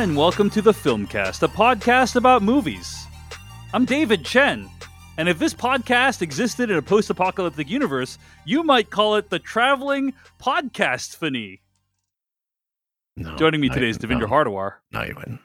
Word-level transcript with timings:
Hello, 0.00 0.08
everyone, 0.12 0.16
and 0.16 0.32
welcome 0.32 0.48
to 0.48 0.62
the 0.62 0.72
Filmcast, 0.72 1.42
a 1.42 1.48
podcast 1.48 2.16
about 2.16 2.42
movies. 2.42 3.04
I'm 3.74 3.84
David 3.84 4.24
Chen, 4.24 4.66
and 5.18 5.28
if 5.28 5.38
this 5.38 5.52
podcast 5.52 6.22
existed 6.22 6.70
in 6.70 6.78
a 6.78 6.80
post 6.80 7.10
apocalyptic 7.10 7.68
universe, 7.68 8.16
you 8.46 8.62
might 8.62 8.88
call 8.88 9.16
it 9.16 9.28
the 9.28 9.38
Traveling 9.38 10.14
Podcast 10.40 11.18
Fany. 11.18 11.60
No, 13.18 13.36
Joining 13.36 13.60
me 13.60 13.68
I- 13.68 13.74
today 13.74 13.90
is 13.90 13.98
Devindra 13.98 14.20
no, 14.20 14.26
Hardawar. 14.28 14.76
No, 14.90 15.02
you 15.02 15.14
wouldn't. 15.14 15.40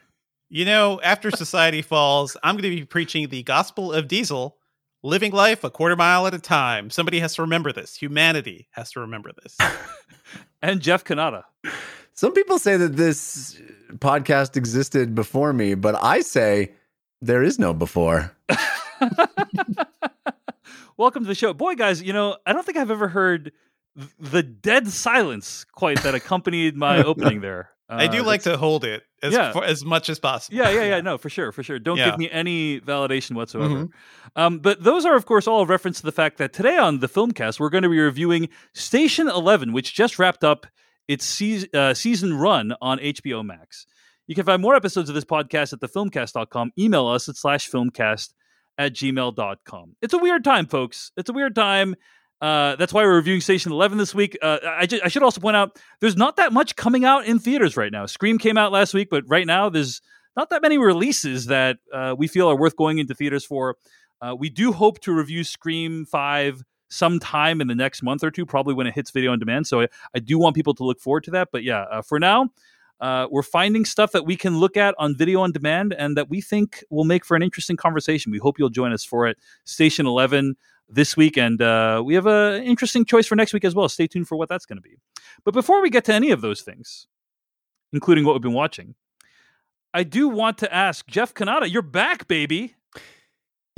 You 0.48 0.64
know, 0.64 1.02
after 1.02 1.30
society 1.30 1.82
falls, 1.82 2.34
I'm 2.42 2.54
going 2.54 2.62
to 2.62 2.70
be 2.70 2.86
preaching 2.86 3.28
the 3.28 3.42
gospel 3.42 3.92
of 3.92 4.08
diesel, 4.08 4.56
living 5.02 5.32
life 5.32 5.64
a 5.64 5.70
quarter 5.70 5.96
mile 5.96 6.26
at 6.26 6.32
a 6.32 6.38
time. 6.38 6.88
Somebody 6.88 7.18
has 7.20 7.34
to 7.34 7.42
remember 7.42 7.74
this. 7.74 7.94
Humanity 7.94 8.68
has 8.70 8.90
to 8.92 9.00
remember 9.00 9.32
this. 9.42 9.58
And 10.62 10.80
Jeff 10.80 11.04
Cannata. 11.04 11.44
Some 12.16 12.32
people 12.32 12.58
say 12.58 12.76
that 12.78 12.96
this 12.96 13.60
podcast 13.98 14.56
existed 14.56 15.14
before 15.14 15.52
me, 15.52 15.74
but 15.74 16.02
I 16.02 16.20
say 16.20 16.72
there 17.20 17.42
is 17.42 17.58
no 17.58 17.74
before. 17.74 18.34
welcome 20.96 21.24
to 21.24 21.28
the 21.28 21.34
show. 21.34 21.52
Boy, 21.52 21.74
guys, 21.74 22.02
you 22.02 22.14
know, 22.14 22.38
I 22.46 22.54
don't 22.54 22.64
think 22.64 22.78
I've 22.78 22.90
ever 22.90 23.08
heard 23.08 23.52
th- 23.98 24.08
the 24.18 24.42
dead 24.42 24.88
silence 24.88 25.64
quite 25.72 26.02
that 26.04 26.14
accompanied 26.14 26.74
my 26.74 27.02
opening 27.04 27.42
there. 27.42 27.68
I 27.88 28.06
do 28.08 28.22
Uh, 28.22 28.24
like 28.24 28.42
to 28.42 28.56
hold 28.56 28.84
it 28.84 29.02
as 29.22 29.34
yeah. 29.34 29.52
for, 29.52 29.62
as 29.62 29.84
much 29.84 30.08
as 30.08 30.18
possible. 30.18 30.56
Yeah, 30.56 30.70
yeah, 30.70 30.84
yeah. 30.84 31.00
No, 31.02 31.18
for 31.18 31.28
sure, 31.28 31.52
for 31.52 31.62
sure. 31.62 31.78
Don't 31.78 31.98
Yeah. 31.98 32.10
give 32.10 32.18
me 32.18 32.30
any 32.30 32.80
validation 32.80 33.32
whatsoever. 33.32 33.74
Mhm. 33.74 33.90
Um, 34.36 34.58
but 34.60 34.82
those 34.82 35.04
are, 35.04 35.14
of 35.16 35.26
course, 35.26 35.46
all 35.46 35.60
a 35.60 35.66
reference 35.66 35.98
to 36.00 36.06
the 36.06 36.12
fact 36.12 36.38
that 36.38 36.54
today 36.54 36.78
on 36.78 37.00
the 37.00 37.08
Filmcast, 37.08 37.60
we're 37.60 37.68
going 37.68 37.82
to 37.84 37.90
be 37.90 38.00
reviewing 38.00 38.48
Station 38.72 39.28
11, 39.28 39.74
which 39.74 39.94
just 39.94 40.18
wrapped 40.18 40.42
up 40.42 40.66
its 41.08 41.24
season, 41.24 41.68
uh, 41.74 41.94
season 41.94 42.36
run 42.36 42.74
on 42.80 42.98
HBO 42.98 43.44
Max. 43.44 43.86
You 44.26 44.34
can 44.34 44.44
find 44.44 44.60
more 44.60 44.74
episodes 44.74 45.08
of 45.08 45.14
this 45.14 45.24
podcast 45.24 45.72
at 45.72 45.80
thefilmcast.com. 45.80 46.72
Email 46.78 47.06
us 47.06 47.28
at 47.28 47.36
slash 47.36 47.70
filmcast 47.70 48.32
at 48.78 48.92
gmail.com. 48.92 49.96
It's 50.02 50.14
a 50.14 50.18
weird 50.18 50.44
time, 50.44 50.66
folks. 50.66 51.12
It's 51.16 51.30
a 51.30 51.32
weird 51.32 51.54
time. 51.54 51.94
Uh, 52.40 52.76
that's 52.76 52.92
why 52.92 53.02
we're 53.02 53.14
reviewing 53.14 53.40
Station 53.40 53.72
11 53.72 53.96
this 53.98 54.14
week. 54.14 54.36
Uh, 54.42 54.58
I, 54.66 54.86
ju- 54.86 55.00
I 55.02 55.08
should 55.08 55.22
also 55.22 55.40
point 55.40 55.56
out 55.56 55.78
there's 56.00 56.16
not 56.16 56.36
that 56.36 56.52
much 56.52 56.76
coming 56.76 57.04
out 57.04 57.24
in 57.24 57.38
theaters 57.38 57.76
right 57.76 57.90
now. 57.90 58.04
Scream 58.06 58.38
came 58.38 58.58
out 58.58 58.72
last 58.72 58.92
week, 58.92 59.08
but 59.10 59.24
right 59.26 59.46
now 59.46 59.70
there's 59.70 60.02
not 60.36 60.50
that 60.50 60.60
many 60.60 60.76
releases 60.76 61.46
that 61.46 61.78
uh, 61.94 62.14
we 62.18 62.26
feel 62.26 62.50
are 62.50 62.56
worth 62.56 62.76
going 62.76 62.98
into 62.98 63.14
theaters 63.14 63.44
for. 63.44 63.76
Uh, 64.20 64.34
we 64.38 64.50
do 64.50 64.72
hope 64.72 64.98
to 65.00 65.12
review 65.12 65.44
Scream 65.44 66.04
5 66.04 66.62
sometime 66.88 67.60
in 67.60 67.66
the 67.66 67.74
next 67.74 68.02
month 68.02 68.22
or 68.22 68.30
two, 68.30 68.46
probably 68.46 68.74
when 68.74 68.86
it 68.86 68.94
hits 68.94 69.10
video 69.10 69.32
on 69.32 69.38
demand. 69.38 69.66
So 69.66 69.82
I, 69.82 69.88
I 70.14 70.18
do 70.18 70.38
want 70.38 70.54
people 70.54 70.74
to 70.74 70.84
look 70.84 71.00
forward 71.00 71.24
to 71.24 71.30
that. 71.32 71.48
But 71.52 71.62
yeah, 71.64 71.82
uh, 71.82 72.02
for 72.02 72.18
now, 72.18 72.50
uh, 73.00 73.26
we're 73.30 73.42
finding 73.42 73.84
stuff 73.84 74.12
that 74.12 74.24
we 74.24 74.36
can 74.36 74.58
look 74.58 74.76
at 74.76 74.94
on 74.98 75.16
video 75.16 75.40
on 75.40 75.52
demand 75.52 75.92
and 75.92 76.16
that 76.16 76.30
we 76.30 76.40
think 76.40 76.82
will 76.90 77.04
make 77.04 77.24
for 77.24 77.36
an 77.36 77.42
interesting 77.42 77.76
conversation. 77.76 78.32
We 78.32 78.38
hope 78.38 78.58
you'll 78.58 78.70
join 78.70 78.92
us 78.92 79.04
for 79.04 79.26
it. 79.26 79.36
Station 79.64 80.06
11 80.06 80.56
this 80.88 81.16
week. 81.16 81.36
And 81.36 81.60
uh, 81.60 82.02
we 82.04 82.14
have 82.14 82.26
an 82.26 82.62
interesting 82.62 83.04
choice 83.04 83.26
for 83.26 83.36
next 83.36 83.52
week 83.52 83.64
as 83.64 83.74
well. 83.74 83.88
Stay 83.88 84.06
tuned 84.06 84.28
for 84.28 84.36
what 84.36 84.48
that's 84.48 84.66
going 84.66 84.78
to 84.78 84.82
be. 84.82 84.96
But 85.44 85.52
before 85.52 85.82
we 85.82 85.90
get 85.90 86.04
to 86.04 86.14
any 86.14 86.30
of 86.30 86.40
those 86.40 86.62
things, 86.62 87.06
including 87.92 88.24
what 88.24 88.34
we've 88.34 88.42
been 88.42 88.52
watching, 88.52 88.94
I 89.92 90.02
do 90.02 90.28
want 90.28 90.58
to 90.58 90.74
ask 90.74 91.06
Jeff 91.06 91.34
Cannata, 91.34 91.70
you're 91.70 91.82
back, 91.82 92.28
baby. 92.28 92.75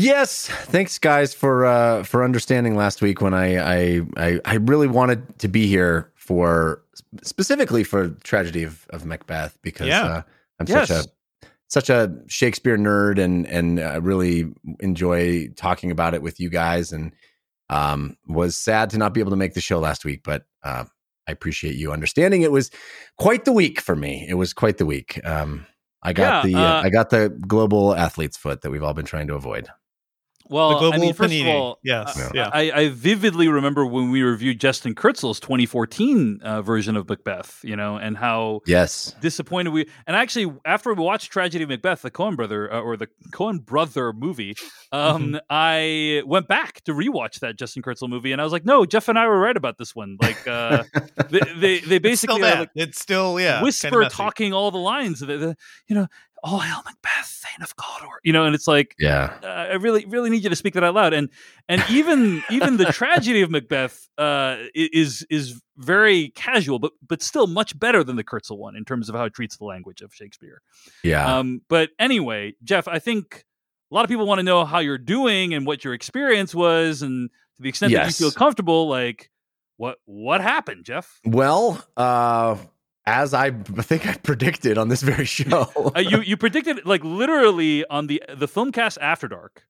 Yes, 0.01 0.47
thanks 0.47 0.97
guys 0.99 1.35
for 1.35 1.67
uh, 1.67 2.05
for 2.05 2.23
understanding 2.23 2.77
last 2.77 3.03
week 3.03 3.21
when 3.21 3.35
I, 3.35 3.57
I 3.57 4.01
I 4.17 4.41
I 4.45 4.55
really 4.55 4.87
wanted 4.87 5.39
to 5.41 5.49
be 5.49 5.67
here 5.67 6.13
for 6.15 6.83
specifically 7.23 7.83
for 7.83 8.11
tragedy 8.23 8.63
of, 8.63 8.87
of 8.91 9.05
Macbeth 9.05 9.59
because 9.63 9.89
Yeah. 9.89 10.05
uh, 10.07 10.23
I'm 10.61 10.67
Yes. 10.69 10.89
such 10.89 11.05
a 11.05 11.09
such 11.67 11.91
a 11.91 12.15
Shakespeare 12.29 12.79
nerd 12.79 13.19
and 13.19 13.45
and 13.49 13.81
uh, 13.81 14.01
really 14.01 14.53
enjoy 14.79 15.49
talking 15.57 15.91
about 15.91 16.15
it 16.15 16.23
with 16.23 16.39
you 16.39 16.49
guys 16.49 16.93
and 16.93 17.11
um, 17.69 18.17
was 18.29 18.57
sad 18.57 18.91
to 18.91 18.99
not 18.99 19.13
be 19.13 19.21
able 19.21 19.31
to 19.33 19.37
make 19.37 19.55
the 19.55 19.61
show 19.61 19.81
last 19.81 20.05
week, 20.05 20.23
but 20.23 20.45
uh, 20.63 20.85
I 21.27 21.33
appreciate 21.33 21.75
you 21.75 21.93
understanding. 21.93 22.43
It 22.43 22.53
was 22.53 22.71
quite 23.19 23.45
the 23.45 23.53
week 23.53 23.81
for 23.81 23.97
me. 23.97 24.25
It 24.29 24.35
was 24.35 24.53
quite 24.55 24.79
the 24.79 24.87
week. 24.87 25.21
Um, 25.27 25.67
I 26.05 26.13
got 26.13 26.45
Yeah, 26.45 26.51
the 26.51 26.55
uh, 26.69 26.83
I 26.85 26.89
got 26.91 27.11
the 27.11 27.31
global 27.49 27.97
athlete's 27.97 28.37
foot 28.37 28.61
that 28.63 28.71
we've 28.71 28.85
all 28.85 28.95
been 28.95 29.05
trying 29.05 29.27
to 29.27 29.35
avoid. 29.35 29.69
Well, 30.51 30.71
The 30.71 30.77
I 30.77 30.79
global 30.81 30.99
mean, 31.01 31.15
first 31.15 31.31
panini. 31.33 31.41
of 31.43 31.47
all, 31.49 31.79
Yes, 31.83 32.19
uh, 32.19 32.31
yeah. 32.35 32.51
I, 32.53 32.71
I 32.73 32.89
vividly 32.89 33.49
remember 33.49 33.85
when 33.87 34.11
we 34.11 34.23
reviewed 34.23 34.61
Justin 34.61 34.95
Kurzel's 34.95 35.41
2014 35.41 36.41
uh, 36.43 36.63
version 36.63 36.97
of 36.97 37.09
Macbeth, 37.09 37.61
you 37.63 37.77
know, 37.77 37.97
and 37.97 38.17
how 38.17 38.61
Yes. 38.67 39.15
disappointed 39.21 39.71
we. 39.73 39.87
And 40.07 40.17
actually, 40.17 40.53
after 40.65 40.93
we 40.95 41.03
watched 41.03 41.31
Tragedy 41.33 41.65
of 41.65 41.71
Macbeth, 41.71 42.03
the 42.03 42.11
Coen 42.11 42.37
brother 42.37 42.73
uh, 42.73 42.81
or 42.81 42.97
the 42.97 43.09
Coen 43.31 43.65
brother 43.65 44.13
movie, 44.13 44.57
um, 44.93 45.33
Mm-hmm. 45.33 45.37
I 45.51 46.23
went 46.27 46.49
back 46.49 46.83
to 46.85 46.93
rewatch 46.93 47.41
that 47.41 47.57
Justin 47.59 47.83
Kurzel 47.83 48.09
movie, 48.09 48.33
and 48.33 48.41
I 48.41 48.45
was 48.45 48.53
like, 48.53 48.65
no, 48.65 48.87
Jeff 48.87 49.09
and 49.09 49.19
I 49.19 49.27
were 49.27 49.39
right 49.39 49.57
about 49.57 49.77
this 49.79 49.95
one. 49.95 50.17
Like, 50.19 50.47
uh, 50.47 50.85
they, 51.31 51.41
they 51.41 51.81
they 51.81 51.99
It's 52.03 52.17
still 52.17 52.39
basically 52.39 52.43
are 52.43 52.61
like 52.61 52.71
it's 52.75 52.99
still 52.99 53.39
yeah, 53.39 53.57
kinda 53.59 53.65
whisper 53.65 54.05
talking 54.07 54.53
all 54.55 54.71
the 54.71 54.79
lines. 54.79 55.21
The, 55.21 55.27
the, 55.27 55.57
you 55.89 55.95
know, 55.95 56.07
all 56.45 56.59
hail 56.61 56.83
Macbeth, 56.85 57.27
Thane 57.45 57.63
of 57.63 57.77
Cawdor. 57.77 58.21
You 58.25 58.33
know, 58.33 58.45
and 58.45 58.55
it's 58.55 58.67
like 58.69 58.95
Yeah. 58.99 59.39
uh, 59.43 59.47
I 59.47 59.75
really, 59.75 60.05
really 60.07 60.31
need 60.31 60.43
you 60.45 60.51
to 60.51 60.57
speak 60.57 60.75
that 60.75 60.85
out 60.85 60.95
loud. 60.95 61.13
And 61.13 61.29
and 61.69 61.83
even 61.91 62.43
even 62.51 62.77
the 62.77 62.87
tragedy 62.87 63.43
of 63.43 63.51
Macbeth 63.51 64.09
uh, 64.19 64.57
is 64.75 65.27
is 65.31 65.61
very 65.77 66.31
casual, 66.31 66.79
but 66.79 66.93
but 67.07 67.23
still 67.23 67.47
much 67.47 67.79
better 67.79 68.03
than 68.05 68.17
the 68.17 68.25
Kurzel 68.25 68.59
one 68.59 68.77
in 68.77 68.85
terms 68.85 69.09
of 69.09 69.15
how 69.15 69.25
it 69.25 69.35
treats 69.35 69.57
the 69.57 69.65
language 69.65 70.01
of 70.03 70.13
Shakespeare. 70.15 70.63
Yeah. 71.05 71.39
Um, 71.39 71.63
but 71.69 71.91
anyway, 71.99 72.55
Jeff, 72.65 72.89
I 72.89 72.99
think 72.99 73.45
a 73.91 73.95
lot 73.95 74.05
of 74.05 74.09
people 74.11 74.27
want 74.27 74.39
to 74.39 74.43
know 74.45 74.65
how 74.65 74.81
you're 74.81 74.99
doing 74.99 75.55
and 75.55 75.67
what 75.67 75.85
your 75.85 75.95
experience 75.95 76.55
was, 76.55 77.03
and 77.03 77.31
to 77.57 77.63
the 77.63 77.69
extent 77.69 77.91
Yes. 77.93 78.19
that 78.19 78.25
you 78.25 78.31
feel 78.31 78.39
comfortable, 78.39 78.89
like 78.89 79.31
what 79.77 79.99
what 80.05 80.41
happened, 80.41 80.85
Jeff? 80.85 81.21
well, 81.25 81.83
uh, 81.97 82.57
as 83.09 83.33
I 83.35 83.51
think 83.51 84.07
I 84.07 84.15
predicted 84.15 84.77
on 84.79 84.89
this 84.89 85.03
very 85.03 85.25
show. 85.25 85.71
uh, 85.97 86.01
you 86.01 86.21
you 86.21 86.37
predicted 86.37 86.85
like 86.85 87.03
literally 87.05 87.85
on 87.87 88.07
the 88.07 88.23
the 88.37 88.47
filmcast 88.47 88.99
after 89.01 89.29
dark 89.29 89.65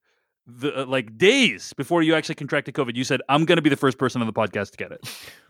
the 0.46 0.70
uh, 0.82 0.86
like 0.86 1.16
days 1.18 1.72
before 1.74 2.00
you 2.02 2.14
actually 2.14 2.34
contracted 2.34 2.72
covid 2.74 2.96
you 2.96 3.04
said 3.04 3.20
i'm 3.28 3.44
going 3.44 3.56
to 3.56 3.62
be 3.62 3.68
the 3.68 3.76
first 3.76 3.98
person 3.98 4.22
on 4.22 4.26
the 4.26 4.32
podcast 4.32 4.70
to 4.70 4.78
get 4.78 4.90
it 4.90 5.00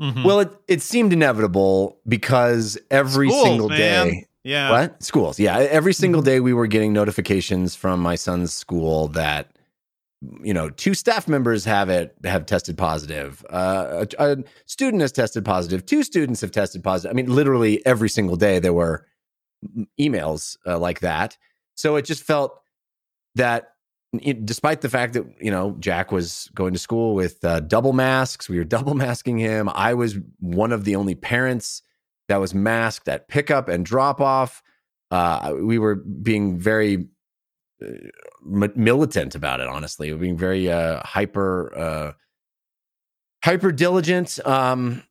Mhm. 0.00 0.24
well, 0.24 0.40
it, 0.40 0.50
it 0.66 0.82
seemed 0.82 1.12
inevitable 1.12 1.98
because 2.08 2.76
every 2.90 3.28
Schools, 3.30 3.44
single 3.46 3.68
man. 3.68 4.06
day. 4.08 4.26
yeah. 4.42 4.70
What? 4.72 5.00
Schools. 5.02 5.38
Yeah. 5.38 5.56
Every 5.58 5.92
single 5.92 6.20
Mhm. 6.22 6.24
day 6.30 6.40
we 6.40 6.52
were 6.52 6.66
getting 6.66 6.92
notifications 6.92 7.76
from 7.76 8.00
my 8.00 8.16
son's 8.16 8.52
school 8.52 9.06
that 9.08 9.44
you 10.42 10.52
know 10.52 10.68
two 10.70 10.94
staff 10.94 11.28
members 11.28 11.64
have 11.64 11.88
it 11.88 12.14
have 12.24 12.46
tested 12.46 12.76
positive. 12.76 13.44
Uh, 13.50 14.04
a, 14.18 14.32
a 14.32 14.36
student 14.66 15.00
has 15.00 15.12
tested 15.12 15.44
positive. 15.44 15.86
two 15.86 16.02
students 16.02 16.40
have 16.40 16.50
tested 16.50 16.82
positive. 16.82 17.14
I 17.14 17.14
mean 17.14 17.32
literally 17.32 17.84
every 17.86 18.08
single 18.08 18.36
day 18.36 18.58
there 18.58 18.72
were 18.72 19.06
emails 20.00 20.56
uh, 20.66 20.78
like 20.78 21.00
that. 21.00 21.36
So 21.74 21.96
it 21.96 22.04
just 22.04 22.22
felt 22.24 22.60
that 23.36 23.72
it- 24.20 24.44
despite 24.44 24.80
the 24.80 24.88
fact 24.88 25.12
that 25.12 25.24
you 25.40 25.50
know 25.50 25.76
jack 25.78 26.10
was 26.10 26.50
going 26.54 26.72
to 26.72 26.78
school 26.78 27.14
with 27.14 27.44
uh, 27.44 27.60
double 27.60 27.92
masks 27.92 28.48
we 28.48 28.58
were 28.58 28.64
double 28.76 28.94
masking 28.94 29.38
him. 29.38 29.68
I 29.72 29.94
was 29.94 30.16
one 30.40 30.72
of 30.72 30.84
the 30.84 30.96
only 30.96 31.14
parents 31.14 31.82
that 32.28 32.38
was 32.40 32.54
masked 32.54 33.08
at 33.08 33.28
pickup 33.28 33.68
and 33.68 33.86
drop 33.86 34.20
off 34.20 34.62
uh, 35.10 35.54
we 35.62 35.78
were 35.78 35.94
being 35.94 36.58
very 36.58 37.06
militant 38.42 39.34
about 39.34 39.60
it 39.60 39.68
honestly 39.68 40.12
being 40.12 40.36
very 40.36 40.70
uh, 40.70 41.00
hyper 41.04 41.72
uh, 41.76 42.12
hyper 43.44 43.72
diligent 43.72 44.38
um 44.46 45.02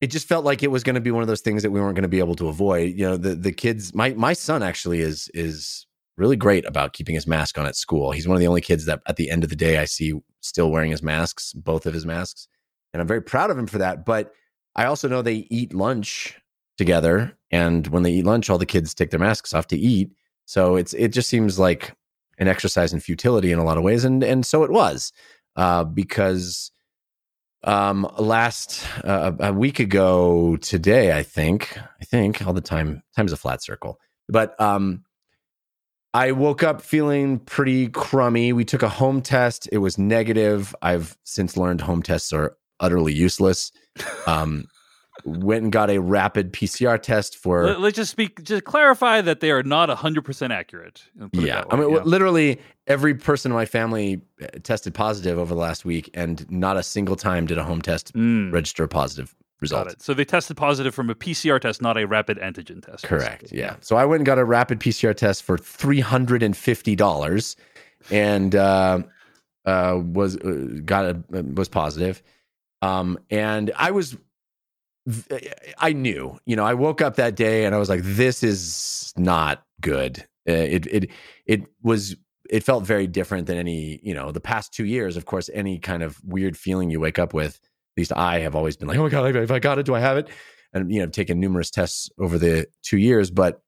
it 0.00 0.08
just 0.08 0.28
felt 0.28 0.44
like 0.44 0.62
it 0.62 0.70
was 0.70 0.82
going 0.82 0.94
to 0.94 1.00
be 1.00 1.10
one 1.10 1.22
of 1.22 1.28
those 1.28 1.40
things 1.40 1.62
that 1.62 1.70
we 1.70 1.80
weren't 1.80 1.94
going 1.94 2.02
to 2.02 2.08
be 2.08 2.18
able 2.18 2.34
to 2.34 2.48
avoid 2.48 2.94
you 2.94 3.06
know 3.06 3.16
the 3.16 3.34
the 3.34 3.52
kids 3.52 3.94
my 3.94 4.10
my 4.14 4.32
son 4.32 4.62
actually 4.62 5.00
is 5.00 5.30
is 5.34 5.86
really 6.16 6.36
great 6.36 6.66
about 6.66 6.92
keeping 6.92 7.14
his 7.14 7.26
mask 7.26 7.58
on 7.58 7.66
at 7.66 7.76
school. 7.76 8.10
He's 8.10 8.26
one 8.26 8.36
of 8.36 8.40
the 8.40 8.46
only 8.46 8.62
kids 8.62 8.86
that 8.86 9.02
at 9.06 9.16
the 9.16 9.30
end 9.30 9.44
of 9.44 9.50
the 9.50 9.56
day 9.56 9.78
i 9.78 9.84
see 9.84 10.14
still 10.40 10.70
wearing 10.70 10.90
his 10.90 11.02
masks 11.02 11.52
both 11.52 11.86
of 11.86 11.94
his 11.94 12.06
masks 12.06 12.48
and 12.92 13.00
i'm 13.00 13.08
very 13.08 13.22
proud 13.22 13.50
of 13.50 13.58
him 13.58 13.66
for 13.66 13.78
that 13.78 14.04
but 14.04 14.32
i 14.76 14.84
also 14.84 15.08
know 15.08 15.22
they 15.22 15.46
eat 15.50 15.74
lunch 15.74 16.38
together 16.78 17.36
and 17.50 17.88
when 17.88 18.02
they 18.02 18.12
eat 18.12 18.24
lunch 18.24 18.48
all 18.48 18.58
the 18.58 18.66
kids 18.66 18.94
take 18.94 19.10
their 19.10 19.20
masks 19.20 19.52
off 19.52 19.66
to 19.66 19.76
eat 19.76 20.12
so 20.44 20.76
it's 20.76 20.94
it 20.94 21.08
just 21.08 21.28
seems 21.28 21.58
like 21.58 21.94
an 22.38 22.48
exercise 22.48 22.92
in 22.92 23.00
futility 23.00 23.52
in 23.52 23.58
a 23.58 23.64
lot 23.64 23.78
of 23.78 23.84
ways 23.84 24.04
and 24.04 24.22
and 24.22 24.44
so 24.44 24.62
it 24.62 24.70
was 24.70 25.12
uh 25.56 25.84
because 25.84 26.70
um 27.64 28.08
last 28.18 28.86
uh, 29.04 29.32
a 29.40 29.52
week 29.52 29.80
ago 29.80 30.56
today 30.56 31.16
i 31.16 31.22
think 31.22 31.78
i 32.00 32.04
think 32.04 32.46
all 32.46 32.52
the 32.52 32.60
time 32.60 33.02
time's 33.16 33.32
a 33.32 33.36
flat 33.36 33.62
circle 33.62 33.98
but 34.28 34.58
um 34.60 35.02
i 36.14 36.32
woke 36.32 36.62
up 36.62 36.80
feeling 36.80 37.38
pretty 37.40 37.88
crummy. 37.88 38.52
We 38.52 38.64
took 38.64 38.82
a 38.82 38.88
home 38.88 39.20
test. 39.20 39.68
It 39.70 39.78
was 39.78 39.98
negative. 39.98 40.74
I've 40.80 41.16
since 41.24 41.58
learned 41.58 41.82
home 41.82 42.02
tests 42.02 42.32
are 42.32 42.56
utterly 42.80 43.12
useless. 43.12 43.70
Um 44.26 44.66
went 45.24 45.62
and 45.62 45.72
got 45.72 45.90
a 45.90 45.98
rapid 45.98 46.52
PCR 46.52 47.00
test 47.00 47.36
for. 47.36 47.66
Let, 47.66 47.78
us 47.78 47.92
just 47.92 48.10
speak, 48.10 48.42
just 48.42 48.64
clarify 48.64 49.20
that 49.20 49.40
they 49.40 49.50
are 49.50 49.62
not 49.62 49.88
100% 49.88 50.50
accurate. 50.50 51.04
Yeah. 51.32 51.64
I 51.70 51.76
mean, 51.76 51.90
yeah. 51.90 52.02
literally 52.02 52.60
every 52.86 53.14
person 53.14 53.52
in 53.52 53.56
my 53.56 53.66
family 53.66 54.20
uh, 54.42 54.46
tested 54.62 54.94
positive 54.94 55.38
over 55.38 55.54
the 55.54 55.60
last 55.60 55.84
week, 55.84 56.10
and 56.14 56.48
not 56.50 56.76
a 56.76 56.82
single 56.82 57.16
time 57.16 57.46
did 57.46 57.58
a 57.58 57.64
home 57.64 57.82
test 57.82 58.14
mm. 58.14 58.52
register 58.52 58.84
a 58.84 58.88
positive 58.88 59.34
result. 59.60 60.00
So 60.00 60.14
they 60.14 60.24
tested 60.24 60.56
positive 60.56 60.94
from 60.94 61.10
a 61.10 61.14
PCR 61.14 61.60
test, 61.60 61.82
not 61.82 61.96
a 61.96 62.06
rapid 62.06 62.38
antigen 62.38 62.84
test. 62.84 63.04
Correct. 63.04 63.42
Basically. 63.42 63.60
Yeah. 63.60 63.76
So 63.80 63.96
I 63.96 64.04
went 64.04 64.20
and 64.20 64.26
got 64.26 64.38
a 64.38 64.44
rapid 64.44 64.80
PCR 64.80 65.16
test 65.16 65.42
for 65.42 65.56
$350 65.56 67.56
and 68.10 68.54
uh, 68.54 69.02
uh, 69.64 70.00
was 70.02 70.36
uh, 70.36 70.80
got 70.84 71.06
a, 71.06 71.22
was 71.30 71.68
positive. 71.68 72.22
Um, 72.82 73.18
and 73.30 73.72
I 73.76 73.90
was 73.90 74.16
I 75.78 75.92
knew, 75.92 76.38
you 76.46 76.56
know, 76.56 76.64
I 76.64 76.74
woke 76.74 77.00
up 77.00 77.14
that 77.16 77.36
day 77.36 77.64
and 77.64 77.74
I 77.74 77.78
was 77.78 77.88
like, 77.88 78.02
this 78.02 78.42
is 78.42 79.12
not 79.16 79.64
good. 79.80 80.18
Uh, 80.48 80.52
it, 80.52 80.86
it, 80.86 81.10
it 81.46 81.62
was, 81.82 82.16
it 82.50 82.64
felt 82.64 82.84
very 82.84 83.06
different 83.06 83.46
than 83.46 83.56
any, 83.56 84.00
you 84.02 84.14
know, 84.14 84.32
the 84.32 84.40
past 84.40 84.72
two 84.72 84.84
years. 84.84 85.16
Of 85.16 85.24
course, 85.24 85.48
any 85.54 85.78
kind 85.78 86.02
of 86.02 86.20
weird 86.24 86.56
feeling 86.56 86.90
you 86.90 86.98
wake 86.98 87.20
up 87.20 87.34
with, 87.34 87.54
at 87.56 88.00
least 88.00 88.12
I 88.12 88.40
have 88.40 88.56
always 88.56 88.76
been 88.76 88.88
like, 88.88 88.98
oh 88.98 89.04
my 89.04 89.08
God, 89.08 89.34
if 89.36 89.50
I 89.50 89.60
got 89.60 89.78
it, 89.78 89.86
do 89.86 89.94
I 89.94 90.00
have 90.00 90.16
it? 90.16 90.28
And, 90.72 90.92
you 90.92 91.00
know, 91.00 91.06
taken 91.06 91.38
numerous 91.38 91.70
tests 91.70 92.10
over 92.18 92.36
the 92.36 92.66
two 92.82 92.98
years. 92.98 93.30
But 93.30 93.62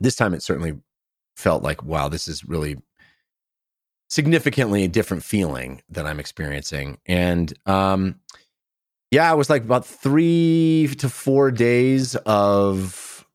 this 0.00 0.16
time 0.16 0.32
it 0.32 0.42
certainly 0.42 0.74
felt 1.36 1.62
like, 1.62 1.82
wow, 1.82 2.08
this 2.08 2.28
is 2.28 2.44
really 2.44 2.76
significantly 4.08 4.84
a 4.84 4.88
different 4.88 5.22
feeling 5.22 5.82
that 5.90 6.06
I'm 6.06 6.18
experiencing. 6.18 6.98
And, 7.06 7.52
um, 7.66 8.20
yeah, 9.10 9.32
it 9.32 9.36
was 9.36 9.50
like 9.50 9.62
about 9.62 9.86
three 9.86 10.94
to 10.98 11.08
four 11.08 11.50
days 11.50 12.16
of 12.26 13.26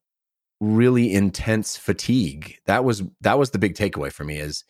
really 0.60 1.14
intense 1.14 1.78
fatigue. 1.78 2.58
That 2.66 2.84
was 2.84 3.04
that 3.22 3.40
was 3.40 3.52
the 3.52 3.60
big 3.60 3.76
takeaway 3.76 4.12
for 4.12 4.24
me. 4.24 4.38
Is 4.38 4.64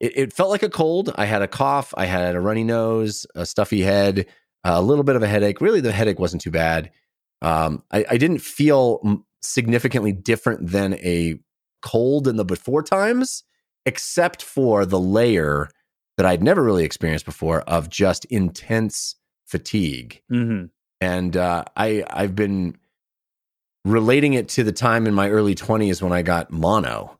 it, 0.00 0.16
it 0.16 0.32
felt 0.32 0.50
like 0.50 0.62
a 0.62 0.68
cold. 0.68 1.12
I 1.16 1.24
had 1.24 1.42
a 1.42 1.48
cough. 1.48 1.94
I 1.96 2.06
had 2.06 2.34
a 2.34 2.40
runny 2.40 2.64
nose, 2.64 3.26
a 3.34 3.46
stuffy 3.46 3.82
head, 3.82 4.26
a 4.64 4.82
little 4.82 5.04
bit 5.04 5.16
of 5.16 5.22
a 5.22 5.28
headache. 5.28 5.60
Really, 5.60 5.80
the 5.80 5.92
headache 5.92 6.18
wasn't 6.18 6.42
too 6.42 6.50
bad. 6.50 6.90
Um, 7.40 7.82
I, 7.92 8.04
I 8.10 8.16
didn't 8.16 8.40
feel 8.40 9.24
significantly 9.42 10.12
different 10.12 10.70
than 10.70 10.94
a 10.94 11.38
cold 11.82 12.26
in 12.26 12.36
the 12.36 12.44
before 12.44 12.82
times, 12.82 13.44
except 13.86 14.42
for 14.42 14.84
the 14.84 14.98
layer 14.98 15.70
that 16.16 16.26
I'd 16.26 16.42
never 16.42 16.62
really 16.62 16.84
experienced 16.84 17.24
before 17.24 17.60
of 17.62 17.88
just 17.88 18.24
intense 18.26 19.14
fatigue. 19.48 20.22
Mm-hmm. 20.30 20.66
And 21.00 21.36
uh, 21.36 21.64
I 21.76 22.04
I've 22.08 22.36
been 22.36 22.76
relating 23.84 24.34
it 24.34 24.48
to 24.50 24.64
the 24.64 24.72
time 24.72 25.06
in 25.06 25.14
my 25.14 25.30
early 25.30 25.54
20s 25.54 26.02
when 26.02 26.12
I 26.12 26.22
got 26.22 26.50
mono. 26.50 27.18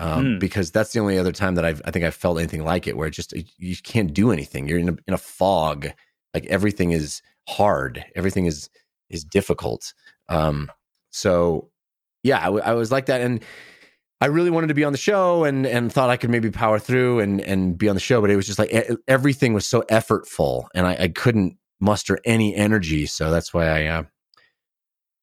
Um, 0.00 0.24
mm. 0.24 0.40
Because 0.40 0.72
that's 0.72 0.92
the 0.92 0.98
only 0.98 1.18
other 1.18 1.30
time 1.30 1.54
that 1.54 1.64
I've, 1.64 1.80
I 1.84 1.92
think 1.92 2.04
I've 2.04 2.16
felt 2.16 2.38
anything 2.38 2.64
like 2.64 2.88
it, 2.88 2.96
where 2.96 3.06
it 3.06 3.12
just 3.12 3.32
you 3.58 3.76
can't 3.76 4.12
do 4.12 4.32
anything. 4.32 4.66
You're 4.66 4.80
in 4.80 4.88
a, 4.88 4.96
in 5.06 5.14
a 5.14 5.18
fog, 5.18 5.88
like 6.34 6.46
everything 6.46 6.90
is 6.90 7.22
hard, 7.48 8.04
everything 8.16 8.46
is 8.46 8.70
is 9.08 9.22
difficult. 9.22 9.94
Um, 10.28 10.70
so, 11.10 11.70
yeah, 12.24 12.40
I, 12.40 12.46
w- 12.46 12.64
I 12.64 12.72
was 12.72 12.90
like 12.90 13.06
that, 13.06 13.20
and 13.20 13.40
I 14.20 14.26
really 14.26 14.50
wanted 14.50 14.66
to 14.66 14.74
be 14.74 14.82
on 14.82 14.90
the 14.90 14.98
show 14.98 15.44
and 15.44 15.64
and 15.64 15.92
thought 15.92 16.10
I 16.10 16.16
could 16.16 16.30
maybe 16.30 16.50
power 16.50 16.80
through 16.80 17.20
and 17.20 17.40
and 17.40 17.78
be 17.78 17.88
on 17.88 17.94
the 17.94 18.00
show, 18.00 18.20
but 18.20 18.30
it 18.30 18.36
was 18.36 18.46
just 18.46 18.58
like 18.58 18.72
everything 19.06 19.54
was 19.54 19.66
so 19.66 19.82
effortful, 19.82 20.66
and 20.74 20.88
I, 20.88 20.96
I 21.02 21.08
couldn't 21.08 21.56
muster 21.80 22.18
any 22.24 22.54
energy. 22.54 23.06
So 23.06 23.30
that's 23.30 23.52
why 23.52 23.66
I 23.68 23.86
uh, 23.86 24.02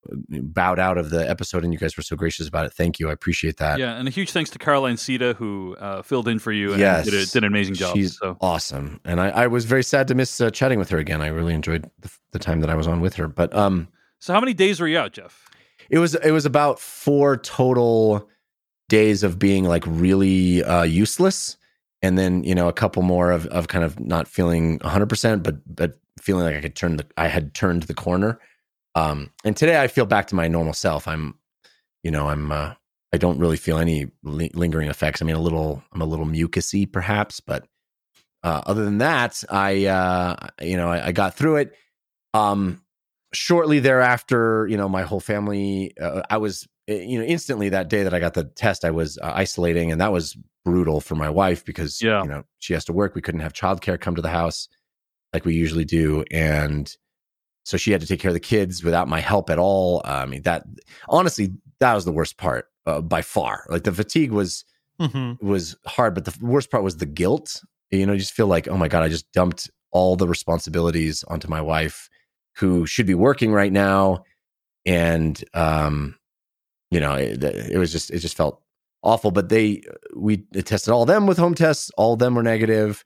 bowed 0.08 0.78
out 0.78 0.98
of 0.98 1.10
the 1.10 1.28
episode, 1.28 1.64
and 1.64 1.72
you 1.72 1.78
guys 1.78 1.96
were 1.96 2.02
so 2.02 2.16
gracious 2.16 2.48
about 2.48 2.66
it. 2.66 2.72
Thank 2.72 2.98
you. 2.98 3.08
I 3.08 3.12
appreciate 3.12 3.58
that. 3.58 3.78
Yeah, 3.78 3.94
and 3.94 4.08
a 4.08 4.10
huge 4.10 4.32
thanks 4.32 4.50
to 4.50 4.58
Caroline 4.58 4.96
Siede 4.96 5.36
who 5.36 5.76
uh, 5.78 6.02
filled 6.02 6.28
in 6.28 6.38
for 6.38 6.52
you 6.52 6.72
and 6.72 6.80
yes, 6.80 7.04
did, 7.04 7.14
a, 7.14 7.26
did, 7.26 7.36
an 7.36 7.44
amazing 7.44 7.74
job. 7.74 7.94
She's 7.94 8.18
so. 8.18 8.36
awesome, 8.40 9.00
and 9.04 9.20
I, 9.20 9.28
I, 9.30 9.46
was 9.46 9.64
very 9.64 9.84
sad 9.84 10.08
to 10.08 10.14
miss 10.14 10.40
uh, 10.40 10.50
chatting 10.50 10.78
with 10.78 10.90
her 10.90 10.98
again. 10.98 11.20
I 11.20 11.28
really 11.28 11.54
enjoyed 11.54 11.88
the, 12.00 12.10
the, 12.32 12.38
time 12.38 12.60
that 12.60 12.70
I 12.70 12.74
was 12.74 12.86
on 12.86 13.00
with 13.00 13.14
her. 13.14 13.28
But 13.28 13.54
um, 13.54 13.88
so 14.18 14.32
how 14.32 14.40
many 14.40 14.54
days 14.54 14.80
were 14.80 14.88
you 14.88 14.98
out, 14.98 15.12
Jeff? 15.12 15.48
It 15.88 15.98
was 15.98 16.14
it 16.14 16.32
was 16.32 16.46
about 16.46 16.80
four 16.80 17.36
total 17.36 18.28
days 18.88 19.22
of 19.22 19.38
being 19.38 19.64
like 19.64 19.84
really 19.86 20.62
uh, 20.64 20.82
useless 20.82 21.56
and 22.02 22.18
then 22.18 22.44
you 22.44 22.54
know 22.54 22.68
a 22.68 22.72
couple 22.72 23.02
more 23.02 23.30
of, 23.30 23.46
of 23.46 23.68
kind 23.68 23.84
of 23.84 23.98
not 23.98 24.28
feeling 24.28 24.78
100% 24.80 25.42
but 25.42 25.56
but 25.74 25.94
feeling 26.20 26.44
like 26.44 26.56
I 26.56 26.60
could 26.60 26.76
turn 26.76 26.96
the 26.96 27.06
I 27.16 27.28
had 27.28 27.54
turned 27.54 27.84
the 27.84 27.94
corner. 27.94 28.40
Um, 28.94 29.30
and 29.44 29.56
today 29.56 29.80
I 29.80 29.88
feel 29.88 30.06
back 30.06 30.26
to 30.28 30.34
my 30.34 30.48
normal 30.48 30.74
self. 30.74 31.08
I'm, 31.08 31.34
you 32.02 32.10
know, 32.10 32.28
I'm 32.28 32.52
uh, 32.52 32.74
I 33.12 33.18
don't 33.18 33.38
really 33.38 33.56
feel 33.56 33.78
any 33.78 34.08
li- 34.22 34.50
lingering 34.54 34.88
effects. 34.88 35.22
I 35.22 35.24
mean, 35.24 35.36
a 35.36 35.40
little 35.40 35.82
I'm 35.92 36.02
a 36.02 36.06
little 36.06 36.26
mucusy 36.26 36.90
perhaps, 36.90 37.40
but 37.40 37.66
uh, 38.42 38.62
other 38.66 38.84
than 38.84 38.98
that, 38.98 39.42
I 39.50 39.86
uh, 39.86 40.36
you 40.60 40.76
know 40.76 40.88
I, 40.88 41.08
I 41.08 41.12
got 41.12 41.36
through 41.36 41.56
it. 41.56 41.74
Um, 42.34 42.82
shortly 43.34 43.78
thereafter, 43.78 44.66
you 44.68 44.76
know, 44.76 44.88
my 44.88 45.02
whole 45.02 45.20
family, 45.20 45.92
uh, 46.00 46.22
I 46.28 46.38
was 46.38 46.66
eh, 46.88 47.02
you 47.02 47.18
know 47.18 47.24
instantly 47.24 47.68
that 47.70 47.88
day 47.88 48.02
that 48.02 48.14
I 48.14 48.20
got 48.20 48.34
the 48.34 48.44
test, 48.44 48.84
I 48.84 48.90
was 48.90 49.18
uh, 49.18 49.32
isolating, 49.34 49.92
and 49.92 50.00
that 50.00 50.12
was 50.12 50.36
brutal 50.64 51.00
for 51.00 51.14
my 51.14 51.28
wife 51.28 51.64
because 51.64 52.00
yeah. 52.00 52.22
you 52.22 52.28
know 52.28 52.44
she 52.58 52.72
has 52.72 52.84
to 52.86 52.92
work. 52.92 53.14
We 53.14 53.22
couldn't 53.22 53.40
have 53.40 53.52
childcare 53.52 54.00
come 54.00 54.16
to 54.16 54.22
the 54.22 54.28
house 54.30 54.68
like 55.32 55.44
we 55.44 55.54
usually 55.54 55.84
do. 55.84 56.24
And 56.30 56.94
so 57.64 57.76
she 57.76 57.92
had 57.92 58.00
to 58.00 58.06
take 58.06 58.20
care 58.20 58.30
of 58.30 58.34
the 58.34 58.40
kids 58.40 58.82
without 58.82 59.08
my 59.08 59.20
help 59.20 59.50
at 59.50 59.58
all. 59.58 60.02
Uh, 60.04 60.22
I 60.22 60.26
mean, 60.26 60.42
that 60.42 60.64
honestly, 61.08 61.52
that 61.80 61.94
was 61.94 62.04
the 62.04 62.12
worst 62.12 62.36
part 62.36 62.66
uh, 62.86 63.00
by 63.00 63.22
far. 63.22 63.64
Like 63.68 63.84
the 63.84 63.92
fatigue 63.92 64.32
was 64.32 64.64
mm-hmm. 65.00 65.46
was 65.46 65.76
hard, 65.86 66.14
but 66.14 66.24
the 66.24 66.36
worst 66.40 66.70
part 66.70 66.84
was 66.84 66.96
the 66.96 67.06
guilt. 67.06 67.62
You 67.90 68.06
know, 68.06 68.12
you 68.12 68.18
just 68.18 68.32
feel 68.32 68.46
like, 68.46 68.68
oh 68.68 68.76
my 68.76 68.88
god, 68.88 69.02
I 69.02 69.08
just 69.08 69.30
dumped 69.32 69.70
all 69.90 70.16
the 70.16 70.26
responsibilities 70.26 71.22
onto 71.24 71.48
my 71.48 71.60
wife, 71.60 72.08
who 72.56 72.86
should 72.86 73.06
be 73.06 73.14
working 73.14 73.52
right 73.52 73.72
now, 73.72 74.24
and 74.86 75.42
um, 75.54 76.16
you 76.90 77.00
know, 77.00 77.14
it, 77.14 77.42
it 77.44 77.78
was 77.78 77.92
just 77.92 78.10
it 78.10 78.18
just 78.18 78.36
felt 78.36 78.62
awful. 79.02 79.30
But 79.30 79.48
they 79.48 79.82
we 80.16 80.38
tested 80.38 80.92
all 80.92 81.02
of 81.02 81.08
them 81.08 81.26
with 81.26 81.38
home 81.38 81.54
tests. 81.54 81.90
All 81.96 82.14
of 82.14 82.18
them 82.18 82.34
were 82.34 82.42
negative. 82.42 83.04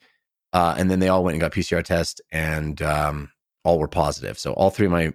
Uh, 0.53 0.75
and 0.79 0.91
then 0.91 1.01
they 1.01 1.09
all 1.09 1.25
went 1.25 1.35
and 1.35 1.41
got 1.41 1.53
PCR 1.53 1.83
tests, 1.83 2.21
and 2.31 2.81
um, 2.83 3.31
all 3.65 3.79
were 3.79 3.89
positive. 3.89 4.39
So 4.39 4.53
all 4.53 4.71
three 4.71 4.87
of 4.87 4.93
my 4.93 5.13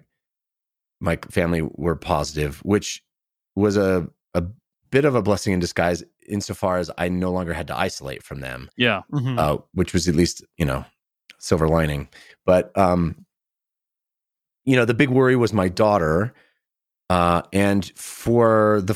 my 1.00 1.18
family 1.30 1.62
were 1.62 1.96
positive, 1.96 2.60
which 2.64 3.04
was 3.56 3.78
a 3.78 4.08
a 4.34 4.44
bit 4.92 5.06
of 5.06 5.16
a 5.16 5.22
blessing 5.22 5.54
in 5.54 5.60
disguise 5.60 6.04
insofar 6.28 6.78
as 6.78 6.92
I 6.98 7.10
no 7.10 7.32
longer 7.32 7.54
had 7.54 7.68
to 7.68 7.78
isolate 7.78 8.24
from 8.24 8.42
them. 8.42 8.70
Yeah, 8.78 9.02
mm-hmm. 9.12 9.40
uh, 9.40 9.58
which 9.74 9.94
was 9.94 10.08
at 10.08 10.16
least 10.16 10.44
you 10.58 10.66
know 10.66 10.86
silver 11.40 11.68
lining. 11.68 12.08
But 12.46 12.78
um, 12.78 13.26
you 14.66 14.76
know, 14.76 14.86
the 14.86 14.94
big 14.94 15.10
worry 15.10 15.36
was 15.36 15.54
my 15.54 15.68
daughter. 15.68 16.34
Uh, 17.10 17.42
and 17.52 17.92
for 17.98 18.82
the, 18.86 18.94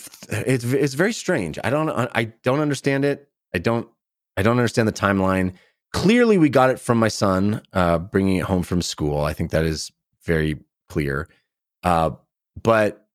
it's 0.47 0.63
it's 0.63 0.93
very 0.93 1.11
strange. 1.11 1.59
I 1.63 1.69
don't 1.69 1.89
I 1.89 2.31
don't 2.43 2.61
understand 2.61 3.03
it. 3.03 3.27
I 3.53 3.57
don't 3.57 3.89
I 4.37 4.41
don't 4.41 4.57
understand 4.57 4.87
the 4.87 4.93
timeline 4.93 5.53
clearly 5.93 6.37
we 6.37 6.49
got 6.49 6.69
it 6.69 6.79
from 6.79 6.97
my 6.97 7.07
son 7.07 7.61
uh, 7.73 7.97
bringing 7.97 8.37
it 8.37 8.43
home 8.43 8.63
from 8.63 8.81
school. 8.81 9.21
I 9.21 9.33
think 9.33 9.51
that 9.51 9.65
is 9.65 9.91
very 10.23 10.59
clear. 10.89 11.29
Uh, 11.83 12.11
but 12.61 13.07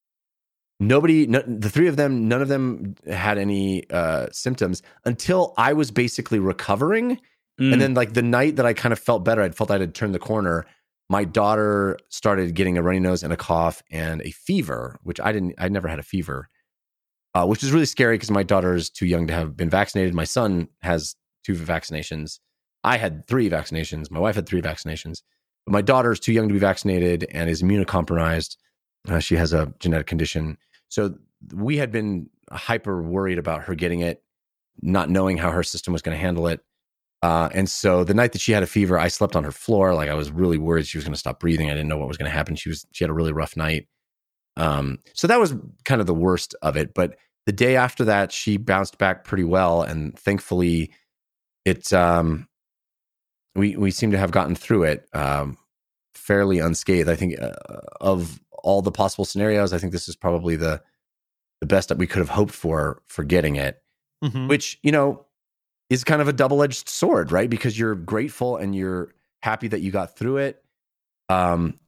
nobody 0.78 1.26
no, 1.26 1.42
the 1.46 1.68
three 1.68 1.88
of 1.88 1.96
them 1.96 2.26
none 2.28 2.40
of 2.40 2.48
them 2.48 2.94
had 3.06 3.36
any 3.36 3.88
uh, 3.90 4.26
symptoms 4.32 4.82
until 5.04 5.52
i 5.58 5.74
was 5.74 5.90
basically 5.90 6.38
recovering. 6.38 7.20
Mm. 7.60 7.74
and 7.74 7.82
then 7.82 7.92
like 7.92 8.14
the 8.14 8.22
night 8.22 8.56
that 8.56 8.64
i 8.64 8.72
kind 8.72 8.90
of 8.90 8.98
felt 8.98 9.22
better 9.22 9.42
i 9.42 9.50
felt 9.50 9.70
i 9.70 9.78
had 9.78 9.94
turned 9.94 10.14
the 10.14 10.18
corner 10.18 10.64
my 11.10 11.24
daughter 11.24 11.98
started 12.08 12.54
getting 12.54 12.78
a 12.78 12.82
runny 12.82 12.98
nose 12.98 13.22
and 13.22 13.30
a 13.30 13.36
cough 13.36 13.82
and 13.90 14.22
a 14.22 14.30
fever 14.30 14.98
which 15.02 15.20
i 15.20 15.32
didn't 15.32 15.54
i 15.58 15.68
never 15.68 15.86
had 15.86 15.98
a 15.98 16.02
fever 16.02 16.48
uh, 17.34 17.46
which 17.46 17.62
is 17.62 17.72
really 17.72 17.86
scary 17.86 18.16
because 18.16 18.30
my 18.30 18.42
daughter 18.42 18.74
is 18.74 18.90
too 18.90 19.06
young 19.06 19.26
to 19.26 19.32
have 19.32 19.56
been 19.56 19.70
vaccinated. 19.70 20.14
My 20.14 20.24
son 20.24 20.68
has 20.82 21.14
two 21.44 21.54
vaccinations 21.54 22.38
I 22.84 22.96
had 22.96 23.26
three 23.26 23.50
vaccinations. 23.50 24.10
My 24.10 24.20
wife 24.20 24.36
had 24.36 24.46
three 24.46 24.62
vaccinations. 24.62 25.22
But 25.66 25.72
my 25.72 25.82
daughter 25.82 26.12
is 26.12 26.20
too 26.20 26.32
young 26.32 26.48
to 26.48 26.54
be 26.54 26.60
vaccinated 26.60 27.26
and 27.30 27.50
is 27.50 27.62
immunocompromised. 27.62 28.56
Uh, 29.08 29.18
she 29.18 29.36
has 29.36 29.52
a 29.52 29.72
genetic 29.78 30.06
condition. 30.06 30.56
So 30.88 31.14
we 31.54 31.76
had 31.76 31.92
been 31.92 32.28
hyper 32.50 33.02
worried 33.02 33.38
about 33.38 33.62
her 33.64 33.74
getting 33.74 34.00
it, 34.00 34.22
not 34.82 35.10
knowing 35.10 35.36
how 35.36 35.50
her 35.50 35.62
system 35.62 35.92
was 35.92 36.02
going 36.02 36.16
to 36.16 36.20
handle 36.20 36.46
it. 36.46 36.60
Uh, 37.22 37.50
and 37.52 37.68
so 37.68 38.02
the 38.02 38.14
night 38.14 38.32
that 38.32 38.40
she 38.40 38.52
had 38.52 38.62
a 38.62 38.66
fever, 38.66 38.98
I 38.98 39.08
slept 39.08 39.36
on 39.36 39.44
her 39.44 39.52
floor. 39.52 39.94
Like 39.94 40.08
I 40.08 40.14
was 40.14 40.30
really 40.30 40.56
worried 40.56 40.86
she 40.86 40.96
was 40.96 41.04
going 41.04 41.12
to 41.12 41.18
stop 41.18 41.38
breathing. 41.38 41.68
I 41.70 41.74
didn't 41.74 41.88
know 41.88 41.98
what 41.98 42.08
was 42.08 42.16
going 42.16 42.30
to 42.30 42.36
happen. 42.36 42.56
She 42.56 42.70
was 42.70 42.86
she 42.92 43.04
had 43.04 43.10
a 43.10 43.14
really 43.14 43.32
rough 43.32 43.56
night. 43.56 43.88
Um, 44.56 44.98
so 45.14 45.26
that 45.26 45.38
was 45.38 45.54
kind 45.84 46.00
of 46.00 46.06
the 46.06 46.14
worst 46.14 46.54
of 46.62 46.76
it. 46.76 46.94
But 46.94 47.16
the 47.46 47.52
day 47.52 47.76
after 47.76 48.04
that, 48.06 48.32
she 48.32 48.56
bounced 48.56 48.98
back 48.98 49.24
pretty 49.24 49.44
well, 49.44 49.82
and 49.82 50.18
thankfully, 50.18 50.92
it 51.64 51.92
um, 51.92 52.48
we 53.60 53.76
we 53.76 53.90
seem 53.90 54.10
to 54.10 54.18
have 54.18 54.30
gotten 54.32 54.54
through 54.54 54.84
it 54.84 55.08
um, 55.12 55.56
fairly 56.14 56.58
unscathed. 56.58 57.08
I 57.08 57.14
think 57.14 57.40
uh, 57.40 57.52
of 58.00 58.40
all 58.62 58.82
the 58.82 58.90
possible 58.92 59.24
scenarios, 59.24 59.72
I 59.72 59.78
think 59.78 59.92
this 59.92 60.08
is 60.08 60.16
probably 60.16 60.56
the 60.56 60.82
the 61.60 61.66
best 61.66 61.90
that 61.90 61.98
we 61.98 62.06
could 62.06 62.20
have 62.20 62.30
hoped 62.30 62.54
for 62.54 63.02
for 63.06 63.22
getting 63.22 63.56
it. 63.56 63.82
Mhm. 64.24 64.48
Which 64.48 64.78
you 64.82 64.92
know 64.92 65.24
is 65.90 66.04
kind 66.04 66.22
of 66.22 66.28
a 66.28 66.32
double 66.32 66.62
edged 66.62 66.88
sword, 66.88 67.32
right? 67.32 67.50
Because 67.50 67.78
you're 67.78 67.94
grateful 67.94 68.56
and 68.56 68.74
you're 68.74 69.14
happy 69.42 69.68
that 69.68 69.80
you 69.80 69.90
got 69.90 70.16
through 70.16 70.38
it. 70.38 70.62
Um, 71.28 71.78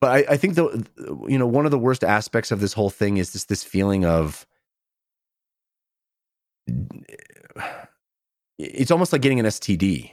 but 0.00 0.10
I, 0.10 0.32
I 0.34 0.36
think 0.36 0.54
the 0.54 0.86
you 1.28 1.38
know 1.38 1.46
one 1.46 1.64
of 1.64 1.70
the 1.70 1.78
worst 1.78 2.04
aspects 2.04 2.50
of 2.50 2.60
this 2.60 2.72
whole 2.72 2.90
thing 2.90 3.16
is 3.16 3.32
this 3.32 3.44
this 3.44 3.64
feeling 3.64 4.04
of 4.04 4.46
it's 8.58 8.90
almost 8.90 9.12
like 9.12 9.22
getting 9.22 9.40
an 9.40 9.46
STD. 9.46 10.12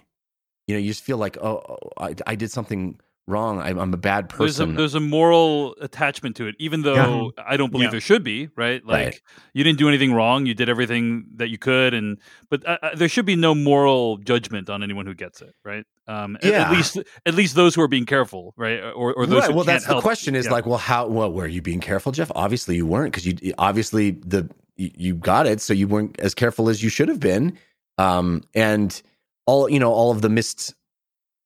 You 0.71 0.77
know, 0.77 0.81
you 0.81 0.87
just 0.89 1.03
feel 1.03 1.17
like, 1.17 1.37
oh, 1.41 1.61
oh, 1.69 1.77
I, 1.97 2.15
I 2.25 2.35
did 2.35 2.49
something 2.51 2.99
wrong. 3.27 3.59
I'm, 3.61 3.77
I'm 3.77 3.93
a 3.93 3.97
bad 3.97 4.29
There's 4.29 4.59
a, 4.59 4.63
person. 4.63 4.75
there's 4.75 4.95
a 4.95 4.99
moral 4.99 5.75
attachment 5.79 6.35
to 6.37 6.47
it, 6.47 6.55
even 6.59 6.81
though 6.81 7.31
I 7.37 7.55
don't 7.55 7.71
believe 7.71 7.85
Yeah. 7.87 7.91
there 7.91 8.01
should 8.01 8.23
be, 8.23 8.49
right? 8.57 8.83
Like 8.85 9.05
Right. 9.05 9.21
you 9.53 9.63
didn't 9.63 9.77
do 9.79 9.87
anything 9.87 10.11
wrong, 10.13 10.45
you 10.45 10.53
did 10.53 10.69
everything 10.69 11.25
that 11.35 11.49
you 11.49 11.57
could, 11.57 11.93
and 11.93 12.17
but 12.49 12.67
uh, 12.67 12.77
uh, 12.81 12.95
there 12.95 13.07
should 13.07 13.25
be 13.25 13.35
no 13.35 13.53
moral 13.53 14.17
judgment 14.17 14.69
on 14.69 14.81
anyone 14.83 15.05
who 15.05 15.13
gets 15.13 15.41
it, 15.41 15.53
right? 15.63 15.85
Um, 16.07 16.35
at- 16.37 16.45
at, 16.45 16.71
least 16.71 16.97
at 17.25 17.35
least 17.35 17.55
those 17.55 17.75
who 17.75 17.81
are 17.81 17.87
being 17.87 18.05
careful, 18.07 18.53
right? 18.57 18.79
Or 18.81 19.13
or 19.13 19.25
those 19.27 19.41
right. 19.43 19.49
who 19.51 19.55
Well, 19.55 19.65
can't 19.65 19.81
that's 19.81 19.85
the 19.85 20.01
question. 20.01 20.35
Is 20.35 20.45
Yeah. 20.45 20.51
like, 20.53 20.65
well, 20.65 20.79
how? 20.79 21.07
Well, 21.07 21.31
were 21.31 21.47
you 21.47 21.61
being 21.61 21.79
careful, 21.79 22.11
Jeff? 22.11 22.31
Obviously, 22.35 22.75
you 22.75 22.85
weren't 22.87 23.11
because 23.13 23.25
you 23.27 23.53
obviously 23.59 24.11
the 24.11 24.49
you, 24.77 24.89
you 24.95 25.15
got 25.15 25.45
it, 25.47 25.61
so 25.61 25.73
you 25.73 25.87
weren't 25.87 26.19
as 26.19 26.33
careful 26.33 26.69
as 26.69 26.81
you 26.83 26.89
should 26.89 27.07
have 27.07 27.19
been. 27.19 27.57
Um, 27.97 28.43
and 28.55 28.99
all 29.45 29.69
you 29.69 29.79
know, 29.79 29.91
all 29.91 30.11
of 30.11 30.21
the 30.21 30.29
missed 30.29 30.73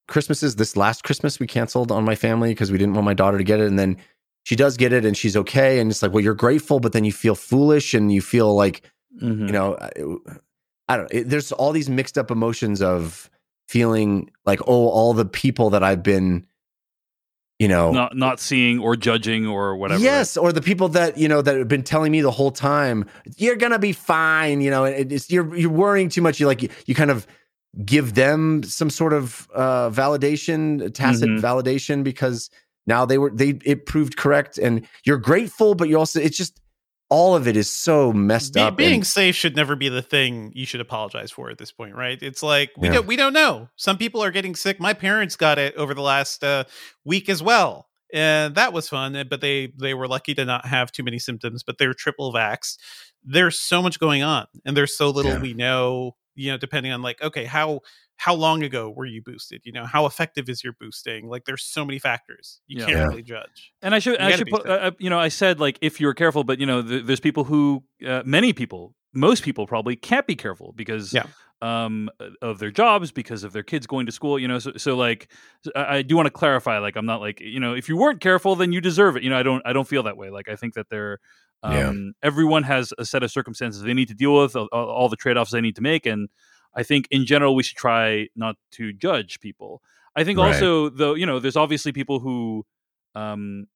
Christmases. 0.08 0.56
This 0.56 0.76
last 0.78 1.04
Christmas, 1.04 1.40
we 1.40 1.48
canceled 1.48 1.92
on 1.92 2.04
my 2.06 2.16
family 2.16 2.52
because 2.52 2.72
we 2.72 2.78
didn't 2.78 2.94
want 2.94 3.06
my 3.06 3.14
daughter 3.14 3.38
to 3.38 3.44
get 3.44 3.60
it, 3.60 3.68
and 3.68 3.78
then 3.80 3.98
she 4.44 4.56
does 4.56 4.78
get 4.78 4.94
it, 4.94 5.06
and 5.06 5.18
she's 5.18 5.36
okay. 5.36 5.80
And 5.80 5.90
it's 5.90 6.02
like, 6.04 6.12
well, 6.14 6.24
you're 6.24 6.36
grateful, 6.36 6.80
but 6.80 6.94
then 6.94 7.04
you 7.04 7.12
feel 7.12 7.36
foolish, 7.36 7.94
and 7.94 8.12
you 8.12 8.22
feel 8.22 8.54
like 8.56 8.82
Mhm. 9.22 9.48
you 9.48 9.54
know 9.54 9.78
I, 10.90 10.98
don't 10.98 11.08
it, 11.14 11.30
there's 11.30 11.54
all 11.54 11.72
these 11.72 11.90
mixed 11.90 12.18
up 12.18 12.30
emotions 12.32 12.82
of 12.82 13.30
feeling 13.70 14.30
like 14.46 14.60
oh 14.68 14.90
all 14.90 15.14
the 15.14 15.24
people 15.24 15.70
that 15.70 15.82
i've 15.84 16.04
been 16.04 16.46
you 17.60 17.70
know 17.70 17.92
not 17.92 18.16
not 18.18 18.42
seeing 18.42 18.80
or 18.80 18.98
judging 18.98 19.48
or 19.48 19.78
whatever. 19.78 20.04
yes 20.04 20.36
or 20.36 20.52
the 20.52 20.62
people 20.62 20.90
that 20.90 21.18
you 21.18 21.30
know 21.30 21.42
that 21.42 21.56
have 21.56 21.70
been 21.70 21.82
telling 21.82 22.12
me 22.12 22.20
the 22.20 22.30
whole 22.30 22.52
time 22.52 23.06
you're 23.38 23.56
gonna 23.56 23.80
be 23.80 23.94
fine 23.94 24.60
you 24.60 24.70
know 24.70 24.84
it, 24.84 25.10
it's 25.14 25.32
you're 25.32 25.56
you're 25.56 25.70
worrying 25.72 26.10
too 26.10 26.22
much 26.22 26.38
you 26.42 26.46
like 26.46 26.62
you, 26.62 26.68
you 26.86 26.94
kind 26.94 27.10
of 27.10 27.26
give 27.84 28.14
them 28.14 28.64
some 28.64 28.90
sort 28.90 29.12
of 29.14 29.48
uh 29.54 29.90
validation 29.90 30.94
tacit 30.94 31.30
Mhm. 31.30 31.42
validation 31.42 32.04
because 32.04 32.50
now 32.88 33.06
they 33.06 33.18
were 33.18 33.32
they 33.32 33.60
it 33.66 33.86
proved 33.86 34.16
correct 34.16 34.58
and 34.58 34.88
you're 35.06 35.18
grateful 35.18 35.76
but 35.76 35.90
you 35.90 35.98
also 35.98 36.20
it's 36.22 36.38
just 36.38 36.62
all 37.10 37.36
of 37.36 37.48
it 37.48 37.56
is 37.58 37.70
so 37.70 38.12
messed 38.14 38.54
Be- 38.54 38.62
up 38.62 38.78
being 38.78 38.94
and- 38.96 39.08
safe 39.08 39.36
should 39.36 39.56
never 39.56 39.76
be 39.76 39.90
the 39.90 40.02
thing 40.02 40.52
you 40.56 40.66
should 40.66 40.82
apologize 40.82 41.32
for 41.32 41.52
at 41.52 41.58
this 41.60 41.72
point, 41.72 41.94
right? 41.96 42.18
It's 42.22 42.42
like 42.42 42.72
we 42.78 42.88
Yeah. 42.88 42.96
don't 42.96 43.08
we 43.08 43.16
don't 43.16 43.34
know. 43.34 43.70
Some 43.76 43.98
people 43.98 44.24
are 44.24 44.32
getting 44.32 44.56
sick. 44.56 44.80
My 44.80 44.94
parents 44.94 45.36
got 45.36 45.60
it 45.60 45.76
over 45.76 45.94
the 45.94 46.02
last 46.02 46.44
uh, 46.44 46.64
week 47.04 47.30
as 47.30 47.44
well, 47.44 47.90
and 48.12 48.56
that 48.56 48.74
was 48.74 48.90
fun. 48.90 49.24
But 49.30 49.40
they 49.42 49.72
they 49.80 49.94
were 49.94 50.08
lucky 50.08 50.34
to 50.34 50.46
not 50.46 50.66
have 50.66 50.92
too 50.92 51.04
many 51.04 51.20
symptoms. 51.20 51.62
But 51.62 51.78
they're 51.78 51.94
triple 51.94 52.34
vaxxed. 52.34 52.78
There's 53.24 53.60
so 53.60 53.84
much 53.84 54.00
going 54.00 54.24
on, 54.24 54.48
and 54.66 54.76
there's 54.76 54.98
so 54.98 55.10
little 55.12 55.34
Yeah. 55.34 55.40
we 55.42 55.54
know. 55.54 56.16
You 56.36 56.52
know, 56.52 56.58
depending 56.58 56.92
on 56.92 57.02
like, 57.02 57.22
okay, 57.22 57.46
how 57.46 57.82
how 58.18 58.34
long 58.34 58.64
ago 58.64 58.90
were 58.90 59.06
you 59.06 59.22
boosted? 59.22 59.62
You 59.66 59.72
know, 59.74 59.86
how 59.86 60.06
effective 60.06 60.48
is 60.50 60.64
your 60.64 60.74
boosting? 60.80 61.28
Like, 61.28 61.46
there's 61.46 61.64
so 61.64 61.84
many 61.86 62.00
factors 62.00 62.62
you 62.68 62.78
Yeah. 62.78 62.86
can't 62.86 62.98
Yeah. 63.00 63.10
really 63.10 63.24
judge. 63.24 63.74
And 63.82 63.94
I 63.96 64.00
should, 64.00 64.18
You 64.18 64.28
I 64.28 64.32
should 64.32 64.50
put, 64.50 64.66
uh, 64.66 64.74
uh, 64.74 64.92
you 65.00 65.10
know, 65.10 65.20
I 65.20 65.28
said 65.30 65.60
like 65.60 65.78
if 65.82 66.00
you're 66.00 66.14
careful, 66.14 66.44
but 66.44 66.60
you 66.60 66.66
know, 66.66 66.82
th- 66.82 67.06
there's 67.06 67.20
people 67.20 67.44
who, 67.46 67.84
uh, 68.06 68.24
many 68.26 68.54
people, 68.54 68.96
most 69.14 69.44
people 69.44 69.68
probably 69.68 69.96
can't 69.96 70.28
be 70.28 70.36
careful 70.36 70.74
because 70.74 71.16
Yeah. 71.16 71.28
um, 71.62 72.10
of 72.42 72.60
their 72.60 72.72
jobs, 72.72 73.12
because 73.12 73.44
of 73.44 73.54
their 73.54 73.64
kids 73.64 73.88
going 73.88 74.06
to 74.06 74.12
school. 74.12 74.38
You 74.38 74.48
know, 74.48 74.60
so, 74.60 74.74
so 74.78 74.96
like, 74.98 75.32
I 75.76 76.02
do 76.02 76.16
want 76.16 76.28
to 76.28 76.32
clarify. 76.32 76.80
Like, 76.80 76.96
I'm 76.98 77.06
not 77.06 77.22
like, 77.22 77.40
you 77.40 77.60
know, 77.60 77.74
if 77.74 77.88
you 77.90 77.96
weren't 77.98 78.20
careful, 78.22 78.56
then 78.56 78.72
you 78.74 78.82
deserve 78.82 79.16
it. 79.18 79.24
You 79.24 79.30
know, 79.30 79.38
I 79.38 79.44
don't, 79.44 79.62
I 79.66 79.74
don't 79.74 79.88
feel 79.88 80.04
that 80.04 80.18
way. 80.18 80.30
Like, 80.30 80.50
I 80.50 80.56
think 80.56 80.74
that 80.76 80.88
they're, 81.70 81.80
Yeah. 81.80 81.90
um, 81.90 82.14
everyone 82.24 82.64
has 82.64 82.94
a 82.98 83.06
set 83.06 83.24
of 83.24 83.32
circumstances 83.32 83.82
they 83.82 83.94
need 83.94 84.08
to 84.10 84.14
deal 84.14 84.36
with, 84.42 84.56
all, 84.56 84.68
all 84.72 85.10
the 85.10 85.16
trade 85.16 85.38
offs 85.38 85.52
they 85.52 85.62
need 85.62 85.76
to 85.76 85.82
make, 85.82 86.06
and 86.06 86.30
I 86.76 86.84
think 86.84 87.08
in 87.12 87.26
general 87.26 87.56
we 87.56 87.64
should 87.64 87.78
try 87.78 88.28
not 88.36 88.56
to 88.72 88.92
judge 88.94 89.40
people. 89.40 89.82
I 90.16 90.24
think 90.24 90.40
Right. 90.40 90.54
also 90.54 90.90
though, 90.90 91.14
you 91.14 91.26
know, 91.26 91.40
there's 91.40 91.56
obviously 91.56 91.92
people 91.92 92.20
who 92.20 92.66
um, 93.16 93.68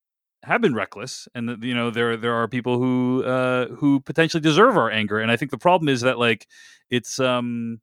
have 0.44 0.62
been 0.62 0.74
reckless, 0.76 1.28
and 1.36 1.64
you 1.64 1.74
know 1.74 1.90
there 1.92 2.16
there 2.18 2.34
are 2.34 2.48
people 2.48 2.78
who 2.78 3.24
uh, 3.24 3.68
who 3.76 4.00
potentially 4.02 4.42
deserve 4.42 4.78
our 4.78 4.90
anger. 4.92 5.20
And 5.20 5.32
I 5.32 5.36
think 5.38 5.52
the 5.52 5.58
problem 5.58 5.90
is 5.90 6.02
that 6.02 6.18
like 6.18 6.48
it's 6.90 7.20
um, 7.20 7.80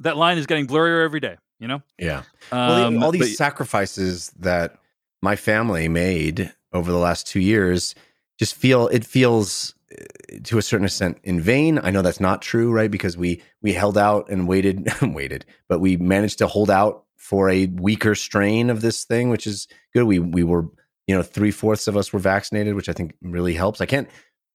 that 0.00 0.16
line 0.16 0.38
is 0.38 0.46
getting 0.46 0.66
blurrier 0.66 1.04
every 1.04 1.20
day. 1.20 1.36
You 1.60 1.68
know, 1.68 1.82
yeah 1.98 2.22
Well, 2.50 2.86
Um, 2.86 3.02
all 3.02 3.12
these 3.12 3.20
but- 3.22 3.36
sacrifices 3.36 4.30
that 4.40 4.76
my 5.20 5.36
family 5.36 5.88
made 5.88 6.52
over 6.72 6.90
the 6.90 6.98
last 6.98 7.26
two 7.28 7.38
years 7.38 7.94
just 8.42 8.56
feel 8.56 8.88
it 8.88 9.04
feels 9.04 9.72
uh, 9.92 10.04
to 10.42 10.58
a 10.58 10.62
certain 10.62 10.84
extent 10.86 11.18
in 11.22 11.40
vain. 11.40 11.78
I 11.78 11.90
know 11.92 12.02
that's 12.02 12.18
not 12.18 12.42
true, 12.42 12.72
right? 12.72 12.90
Because 12.90 13.16
we 13.16 13.40
we 13.62 13.72
held 13.72 13.96
out 13.96 14.28
and 14.28 14.48
waited, 14.48 14.88
and 15.00 15.14
waited, 15.20 15.44
but 15.68 15.78
we 15.78 15.96
managed 15.96 16.38
to 16.38 16.48
hold 16.48 16.70
out 16.70 17.04
for 17.16 17.48
a 17.48 17.66
weaker 17.66 18.16
strain 18.16 18.68
of 18.68 18.80
this 18.80 19.04
thing, 19.04 19.30
which 19.30 19.46
is 19.46 19.68
good. 19.94 20.04
We 20.04 20.18
we 20.18 20.42
were, 20.42 20.64
you 21.06 21.14
know, 21.14 21.22
three 21.22 21.52
fourths 21.52 21.86
of 21.86 21.96
us 21.96 22.12
were 22.12 22.18
vaccinated, 22.18 22.74
which 22.74 22.88
I 22.88 22.92
think 22.92 23.14
really 23.22 23.54
helps. 23.54 23.80
I 23.80 23.86
can't 23.86 24.08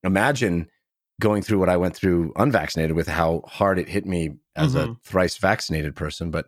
imagine 0.04 0.68
going 1.18 1.42
through 1.42 1.58
what 1.58 1.70
I 1.70 1.78
went 1.78 1.96
through 1.96 2.32
unvaccinated 2.36 2.94
with 2.94 3.08
how 3.08 3.42
hard 3.46 3.78
it 3.78 3.88
hit 3.88 4.04
me 4.06 4.36
as 4.54 4.74
a 4.74 4.88
Mhm. 4.88 4.96
thrice 5.02 5.38
vaccinated 5.38 5.96
person, 5.96 6.30
but 6.30 6.46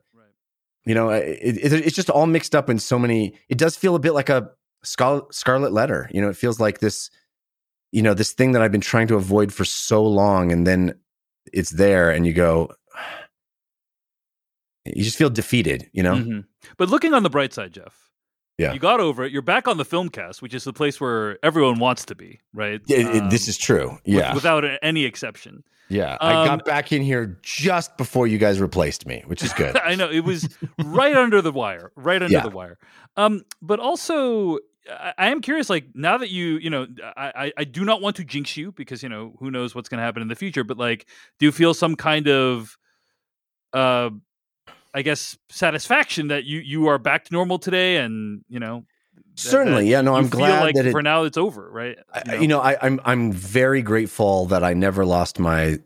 you 0.85 0.95
know 0.95 1.09
it, 1.11 1.39
it, 1.43 1.73
it's 1.87 1.97
just 1.97 2.11
all 2.11 2.27
mixed 2.27 2.55
up 2.55 2.71
in 2.71 2.79
so 2.79 2.99
many 2.99 3.35
it 3.49 3.59
does 3.59 3.77
feel 3.77 3.95
a 3.95 3.99
bit 3.99 4.15
like 4.15 4.31
a 4.31 4.51
scar- 4.83 5.27
scarlet 5.31 5.73
letter 5.73 6.09
you 6.11 6.21
know 6.23 6.31
it 6.31 6.37
feels 6.37 6.59
like 6.59 6.79
this 6.81 7.11
you 7.93 8.03
know 8.03 8.15
this 8.15 8.33
thing 8.33 8.53
that 8.53 8.63
i've 8.63 8.73
been 8.73 8.81
trying 8.81 9.07
to 9.09 9.17
avoid 9.17 9.53
for 9.53 9.65
so 9.65 10.03
long 10.05 10.53
and 10.53 10.67
then 10.67 10.95
it's 11.53 11.71
there 11.71 12.11
and 12.11 12.27
you 12.27 12.33
go 12.33 12.71
you 14.85 15.05
just 15.05 15.17
feel 15.19 15.31
defeated 15.31 15.89
you 15.93 16.03
know 16.03 16.15
Mhm. 16.17 16.45
But 16.77 16.91
looking 16.91 17.15
on 17.15 17.23
the 17.23 17.31
bright 17.31 17.55
side, 17.55 17.73
Jeff. 17.73 18.11
Yeah. 18.59 18.75
You 18.75 18.79
got 18.79 19.01
over 19.01 19.25
it. 19.25 19.33
You're 19.33 19.41
back 19.41 19.67
on 19.67 19.79
the 19.79 19.85
film 19.85 20.11
cast, 20.11 20.43
which 20.43 20.53
is 20.53 20.65
the 20.65 20.75
place 20.75 21.01
where 21.01 21.39
everyone 21.43 21.79
wants 21.79 22.05
to 22.05 22.15
be, 22.15 22.41
right? 22.53 22.83
It- 22.87 23.07
it- 23.17 23.31
this 23.31 23.47
Um, 23.47 23.51
is 23.51 23.57
true 23.57 23.89
with- 23.93 24.01
yeah 24.05 24.35
without 24.35 24.63
any 24.83 25.05
exception. 25.07 25.65
yeah 25.89 26.19
i 26.21 26.35
Um, 26.35 26.47
got 26.47 26.65
back 26.67 26.93
in 26.93 27.01
here 27.03 27.39
just 27.43 27.97
before 27.97 28.27
you 28.27 28.37
guys 28.39 28.61
replaced 28.61 29.07
me 29.07 29.23
which 29.27 29.43
is 29.43 29.53
good 29.63 29.77
I 29.79 29.95
know 29.95 30.11
it 30.11 30.21
was 30.25 30.49
right 30.85 31.17
under 31.17 31.41
the 31.41 31.51
wire, 31.53 31.91
right 31.97 32.21
under 32.23 32.33
Yeah. 32.33 32.43
the 32.43 32.51
wire. 32.51 32.79
Um, 33.17 33.43
but 33.63 33.81
also, 33.81 34.59
I, 34.89 35.13
I 35.19 35.29
am 35.31 35.41
curious. 35.41 35.69
Like 35.69 35.87
now 35.95 36.19
that 36.19 36.31
you, 36.31 36.59
you 36.59 36.71
know, 36.71 36.87
I, 37.17 37.33
I, 37.35 37.53
I 37.59 37.65
do 37.65 37.85
not 37.85 38.01
want 38.01 38.17
to 38.17 38.25
jinx 38.25 38.57
you 38.57 38.73
because 38.73 39.03
you 39.03 39.09
know 39.09 39.35
who 39.39 39.51
knows 39.51 39.75
what's 39.75 39.89
going 39.89 39.99
to 39.99 40.05
happen 40.05 40.23
in 40.23 40.29
the 40.29 40.37
future. 40.37 40.65
But 40.65 40.79
like, 40.79 41.07
do 41.39 41.47
you 41.47 41.53
feel 41.53 41.75
some 41.75 41.97
kind 41.97 42.29
of, 42.29 42.77
uh, 43.73 44.11
I 44.93 45.03
guess 45.03 45.39
satisfaction 45.49 46.29
that 46.29 46.45
you 46.45 46.59
you 46.59 46.89
are 46.89 46.99
back 46.99 47.25
to 47.25 47.33
normal 47.33 47.59
today, 47.59 47.99
and 47.99 48.45
you 48.49 48.59
know, 48.59 48.85
certainly 49.37 49.85
that 49.85 49.91
yeah 49.91 50.01
no 50.01 50.15
i'm 50.15 50.29
glad 50.29 50.61
like 50.61 50.75
that 50.75 50.87
it 50.87 50.91
for 50.91 51.03
now 51.03 51.25
it's 51.25 51.39
over, 51.39 51.71
right? 51.71 51.99
I, 52.13 52.37
you 52.37 52.49
know, 52.49 52.61
I, 52.61 52.77
I'm 52.83 53.01
I'm 53.05 53.33
very 53.33 53.83
grateful 53.83 54.47
that 54.47 54.65
I 54.65 54.75
never 54.75 55.05
lost 55.05 55.39
my 55.39 55.79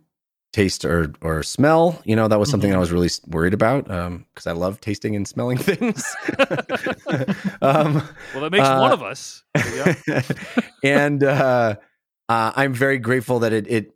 taste 0.54 0.84
or 0.84 1.12
or 1.20 1.42
smell. 1.42 2.00
You 2.04 2.14
know, 2.16 2.28
that 2.28 2.38
was 2.38 2.48
something 2.48 2.72
I 2.72 2.78
was 2.78 2.92
really 2.92 3.10
worried 3.26 3.52
about 3.54 3.84
because 3.86 4.46
I 4.46 4.52
love 4.52 4.80
tasting 4.80 5.16
and 5.16 5.26
smelling 5.26 5.58
things. 5.70 6.14
um, 7.60 7.94
well, 8.32 8.42
that 8.42 8.50
makes 8.52 8.68
uh, 8.68 8.78
one 8.78 8.92
of 8.92 9.02
us. 9.02 9.42
And 10.82 11.24
uh, 11.24 11.76
uh, 12.28 12.52
I'm 12.54 12.74
very 12.74 12.98
grateful 12.98 13.38
that 13.40 13.52
it 13.52 13.66
it. 13.68 13.90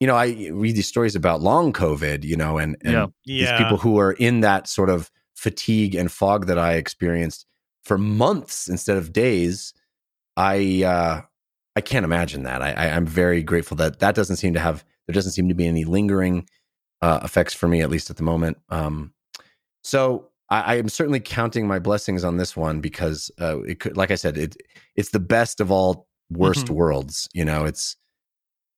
You 0.00 0.06
know, 0.06 0.14
I 0.14 0.48
read 0.52 0.76
these 0.76 0.86
stories 0.86 1.16
about 1.16 1.40
long 1.40 1.72
COVID. 1.72 2.24
You 2.24 2.36
know, 2.36 2.58
and 2.58 2.76
and 2.82 2.92
Yeah. 2.92 3.06
these 3.26 3.48
Yeah. 3.50 3.58
people 3.58 3.76
who 3.76 3.98
are 3.98 4.12
in 4.12 4.40
that 4.40 4.68
sort 4.68 4.88
of 4.90 5.10
fatigue 5.34 5.94
and 5.94 6.10
fog 6.10 6.46
that 6.46 6.58
I 6.58 6.74
experienced 6.74 7.46
for 7.84 7.98
months 7.98 8.68
instead 8.68 8.96
of 8.96 9.12
days. 9.12 9.74
I 10.36 10.84
uh, 10.84 11.22
I 11.76 11.80
can't 11.80 12.04
imagine 12.04 12.44
that. 12.44 12.62
I, 12.62 12.72
I 12.72 12.90
I'm 12.96 13.06
very 13.06 13.42
grateful 13.42 13.76
that 13.78 13.98
that 13.98 14.14
doesn't 14.14 14.36
seem 14.36 14.54
to 14.54 14.60
have 14.60 14.84
there 15.08 15.14
doesn't 15.14 15.32
seem 15.32 15.48
to 15.48 15.54
be 15.54 15.66
any 15.66 15.84
lingering 15.84 16.46
uh, 17.02 17.18
effects 17.24 17.54
for 17.54 17.66
me 17.66 17.80
at 17.80 17.90
least 17.90 18.10
at 18.10 18.16
the 18.18 18.22
moment. 18.22 18.58
Um, 18.68 19.12
so 19.82 20.28
I, 20.50 20.60
I 20.60 20.74
am 20.76 20.88
certainly 20.88 21.20
counting 21.20 21.66
my 21.66 21.78
blessings 21.80 22.22
on 22.24 22.36
this 22.36 22.56
one 22.56 22.80
because 22.80 23.30
uh, 23.40 23.60
it 23.62 23.80
could, 23.80 23.96
like 23.96 24.10
I 24.10 24.16
said, 24.16 24.36
it 24.38 24.56
it's 24.94 25.10
the 25.10 25.20
best 25.20 25.60
of 25.60 25.70
all 25.72 26.06
worst 26.30 26.66
Mhm. 26.66 26.74
worlds. 26.74 27.28
You 27.32 27.44
know, 27.44 27.64
it's 27.64 27.96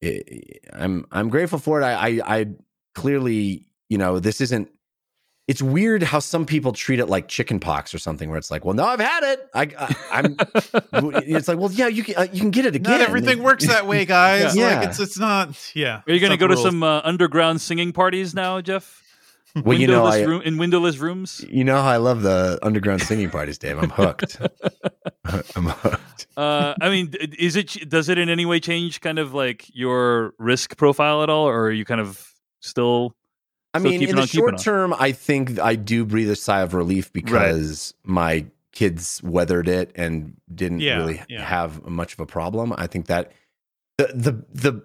it, 0.01 0.61
I'm 0.73 1.05
I'm 1.11 1.29
grateful 1.29 1.59
for 1.59 1.81
it. 1.81 1.85
I, 1.85 2.19
I 2.19 2.39
I 2.41 2.47
clearly 2.95 3.67
you 3.89 3.99
know 3.99 4.19
this 4.21 4.41
isn't 4.41 4.69
it's 5.50 5.61
weird 5.61 6.04
how 6.04 6.21
some 6.21 6.47
people 6.47 6.71
treat 6.71 7.00
it 7.00 7.07
like 7.07 7.26
chicken 7.26 7.59
pox 7.59 7.92
or 7.92 7.99
something, 7.99 8.28
where 8.28 8.38
it's 8.38 8.52
like, 8.52 8.64
well, 8.64 8.73
no, 8.73 8.85
I've 8.85 9.00
had 9.00 9.25
it. 9.25 9.49
I, 9.52 9.97
I 10.12 10.19
am 10.21 10.37
It's 11.25 11.49
like, 11.49 11.59
well, 11.59 11.73
yeah, 11.73 11.88
you 11.88 12.04
can 12.04 12.14
uh, 12.19 12.28
you 12.33 12.38
can 12.38 12.52
get 12.52 12.66
it 12.66 12.76
again. 12.76 12.99
Not 12.99 13.00
everything 13.00 13.42
works 13.42 13.66
that 13.66 13.85
way, 13.85 14.04
guys. 14.07 14.54
Yeah. 14.54 14.78
Like 14.78 14.90
it's 14.90 15.00
it's 15.00 15.19
not. 15.19 15.59
Yeah. 15.75 16.02
Are 16.07 16.12
you 16.12 16.21
going 16.21 16.30
to 16.30 16.37
go 16.37 16.47
not 16.47 16.54
to 16.54 16.62
some 16.62 16.85
uh, 16.85 17.00
underground 17.02 17.61
singing 17.61 17.92
parties 17.92 18.33
now, 18.33 18.61
Jeff? 18.61 19.02
Well, 19.64 19.76
you 19.76 19.88
know, 19.88 20.07
I, 20.07 20.21
room, 20.23 20.42
in 20.42 20.59
windowless 20.59 20.99
rooms. 20.99 21.45
you 21.49 21.64
know 21.64 21.83
how 21.83 21.88
I 21.88 21.97
love 21.97 22.23
the 22.23 22.61
underground 22.62 23.02
singing 23.02 23.30
parties, 23.30 23.59
Dave. 23.59 23.78
I'm 23.78 23.90
hooked. 23.90 24.38
I'm 25.57 25.64
hooked. 25.64 26.28
Uh, 26.37 26.75
I 26.80 26.88
mean, 26.88 27.12
is 27.37 27.57
it? 27.57 27.88
Does 27.88 28.09
it 28.09 28.16
in 28.16 28.28
any 28.28 28.47
way 28.47 28.61
change 28.61 29.00
kind 29.00 29.19
of 29.19 29.35
like 29.35 29.66
your 29.75 30.35
risk 30.38 30.76
profile 30.76 31.25
at 31.25 31.30
all, 31.30 31.49
or 31.49 31.64
are 31.64 31.73
you 31.73 31.85
kind 31.85 32.00
of 32.00 32.33
still? 32.61 33.16
I 33.75 33.79
mean, 33.79 34.03
in 34.03 34.17
the 34.17 34.23
on 34.23 34.27
short 34.27 34.59
term, 34.59 34.95
I 34.99 35.12
think 35.12 35.59
I 35.59 35.77
do 35.77 36.05
breathe 36.05 36.31
a 36.31 36.37
sigh 36.37 36.61
of 36.62 36.75
relief 36.75 37.12
because 37.12 37.95
my 38.05 38.47
kids 38.73 39.21
weathered 39.23 39.69
it 39.69 39.93
and 39.95 40.35
didn't 40.55 40.81
Yeah, 40.81 40.97
really 40.99 41.23
yeah. 41.29 41.45
have 41.45 41.87
much 41.87 42.12
of 42.15 42.21
a 42.21 42.27
problem. 42.27 42.73
I 42.77 42.87
think 42.87 43.07
that 43.07 43.33
the 43.99 44.12
the 44.15 44.45
the 44.53 44.83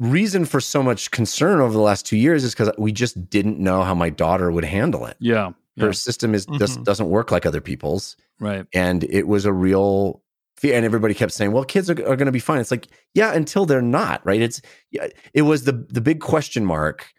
reason 0.00 0.44
for 0.44 0.60
so 0.60 0.82
much 0.82 1.10
concern 1.10 1.60
over 1.60 1.72
the 1.72 1.80
last 1.80 2.04
two 2.06 2.16
years 2.16 2.44
is 2.44 2.52
because 2.54 2.70
we 2.78 2.92
just 2.92 3.28
didn't 3.30 3.58
know 3.58 3.82
how 3.82 3.94
my 3.94 4.10
daughter 4.10 4.50
would 4.50 4.64
handle 4.64 5.06
it. 5.06 5.16
Yeah. 5.20 5.52
Her 5.78 5.86
Yeah. 5.86 5.92
system 5.92 6.34
is 6.34 6.46
just 6.58 6.80
Mhm. 6.80 6.84
doesn't 6.84 7.08
work 7.08 7.30
like 7.30 7.46
other 7.46 7.60
people's, 7.60 8.16
Right. 8.40 8.66
and 8.72 9.04
it 9.04 9.26
was 9.28 9.44
a 9.44 9.52
real. 9.52 10.20
fear. 10.56 10.76
And 10.76 10.84
everybody 10.84 11.14
kept 11.14 11.32
saying, 11.32 11.50
"Well, 11.50 11.64
kids 11.64 11.90
are, 11.90 11.94
are 11.94 12.14
going 12.16 12.26
to 12.26 12.32
be 12.32 12.38
fine." 12.38 12.60
It's 12.60 12.70
like, 12.70 12.86
yeah, 13.12 13.32
until 13.34 13.66
they're 13.66 13.82
not, 13.82 14.24
right? 14.24 14.40
It's 14.40 14.62
yeah, 14.92 15.08
it 15.34 15.42
was 15.42 15.64
the 15.64 15.72
the 15.90 16.00
big 16.00 16.20
question 16.20 16.64
mark, 16.64 17.12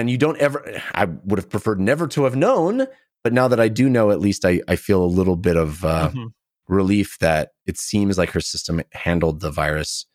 and 0.00 0.10
you 0.10 0.18
don't 0.18 0.38
ever. 0.38 0.80
I 0.94 1.04
would 1.04 1.38
have 1.38 1.50
preferred 1.50 1.80
never 1.80 2.06
to 2.08 2.24
have 2.24 2.36
known, 2.36 2.86
but 3.22 3.32
now 3.32 3.48
that 3.48 3.60
I 3.60 3.68
do 3.68 3.88
know, 3.88 4.10
at 4.10 4.20
least 4.20 4.44
I 4.44 4.60
I 4.68 4.76
feel 4.76 5.02
a 5.02 5.06
little 5.06 5.36
bit 5.36 5.56
of 5.56 5.84
uh, 5.84 6.10
Mhm. 6.10 6.28
relief 6.68 7.18
that 7.20 7.50
it 7.66 7.78
seems 7.78 8.16
like 8.18 8.30
her 8.30 8.40
system 8.40 8.82
handled 8.92 9.40
the 9.40 9.50
virus 9.50 10.06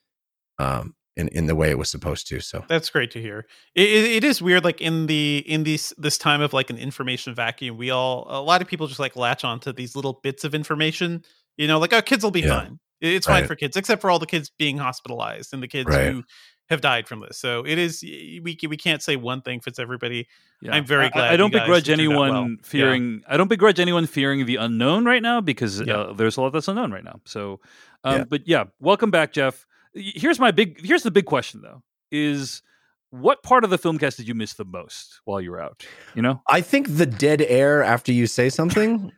um, 0.57 0.95
in 1.15 1.27
in 1.29 1.47
the 1.47 1.55
way 1.55 1.69
it 1.69 1.77
was 1.77 1.89
supposed 1.89 2.27
to. 2.29 2.39
So 2.39 2.63
That's 2.67 2.89
great 2.89 3.11
to 3.11 3.21
hear. 3.21 3.45
It, 3.75 3.89
it, 3.89 4.11
it 4.17 4.23
is 4.23 4.41
weird, 4.41 4.63
like 4.63 4.81
in 4.81 5.07
the 5.07 5.43
in 5.47 5.63
these 5.63 5.93
this 5.97 6.17
time 6.17 6.41
of 6.41 6.53
like 6.53 6.69
an 6.69 6.77
information 6.77 7.33
vacuum, 7.35 7.77
we 7.77 7.89
all 7.89 8.25
a 8.29 8.41
lot 8.41 8.61
of 8.61 8.67
people 8.67 8.87
just 8.87 8.99
like 8.99 9.15
latch 9.15 9.43
onto 9.43 9.71
these 9.73 9.95
little 9.95 10.19
bits 10.23 10.43
of 10.43 10.53
information. 10.55 11.23
You 11.57 11.67
know, 11.67 11.79
like 11.79 11.93
oh, 11.93 12.01
kids 12.01 12.23
will 12.23 12.31
be 12.31 12.41
Yeah. 12.41 12.61
fine. 12.61 12.79
It- 13.01 13.13
It's 13.15 13.27
fine 13.27 13.41
Right. 13.43 13.47
for 13.47 13.55
kids, 13.55 13.77
except 13.77 14.01
for 14.01 14.09
all 14.11 14.19
the 14.19 14.25
kids 14.25 14.51
being 14.57 14.77
hospitalized 14.77 15.53
and 15.53 15.63
the 15.63 15.67
kids 15.69 15.87
Right. 15.89 16.11
who 16.11 16.23
have 16.69 16.81
died 16.81 17.07
from 17.07 17.19
this. 17.21 17.37
So 17.37 17.65
it 17.65 17.77
is 17.77 18.01
we 18.03 18.57
we 18.67 18.77
can't 18.77 19.01
say 19.01 19.15
one 19.15 19.41
thing 19.41 19.59
fits 19.59 19.79
everybody. 19.79 20.27
Yeah. 20.61 20.75
I'm 20.75 20.85
very 20.85 21.09
glad 21.09 21.31
I, 21.33 21.37
don't 21.37 21.51
you 21.51 21.59
guys 21.59 21.65
begrudge 21.67 21.89
anyone 21.89 22.29
well. 22.31 22.49
Yeah. 22.49 22.55
fearing. 22.63 23.23
I 23.27 23.37
don't 23.37 23.47
begrudge 23.47 23.79
anyone 23.79 24.05
fearing 24.05 24.45
the 24.45 24.57
unknown 24.57 25.05
right 25.05 25.21
now 25.21 25.41
because 25.41 25.81
Yeah. 25.81 25.95
uh, 25.95 26.13
there's 26.13 26.37
a 26.37 26.41
lot 26.41 26.51
that's 26.53 26.67
unknown 26.67 26.91
right 26.91 27.03
now. 27.03 27.21
So, 27.25 27.59
um, 28.03 28.17
Yeah. 28.17 28.23
but 28.25 28.47
yeah, 28.47 28.63
welcome 28.79 29.11
back, 29.11 29.33
Jeff. 29.33 29.65
Here's 29.93 30.39
my 30.39 30.51
big. 30.51 30.85
Here's 30.85 31.03
the 31.03 31.11
big 31.11 31.25
question 31.25 31.61
though: 31.61 31.81
is 32.11 32.61
what 33.09 33.41
part 33.41 33.63
of 33.63 33.71
the 33.71 33.77
film 33.79 33.97
cast 33.97 34.17
did 34.17 34.27
you 34.27 34.35
miss 34.35 34.53
the 34.53 34.65
most 34.65 35.21
while 35.25 35.41
you 35.41 35.49
were 35.49 35.59
out? 35.59 35.83
You 36.13 36.21
know, 36.21 36.43
I 36.47 36.61
think 36.61 36.85
the 36.97 37.07
dead 37.07 37.41
air 37.41 37.81
after 37.83 38.11
you 38.11 38.27
say 38.27 38.49
something 38.49 39.11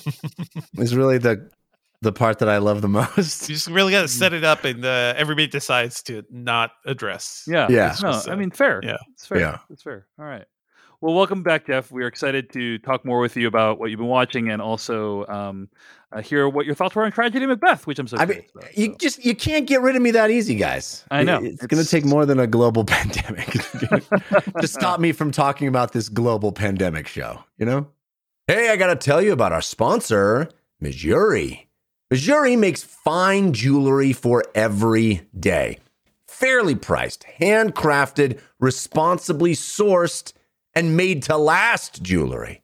is 0.78 0.94
really 0.94 1.18
the 1.18 1.50
the 2.04 2.12
part 2.12 2.38
that 2.38 2.48
I 2.48 2.58
love 2.58 2.80
the 2.82 2.88
most. 3.16 3.48
You 3.48 3.56
just 3.56 3.68
really 3.68 3.90
got 3.90 4.02
to 4.02 4.08
set 4.08 4.32
it 4.38 4.44
up, 4.44 4.64
and 4.64 4.84
uh, 4.84 5.14
everybody 5.16 5.48
decides 5.48 6.02
to 6.04 6.22
not 6.30 6.70
address. 6.86 7.44
yeah, 7.48 7.66
Yeah. 7.68 7.96
No, 8.00 8.12
Just, 8.12 8.28
I 8.28 8.36
mean, 8.36 8.50
fair. 8.52 8.80
yeah. 8.84 8.98
it's 9.12 9.26
fair. 9.26 9.38
Yeah. 9.40 9.58
it's 9.70 9.82
fair. 9.82 10.06
All 10.18 10.24
right. 10.24 10.44
Well, 11.00 11.12
welcome 11.14 11.42
back, 11.42 11.66
Jeff. 11.66 11.90
We 11.92 12.02
are 12.02 12.06
excited 12.06 12.50
to 12.54 12.78
talk 12.78 13.04
more 13.04 13.20
with 13.20 13.36
you 13.36 13.46
about 13.46 13.78
what 13.78 13.90
you've 13.90 13.98
been 13.98 14.06
watching 14.08 14.48
and 14.50 14.62
also 14.62 15.26
um, 15.26 15.68
uh, 16.12 16.22
hear 16.22 16.48
what 16.48 16.64
your 16.64 16.74
thoughts 16.74 16.94
were 16.94 17.04
on 17.04 17.12
Tragedy 17.12 17.44
Macbeth, 17.44 17.86
which 17.86 17.98
I'm 17.98 18.06
so 18.06 18.16
I 18.16 18.20
mean, 18.24 18.36
curious 18.36 18.50
about, 18.54 18.78
you 18.78 18.86
so. 18.92 18.96
just 18.98 19.24
you 19.24 19.34
can't 19.34 19.66
get 19.66 19.82
rid 19.82 19.96
of 19.96 20.02
me 20.02 20.12
that 20.12 20.30
easy, 20.30 20.54
guys. 20.54 21.04
I 21.10 21.22
know. 21.22 21.40
It- 21.42 21.54
It's, 21.54 21.66
going 21.66 21.82
to 21.82 21.88
take 21.90 22.06
more 22.06 22.24
than 22.24 22.38
a 22.38 22.46
global 22.46 22.84
pandemic 22.86 23.50
to 23.50 24.66
stop 24.66 24.98
me 24.98 25.12
from 25.12 25.30
talking 25.30 25.68
about 25.68 25.92
this 25.92 26.08
global 26.08 26.52
pandemic 26.52 27.06
show. 27.06 27.44
You 27.58 27.66
know? 27.66 27.86
Hey, 28.46 28.70
I 28.70 28.76
got 28.76 28.86
to 28.88 28.96
tell 28.96 29.20
you 29.20 29.32
about 29.32 29.52
our 29.52 29.62
sponsor, 29.62 30.48
Mejuri. 30.82 31.66
Mejuri 32.12 32.56
makes 32.58 32.82
fine 32.82 33.52
jewelry 33.52 34.12
for 34.12 34.44
every 34.54 35.22
day, 35.38 35.78
fairly 36.28 36.74
priced, 36.74 37.24
handcrafted, 37.40 38.38
responsibly 38.60 39.52
sourced, 39.52 40.32
and 40.74 40.96
made 40.96 41.22
to 41.22 41.36
last 41.36 42.02
jewelry. 42.02 42.62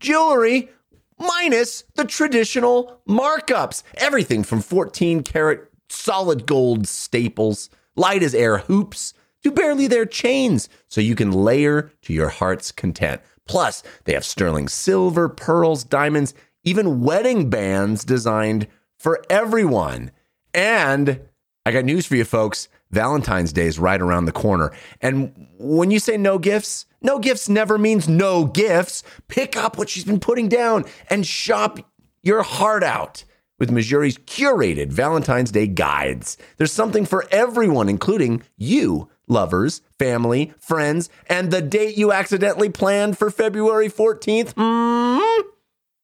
Jewelry 0.00 0.70
minus 1.18 1.84
the 1.94 2.04
traditional 2.04 3.00
markups. 3.06 3.82
Everything 3.96 4.42
from 4.42 4.62
14 4.62 5.22
karat 5.22 5.70
solid 5.90 6.46
gold 6.46 6.86
staples, 6.86 7.68
light 7.96 8.22
as 8.22 8.34
air 8.34 8.58
hoops, 8.58 9.12
to 9.42 9.50
barely 9.50 9.86
their 9.86 10.06
chains, 10.06 10.68
so 10.88 11.00
you 11.00 11.14
can 11.14 11.32
layer 11.32 11.90
to 12.02 12.12
your 12.12 12.28
heart's 12.28 12.72
content. 12.72 13.20
Plus, 13.46 13.82
they 14.04 14.12
have 14.14 14.24
sterling 14.24 14.68
silver, 14.68 15.28
pearls, 15.28 15.82
diamonds, 15.82 16.34
even 16.64 17.00
wedding 17.00 17.50
bands 17.50 18.04
designed 18.04 18.66
for 18.98 19.22
everyone. 19.30 20.10
And 20.52 21.20
I 21.64 21.72
got 21.72 21.84
news 21.84 22.06
for 22.06 22.16
you 22.16 22.24
folks. 22.24 22.68
Valentine's 22.90 23.52
Day 23.52 23.66
is 23.66 23.78
right 23.78 24.00
around 24.00 24.24
the 24.24 24.32
corner. 24.32 24.72
And 25.00 25.48
when 25.58 25.90
you 25.90 26.00
say 26.00 26.16
no 26.16 26.38
gifts, 26.38 26.86
no 27.00 27.18
gifts 27.18 27.48
never 27.48 27.78
means 27.78 28.08
no 28.08 28.44
gifts. 28.44 29.02
Pick 29.28 29.56
up 29.56 29.78
what 29.78 29.88
she's 29.88 30.04
been 30.04 30.20
putting 30.20 30.48
down 30.48 30.84
and 31.08 31.26
shop 31.26 31.78
your 32.22 32.42
heart 32.42 32.82
out 32.82 33.24
with 33.58 33.70
Mejuri's 33.70 34.18
curated 34.18 34.88
Valentine's 34.88 35.52
Day 35.52 35.66
guides. 35.66 36.36
There's 36.56 36.72
something 36.72 37.06
for 37.06 37.26
everyone, 37.30 37.88
including 37.88 38.42
you, 38.56 39.08
lovers, 39.28 39.82
family, 39.98 40.52
friends, 40.58 41.08
and 41.28 41.50
the 41.50 41.62
date 41.62 41.96
you 41.96 42.12
accidentally 42.12 42.70
planned 42.70 43.16
for 43.18 43.30
February 43.30 43.88
14th. 43.88 44.54
Mm? 44.54 45.09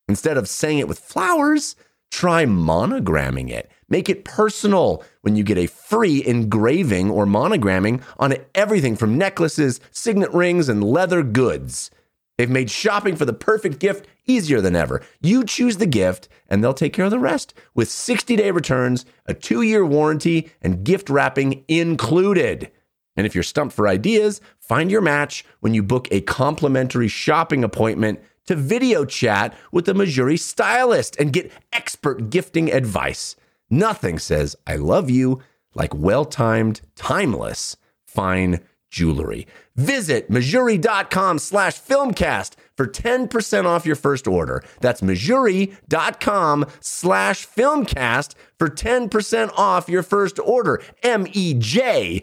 Instead 0.08 0.36
of 0.36 0.48
saying 0.48 0.78
it 0.78 0.88
with 0.88 0.98
flowers, 0.98 1.76
try 2.10 2.44
monogramming 2.44 3.50
it. 3.50 3.70
Make 3.88 4.08
it 4.08 4.24
personal 4.24 5.02
when 5.22 5.36
you 5.36 5.44
get 5.44 5.58
a 5.58 5.66
free 5.66 6.24
engraving 6.24 7.10
or 7.10 7.26
monogramming 7.26 8.02
on 8.18 8.34
everything 8.54 8.96
from 8.96 9.18
necklaces, 9.18 9.80
signet 9.90 10.32
rings, 10.32 10.68
and 10.68 10.82
leather 10.82 11.22
goods. 11.22 11.90
They've 12.36 12.50
made 12.50 12.70
shopping 12.70 13.16
for 13.16 13.24
the 13.24 13.32
perfect 13.32 13.78
gift 13.78 14.06
easier 14.26 14.60
than 14.60 14.76
ever. 14.76 15.02
You 15.20 15.44
choose 15.44 15.78
the 15.78 15.86
gift, 15.86 16.28
and 16.48 16.62
they'll 16.62 16.74
take 16.74 16.92
care 16.92 17.06
of 17.06 17.10
the 17.10 17.18
rest 17.18 17.54
with 17.74 17.90
60 17.90 18.36
day 18.36 18.50
returns, 18.50 19.06
a 19.24 19.34
two 19.34 19.62
year 19.62 19.84
warranty, 19.86 20.50
and 20.60 20.84
gift 20.84 21.08
wrapping 21.08 21.64
included. 21.68 22.70
And 23.16 23.26
if 23.26 23.34
you're 23.34 23.44
stumped 23.44 23.74
for 23.74 23.88
ideas, 23.88 24.42
find 24.58 24.90
your 24.90 25.00
match 25.00 25.44
when 25.60 25.72
you 25.72 25.82
book 25.82 26.08
a 26.10 26.20
complimentary 26.20 27.08
shopping 27.08 27.64
appointment 27.64 28.20
to 28.46 28.54
video 28.56 29.04
chat 29.04 29.54
with 29.72 29.88
a 29.88 29.92
Mejuri 29.94 30.38
stylist 30.38 31.16
and 31.16 31.32
get 31.32 31.52
expert 31.72 32.30
gifting 32.30 32.72
advice. 32.72 33.36
Nothing 33.70 34.18
says 34.18 34.56
I 34.66 34.76
love 34.76 35.10
you 35.10 35.42
like 35.74 35.94
well 35.94 36.24
timed, 36.24 36.80
timeless, 36.94 37.76
fine 38.06 38.60
jewelry. 38.90 39.46
Visit 39.74 40.30
Mejuri.com 40.30 41.38
slash 41.38 41.80
filmcast 41.80 42.54
for 42.76 42.86
10% 42.86 43.64
off 43.66 43.84
your 43.84 43.96
first 43.96 44.26
order. 44.26 44.62
That's 44.80 45.02
Mejuri.com 45.02 46.66
slash 46.80 47.46
filmcast 47.46 48.34
for 48.58 48.68
10% 48.68 49.52
off 49.56 49.88
your 49.88 50.02
first 50.02 50.38
order. 50.38 50.82
M-E-J-U-R-I 51.02 52.22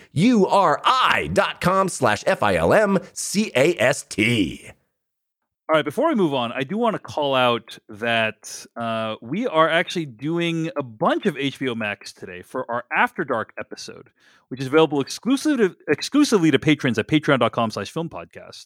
dot 1.33 1.61
com 1.61 1.89
slash 1.89 2.23
F-I-L-M-C-A-S-T. 2.25 3.03
All 5.69 5.75
right, 5.77 5.85
before 5.85 6.09
we 6.09 6.15
move 6.15 6.33
on, 6.33 6.51
I 6.51 6.63
do 6.63 6.77
want 6.77 6.95
to 6.95 6.99
call 6.99 7.33
out 7.33 7.77
that 7.87 8.65
uh, 8.75 9.15
we 9.21 9.47
are 9.47 9.69
actually 9.69 10.05
doing 10.05 10.69
a 10.75 10.83
bunch 10.83 11.25
of 11.25 11.35
HBO 11.35 11.73
Max 11.75 12.11
today 12.11 12.41
for 12.41 12.69
our 12.69 12.83
After 12.95 13.23
Dark 13.23 13.53
episode, 13.57 14.09
which 14.49 14.59
is 14.59 14.67
available 14.67 14.99
exclusive 14.99 15.57
to, 15.59 15.75
exclusively 15.87 16.51
to 16.51 16.59
patrons 16.59 16.99
at 16.99 17.07
patreon.com 17.07 17.71
slash 17.71 17.89
film 17.91 18.09
podcast. 18.09 18.65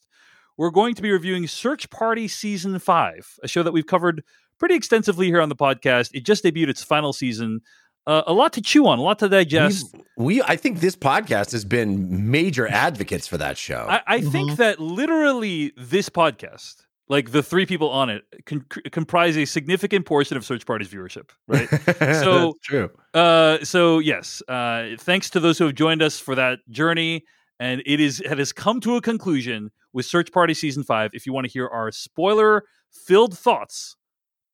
We're 0.57 0.71
going 0.71 0.95
to 0.95 1.03
be 1.03 1.11
reviewing 1.11 1.45
Search 1.47 1.87
Party 1.91 2.27
Season 2.27 2.79
5, 2.79 3.39
a 3.43 3.47
show 3.47 3.61
that 3.61 3.71
we've 3.73 3.85
covered 3.85 4.23
pretty 4.59 4.73
extensively 4.73 5.27
here 5.27 5.39
on 5.39 5.49
the 5.49 5.55
podcast. 5.55 6.09
It 6.15 6.25
just 6.25 6.43
debuted 6.43 6.69
its 6.69 6.83
final 6.83 7.13
season. 7.13 7.61
Uh, 8.07 8.23
a 8.25 8.33
lot 8.33 8.53
to 8.53 8.61
chew 8.61 8.87
on, 8.87 8.97
a 8.97 9.03
lot 9.03 9.19
to 9.19 9.29
digest. 9.29 9.85
We've- 9.93 10.03
we, 10.17 10.41
I 10.41 10.55
think 10.55 10.79
this 10.79 10.95
podcast 10.95 11.51
has 11.51 11.63
been 11.63 12.31
major 12.31 12.67
advocates 12.67 13.27
for 13.27 13.37
that 13.37 13.55
show. 13.55 13.85
I, 13.87 14.01
I 14.07 14.21
think 14.21 14.57
that 14.57 14.79
literally 14.79 15.73
this 15.77 16.09
podcast, 16.09 16.85
like 17.09 17.31
the 17.31 17.41
three 17.41 17.65
people 17.65 17.89
on 17.89 18.09
it, 18.09 18.23
con- 18.45 18.65
comprise 18.91 19.37
a 19.37 19.45
significant 19.45 20.05
portion 20.05 20.35
of 20.37 20.45
Search 20.45 20.65
Party's 20.65 20.89
viewership, 20.89 21.29
right? 21.47 21.67
so- 22.23 22.53
true. 22.63 22.89
uh, 23.13 23.63
so 23.63 23.99
yes, 23.99 24.41
uh, 24.47 24.89
thanks 24.99 25.29
to 25.31 25.39
those 25.39 25.57
who 25.57 25.65
have 25.65 25.75
joined 25.75 26.01
us 26.01 26.19
for 26.19 26.35
that 26.35 26.59
journey, 26.69 27.23
and 27.59 27.81
it 27.85 27.99
is 27.99 28.19
it 28.21 28.37
has 28.37 28.51
come 28.51 28.79
to 28.81 28.95
a 28.95 29.01
conclusion 29.01 29.71
with 29.93 30.05
Search 30.05 30.31
Party 30.31 30.53
season 30.53 30.83
five 30.83 31.11
if 31.13 31.25
you 31.25 31.33
want 31.33 31.45
to 31.45 31.51
hear 31.51 31.67
our 31.67 31.91
spoiler 31.91 32.63
filled 32.91 33.37
thoughts 33.37 33.95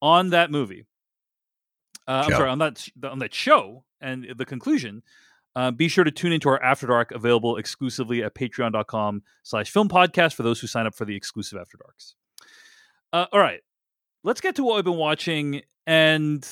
on 0.01 0.29
that 0.29 0.51
movie. 0.51 0.85
Uh, 2.07 2.23
I'm 2.25 2.31
sorry 2.31 2.49
on 2.49 2.59
that 2.59 2.87
on 3.03 3.19
that 3.19 3.33
show 3.33 3.83
and 4.01 4.27
the 4.37 4.45
conclusion. 4.45 5.01
Uh, 5.55 5.69
be 5.69 5.87
sure 5.87 6.03
to 6.03 6.09
tune 6.11 6.31
into 6.31 6.49
our 6.49 6.61
After 6.63 6.87
Dark, 6.87 7.11
available 7.11 7.57
exclusively 7.57 8.23
at 8.23 8.33
patreon.com 8.33 9.21
slash 9.43 9.69
film 9.69 9.87
podcast 9.87 10.33
for 10.33 10.41
those 10.41 10.59
who 10.59 10.65
sign 10.67 10.87
up 10.87 10.95
for 10.95 11.05
the 11.05 11.15
exclusive 11.15 11.59
After 11.59 11.77
Darks. 11.77 12.15
Uh, 13.13 13.27
all 13.31 13.39
right, 13.39 13.61
let's 14.23 14.41
get 14.41 14.55
to 14.55 14.63
what 14.63 14.75
we've 14.75 14.83
been 14.83 14.97
watching. 14.97 15.61
And 15.85 16.45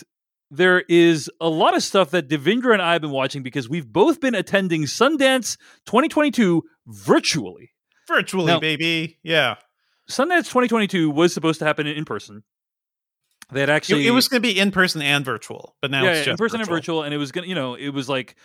there 0.51 0.81
is 0.81 1.29
a 1.41 1.49
lot 1.49 1.75
of 1.75 1.81
stuff 1.81 2.11
that 2.11 2.29
Devindra 2.29 2.73
and 2.73 2.81
I 2.81 2.93
have 2.93 3.01
been 3.01 3.11
watching 3.11 3.41
because 3.41 3.67
we've 3.67 3.87
both 3.91 4.21
been 4.21 4.35
attending 4.35 4.83
Sundance 4.83 5.57
2022 5.85 6.63
virtually. 6.85 7.71
Virtually, 8.07 8.47
Now- 8.47 8.59
baby. 8.59 9.17
Yeah. 9.23 9.55
Sundance 10.09 10.47
2022 10.49 11.09
was 11.09 11.33
supposed 11.33 11.59
to 11.59 11.65
happen 11.65 11.87
in, 11.87 12.03
person. 12.03 12.43
They 13.51 13.61
had 13.61 13.69
It, 13.69 13.71
actually 13.73 14.07
it 14.07 14.11
was 14.11 14.27
going 14.27 14.41
to 14.41 14.47
be 14.47 14.57
in 14.57 14.71
person 14.71 15.01
and 15.01 15.23
virtual, 15.23 15.75
but 15.81 15.89
now 15.89 16.03
yeah, 16.03 16.09
it's 16.09 16.19
yeah, 16.19 16.23
just 16.25 16.31
in 16.31 16.37
person 16.37 16.59
and 16.59 16.69
virtual, 16.69 17.03
and 17.03 17.13
it 17.13 17.17
was 17.17 17.31
gonna, 17.31 17.47
you 17.47 17.55
know, 17.55 17.75
it 17.75 17.89
was 17.89 18.09
like. 18.09 18.35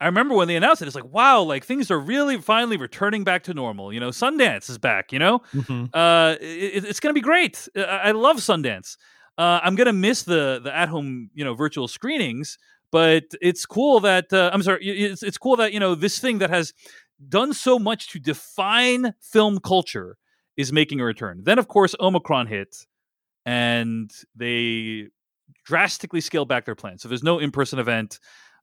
I 0.00 0.06
remember 0.06 0.34
when 0.34 0.48
they 0.48 0.56
announced 0.56 0.82
it. 0.82 0.86
It's 0.86 0.94
like, 0.94 1.12
wow, 1.12 1.40
like 1.42 1.64
things 1.64 1.90
are 1.90 1.98
really 1.98 2.38
finally 2.40 2.76
returning 2.76 3.24
back 3.24 3.42
to 3.44 3.54
normal. 3.54 3.92
You 3.92 4.00
know, 4.00 4.10
Sundance 4.10 4.68
is 4.68 4.78
back. 4.78 5.12
You 5.12 5.18
know, 5.18 5.40
Mhm. 5.54 5.88
uh, 5.94 6.36
it, 6.40 6.84
it's 6.84 7.00
going 7.00 7.14
to 7.14 7.18
be 7.18 7.22
great. 7.24 7.68
I, 7.76 7.80
I 7.80 8.10
love 8.12 8.36
Sundance. 8.38 8.96
Uh, 9.38 9.60
I'm 9.62 9.74
going 9.74 9.86
to 9.86 9.92
miss 9.92 10.22
the 10.22 10.60
the 10.62 10.74
at 10.74 10.88
home, 10.88 11.30
you 11.34 11.44
know, 11.44 11.54
virtual 11.54 11.88
screenings, 11.88 12.58
but 12.92 13.24
it's 13.40 13.66
cool 13.66 14.00
that 14.00 14.32
uh, 14.32 14.50
I'm 14.52 14.62
sorry, 14.62 14.86
it's 14.86 15.22
it's 15.22 15.38
cool 15.38 15.56
that 15.56 15.72
you 15.72 15.80
know 15.80 15.94
this 15.94 16.18
thing 16.18 16.38
that 16.38 16.50
has 16.50 16.72
done 17.28 17.52
so 17.54 17.78
much 17.78 18.08
to 18.12 18.18
define 18.18 19.14
film 19.20 19.58
culture 19.60 20.16
is 20.56 20.72
making 20.72 21.00
a 21.00 21.04
return. 21.04 21.42
Then, 21.44 21.58
of 21.58 21.68
course, 21.68 21.94
Omicron 22.00 22.46
hit, 22.46 22.86
and 23.44 24.10
they 24.34 25.08
drastically 25.64 26.20
scaled 26.20 26.48
back 26.48 26.64
their 26.64 26.74
plans. 26.74 27.02
So 27.02 27.08
there's 27.08 27.22
no 27.22 27.38
in 27.38 27.50
person 27.50 27.78
event. 27.78 28.18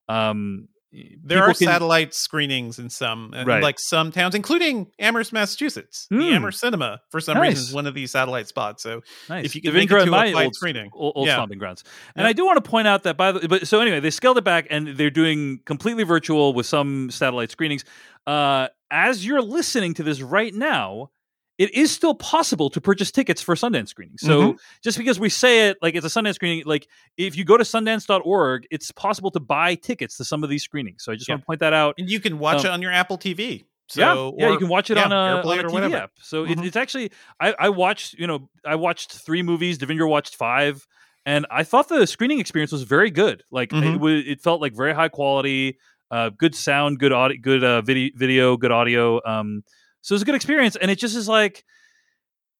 Um, 0.10 0.68
There 0.94 1.40
people 1.40 1.42
are 1.50 1.54
can- 1.54 1.68
satellite 1.68 2.14
screenings 2.14 2.78
in 2.78 2.90
some, 2.90 3.34
in 3.34 3.48
Right. 3.48 3.64
like 3.64 3.80
some 3.80 4.12
towns, 4.12 4.36
including 4.36 4.92
Amherst, 5.00 5.34
Massachusetts. 5.34 6.06
Hmm. 6.10 6.20
The 6.20 6.30
Amherst 6.30 6.60
Cinema, 6.60 7.02
for 7.10 7.20
some 7.20 7.36
Nice. 7.38 7.50
reason, 7.50 7.64
is 7.70 7.74
one 7.74 7.88
of 7.88 7.94
these 7.96 8.12
satellite 8.12 8.48
spots. 8.48 8.84
So 8.84 9.02
Nice. 9.28 9.46
if 9.46 9.56
you 9.56 9.62
can 9.62 9.74
make 9.74 9.90
it 9.90 9.96
to 9.96 10.02
a 10.04 10.06
my 10.06 10.32
quiet 10.32 10.46
old, 10.46 10.56
screening. 10.56 10.92
old, 10.94 11.14
old 11.16 11.28
Yeah. 11.28 11.34
stomping 11.36 11.58
grounds. 11.58 11.84
And 12.16 12.26
Yep. 12.26 12.30
I 12.30 12.34
do 12.34 12.46
want 12.46 12.64
to 12.64 12.70
point 12.70 12.88
out 12.88 13.04
that 13.04 13.18
by 13.18 13.32
the 13.32 13.48
but 13.48 13.68
so 13.68 13.80
anyway, 13.82 14.00
they 14.00 14.12
scaled 14.12 14.38
it 14.38 14.44
back 14.44 14.68
and 14.70 14.90
they're 14.90 15.10
doing 15.10 15.60
completely 15.66 16.04
virtual 16.04 16.54
with 16.54 16.66
some 16.68 17.10
satellite 17.10 17.50
screenings. 17.50 17.84
Uh, 18.28 18.68
as 18.92 19.26
you're 19.26 19.42
listening 19.42 19.94
to 19.96 20.04
this 20.04 20.22
right 20.22 20.54
now, 20.54 21.10
it 21.58 21.74
is 21.74 21.92
still 21.92 22.16
possible 22.16 22.70
to 22.72 22.82
purchase 22.82 23.12
tickets 23.12 23.42
for 23.42 23.54
Sundance 23.56 23.90
screenings. 23.90 24.22
So 24.22 24.42
Mm-hmm. 24.42 24.58
just 24.84 24.98
because 24.98 25.20
we 25.20 25.30
say 25.30 25.70
it 25.70 25.78
like 25.82 25.96
it's 25.96 26.06
a 26.06 26.10
Sundance 26.10 26.36
screening, 26.36 26.64
like 26.66 26.88
if 27.18 27.36
you 27.38 27.46
go 27.46 27.58
to 27.58 27.64
sundance.org, 27.64 28.68
it's 28.72 28.92
possible 28.92 29.32
to 29.32 29.40
buy 29.40 29.76
tickets 29.76 30.18
to 30.18 30.26
some 30.26 30.44
of 30.44 30.50
these 30.50 30.64
screenings. 30.64 31.04
So 31.04 31.12
I 31.12 31.16
just 31.16 31.28
Yeah. 31.30 31.36
want 31.36 31.42
to 31.44 31.46
point 31.46 31.60
that 31.60 31.74
out. 31.74 31.96
and 31.98 32.10
you 32.10 32.20
can 32.20 32.40
watch 32.40 32.60
Um, 32.60 32.66
it 32.66 32.70
on 32.72 32.82
your 32.82 32.92
Apple 32.92 33.18
TV. 33.18 33.66
So, 33.90 34.34
yeah, 34.38 34.46
yeah, 34.48 34.52
you 34.54 34.58
can 34.58 34.70
watch 34.70 34.90
it 34.90 34.98
yeah, 34.98 35.06
on 35.06 35.12
a, 35.12 35.16
on 35.16 35.34
a 35.60 35.64
or 35.64 35.70
TV 35.70 35.74
whatever. 35.74 35.98
app. 35.98 36.12
So 36.22 36.46
it, 36.46 36.58
Mhm. 36.58 36.66
it's 36.66 36.76
actually 36.76 37.12
I, 37.40 37.54
I 37.60 37.70
watched 37.70 38.14
you 38.14 38.26
know 38.26 38.50
I 38.66 38.76
watched 38.76 39.12
three 39.14 39.44
movies. 39.44 39.78
Devindra 39.78 40.10
watched 40.10 40.36
five, 40.36 40.88
and 41.26 41.46
I 41.52 41.64
thought 41.64 41.90
the 41.90 42.08
screening 42.08 42.40
experience 42.40 42.72
was 42.72 42.84
very 42.84 43.12
good. 43.12 43.44
Like 43.52 43.72
it 43.72 43.76
Mhm. 43.76 44.00
was, 44.00 44.24
it 44.26 44.42
felt 44.42 44.62
like 44.62 44.74
very 44.76 44.94
high 44.94 45.10
quality, 45.10 45.78
uh, 46.10 46.30
good 46.30 46.56
sound, 46.56 46.98
good 47.00 47.12
audio, 47.12 47.38
good 47.40 47.64
uh, 47.64 47.82
video, 47.82 48.10
video, 48.16 48.58
good 48.58 48.72
audio. 48.72 49.22
Um, 49.26 49.64
so 50.04 50.14
it 50.14 50.18
was 50.18 50.22
a 50.22 50.26
good 50.26 50.36
experience, 50.36 50.76
and 50.76 50.92
it 50.92 51.00
just 51.00 51.16
is 51.16 51.28
like 51.28 51.64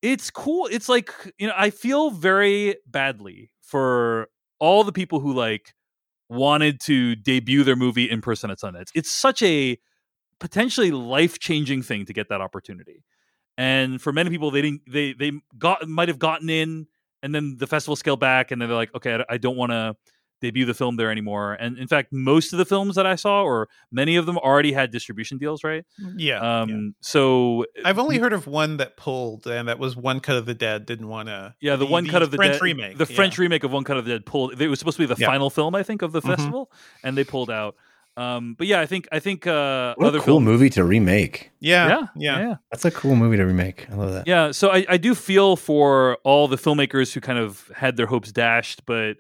it's 0.02 0.32
cool. 0.32 0.68
It's 0.72 0.90
like 0.90 1.12
you 1.38 1.48
know 1.48 1.54
I 1.56 1.70
feel 1.70 2.10
very 2.10 2.78
badly 2.88 3.52
for 3.62 4.30
all 4.60 4.84
the 4.84 4.94
people 4.94 5.20
who 5.20 5.34
like 5.34 5.74
wanted 6.30 6.80
to 6.82 7.16
debut 7.16 7.64
their 7.64 7.76
movie 7.76 8.10
in 8.10 8.22
person 8.22 8.50
at 8.50 8.60
Sundance. 8.60 8.90
It's 8.96 9.12
such 9.12 9.44
a 9.44 9.78
potentially 10.40 10.92
life 10.92 11.38
changing 11.38 11.84
thing 11.84 12.06
to 12.06 12.14
get 12.14 12.30
that 12.30 12.42
opportunity. 12.42 13.04
And 13.58 14.02
for 14.02 14.12
many 14.14 14.30
people, 14.30 14.50
they 14.50 14.62
didn't. 14.62 14.82
They 14.90 15.14
they 15.14 15.34
got 15.60 15.88
might 15.88 16.08
have 16.08 16.20
gotten 16.20 16.50
in, 16.50 16.88
and 17.22 17.36
then 17.36 17.58
the 17.60 17.68
festival 17.68 17.98
scaled 17.98 18.22
back, 18.22 18.52
and 18.52 18.62
then 18.62 18.70
they're 18.70 18.78
like, 18.78 18.96
okay, 18.96 19.24
I 19.30 19.38
don't 19.38 19.58
want 19.58 19.74
to 19.74 19.96
debut 20.44 20.66
the 20.66 20.74
film 20.76 20.98
there 20.98 21.10
anymore. 21.10 21.54
And 21.54 21.78
in 21.80 21.88
fact, 21.88 22.14
most 22.14 22.54
of 22.54 22.60
the 22.60 22.66
films 22.66 22.96
that 22.96 23.08
I 23.08 23.16
saw, 23.16 23.42
or 23.44 23.68
many 23.92 24.16
of 24.18 24.26
them, 24.28 24.38
already 24.38 24.74
had 24.74 24.92
distribution 24.92 25.38
deals, 25.40 25.64
right? 25.64 25.84
Yeah. 26.18 26.40
Um. 26.62 26.70
yeah. 26.70 26.90
So 27.02 27.66
I've 27.84 27.98
only 27.98 28.18
heard 28.20 28.34
of 28.34 28.46
one 28.46 28.78
that 28.78 28.98
pulled, 28.98 29.48
and 29.48 29.68
that 29.68 29.80
was 29.80 29.96
One 29.96 30.20
Cut 30.20 30.36
of 30.36 30.46
the 30.46 30.54
Dead 30.54 30.86
didn't 30.86 31.08
want 31.08 31.30
to. 31.30 31.56
Yeah, 31.62 31.76
the, 31.78 31.86
one 31.86 32.06
cut 32.08 32.22
of 32.22 32.30
the 32.32 32.38
French 32.38 32.54
Dead, 32.56 32.62
remake. 32.62 32.98
the 32.98 33.08
yeah. 33.10 33.16
French 33.16 33.38
remake 33.40 33.64
of 33.64 33.72
One 33.72 33.84
Cut 33.84 33.98
of 33.98 34.06
the 34.06 34.12
Dead 34.12 34.26
pulled. 34.26 34.62
It 34.62 34.68
was 34.68 34.78
supposed 34.80 34.98
to 34.98 35.04
be 35.08 35.14
the 35.14 35.20
Yeah. 35.20 35.28
final 35.28 35.50
film, 35.50 35.74
I 35.74 35.82
think, 35.84 36.02
of 36.04 36.12
the 36.12 36.22
Mhm. 36.22 36.28
festival, 36.36 36.72
and 37.04 37.18
they 37.18 37.24
pulled 37.24 37.50
out. 37.50 37.76
Um, 38.16 38.54
but 38.60 38.68
yeah, 38.68 38.80
I 38.80 38.86
think 38.86 39.08
I 39.12 39.18
think 39.20 39.48
uh, 39.48 39.96
What 39.98 40.06
other 40.10 40.20
a 40.20 40.22
cool 40.22 40.36
films. 40.36 40.46
movie 40.46 40.70
to 40.72 40.84
remake. 40.84 41.50
Yeah. 41.60 41.88
Yeah, 41.88 42.00
Yeah. 42.16 42.40
yeah, 42.50 42.56
That's 42.72 42.86
a 42.86 42.92
cool 42.92 43.16
movie 43.16 43.38
to 43.38 43.44
remake. 43.44 43.88
I 43.92 43.96
love 43.96 44.12
that. 44.14 44.28
yeah. 44.28 44.52
So 44.52 44.70
I, 44.70 44.86
I 44.88 44.98
do 44.98 45.16
feel 45.16 45.56
for 45.56 46.18
all 46.24 46.48
the 46.48 46.58
filmmakers 46.58 47.12
who 47.14 47.22
kind 47.22 47.40
of 47.40 47.72
had 47.76 47.98
their 47.98 48.06
hopes 48.06 48.32
dashed, 48.32 48.86
but 48.86 49.18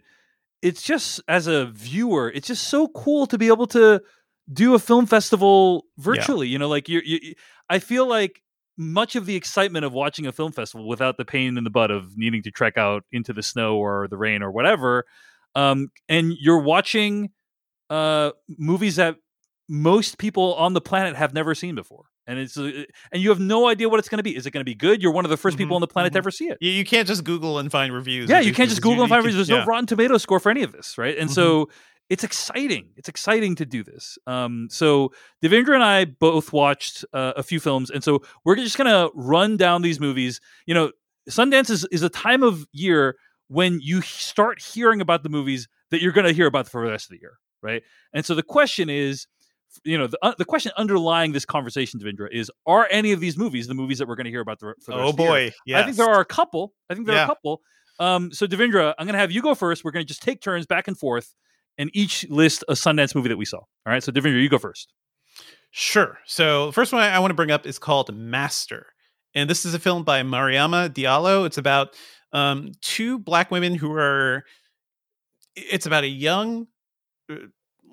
it's 0.63 0.81
just 0.81 1.21
as 1.27 1.45
a 1.45 1.65
viewer, 1.65 2.31
it's 2.33 2.47
just 2.47 2.69
so 2.69 2.87
cool 2.87 3.27
to 3.27 3.37
be 3.37 3.47
able 3.47 3.67
to 3.67 4.01
do 4.51 4.73
a 4.73 4.79
film 4.79 5.05
festival 5.05 5.85
virtually. 5.97 6.47
You 6.47 6.57
know, 6.57 6.69
like 6.69 6.87
you, 6.87 7.01
you, 7.03 7.33
I 7.69 7.79
feel 7.79 8.07
like 8.07 8.41
much 8.77 9.17
of 9.17 9.25
the 9.25 9.35
excitement 9.35 9.83
of 9.83 9.91
watching 9.91 10.25
a 10.25 10.31
film 10.31 10.53
festival 10.53 10.87
without 10.87 11.17
the 11.17 11.25
pain 11.25 11.57
in 11.57 11.65
the 11.65 11.69
butt 11.69 11.91
of 11.91 12.17
needing 12.17 12.41
to 12.43 12.51
trek 12.51 12.77
out 12.77 13.03
into 13.11 13.33
the 13.33 13.43
snow 13.43 13.75
or 13.75 14.07
the 14.07 14.17
rain 14.17 14.41
or 14.41 14.51
whatever, 14.51 15.03
um, 15.53 15.89
and 16.07 16.33
you're 16.39 16.61
watching 16.61 17.29
uh, 17.89 18.31
movies 18.47 18.95
that 18.95 19.17
most 19.67 20.17
people 20.17 20.53
on 20.55 20.73
the 20.73 20.81
planet 20.81 21.17
have 21.17 21.33
never 21.33 21.53
seen 21.53 21.75
before. 21.75 22.05
And 22.25 22.39
it's 22.39 22.57
uh, 22.57 22.83
and 23.11 23.21
you 23.21 23.29
have 23.29 23.39
no 23.39 23.67
idea 23.67 23.89
what 23.89 23.99
it's 23.99 24.07
going 24.07 24.19
to 24.19 24.23
be. 24.23 24.35
Is 24.35 24.45
it 24.45 24.51
going 24.51 24.61
to 24.61 24.65
be 24.69 24.75
good? 24.75 25.01
You're 25.01 25.11
one 25.11 25.25
of 25.25 25.29
the 25.29 25.37
1st 25.37 25.57
people 25.57 25.73
Mhm, 25.73 25.75
on 25.75 25.81
the 25.81 25.87
planet 25.87 26.11
mhm. 26.11 26.15
to 26.15 26.17
ever 26.19 26.31
see 26.31 26.45
it. 26.47 26.57
You, 26.61 26.71
you 26.71 26.85
can't 26.85 27.07
just 27.07 27.23
Google 27.25 27.59
and 27.59 27.69
find 27.71 27.93
reviews. 27.93 28.29
Yeah, 28.29 28.39
you 28.39 28.53
can't 28.53 28.69
just. 28.69 28.81
Google 28.81 29.01
and 29.03 29.09
find 29.09 29.23
you 29.23 29.27
reviews. 29.27 29.47
There's 29.47 29.59
no 29.59 29.65
Rotten 29.65 29.87
Tomato 29.87 30.17
score 30.17 30.39
for 30.39 30.49
any 30.49 30.63
of 30.63 30.71
this, 30.71 30.97
right? 30.97 31.17
And 31.17 31.29
Mhm. 31.29 31.33
so 31.33 31.69
it's 32.09 32.23
exciting. 32.23 32.91
It's 32.95 33.09
exciting 33.09 33.55
to 33.55 33.65
do 33.65 33.83
this. 33.83 34.17
Um, 34.27 34.67
so 34.69 35.11
Devindra 35.43 35.73
and 35.73 35.83
I 35.83 36.05
both 36.05 36.53
watched 36.53 37.03
uh, 37.13 37.33
a 37.35 37.43
few 37.43 37.59
films, 37.59 37.89
and 37.89 38.03
so 38.03 38.21
we're 38.45 38.55
just 38.55 38.77
gonna 38.77 39.09
run 39.15 39.57
down 39.57 39.81
these 39.81 39.99
movies. 39.99 40.39
You 40.65 40.75
know, 40.75 40.91
Sundance 41.29 41.69
is, 41.69 41.85
is 41.91 42.03
a 42.03 42.09
time 42.09 42.41
of 42.43 42.65
year 42.71 43.15
when 43.47 43.79
you 43.81 44.01
start 44.01 44.61
hearing 44.61 45.01
about 45.01 45.23
the 45.23 45.29
movies 45.29 45.67
that 45.91 46.01
you're 46.01 46.11
gonna 46.13 46.31
hear 46.33 46.47
about 46.47 46.69
for 46.69 46.85
the 46.85 46.91
rest 46.91 47.05
of 47.07 47.11
the 47.11 47.19
year, 47.21 47.37
right? 47.61 47.83
And 48.13 48.25
so 48.25 48.33
the 48.33 48.43
question 48.43 48.89
is. 48.89 49.27
You 49.83 49.97
know 49.97 50.07
the 50.07 50.17
uh, 50.21 50.33
the 50.37 50.45
question 50.45 50.71
underlying 50.77 51.31
this 51.31 51.45
conversation, 51.45 51.99
Devindra, 51.99 52.27
is: 52.31 52.51
Are 52.65 52.87
any 52.91 53.11
of 53.11 53.19
these 53.19 53.37
movies 53.37 53.67
the 53.67 53.73
movies 53.73 53.97
that 53.97 54.07
we're 54.07 54.15
going 54.15 54.25
to 54.25 54.31
hear 54.31 54.41
about 54.41 54.59
the, 54.59 54.75
for 54.83 54.91
the 54.91 54.97
Oh 54.97 55.13
boy. 55.13 55.51
Yes. 55.65 55.81
I 55.81 55.85
think 55.85 55.97
there 55.97 56.09
are 56.09 56.21
a 56.21 56.25
couple. 56.25 56.73
I 56.89 56.95
think 56.95 57.07
there 57.07 57.17
are 57.17 57.23
a 57.23 57.27
couple. 57.27 57.61
Um, 57.99 58.31
so 58.31 58.47
Devindra, 58.47 58.93
I'm 58.97 59.05
going 59.05 59.13
to 59.13 59.19
have 59.19 59.31
you 59.31 59.41
go 59.41 59.55
first. 59.55 59.83
We're 59.83 59.91
going 59.91 60.05
to 60.05 60.07
just 60.07 60.23
take 60.23 60.41
turns 60.41 60.65
back 60.65 60.87
and 60.87 60.97
forth, 60.97 61.33
and 61.77 61.89
each 61.93 62.27
list 62.29 62.63
a 62.67 62.73
Sundance 62.73 63.15
movie 63.15 63.29
that 63.29 63.37
we 63.37 63.45
saw. 63.45 63.57
All 63.57 63.67
right. 63.85 64.03
So 64.03 64.11
Devindra, 64.11 64.41
you 64.41 64.49
go 64.49 64.57
first. 64.57 64.93
Sure. 65.71 66.19
So 66.25 66.67
the 66.67 66.71
first 66.71 66.93
one 66.93 67.01
I 67.01 67.19
want 67.19 67.31
to 67.31 67.35
bring 67.35 67.49
up 67.49 67.65
is 67.65 67.79
called 67.79 68.13
Master. 68.15 68.85
And 69.33 69.49
this 69.49 69.65
is 69.65 69.73
a 69.73 69.79
film 69.79 70.03
by 70.03 70.21
Mariama 70.21 70.89
Diallo. 70.89 71.47
It's 71.47 71.57
about 71.57 71.95
um, 72.31 72.73
two 72.81 73.17
black 73.17 73.49
women 73.49 73.73
who 73.73 73.91
are, 73.93 74.43
it's 75.55 75.87
about 75.87 76.03
a 76.03 76.07
young, 76.07 76.67
uh, 77.31 77.37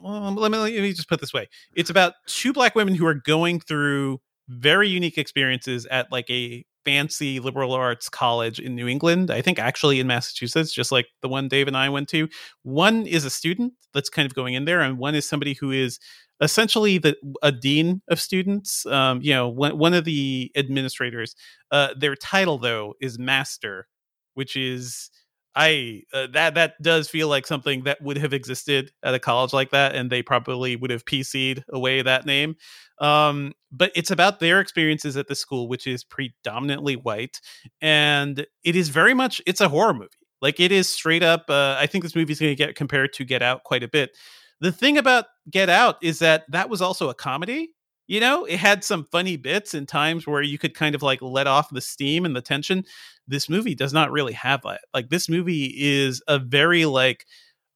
well, 0.03 0.33
let 0.35 0.51
me, 0.51 0.59
let 0.59 0.73
me 0.73 0.93
just 0.93 1.09
put 1.09 1.21
this 1.21 1.33
way. 1.33 1.49
It's 1.75 1.91
about 1.91 2.15
two 2.27 2.53
black 2.53 2.75
women 2.75 2.95
who 2.95 3.07
are 3.07 3.15
going 3.15 3.61
through 3.61 4.21
very 4.49 4.89
unique 4.89 5.19
experiences 5.19 5.87
at 5.87 6.11
like 6.11 6.29
a 6.31 6.65
fancy 6.85 7.41
liberal 7.41 7.73
arts 7.73 8.09
college 8.09 8.59
in 8.59 8.75
New 8.75 8.89
England. 8.89 9.31
I 9.31 9.43
think 9.43 9.59
actually 9.59 10.01
in 10.01 10.07
Massachusetts, 10.07 10.73
just 10.73 10.91
like 10.91 11.07
the 11.23 11.29
one 11.29 11.49
Dave 11.49 11.69
and 11.69 11.77
I 11.77 11.89
went 11.89 12.09
to. 12.11 12.29
One 12.63 13.07
is 13.07 13.25
a 13.25 13.31
student 13.31 13.75
that's 13.95 14.09
kind 14.09 14.27
of 14.27 14.35
going 14.35 14.55
in 14.55 14.65
there, 14.65 14.81
and 14.81 14.99
one 14.99 15.15
is 15.15 15.29
somebody 15.29 15.55
who 15.55 15.71
is 15.71 15.99
essentially 16.41 16.99
the 16.99 17.17
a 17.43 17.53
dean 17.53 18.03
of 18.09 18.21
students. 18.21 18.87
Um, 18.87 19.21
you 19.23 19.33
know, 19.33 19.49
one 19.49 19.79
one 19.79 19.95
of 19.95 20.05
the 20.05 20.51
administrators. 20.57 21.35
Uh, 21.71 21.89
their 21.97 22.17
title 22.17 22.59
though 22.59 22.95
is 23.01 23.19
master, 23.19 23.87
which 24.35 24.57
is 24.57 25.11
I 25.55 26.03
uh, 26.13 26.29
that 26.33 26.55
that 26.55 26.81
does 26.81 27.09
feel 27.09 27.29
like 27.29 27.47
something 27.47 27.85
that 27.85 28.01
would 28.03 28.19
have 28.19 28.33
existed 28.33 28.93
at 29.03 29.15
a 29.15 29.19
college 29.19 29.53
like 29.53 29.71
that, 29.71 29.95
and 29.95 30.11
they 30.11 30.23
probably 30.23 30.77
would 30.77 30.91
have 30.91 31.05
PC'd 31.05 31.65
away 31.71 32.03
that 32.03 32.25
name. 32.27 32.57
Um, 33.01 33.53
but 33.73 33.91
it's 33.95 34.11
about 34.11 34.41
their 34.41 34.61
experiences 34.61 35.17
at 35.17 35.27
the 35.27 35.35
school, 35.35 35.69
which 35.69 35.87
is 35.87 36.05
predominantly 36.05 36.97
white, 36.97 37.41
and 37.81 38.47
it 38.63 38.77
is 38.77 38.91
very 38.91 39.15
much 39.15 39.41
it's 39.47 39.61
a 39.61 39.69
horror 39.69 39.95
movie. 39.95 40.09
Like 40.41 40.61
it 40.61 40.73
is 40.73 40.89
straight 40.89 41.23
up. 41.23 41.45
Uh, 41.49 41.77
I 41.79 41.87
think 41.87 42.05
this 42.05 42.15
movie 42.15 42.33
is 42.33 42.41
going 42.41 42.53
to 42.53 42.57
get 42.57 42.77
compared 42.77 43.13
to 43.15 43.25
Get 43.25 43.43
Out 43.43 43.65
quite 43.65 43.83
a 43.83 43.89
bit. 43.89 44.17
The 44.61 44.73
thing 44.73 44.99
about 44.99 45.27
Get 45.51 45.69
Out 45.69 45.97
is 46.03 46.21
that 46.21 46.45
that 46.51 46.71
was 46.71 46.81
also 46.81 47.09
a 47.09 47.15
comedy. 47.15 47.71
You 48.11 48.19
know, 48.19 48.45
it 48.45 48.59
had 48.59 48.83
some 48.83 49.05
funny 49.05 49.37
bits 49.37 49.73
and 49.73 49.87
times 49.87 50.27
where 50.27 50.43
you 50.43 50.59
could 50.59 50.75
kind 50.75 50.97
of 50.97 51.03
like 51.03 51.23
let 51.23 51.47
off 51.47 51.71
the 51.71 51.81
steam 51.81 52.25
and 52.25 52.35
the 52.35 52.43
tension. 52.43 52.85
This 53.29 53.49
movie 53.49 53.77
does 53.77 53.93
not 53.93 54.11
really 54.11 54.33
have 54.33 54.63
that. 54.65 54.81
Like 54.93 55.11
this 55.11 55.29
movie 55.29 55.73
is 55.79 56.21
a 56.27 56.41
very 56.41 56.87
like 56.87 57.25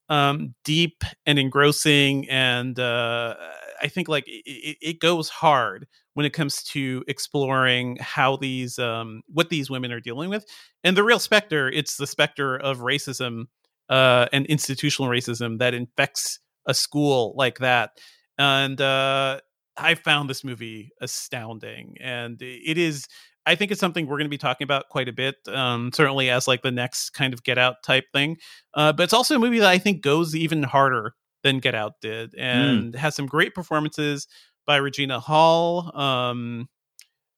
um 0.09 0.53
deep 0.65 1.03
and 1.25 1.39
engrossing 1.39 2.29
and 2.29 2.79
uh 2.79 3.35
I 3.81 3.87
think 3.87 4.07
like 4.07 4.25
it, 4.27 4.77
it 4.81 4.99
goes 4.99 5.29
hard 5.29 5.87
when 6.13 6.25
it 6.25 6.33
comes 6.33 6.63
to 6.65 7.03
exploring 7.07 7.97
how 8.01 8.35
these 8.37 8.77
um 8.77 9.21
what 9.27 9.49
these 9.49 9.69
women 9.69 9.91
are 9.91 10.01
dealing 10.01 10.29
with. 10.29 10.45
And 10.83 10.97
the 10.97 11.03
real 11.03 11.19
specter, 11.19 11.69
it's 11.69 11.97
the 11.97 12.07
specter 12.07 12.57
of 12.57 12.79
racism 12.79 13.45
uh 13.89 14.27
and 14.33 14.45
institutional 14.47 15.09
racism 15.11 15.59
that 15.59 15.73
infects 15.73 16.39
a 16.67 16.73
school 16.73 17.33
like 17.37 17.59
that. 17.59 17.91
And 18.37 18.81
uh 18.81 19.39
I 19.77 19.95
found 19.95 20.29
this 20.29 20.43
movie 20.43 20.91
astounding, 21.01 21.97
and 21.99 22.41
it 22.41 22.77
is. 22.77 23.07
I 23.47 23.53
think 23.53 23.69
it's 23.69 23.79
something 23.79 24.07
we're 24.07 24.17
going 24.17 24.25
to 24.25 24.29
be 24.29 24.39
talking 24.39 24.65
about 24.65 24.89
quite 24.89 25.07
a 25.07 25.13
bit, 25.13 25.35
um, 25.47 25.91
certainly 25.93 26.31
as 26.31 26.47
like 26.47 26.63
the 26.63 26.71
next 26.71 27.11
kind 27.11 27.31
of 27.31 27.43
Get 27.43 27.59
Out 27.59 27.83
type 27.83 28.05
thing. 28.11 28.37
Uh, 28.73 28.91
but 28.91 29.03
it's 29.03 29.13
also 29.13 29.35
a 29.35 29.39
movie 29.39 29.59
that 29.59 29.69
I 29.69 29.77
think 29.77 30.01
goes 30.01 30.35
even 30.35 30.63
harder 30.63 31.13
than 31.43 31.59
Get 31.59 31.75
Out 31.75 31.93
did, 32.01 32.33
and 32.37 32.93
mm. 32.93 32.97
has 32.97 33.15
some 33.15 33.27
great 33.27 33.53
performances 33.53 34.27
by 34.65 34.77
Regina 34.77 35.19
Hall. 35.19 35.95
Um, 35.95 36.67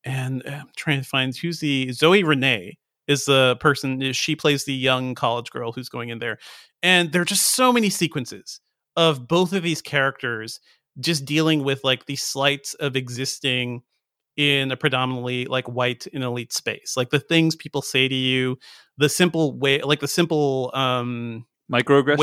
and 0.05 0.45
uh, 0.47 0.51
I'm 0.51 0.69
trying 0.77 1.01
to 1.01 1.07
find 1.07 1.35
who's 1.35 1.59
the 1.59 1.91
Zoe 1.91 2.23
Renee 2.23 2.77
is 3.07 3.25
the 3.25 3.57
person. 3.59 4.13
She 4.13 4.35
plays 4.35 4.65
the 4.65 4.73
young 4.73 5.13
college 5.13 5.49
girl 5.49 5.71
who's 5.71 5.89
going 5.89 6.09
in 6.09 6.19
there, 6.19 6.37
and 6.81 7.11
there 7.11 7.21
are 7.21 7.25
just 7.25 7.55
so 7.55 7.73
many 7.73 7.89
sequences 7.89 8.61
of 8.95 9.27
both 9.27 9.53
of 9.53 9.63
these 9.63 9.81
characters 9.81 10.59
just 10.99 11.25
dealing 11.25 11.63
with 11.63 11.83
like 11.83 12.05
the 12.05 12.15
slights 12.15 12.73
of 12.75 12.95
existing 12.95 13.83
in 14.35 14.71
a 14.71 14.77
predominantly 14.77 15.45
like 15.45 15.67
white 15.67 16.07
and 16.13 16.23
elite 16.23 16.53
space. 16.53 16.95
Like 16.95 17.09
the 17.09 17.19
things 17.19 17.55
people 17.55 17.81
say 17.81 18.07
to 18.07 18.15
you 18.15 18.57
the 18.97 19.09
simple 19.09 19.57
way 19.57 19.81
like 19.81 19.99
the 19.99 20.07
simple 20.07 20.71
um 20.73 21.45
microaggressions? 21.71 22.17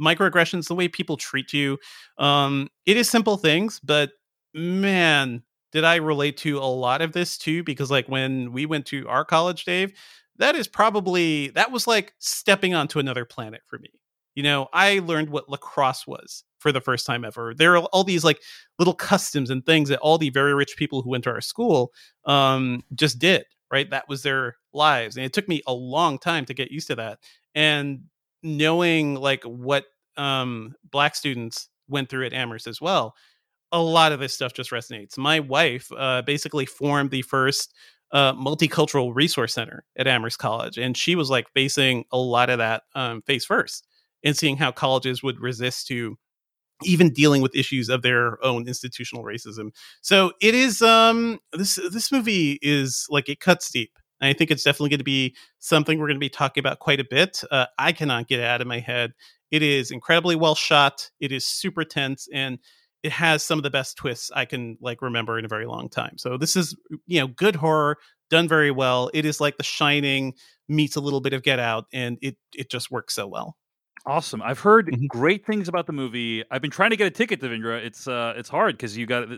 microaggressions 0.00 0.68
the 0.68 0.74
way 0.74 0.88
people 0.88 1.16
treat 1.16 1.54
you 1.54 1.78
um 2.18 2.68
it 2.84 2.98
is 2.98 3.08
simple 3.08 3.38
things 3.38 3.80
but 3.80 4.10
man 4.52 5.42
did 5.72 5.84
i 5.84 5.96
relate 5.96 6.36
to 6.36 6.58
a 6.58 6.60
lot 6.60 7.00
of 7.00 7.12
this 7.12 7.38
too? 7.38 7.62
Because 7.62 7.90
like 7.90 8.06
when 8.08 8.52
we 8.52 8.66
went 8.66 8.86
to 8.86 9.08
our 9.08 9.24
college 9.24 9.64
dave 9.64 9.92
that 10.38 10.54
is 10.54 10.68
probably 10.68 11.48
that 11.48 11.70
was 11.72 11.86
like 11.86 12.14
stepping 12.18 12.74
onto 12.74 12.98
another 12.98 13.24
planet 13.24 13.62
for 13.66 13.78
me 13.78 13.90
you 14.36 14.42
know 14.44 14.68
i 14.72 15.00
learned 15.00 15.30
what 15.30 15.48
lacrosse 15.48 16.06
was 16.06 16.44
for 16.66 16.72
the 16.72 16.80
first 16.80 17.06
time 17.06 17.24
ever. 17.24 17.54
There 17.54 17.76
are 17.76 17.84
all 17.84 18.02
these 18.02 18.24
like 18.24 18.42
little 18.78 18.92
customs 18.92 19.50
and 19.50 19.64
things 19.64 19.88
that 19.88 20.00
all 20.00 20.18
the 20.18 20.30
very 20.30 20.52
rich 20.52 20.76
people 20.76 21.00
who 21.00 21.10
went 21.10 21.22
to 21.24 21.30
our 21.30 21.40
school 21.40 21.92
um, 22.24 22.82
just 22.94 23.20
did. 23.20 23.44
Right, 23.70 23.90
that 23.90 24.08
was 24.08 24.22
their 24.22 24.56
lives, 24.72 25.16
and 25.16 25.26
it 25.26 25.32
took 25.32 25.48
me 25.48 25.60
a 25.66 25.72
long 25.72 26.18
time 26.18 26.44
to 26.44 26.54
get 26.54 26.70
used 26.70 26.86
to 26.86 26.94
that. 26.96 27.18
And 27.54 28.04
knowing 28.42 29.16
like 29.16 29.42
what 29.42 29.86
um, 30.16 30.74
black 30.90 31.16
students 31.16 31.68
went 31.88 32.08
through 32.08 32.26
at 32.26 32.32
Amherst 32.32 32.68
as 32.68 32.80
well, 32.80 33.14
a 33.72 33.80
lot 33.82 34.12
of 34.12 34.20
this 34.20 34.34
stuff 34.34 34.52
just 34.52 34.70
resonates. 34.70 35.18
My 35.18 35.40
wife 35.40 35.90
uh, 35.96 36.22
basically 36.22 36.64
formed 36.64 37.10
the 37.10 37.22
first 37.22 37.74
uh, 38.12 38.34
multicultural 38.34 39.12
resource 39.12 39.54
center 39.54 39.84
at 39.96 40.06
Amherst 40.06 40.38
College, 40.38 40.78
and 40.78 40.96
she 40.96 41.16
was 41.16 41.28
like 41.28 41.48
facing 41.52 42.04
a 42.12 42.18
lot 42.18 42.50
of 42.50 42.58
that 42.58 42.84
um, 42.94 43.20
face 43.22 43.44
first 43.44 43.86
and 44.26 44.36
seeing 44.36 44.58
how 44.58 44.72
colleges 44.72 45.22
would 45.22 45.40
resist 45.40 45.86
to 45.86 46.18
even 46.84 47.10
dealing 47.10 47.40
with 47.40 47.56
issues 47.56 47.88
of 47.88 48.02
their 48.02 48.44
own 48.44 48.68
institutional 48.68 49.24
racism. 49.24 49.70
So 50.02 50.32
it 50.42 50.54
is 50.54 50.82
um 50.82 51.38
this 51.52 51.76
this 51.90 52.12
movie 52.12 52.58
is 52.60 53.06
like 53.08 53.28
it 53.28 53.40
cuts 53.40 53.70
deep. 53.70 53.92
I 54.20 54.32
think 54.32 54.50
it's 54.50 54.64
definitely 54.64 54.90
going 54.90 54.98
to 54.98 55.04
be 55.04 55.36
something 55.58 55.98
we're 55.98 56.06
going 56.06 56.16
to 56.16 56.20
be 56.20 56.30
talking 56.30 56.62
about 56.62 56.78
quite 56.78 57.00
a 57.00 57.06
bit. 57.08 57.42
Uh, 57.50 57.66
I 57.78 57.92
cannot 57.92 58.28
get 58.28 58.40
it 58.40 58.46
out 58.46 58.62
of 58.62 58.66
my 58.66 58.80
head. 58.80 59.12
It 59.50 59.62
is 59.62 59.90
incredibly 59.90 60.36
well 60.36 60.54
shot. 60.54 61.10
It 61.20 61.32
is 61.32 61.46
super 61.46 61.84
tense 61.84 62.26
and 62.32 62.58
it 63.02 63.12
has 63.12 63.42
some 63.42 63.58
of 63.58 63.62
the 63.62 63.70
best 63.70 63.96
twists 63.96 64.30
I 64.34 64.46
can 64.46 64.78
like 64.80 65.02
remember 65.02 65.38
in 65.38 65.44
a 65.44 65.48
very 65.48 65.66
long 65.66 65.88
time. 65.88 66.18
So 66.18 66.36
this 66.36 66.56
is 66.56 66.76
you 67.06 67.20
know 67.20 67.28
good 67.28 67.56
horror 67.56 67.96
done 68.28 68.48
very 68.48 68.70
well. 68.70 69.10
It 69.14 69.24
is 69.24 69.40
like 69.40 69.56
The 69.56 69.62
Shining 69.64 70.34
meets 70.68 70.96
a 70.96 71.00
little 71.00 71.20
bit 71.20 71.32
of 71.32 71.42
Get 71.42 71.58
Out 71.58 71.86
and 71.92 72.18
it 72.20 72.36
it 72.54 72.70
just 72.70 72.90
works 72.90 73.14
so 73.14 73.26
well. 73.26 73.56
Awesome. 74.06 74.40
I've 74.40 74.60
heard 74.60 74.86
mm-hmm. 74.86 75.06
great 75.06 75.44
things 75.44 75.66
about 75.66 75.88
the 75.88 75.92
movie. 75.92 76.44
I've 76.52 76.62
been 76.62 76.70
trying 76.70 76.90
to 76.90 76.96
get 76.96 77.08
a 77.08 77.10
ticket 77.10 77.40
Devindra. 77.40 77.84
It's 77.84 78.06
uh, 78.06 78.34
it's 78.36 78.48
hard 78.48 78.76
because 78.76 78.96
you 78.96 79.04
got 79.04 79.28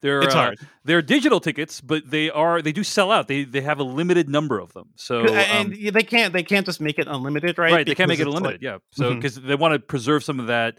they're 0.00 0.22
it's 0.22 0.34
hard. 0.34 0.58
Uh, 0.60 0.64
they're 0.84 1.00
digital 1.00 1.38
tickets, 1.38 1.80
but 1.80 2.10
they 2.10 2.28
are 2.28 2.60
they 2.60 2.72
do 2.72 2.82
sell 2.82 3.12
out. 3.12 3.28
They 3.28 3.44
they 3.44 3.60
have 3.60 3.78
a 3.78 3.84
limited 3.84 4.28
number 4.28 4.58
of 4.58 4.72
them. 4.72 4.88
So 4.96 5.26
and 5.26 5.72
um, 5.72 5.92
they 5.92 6.02
can't 6.02 6.32
they 6.32 6.42
can't 6.42 6.66
just 6.66 6.80
make 6.80 6.98
it 6.98 7.06
unlimited, 7.06 7.56
right? 7.56 7.72
Right. 7.72 7.86
They 7.86 7.94
can't 7.94 8.08
make 8.08 8.18
it 8.18 8.26
unlimited. 8.26 8.60
Like, 8.60 8.62
yeah. 8.62 8.78
So 8.90 9.14
because 9.14 9.38
mm-hmm. 9.38 9.46
they 9.46 9.54
want 9.54 9.74
to 9.74 9.78
preserve 9.78 10.24
some 10.24 10.40
of 10.40 10.48
that 10.48 10.78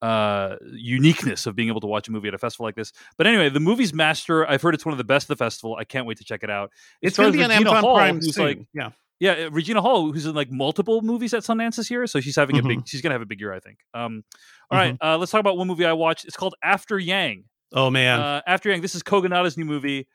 uh, 0.00 0.56
uniqueness 0.72 1.46
of 1.46 1.54
being 1.54 1.68
able 1.68 1.82
to 1.82 1.86
watch 1.86 2.08
a 2.08 2.10
movie 2.10 2.26
at 2.26 2.34
a 2.34 2.38
festival 2.38 2.66
like 2.66 2.74
this. 2.74 2.92
But 3.16 3.28
anyway, 3.28 3.48
the 3.48 3.60
movie's 3.60 3.94
master. 3.94 4.44
I've 4.50 4.60
heard 4.60 4.74
it's 4.74 4.84
one 4.84 4.92
of 4.92 4.98
the 4.98 5.04
best 5.04 5.30
of 5.30 5.38
the 5.38 5.44
festival. 5.44 5.76
I 5.78 5.84
can't 5.84 6.04
wait 6.04 6.18
to 6.18 6.24
check 6.24 6.42
it 6.42 6.50
out. 6.50 6.72
It 7.00 7.08
it's 7.08 7.16
going 7.16 7.30
to 7.30 7.38
be 7.38 7.44
on 7.44 7.52
Amazon 7.52 7.84
Hall, 7.84 7.94
Prime 7.94 8.20
soon. 8.20 8.44
Like, 8.44 8.66
yeah 8.74 8.90
yeah, 9.22 9.46
uh, 9.46 9.50
Regina 9.52 9.80
Hall, 9.80 10.10
who's 10.12 10.26
in 10.26 10.34
like 10.34 10.50
multiple 10.50 11.00
movies 11.00 11.32
at 11.32 11.44
Sundance 11.44 11.76
this 11.76 11.92
year, 11.92 12.08
so 12.08 12.18
she's 12.18 12.34
having 12.34 12.56
mm-hmm. 12.56 12.66
a 12.66 12.68
big. 12.68 12.78
Mm-hmm. 12.78 12.86
She's 12.86 13.02
gonna 13.02 13.14
have 13.14 13.22
a 13.22 13.26
big 13.26 13.38
year, 13.38 13.52
I 13.52 13.60
think. 13.60 13.78
Um, 13.94 14.24
all 14.68 14.76
mm-hmm. 14.76 14.90
right, 14.90 14.96
uh, 15.00 15.16
let's 15.16 15.30
talk 15.30 15.38
about 15.38 15.56
one 15.56 15.68
movie 15.68 15.86
I 15.86 15.92
watched. 15.92 16.24
It's 16.24 16.36
called 16.36 16.56
After 16.60 16.98
Yang. 16.98 17.44
Oh 17.72 17.88
man, 17.88 18.18
uh, 18.18 18.42
After 18.48 18.68
Yang. 18.68 18.80
This 18.80 18.96
is 18.96 19.04
Kogonada's 19.04 19.56
new 19.56 19.64
movie, 19.64 20.08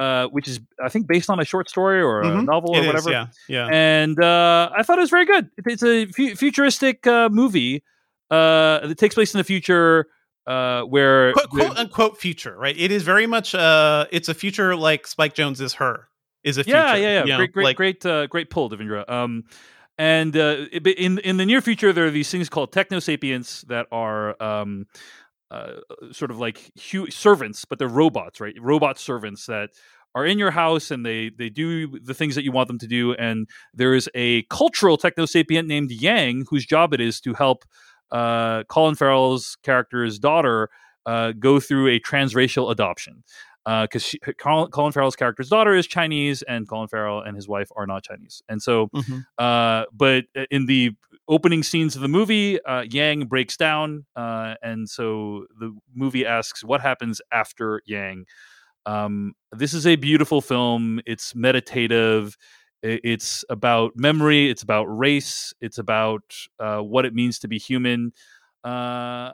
uh, 0.00 0.28
which 0.28 0.48
is 0.48 0.60
I 0.82 0.88
think 0.88 1.06
based 1.06 1.28
on 1.28 1.40
a 1.40 1.44
short 1.44 1.68
story 1.68 2.00
or 2.00 2.22
a 2.22 2.24
mm-hmm. 2.24 2.46
novel 2.46 2.74
or 2.74 2.82
it 2.82 2.86
whatever. 2.86 3.10
Is, 3.10 3.12
yeah, 3.12 3.26
yeah. 3.48 3.68
And 3.70 4.18
uh, 4.18 4.70
I 4.74 4.82
thought 4.82 4.96
it 4.96 5.02
was 5.02 5.10
very 5.10 5.26
good. 5.26 5.50
It's 5.58 5.82
a 5.82 6.06
futuristic 6.06 7.06
uh, 7.06 7.28
movie 7.28 7.84
uh, 8.30 8.86
that 8.86 8.96
takes 8.96 9.14
place 9.14 9.34
in 9.34 9.38
the 9.38 9.44
future. 9.44 10.06
Uh, 10.46 10.82
where 10.82 11.32
quote, 11.32 11.48
quote 11.48 11.76
unquote 11.78 12.18
future, 12.18 12.54
right? 12.56 12.76
It 12.78 12.92
is 12.92 13.02
very 13.02 13.26
much 13.26 13.54
uh, 13.54 14.06
it's 14.10 14.28
a 14.30 14.34
future 14.34 14.74
like 14.76 15.06
Spike 15.06 15.34
Jonze 15.34 15.60
is 15.60 15.74
her 15.74 16.08
is 16.44 16.58
a 16.58 16.64
future. 16.64 16.78
Yeah, 16.78 16.94
yeah, 16.94 17.08
yeah. 17.08 17.22
You 17.24 17.30
know, 17.30 17.36
great, 17.38 17.52
great, 17.52 17.64
like, 17.64 17.76
great, 17.76 18.06
uh, 18.06 18.26
great 18.26 18.50
pull, 18.50 18.70
Devindra. 18.70 19.08
Um, 19.08 19.44
and 19.96 20.36
uh, 20.36 20.66
in 20.72 21.18
in 21.18 21.36
the 21.36 21.46
near 21.46 21.60
future, 21.60 21.92
there 21.92 22.06
are 22.06 22.10
these 22.10 22.30
things 22.30 22.48
called 22.48 22.72
techno 22.72 22.98
sapiens 22.98 23.64
that 23.68 23.86
are 23.92 24.40
um, 24.42 24.86
uh, 25.50 25.74
sort 26.10 26.30
of 26.30 26.38
like 26.38 26.72
hu- 26.90 27.10
servants, 27.10 27.64
but 27.64 27.78
they're 27.78 27.88
robots, 27.88 28.40
right? 28.40 28.54
Robot 28.60 28.98
servants 28.98 29.46
that 29.46 29.70
are 30.14 30.26
in 30.26 30.38
your 30.38 30.50
house 30.50 30.90
and 30.90 31.04
they 31.04 31.30
they 31.30 31.48
do 31.48 31.98
the 32.00 32.14
things 32.14 32.34
that 32.34 32.44
you 32.44 32.52
want 32.52 32.68
them 32.68 32.78
to 32.78 32.86
do. 32.86 33.14
And 33.14 33.48
there 33.72 33.94
is 33.94 34.08
a 34.14 34.42
cultural 34.44 34.96
techno 34.96 35.26
sapient 35.26 35.68
named 35.68 35.90
Yang 35.90 36.46
whose 36.50 36.66
job 36.66 36.92
it 36.92 37.00
is 37.00 37.20
to 37.20 37.34
help 37.34 37.64
uh, 38.10 38.64
Colin 38.64 38.94
Farrell's 38.94 39.56
character's 39.62 40.18
daughter 40.18 40.70
uh, 41.06 41.32
go 41.32 41.60
through 41.60 41.88
a 41.88 42.00
transracial 42.00 42.70
adoption 42.70 43.22
because 43.64 44.14
uh, 44.26 44.32
Colin, 44.38 44.70
Colin, 44.70 44.92
Farrell's 44.92 45.16
character's 45.16 45.48
daughter 45.48 45.74
is 45.74 45.86
Chinese, 45.86 46.42
and 46.42 46.68
Colin 46.68 46.88
Farrell 46.88 47.20
and 47.20 47.34
his 47.34 47.48
wife 47.48 47.70
are 47.76 47.86
not 47.86 48.02
Chinese. 48.02 48.42
And 48.48 48.62
so, 48.62 48.88
mm-hmm. 48.88 49.20
uh, 49.38 49.84
but 49.92 50.24
uh, 50.36 50.44
in 50.50 50.66
the 50.66 50.92
opening 51.28 51.62
scenes 51.62 51.96
of 51.96 52.02
the 52.02 52.08
movie, 52.08 52.62
uh, 52.64 52.82
Yang 52.82 53.26
breaks 53.26 53.56
down, 53.56 54.04
uh, 54.16 54.56
and 54.62 54.88
so 54.88 55.46
the 55.58 55.74
movie 55.94 56.26
asks, 56.26 56.62
"What 56.62 56.82
happens 56.82 57.22
after 57.32 57.80
Yang?" 57.86 58.26
Um, 58.86 59.32
this 59.50 59.72
is 59.72 59.86
a 59.86 59.96
beautiful 59.96 60.42
film. 60.42 61.00
It's 61.06 61.34
meditative. 61.34 62.36
It's 62.82 63.46
about 63.48 63.92
memory. 63.96 64.50
It's 64.50 64.62
about 64.62 64.84
race. 64.84 65.54
It's 65.62 65.78
about 65.78 66.36
uh, 66.60 66.80
what 66.80 67.06
it 67.06 67.14
means 67.14 67.38
to 67.38 67.48
be 67.48 67.58
human. 67.58 68.12
I, 68.62 69.32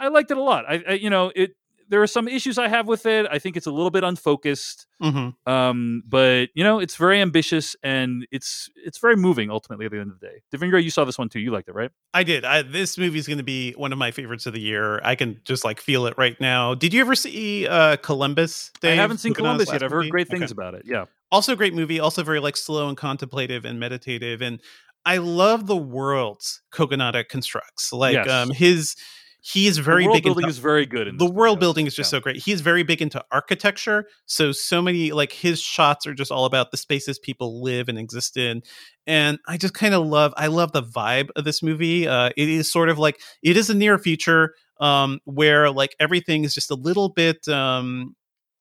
I, 0.00 0.08
liked 0.08 0.30
it 0.30 0.36
a 0.36 0.42
lot. 0.42 0.64
I, 0.68 0.82
I 0.88 0.92
you 0.94 1.10
know, 1.10 1.30
it 1.34 1.52
there 1.88 2.02
are 2.02 2.06
some 2.06 2.28
issues 2.28 2.58
I 2.58 2.68
have 2.68 2.86
with 2.86 3.06
it. 3.06 3.26
I 3.30 3.38
think 3.38 3.56
it's 3.56 3.66
a 3.66 3.70
little 3.70 3.90
bit 3.90 4.04
unfocused. 4.04 4.86
Mm-hmm. 5.02 5.50
Um, 5.50 6.02
but 6.06 6.48
you 6.54 6.64
know, 6.64 6.78
it's 6.78 6.96
very 6.96 7.20
ambitious 7.20 7.76
and 7.82 8.26
it's 8.30 8.68
it's 8.76 8.98
very 8.98 9.16
moving. 9.16 9.50
Ultimately, 9.50 9.86
at 9.86 9.92
the 9.92 10.00
end 10.00 10.10
of 10.12 10.20
the 10.20 10.26
day, 10.26 10.42
Devindra, 10.54 10.82
you 10.82 10.90
saw 10.90 11.04
this 11.04 11.18
one 11.18 11.28
too. 11.28 11.40
You 11.40 11.50
liked 11.50 11.68
it, 11.68 11.74
right? 11.74 11.90
I 12.12 12.24
did. 12.24 12.44
I, 12.44 12.62
this 12.62 12.98
movie 12.98 13.18
is 13.18 13.26
going 13.26 13.38
to 13.38 13.44
be 13.44 13.72
one 13.72 13.92
of 13.92 13.98
my 13.98 14.10
favorites 14.10 14.46
of 14.46 14.52
the 14.52 14.60
year. 14.60 15.00
I 15.02 15.14
can 15.14 15.40
just 15.44 15.64
like 15.64 15.80
feel 15.80 16.06
it 16.06 16.14
right 16.18 16.38
now. 16.40 16.74
Did 16.74 16.92
you 16.92 17.00
ever 17.00 17.14
see 17.14 17.66
uh, 17.66 17.96
Columbus? 17.96 18.70
Dave? 18.80 18.92
I 18.92 19.00
haven't 19.00 19.18
seen 19.18 19.34
Columbus 19.34 19.72
yet. 19.72 19.82
I've 19.82 19.90
heard 19.90 20.10
great 20.10 20.28
things 20.28 20.44
okay. 20.44 20.52
about 20.52 20.74
it. 20.74 20.82
Yeah. 20.84 21.06
Also, 21.30 21.54
great 21.56 21.74
movie. 21.74 22.00
Also, 22.00 22.22
very 22.22 22.40
like 22.40 22.56
slow 22.56 22.88
and 22.88 22.96
contemplative 22.96 23.64
and 23.64 23.78
meditative. 23.78 24.40
And 24.42 24.60
I 25.04 25.18
love 25.18 25.66
the 25.66 25.76
worlds 25.76 26.62
Kogonada 26.72 27.26
constructs. 27.26 27.92
Like 27.92 28.14
yes. 28.14 28.28
um, 28.28 28.50
his 28.50 28.96
he's 29.40 29.78
very 29.78 30.02
the 30.02 30.08
world 30.08 30.16
big 30.16 30.24
building 30.24 30.42
into, 30.44 30.50
is 30.50 30.58
very 30.58 30.84
good 30.84 31.18
the 31.18 31.30
world 31.30 31.60
building 31.60 31.86
is 31.86 31.94
just 31.94 32.12
yeah. 32.12 32.18
so 32.18 32.20
great 32.20 32.36
he's 32.36 32.60
very 32.60 32.82
big 32.82 33.00
into 33.00 33.24
architecture 33.30 34.06
so 34.26 34.50
so 34.50 34.82
many 34.82 35.12
like 35.12 35.32
his 35.32 35.60
shots 35.60 36.06
are 36.06 36.14
just 36.14 36.30
all 36.30 36.44
about 36.44 36.70
the 36.70 36.76
spaces 36.76 37.18
people 37.18 37.62
live 37.62 37.88
and 37.88 37.98
exist 37.98 38.36
in 38.36 38.62
and 39.06 39.38
i 39.46 39.56
just 39.56 39.74
kind 39.74 39.94
of 39.94 40.04
love 40.04 40.34
i 40.36 40.48
love 40.48 40.72
the 40.72 40.82
vibe 40.82 41.28
of 41.36 41.44
this 41.44 41.62
movie 41.62 42.08
uh 42.08 42.30
it 42.36 42.48
is 42.48 42.70
sort 42.70 42.88
of 42.88 42.98
like 42.98 43.20
it 43.42 43.56
is 43.56 43.70
a 43.70 43.74
near 43.74 43.98
future 43.98 44.54
um 44.80 45.20
where 45.24 45.70
like 45.70 45.94
everything 46.00 46.44
is 46.44 46.54
just 46.54 46.70
a 46.70 46.76
little 46.76 47.08
bit 47.08 47.46
um 47.48 48.16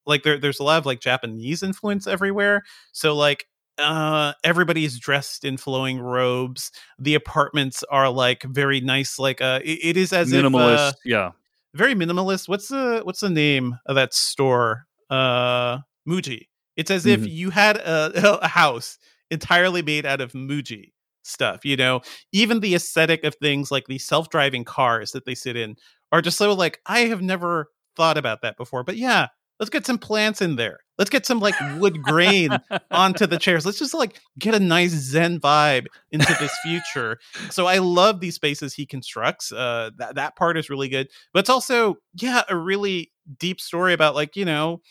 like 0.07 0.23
there, 0.23 0.39
there's 0.39 0.59
a 0.59 0.63
lot 0.63 0.79
of 0.79 0.85
like 0.85 0.99
Japanese 0.99 1.61
influence 1.61 2.07
everywhere. 2.07 2.63
So 2.93 3.15
like 3.15 3.45
uh 3.77 4.33
everybody's 4.43 4.99
dressed 4.99 5.43
in 5.45 5.57
flowing 5.57 5.99
robes. 5.99 6.71
The 6.99 7.15
apartments 7.15 7.83
are 7.91 8.09
like 8.09 8.43
very 8.43 8.81
nice 8.81 9.19
like 9.19 9.41
uh 9.41 9.59
it, 9.63 9.79
it 9.83 9.97
is 9.97 10.13
as 10.13 10.31
minimalist. 10.31 10.73
if 10.73 10.79
uh, 10.79 10.93
yeah, 11.05 11.31
very 11.75 11.93
minimalist. 11.95 12.47
What's 12.49 12.69
the 12.69 13.01
what's 13.03 13.19
the 13.21 13.29
name 13.29 13.77
of 13.85 13.95
that 13.95 14.13
store? 14.13 14.85
Uh 15.09 15.79
muji. 16.07 16.47
It's 16.75 16.91
as 16.91 17.05
if 17.05 17.21
Mhm. 17.21 17.31
you 17.31 17.49
had 17.49 17.77
a, 17.77 18.39
a 18.43 18.47
house 18.47 18.97
entirely 19.31 19.81
made 19.81 20.05
out 20.05 20.21
of 20.21 20.31
muji 20.33 20.91
stuff 21.23 21.65
you 21.65 21.75
know? 21.75 22.01
Even 22.31 22.61
the 22.61 22.75
aesthetic 22.75 23.23
of 23.25 23.35
things 23.35 23.71
like 23.71 23.85
the 23.87 23.97
self-driving 23.97 24.63
cars 24.63 25.11
that 25.11 25.25
they 25.25 25.35
sit 25.35 25.55
in 25.57 25.75
are 26.13 26.21
just 26.21 26.37
so 26.37 26.53
like 26.53 26.79
i 26.85 26.99
have 27.01 27.21
never 27.21 27.69
thought 27.97 28.17
about 28.17 28.41
that 28.41 28.55
before 28.57 28.83
but 28.83 28.95
yeah 28.95 29.27
let's 29.59 29.69
get 29.69 29.85
some 29.85 29.97
plants 29.97 30.41
in 30.41 30.55
there 30.55 30.79
let's 30.97 31.09
get 31.09 31.25
some 31.25 31.39
like 31.39 31.55
wood 31.77 32.01
grain 32.01 32.57
onto 32.91 33.27
the 33.27 33.37
chairs. 33.37 33.65
Let's 33.65 33.79
just 33.79 33.93
like 33.93 34.19
get 34.39 34.55
a 34.55 34.59
nice 34.59 34.91
Zen 34.91 35.39
vibe 35.39 35.87
into 36.11 36.35
this 36.39 36.55
future. 36.63 37.19
so 37.49 37.65
I 37.65 37.77
love 37.77 38.19
these 38.19 38.35
spaces 38.35 38.73
he 38.73 38.85
constructs. 38.85 39.51
Uh, 39.51 39.91
that 39.97 40.15
that 40.15 40.35
part 40.35 40.57
is 40.57 40.69
really 40.69 40.89
good, 40.89 41.07
but 41.33 41.39
it's 41.39 41.49
also 41.49 41.97
yeah 42.15 42.43
a 42.49 42.55
really 42.55 43.11
deep 43.39 43.59
story 43.59 43.93
about 43.93 44.15
like 44.15 44.35
you 44.35 44.45
know 44.45 44.81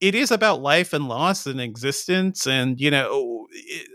it 0.00 0.16
is 0.16 0.32
about 0.32 0.60
life 0.60 0.92
and 0.92 1.08
loss 1.08 1.46
and 1.46 1.60
existence, 1.60 2.46
and 2.46 2.80
you 2.80 2.90
know 2.90 3.46
it, 3.52 3.88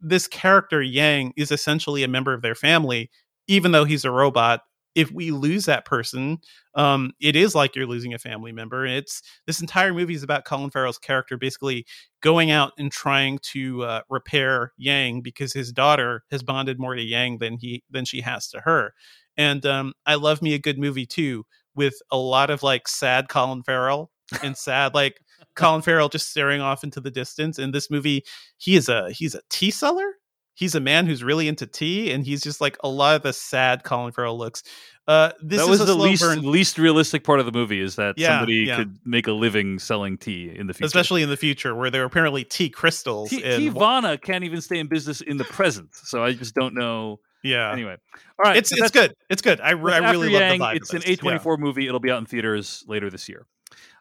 this 0.00 0.28
character 0.28 0.80
Yang 0.80 1.32
is 1.36 1.50
essentially 1.50 2.04
a 2.04 2.08
member 2.08 2.32
of 2.32 2.42
their 2.42 2.54
family, 2.54 3.10
even 3.48 3.72
though 3.72 3.84
he's 3.84 4.04
a 4.04 4.10
robot. 4.10 4.60
If 4.98 5.12
we 5.12 5.30
lose 5.30 5.66
that 5.66 5.84
person, 5.84 6.38
um, 6.74 7.12
it 7.20 7.36
is 7.36 7.54
like 7.54 7.76
you're 7.76 7.86
losing 7.86 8.14
a 8.14 8.18
family 8.18 8.50
member. 8.50 8.84
It's 8.84 9.22
this 9.46 9.60
entire 9.60 9.94
movie 9.94 10.14
is 10.14 10.24
about 10.24 10.44
Colin 10.44 10.70
Farrell's 10.70 10.98
character 10.98 11.36
basically 11.36 11.86
going 12.20 12.50
out 12.50 12.72
and 12.78 12.90
trying 12.90 13.38
to 13.52 13.84
uh, 13.84 14.00
repair 14.10 14.72
Yang 14.76 15.22
because 15.22 15.52
his 15.52 15.70
daughter 15.70 16.24
has 16.32 16.42
bonded 16.42 16.80
more 16.80 16.96
to 16.96 17.02
Yang 17.02 17.38
than 17.38 17.58
he 17.58 17.84
than 17.88 18.04
she 18.04 18.20
has 18.22 18.48
to 18.48 18.60
her. 18.62 18.92
And 19.36 19.64
um, 19.64 19.92
I 20.04 20.16
love 20.16 20.42
me 20.42 20.54
a 20.54 20.58
good 20.58 20.80
movie 20.80 21.06
too, 21.06 21.46
with 21.76 21.94
a 22.10 22.16
lot 22.18 22.50
of 22.50 22.64
like 22.64 22.88
sad 22.88 23.28
Colin 23.28 23.62
Farrell 23.62 24.10
and 24.42 24.56
sad 24.56 24.94
like 24.94 25.20
Colin 25.54 25.82
Farrell 25.82 26.08
just 26.08 26.28
staring 26.28 26.60
off 26.60 26.82
into 26.82 27.00
the 27.00 27.10
distance. 27.12 27.60
In 27.60 27.70
this 27.70 27.88
movie, 27.88 28.24
he 28.56 28.74
is 28.74 28.88
a 28.88 29.12
he's 29.12 29.36
a 29.36 29.42
tea 29.48 29.70
seller. 29.70 30.17
He's 30.58 30.74
a 30.74 30.80
man 30.80 31.06
who's 31.06 31.22
really 31.22 31.46
into 31.46 31.66
tea, 31.68 32.10
and 32.10 32.24
he's 32.26 32.42
just 32.42 32.60
like 32.60 32.76
a 32.82 32.88
lot 32.88 33.14
of 33.14 33.22
the 33.22 33.32
sad 33.32 33.84
Colin 33.84 34.10
Farrell 34.12 34.36
looks. 34.36 34.64
Uh, 35.06 35.30
this 35.40 35.58
that 35.58 35.70
is 35.70 35.78
was 35.78 35.86
the 35.86 35.94
least 35.94 36.20
burn, 36.22 36.42
least 36.42 36.76
realistic 36.78 37.22
part 37.22 37.38
of 37.38 37.46
the 37.46 37.52
movie 37.52 37.80
is 37.80 37.94
that 37.94 38.18
Yeah, 38.18 38.30
somebody 38.40 38.64
yeah. 38.66 38.76
could 38.76 38.98
make 39.04 39.26
a 39.28 39.32
living 39.32 39.78
selling 39.78 40.18
tea 40.18 40.52
in 40.54 40.66
the 40.66 40.74
future. 40.74 40.86
especially 40.86 41.22
in 41.22 41.28
the 41.30 41.36
future 41.36 41.74
where 41.76 41.90
there 41.90 42.02
are 42.02 42.06
apparently 42.06 42.42
tea 42.44 42.68
crystals. 42.70 43.30
T- 43.30 43.40
Teavana 43.40 44.20
can't 44.20 44.42
even 44.44 44.60
stay 44.60 44.78
in 44.80 44.88
business 44.88 45.20
in 45.20 45.36
the 45.36 45.44
present, 45.44 45.94
so 45.94 46.22
I 46.24 46.32
just 46.34 46.54
don't 46.56 46.74
know. 46.74 47.20
yeah, 47.44 47.70
Anyway, 47.72 47.96
all 48.38 48.50
right, 48.50 48.56
it's 48.56 48.72
it's 48.72 48.90
good. 48.90 49.14
It's 49.30 49.40
good. 49.42 49.60
I, 49.60 49.68
I 49.68 49.70
really 50.10 50.32
Yang, 50.32 50.58
love 50.58 50.58
the 50.58 50.64
vibe. 50.64 50.76
It's 50.76 50.92
an 50.92 51.02
this. 51.06 51.18
A24 51.20 51.58
movie. 51.58 51.86
It'll 51.86 52.00
be 52.00 52.10
out 52.10 52.18
in 52.18 52.26
theaters 52.26 52.84
later 52.88 53.08
this 53.10 53.28
year. 53.28 53.46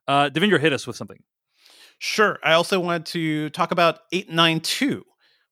Uh, 0.07 0.29
Devindra, 0.29 0.59
hit 0.59 0.73
us 0.73 0.87
with 0.87 0.95
something. 0.95 1.21
Sure. 1.99 2.37
I 2.43 2.53
also 2.53 2.79
wanted 2.79 3.05
to 3.07 3.49
talk 3.51 3.71
about 3.71 3.99
892, 4.11 5.03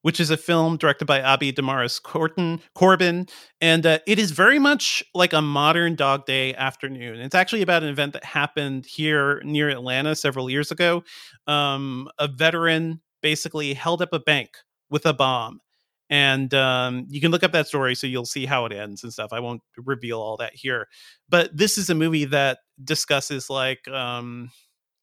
which 0.06 0.20
is 0.20 0.30
a 0.30 0.38
film 0.38 0.78
directed 0.78 1.06
by 1.06 1.20
Abi 1.20 1.52
Damaris 1.52 1.98
Corbin. 1.98 3.28
And 3.60 3.86
uh, 3.88 3.98
it 4.06 4.20
is 4.20 4.30
very 4.30 4.60
much 4.60 5.04
like 5.15 5.34
a 5.34 5.41
modern 5.41 5.96
Dog 5.96 6.28
Day 6.28 6.54
afternoon. 6.54 7.20
It's 7.20 7.34
actually 7.34 7.63
about 7.63 7.82
an 7.82 7.89
event 7.89 8.13
that 8.13 8.24
happened 8.24 8.86
here 8.86 9.41
near 9.44 9.68
Atlanta 9.68 10.15
several 10.15 10.48
years 10.48 10.70
ago. 10.70 11.04
Um, 11.48 12.08
a 12.20 12.28
veteran 12.28 13.02
basically 13.24 13.74
held 13.74 14.00
up 14.04 14.13
a 14.13 14.20
bank 14.20 14.52
with 14.91 15.08
a 15.08 15.13
bomb. 15.13 15.60
And 16.08 16.54
um, 16.54 17.08
you 17.10 17.20
can 17.20 17.32
look 17.32 17.41
up 17.41 17.54
that 17.54 17.68
story 17.68 17.96
so 17.96 18.06
you'll 18.06 18.26
see 18.26 18.46
how 18.46 18.68
it 18.68 18.74
ends 18.74 19.04
and 19.04 19.12
stuff. 19.12 19.34
I 19.34 19.39
won't 19.39 19.63
reveal 19.76 20.22
all 20.22 20.38
that 20.38 20.54
here. 20.54 20.88
But 21.30 21.58
this 21.58 21.80
is 21.80 21.89
a 21.89 21.96
movie 21.96 22.26
that 22.26 22.60
discusses 22.84 23.50
like 23.50 23.88
um, 23.88 24.52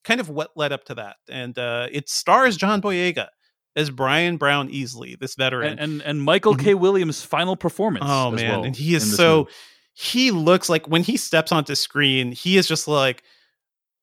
kind 0.05 0.21
of 0.21 0.29
what 0.29 0.53
led 0.55 0.71
up 0.71 0.85
to 0.85 0.95
that. 0.95 1.17
And 1.29 1.59
uh, 1.59 1.89
it 1.91 2.09
stars 2.09 2.57
John 2.57 2.81
Boyega 2.81 3.31
as 3.77 3.91
Brian 3.91 4.37
Brown-Easley, 4.37 5.19
this 5.19 5.35
veteran. 5.35 5.73
And, 5.73 5.81
and 5.81 6.03
and 6.03 6.23
Michael 6.23 6.55
K. 6.55 6.75
Williams' 6.75 7.23
final 7.23 7.57
performance. 7.57 8.05
oh 8.09 8.35
as 8.35 8.41
man, 8.41 8.51
well 8.51 8.65
and 8.65 8.77
he 8.77 8.95
is 8.95 9.17
so 9.17 9.39
movie. 9.41 9.51
he 9.95 10.31
looks 10.31 10.69
like 10.69 10.87
when 10.89 11.03
he 11.03 11.17
steps 11.17 11.53
onto 11.53 11.75
screen, 11.75 12.33
he 12.33 12.57
is 12.57 12.67
just 12.67 12.87
like 12.89 13.23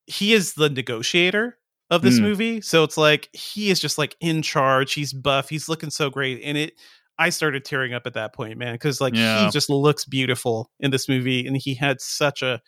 he 0.07 0.33
is 0.33 0.53
the 0.55 0.69
negotiator 0.69 1.57
of 1.91 2.01
this 2.01 2.19
Mm. 2.19 2.21
movie. 2.23 2.61
So 2.61 2.83
it's 2.83 2.97
like 2.97 3.29
he 3.33 3.69
is 3.69 3.79
just 3.79 3.97
like 3.97 4.15
in 4.19 4.41
charge. 4.41 4.93
He's 4.93 5.13
buff. 5.13 5.49
He's 5.49 5.67
looking 5.69 5.89
so 5.89 6.09
great. 6.09 6.41
And 6.43 6.57
it 6.57 6.73
I 7.17 7.29
started 7.29 7.65
tearing 7.65 7.93
up 7.93 8.03
at 8.07 8.13
that 8.13 8.33
point, 8.33 8.57
man, 8.57 8.75
because 8.75 9.01
like 9.01 9.13
Yeah. 9.13 9.43
he 9.45 9.51
just 9.51 9.69
looks 9.69 10.05
beautiful 10.05 10.71
in 10.79 10.89
this 10.91 11.09
movie, 11.09 11.45
and 11.45 11.57
he 11.57 11.73
had 11.75 11.99
such 12.01 12.41
a 12.41 12.61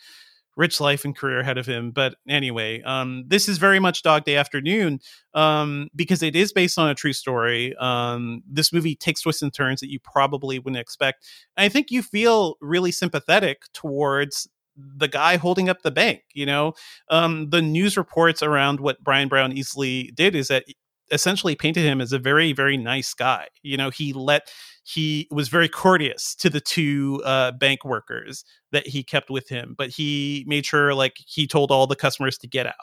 rich 0.62 0.80
life 0.80 1.04
and 1.04 1.18
career 1.18 1.40
ahead 1.40 1.58
of 1.58 1.66
him. 1.66 1.90
But 1.90 2.14
anyway, 2.30 2.84
um, 2.84 3.24
this 3.28 3.50
is 3.50 3.58
very 3.58 3.80
much 3.80 4.04
Dog 4.04 4.26
Day 4.26 4.36
Afternoon 4.36 5.00
um, 5.34 5.90
because 5.96 6.22
it 6.22 6.36
is 6.36 6.54
based 6.54 6.78
on 6.78 6.88
a 6.88 6.94
true 6.94 7.14
story. 7.14 7.76
Um, 7.78 8.44
this 8.48 8.72
movie 8.72 8.96
takes 8.96 9.22
twists 9.22 9.42
and 9.42 9.52
turns 9.52 9.80
that 9.80 9.90
you 9.90 10.00
probably 10.00 10.60
wouldn't 10.60 10.80
expect. 10.80 11.26
And 11.58 11.66
I 11.66 11.70
think 11.70 11.90
you 11.90 12.04
feel 12.04 12.58
really 12.62 12.92
sympathetic 12.92 13.64
towards 13.74 14.48
the 14.78 15.08
guy 15.08 15.38
holding 15.38 15.68
up 15.68 15.82
the 15.82 15.90
bank. 15.90 16.22
You 16.36 16.46
know, 16.46 16.74
um, 17.10 17.50
the 17.50 17.62
news 17.62 17.98
reports 17.98 18.44
around 18.44 18.80
what 18.80 19.04
Brian 19.04 19.30
Brown-Easley 19.30 20.14
did 20.14 20.36
is 20.36 20.48
that 20.50 20.66
essentially 21.12 21.56
painted 21.56 21.84
him 21.84 22.00
as 22.00 22.14
a 22.14 22.20
very 22.20 22.54
very 22.54 22.78
nice 22.78 23.14
guy 23.14 23.46
you 23.64 23.76
know 23.76 23.90
he 23.90 24.14
let 24.14 24.50
he 24.84 25.28
was 25.32 25.50
very 25.50 25.70
courteous 25.70 26.36
to 26.36 26.50
the 26.50 26.62
two 26.62 27.22
uh, 27.24 27.52
bank 27.52 27.86
workers 27.86 28.44
that 28.72 28.88
he 28.88 29.04
kept 29.04 29.30
with 29.30 29.48
him 29.50 29.76
but 29.78 29.90
he 29.90 30.44
made 30.48 30.66
sure 30.66 30.94
like 30.94 31.18
he 31.18 31.48
told 31.48 31.72
all 31.72 31.88
the 31.88 31.96
customers 31.96 32.38
to 32.38 32.48
get 32.48 32.66
out. 32.66 32.74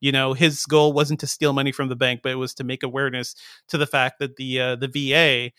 You 0.00 0.12
know 0.12 0.32
his 0.32 0.64
goal 0.66 0.92
wasn't 0.92 1.20
to 1.20 1.26
steal 1.26 1.52
money 1.52 1.72
from 1.72 1.88
the 1.88 1.96
bank 1.96 2.20
but 2.22 2.32
it 2.32 2.36
was 2.36 2.54
to 2.54 2.64
make 2.64 2.82
awareness 2.82 3.34
to 3.68 3.78
the 3.78 3.86
fact 3.86 4.18
that 4.20 4.36
the 4.36 4.60
uh, 4.60 4.76
the 4.76 4.88
VA 4.88 5.52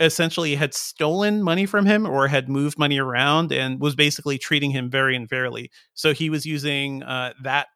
essentially 0.00 0.54
had 0.54 0.74
stolen 0.74 1.42
money 1.42 1.66
from 1.66 1.84
him 1.86 2.06
or 2.06 2.26
had 2.26 2.48
moved 2.48 2.78
money 2.78 2.98
around 2.98 3.52
and 3.52 3.80
was 3.80 3.94
basically 3.94 4.38
treating 4.38 4.70
him 4.70 4.90
very 4.90 5.14
unfairly. 5.14 5.70
So 5.94 6.14
he 6.14 6.30
was 6.30 6.46
using 6.46 7.02
uh, 7.02 7.34
that 7.42 7.68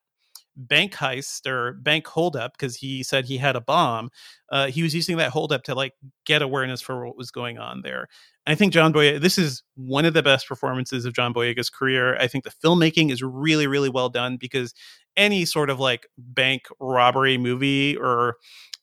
bank 0.57 0.95
heist 0.95 1.47
or 1.47 1.73
bank 1.73 2.07
holdup 2.07 2.53
because 2.53 2.77
he 2.77 3.03
said 3.03 3.25
he 3.25 3.39
had 3.39 3.57
a 3.57 3.61
bomb. 3.61 4.11
Uh, 4.51 4.67
he 4.67 4.83
was 4.83 4.95
using 4.95 5.17
that 5.17 5.31
holdup 5.31 5.63
to 5.65 5.75
like 5.75 5.95
get 6.25 6.43
awareness 6.43 6.81
for 6.81 7.07
what 7.07 7.17
was 7.17 7.31
going 7.31 7.59
on 7.59 7.83
there. 7.83 8.09
I 8.47 8.55
think 8.55 8.73
John 8.73 8.93
Boyega, 8.93 9.21
this 9.21 9.39
is 9.39 9.63
one 9.75 10.05
of 10.05 10.13
the 10.13 10.23
best 10.23 10.47
performances 10.47 11.05
of 11.05 11.15
John 11.15 11.33
Boyega's 11.33 11.71
career. 11.71 12.17
I 12.17 12.27
think 12.27 12.45
the 12.45 12.51
filmmaking 12.51 13.11
is 13.11 13.23
really, 13.23 13.67
really 13.67 13.89
well 13.89 14.11
done 14.11 14.37
because 14.37 14.75
any 15.17 15.45
sort 15.45 15.71
of 15.71 15.81
like 15.81 16.07
bank 16.19 16.63
robbery 16.79 17.39
movie 17.39 17.97
or 17.97 18.37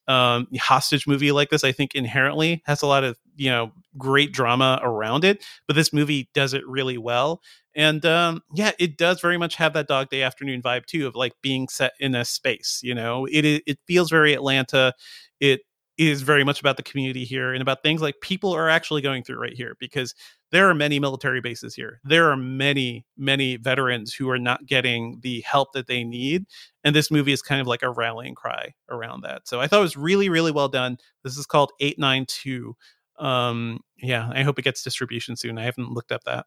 um, 0.07 0.47
hostage 0.59 1.07
movie 1.07 1.31
like 1.31 1.49
this, 1.49 1.63
I 1.63 1.71
think 1.71 1.95
inherently 1.95 2.61
has 2.65 2.81
a 2.81 2.87
lot 2.87 3.03
of 3.03 3.17
you 3.35 3.49
know 3.49 3.71
great 3.97 4.31
drama 4.31 4.79
around 4.81 5.23
it. 5.23 5.43
But 5.67 5.75
this 5.75 5.93
movie 5.93 6.29
does 6.33 6.53
it 6.53 6.65
really 6.67 6.97
well, 6.97 7.41
and 7.75 8.05
um, 8.05 8.41
yeah, 8.53 8.71
it 8.79 8.97
does 8.97 9.21
very 9.21 9.37
much 9.37 9.55
have 9.55 9.73
that 9.73 9.87
Dog 9.87 10.09
Day 10.09 10.23
Afternoon 10.23 10.61
vibe 10.61 10.85
too 10.85 11.07
of 11.07 11.15
like 11.15 11.33
being 11.41 11.67
set 11.67 11.93
in 11.99 12.15
a 12.15 12.25
space. 12.25 12.79
You 12.83 12.95
know, 12.95 13.25
it 13.25 13.45
it, 13.45 13.79
feels 13.87 14.09
very 14.09 14.33
Atlanta. 14.33 14.93
It 15.39 15.61
is 15.97 16.21
very 16.23 16.43
much 16.43 16.59
about 16.59 16.77
the 16.77 16.83
community 16.83 17.23
here 17.23 17.53
and 17.53 17.61
about 17.61 17.83
things 17.83 18.01
like 18.01 18.15
people 18.21 18.53
are 18.53 18.69
actually 18.69 19.01
going 19.01 19.23
through 19.23 19.39
right 19.39 19.53
here 19.53 19.75
because 19.79 20.15
there 20.51 20.69
are 20.69 20.73
many 20.73 20.99
military 20.99 21.41
bases 21.41 21.73
here. 21.73 21.99
There 22.03 22.29
are 22.29 22.35
many, 22.37 23.05
many 23.17 23.55
veterans 23.57 24.13
who 24.13 24.29
are 24.29 24.39
not 24.39 24.65
getting 24.65 25.19
the 25.23 25.41
help 25.41 25.73
that 25.73 25.87
they 25.87 26.03
need. 26.03 26.45
And 26.83 26.95
this 26.95 27.09
movie 27.09 27.31
is 27.31 27.41
kind 27.41 27.61
of 27.61 27.67
like 27.67 27.83
a 27.83 27.89
rallying 27.89 28.35
cry 28.35 28.73
around 28.89 29.21
that. 29.21 29.47
So 29.47 29.61
I 29.61 29.67
thought 29.67 29.79
it 29.79 29.83
was 29.83 29.97
really, 29.97 30.29
really 30.29 30.51
well 30.51 30.67
done. 30.69 30.97
This 31.23 31.37
is 31.37 31.45
called 31.45 31.71
892. 31.79 32.75
Um, 33.19 33.79
yeah, 33.97 34.29
I 34.33 34.43
hope 34.43 34.59
it 34.59 34.63
gets 34.63 34.83
distribution 34.83 35.35
soon. 35.35 35.57
I 35.57 35.63
haven't 35.63 35.91
looked 35.91 36.11
up 36.11 36.23
that. 36.25 36.45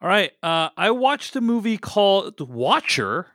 All 0.00 0.08
right. 0.08 0.30
Uh, 0.42 0.68
I 0.76 0.90
watched 0.90 1.34
a 1.36 1.40
movie 1.40 1.78
called 1.78 2.40
Watcher. 2.40 3.26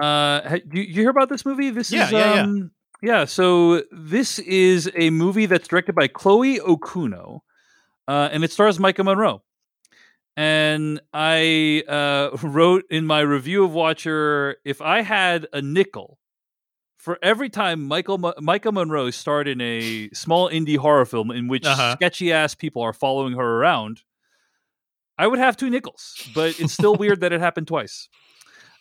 Uh, 0.00 0.58
you, 0.72 0.82
you 0.82 0.94
hear 0.94 1.10
about 1.10 1.28
this 1.28 1.46
movie? 1.46 1.70
This 1.70 1.90
Yeah, 1.90 2.06
is 2.06 2.12
yeah, 2.12 2.34
yeah. 2.34 2.42
um, 2.42 2.70
yeah. 3.02 3.24
So 3.24 3.82
this 3.92 4.40
is 4.40 4.90
a 4.96 5.10
movie 5.10 5.46
that's 5.46 5.68
directed 5.68 5.94
by 5.94 6.08
Chloe 6.08 6.58
Okuno, 6.58 7.40
uh, 8.08 8.28
and 8.32 8.42
it 8.42 8.50
stars 8.50 8.78
Maika 8.78 9.04
Monroe. 9.04 9.42
And 10.36 11.00
I 11.12 11.82
uh, 11.88 12.36
wrote 12.42 12.84
in 12.90 13.06
my 13.06 13.20
review 13.20 13.64
of 13.64 13.72
Watcher, 13.72 14.56
if 14.64 14.80
I 14.80 15.02
had 15.02 15.46
a 15.52 15.60
nickel 15.62 16.18
for 16.96 17.18
every 17.22 17.48
time 17.48 17.84
Michael 17.84 18.18
Mo- 18.18 18.34
Maika 18.40 18.72
Monroe 18.72 19.10
starred 19.10 19.46
in 19.46 19.60
a 19.60 20.10
small 20.12 20.50
indie 20.50 20.76
horror 20.76 21.04
film 21.06 21.30
in 21.30 21.46
which 21.48 21.64
Uh-huh. 21.66 21.94
sketchy 21.96 22.32
ass 22.32 22.54
people 22.54 22.82
are 22.82 22.92
following 22.92 23.34
her 23.34 23.58
around, 23.60 24.02
I 25.16 25.26
would 25.26 25.38
have 25.38 25.56
two 25.56 25.70
nickels. 25.70 26.28
But 26.34 26.58
it's 26.60 26.72
still 26.72 26.94
weird 27.02 27.20
that 27.20 27.32
it 27.32 27.40
happened 27.40 27.68
twice. 27.68 28.08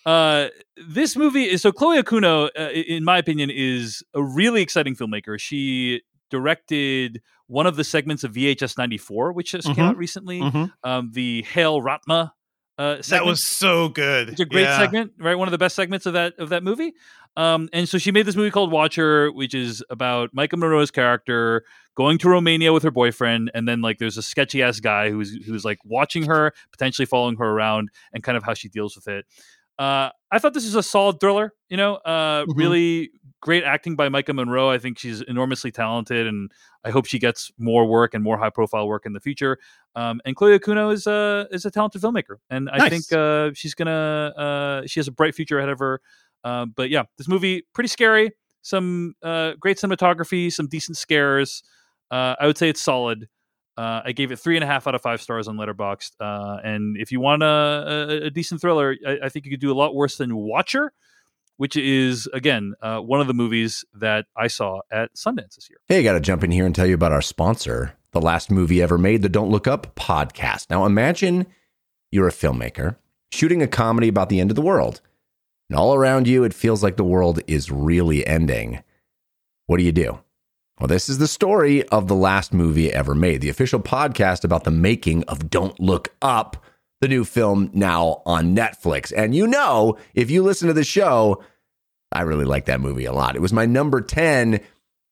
Uh, 0.06 0.48
this 0.88 1.18
movie 1.18 1.44
is 1.50 1.62
so 1.62 1.72
Chloe 1.72 2.02
Okuno, 2.02 2.50
uh, 2.58 2.70
in 2.70 3.04
my 3.04 3.18
opinion, 3.18 3.50
is 3.50 4.04
a 4.14 4.24
really 4.24 4.62
exciting 4.62 4.96
filmmaker. 4.96 5.40
She 5.40 6.02
directed 6.30 7.22
one 7.48 7.66
of 7.66 7.76
the 7.76 7.84
segments 7.84 8.24
of 8.24 8.34
VHS 8.34 8.78
94, 8.78 9.32
which 9.34 9.52
just 9.52 9.68
came 9.68 9.76
Mhm. 9.76 9.90
out 9.90 9.98
recently. 9.98 10.42
Mhm. 10.42 10.72
Um, 10.84 11.12
the 11.14 11.44
Hail 11.44 11.82
Raatma 11.82 12.32
uh, 12.80 13.02
segment. 13.02 13.08
That 13.10 13.26
was 13.26 13.44
so 13.44 13.90
good. 13.90 14.30
It's 14.30 14.40
a 14.40 14.46
great 14.46 14.64
Yeah. 14.64 14.78
segment, 14.78 15.14
right? 15.18 15.34
One 15.36 15.48
of 15.48 15.52
the 15.52 15.58
best 15.58 15.76
segments 15.76 16.06
of 16.06 16.14
that 16.14 16.36
of 16.38 16.50
that 16.50 16.62
movie. 16.64 16.94
Um, 17.36 17.70
and 17.74 17.90
so 17.90 17.98
she 17.98 18.12
made 18.12 18.28
this 18.28 18.36
movie 18.36 18.52
called 18.52 18.72
Watcher, 18.72 19.32
which 19.32 19.56
is 19.56 19.84
about 19.90 20.36
Maika 20.36 20.58
Monroe's 20.60 20.92
character 20.92 21.64
going 21.96 22.20
to 22.20 22.30
Romania 22.30 22.74
with 22.74 22.84
her 22.84 22.92
boyfriend, 22.92 23.50
and 23.56 23.68
then 23.68 23.82
like 23.82 23.98
there's 23.98 24.18
a 24.18 24.22
sketchy 24.22 24.62
ass 24.62 24.80
guy 24.80 25.10
who's 25.10 25.34
who's 25.48 25.66
like 25.66 25.80
watching 25.86 26.24
her, 26.28 26.54
potentially 26.72 27.06
following 27.08 27.38
her 27.38 27.46
around, 27.46 27.90
and 28.14 28.22
kind 28.24 28.38
of 28.38 28.44
how 28.44 28.54
she 28.54 28.70
deals 28.70 28.96
with 28.96 29.08
it. 29.08 29.26
Uh, 29.80 30.10
I 30.32 30.38
thought 30.38 30.54
this 30.54 30.66
is 30.66 30.76
a 30.76 30.84
solid 30.84 31.20
thriller. 31.20 31.54
You 31.70 31.78
know, 31.78 31.96
uh, 31.96 32.46
Mhm. 32.46 32.58
really 32.58 33.10
great 33.48 33.64
acting 33.64 33.96
by 33.96 34.10
Maika 34.10 34.36
Monroe. 34.36 34.70
I 34.70 34.78
think 34.78 35.00
she's 35.00 35.22
enormously 35.22 35.72
talented, 35.72 36.28
and 36.28 36.52
I 36.84 36.90
hope 36.92 37.06
she 37.06 37.18
gets 37.18 37.50
more 37.58 37.86
work 37.88 38.14
and 38.14 38.22
more 38.22 38.38
high 38.38 38.50
profile 38.50 38.90
work 38.90 39.06
in 39.06 39.14
the 39.14 39.22
future. 39.22 39.58
Um, 39.96 40.20
and 40.26 40.36
Chloe 40.36 40.60
Okuno 40.60 40.92
is 40.94 41.08
a 41.08 41.48
is 41.50 41.64
a 41.66 41.72
talented 41.72 42.02
filmmaker, 42.02 42.40
and 42.50 42.70
I 42.70 42.78
Nice. 42.80 42.90
think 42.90 43.14
uh, 43.14 43.52
she's 43.54 43.74
gonna 43.74 44.34
uh, 44.36 44.86
she 44.86 45.00
has 45.00 45.08
a 45.08 45.14
bright 45.14 45.34
future 45.34 45.60
ahead 45.60 45.70
of 45.70 45.80
her. 45.80 46.02
Uh, 46.44 46.66
but 46.66 46.90
yeah, 46.90 47.04
this 47.18 47.30
movie 47.30 47.64
pretty 47.74 47.88
scary. 47.88 48.32
Some 48.64 49.16
uh, 49.24 49.54
great 49.58 49.78
cinematography, 49.78 50.52
some 50.52 50.68
decent 50.68 50.98
scares. 50.98 51.64
Uh, 52.12 52.36
I 52.38 52.48
would 52.48 52.58
say 52.58 52.68
it's 52.68 52.82
solid. 52.82 53.30
Uh, 53.78 54.02
I 54.04 54.12
gave 54.12 54.34
it 54.34 54.40
three 54.40 54.58
and 54.58 54.64
a 54.64 54.68
half 54.68 54.88
out 54.88 54.96
of 54.96 55.02
five 55.02 55.22
stars 55.22 55.48
on 55.48 55.56
Letterboxd. 55.56 56.12
Uh, 56.20 56.58
and 56.66 56.98
if 56.98 57.14
you 57.14 57.22
want 57.22 57.44
a, 57.44 57.46
a, 57.46 58.26
a 58.26 58.30
decent 58.30 58.60
thriller, 58.60 58.94
I, 59.08 59.20
I 59.24 59.30
think 59.30 59.46
you 59.46 59.52
could 59.52 59.62
do 59.62 59.72
a 59.72 59.78
lot 59.78 59.96
worse 59.96 60.18
than 60.18 60.36
Watcher, 60.36 60.92
which 61.58 61.76
is 61.76 62.28
again 62.34 62.74
uh, 62.82 63.00
one 63.00 63.20
of 63.20 63.28
the 63.28 63.34
movies 63.34 63.84
that 63.94 64.26
I 64.36 64.48
saw 64.48 64.82
at 64.92 65.14
Sundance 65.16 65.56
this 65.56 65.70
year. 65.70 65.80
Hey, 65.88 66.00
I 66.00 66.04
got 66.04 66.14
to 66.14 66.20
jump 66.20 66.44
in 66.44 66.52
here 66.52 66.66
and 66.66 66.74
tell 66.74 66.88
you 66.88 66.96
about 66.96 67.12
our 67.12 67.22
sponsor, 67.22 67.94
the 68.12 68.22
last 68.22 68.50
movie 68.50 68.82
ever 68.82 68.98
made, 68.98 69.22
the 69.22 69.30
Don't 69.30 69.52
Look 69.52 69.68
Up 69.68 69.96
podcast. 69.96 70.70
Now, 70.70 70.86
imagine 70.86 71.46
you're 72.12 72.28
a 72.28 72.32
filmmaker 72.32 72.96
shooting 73.32 73.62
a 73.62 73.68
comedy 73.68 74.08
about 74.08 74.30
the 74.30 74.40
end 74.40 74.52
of 74.52 74.56
the 74.56 74.62
world, 74.62 75.02
and 75.70 75.78
all 75.78 75.94
around 75.94 76.28
you, 76.28 76.44
it 76.44 76.54
feels 76.54 76.82
like 76.82 76.96
the 76.96 77.04
world 77.04 77.40
is 77.48 77.70
really 77.70 78.26
ending. 78.26 78.84
What 79.66 79.78
do 79.78 79.84
you 79.84 79.92
do? 79.92 80.20
Well, 80.80 80.88
this 80.88 81.10
is 81.10 81.18
the 81.18 81.28
story 81.28 81.88
of 81.90 82.08
the 82.08 82.16
last 82.16 82.54
movie 82.54 82.94
ever 82.94 83.16
made, 83.16 83.42
the 83.42 83.50
official 83.50 83.80
podcast 83.80 84.44
about 84.44 84.64
the 84.64 84.72
making 84.72 85.24
of 85.24 85.50
Don't 85.50 85.78
Look 85.80 86.14
Up, 86.22 86.64
the 87.02 87.08
new 87.08 87.24
film 87.24 87.70
now 87.74 88.22
on 88.26 88.56
Netflix. 88.56 89.14
And 89.16 89.36
you 89.36 89.48
know, 89.48 89.98
if 90.14 90.32
you 90.32 90.44
listen 90.44 90.68
to 90.68 90.74
the 90.74 90.84
show, 90.84 91.44
I 92.12 92.22
really 92.22 92.46
like 92.46 92.66
that 92.66 92.82
movie 92.82 93.06
a 93.06 93.14
lot. 93.14 93.36
It 93.36 93.42
was 93.42 93.54
my 93.54 93.66
number 93.66 94.02
10 94.02 94.60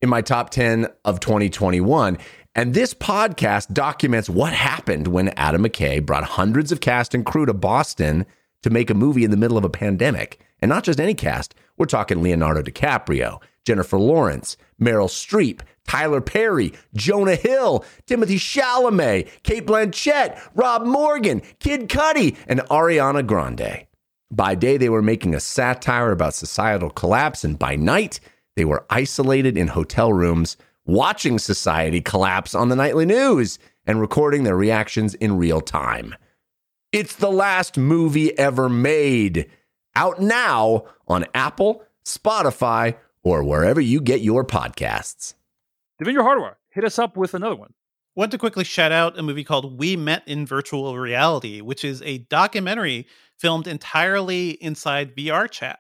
in 0.01 0.09
my 0.09 0.21
top 0.21 0.49
10 0.49 0.87
of 1.03 1.19
2021. 1.19 2.17
And 2.55 2.73
this 2.73 2.93
podcast 2.93 3.73
documents 3.73 4.29
what 4.29 4.53
happened 4.53 5.07
when 5.07 5.29
Adam 5.29 5.63
McKay 5.63 6.03
brought 6.03 6.23
hundreds 6.23 6.71
of 6.71 6.79
cast 6.79 7.13
and 7.13 7.25
crew 7.25 7.45
to 7.45 7.53
Boston 7.53 8.25
to 8.63 8.69
make 8.69 8.89
a 8.89 8.95
movie 8.95 9.25
in 9.25 9.31
the 9.31 9.37
middle 9.37 9.57
of 9.57 9.65
a 9.65 9.69
pandemic. 9.69 10.39
And 10.61 10.69
not 10.69 10.83
just 10.83 10.99
any 10.99 11.13
cast, 11.13 11.53
we're 11.77 11.85
talking 11.85 12.21
Leonardo 12.21 12.61
DiCaprio, 12.61 13.41
Jennifer 13.65 13.97
Lawrence, 13.97 14.57
Meryl 14.79 15.09
Streep, 15.09 15.61
Tyler 15.87 16.21
Perry, 16.21 16.73
Jonah 16.93 17.35
Hill, 17.35 17.85
Timothée 18.07 18.39
Chalamet, 18.39 19.27
Cate 19.43 19.65
Blanchett, 19.65 20.39
Rob 20.55 20.85
Morgan, 20.85 21.41
Kid 21.59 21.89
Cudi, 21.89 22.35
and 22.47 22.61
Ariana 22.61 23.25
Grande. 23.25 23.85
By 24.31 24.55
day, 24.55 24.77
they 24.77 24.89
were 24.89 25.01
making 25.01 25.35
a 25.35 25.39
satire 25.39 26.11
about 26.11 26.33
societal 26.33 26.89
collapse, 26.89 27.43
and 27.43 27.59
by 27.59 27.75
night, 27.75 28.19
they 28.55 28.65
were 28.65 28.85
isolated 28.89 29.57
in 29.57 29.67
hotel 29.67 30.11
rooms, 30.11 30.57
watching 30.85 31.39
society 31.39 32.01
collapse 32.01 32.55
on 32.55 32.69
the 32.69 32.75
nightly 32.75 33.05
news 33.05 33.59
and 33.85 34.01
recording 34.01 34.43
their 34.43 34.57
reactions 34.57 35.13
in 35.15 35.37
real 35.37 35.61
time. 35.61 36.15
It's 36.91 37.15
the 37.15 37.31
last 37.31 37.77
movie 37.77 38.37
ever 38.37 38.69
made. 38.69 39.49
Out 39.95 40.21
now 40.21 40.85
on 41.07 41.25
Apple, 41.33 41.83
Spotify, 42.03 42.95
or 43.23 43.43
wherever 43.43 43.81
you 43.81 43.99
get 44.01 44.21
your 44.21 44.43
podcasts. 44.45 45.33
Devindra 46.01 46.23
Hardawar, 46.23 46.55
hit 46.69 46.83
us 46.83 46.99
up 46.99 47.15
with 47.17 47.33
another 47.33 47.55
one. 47.55 47.73
want 48.15 48.31
to 48.31 48.37
quickly 48.37 48.63
shout 48.63 48.91
out 48.91 49.17
a 49.19 49.23
movie 49.23 49.43
called 49.43 49.77
We 49.79 49.95
Met 49.95 50.23
in 50.27 50.45
Virtual 50.45 50.97
Reality, 50.97 51.61
which 51.61 51.83
is 51.83 52.01
a 52.03 52.19
documentary 52.19 53.07
filmed 53.37 53.67
entirely 53.67 54.51
inside 54.51 55.15
VRChat. 55.15 55.75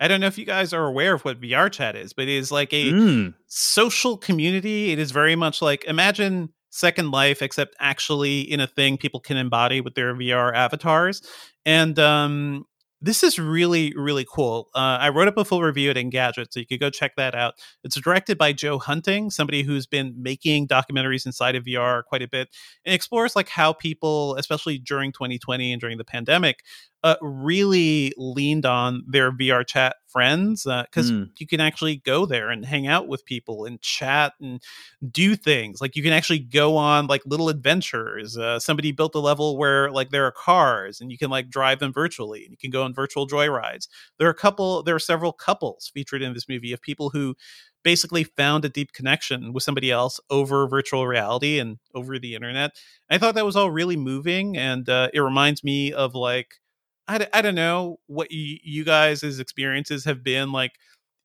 I 0.00 0.06
don't 0.08 0.20
know 0.20 0.26
if 0.28 0.38
you 0.38 0.44
guys 0.44 0.72
are 0.72 0.86
aware 0.86 1.14
of 1.14 1.24
what 1.24 1.40
VRChat 1.40 1.94
is, 1.96 2.12
but 2.12 2.22
it 2.24 2.36
is 2.36 2.50
like 2.52 2.72
a 2.72 2.92
Mm. 2.92 3.34
social 3.46 4.16
community. 4.16 4.92
It 4.92 4.98
is 4.98 5.10
very 5.10 5.34
much 5.36 5.60
like 5.60 5.84
imagine 5.84 6.50
Second 6.70 7.10
Life, 7.10 7.42
except 7.42 7.74
actually 7.80 8.40
in 8.42 8.60
a 8.60 8.66
thing 8.66 8.96
people 8.98 9.20
can 9.20 9.36
embody 9.36 9.80
with 9.80 9.94
their 9.94 10.14
VR 10.14 10.52
avatars. 10.54 11.22
And 11.66 11.98
um, 11.98 12.64
this 13.00 13.22
is 13.22 13.38
really, 13.38 13.92
really 13.96 14.26
cool. 14.30 14.68
Uh, 14.74 14.98
I 15.00 15.10
wrote 15.10 15.28
up 15.28 15.36
a 15.36 15.44
full 15.44 15.62
review 15.62 15.90
at 15.90 15.96
Engadget, 15.96 16.46
so 16.50 16.60
you 16.60 16.66
could 16.66 16.80
go 16.80 16.90
check 16.90 17.14
that 17.16 17.34
out. 17.34 17.54
It's 17.84 18.00
directed 18.00 18.38
by 18.38 18.52
Joe 18.52 18.78
Hunting, 18.78 19.30
somebody 19.30 19.62
who's 19.62 19.86
been 19.86 20.14
making 20.20 20.66
documentaries 20.66 21.24
inside 21.24 21.54
of 21.54 21.64
VR 21.64 22.02
quite 22.04 22.22
a 22.22 22.28
bit, 22.28 22.48
and 22.84 22.94
explores 22.94 23.36
like 23.36 23.48
how 23.48 23.72
people, 23.72 24.34
especially 24.36 24.78
during 24.78 25.12
2020 25.12 25.72
and 25.72 25.80
during 25.80 25.98
the 25.98 26.04
pandemic, 26.04 26.64
uh, 27.04 27.14
really 27.22 28.12
leaned 28.16 28.66
on 28.66 29.04
their 29.06 29.30
VRChat 29.30 29.92
friends 30.08 30.64
because 30.64 31.12
Mm. 31.12 31.30
you 31.38 31.46
can 31.46 31.60
actually 31.60 31.96
go 31.96 32.26
there 32.26 32.50
and 32.50 32.64
hang 32.64 32.86
out 32.86 33.06
with 33.06 33.24
people 33.24 33.64
and 33.66 33.80
chat 33.80 34.32
and 34.40 34.60
do 35.10 35.36
things. 35.36 35.80
Like 35.80 35.94
you 35.94 36.02
can 36.02 36.12
actually 36.12 36.40
go 36.40 36.76
on 36.76 37.06
like 37.06 37.22
little 37.24 37.48
adventures. 37.50 38.36
Uh, 38.36 38.58
somebody 38.58 38.90
built 38.90 39.14
a 39.14 39.20
level 39.20 39.56
where 39.56 39.90
like 39.92 40.10
there 40.10 40.24
are 40.24 40.32
cars 40.32 41.00
and 41.00 41.12
you 41.12 41.18
can 41.18 41.30
like 41.30 41.50
drive 41.50 41.78
them 41.78 41.92
virtually 41.92 42.42
and 42.42 42.50
you 42.50 42.56
can 42.56 42.70
go 42.70 42.82
on 42.82 42.94
virtual 42.94 43.28
joyrides. 43.28 43.86
There 44.18 44.26
are 44.26 44.32
a 44.32 44.34
couple, 44.34 44.82
there 44.82 44.94
are 44.94 44.98
several 44.98 45.32
couples 45.32 45.90
featured 45.94 46.22
in 46.22 46.32
this 46.34 46.48
movie 46.48 46.72
of 46.72 46.80
people 46.82 47.10
who 47.10 47.36
basically 47.84 48.24
found 48.24 48.64
a 48.64 48.68
deep 48.68 48.92
connection 48.92 49.52
with 49.52 49.62
somebody 49.62 49.90
else 49.90 50.18
over 50.30 50.66
virtual 50.66 51.06
reality 51.06 51.60
and 51.60 51.78
over 51.94 52.18
the 52.18 52.34
internet. 52.34 52.72
I 53.08 53.18
thought 53.18 53.36
that 53.36 53.46
was 53.46 53.54
all 53.56 53.70
really 53.70 53.96
moving 53.96 54.56
and 54.56 54.88
uh, 54.88 55.10
it 55.14 55.20
reminds 55.20 55.62
me 55.62 55.92
of 55.92 56.14
like 56.14 56.54
I, 57.08 57.26
I 57.32 57.42
don't 57.42 57.54
know 57.54 57.98
what 58.06 58.30
you, 58.30 58.58
you 58.62 58.84
guys' 58.84 59.22
experiences 59.40 60.04
have 60.04 60.22
been 60.22 60.52
like 60.52 60.72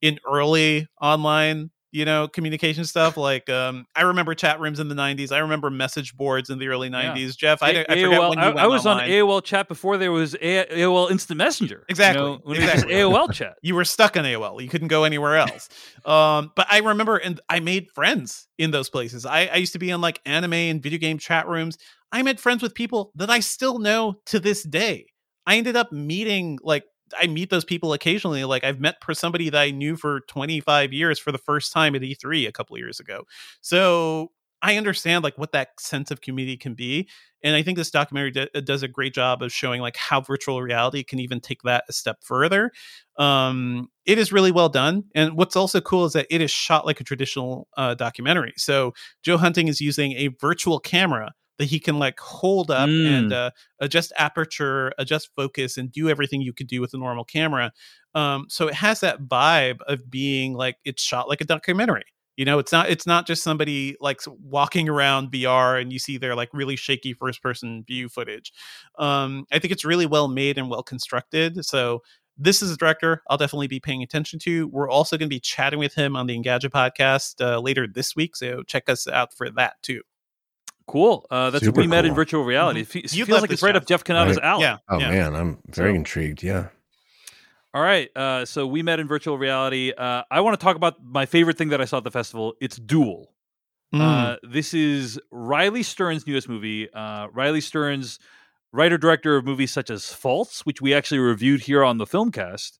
in 0.02 0.20
early 0.28 0.88
online 1.02 1.70
you 1.92 2.06
know 2.06 2.28
communication 2.28 2.84
stuff 2.86 3.18
like 3.18 3.48
um 3.52 3.86
i 3.96 4.02
remember 4.02 4.34
chat 4.34 4.60
rooms 4.60 4.80
in 4.80 4.88
the 4.90 4.96
90s 4.96 5.32
i 5.32 5.38
remember 5.38 5.70
message 5.70 6.18
boards 6.18 6.50
in 6.50 6.58
the 6.58 6.68
early 6.68 6.90
90s 6.90 7.38
jeff 7.38 7.62
i, 7.62 7.72
don't- 7.72 7.88
forget 7.88 8.10
AOL 8.10 8.30
when 8.30 8.40
you 8.40 8.44
I, 8.44 8.48
went 8.48 8.60
I 8.60 8.66
was 8.68 8.86
online. 8.88 9.04
on 9.04 9.10
AOL 9.12 9.44
chat 9.44 9.68
before 9.68 9.98
there 9.98 10.12
was 10.12 10.34
A- 10.42 10.66
AOL 10.72 11.12
Instant 11.12 11.38
Messenger. 11.38 11.76
you 11.76 11.86
Exactly, 11.90 12.24
know, 12.24 12.40
when 12.44 12.58
exactly. 12.58 12.94
it 12.96 13.06
was 13.06 13.16
AOL 13.30 13.34
chat. 13.36 13.54
you 13.62 13.76
were 13.76 13.86
stuck 13.86 14.18
on 14.18 14.24
AOL. 14.26 14.60
You 14.60 14.70
couldn't 14.70 14.88
go 14.88 15.04
anywhere 15.04 15.36
else. 15.38 15.70
um, 16.04 16.52
but 16.56 16.66
I 16.72 16.80
remember, 16.80 17.18
and 17.18 17.40
I 17.48 17.60
made 17.60 17.88
friends 17.94 18.48
in 18.58 18.72
those 18.72 18.90
places. 18.90 19.26
I, 19.28 19.46
I 19.46 19.56
used 19.58 19.74
to 19.74 19.80
be 19.80 19.92
in 19.92 20.02
like 20.02 20.20
anime 20.26 20.54
and 20.54 20.82
video 20.82 20.98
game 20.98 21.20
chat 21.20 21.48
rooms. 21.48 21.78
I 22.12 22.24
made 22.24 22.40
friends 22.40 22.64
with 22.64 22.74
people 22.74 23.12
that 23.16 23.30
I 23.30 23.40
still 23.40 23.78
know 23.78 24.16
to 24.28 24.40
this 24.40 24.64
day. 24.64 25.06
I 25.46 25.58
ended 25.58 25.76
up 25.76 25.92
meeting 25.92 26.60
like 26.64 26.86
I 27.20 27.28
meet 27.28 27.50
those 27.50 27.66
people 27.66 27.94
occasionally. 27.94 28.44
Like 28.44 28.64
I've 28.64 28.80
met 28.80 28.96
for 29.04 29.14
somebody 29.14 29.50
that 29.50 29.60
I 29.60 29.72
knew 29.72 29.96
for 29.96 30.22
25 30.22 30.94
years 30.94 31.20
for 31.20 31.32
the 31.32 31.38
first 31.38 31.72
time 31.72 31.96
at 31.96 32.04
E3 32.04 32.48
a 32.48 32.52
couple 32.52 32.76
of 32.76 32.80
years 32.80 33.00
ago. 33.00 33.26
So 33.62 34.32
I 34.62 34.78
understand 34.78 35.24
like 35.24 35.38
what 35.38 35.52
that 35.52 35.80
sense 35.80 36.10
of 36.10 36.22
community 36.22 36.56
can 36.56 36.74
be, 36.74 37.10
and 37.44 37.54
I 37.54 37.62
think 37.62 37.78
this 37.78 37.92
documentary 37.92 38.32
d- 38.32 38.62
does 38.62 38.82
a 38.82 38.88
great 38.88 39.14
job 39.14 39.44
of 39.44 39.52
showing 39.52 39.82
like 39.82 39.98
how 39.98 40.22
virtual 40.22 40.62
reality 40.62 41.04
can 41.04 41.20
even 41.20 41.42
take 41.42 41.62
that 41.64 41.84
a 41.90 41.94
step 41.94 42.24
further. 42.24 42.72
Um, 43.18 43.90
it 44.06 44.18
is 44.18 44.32
really 44.32 44.52
well 44.52 44.70
done, 44.70 45.04
and 45.14 45.36
what's 45.36 45.58
also 45.58 45.82
cool 45.82 46.06
is 46.06 46.14
that 46.14 46.28
it 46.30 46.40
is 46.40 46.50
shot 46.50 46.86
like 46.86 47.02
a 47.02 47.04
traditional 47.04 47.68
uh, 47.76 47.94
documentary. 47.96 48.54
So 48.56 48.94
Joe 49.22 49.38
Hunting 49.38 49.68
is 49.68 49.82
using 49.82 50.14
a 50.14 50.30
virtual 50.40 50.80
camera 50.80 51.34
that 51.58 51.66
he 51.66 51.80
can 51.80 52.00
like 52.00 52.20
hold 52.20 52.72
up 52.72 52.90
Mm. 52.90 53.18
and 53.18 53.34
uh, 53.34 53.52
adjust 53.80 54.12
aperture, 54.18 54.92
adjust 54.98 55.30
focus, 55.36 55.78
and 55.78 55.92
do 55.92 56.10
everything 56.10 56.42
you 56.42 56.54
could 56.54 56.68
do 56.68 56.82
with 56.82 56.94
a 56.94 56.98
normal 56.98 57.24
camera. 57.24 57.72
Um, 58.16 58.46
so 58.50 58.68
it 58.68 58.74
has 58.76 59.00
that 59.02 59.24
vibe 59.24 59.80
of 59.88 60.10
being 60.10 60.54
like 60.54 60.78
it's 60.86 61.04
shot 61.04 61.30
like 61.30 61.42
a 61.42 61.46
documentary. 61.46 62.04
You 62.36 62.46
know, 62.46 62.58
it's 62.58 62.72
not 62.72 62.90
it's 62.90 63.06
not 63.06 63.28
just 63.28 63.44
somebody 63.44 63.96
like 64.02 64.22
walking 64.42 64.90
around 64.90 65.32
VR 65.32 65.80
and 65.80 65.94
you 65.94 66.00
see 66.00 66.18
their 66.18 66.36
like 66.36 66.50
really 66.52 66.76
shaky 66.76 67.14
first 67.14 67.44
person 67.44 67.84
view 67.88 68.10
footage. 68.10 68.52
Um, 68.98 69.46
I 69.52 69.60
think 69.60 69.72
it's 69.72 69.86
really 69.86 70.08
well 70.08 70.28
made 70.28 70.58
and 70.58 70.68
well 70.70 70.82
constructed. 70.82 71.64
So 71.64 72.02
this 72.36 72.64
is 72.64 72.72
a 72.72 72.78
director 72.78 73.22
I'll 73.30 73.38
definitely 73.38 73.68
be 73.68 73.80
paying 73.80 74.02
attention 74.02 74.40
to. 74.40 74.68
We're 74.70 74.90
also 74.90 75.16
going 75.18 75.30
to 75.30 75.36
be 75.36 75.40
chatting 75.40 75.78
with 75.78 75.94
him 75.94 76.16
on 76.16 76.26
the 76.26 76.36
Engadget 76.36 76.72
podcast 76.72 77.40
uh, 77.40 77.60
later 77.60 77.86
this 77.88 78.16
week, 78.16 78.36
so 78.36 78.64
check 78.64 78.90
us 78.90 79.08
out 79.08 79.36
for 79.36 79.52
that 79.52 79.76
too. 79.84 80.02
Cool. 80.88 81.26
Uh, 81.32 81.50
that's 81.50 81.64
Super 81.66 81.82
we 81.82 81.88
met 81.88 82.06
in 82.06 82.14
virtual 82.14 82.44
reality. 82.44 82.82
Mhm. 82.82 82.84
It 82.84 82.88
fe- 83.10 83.18
You'd 83.18 83.28
feels 83.28 83.42
like 83.42 83.50
this 83.50 83.58
it's 83.58 83.64
right 83.64 83.76
up 83.76 83.86
Jeff 83.86 84.04
Cannata's 84.04 84.38
Right. 84.38 84.46
alley. 84.46 84.64
Yeah. 84.64 84.78
Oh 84.90 85.00
yeah. 85.00 85.10
man, 85.12 85.36
I'm 85.36 85.58
very 85.68 85.92
So- 85.92 85.96
intrigued. 85.96 86.44
Yeah. 86.44 86.68
All 87.74 87.82
right. 87.82 88.10
Uh, 88.16 88.46
so 88.46 88.68
we 88.68 88.84
met 88.84 89.00
in 89.00 89.08
virtual 89.08 89.38
reality. 89.38 89.92
Uh, 89.98 90.24
I 90.30 90.42
want 90.42 90.60
to 90.60 90.64
talk 90.64 90.76
about 90.76 91.04
my 91.04 91.26
favorite 91.26 91.58
thing 91.58 91.70
that 91.70 91.82
I 91.82 91.86
saw 91.86 91.98
at 91.98 92.04
the 92.04 92.12
festival. 92.12 92.54
It's 92.62 92.78
Dual. 92.78 93.34
Mm. 93.94 94.02
Uh, 94.02 94.38
this 94.44 94.74
is 94.74 95.20
Riley 95.32 95.84
Stearns' 95.84 96.28
newest 96.28 96.48
movie. 96.50 96.92
Uh, 96.94 97.28
Riley 97.32 97.62
Stearns, 97.62 98.20
writer 98.72 98.98
director 98.98 99.38
of 99.38 99.46
movies 99.46 99.72
such 99.72 99.90
as 99.90 100.12
Faults, 100.14 100.66
which 100.66 100.82
we 100.82 100.94
actually 100.94 101.20
reviewed 101.20 101.62
here 101.62 101.84
on 101.84 101.98
the 101.98 102.06
Filmcast. 102.06 102.80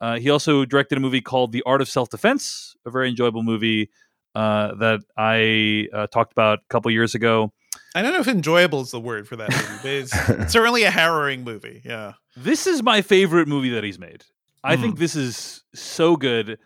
Uh, 0.00 0.18
he 0.18 0.28
also 0.28 0.64
directed 0.66 0.98
a 0.98 1.00
movie 1.00 1.22
called 1.22 1.52
The 1.52 1.62
Art 1.64 1.80
of 1.80 1.88
Self 1.88 2.10
Defense, 2.10 2.74
a 2.84 2.90
very 2.90 3.08
enjoyable 3.08 3.42
movie 3.42 3.88
uh, 4.36 4.74
that 4.76 5.00
I 5.16 5.88
uh, 5.92 6.06
talked 6.08 6.32
about 6.32 6.58
a 6.58 6.62
couple 6.68 6.90
years 6.90 7.14
ago. 7.14 7.52
I 7.94 8.02
don't 8.02 8.12
know 8.12 8.20
if 8.20 8.28
enjoyable 8.28 8.82
is 8.82 8.90
the 8.90 9.00
word 9.00 9.26
for 9.26 9.36
that 9.36 9.50
movie, 9.50 9.78
but 9.82 9.90
it's 9.90 10.52
certainly 10.52 10.82
a 10.84 10.90
harrowing 10.90 11.42
movie. 11.44 11.80
Yeah. 11.84 12.12
This 12.36 12.66
is 12.66 12.82
my 12.82 13.00
favorite 13.02 13.48
movie 13.48 13.70
that 13.70 13.82
he's 13.84 13.98
made. 13.98 14.24
I 14.62 14.76
Mm. 14.76 14.80
think 14.82 14.98
this 14.98 15.16
is 15.16 15.64
so 15.74 16.16
good. 16.16 16.58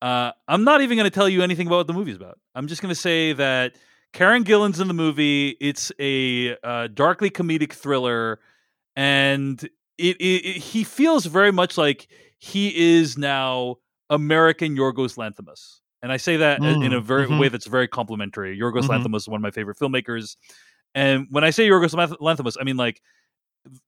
Uh, 0.00 0.30
I'm 0.46 0.62
not 0.64 0.80
even 0.82 0.96
going 0.96 1.10
to 1.10 1.14
tell 1.14 1.28
you 1.28 1.42
anything 1.42 1.66
about 1.66 1.76
what 1.78 1.86
the 1.88 1.92
movie's 1.92 2.16
about. 2.16 2.38
I'm 2.54 2.68
just 2.68 2.80
going 2.82 2.94
to 2.94 3.00
say 3.00 3.32
that 3.34 3.74
Karen 4.12 4.44
Gillan's 4.44 4.78
in 4.80 4.88
the 4.88 4.94
movie. 4.94 5.56
It's 5.60 5.90
a 5.98 6.56
uh, 6.62 6.86
darkly 6.94 7.30
comedic 7.30 7.72
thriller, 7.72 8.38
and 8.96 9.62
it, 9.98 10.16
it, 10.20 10.44
it- 10.46 10.56
he 10.58 10.84
feels 10.84 11.26
very 11.26 11.52
much 11.52 11.76
like 11.76 12.08
he 12.38 12.98
is 12.98 13.18
now 13.18 13.76
American 14.08 14.76
Yorgos 14.76 15.16
Lanthimos. 15.16 15.80
And 16.02 16.12
I 16.12 16.16
say 16.16 16.36
that 16.38 16.64
in 16.64 16.76
in 16.80 16.92
a 16.92 17.00
Mm, 17.00 17.02
very 17.02 17.28
mhm. 17.28 17.36
way 17.36 17.48
that's 17.48 17.66
very 17.66 17.88
complimentary. 17.88 18.58
Yorgos 18.58 18.88
Mhm. 18.88 18.88
Lanthimos 18.88 19.18
is 19.18 19.28
one 19.28 19.38
of 19.38 19.42
my 19.42 19.50
favorite 19.50 19.78
filmmakers, 19.78 20.36
and 20.94 21.26
when 21.30 21.44
I 21.44 21.50
say 21.50 21.68
Yorgos 21.68 21.94
Lanth- 21.94 22.18
Lanthimos, 22.20 22.56
I 22.60 22.64
mean 22.64 22.76
like 22.76 23.02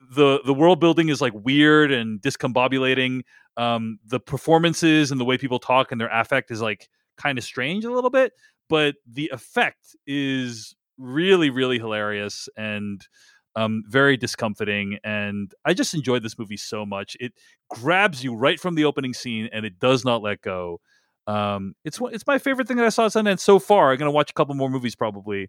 the 0.01 0.41
the 0.45 0.55
world 0.55 0.81
building 0.81 1.09
is 1.09 1.21
like 1.21 1.33
weird 1.35 1.91
and 1.93 2.21
discombobulating. 2.21 3.23
Um, 3.57 3.99
the 4.05 4.21
performances 4.21 5.11
and 5.11 5.21
the 5.21 5.25
way 5.25 5.37
people 5.39 5.59
talk 5.59 5.93
and 5.93 6.01
their 6.01 6.09
affect 6.09 6.51
is 6.51 6.61
like 6.63 6.89
kind 7.17 7.39
of 7.39 7.45
strange 7.45 7.85
a 7.85 7.91
little 7.91 8.11
bit, 8.11 8.33
but 8.69 8.97
the 9.07 9.31
effect 9.33 9.97
is 10.07 10.75
really 10.99 11.51
really 11.51 11.79
hilarious 11.79 12.49
and 12.57 13.07
um, 13.57 13.83
very 13.89 14.17
discomforting. 14.17 14.99
And 15.05 15.53
I 15.67 15.75
just 15.75 15.93
enjoyed 15.95 16.23
this 16.23 16.39
movie 16.39 16.57
so 16.57 16.87
much. 16.87 17.17
It 17.21 17.33
grabs 17.71 18.25
you 18.25 18.35
right 18.35 18.59
from 18.59 18.75
the 18.77 18.85
opening 18.85 19.13
scene 19.13 19.49
and 19.53 19.67
it 19.67 19.79
does 19.79 20.05
not 20.05 20.23
let 20.23 20.41
go. 20.41 20.81
Um, 21.27 21.75
it's 21.85 22.01
it's 22.13 22.27
my 22.27 22.39
favorite 22.39 22.67
thing 22.69 22.77
that 22.79 22.87
I 22.87 22.91
saw 22.91 23.07
at 23.07 23.13
Sundance 23.13 23.41
so 23.41 23.59
far. 23.59 23.93
I'm 23.93 23.99
gonna 23.99 24.11
watch 24.11 24.31
a 24.31 24.35
couple 24.35 24.55
more 24.55 24.69
movies 24.71 24.95
probably, 24.97 25.49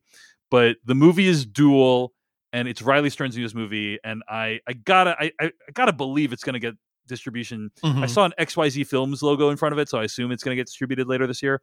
but 0.51 0.77
the 0.85 0.95
movie 0.95 1.27
is 1.27 1.45
dual 1.45 2.13
and 2.51 2.67
it's 2.67 2.81
Riley 2.81 3.09
Stearns' 3.09 3.35
newest 3.37 3.55
movie, 3.55 3.97
and 4.03 4.21
I 4.29 4.59
I 4.67 4.73
gotta 4.73 5.15
I, 5.19 5.31
I 5.41 5.45
I 5.45 5.71
gotta 5.73 5.93
believe 5.93 6.31
it's 6.33 6.43
gonna 6.43 6.59
get 6.59 6.75
distribution. 7.07 7.71
I 7.83 7.87
Mhm. 7.87 8.09
saw 8.09 8.25
an 8.25 8.33
XYZ 8.39 8.85
Films 8.87 9.21
logo 9.23 9.49
in 9.49 9.57
front 9.57 9.73
of 9.73 9.79
it, 9.79 9.89
so 9.89 9.97
I 9.97 10.03
assume 10.03 10.31
it's 10.31 10.43
gonna 10.43 10.55
get 10.55 10.67
distributed 10.67 11.07
later 11.07 11.25
this 11.27 11.41
year. 11.43 11.61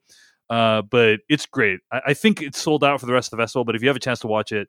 Uh, 0.51 0.83
but 0.83 1.21
it's 1.29 1.47
great. 1.47 1.79
I, 1.93 2.01
I 2.09 2.15
think 2.15 2.43
it's 2.43 2.61
sold 2.61 2.83
out 2.83 2.99
for 3.01 3.07
the 3.07 3.13
rest 3.13 3.33
of 3.33 3.37
the 3.39 3.43
festival, 3.43 3.65
but 3.65 3.77
if 3.77 3.83
you 3.83 3.89
have 3.89 3.97
a 3.97 4.01
chance 4.01 4.19
to 4.21 4.27
watch 4.27 4.51
it, 4.51 4.69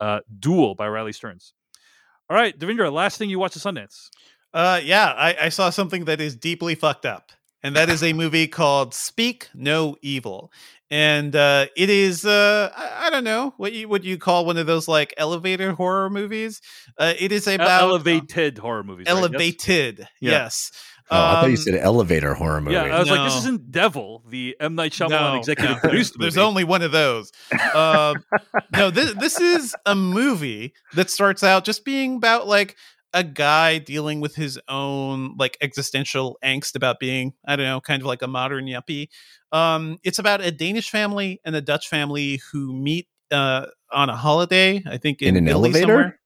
uh, 0.00 0.20
Dual 0.38 0.74
by 0.74 0.88
Riley 0.88 1.12
Stearns. 1.12 1.52
All 2.30 2.36
right, 2.36 2.58
Devindra, 2.58 2.90
last 2.92 3.18
thing 3.18 3.28
you 3.30 3.38
watched 3.38 3.56
at 3.56 3.62
Sundance. 3.62 4.08
Uh, 4.54 4.80
yeah, 4.82 5.12
I, 5.16 5.36
I 5.42 5.48
saw 5.50 5.68
something 5.70 6.06
that 6.06 6.20
is 6.22 6.34
deeply 6.34 6.74
fucked 6.74 7.04
up, 7.04 7.30
and 7.62 7.76
that 7.76 7.88
is 7.88 8.02
a 8.02 8.12
movie 8.12 8.46
called 8.46 8.94
Speak 8.94 9.48
No 9.54 9.96
Evil, 10.02 10.52
and 10.90 11.34
uh, 11.36 11.66
it 11.76 11.90
is 11.90 12.24
uh, 12.24 12.70
I, 12.76 13.06
I 13.06 13.10
don't 13.10 13.24
know 13.24 13.54
what 13.56 13.72
you 13.72 13.88
what 13.88 14.04
you 14.04 14.18
call 14.18 14.46
one 14.46 14.56
of 14.56 14.66
those 14.66 14.88
like 14.88 15.12
elevator 15.16 15.72
horror 15.72 16.10
movies. 16.10 16.60
Uh, 16.96 17.14
it 17.18 17.32
is 17.32 17.46
about 17.46 17.82
elevated 17.82 18.58
horror 18.58 18.82
movies. 18.84 19.06
right? 19.06 19.14
Yes? 19.14 19.22
elevated. 19.22 19.98
Yeah. 20.20 20.30
Yes. 20.30 20.72
Oh, 21.10 21.16
I 21.16 21.34
thought 21.40 21.46
you 21.46 21.52
Um, 21.52 21.56
said 21.56 21.74
elevator 21.76 22.34
horror 22.34 22.60
movie. 22.60 22.74
Yeah, 22.74 22.82
I 22.82 22.98
was 22.98 23.10
like, 23.10 23.26
this 23.26 23.38
isn't 23.38 23.70
Devil, 23.70 24.22
the 24.28 24.54
M 24.60 24.74
Night 24.74 24.92
Shyamalan 24.92 25.08
No, 25.08 25.38
executive 25.38 25.76
no, 25.76 25.80
produced 25.88 26.18
movie. 26.18 26.24
There's 26.24 26.36
only 26.36 26.64
one 26.64 26.82
of 26.82 26.92
those. 26.92 27.32
Um, 27.74 28.22
no, 28.74 28.90
this 28.90 29.14
this 29.14 29.40
is 29.40 29.74
a 29.86 29.94
movie 29.94 30.74
that 30.96 31.08
starts 31.08 31.42
out 31.42 31.64
just 31.64 31.86
being 31.86 32.16
about 32.16 32.46
like 32.46 32.76
a 33.14 33.24
guy 33.24 33.78
dealing 33.78 34.20
with 34.20 34.34
his 34.34 34.58
own 34.68 35.34
like 35.38 35.56
existential 35.60 36.38
angst 36.44 36.76
about 36.76 37.00
being 37.00 37.32
I 37.46 37.56
don't 37.56 37.66
know, 37.66 37.80
kind 37.80 38.02
of 38.02 38.06
like 38.06 38.22
a 38.22 38.28
modern 38.28 38.66
yuppie. 38.66 39.08
Um, 39.52 39.98
it's 40.04 40.18
about 40.18 40.40
a 40.40 40.50
Danish 40.50 40.90
family 40.90 41.40
and 41.44 41.56
a 41.56 41.60
Dutch 41.60 41.88
family 41.88 42.40
who 42.52 42.72
meet 42.72 43.08
uh, 43.30 43.66
on 43.92 44.10
a 44.10 44.16
holiday. 44.16 44.82
I 44.86 44.98
think 44.98 45.22
in, 45.22 45.28
In 45.28 45.36
an 45.36 45.48
Italy 45.48 45.70
elevator? 45.70 45.86
somewhere. 45.86 46.20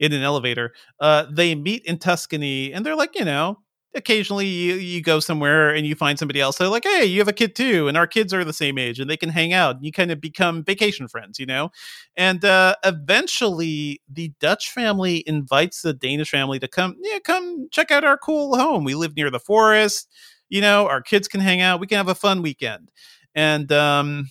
In 0.00 0.12
an 0.12 0.22
elevator, 0.22 0.74
uh, 1.00 1.26
they 1.28 1.56
meet 1.56 1.84
in 1.84 1.98
Tuscany, 1.98 2.72
and 2.72 2.86
they're 2.86 2.94
like, 2.94 3.18
you 3.18 3.24
know, 3.24 3.58
occasionally 3.94 4.46
you, 4.46 4.74
you 4.74 5.02
go 5.02 5.20
somewhere 5.20 5.70
and 5.70 5.86
you 5.86 5.94
find 5.94 6.18
somebody 6.18 6.40
else. 6.40 6.58
They're 6.58 6.68
like, 6.68 6.84
hey, 6.84 7.04
you 7.04 7.18
have 7.20 7.28
a 7.28 7.32
kid 7.32 7.54
too, 7.54 7.88
and 7.88 7.96
our 7.96 8.06
kids 8.06 8.32
are 8.32 8.44
the 8.44 8.52
same 8.52 8.78
age, 8.78 9.00
and 9.00 9.08
they 9.08 9.16
can 9.16 9.28
hang 9.28 9.52
out. 9.52 9.76
And 9.76 9.84
you 9.84 9.92
kind 9.92 10.10
of 10.10 10.20
become 10.20 10.64
vacation 10.64 11.08
friends, 11.08 11.38
you 11.38 11.46
know. 11.46 11.70
And 12.16 12.44
uh, 12.44 12.76
eventually, 12.84 14.00
the 14.08 14.32
Dutch 14.40 14.70
family 14.70 15.22
invites 15.26 15.82
the 15.82 15.92
Danish 15.92 16.30
family 16.30 16.58
to 16.58 16.68
come, 16.68 16.96
yeah, 17.00 17.18
come 17.18 17.68
check 17.70 17.90
out 17.90 18.04
our 18.04 18.18
cool 18.18 18.56
home. 18.56 18.84
We 18.84 18.94
live 18.94 19.16
near 19.16 19.30
the 19.30 19.40
forest. 19.40 20.08
You 20.48 20.60
know, 20.60 20.86
our 20.88 21.02
kids 21.02 21.28
can 21.28 21.40
hang 21.40 21.60
out. 21.60 21.80
We 21.80 21.86
can 21.86 21.96
have 21.96 22.08
a 22.08 22.14
fun 22.14 22.42
weekend. 22.42 22.90
And 23.34 23.70
um, 23.70 24.30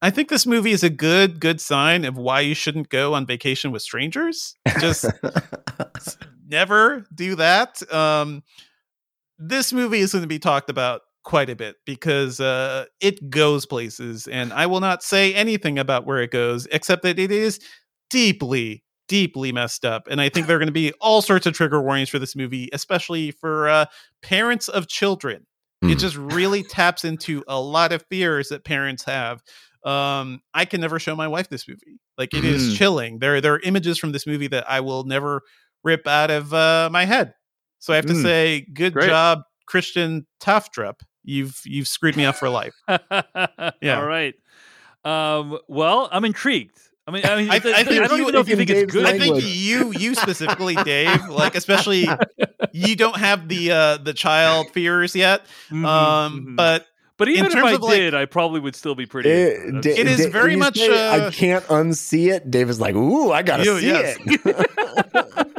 I 0.00 0.10
think 0.10 0.28
this 0.28 0.46
movie 0.46 0.70
is 0.70 0.84
a 0.84 0.90
good, 0.90 1.40
good 1.40 1.60
sign 1.60 2.04
of 2.04 2.16
why 2.16 2.40
you 2.40 2.54
shouldn't 2.54 2.88
go 2.88 3.14
on 3.14 3.26
vacation 3.26 3.72
with 3.72 3.82
strangers. 3.82 4.54
Just 4.78 5.06
never 6.54 7.04
do 7.14 7.34
that. 7.36 7.82
Um, 7.92 8.42
this 9.38 9.72
movie 9.72 9.98
is 9.98 10.12
going 10.12 10.22
to 10.22 10.28
be 10.28 10.38
talked 10.38 10.70
about 10.70 11.02
quite 11.24 11.50
a 11.50 11.56
bit 11.56 11.76
because 11.84 12.38
uh, 12.40 12.84
it 13.00 13.30
goes 13.30 13.66
places, 13.66 14.26
and 14.28 14.52
I 14.52 14.66
will 14.66 14.80
not 14.80 15.02
say 15.02 15.34
anything 15.34 15.78
about 15.78 16.06
where 16.06 16.18
it 16.22 16.30
goes, 16.30 16.66
except 16.70 17.02
that 17.02 17.18
it 17.18 17.32
is 17.32 17.58
deeply, 18.10 18.84
deeply 19.08 19.50
messed 19.52 19.84
up. 19.84 20.06
And 20.08 20.20
I 20.20 20.28
think 20.28 20.46
there 20.46 20.56
are 20.56 20.60
going 20.60 20.68
to 20.68 20.72
be 20.72 20.92
all 21.00 21.20
sorts 21.22 21.46
of 21.46 21.54
trigger 21.54 21.82
warnings 21.82 22.08
for 22.08 22.18
this 22.18 22.36
movie, 22.36 22.68
especially 22.72 23.32
for 23.32 23.68
uh, 23.68 23.86
parents 24.22 24.68
of 24.68 24.86
children. 24.88 25.46
It 25.82 25.94
Hmm. 25.94 25.98
just 25.98 26.16
really 26.16 26.62
taps 26.62 27.04
into 27.04 27.42
a 27.48 27.60
lot 27.60 27.92
of 27.92 28.04
fears 28.08 28.48
that 28.48 28.64
parents 28.64 29.04
have. 29.04 29.42
Um, 29.84 30.40
I 30.54 30.64
can 30.64 30.80
never 30.80 30.98
show 30.98 31.14
my 31.14 31.28
wife 31.28 31.48
this 31.50 31.68
movie. 31.68 31.98
Like 32.16 32.32
it 32.32 32.44
is 32.44 32.62
Mm. 32.62 32.76
chilling. 32.78 33.18
There, 33.18 33.40
there 33.42 33.52
are 33.54 33.60
images 33.60 33.98
from 33.98 34.12
this 34.12 34.26
movie 34.26 34.46
that 34.48 34.64
I 34.70 34.80
will 34.80 35.04
never 35.04 35.42
rip 35.84 36.06
out 36.06 36.30
of 36.30 36.52
uh, 36.54 36.88
my 36.90 37.04
head. 37.04 37.34
So 37.78 37.92
I 37.92 37.96
have 37.96 38.06
to 38.06 38.14
Mm. 38.14 38.22
say, 38.22 38.66
good 38.72 38.94
Great. 38.94 39.06
job, 39.08 39.42
Christian 39.66 40.26
Tafdrup. 40.42 41.00
You've 41.22 41.60
you've 41.64 41.88
screwed 41.88 42.16
me 42.16 42.24
up 42.24 42.36
for 42.36 42.48
life. 42.48 42.74
Yeah. 43.80 43.98
All 44.00 44.06
right. 44.06 44.34
Um, 45.04 45.58
well, 45.68 46.08
I'm 46.10 46.24
intrigued. 46.24 46.78
I 47.06 47.10
mean, 47.10 47.26
I 47.26 47.36
mean, 47.36 47.50
I- 47.50 47.54
I, 47.54 47.56
I 47.56 47.60
think 47.60 48.08
don't 48.08 48.16
you- 48.16 48.22
even 48.22 48.32
know 48.32 48.40
if 48.40 48.48
you 48.48 48.52
in 48.54 48.58
think 48.58 48.70
it's 48.70 48.80
Dave's 48.80 48.92
good. 48.94 49.04
I 49.06 49.18
think 49.18 49.36
you 49.44 49.92
you 49.92 50.14
specifically, 50.14 50.74
Dave, 50.76 51.28
like 51.28 51.54
especially 51.54 52.08
you 52.72 52.96
don't 52.96 53.16
have 53.16 53.48
the 53.48 53.72
uh 53.72 53.96
the 53.98 54.14
child 54.14 54.70
fears 54.70 55.14
yet. 55.14 55.44
Mhm, 55.70 55.84
Um, 55.86 56.46
mhm. 56.46 56.56
but 56.56 56.86
but 57.18 57.28
even 57.28 57.46
if 57.46 57.52
terms 57.52 57.66
I 57.66 57.72
of, 57.74 57.82
like- 57.82 57.94
did, 57.96 58.14
I 58.14 58.24
probably 58.24 58.60
would 58.60 58.74
still 58.74 58.94
be 58.94 59.04
pretty. 59.06 59.28
It, 59.30 59.58
That's- 59.66 59.82
Da- 59.84 60.00
It 60.00 60.06
is 60.08 60.24
Da- 60.26 60.30
very 60.30 60.56
much, 60.56 60.78
say, 60.78 61.08
uh, 61.08 61.26
I 61.26 61.30
can't 61.30 61.64
unsee 61.66 62.32
it. 62.34 62.50
Dave 62.50 62.68
is 62.70 62.80
like, 62.80 62.94
"Ooh, 62.94 63.30
I 63.32 63.42
gotta 63.42 63.64
You- 63.64 63.78
see 63.80 63.86
yes. 63.86 64.16
it." 64.26 65.50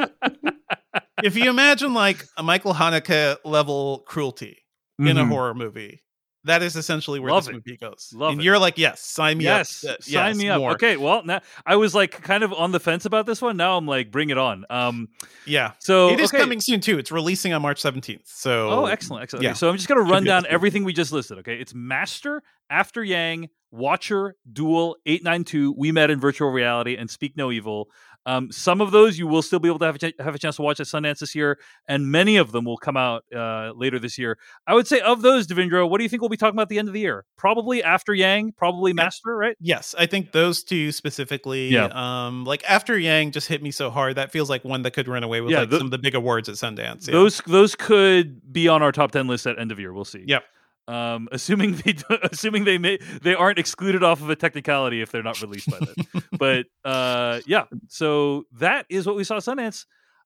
if 1.24 1.36
you 1.36 1.50
imagine 1.50 1.94
like 1.94 2.26
a 2.38 2.44
Michael 2.44 2.74
Haneke 2.74 3.38
level 3.46 4.04
cruelty 4.08 4.58
in 5.00 5.18
a 5.18 5.24
Mhm. 5.24 5.30
horror 5.30 5.54
movie, 5.54 6.02
that 6.46 6.62
is 6.62 6.76
essentially 6.76 7.20
where 7.20 7.32
Love 7.32 7.46
this 7.46 7.50
it. 7.50 7.54
movie 7.54 7.76
goes. 7.78 8.12
Love 8.14 8.34
and 8.34 8.42
it. 8.42 8.44
you're 8.44 8.60
like, 8.60 8.78
yes, 8.78 9.02
sign 9.02 9.40
me 9.40 9.46
Yes, 9.46 9.84
up. 9.84 9.92
Uh, 10.00 10.02
sign 10.02 10.12
yes, 10.28 10.38
me 10.38 10.48
up. 10.50 10.60
more. 10.60 10.72
Okay, 10.74 10.96
well, 10.96 11.24
now 11.26 11.42
I 11.66 11.76
was 11.76 11.96
like 11.96 12.12
kind 12.22 12.44
of 12.44 12.54
on 12.54 12.72
the 12.72 12.80
fence 12.80 13.06
about 13.06 13.26
this 13.26 13.42
one. 13.42 13.58
Now 13.58 13.78
I'm 13.78 13.88
like, 13.88 14.12
bring 14.12 14.30
it 14.30 14.38
on. 14.38 14.64
Um, 14.70 15.08
Yeah. 15.48 15.72
so 15.80 16.10
it 16.10 16.20
is 16.20 16.30
okay. 16.30 16.38
coming 16.38 16.62
soon 16.62 16.82
too. 16.82 17.00
It's 17.00 17.12
releasing 17.12 17.52
on 17.54 17.64
March 17.64 17.82
17th. 17.82 18.28
So 18.28 18.70
Oh, 18.70 18.86
excellent, 18.86 19.24
excellent. 19.24 19.44
yeah. 19.44 19.50
Okay, 19.52 19.58
so 19.58 19.70
I'm 19.70 19.76
just 19.76 19.88
going 19.88 20.06
to 20.06 20.12
run 20.12 20.24
down 20.24 20.46
everything 20.48 20.84
we 20.84 20.94
just 20.94 21.12
listed. 21.12 21.40
Okay, 21.40 21.56
it's 21.56 21.74
Master, 21.74 22.44
After 22.70 23.04
Yang, 23.04 23.50
Watcher, 23.72 24.36
Dual, 24.52 24.98
892, 25.08 25.74
We 25.78 25.92
Met 25.92 26.10
in 26.12 26.20
Virtual 26.20 26.50
Reality, 26.52 26.96
and 26.96 27.10
Speak 27.10 27.36
No 27.36 27.52
Evil. 27.52 27.90
Um, 28.26 28.52
some 28.52 28.82
of 28.82 28.92
those 28.92 29.20
you 29.20 29.28
will 29.28 29.42
still 29.42 29.60
be 29.60 29.70
able 29.70 29.80
to 29.80 29.86
have 29.86 29.96
a, 29.96 30.00
ch- 30.00 30.16
have 30.20 30.36
a 30.36 30.40
chance 30.40 30.56
to 30.56 30.62
watch 30.62 30.80
at 30.80 30.88
Sundance 30.88 31.20
this 31.20 31.36
year, 31.36 31.60
and 31.88 32.12
many 32.12 32.38
of 32.38 32.52
them 32.52 32.66
will 32.66 32.78
come 32.78 32.98
out 32.98 33.24
uh, 33.36 33.72
later 33.76 34.00
this 34.00 34.18
year. 34.18 34.38
I 34.66 34.74
would 34.74 34.88
say 34.88 35.00
of 35.02 35.22
those, 35.22 35.48
Devindra, 35.48 35.88
what 35.90 36.00
do 36.00 36.04
you 36.04 36.10
think 36.10 36.22
we'll 36.22 36.30
be 36.30 36.38
talking 36.38 36.56
about 36.56 36.64
at 36.64 36.70
the 36.70 36.80
end 36.80 36.88
of 36.88 36.94
the 36.94 37.00
year? 37.00 37.26
Probably 37.38 37.84
After 37.84 38.14
Yang, 38.14 38.54
probably 38.54 38.94
Master, 38.94 39.36
right? 39.36 39.56
Yes, 39.60 39.94
I 39.98 40.06
think 40.06 40.32
those 40.32 40.64
two 40.64 40.92
specifically. 40.92 41.70
Yeah. 41.70 41.90
Um, 41.94 42.46
like 42.46 42.64
after 42.68 42.98
Yang 42.98 43.32
just 43.32 43.48
hit 43.48 43.62
me 43.62 43.72
so 43.72 43.90
hard, 43.90 44.16
that 44.16 44.32
feels 44.32 44.50
like 44.50 44.64
one 44.64 44.82
that 44.84 44.92
could 44.92 45.08
run 45.08 45.24
away 45.24 45.42
with 45.42 45.52
Yeah, 45.52 45.62
like 45.62 45.72
some 45.72 45.88
of 45.88 45.92
the 45.92 45.98
big 45.98 46.16
awards 46.16 46.50
at 46.50 46.56
Sundance. 46.56 47.08
Yeah. 47.08 47.14
Those 47.14 47.42
those 47.46 47.76
could 47.76 48.52
be 48.52 48.68
on 48.68 48.82
our 48.82 48.92
top 48.92 49.12
ten 49.12 49.28
list 49.28 49.46
at 49.48 49.60
end 49.60 49.72
of 49.72 49.80
year. 49.80 49.94
We'll 49.94 50.06
see. 50.06 50.24
Yep. 50.26 50.44
Um, 50.88 51.28
assuming 51.32 51.76
they 51.78 51.96
assuming 52.24 52.64
they 52.64 52.78
may 52.78 53.00
they 53.22 53.34
aren't 53.34 53.60
excluded 53.60 54.04
off 54.04 54.22
of 54.22 54.30
a 54.30 54.36
technicality 54.36 55.02
if 55.02 55.12
they're 55.12 55.24
not 55.24 55.42
released 55.42 55.70
by 55.70 55.80
then. 55.80 56.24
but 56.38 56.66
uh, 56.84 57.42
yeah, 57.48 57.66
so 57.88 58.44
that 58.60 58.86
is 58.90 59.06
what 59.08 59.16
we 59.16 59.24
saw 59.24 59.38
Sundance. 59.38 59.86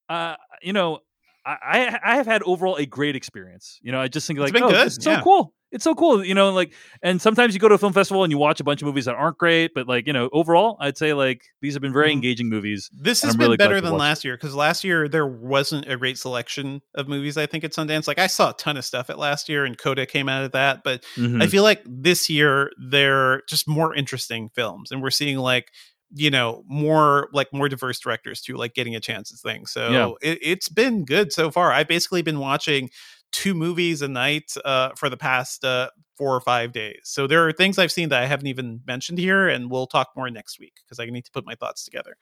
Uh, 0.10 0.36
you 0.62 0.74
know, 0.74 1.00
I 1.46 1.98
I 2.04 2.16
have 2.16 2.26
had 2.26 2.44
overall 2.44 2.76
a 2.76 2.86
great 2.86 3.16
experience. 3.16 3.80
You 3.82 3.92
know, 3.92 4.02
I 4.02 4.08
just 4.08 4.28
think 4.28 4.40
like, 4.40 4.56
oh, 4.56 4.70
good, 4.70 4.88
it's 4.88 5.04
so 5.04 5.12
yeah. 5.12 5.22
cool. 5.22 5.54
It's 5.72 5.84
so 5.84 5.94
cool. 5.94 6.24
You 6.26 6.34
know, 6.34 6.52
like, 6.52 6.74
and 7.04 7.22
sometimes 7.22 7.54
you 7.54 7.60
go 7.60 7.68
to 7.70 7.76
a 7.76 7.78
film 7.78 7.94
festival 7.94 8.24
and 8.24 8.32
you 8.32 8.40
watch 8.40 8.60
a 8.60 8.64
bunch 8.64 8.82
of 8.82 8.88
movies 8.88 9.06
that 9.06 9.14
aren't 9.16 9.38
great, 9.38 9.72
but 9.76 9.88
like, 9.88 10.08
you 10.08 10.14
know, 10.14 10.28
overall, 10.34 10.78
I'd 10.80 10.98
say 10.98 11.14
like 11.14 11.44
these 11.62 11.74
have 11.74 11.82
been 11.82 11.94
very 11.94 12.10
Mhm. 12.10 12.14
engaging 12.14 12.50
movies. 12.50 12.90
This 12.92 13.22
has 13.22 13.34
I'm 13.34 13.38
been 13.38 13.46
really 13.48 13.58
better 13.58 13.80
than 13.80 13.96
last 13.96 14.26
year 14.26 14.36
because 14.36 14.56
last 14.56 14.84
year 14.84 15.08
there 15.08 15.28
wasn't 15.28 15.88
a 15.88 15.96
great 15.96 16.18
selection 16.18 16.82
of 16.96 17.08
movies. 17.08 17.38
I 17.38 17.46
think 17.46 17.64
at 17.64 17.72
Sundance, 17.74 18.08
like 18.08 18.18
I 18.20 18.28
saw 18.28 18.50
a 18.50 18.54
ton 18.54 18.78
of 18.78 18.86
stuff 18.86 19.12
at 19.12 19.20
last 19.20 19.48
year, 19.48 19.64
and 19.64 19.78
Coda 19.78 20.08
came 20.08 20.28
out 20.28 20.44
of 20.44 20.52
that. 20.54 20.82
But 20.84 21.04
Mhm. 21.16 21.42
I 21.44 21.48
feel 21.48 21.62
like 21.64 21.82
this 21.86 22.30
year 22.30 22.72
they're 22.90 23.44
just 23.48 23.68
more 23.68 23.94
interesting 23.94 24.50
films, 24.56 24.92
and 24.92 25.02
we're 25.04 25.12
seeing 25.12 25.38
like 25.38 25.70
you 26.16 26.32
know 26.32 26.64
more 26.68 27.30
like 27.34 27.54
more 27.54 27.70
diverse 27.70 28.00
directors 28.00 28.42
too, 28.42 28.56
like 28.58 28.74
getting 28.74 28.96
a 28.96 29.00
chance 29.00 29.32
at 29.32 29.38
things. 29.38 29.70
So 29.72 29.92
Yeah. 29.92 30.32
it, 30.32 30.40
it's 30.42 30.68
been 30.68 31.06
good 31.06 31.32
so 31.32 31.52
far. 31.52 31.72
I've 31.72 31.88
basically 31.88 32.24
been 32.24 32.40
watching 32.40 32.90
two 33.32 33.54
movies 33.54 34.02
a 34.02 34.08
night 34.08 34.54
uh, 34.66 34.90
for 34.96 35.10
the 35.10 35.18
past 35.18 35.64
uh, 35.64 35.90
four 36.18 36.36
or 36.36 36.42
five 36.42 36.72
days. 36.72 37.00
So 37.04 37.28
there 37.28 37.48
are 37.48 37.52
things 37.54 37.78
I've 37.78 37.92
seen 37.92 38.10
that 38.10 38.22
I 38.22 38.26
haven't 38.26 38.48
even 38.48 38.82
mentioned 38.86 39.20
here, 39.20 39.48
and 39.48 39.70
we'll 39.70 39.88
talk 39.88 40.10
more 40.16 40.30
next 40.30 40.60
week 40.60 40.74
because 40.84 41.00
I 41.00 41.06
need 41.06 41.26
to 41.26 41.32
put 41.32 41.46
my 41.46 41.56
thoughts 41.56 41.84
together. 41.86 42.18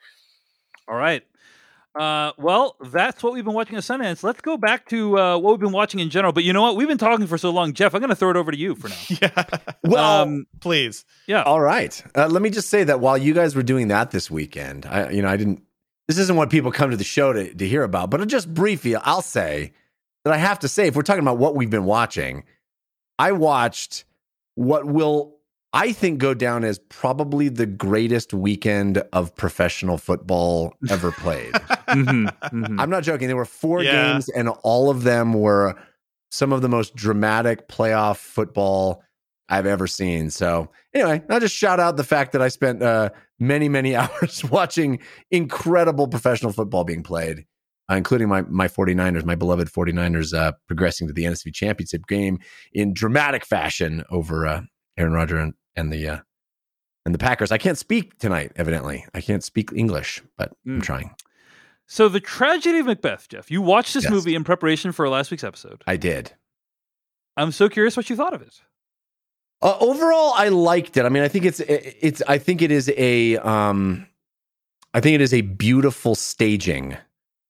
All 0.87 0.95
right. 0.95 1.23
Uh, 1.97 2.31
well, 2.37 2.75
that's 2.91 3.23
what 3.23 3.33
we've 3.33 3.43
been 3.43 3.55
watching 3.55 3.75
at 3.75 3.81
Sundance. 3.81 4.21
Let's 4.21 4.41
go 4.41 4.55
back 4.55 4.87
to 4.89 5.17
uh, 5.17 5.37
what 5.39 5.53
we've 5.53 5.59
been 5.59 5.71
watching 5.71 5.99
in 5.99 6.11
general. 6.11 6.31
But 6.31 6.43
you 6.43 6.53
know 6.53 6.61
what? 6.61 6.75
We've 6.75 6.87
been 6.87 6.99
talking 6.99 7.25
for 7.25 7.39
so 7.39 7.49
long, 7.49 7.73
Jeff. 7.73 7.95
I'm 7.95 8.01
going 8.01 8.09
to 8.11 8.15
throw 8.15 8.29
it 8.29 8.35
over 8.37 8.51
to 8.51 8.57
you 8.57 8.75
for 8.75 8.89
now. 8.89 8.95
yeah, 9.21 9.43
Well, 9.83 10.21
Um, 10.21 10.45
please. 10.59 11.05
yeah. 11.25 11.41
All 11.41 11.59
right. 11.59 11.99
Uh, 12.15 12.27
let 12.27 12.43
me 12.43 12.51
just 12.51 12.69
say 12.69 12.83
that 12.83 12.99
while 12.99 13.17
you 13.17 13.33
guys 13.33 13.55
were 13.55 13.63
doing 13.63 13.87
that 13.87 14.11
this 14.11 14.29
weekend, 14.29 14.85
I, 14.85 15.09
you 15.09 15.23
know, 15.23 15.27
I 15.27 15.37
didn't. 15.37 15.63
This 16.07 16.19
isn't 16.19 16.35
what 16.37 16.51
people 16.51 16.71
come 16.71 16.91
to 16.91 16.97
the 16.97 17.03
show 17.03 17.33
to, 17.33 17.51
to 17.51 17.67
hear 17.67 17.81
about, 17.83 18.11
but 18.11 18.25
just 18.27 18.53
briefly, 18.53 18.95
I'll 18.95 19.23
say 19.23 19.73
that 20.23 20.33
I 20.33 20.37
have 20.37 20.59
to 20.59 20.67
say, 20.67 20.87
if 20.87 20.95
we're 20.95 21.01
talking 21.03 21.21
about 21.21 21.37
what 21.37 21.55
we've 21.55 21.69
been 21.69 21.85
watching, 21.85 22.43
I 23.19 23.31
watched 23.31 24.05
what 24.55 24.85
will 24.85 25.35
I 25.73 25.91
think 25.91 26.19
go 26.19 26.33
down 26.33 26.63
as 26.63 26.79
probably 26.79 27.49
the 27.49 27.65
greatest 27.65 28.33
weekend 28.33 28.97
of 29.13 29.35
professional 29.35 29.97
football 29.97 30.73
ever 30.89 31.11
played. 31.11 31.53
Mhm, 31.87 32.33
mhm. 32.51 32.81
I'm 32.81 32.89
not 32.89 33.03
joking. 33.03 33.27
There 33.27 33.37
were 33.37 33.45
four 33.45 33.81
Yeah. 33.81 34.11
games, 34.11 34.27
and 34.27 34.49
all 34.63 34.89
of 34.89 35.03
them 35.03 35.31
were 35.33 35.73
some 36.31 36.51
of 36.51 36.61
the 36.61 36.67
most 36.67 36.95
dramatic 36.95 37.69
playoff 37.69 38.17
football 38.17 39.01
I've 39.47 39.65
ever 39.65 39.87
seen. 39.87 40.29
So, 40.29 40.69
anyway, 40.93 41.23
I'll 41.29 41.39
just 41.39 41.55
shout 41.55 41.79
out 41.79 41.95
the 41.95 42.03
fact 42.03 42.33
that 42.33 42.41
I 42.41 42.49
spent 42.49 42.83
uh, 42.83 43.11
many, 43.39 43.69
many 43.69 43.95
hours 43.95 44.43
watching 44.43 44.99
incredible 45.31 46.09
professional 46.09 46.51
football 46.51 46.83
being 46.83 47.03
played, 47.03 47.45
uh, 47.89 47.95
including 47.95 48.27
my 48.27 48.41
my 48.43 48.67
49ers, 48.67 49.25
my 49.25 49.35
beloved 49.35 49.67
49ers, 49.69 50.33
uh, 50.37 50.51
progressing 50.67 51.07
to 51.07 51.13
the 51.13 51.23
NFC 51.23 51.53
Championship 51.53 52.05
game 52.07 52.39
in 52.73 52.93
dramatic 52.93 53.45
fashion 53.45 54.03
over 54.09 54.45
uh, 54.47 54.61
Aaron 54.97 55.13
Rodgers 55.13 55.39
and, 55.43 55.53
and 55.75 55.91
the 55.93 56.07
uh, 56.09 56.17
and 57.05 57.13
the 57.13 57.19
Packers. 57.19 57.51
I 57.51 57.57
can't 57.57 57.77
speak 57.77 58.17
tonight, 58.19 58.51
evidently. 58.55 59.05
I 59.13 59.21
can't 59.21 59.43
speak 59.43 59.71
English, 59.73 60.21
but 60.37 60.51
I'm 60.65 60.79
Mm. 60.79 60.83
trying. 60.83 61.15
So, 61.89 62.09
the 62.09 62.19
tragedy 62.19 62.79
of 62.79 62.85
Macbeth, 62.87 63.29
Jeff. 63.29 63.49
You 63.49 63.61
watched 63.61 63.93
this 63.93 64.03
Yes. 64.03 64.11
movie 64.11 64.35
in 64.35 64.43
preparation 64.43 64.91
for 64.91 65.07
last 65.07 65.31
week's 65.31 65.45
episode. 65.45 65.83
I 65.87 65.95
did. 65.95 66.33
I'm 67.37 67.53
so 67.53 67.69
curious 67.69 67.95
what 67.95 68.09
you 68.09 68.17
thought 68.17 68.33
of 68.33 68.41
it. 68.41 68.59
Uh, 69.61 69.77
overall, 69.79 70.33
I 70.35 70.49
liked 70.49 70.97
it. 70.97 71.05
I 71.05 71.09
mean, 71.09 71.23
I 71.23 71.29
think 71.29 71.45
it's 71.45 71.61
it's. 71.61 72.21
I 72.27 72.37
think 72.39 72.61
it 72.61 72.71
is 72.71 72.91
a. 72.97 73.37
Um, 73.37 74.05
I 74.93 74.99
think 74.99 75.15
it 75.15 75.21
is 75.21 75.33
a 75.33 75.41
beautiful 75.41 76.13
staging 76.15 76.97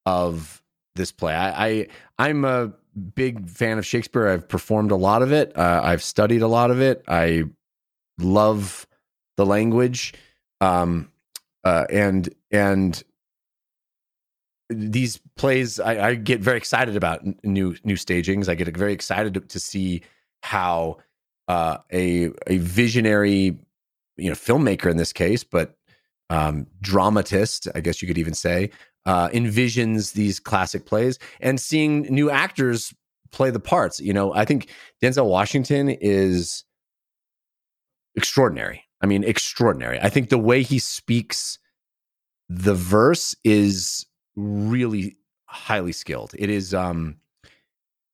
of 0.08 0.62
this 0.96 1.12
play. 1.12 1.34
I, 1.34 1.66
I 1.66 1.86
I'm 2.18 2.44
a 2.44 2.72
big 3.14 3.48
fan 3.48 3.78
of 3.78 3.84
Shakespeare. 3.84 4.26
I've 4.26 4.48
performed 4.48 4.90
a 4.90 4.96
lot 4.96 5.20
of 5.20 5.32
it. 5.32 5.56
Uh, 5.56 5.82
I've 5.84 6.02
studied 6.02 6.40
a 6.40 6.48
lot 6.48 6.70
of 6.70 6.80
it. 6.80 7.04
I 7.06 7.44
love 8.18 8.86
the 9.36 9.44
language, 9.44 10.14
um, 10.62 11.10
uh, 11.62 11.84
and 11.90 12.28
and 12.50 13.02
these 14.70 15.20
plays 15.36 15.78
I, 15.78 16.08
I 16.08 16.14
get 16.14 16.40
very 16.40 16.56
excited 16.56 16.96
about 16.96 17.22
new 17.44 17.76
new 17.84 17.96
stagings. 17.96 18.48
I 18.48 18.54
get 18.54 18.74
very 18.74 18.94
excited 18.94 19.34
to, 19.34 19.40
to 19.40 19.60
see 19.60 20.02
how 20.42 20.96
uh, 21.48 21.78
a 21.92 22.30
a 22.46 22.56
visionary, 22.58 23.58
you 24.16 24.30
know, 24.30 24.34
filmmaker 24.34 24.90
in 24.90 24.96
this 24.96 25.12
case, 25.12 25.44
but 25.44 25.76
um, 26.30 26.66
dramatist, 26.80 27.68
I 27.74 27.80
guess 27.80 28.02
you 28.02 28.08
could 28.08 28.18
even 28.18 28.34
say, 28.34 28.70
uh, 29.08 29.28
envisions 29.30 30.12
these 30.12 30.38
classic 30.38 30.84
plays 30.84 31.18
and 31.40 31.58
seeing 31.58 32.02
new 32.02 32.28
actors 32.30 32.92
play 33.32 33.50
the 33.50 33.60
parts. 33.60 34.00
You 34.00 34.12
know, 34.12 34.34
I 34.34 34.44
think 34.44 34.68
Denzel 35.02 35.28
Washington 35.28 35.88
is 35.88 36.64
extraordinary. 38.14 38.84
I 39.00 39.06
mean, 39.06 39.24
extraordinary. 39.24 39.98
I 40.00 40.10
think 40.10 40.28
the 40.28 40.38
way 40.38 40.62
he 40.62 40.78
speaks 40.78 41.58
the 42.50 42.74
verse 42.74 43.34
is 43.44 44.06
really 44.36 45.16
highly 45.46 45.92
skilled. 45.92 46.34
It 46.38 46.50
is 46.50 46.74
um 46.74 47.16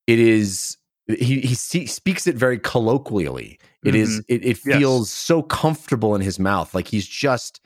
it 0.06 0.18
is 0.20 0.76
he 1.06 1.40
he 1.40 1.54
se- 1.54 1.86
speaks 1.86 2.26
it 2.26 2.36
very 2.36 2.58
colloquially. 2.58 3.58
It 3.84 3.94
is 3.94 4.20
it, 4.28 4.44
it 4.44 4.58
Yes. 4.64 4.78
feels 4.78 5.10
so 5.10 5.42
comfortable 5.42 6.14
in 6.14 6.20
his 6.20 6.38
mouth 6.38 6.74
like 6.74 6.88
he's 6.88 7.06
just 7.06 7.60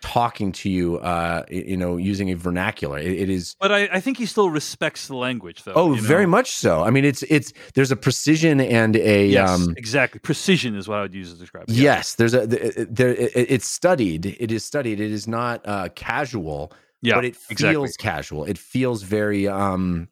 talking 0.00 0.52
to 0.52 0.68
you 0.70 0.98
uh 0.98 1.44
you 1.50 1.76
know 1.76 1.96
using 1.96 2.30
a 2.30 2.34
vernacular. 2.34 2.98
It, 2.98 3.12
it 3.12 3.30
is 3.30 3.54
But 3.60 3.72
I, 3.72 3.88
I 3.92 4.00
think 4.00 4.18
he 4.18 4.26
still 4.26 4.50
respects 4.50 5.06
the 5.08 5.16
language, 5.16 5.62
though. 5.64 5.72
oh 5.74 5.90
you 5.94 6.00
know? 6.02 6.08
very 6.08 6.26
much 6.26 6.50
so. 6.52 6.82
I 6.82 6.90
mean 6.90 7.04
it's 7.04 7.22
it's 7.24 7.52
there's 7.74 7.90
a 7.90 7.96
precision 7.96 8.60
and 8.60 8.96
a 8.96 9.26
Yes, 9.26 9.48
um 9.50 9.74
exactly. 9.76 10.20
Precision 10.20 10.74
is 10.76 10.88
what 10.88 10.98
I 10.98 11.02
would 11.02 11.14
use 11.14 11.32
to 11.32 11.38
describe 11.38 11.64
it. 11.68 11.74
Yes, 11.74 12.14
there's 12.14 12.34
a 12.34 12.46
there. 12.46 13.10
it- 13.14 13.32
It's 13.50 13.66
studied. 13.66 14.26
It 14.26 14.50
is 14.52 14.64
studied. 14.64 15.00
It 15.00 15.10
is 15.10 15.26
not 15.28 15.60
uh, 15.66 15.88
casual, 15.94 16.72
Yeah, 17.02 17.14
but 17.16 17.24
it 17.24 17.36
feels 17.36 17.50
exactly. 17.50 17.88
casual. 17.98 18.44
It 18.44 18.58
feels 18.58 19.02
very 19.02 19.46
um, 19.48 20.08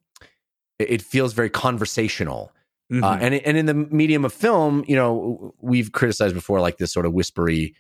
it 0.78 1.02
feels 1.02 1.32
very 1.32 1.50
conversational. 1.50 2.52
Uh, 2.90 2.94
Mhm. 2.96 3.20
and 3.20 3.34
and 3.34 3.56
in 3.58 3.66
the 3.66 3.74
medium 3.74 4.24
of 4.24 4.32
film, 4.32 4.82
you 4.88 4.96
know, 4.96 5.52
we've 5.60 5.92
criticized 5.92 6.34
before 6.34 6.58
like 6.60 6.78
this 6.78 6.90
sort 6.92 7.04
of 7.04 7.12
whispery 7.12 7.74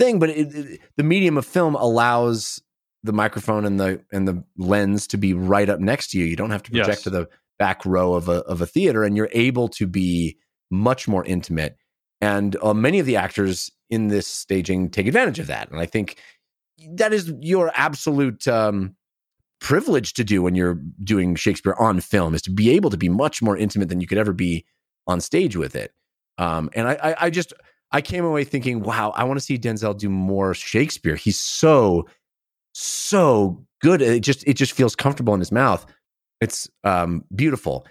thing, 0.00 0.18
but 0.18 0.30
it, 0.30 0.54
it- 0.54 0.80
the 0.96 1.02
medium 1.04 1.36
of 1.38 1.46
film 1.46 1.74
allows 1.76 2.60
the 3.02 3.12
microphone 3.12 3.64
and 3.64 3.78
the 3.80 4.02
and 4.12 4.26
the 4.28 4.42
lens 4.58 5.06
to 5.08 5.16
be 5.16 5.32
right 5.32 5.68
up 5.68 5.80
next 5.80 6.10
to 6.10 6.18
you. 6.18 6.24
You 6.26 6.36
don't 6.36 6.50
have 6.50 6.62
to 6.64 6.70
project 6.70 6.88
Yes. 6.98 7.02
to 7.04 7.10
the 7.10 7.28
back 7.58 7.84
row 7.86 8.14
of 8.14 8.28
a 8.28 8.38
of 8.52 8.60
a 8.60 8.66
theater, 8.66 9.04
and 9.04 9.16
you're 9.16 9.30
able 9.32 9.68
to 9.68 9.86
be 9.86 10.36
much 10.70 11.06
more 11.08 11.24
intimate. 11.24 11.76
And 12.20 12.56
uh, 12.62 12.74
many 12.74 12.98
of 12.98 13.06
the 13.06 13.16
actors 13.16 13.70
in 13.88 14.08
this 14.08 14.26
staging 14.26 14.90
take 14.90 15.06
advantage 15.06 15.38
of 15.38 15.46
that, 15.46 15.70
and 15.70 15.80
I 15.80 15.86
think 15.86 16.18
that 16.94 17.12
is 17.12 17.32
your 17.40 17.70
absolute 17.74 18.46
um, 18.48 18.94
privilege 19.60 20.12
to 20.14 20.24
do 20.24 20.42
when 20.42 20.54
you're 20.54 20.78
doing 21.04 21.34
Shakespeare 21.34 21.74
on 21.78 22.00
film 22.00 22.34
is 22.34 22.42
to 22.42 22.50
be 22.50 22.70
able 22.70 22.90
to 22.90 22.96
be 22.96 23.08
much 23.08 23.42
more 23.42 23.56
intimate 23.56 23.88
than 23.88 24.00
you 24.00 24.06
could 24.06 24.18
ever 24.18 24.32
be 24.32 24.64
on 25.06 25.20
stage 25.20 25.56
with 25.56 25.74
it. 25.76 25.92
Um, 26.38 26.70
and 26.74 26.88
I, 26.88 26.92
I, 27.02 27.16
I 27.26 27.30
just 27.30 27.52
I 27.92 28.00
came 28.00 28.24
away 28.24 28.44
thinking, 28.44 28.82
wow, 28.82 29.10
I 29.16 29.24
want 29.24 29.38
to 29.38 29.44
see 29.44 29.58
Denzel 29.58 29.96
do 29.96 30.08
more 30.08 30.54
Shakespeare. 30.54 31.16
He's 31.16 31.40
so 31.40 32.06
so 32.72 33.64
good. 33.80 34.00
It 34.00 34.20
just 34.20 34.46
it 34.46 34.54
just 34.54 34.72
feels 34.72 34.94
comfortable 34.94 35.34
in 35.34 35.40
his 35.40 35.52
mouth. 35.52 35.84
It's 36.40 36.68
um, 36.84 37.24
beautiful. 37.34 37.86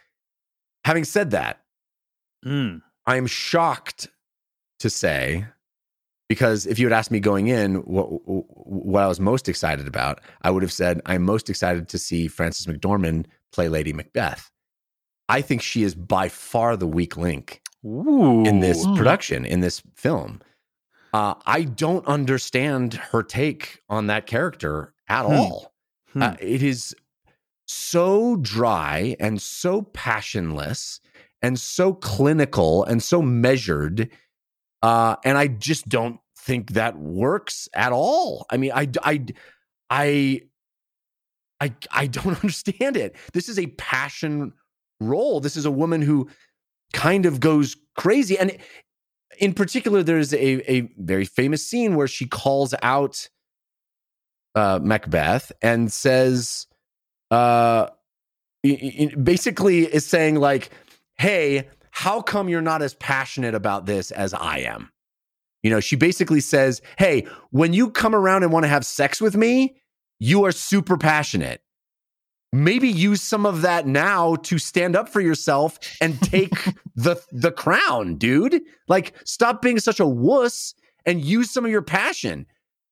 Having 0.85 1.03
said 1.03 1.31
that, 1.31 1.59
Mm. 2.45 2.81
I 3.05 3.17
am 3.17 3.27
shocked 3.27 4.07
to 4.79 4.89
say 4.89 5.45
because 6.27 6.65
if 6.65 6.79
you 6.79 6.85
had 6.85 6.93
asked 6.93 7.11
me 7.11 7.19
going 7.19 7.47
in 7.47 7.75
what 7.75 8.05
what 8.05 9.03
I 9.03 9.07
was 9.07 9.19
most 9.19 9.49
excited 9.49 9.87
about, 9.87 10.21
I 10.41 10.51
would 10.51 10.63
have 10.63 10.71
said 10.71 11.01
I'm 11.05 11.23
most 11.23 11.49
excited 11.49 11.89
to 11.89 11.97
see 11.97 12.27
Frances 12.27 12.67
McDormand 12.67 13.25
play 13.51 13.67
Lady 13.67 13.93
Macbeth. 13.93 14.51
I 15.27 15.41
think 15.41 15.61
she 15.61 15.83
is 15.83 15.95
by 15.95 16.29
far 16.29 16.75
the 16.77 16.87
weak 16.87 17.17
link 17.17 17.61
Ooh. 17.85 18.43
in 18.45 18.59
this 18.59 18.85
production, 18.95 19.45
in 19.45 19.59
this 19.61 19.81
film. 19.95 20.41
Uh, 21.13 21.35
I 21.45 21.63
don't 21.63 22.05
understand 22.07 22.93
her 22.93 23.23
take 23.23 23.81
on 23.89 24.07
that 24.07 24.27
character 24.27 24.93
at 25.07 25.25
Hmm. 25.25 25.31
all. 25.33 25.73
Hmm. 26.13 26.21
Uh, 26.23 26.35
it 26.39 26.61
is 26.63 26.95
so 27.67 28.35
dry 28.37 29.15
and 29.19 29.41
so 29.41 29.83
passionless 29.83 30.99
and 31.41 31.59
so 31.59 31.93
clinical 31.93 32.83
and 32.83 33.01
so 33.01 33.21
measured. 33.21 34.09
Uh, 34.81 35.15
and 35.23 35.37
I 35.37 35.47
just 35.47 35.87
don't 35.89 36.19
think 36.37 36.71
that 36.73 36.97
works 36.97 37.69
at 37.73 37.91
all. 37.91 38.45
I 38.49 38.57
mean, 38.57 38.71
I, 38.73 38.87
I, 39.03 39.25
I, 39.89 40.41
I, 41.61 41.73
I 41.91 42.07
don't 42.07 42.35
understand 42.43 42.97
it. 42.97 43.15
This 43.33 43.49
is 43.49 43.57
a 43.59 43.67
passion 43.67 44.53
role. 44.99 45.39
This 45.39 45.55
is 45.57 45.65
a 45.65 45.71
woman 45.71 46.01
who 46.01 46.29
kind 46.93 47.25
of 47.25 47.39
goes 47.39 47.75
crazy. 47.95 48.37
And 48.37 48.57
in 49.39 49.53
particular, 49.53 50.03
there's 50.03 50.33
a, 50.33 50.71
a 50.71 50.91
very 50.97 51.25
famous 51.25 51.65
scene 51.65 51.95
where 51.95 52.07
she 52.07 52.25
calls 52.27 52.73
out 52.81 53.29
uh, 54.55 54.79
Macbeth 54.81 55.51
and 55.61 55.91
says, 55.91 56.67
uh, 57.31 57.87
basically 58.61 59.85
is 59.85 60.05
saying 60.05 60.35
like, 60.35 60.71
"Hey, 61.17 61.69
how 61.91 62.21
come 62.21 62.49
you're 62.49 62.61
not 62.61 62.81
as 62.81 62.93
passionate 62.95 63.55
about 63.55 63.85
this 63.85 64.11
as 64.11 64.33
I 64.33 64.59
am?" 64.59 64.91
You 65.63 65.69
know, 65.69 65.79
she 65.79 65.95
basically 65.95 66.41
says, 66.41 66.81
"Hey, 66.97 67.27
when 67.51 67.73
you 67.73 67.91
come 67.91 68.15
around 68.15 68.43
and 68.43 68.51
want 68.51 68.63
to 68.63 68.69
have 68.69 68.85
sex 68.85 69.21
with 69.21 69.35
me, 69.35 69.79
you 70.19 70.45
are 70.45 70.51
super 70.51 70.97
passionate. 70.97 71.61
Maybe 72.51 72.89
use 72.89 73.21
some 73.21 73.45
of 73.45 73.61
that 73.61 73.85
now 73.85 74.35
to 74.37 74.57
stand 74.57 74.95
up 74.95 75.07
for 75.07 75.21
yourself 75.21 75.77
and 76.01 76.19
take 76.21 76.53
the 76.95 77.21
the 77.31 77.51
crown, 77.51 78.15
dude. 78.15 78.61
Like 78.87 79.13
stop 79.25 79.61
being 79.61 79.79
such 79.79 79.99
a 79.99 80.07
wuss 80.07 80.73
and 81.05 81.23
use 81.23 81.51
some 81.51 81.65
of 81.65 81.71
your 81.71 81.81
passion." 81.83 82.45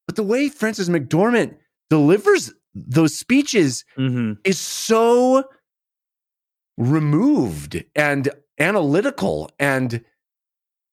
But 0.05 0.16
the 0.16 0.24
way 0.24 0.47
Frances 0.49 0.89
McDormand 0.89 1.55
delivers 1.89 2.53
those 2.76 3.18
speeches 3.18 3.84
Mm-hmm. 3.97 4.34
is 4.43 4.60
so 4.60 5.43
removed 6.78 7.84
and 7.95 8.30
analytical 8.60 9.49
and 9.60 10.03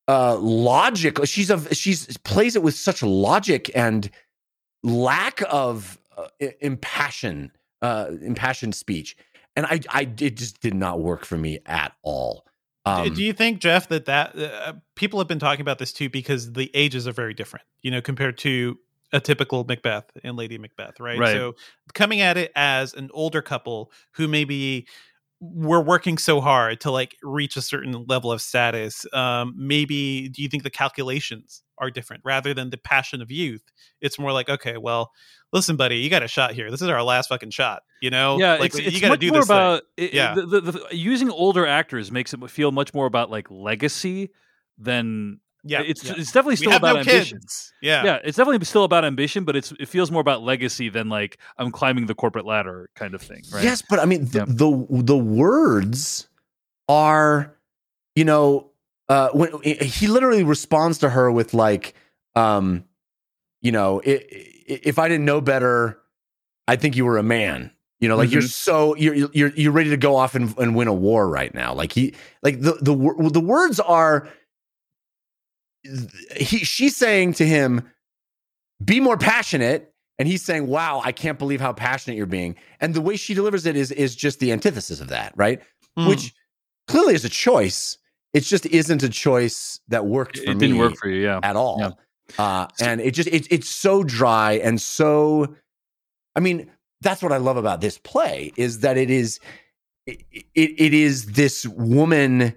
uh 0.08 0.36
logical 0.36 1.24
she's 1.24 1.50
a 1.50 1.74
she's 1.74 2.16
plays 2.18 2.56
it 2.56 2.62
with 2.62 2.74
such 2.74 3.02
logic 3.02 3.70
and 3.74 4.10
lack 4.82 5.42
of 5.50 5.98
uh, 6.16 6.26
impassion 6.60 7.50
uh 7.84 8.10
impassioned 8.22 8.74
speech 8.74 9.16
and 9.56 9.66
i 9.66 9.78
i 9.90 10.00
it 10.18 10.36
just 10.36 10.60
did 10.60 10.74
not 10.74 11.00
work 11.00 11.24
for 11.24 11.36
me 11.36 11.58
at 11.66 11.92
all 12.02 12.44
Do- 12.86 12.92
um 12.92 13.14
do 13.14 13.22
you 13.22 13.32
think 13.32 13.60
jeff 13.60 13.88
that 13.88 14.06
that 14.06 14.36
uh, 14.36 14.72
people 14.94 15.18
have 15.20 15.28
been 15.28 15.38
talking 15.38 15.60
about 15.60 15.78
this 15.78 15.92
too 15.92 16.08
because 16.08 16.52
the 16.52 16.70
ages 16.74 17.06
are 17.06 17.12
very 17.12 17.34
different 17.34 17.66
you 17.82 17.90
know 17.90 18.00
compared 18.00 18.38
to 18.38 18.78
a 19.12 19.20
typical 19.20 19.64
macbeth 19.64 20.06
and 20.24 20.36
lady 20.36 20.56
macbeth 20.58 20.98
right, 20.98 21.20
Right. 21.20 21.32
so 21.32 21.54
coming 21.92 22.20
at 22.20 22.36
it 22.36 22.50
as 22.56 22.94
an 22.94 23.10
older 23.12 23.42
couple 23.42 23.92
who 24.12 24.28
maybe 24.28 24.86
were 25.40 25.82
working 25.82 26.16
so 26.16 26.40
hard 26.40 26.80
to 26.80 26.90
like 26.90 27.16
reach 27.22 27.56
a 27.56 27.62
certain 27.62 28.06
level 28.08 28.32
of 28.32 28.40
status 28.40 29.04
um 29.12 29.52
maybe 29.56 30.30
do 30.30 30.42
you 30.42 30.48
think 30.48 30.62
the 30.62 30.70
calculations 30.70 31.62
are 31.78 31.90
different 31.90 32.22
rather 32.24 32.54
than 32.54 32.70
the 32.70 32.76
passion 32.78 33.20
of 33.22 33.30
youth 33.30 33.62
it's 34.00 34.18
more 34.18 34.32
like 34.32 34.48
okay 34.48 34.76
well 34.76 35.10
listen 35.52 35.76
buddy 35.76 35.96
you 35.98 36.08
got 36.10 36.22
a 36.22 36.28
shot 36.28 36.52
here 36.52 36.70
this 36.70 36.80
is 36.82 36.88
our 36.88 37.02
last 37.02 37.28
fucking 37.28 37.50
shot 37.50 37.82
you 38.00 38.10
know 38.10 38.38
yeah, 38.38 38.54
like 38.54 38.66
it's, 38.74 38.78
it's 38.78 38.94
you 38.94 39.00
got 39.00 39.10
to 39.12 39.16
do 39.16 39.30
more 39.30 39.40
this 39.40 39.48
thing. 39.48 39.56
about 39.56 39.82
it- 39.96 40.12
Yeah. 40.14 40.34
The, 40.34 40.46
the, 40.46 40.60
the, 40.60 40.86
using 40.96 41.30
older 41.30 41.66
actors 41.66 42.10
makes 42.12 42.32
it 42.34 42.50
feel 42.50 42.70
much 42.72 42.92
more 42.94 43.06
about 43.06 43.30
like 43.30 43.50
legacy 43.50 44.30
than 44.78 45.40
yeah 45.66 45.80
It's 45.80 46.04
yeah. 46.04 46.14
it's 46.18 46.30
definitely 46.32 46.56
still 46.56 46.72
about 46.76 46.94
no 46.94 47.00
ambition. 47.00 47.38
kids 47.38 47.72
yeah 47.80 48.04
Yeah, 48.04 48.18
it's 48.22 48.36
definitely 48.36 48.64
still 48.66 48.84
about 48.84 49.04
ambition, 49.04 49.44
but 49.44 49.56
it's 49.56 49.72
it 49.80 49.88
feels 49.88 50.10
more 50.10 50.20
about 50.20 50.42
legacy 50.42 50.90
than 50.90 51.08
like 51.08 51.38
I'm 51.56 51.70
climbing 51.70 52.04
the 52.06 52.14
corporate 52.14 52.44
ladder 52.44 52.90
kind 52.94 53.14
of 53.14 53.22
thing, 53.22 53.42
right? 53.52 53.64
Yes, 53.64 53.82
but 53.88 53.98
I 53.98 54.04
mean 54.04 54.26
the, 54.26 54.38
Yeah. 54.40 54.44
the 54.46 54.86
the 55.02 55.16
words 55.16 56.28
are, 56.88 57.56
you 58.14 58.24
know, 58.24 58.70
uh, 59.08 59.28
when 59.32 59.50
he 59.62 60.06
literally 60.06 60.42
responds 60.44 60.98
to 60.98 61.10
her 61.10 61.30
with 61.30 61.54
like, 61.54 61.94
um, 62.34 62.84
you 63.60 63.72
know, 63.72 64.00
i- 64.06 64.10
i- 64.30 64.50
if 64.68 64.98
I 64.98 65.08
didn't 65.08 65.24
know 65.26 65.40
better, 65.40 65.98
I 66.68 66.76
think 66.76 66.96
you 66.96 67.04
were 67.04 67.18
a 67.18 67.22
man. 67.22 67.70
You 68.00 68.08
know, 68.08 68.16
like 68.16 68.30
you're 68.30 68.42
so 68.42 68.94
you're 68.96 69.14
you're 69.14 69.48
you're 69.54 69.72
ready 69.72 69.90
to 69.90 69.96
go 69.96 70.16
off 70.16 70.34
and, 70.34 70.56
and 70.58 70.74
win 70.74 70.88
a 70.88 70.92
war 70.92 71.28
right 71.28 71.54
now. 71.54 71.72
Like 71.74 71.92
he 71.92 72.14
like 72.42 72.60
the 72.60 72.72
the 72.80 72.94
the 73.30 73.40
words 73.40 73.80
are. 73.80 74.28
He 76.36 76.58
she's 76.58 76.96
saying 76.96 77.34
to 77.34 77.46
him, 77.46 77.88
"Be 78.84 79.00
more 79.00 79.16
passionate." 79.18 79.90
and 80.16 80.28
he's 80.28 80.42
saying 80.44 80.68
wow 80.68 81.02
i 81.04 81.10
can't 81.10 81.40
believe 81.40 81.60
how 81.60 81.72
passionate 81.72 82.16
you're 82.16 82.24
being 82.24 82.54
and 82.80 82.94
the 82.94 83.00
way 83.00 83.16
she 83.16 83.34
delivers 83.34 83.66
it 83.66 83.74
is 83.74 83.90
is 83.90 84.14
just 84.14 84.38
the 84.38 84.52
antithesis 84.52 85.00
of 85.00 85.08
that 85.08 85.32
right 85.34 85.60
Hmm. 85.96 86.06
which 86.06 86.32
clearly 86.86 87.14
is 87.14 87.24
a 87.24 87.28
choice 87.28 87.98
it 88.34 88.40
just 88.40 88.66
isn't 88.66 89.02
a 89.02 89.08
choice 89.08 89.80
that 89.88 90.04
worked 90.04 90.36
for 90.38 90.50
it 90.50 90.54
me 90.54 90.60
didn't 90.60 90.78
work 90.78 90.96
for 90.96 91.08
you, 91.08 91.22
yeah. 91.22 91.40
at 91.42 91.56
all 91.56 91.78
Yeah. 91.80 91.90
uh, 92.38 92.66
and 92.80 93.00
it 93.00 93.12
just 93.14 93.28
it, 93.28 93.46
it's 93.50 93.68
so 93.68 94.02
dry 94.02 94.54
and 94.54 94.80
so 94.80 95.54
i 96.36 96.40
mean 96.40 96.70
that's 97.00 97.22
what 97.22 97.32
i 97.32 97.38
love 97.38 97.56
about 97.56 97.80
this 97.80 97.96
play 97.98 98.52
is 98.56 98.80
that 98.80 98.96
it 98.98 99.08
is 99.10 99.40
it, 100.06 100.22
it, 100.54 100.92
is 100.92 101.32
this 101.32 101.66
woman 101.66 102.54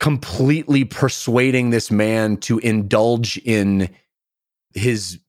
completely 0.00 0.84
persuading 0.84 1.70
this 1.70 1.90
man 1.90 2.36
to 2.36 2.58
indulge 2.58 3.38
in 3.38 3.88
his 4.74 5.20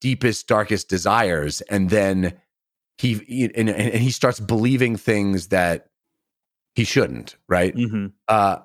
deepest 0.00 0.46
darkest 0.46 0.88
desires 0.88 1.60
and 1.62 1.90
then 1.90 2.34
he 2.98 3.50
and, 3.56 3.68
and 3.68 3.94
he 4.02 4.10
starts 4.10 4.38
believing 4.40 4.96
things 4.96 5.48
that 5.48 5.88
he 6.74 6.84
shouldn't 6.84 7.36
right 7.48 7.74
hmm 7.74 8.06
uh 8.28 8.58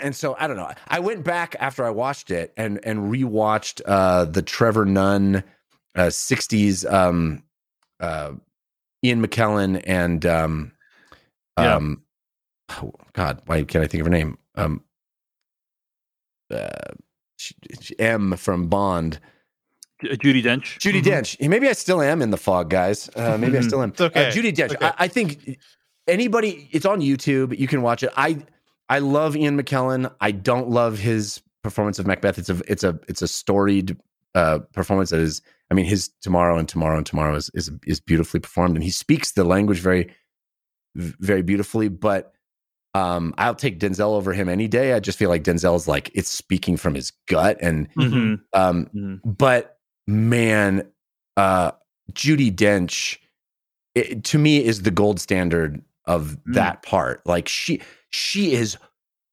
and 0.00 0.14
so 0.14 0.36
I 0.38 0.46
don't 0.46 0.56
know. 0.56 0.70
I 0.88 1.00
went 1.00 1.24
back 1.24 1.56
after 1.58 1.84
I 1.84 1.90
watched 1.90 2.30
it 2.30 2.52
and 2.56 2.78
and 2.84 3.10
rewatched 3.12 3.80
uh 3.86 4.24
the 4.26 4.42
Trevor 4.42 4.84
Nunn 4.84 5.42
uh 5.94 6.02
60s 6.06 6.90
um 6.92 7.42
uh 8.00 8.32
Ian 9.04 9.26
McKellen 9.26 9.82
and 9.86 10.24
um 10.26 10.72
Yeah. 11.58 11.76
um 11.76 12.02
oh, 12.82 12.92
god, 13.14 13.40
why 13.46 13.62
can't 13.64 13.84
I 13.84 13.86
think 13.86 14.00
of 14.00 14.06
her 14.06 14.10
name? 14.10 14.36
Um 14.56 14.82
uh 16.52 16.68
she, 17.38 17.54
she- 17.80 17.98
M 17.98 18.36
from 18.36 18.68
Bond. 18.68 19.20
Judi 20.02 20.42
Dench. 20.44 20.78
Judi 20.78 21.00
Mhm. 21.00 21.04
Dench. 21.04 21.48
Maybe 21.48 21.68
I 21.68 21.72
still 21.72 22.02
am 22.02 22.20
in 22.20 22.30
the 22.30 22.36
fog, 22.36 22.68
guys. 22.68 23.08
Uh, 23.16 23.38
maybe 23.40 23.56
I 23.56 23.62
still 23.62 23.82
am. 23.82 23.92
Okay. 23.98 24.28
Uh, 24.28 24.30
Judi 24.32 24.54
Dench. 24.54 24.74
Okay. 24.74 24.84
I, 24.86 24.92
I 25.04 25.08
think 25.08 25.58
anybody. 26.06 26.68
It's 26.70 26.84
on 26.84 27.00
YouTube. 27.00 27.58
You 27.58 27.66
can 27.66 27.80
watch 27.80 28.02
it. 28.02 28.10
I 28.16 28.38
I 28.88 29.00
love 29.00 29.36
Ian 29.36 29.60
McKellen. 29.60 30.12
I 30.20 30.30
don't 30.30 30.68
love 30.68 30.98
his 30.98 31.42
performance 31.62 31.98
of 31.98 32.06
Macbeth. 32.06 32.38
It's 32.38 32.50
a 32.50 32.60
it's 32.68 32.84
a 32.84 32.98
it's 33.08 33.22
a 33.22 33.28
storied 33.28 33.96
uh, 34.34 34.60
performance 34.72 35.10
that 35.10 35.20
is. 35.20 35.42
I 35.70 35.74
mean, 35.74 35.86
his 35.86 36.10
tomorrow 36.20 36.58
and 36.58 36.68
tomorrow 36.68 36.96
and 36.96 37.06
tomorrow 37.06 37.34
is 37.34 37.50
is 37.54 37.70
is 37.86 38.00
beautifully 38.00 38.40
performed, 38.40 38.76
and 38.76 38.84
he 38.84 38.90
speaks 38.90 39.32
the 39.32 39.44
language 39.44 39.80
very 39.80 40.14
very 40.94 41.42
beautifully. 41.42 41.88
But 41.88 42.32
um, 42.94 43.34
I'll 43.36 43.54
take 43.54 43.80
Denzel 43.80 44.12
over 44.12 44.32
him 44.32 44.48
any 44.48 44.68
day. 44.68 44.92
I 44.92 45.00
just 45.00 45.18
feel 45.18 45.28
like 45.28 45.42
Denzel's 45.42 45.88
like 45.88 46.10
it's 46.14 46.30
speaking 46.30 46.76
from 46.76 46.94
his 46.94 47.12
gut, 47.28 47.58
and 47.60 47.88
hmm 47.94 48.34
um, 48.52 48.86
hmm 48.86 49.14
but 49.24 49.78
man, 50.06 50.86
uh, 51.36 51.72
Judi 52.12 52.54
Dench 52.54 53.18
it, 53.96 54.22
to 54.24 54.38
me 54.38 54.62
is 54.62 54.82
the 54.82 54.90
gold 54.90 55.18
standard 55.18 55.82
of 56.06 56.38
Mm. 56.46 56.54
that 56.54 56.82
part. 56.82 57.22
Like 57.26 57.48
she 57.48 57.82
she 58.10 58.52
is 58.52 58.76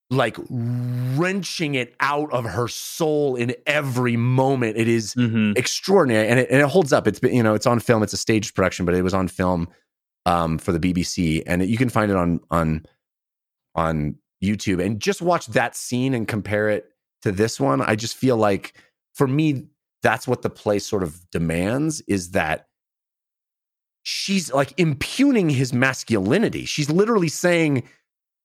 like 0.09 0.37
wrenching 0.49 1.75
it 1.75 1.95
out 1.99 2.31
of 2.31 2.45
her 2.45 2.67
soul 2.67 3.35
in 3.35 3.55
every 3.65 4.15
moment. 4.15 4.77
It 4.77 4.87
is 4.87 5.15
mm-hmm. 5.15 5.53
extraordinary 5.55 6.27
and 6.27 6.39
it, 6.39 6.49
and 6.51 6.61
it 6.61 6.67
holds 6.67 6.93
up. 6.93 7.07
It's 7.07 7.19
been, 7.19 7.33
you 7.33 7.43
know, 7.43 7.53
it's 7.55 7.65
on 7.65 7.79
film. 7.79 8.03
It's 8.03 8.13
a 8.13 8.17
staged 8.17 8.55
production, 8.55 8.85
but 8.85 8.95
it 8.95 9.01
was 9.01 9.13
on 9.13 9.27
film 9.27 9.67
um, 10.25 10.57
for 10.57 10.71
the 10.71 10.79
BBC, 10.79 11.43
and 11.45 11.61
it, 11.61 11.69
you 11.69 11.77
can 11.77 11.89
find 11.89 12.11
it 12.11 12.17
on 12.17 12.39
on 12.51 12.85
on 13.75 14.15
YouTube. 14.43 14.83
And 14.83 14.99
just 14.99 15.21
watch 15.21 15.47
that 15.47 15.75
scene 15.75 16.13
and 16.13 16.27
compare 16.27 16.69
it 16.69 16.89
to 17.23 17.31
this 17.31 17.59
one. 17.59 17.81
I 17.81 17.95
just 17.95 18.15
feel 18.15 18.37
like 18.37 18.73
for 19.13 19.27
me, 19.27 19.65
that's 20.01 20.27
what 20.27 20.41
the 20.41 20.49
play 20.49 20.79
sort 20.79 21.03
of 21.03 21.29
demands 21.31 22.01
is 22.01 22.31
that 22.31 22.67
she's 24.03 24.53
like 24.53 24.73
impugning 24.77 25.49
his 25.49 25.73
masculinity. 25.73 26.65
She's 26.65 26.89
literally 26.89 27.29
saying, 27.29 27.83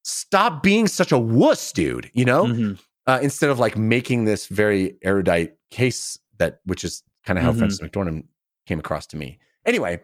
"Stop 0.04 0.62
being 0.62 0.86
such 0.86 1.12
a 1.12 1.18
wuss, 1.18 1.72
dude." 1.72 2.10
You 2.14 2.24
know 2.24 2.46
hmm 2.46 2.72
uh, 3.06 3.18
instead 3.22 3.48
of 3.48 3.58
like 3.58 3.76
making 3.76 4.26
this 4.26 4.46
very 4.48 4.96
erudite 5.02 5.54
case 5.70 6.18
that 6.38 6.60
which 6.64 6.84
is 6.84 7.02
kind 7.24 7.38
of 7.38 7.44
how 7.44 7.52
Mhm. 7.52 7.58
Frances 7.58 7.80
McDormand 7.80 8.24
came 8.66 8.78
across 8.78 9.06
to 9.08 9.16
me. 9.16 9.38
Anyway, 9.64 10.00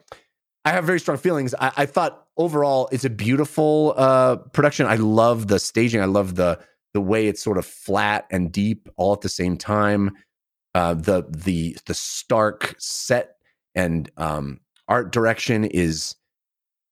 I 0.65 0.71
have 0.71 0.85
very 0.85 0.99
strong 0.99 1.19
feelings. 1.19 1.55
I, 1.61 1.71
I 1.77 1.87
thought 1.87 2.27
overall 2.39 2.89
it's 2.93 3.05
a 3.05 3.11
beautiful 3.11 3.93
uh, 3.99 4.37
production. 4.37 4.87
I 4.87 4.97
love 4.97 5.49
the 5.49 5.59
staging. 5.59 6.01
I 6.01 6.07
love 6.07 6.35
the 6.37 6.59
the 6.95 7.01
way 7.01 7.27
it's 7.27 7.43
sort 7.43 7.59
of 7.59 7.67
flat 7.67 8.27
and 8.31 8.51
deep 8.51 8.89
all 8.97 9.13
at 9.13 9.21
the 9.21 9.29
same 9.29 9.57
time. 9.59 10.17
Uh, 10.75 10.95
the 10.95 11.27
the 11.29 11.77
the 11.87 11.95
stark 11.95 12.75
set 12.79 13.37
and 13.75 14.11
um, 14.17 14.61
art 14.89 15.13
direction 15.13 15.65
is 15.65 16.15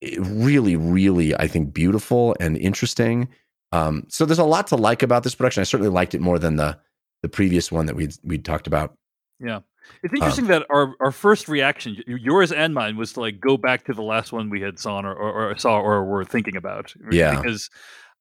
eh, 0.03 0.17
really, 0.19 0.77
really, 0.77 1.35
I 1.35 1.47
think, 1.49 1.75
beautiful 1.75 2.37
and 2.41 2.57
interesting. 2.57 3.29
Um, 3.73 4.05
so 4.09 4.25
there's 4.25 4.39
a 4.39 4.45
lot 4.45 4.67
to 4.69 4.77
like 4.77 5.03
about 5.03 5.23
this 5.23 5.35
production. 5.35 5.61
I 5.61 5.65
certainly 5.65 5.91
liked 5.91 6.15
it 6.15 6.21
more 6.21 6.39
than 6.39 6.57
the 6.57 6.79
the 7.23 7.29
previous 7.29 7.71
one 7.71 7.87
that 7.87 7.97
we 7.97 8.09
we 8.23 8.39
talked 8.39 8.67
about. 8.67 8.95
Yeah. 9.41 9.61
It's 10.03 10.15
interesting 10.15 10.47
that 10.47 10.65
our, 10.71 10.95
our 11.01 11.11
first 11.11 11.49
reaction, 11.49 11.97
yours 12.07 12.53
and 12.53 12.73
mine, 12.75 12.97
was 12.97 13.15
to 13.15 13.21
like 13.21 13.41
go 13.41 13.57
back 13.57 13.85
to 13.87 13.93
the 13.93 14.03
last 14.03 14.33
one 14.33 14.49
we 14.49 14.61
had 14.61 14.79
saw 14.79 15.01
or, 15.01 15.15
or, 15.15 15.51
or 15.51 15.59
saw 15.59 15.81
or 15.81 16.05
were 16.05 16.25
thinking 16.25 16.57
about. 16.57 16.95
Yeah. 17.11 17.37
Because, 17.37 17.69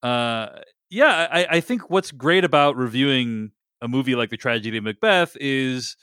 uh, 0.01 0.47
yeah, 0.89 1.27
I, 1.31 1.47
I 1.49 1.59
think 1.61 1.89
what's 1.89 2.11
great 2.11 2.43
about 2.43 2.77
reviewing 2.77 3.51
a 3.81 3.87
movie 3.87 4.15
like 4.15 4.29
The 4.29 4.37
Tragedy 4.37 4.77
of 4.77 4.83
Macbeth 4.83 5.37
is 5.39 5.95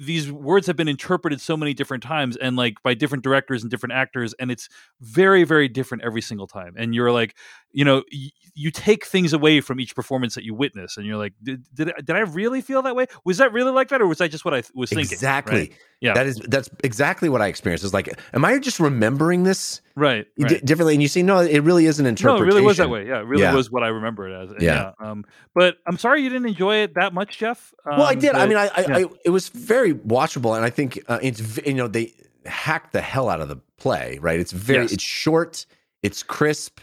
these 0.00 0.30
words 0.30 0.66
have 0.66 0.76
been 0.76 0.88
interpreted 0.88 1.40
so 1.40 1.56
many 1.56 1.74
different 1.74 2.02
times 2.02 2.36
and 2.36 2.56
like 2.56 2.74
by 2.82 2.94
different 2.94 3.22
directors 3.24 3.62
and 3.62 3.70
different 3.70 3.92
actors 3.92 4.34
and 4.38 4.50
it's 4.50 4.68
very 5.00 5.44
very 5.44 5.68
different 5.68 6.02
every 6.04 6.20
single 6.22 6.46
time 6.46 6.74
and 6.76 6.94
you're 6.94 7.12
like 7.12 7.36
you 7.72 7.84
know 7.84 8.02
y- 8.12 8.30
you 8.54 8.70
take 8.70 9.04
things 9.04 9.32
away 9.32 9.60
from 9.60 9.80
each 9.80 9.94
performance 9.94 10.34
that 10.34 10.44
you 10.44 10.54
witness 10.54 10.96
and 10.96 11.06
you're 11.06 11.16
like 11.16 11.32
did, 11.42 11.64
did, 11.74 11.90
I- 11.90 12.00
did 12.00 12.16
i 12.16 12.20
really 12.20 12.60
feel 12.60 12.82
that 12.82 12.96
way 12.96 13.06
was 13.24 13.38
that 13.38 13.52
really 13.52 13.72
like 13.72 13.88
that 13.88 14.00
or 14.00 14.06
was 14.06 14.18
that 14.18 14.30
just 14.30 14.44
what 14.44 14.54
i 14.54 14.60
th- 14.60 14.72
was 14.74 14.90
thinking 14.90 15.12
exactly. 15.12 15.56
right? 15.58 15.72
Yeah. 16.00 16.12
That 16.12 16.26
is 16.26 16.36
that's 16.48 16.68
exactly 16.82 17.30
what 17.30 17.40
I 17.40 17.46
experienced. 17.46 17.82
is 17.82 17.94
like, 17.94 18.10
am 18.34 18.44
I 18.44 18.58
just 18.58 18.78
remembering 18.78 19.44
this 19.44 19.80
right, 19.96 20.26
right. 20.38 20.64
differently? 20.64 20.94
And 20.94 21.02
you 21.02 21.08
see, 21.08 21.22
no, 21.22 21.38
it 21.40 21.60
really 21.60 21.86
is 21.86 22.00
an 22.00 22.06
interpretation. 22.06 22.38
no, 22.40 22.42
it 22.44 22.46
really 22.54 22.66
was 22.66 22.76
that 22.78 22.90
way. 22.90 23.06
Yeah, 23.06 23.20
it 23.20 23.26
really 23.26 23.42
Yeah. 23.42 23.54
was 23.54 23.70
what 23.70 23.82
I 23.82 23.88
remember 23.88 24.28
it 24.28 24.34
as. 24.44 24.50
And 24.52 24.62
Yeah. 24.62 24.92
Um, 24.98 25.24
but 25.54 25.76
I'm 25.86 25.98
sorry 25.98 26.22
you 26.22 26.28
didn't 26.30 26.48
enjoy 26.48 26.76
it 26.76 26.94
that 26.94 27.12
much, 27.14 27.38
Jeff. 27.38 27.72
Well, 27.86 28.02
I 28.02 28.12
Um, 28.14 28.18
did. 28.18 28.34
I 28.34 28.46
mean, 28.46 28.56
I, 28.56 28.66
I, 28.76 28.80
yeah. 28.80 28.96
I 28.98 29.04
it 29.24 29.30
was 29.30 29.48
very 29.50 29.94
watchable, 29.94 30.56
and 30.56 30.64
I 30.64 30.70
think 30.70 31.00
uh, 31.08 31.18
it's 31.22 31.58
you 31.66 31.74
know 31.74 31.88
they 31.88 32.12
hacked 32.46 32.92
the 32.92 33.00
hell 33.00 33.28
out 33.28 33.40
of 33.40 33.48
the 33.48 33.56
play. 33.78 34.18
Right? 34.20 34.38
It's 34.40 34.52
very 34.52 34.82
Yes. 34.84 34.92
it's 34.92 35.02
short, 35.04 35.66
it's 36.02 36.22
crisp. 36.22 36.80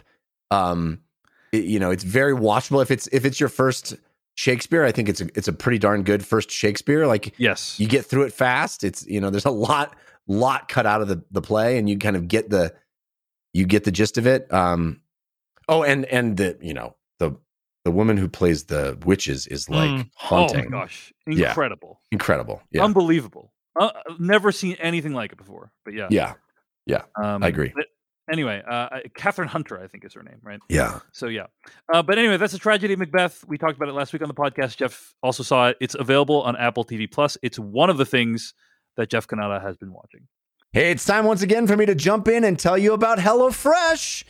Um, 0.49 0.99
it- 1.51 1.65
you 1.65 1.79
know, 1.79 1.91
it's 1.91 2.03
very 2.03 2.33
watchable. 2.33 2.81
If 2.81 2.91
it's 2.91 3.07
if 3.11 3.25
it's 3.25 3.39
your 3.39 3.49
first 3.49 3.95
Shakespeare, 4.35 4.83
I 4.85 4.91
think 4.93 5.09
it's 5.09 5.19
a, 5.21 5.27
it's 5.35 5.47
a 5.49 5.53
pretty 5.53 5.77
darn 5.77 6.03
good 6.03 6.25
first 6.25 6.49
Shakespeare. 6.49 7.05
Like 7.05 7.33
yes, 7.37 7.77
you 7.79 7.87
get 7.87 8.05
through 8.05 8.23
it 8.23 8.33
fast. 8.33 8.83
It's 8.83 9.05
you 9.05 9.19
know, 9.19 9.29
there's 9.29 9.45
a 9.45 9.51
lot 9.51 9.95
lot 10.27 10.69
cut 10.69 10.85
out 10.85 11.01
of 11.01 11.07
the 11.09 11.21
the 11.31 11.41
play, 11.41 11.77
and 11.77 11.89
you 11.89 11.97
kind 11.97 12.15
of 12.15 12.27
get 12.29 12.49
the 12.49 12.73
you 13.53 13.65
get 13.65 13.83
the 13.83 13.91
gist 13.91 14.17
of 14.17 14.25
it. 14.27 14.51
Um, 14.53 15.01
oh, 15.67 15.83
and 15.83 16.05
and 16.05 16.37
the 16.37 16.57
you 16.61 16.73
know 16.73 16.95
the 17.19 17.35
the 17.85 17.91
woman 17.91 18.17
who 18.17 18.27
plays 18.29 18.65
the 18.65 18.97
witches 19.05 19.47
is 19.47 19.69
like 19.69 19.89
Mm. 19.91 20.09
haunting, 20.15 20.65
Oh 20.67 20.69
my 20.69 20.81
gosh, 20.81 21.11
Yeah. 21.27 21.49
incredible, 21.49 21.99
incredible. 22.11 22.61
Yeah, 22.71 22.83
unbelievable. 22.83 23.53
Uh, 23.79 23.91
never 24.19 24.51
seen 24.51 24.75
anything 24.79 25.13
like 25.13 25.31
it 25.31 25.37
before. 25.37 25.71
But 25.85 25.93
yeah, 25.95 26.07
yeah, 26.85 27.03
um, 27.21 27.43
I 27.43 27.47
agree. 27.47 27.73
Anyway, 28.31 28.61
uh, 28.69 28.87
Kathryn 29.17 29.47
Hunter, 29.47 29.81
I 29.81 29.87
think 29.87 30.05
is 30.05 30.13
her 30.13 30.23
name, 30.23 30.37
right? 30.43 30.59
yeah. 30.69 30.99
So 31.11 31.27
yeah, 31.27 31.47
uh, 31.93 32.01
but 32.03 32.17
anyway, 32.17 32.37
that's 32.37 32.53
a 32.53 32.59
tragedy, 32.59 32.93
of 32.93 32.99
Macbeth. 32.99 33.43
We 33.47 33.57
talked 33.57 33.75
about 33.75 33.89
it 33.89 33.93
last 33.93 34.13
week 34.13 34.21
on 34.21 34.27
the 34.29 34.33
podcast. 34.33 34.77
Jeff 34.77 35.13
also 35.23 35.43
saw 35.43 35.69
it. 35.69 35.77
It's 35.81 35.95
available 35.95 36.41
on 36.43 36.55
Apple 36.55 36.85
TV 36.85 37.11
Plus. 37.11 37.37
It's 37.41 37.57
one 37.59 37.89
of 37.89 37.97
the 37.97 38.05
things 38.05 38.53
that 38.95 39.09
Jeff 39.09 39.27
Cannata 39.27 39.61
has 39.61 39.75
been 39.75 39.91
watching. 39.91 40.27
Hey, 40.73 40.91
it's 40.91 41.03
time 41.03 41.25
once 41.25 41.41
again 41.41 41.67
for 41.67 41.75
me 41.75 41.85
to 41.85 41.93
jump 41.93 42.29
in 42.29 42.45
and 42.45 42.57
tell 42.57 42.77
you 42.77 42.93
about 42.93 43.17
HelloFresh. 43.17 44.23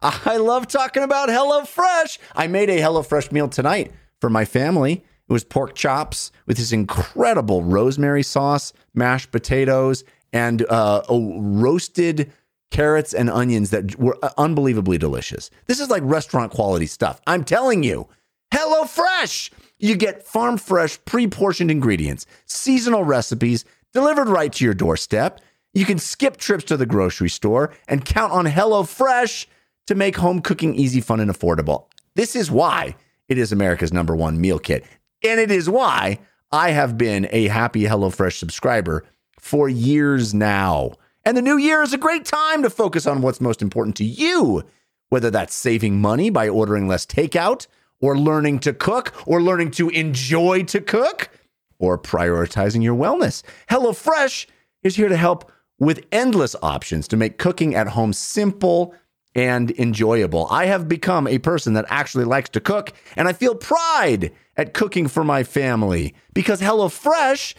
I 0.00 0.38
love 0.38 0.66
talking 0.66 1.02
about 1.02 1.28
HelloFresh. 1.28 2.16
I 2.34 2.46
made 2.46 2.70
a 2.70 2.78
HelloFresh 2.78 3.30
meal 3.30 3.46
tonight 3.46 3.92
for 4.18 4.30
my 4.30 4.46
family. 4.46 5.04
It 5.28 5.32
was 5.32 5.44
pork 5.44 5.74
chops 5.74 6.32
with 6.46 6.56
this 6.56 6.72
incredible 6.72 7.62
rosemary 7.62 8.22
sauce, 8.22 8.72
mashed 8.94 9.32
potatoes, 9.32 10.02
and 10.32 10.64
uh, 10.70 11.02
roasted 11.10 12.32
carrots 12.70 13.12
and 13.12 13.28
onions 13.28 13.68
that 13.68 13.98
were 13.98 14.16
unbelievably 14.38 14.96
delicious. 14.96 15.50
This 15.66 15.78
is 15.78 15.90
like 15.90 16.02
restaurant 16.06 16.52
quality 16.52 16.86
stuff. 16.86 17.20
I'm 17.26 17.44
telling 17.44 17.82
you. 17.82 18.08
HelloFresh! 18.50 19.50
You 19.78 19.96
get 19.96 20.26
farm 20.26 20.56
fresh, 20.56 20.98
pre 21.04 21.26
portioned 21.26 21.70
ingredients, 21.70 22.24
seasonal 22.46 23.04
recipes 23.04 23.66
delivered 23.92 24.28
right 24.28 24.54
to 24.54 24.64
your 24.64 24.72
doorstep. 24.72 25.38
You 25.74 25.86
can 25.86 25.98
skip 25.98 26.36
trips 26.36 26.64
to 26.64 26.76
the 26.76 26.86
grocery 26.86 27.30
store 27.30 27.72
and 27.88 28.04
count 28.04 28.32
on 28.32 28.44
HelloFresh 28.44 29.46
to 29.86 29.94
make 29.94 30.16
home 30.16 30.40
cooking 30.40 30.74
easy, 30.74 31.00
fun, 31.00 31.20
and 31.20 31.30
affordable. 31.30 31.86
This 32.14 32.36
is 32.36 32.50
why 32.50 32.94
it 33.28 33.38
is 33.38 33.52
America's 33.52 33.92
number 33.92 34.14
one 34.14 34.40
meal 34.40 34.58
kit. 34.58 34.84
And 35.24 35.40
it 35.40 35.50
is 35.50 35.70
why 35.70 36.18
I 36.50 36.70
have 36.70 36.98
been 36.98 37.26
a 37.30 37.48
happy 37.48 37.84
HelloFresh 37.84 38.38
subscriber 38.38 39.04
for 39.38 39.68
years 39.68 40.34
now. 40.34 40.92
And 41.24 41.36
the 41.36 41.42
new 41.42 41.56
year 41.56 41.82
is 41.82 41.94
a 41.94 41.98
great 41.98 42.26
time 42.26 42.62
to 42.62 42.70
focus 42.70 43.06
on 43.06 43.22
what's 43.22 43.40
most 43.40 43.62
important 43.62 43.96
to 43.96 44.04
you, 44.04 44.62
whether 45.08 45.30
that's 45.30 45.54
saving 45.54 46.00
money 46.00 46.28
by 46.28 46.48
ordering 46.48 46.86
less 46.86 47.06
takeout, 47.06 47.66
or 48.00 48.18
learning 48.18 48.58
to 48.58 48.74
cook, 48.74 49.14
or 49.26 49.40
learning 49.40 49.70
to 49.70 49.88
enjoy 49.90 50.64
to 50.64 50.80
cook, 50.80 51.30
or 51.78 51.96
prioritizing 51.96 52.82
your 52.82 52.96
wellness. 52.96 53.42
HelloFresh 53.70 54.46
is 54.82 54.96
here 54.96 55.08
to 55.08 55.16
help 55.16 55.50
with 55.82 56.06
endless 56.12 56.54
options 56.62 57.08
to 57.08 57.16
make 57.16 57.38
cooking 57.38 57.74
at 57.74 57.88
home 57.88 58.12
simple 58.12 58.94
and 59.34 59.72
enjoyable. 59.72 60.46
I 60.48 60.66
have 60.66 60.88
become 60.88 61.26
a 61.26 61.40
person 61.40 61.74
that 61.74 61.86
actually 61.88 62.24
likes 62.24 62.50
to 62.50 62.60
cook, 62.60 62.92
and 63.16 63.26
I 63.26 63.32
feel 63.32 63.56
pride 63.56 64.30
at 64.56 64.74
cooking 64.74 65.08
for 65.08 65.24
my 65.24 65.42
family 65.42 66.14
because 66.34 66.60
HelloFresh 66.60 67.54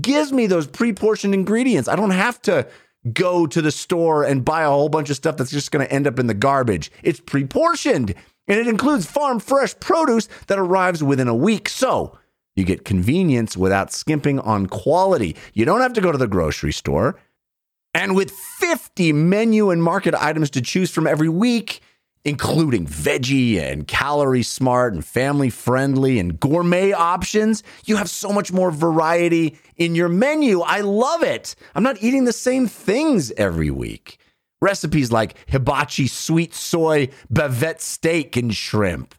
gives 0.00 0.32
me 0.32 0.48
those 0.48 0.66
pre 0.66 0.92
portioned 0.92 1.32
ingredients. 1.32 1.88
I 1.88 1.94
don't 1.94 2.10
have 2.10 2.42
to 2.42 2.66
go 3.12 3.46
to 3.46 3.62
the 3.62 3.70
store 3.70 4.24
and 4.24 4.44
buy 4.44 4.62
a 4.62 4.68
whole 4.68 4.88
bunch 4.88 5.08
of 5.08 5.14
stuff 5.14 5.36
that's 5.36 5.52
just 5.52 5.70
going 5.70 5.86
to 5.86 5.92
end 5.92 6.08
up 6.08 6.18
in 6.18 6.26
the 6.26 6.34
garbage. 6.34 6.90
It's 7.04 7.20
pre 7.20 7.44
portioned 7.44 8.16
and 8.48 8.58
it 8.58 8.66
includes 8.66 9.06
farm 9.06 9.38
fresh 9.38 9.78
produce 9.78 10.28
that 10.48 10.58
arrives 10.58 11.04
within 11.04 11.28
a 11.28 11.36
week. 11.36 11.68
So 11.68 12.18
you 12.56 12.64
get 12.64 12.84
convenience 12.84 13.56
without 13.56 13.92
skimping 13.92 14.40
on 14.40 14.66
quality. 14.66 15.36
You 15.54 15.64
don't 15.64 15.82
have 15.82 15.92
to 15.92 16.00
go 16.00 16.10
to 16.10 16.18
the 16.18 16.26
grocery 16.26 16.72
store. 16.72 17.16
And 17.92 18.14
with 18.14 18.30
50 18.30 19.12
menu 19.12 19.70
and 19.70 19.82
market 19.82 20.14
items 20.14 20.50
to 20.50 20.60
choose 20.60 20.90
from 20.90 21.06
every 21.06 21.28
week, 21.28 21.80
including 22.24 22.86
veggie 22.86 23.58
and 23.60 23.88
calorie 23.88 24.42
smart 24.42 24.94
and 24.94 25.04
family 25.04 25.50
friendly 25.50 26.18
and 26.18 26.38
gourmet 26.38 26.92
options, 26.92 27.62
you 27.86 27.96
have 27.96 28.08
so 28.08 28.32
much 28.32 28.52
more 28.52 28.70
variety 28.70 29.58
in 29.76 29.94
your 29.94 30.08
menu. 30.08 30.60
I 30.60 30.80
love 30.80 31.22
it. 31.22 31.54
I'm 31.74 31.82
not 31.82 32.02
eating 32.02 32.24
the 32.24 32.32
same 32.32 32.66
things 32.68 33.32
every 33.32 33.70
week. 33.70 34.18
Recipes 34.62 35.10
like 35.10 35.36
hibachi 35.48 36.06
sweet 36.06 36.54
soy 36.54 37.08
bavette 37.32 37.80
steak 37.80 38.36
and 38.36 38.54
shrimp. 38.54 39.14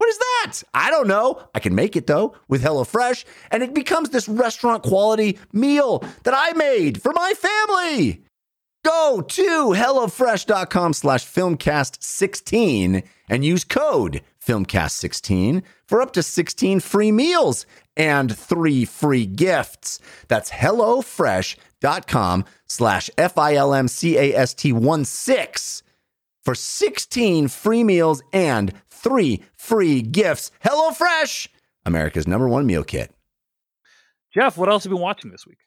What 0.00 0.08
is 0.08 0.18
that? 0.18 0.62
I 0.72 0.88
don't 0.88 1.08
know. 1.08 1.42
I 1.54 1.58
can 1.58 1.74
make 1.74 1.94
it 1.94 2.06
though 2.06 2.34
with 2.48 2.64
HelloFresh, 2.64 3.26
and 3.50 3.62
it 3.62 3.74
becomes 3.74 4.08
this 4.08 4.30
restaurant 4.30 4.82
quality 4.82 5.38
meal 5.52 6.02
that 6.22 6.32
I 6.34 6.54
made 6.54 7.02
for 7.02 7.12
my 7.12 7.34
family. 7.34 8.22
Go 8.82 9.20
to 9.20 9.74
HelloFresh.com 9.76 10.94
slash 10.94 11.26
filmcast16 11.26 13.02
and 13.28 13.44
use 13.44 13.64
code 13.64 14.22
filmcast16 14.42 15.62
for 15.86 16.00
up 16.00 16.14
to 16.14 16.22
16 16.22 16.80
free 16.80 17.12
meals 17.12 17.66
and 17.94 18.34
three 18.34 18.86
free 18.86 19.26
gifts. 19.26 20.00
That's 20.28 20.50
HelloFresh.com 20.50 22.46
slash 22.66 23.10
F-I-L-M-C-A-S-T-1-6 23.18 25.82
for 26.42 26.54
16 26.54 27.48
free 27.48 27.84
meals 27.84 28.22
and 28.32 28.72
three 29.00 29.42
free 29.56 30.02
gifts. 30.02 30.50
HelloFresh, 30.64 31.48
America's 31.84 32.26
number 32.26 32.48
one 32.48 32.66
meal 32.66 32.84
kit. 32.84 33.12
Jeff, 34.32 34.56
what 34.56 34.68
else 34.68 34.84
have 34.84 34.90
you 34.90 34.96
been 34.96 35.02
watching 35.02 35.30
this 35.30 35.46
week? 35.46 35.58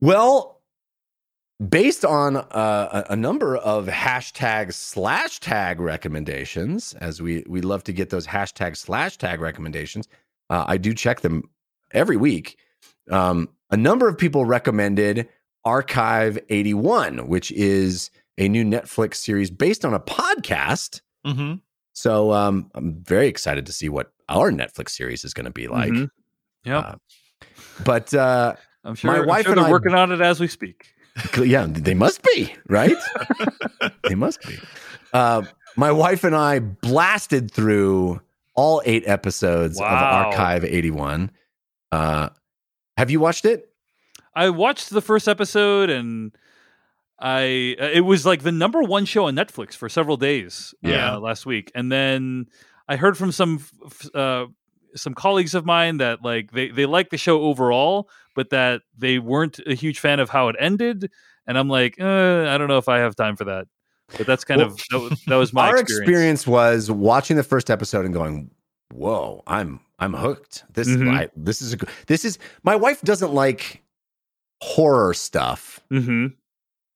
Well, 0.00 0.60
based 1.66 2.04
on 2.04 2.36
uh, 2.36 3.04
a, 3.10 3.16
number 3.16 3.56
of 3.56 3.86
hashtag 3.86 4.72
slash 4.72 5.40
tag 5.40 5.80
recommendations, 5.80 6.94
as 6.94 7.20
we 7.20 7.44
we 7.48 7.60
love 7.60 7.82
to 7.84 7.92
get 7.92 8.10
those 8.10 8.26
hashtag 8.26 8.76
slash 8.76 9.16
tag 9.16 9.40
recommendations, 9.40 10.06
uh, 10.50 10.64
I 10.68 10.76
do 10.76 10.94
check 10.94 11.20
them 11.20 11.50
every 11.92 12.16
week. 12.16 12.58
Um, 13.10 13.48
a 13.70 13.76
number 13.76 14.08
of 14.08 14.16
people 14.16 14.44
recommended 14.44 15.28
Archive 15.64 16.38
81, 16.48 17.26
which 17.28 17.50
is 17.52 18.10
a 18.38 18.48
new 18.48 18.64
Netflix 18.64 19.16
series 19.16 19.50
based 19.50 19.84
on 19.84 19.94
a 19.94 20.00
podcast. 20.00 21.00
Mm-hmm. 21.26 21.54
So 21.98 22.32
um, 22.32 22.70
I'm 22.74 23.02
very 23.02 23.26
excited 23.26 23.66
to 23.66 23.72
see 23.72 23.88
what 23.88 24.12
our 24.28 24.50
Netflix 24.52 24.90
series 24.90 25.24
is 25.24 25.34
going 25.34 25.46
to 25.46 25.50
be 25.50 25.66
like. 25.68 25.90
Mhm. 25.90 26.10
Yeah, 26.64 26.78
Uh, 26.78 26.94
but 27.84 28.12
uh, 28.14 28.54
I'm 28.84 28.94
sure. 28.94 29.10
my 29.12 29.20
wife 29.24 29.44
sure 29.44 29.52
and 29.52 29.58
they're 29.60 29.68
I- 29.68 29.70
working 29.70 29.94
on 29.94 30.12
it 30.12 30.20
as 30.20 30.38
we 30.40 30.46
speak. 30.48 30.92
yeah, 31.42 31.66
they 31.68 31.94
must 31.94 32.22
be, 32.22 32.54
right? 32.68 32.96
they 34.08 34.14
must 34.24 34.40
be. 34.46 34.56
Uh, 35.12 35.42
my 35.76 35.90
wife 35.90 36.22
and 36.24 36.36
I 36.36 36.60
blasted 36.60 37.50
through 37.50 38.20
all 38.54 38.82
eight 38.84 39.02
episodes 39.06 39.78
Wow. 39.80 39.86
of 39.88 40.26
Archive 40.26 40.64
81. 40.64 41.30
Uh, 41.90 42.28
have 42.96 43.10
you 43.10 43.18
watched 43.20 43.44
it? 43.44 43.70
I 44.34 44.50
watched 44.50 44.90
the 44.90 45.00
first 45.02 45.26
episode 45.26 45.90
and 45.90 46.32
I 47.20 47.42
it 47.78 48.04
was 48.04 48.24
like 48.24 48.42
the 48.42 48.52
number 48.52 48.82
one 48.82 49.04
show 49.04 49.24
on 49.26 49.34
Netflix 49.34 49.74
for 49.74 49.88
several 49.88 50.16
days 50.16 50.74
Yeah. 50.82 51.14
uh, 51.14 51.20
last 51.20 51.46
week, 51.46 51.70
and 51.74 51.90
then 51.90 52.46
I 52.88 52.96
heard 52.96 53.16
from 53.18 53.32
some 53.32 53.64
uh, 54.14 54.46
some 54.94 55.14
colleagues 55.14 55.54
of 55.54 55.66
mine 55.66 55.96
that 55.98 56.22
like 56.22 56.52
they 56.52 56.68
they 56.68 56.86
liked 56.86 57.10
the 57.10 57.18
show 57.18 57.42
overall, 57.42 58.08
but 58.34 58.50
that 58.50 58.82
they 58.96 59.18
weren't 59.18 59.58
a 59.66 59.74
huge 59.74 59.98
fan 59.98 60.20
of 60.20 60.30
how 60.30 60.48
it 60.48 60.56
ended, 60.60 61.10
and 61.46 61.58
I'm 61.58 61.68
like, 61.68 61.96
uh, 62.00 62.46
I 62.48 62.56
don't 62.56 62.68
know 62.68 62.78
if 62.78 62.88
I 62.88 62.98
have 62.98 63.16
time 63.16 63.34
for 63.36 63.44
that. 63.44 63.66
But 64.16 64.26
that's 64.26 64.44
kind 64.44 64.60
Well, 64.60 64.70
of 64.70 64.76
that 64.90 64.98
was, 65.00 65.24
that 65.26 65.36
was 65.36 65.52
my 65.52 65.68
Our 65.68 65.76
experience. 65.78 66.08
experience 66.08 66.46
was 66.46 66.90
watching 66.90 67.36
the 67.36 67.42
first 67.42 67.68
episode 67.68 68.04
and 68.06 68.14
going, 68.14 68.50
"Whoa, 68.94 69.42
I'm 69.46 69.80
I'm 69.98 70.14
hooked. 70.14 70.64
This 70.72 70.86
Mhm. 70.88 71.12
I, 71.14 71.28
this 71.36 71.60
is 71.60 71.74
a, 71.74 71.78
this 72.06 72.24
is 72.24 72.38
my 72.62 72.76
wife 72.76 73.02
doesn't 73.02 73.34
like 73.34 73.82
horror 74.62 75.12
stuff. 75.14 75.80
hmm 75.90 76.28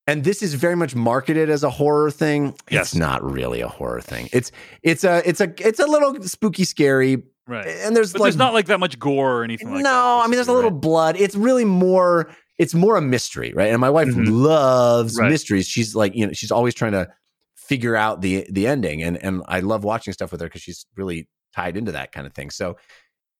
And 0.09 0.25
this 0.25 0.43
is 0.43 0.55
very 0.55 0.75
much 0.75 0.95
marketed 0.97 1.49
as 1.49 1.63
a 1.63 1.71
horror 1.71 2.11
thing. 2.11 2.55
Yes. 2.71 2.87
It's 2.89 2.95
not 2.97 3.23
really 3.23 3.61
a 3.61 3.69
horror 3.69 4.01
thing. 4.01 4.29
It's 4.33 4.51
it's 4.83 5.05
a 5.05 5.23
it's 5.29 5.41
a 5.41 5.53
it's 5.67 5.79
a 5.79 5.87
little 5.87 6.21
spooky, 6.23 6.65
scary, 6.65 7.23
Right. 7.47 7.67
and 7.67 7.95
there's 7.95 8.13
But 8.13 8.21
like 8.23 8.27
there's 8.27 8.37
not 8.37 8.53
like 8.53 8.67
that 8.67 8.81
much 8.81 8.99
gore 8.99 9.39
or 9.41 9.45
anything 9.45 9.71
like 9.71 9.83
no, 9.85 9.91
that. 9.91 10.25
I 10.25 10.27
mean 10.27 10.33
there's 10.37 10.49
a 10.49 10.53
little 10.53 10.71
Right. 10.73 10.81
blood. 10.81 11.17
It's 11.21 11.37
really 11.37 11.65
more 11.65 12.31
it's 12.59 12.75
more 12.75 12.97
a 12.97 13.01
mystery, 13.01 13.53
right? 13.55 13.71
And 13.71 13.81
my 13.81 13.91
wife 13.91 14.09
Mhm. 14.09 14.29
loves 14.29 15.17
Right. 15.19 15.31
mysteries. 15.31 15.67
She's 15.67 15.95
like, 15.95 16.15
you 16.15 16.27
know, 16.27 16.33
she's 16.33 16.51
always 16.53 16.75
trying 16.75 16.93
to 16.93 17.09
figure 17.57 17.95
out 17.97 18.21
the 18.23 18.45
the 18.51 18.67
ending 18.67 19.03
and 19.05 19.17
and 19.23 19.43
I 19.47 19.61
love 19.61 19.85
watching 19.85 20.13
stuff 20.13 20.33
with 20.33 20.41
her 20.41 20.49
cuz 20.49 20.63
she's 20.63 20.85
really 20.97 21.29
tied 21.55 21.77
into 21.77 21.93
that 21.93 22.11
kind 22.13 22.27
of 22.27 22.35
thing. 22.35 22.51
So 22.51 22.77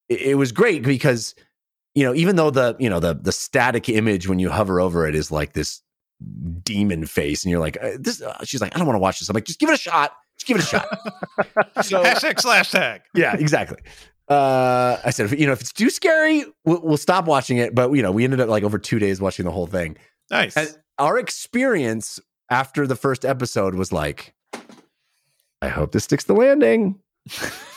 it, 0.07 0.21
it 0.21 0.35
was 0.35 0.53
great 0.53 0.81
because 0.83 1.35
you 1.95 2.03
know, 2.03 2.15
even 2.15 2.37
though 2.37 2.49
the, 2.49 2.75
you 2.79 2.89
know, 2.89 2.99
the 2.99 3.13
the 3.13 3.31
static 3.31 3.87
image 3.89 4.27
when 4.27 4.39
you 4.39 4.49
hover 4.49 4.81
over 4.81 5.05
it 5.07 5.13
is 5.13 5.29
like 5.29 5.53
this 5.53 5.81
demon 6.63 7.05
face 7.05 7.43
and 7.43 7.51
you're 7.51 7.59
like 7.59 7.77
uh, 7.81 7.91
this 7.99 8.21
uh, 8.21 8.37
she's 8.43 8.61
like 8.61 8.73
I 8.75 8.77
don't 8.79 8.87
want 8.87 8.95
to 8.95 9.01
watch 9.01 9.19
this. 9.19 9.29
I'm 9.29 9.33
like 9.33 9.45
just 9.45 9.59
give 9.59 9.69
it 9.69 9.73
a 9.75 9.77
shot. 9.77 10.13
Just 10.37 10.47
give 10.47 10.57
it 10.57 10.63
a 10.63 10.65
shot. 10.65 10.87
So- 11.83 12.03
Hashtag 12.03 12.39
slash 12.39 12.71
tag. 12.71 13.01
yeah, 13.13 13.35
exactly. 13.35 13.77
Uh, 14.29 14.97
I 15.03 15.09
said, 15.09 15.31
you 15.37 15.45
know, 15.45 15.51
if 15.51 15.59
it's 15.61 15.73
too 15.73 15.89
scary, 15.89 16.45
we'll, 16.65 16.81
we'll 16.81 16.97
stop 16.97 17.25
watching 17.25 17.57
it. 17.57 17.75
But 17.75 17.91
you 17.91 18.01
know, 18.01 18.11
we 18.11 18.23
ended 18.23 18.39
up 18.39 18.47
like 18.49 18.63
over 18.63 18.77
two 18.79 18.97
days 18.99 19.19
watching 19.19 19.45
the 19.45 19.51
whole 19.51 19.67
thing. 19.67 19.97
Nice. 20.31 20.55
And 20.55 20.75
our 20.97 21.17
experience 21.19 22.19
after 22.49 22.87
the 22.87 22.95
first 22.95 23.25
episode 23.25 23.75
was 23.75 23.91
like, 23.91 24.33
I 25.61 25.67
hope 25.67 25.91
this 25.91 26.05
sticks 26.05 26.23
the 26.25 26.33
landing. 26.33 26.99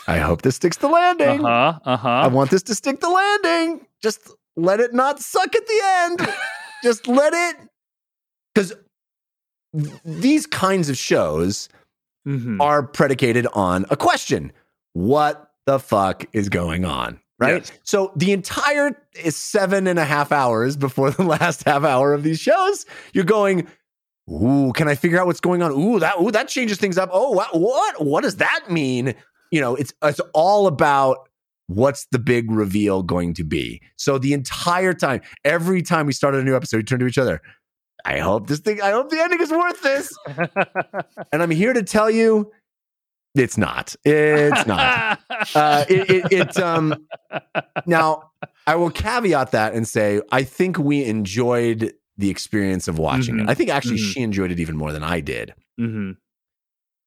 I 0.07 0.17
hope 0.19 0.41
this 0.41 0.55
sticks 0.55 0.77
the 0.77 0.87
landing. 0.89 1.45
Uh-huh. 1.45 1.79
I 1.85 1.93
Uh-huh. 1.93 2.29
want 2.31 2.49
this 2.49 2.63
to 2.63 2.75
stick 2.75 2.99
the 3.01 3.09
landing. 3.09 3.85
Just 4.01 4.31
let 4.55 4.79
it 4.79 4.93
not 4.93 5.19
suck 5.19 5.55
at 5.55 5.67
the 5.67 5.81
end. 5.83 6.27
Just 6.83 7.07
let 7.07 7.33
it, 7.33 7.67
because 8.57 8.73
these 10.03 10.47
kinds 10.47 10.89
of 10.89 10.97
shows 10.97 11.69
Mhm. 12.27 12.59
are 12.59 12.81
predicated 12.83 13.47
on 13.53 13.85
a 13.89 13.95
question 13.95 14.51
What 14.93 15.51
the 15.67 15.77
fuck 15.79 16.25
is 16.33 16.49
going 16.49 16.83
on? 16.83 17.19
Right. 17.39 17.57
Yes. 17.57 17.71
So 17.83 18.11
the 18.15 18.31
entire 18.31 18.99
is 19.23 19.35
seven 19.35 19.85
and 19.85 19.99
a 19.99 20.05
half 20.05 20.31
hours 20.31 20.75
before 20.75 21.11
the 21.11 21.21
last 21.23 21.63
half 21.65 21.83
hour 21.83 22.13
of 22.13 22.23
these 22.23 22.39
shows, 22.39 22.85
you're 23.13 23.23
going, 23.25 23.67
Ooh, 24.31 24.71
can 24.73 24.87
I 24.87 24.95
figure 24.95 25.19
out 25.19 25.27
what's 25.27 25.39
going 25.39 25.61
on? 25.61 25.71
Ooh, 25.71 25.99
that 25.99 26.15
ooh, 26.19 26.31
that 26.31 26.47
changes 26.47 26.79
things 26.79 26.97
up. 26.97 27.09
Oh, 27.13 27.29
what 27.31 27.49
what, 27.57 28.03
what 28.03 28.23
does 28.23 28.37
that 28.37 28.71
mean? 28.71 29.13
You 29.51 29.61
know, 29.61 29.75
it's 29.75 29.93
it's 30.03 30.19
all 30.33 30.65
about 30.65 31.29
what's 31.67 32.07
the 32.11 32.19
big 32.19 32.49
reveal 32.49 33.03
going 33.03 33.35
to 33.35 33.43
be. 33.43 33.81
So 33.97 34.17
the 34.17 34.33
entire 34.33 34.93
time, 34.93 35.21
every 35.45 35.81
time 35.83 36.07
we 36.07 36.13
started 36.13 36.41
a 36.41 36.43
new 36.43 36.55
episode, 36.55 36.77
we 36.77 36.83
turn 36.83 36.99
to 36.99 37.07
each 37.07 37.17
other. 37.19 37.41
I 38.05 38.19
hope 38.19 38.47
this 38.47 38.59
thing, 38.59 38.81
I 38.81 38.91
hope 38.91 39.09
the 39.09 39.19
ending 39.19 39.41
is 39.41 39.51
worth 39.51 39.81
this. 39.81 40.11
And 41.31 41.43
I'm 41.43 41.51
here 41.51 41.73
to 41.73 41.83
tell 41.83 42.09
you, 42.09 42.51
it's 43.35 43.57
not. 43.57 43.95
It's 44.05 44.65
not. 44.65 45.17
uh, 45.55 45.85
it, 45.89 46.09
it, 46.09 46.31
it 46.31 46.59
um. 46.59 47.05
Now, 47.85 48.31
I 48.65 48.75
will 48.75 48.89
caveat 48.89 49.51
that 49.51 49.73
and 49.73 49.87
say 49.87 50.21
I 50.31 50.43
think 50.43 50.77
we 50.77 51.05
enjoyed 51.05 51.93
the 52.17 52.29
experience 52.29 52.87
of 52.87 52.97
watching 52.97 53.35
Mhm. 53.35 53.43
it. 53.43 53.49
I 53.49 53.53
think 53.53 53.69
actually 53.69 53.97
Mhm. 53.97 54.13
she 54.13 54.21
enjoyed 54.21 54.51
it 54.51 54.59
even 54.59 54.75
more 54.75 54.91
than 54.91 55.03
I 55.03 55.19
did 55.19 55.53
hmm 55.77 56.11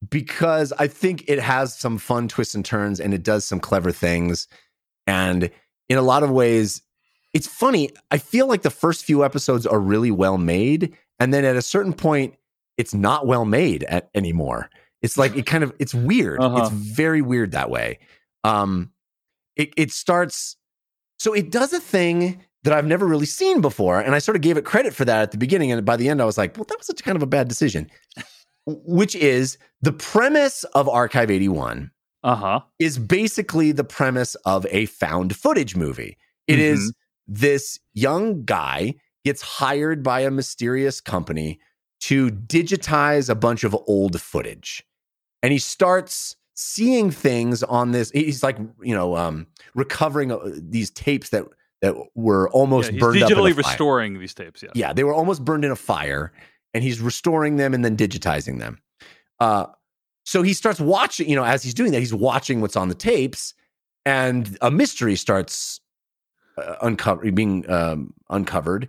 because 0.08 0.72
I 0.78 0.86
think 0.86 1.24
it 1.28 1.38
has 1.38 1.76
some 1.76 1.98
fun 1.98 2.26
twists 2.28 2.54
and 2.54 2.64
turns 2.64 3.00
and 3.00 3.12
it 3.12 3.22
does 3.22 3.44
some 3.44 3.60
clever 3.60 3.92
things. 3.92 4.48
And 5.06 5.50
in 5.90 5.98
a 5.98 6.02
lot 6.02 6.22
of 6.22 6.30
ways, 6.30 6.82
it's 7.32 7.46
funny. 7.46 7.90
I 8.10 8.18
feel 8.18 8.46
like 8.48 8.62
the 8.62 8.70
first 8.70 9.04
few 9.04 9.24
episodes 9.24 9.66
are 9.66 9.78
really 9.80 10.10
well 10.10 10.38
made. 10.38 10.96
And 11.18 11.32
then 11.32 11.44
at 11.44 11.56
a 11.56 11.62
certain 11.62 11.92
point, 11.92 12.34
it's 12.76 12.94
not 12.94 13.26
well 13.26 13.44
made 13.44 13.84
at, 13.84 14.08
anymore. 14.14 14.70
It's 15.02 15.16
like 15.16 15.36
it 15.36 15.46
kind 15.46 15.62
of 15.64 15.72
it's 15.78 15.94
weird. 15.94 16.40
Uh-huh. 16.40 16.58
It's 16.58 16.70
very 16.70 17.22
weird 17.22 17.52
that 17.52 17.70
way. 17.70 17.98
Um 18.44 18.90
it 19.56 19.72
it 19.76 19.90
starts 19.92 20.56
so 21.18 21.32
it 21.34 21.50
does 21.50 21.72
a 21.72 21.80
thing 21.80 22.42
that 22.64 22.72
I've 22.74 22.86
never 22.86 23.06
really 23.06 23.26
seen 23.26 23.60
before. 23.60 24.00
And 24.00 24.14
I 24.14 24.18
sort 24.18 24.36
of 24.36 24.42
gave 24.42 24.56
it 24.58 24.64
credit 24.64 24.94
for 24.94 25.04
that 25.06 25.22
at 25.22 25.30
the 25.30 25.38
beginning. 25.38 25.72
And 25.72 25.84
by 25.84 25.96
the 25.96 26.08
end, 26.10 26.20
I 26.20 26.26
was 26.26 26.36
like, 26.36 26.56
well, 26.56 26.64
that 26.68 26.76
was 26.78 26.86
such 26.86 27.02
kind 27.02 27.16
of 27.16 27.22
a 27.22 27.26
bad 27.26 27.48
decision. 27.48 27.90
Which 28.66 29.14
is 29.14 29.56
the 29.80 29.92
premise 29.92 30.64
of 30.74 30.88
Archive 30.88 31.30
81 31.30 31.90
Uh-huh. 32.22 32.60
is 32.78 32.98
basically 32.98 33.72
the 33.72 33.84
premise 33.84 34.34
of 34.44 34.66
a 34.70 34.84
found 34.86 35.34
footage 35.34 35.74
movie. 35.76 36.18
It 36.46 36.58
is 36.58 36.92
this 37.30 37.78
young 37.94 38.44
guy 38.44 38.94
gets 39.24 39.40
hired 39.40 40.02
by 40.02 40.20
a 40.20 40.30
mysterious 40.30 41.00
company 41.00 41.60
to 42.00 42.30
digitize 42.30 43.30
a 43.30 43.34
bunch 43.34 43.62
of 43.62 43.76
old 43.86 44.20
footage. 44.20 44.84
And 45.42 45.52
he 45.52 45.58
starts 45.58 46.36
seeing 46.54 47.10
things 47.10 47.62
on 47.62 47.92
this 47.92 48.10
he's 48.10 48.42
like, 48.42 48.58
you 48.82 48.94
know, 48.94 49.16
um 49.16 49.46
recovering 49.74 50.32
uh, 50.32 50.38
these 50.56 50.90
tapes 50.90 51.30
that 51.30 51.44
that 51.80 51.94
were 52.14 52.50
almost 52.50 52.92
Yeah, 52.92 52.98
burned 52.98 53.22
digitally 53.22 53.56
restoring 53.56 54.18
these 54.18 54.34
tapes, 54.34 54.62
Yeah, 54.62 54.70
Yeah, 54.74 54.92
they 54.92 55.04
were 55.04 55.14
almost 55.14 55.44
burned 55.44 55.64
in 55.64 55.70
a 55.70 55.76
fire, 55.76 56.32
and 56.74 56.84
he's 56.84 57.00
restoring 57.00 57.56
them 57.56 57.72
and 57.72 57.84
then 57.84 57.96
digitizing 57.96 58.58
them. 58.58 58.82
Uh, 59.38 59.66
so 60.26 60.42
he 60.42 60.52
starts 60.52 60.78
watching, 60.80 61.30
you 61.30 61.36
know, 61.36 61.44
as 61.44 61.62
he's 61.62 61.72
doing 61.72 61.92
that, 61.92 62.00
he's 62.00 62.12
watching 62.12 62.60
what's 62.60 62.76
on 62.76 62.88
the 62.88 62.94
tapes, 62.94 63.54
and 64.04 64.58
a 64.60 64.70
mystery 64.70 65.16
starts 65.16 65.80
uh, 66.56 66.76
uncover 66.82 67.30
being 67.32 67.68
um, 67.70 68.14
uncovered 68.28 68.88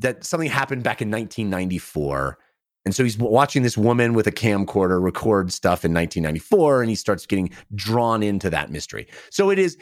that 0.00 0.24
something 0.24 0.50
happened 0.50 0.82
back 0.82 1.00
in 1.00 1.10
1994. 1.10 2.38
And 2.84 2.94
so 2.94 3.04
he's 3.04 3.16
watching 3.16 3.62
this 3.62 3.78
woman 3.78 4.12
with 4.12 4.26
a 4.26 4.32
camcorder 4.32 5.00
record 5.00 5.52
stuff 5.52 5.84
in 5.84 5.94
1994, 5.94 6.82
and 6.82 6.90
he 6.90 6.96
starts 6.96 7.26
getting 7.26 7.50
drawn 7.74 8.22
into 8.22 8.50
that 8.50 8.70
mystery. 8.70 9.06
So 9.30 9.50
it 9.50 9.58
is, 9.58 9.78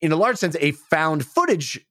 in 0.00 0.10
a 0.10 0.16
large 0.16 0.38
sense, 0.38 0.56
a 0.60 0.72
found 0.72 1.26
footage 1.26 1.84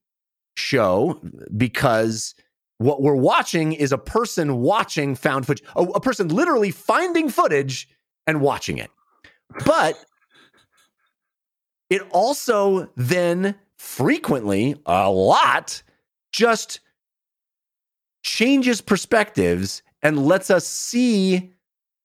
show 0.56 1.20
because 1.56 2.34
what 2.78 3.00
we're 3.00 3.14
watching 3.14 3.72
is 3.72 3.92
a 3.92 3.98
person 3.98 4.60
watching 4.60 5.14
found 5.14 5.46
footage, 5.46 5.64
a, 5.76 5.82
a 5.82 6.00
person 6.00 6.28
literally 6.28 6.72
finding 6.72 7.28
footage 7.28 7.88
and 8.26 8.40
watching 8.40 8.78
it. 8.78 8.90
But 9.64 10.04
it 11.90 12.02
also 12.10 12.90
then 12.96 13.54
frequently, 13.84 14.74
a 14.86 15.10
lot, 15.10 15.82
just 16.32 16.80
changes 18.22 18.80
perspectives 18.80 19.82
and 20.02 20.24
lets 20.26 20.50
us 20.50 20.66
see 20.66 21.36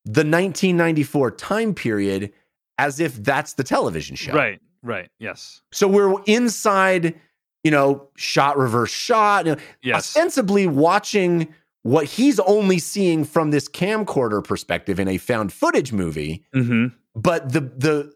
the 0.06 0.22
1994 0.22 1.32
time 1.32 1.74
period 1.74 2.32
as 2.78 3.00
if 3.00 3.16
that's 3.24 3.54
the 3.54 3.64
television 3.64 4.16
show. 4.16 4.34
Right, 4.34 4.60
right, 4.84 5.10
yes. 5.20 5.62
So 5.72 5.88
we're 5.88 6.22
inside, 6.26 7.20
you 7.64 7.72
know, 7.72 8.10
shot 8.16 8.58
reverse 8.58 8.92
shot, 8.92 9.46
you 9.46 9.56
know, 9.56 9.62
Yes. 9.82 10.16
ostensibly 10.16 10.68
watching 10.68 11.54
what 11.84 12.06
he's 12.06 12.40
only 12.42 12.80
seeing 12.80 13.24
from 13.24 13.52
this 13.52 13.68
camcorder 13.70 14.44
perspective 14.44 15.00
in 15.00 15.08
a 15.08 15.18
found 15.18 15.52
footage 15.54 15.92
movie, 15.94 16.44
hmm 16.54 16.88
but 17.16 17.52
the 17.52 17.62
the 17.62 18.14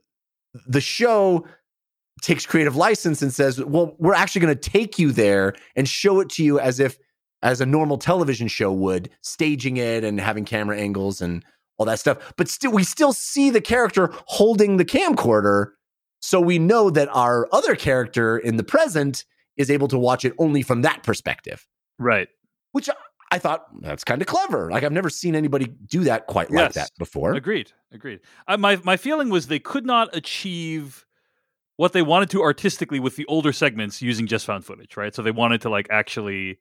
the 0.67 0.79
show 0.81 1.45
takes 2.23 2.47
creative 2.47 2.75
license 2.75 3.21
and 3.21 3.31
says, 3.31 3.63
"Well, 3.63 3.95
we're 3.99 4.15
actually 4.15 4.41
going 4.41 4.57
to 4.57 4.69
take 4.69 4.97
you 4.97 5.11
there 5.11 5.53
and 5.75 5.87
show 5.87 6.19
it 6.21 6.29
to 6.31 6.43
you 6.43 6.59
as 6.59 6.79
if 6.79 6.97
as 7.43 7.61
a 7.61 7.65
normal 7.65 7.97
television 7.97 8.47
show 8.47 8.71
would, 8.71 9.09
staging 9.21 9.77
it 9.77 10.03
and 10.03 10.19
having 10.19 10.45
camera 10.45 10.77
angles 10.79 11.21
and 11.21 11.45
all 11.77 11.85
that 11.85 11.99
stuff. 11.99 12.33
But 12.37 12.47
still 12.47 12.71
we 12.71 12.83
still 12.83 13.13
see 13.13 13.51
the 13.51 13.61
character 13.61 14.09
holding 14.25 14.77
the 14.77 14.85
camcorder, 14.85 15.73
so 16.21 16.41
we 16.41 16.57
know 16.57 16.89
that 16.89 17.09
our 17.11 17.47
other 17.51 17.75
character 17.75 18.37
in 18.37 18.57
the 18.57 18.63
present 18.63 19.25
is 19.57 19.69
able 19.69 19.87
to 19.89 19.99
watch 19.99 20.25
it 20.25 20.33
only 20.39 20.63
from 20.63 20.81
that 20.81 21.03
perspective." 21.03 21.67
Right. 21.99 22.27
which 22.71 22.89
I 23.31 23.39
thought 23.39 23.65
that's 23.81 24.03
kind 24.03 24.21
of 24.21 24.27
clever. 24.27 24.69
Like 24.71 24.83
I've 24.83 24.91
never 24.91 25.09
seen 25.09 25.35
anybody 25.35 25.65
do 25.65 26.03
that 26.05 26.27
quite 26.27 26.51
like 26.51 26.73
that 26.73 26.91
before. 26.99 27.33
Agreed. 27.33 27.71
Agreed. 27.91 28.19
I, 28.47 28.55
my 28.57 28.79
my 28.83 28.95
feeling 28.95 29.29
was 29.29 29.47
they 29.47 29.59
could 29.59 29.85
not 29.85 30.15
achieve 30.15 31.05
what 31.83 31.91
they 31.91 32.01
wanted 32.01 32.29
to 32.29 32.41
artistically 32.41 32.97
with 32.97 33.17
the 33.17 33.25
older 33.25 33.51
segments 33.51 34.01
using 34.01 34.25
just 34.25 34.45
found 34.45 34.63
footage, 34.63 34.95
right? 34.95 35.13
So 35.13 35.21
they 35.21 35.31
wanted 35.31 35.59
to 35.63 35.69
like 35.69 35.85
actually, 35.89 36.57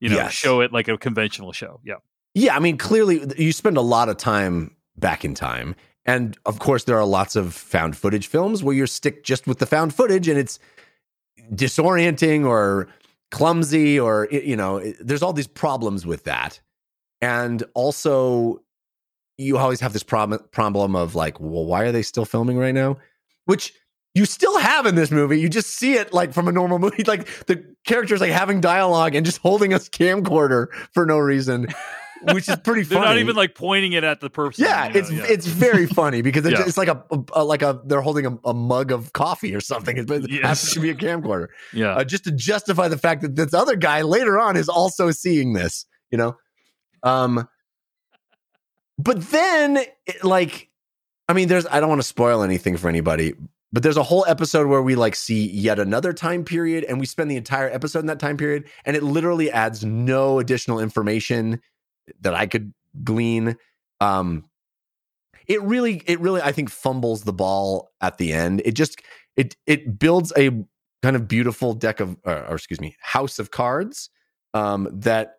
you 0.00 0.10
know, 0.10 0.16
Yes. 0.16 0.34
show 0.34 0.60
it 0.60 0.70
like 0.70 0.86
a 0.86 0.98
conventional 0.98 1.50
show. 1.52 1.80
Yeah. 1.82 1.94
Yeah, 2.34 2.54
I 2.54 2.58
mean, 2.58 2.76
clearly 2.76 3.24
you 3.38 3.52
spend 3.52 3.78
a 3.78 3.80
lot 3.80 4.10
of 4.10 4.18
time 4.18 4.76
back 4.98 5.24
in 5.24 5.32
time, 5.32 5.76
and 6.04 6.36
of 6.44 6.58
course 6.58 6.84
there 6.84 6.98
are 6.98 7.06
lots 7.06 7.36
of 7.36 7.54
found 7.54 7.96
footage 7.96 8.26
films 8.26 8.62
where 8.62 8.76
you're 8.76 8.86
stick 8.86 9.24
just 9.24 9.46
with 9.46 9.60
the 9.60 9.64
found 9.64 9.94
footage, 9.94 10.28
and 10.28 10.38
it's 10.38 10.58
disorienting 11.54 12.44
or 12.46 12.86
clumsy, 13.30 13.98
or 13.98 14.28
you 14.30 14.56
know, 14.56 14.80
there's 15.00 15.22
all 15.22 15.32
these 15.32 15.46
problems 15.46 16.04
with 16.04 16.24
that, 16.24 16.60
and 17.22 17.64
also 17.72 18.60
you 19.38 19.56
always 19.56 19.80
have 19.80 19.94
this 19.94 20.02
problem 20.02 20.38
problem 20.50 20.94
of 20.94 21.14
like, 21.14 21.40
well, 21.40 21.64
why 21.64 21.84
are 21.84 21.92
they 21.92 22.02
still 22.02 22.26
filming 22.26 22.58
right 22.58 22.74
now? 22.74 22.98
Which 23.46 23.72
you 24.16 24.24
still 24.24 24.58
have 24.58 24.86
in 24.86 24.94
this 24.94 25.10
movie. 25.10 25.38
You 25.38 25.50
just 25.50 25.68
see 25.74 25.92
it 25.94 26.10
like 26.14 26.32
from 26.32 26.48
a 26.48 26.52
normal 26.52 26.78
movie, 26.78 27.04
like 27.06 27.26
the 27.46 27.62
characters 27.84 28.20
like 28.22 28.30
having 28.30 28.62
dialogue 28.62 29.14
and 29.14 29.26
just 29.26 29.38
holding 29.38 29.74
a 29.74 29.78
camcorder 29.78 30.68
for 30.94 31.04
no 31.04 31.18
reason, 31.18 31.66
which 32.32 32.48
is 32.48 32.56
pretty 32.56 32.82
They're 32.84 32.98
not 32.98 33.18
even 33.18 33.36
like 33.36 33.54
pointing 33.54 33.92
it 33.92 34.04
at 34.04 34.20
the 34.20 34.30
person. 34.30 34.64
yeah, 34.64 34.86
you 34.86 34.94
know, 34.94 34.98
it's 35.00 35.10
it's 35.10 35.46
very 35.46 35.86
funny 36.00 36.22
because 36.22 36.46
it's, 36.46 36.58
Yeah. 36.58 36.66
it's 36.66 36.78
like 36.78 36.88
a, 36.88 37.04
a 37.34 37.44
like 37.44 37.60
a 37.60 37.82
they're 37.84 38.00
holding 38.00 38.24
a, 38.24 38.38
a 38.46 38.54
mug 38.54 38.90
of 38.90 39.12
coffee 39.12 39.54
or 39.54 39.60
something. 39.60 39.98
It 39.98 40.08
happens 40.08 40.28
Yes. 40.30 40.72
to 40.72 40.80
be 40.80 40.88
a 40.88 40.94
camcorder 40.94 41.48
yeah. 41.74 41.96
uh, 41.96 42.04
just 42.04 42.24
to 42.24 42.32
justify 42.32 42.88
the 42.88 42.96
fact 42.98 43.20
that 43.20 43.36
this 43.36 43.52
other 43.52 43.76
guy 43.76 44.00
later 44.00 44.40
on 44.40 44.56
is 44.56 44.70
also 44.70 45.10
seeing 45.10 45.52
this. 45.52 45.84
You 46.10 46.16
know, 46.16 46.36
um, 47.02 47.46
but 48.98 49.20
then 49.30 49.76
it, 50.06 50.24
like, 50.24 50.70
I 51.28 51.32
mean, 51.34 51.48
there's 51.48 51.66
I 51.66 51.80
don't 51.80 51.88
want 51.90 52.00
to 52.00 52.06
spoil 52.06 52.42
anything 52.42 52.76
for 52.78 52.88
anybody. 52.88 53.34
But 53.76 53.82
there's 53.82 53.98
a 53.98 54.02
whole 54.02 54.24
episode 54.26 54.68
where 54.68 54.80
we 54.80 54.94
like 54.94 55.14
see 55.14 55.50
yet 55.50 55.78
another 55.78 56.14
time 56.14 56.44
period, 56.44 56.84
and 56.84 56.98
we 56.98 57.04
spend 57.04 57.30
the 57.30 57.36
entire 57.36 57.68
episode 57.68 57.98
in 57.98 58.06
that 58.06 58.18
time 58.18 58.38
period, 58.38 58.64
and 58.86 58.96
it 58.96 59.02
literally 59.02 59.50
adds 59.50 59.84
no 59.84 60.38
additional 60.38 60.80
information 60.80 61.60
that 62.22 62.32
I 62.32 62.46
could 62.46 62.72
glean. 63.04 63.58
Um, 64.00 64.46
it 65.46 65.60
really, 65.60 66.02
it 66.06 66.20
really, 66.20 66.40
I 66.40 66.52
think, 66.52 66.70
fumbles 66.70 67.24
the 67.24 67.34
ball 67.34 67.90
at 68.00 68.16
the 68.16 68.32
end. 68.32 68.62
It 68.64 68.72
just 68.72 69.02
it 69.36 69.56
it 69.66 69.98
builds 69.98 70.32
a 70.38 70.52
kind 71.02 71.14
of 71.14 71.28
beautiful 71.28 71.74
deck 71.74 72.00
of, 72.00 72.16
or, 72.24 72.46
or 72.46 72.54
excuse 72.54 72.80
me, 72.80 72.96
house 73.00 73.38
of 73.38 73.50
cards 73.50 74.08
um, 74.54 74.88
that 74.90 75.35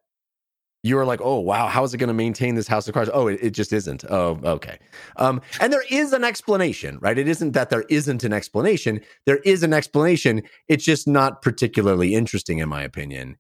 you're 0.88 1.06
like, 1.06 1.22
oh 1.22 1.40
wow, 1.40 1.68
how 1.68 1.84
is 1.84 1.94
it 1.94 1.98
going 1.98 2.08
to 2.08 2.14
maintain 2.14 2.56
this 2.56 2.68
house 2.68 2.88
of 2.88 2.94
cards? 2.94 3.10
Oh, 3.14 3.28
it, 3.28 3.40
it 3.42 3.50
just 3.52 3.74
isn't. 3.74 4.06
Oh, 4.10 4.40
okay. 4.44 4.80
Um, 5.18 5.42
and 5.60 5.72
there 5.72 5.84
is 5.90 6.14
an 6.14 6.24
explanation, 6.24 6.98
right? 7.02 7.18
It 7.18 7.28
isn't 7.28 7.52
that 7.52 7.70
there 7.70 7.86
isn't 7.90 8.24
an 8.24 8.34
explanation. 8.34 9.02
There 9.26 9.38
is 9.38 9.64
an 9.64 9.74
explanation. 9.74 10.44
It's 10.68 10.86
just 10.86 11.08
not 11.08 11.42
particularly 11.42 12.16
interesting, 12.16 12.60
in 12.60 12.70
my 12.70 12.82
opinion. 12.82 13.38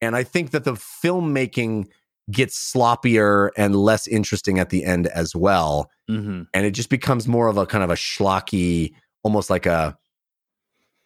And 0.00 0.16
I 0.16 0.22
think 0.22 0.50
that 0.50 0.64
the 0.64 0.72
filmmaking 0.72 1.86
gets 2.30 2.72
sloppier 2.72 3.50
and 3.56 3.76
less 3.76 4.06
interesting 4.06 4.58
at 4.58 4.70
the 4.70 4.84
end 4.84 5.06
as 5.08 5.36
well 5.36 5.90
hmm 6.08 6.42
and 6.52 6.66
it 6.66 6.72
just 6.72 6.90
becomes 6.90 7.26
more 7.26 7.48
of 7.48 7.56
a 7.56 7.66
kind 7.66 7.84
of 7.84 7.90
a 7.90 7.94
schlocky, 7.94 8.92
almost 9.22 9.50
like 9.50 9.66
a 9.66 9.96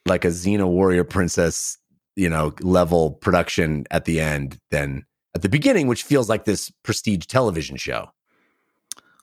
like 0.06 0.24
a 0.24 0.28
Xena 0.28 0.66
warrior 0.66 1.04
princess, 1.04 1.78
you 2.16 2.28
know, 2.28 2.54
level 2.60 3.12
production 3.12 3.84
at 3.90 4.04
the 4.06 4.20
end 4.20 4.58
than 4.70 5.04
at 5.38 5.42
the 5.42 5.48
beginning, 5.48 5.86
which 5.86 6.02
feels 6.02 6.28
like 6.28 6.44
this 6.44 6.70
prestige 6.82 7.26
television 7.26 7.76
show. 7.76 8.10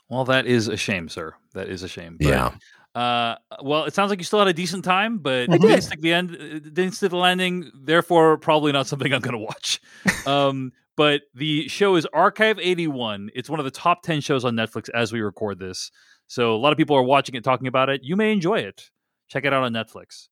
Well, 0.10 0.24
that 0.26 0.46
is 0.46 0.68
a 0.70 0.78
shame, 0.78 1.10
sir. 1.10 1.34
That 1.54 1.68
is 1.68 1.84
a 1.84 1.88
shame. 1.90 2.18
But, 2.18 2.28
yeah, 2.28 2.52
Uh, 2.96 3.36
well, 3.62 3.84
it 3.84 3.94
sounds 3.94 4.10
like 4.10 4.20
you 4.20 4.24
still 4.24 4.40
had 4.40 4.48
a 4.48 4.54
decent 4.54 4.86
time, 4.86 5.18
but 5.18 5.50
I 5.50 5.58
didn't 5.58 5.68
did. 5.68 5.84
stick 5.84 6.00
the 6.02 6.14
end, 6.14 6.32
uh, 6.32 6.60
didn't 6.60 6.94
stick 6.94 7.10
the 7.10 7.18
landing. 7.18 7.70
Therefore, 7.76 8.38
probably 8.38 8.72
not 8.72 8.88
something 8.88 9.14
I'm 9.14 9.20
going 9.20 9.34
to 9.34 9.38
watch. 9.38 9.82
um, 10.26 10.72
but 10.96 11.24
the 11.34 11.68
show 11.68 11.96
is 11.98 12.06
Archive 12.14 12.58
81. 12.58 13.32
It's 13.36 13.50
one 13.50 13.60
of 13.60 13.66
the 13.66 13.72
top 13.72 14.02
10 14.04 14.22
shows 14.22 14.46
on 14.46 14.56
Netflix 14.56 14.90
as 14.94 15.12
we 15.12 15.20
record 15.20 15.60
this. 15.60 15.92
So 16.28 16.56
a 16.56 16.58
lot 16.58 16.72
of 16.72 16.78
people 16.78 16.96
are 16.96 17.04
watching 17.04 17.36
it, 17.36 17.44
talking 17.44 17.68
about 17.68 17.90
it. 17.90 18.02
You 18.04 18.16
may 18.16 18.32
enjoy 18.32 18.60
it. 18.60 18.90
Check 19.28 19.44
it 19.44 19.52
out 19.52 19.64
on 19.64 19.74
Netflix. 19.74 20.30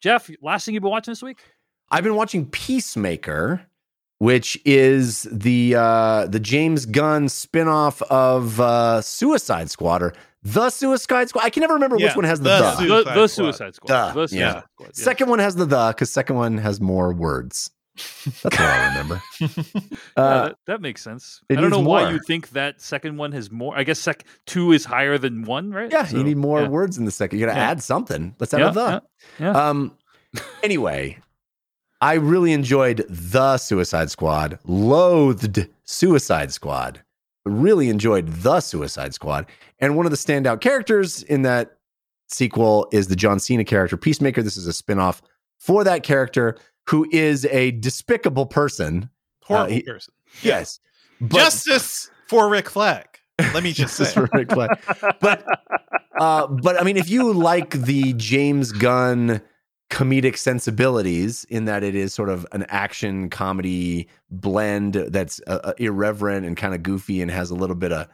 Jeff, 0.00 0.30
last 0.40 0.64
thing 0.64 0.74
you've 0.74 0.82
been 0.82 0.92
watching 0.92 1.10
this 1.10 1.22
week? 1.22 1.40
I've 1.90 2.04
been 2.04 2.14
watching 2.14 2.46
Peacemaker, 2.46 3.66
which 4.24 4.58
is 4.64 5.28
the 5.30 5.74
uh 5.76 6.26
the 6.26 6.40
James 6.40 6.86
Gunn 6.86 7.26
spinoff 7.26 8.02
of 8.10 8.60
uh 8.60 9.00
Suicide 9.02 9.70
Squad 9.70 10.02
or 10.02 10.12
the 10.42 10.68
Suicide 10.70 11.28
Squad. 11.28 11.44
I 11.44 11.50
can 11.50 11.60
never 11.62 11.74
remember 11.74 11.96
which 11.96 12.16
one 12.16 12.24
has 12.24 12.40
the 12.40 12.50
the 12.50 12.58
the. 12.60 12.76
Su- 12.76 12.86
The, 12.88 13.02
Suicide 13.02 13.14
the 13.14 13.28
Squad. 13.28 13.28
Suicide 13.28 13.74
Squad. 13.74 13.88
Duh, 13.88 14.06
The 14.06 14.12
Suicide 14.28 14.36
yeah. 14.38 14.60
Squad. 14.60 14.86
yes. 14.88 15.04
Second 15.10 15.28
one 15.30 15.38
has 15.38 15.54
the 15.56 15.64
the 15.66 15.88
because 15.88 16.10
second 16.10 16.36
one 16.36 16.58
has 16.58 16.80
more 16.80 17.12
words. 17.14 17.70
That's 17.96 18.44
what 18.44 18.60
I 18.60 18.88
remember. 18.88 19.22
Yeah, 19.40 20.22
Uh, 20.22 20.44
that, 20.48 20.56
that 20.66 20.80
makes 20.80 21.02
sense. 21.02 21.40
I 21.50 21.54
don't 21.54 21.70
know 21.70 21.76
needs 21.78 21.88
why 21.88 22.10
you 22.10 22.18
think 22.26 22.50
that 22.50 22.80
second 22.80 23.16
one 23.16 23.30
has 23.32 23.50
more. 23.52 23.76
I 23.78 23.84
guess 23.84 23.98
sec 24.00 24.24
two 24.46 24.72
is 24.72 24.84
higher 24.84 25.16
than 25.18 25.42
one, 25.44 25.70
right? 25.70 25.90
yeah, 25.92 26.04
So, 26.04 26.16
you 26.18 26.24
need 26.24 26.36
more 26.36 26.62
yeah. 26.62 26.68
words 26.68 26.98
in 26.98 27.04
the 27.04 27.10
second. 27.12 27.38
You 27.38 27.46
got 27.46 27.52
to 27.52 27.58
Yeah. 27.58 27.70
add 27.70 27.82
something. 27.82 28.34
Let's 28.40 28.52
add 28.54 28.60
Yeah, 28.60 28.70
a 28.70 28.72
the. 28.72 29.02
yeah, 29.38 29.52
yeah. 29.52 29.68
Um. 29.68 29.96
Anyway, 30.62 31.18
I 32.04 32.14
really 32.16 32.52
enjoyed 32.52 33.06
the 33.08 33.56
Suicide 33.56 34.10
Squad. 34.10 34.58
Loathed 34.66 35.70
Suicide 35.84 36.52
Squad. 36.52 37.02
Really 37.46 37.88
enjoyed 37.88 38.28
the 38.28 38.60
Suicide 38.60 39.14
Squad. 39.14 39.46
And 39.78 39.96
one 39.96 40.04
of 40.04 40.10
the 40.10 40.18
standout 40.18 40.60
characters 40.60 41.22
in 41.22 41.40
that 41.42 41.78
sequel 42.28 42.88
is 42.92 43.08
the 43.08 43.16
John 43.16 43.40
Cena 43.40 43.64
character 43.64 43.96
Peacemaker. 43.96 44.42
This 44.42 44.58
is 44.58 44.68
a 44.68 44.72
spinoff 44.72 45.22
for 45.58 45.82
that 45.82 46.02
character 46.02 46.58
who 46.90 47.08
is 47.10 47.46
a 47.46 47.70
despicable 47.70 48.44
person. 48.44 49.08
Horrible 49.42 49.72
he- 49.72 49.82
person. 49.84 50.12
Yes. 50.42 50.80
But, 51.22 51.38
Justice 51.38 52.10
for 52.28 52.50
Rick 52.50 52.68
Flag. 52.68 53.06
Let 53.38 53.62
me 53.62 53.72
just 53.72 53.96
Justice 53.96 54.08
say. 54.10 54.14
for 54.20 54.28
Rick 54.34 54.52
Flag. 54.52 54.78
But 55.22 55.42
uh, 56.20 56.48
but 56.48 56.78
I 56.78 56.84
mean, 56.84 56.98
if 56.98 57.08
you 57.08 57.32
like 57.32 57.70
the 57.70 58.12
James 58.12 58.72
Gunn 58.72 59.40
comedic 59.94 60.36
sensibilities, 60.36 61.44
in 61.44 61.66
that 61.66 61.84
it 61.84 61.94
is 61.94 62.12
sort 62.12 62.28
of 62.28 62.44
an 62.52 62.66
action 62.68 63.30
comedy 63.30 64.08
blend 64.30 64.94
that's 64.94 65.40
uh, 65.46 65.60
uh, 65.62 65.72
irreverent 65.78 66.44
and 66.44 66.56
kind 66.56 66.74
of 66.74 66.82
goofy 66.82 67.22
and 67.22 67.30
has 67.30 67.50
a 67.50 67.54
little 67.54 67.76
bit 67.76 67.92
of, 67.92 68.08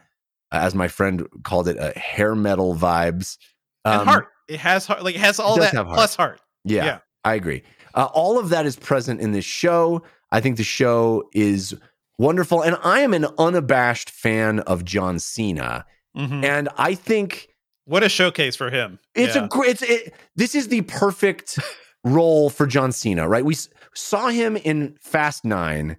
as 0.51 0.75
my 0.75 0.87
friend 0.87 1.27
called 1.43 1.67
it, 1.67 1.77
uh, 1.79 1.91
hair 1.95 2.35
metal 2.35 2.75
vibes. 2.75 3.37
and 3.85 4.01
Um, 4.01 4.07
heart. 4.07 4.27
It 4.47 4.59
has 4.59 4.85
heart. 4.85 5.03
Like 5.03 5.15
it 5.15 5.21
has 5.21 5.39
all 5.39 5.55
does 5.55 5.71
that 5.71 5.85
heart. 5.85 5.95
plus 5.95 6.15
heart. 6.15 6.39
Yeah, 6.65 6.85
Yeah. 6.85 6.97
I 7.25 7.33
agree. 7.35 7.63
Uh, 7.95 8.05
all 8.13 8.37
of 8.39 8.49
that 8.49 8.65
is 8.65 8.75
present 8.75 9.19
in 9.21 9.31
this 9.31 9.45
show. 9.45 10.03
I 10.31 10.39
think 10.41 10.57
the 10.57 10.63
show 10.63 11.23
is 11.33 11.75
wonderful, 12.19 12.61
and 12.61 12.77
I 12.83 12.99
am 12.99 13.13
an 13.13 13.25
unabashed 13.39 14.09
fan 14.09 14.59
of 14.61 14.85
John 14.85 15.17
Cena, 15.19 15.85
Mhm. 16.17 16.43
and 16.43 16.69
I 16.77 16.93
think. 16.95 17.47
What 17.85 18.03
a 18.03 18.09
showcase 18.09 18.55
for 18.55 18.69
him. 18.69 18.99
It's 19.15 19.35
Yeah. 19.35 19.45
a 19.45 19.47
great. 19.47 19.71
It's 19.71 19.81
it, 19.81 20.13
this 20.35 20.55
is 20.55 20.67
the 20.67 20.81
perfect 20.81 21.59
role 22.03 22.49
for 22.49 22.67
John 22.67 22.91
Cena, 22.91 23.27
right? 23.27 23.43
We 23.45 23.53
s- 23.55 23.69
saw 23.93 24.29
him 24.29 24.55
in 24.57 24.95
Fast 24.99 25.43
Nine 25.45 25.97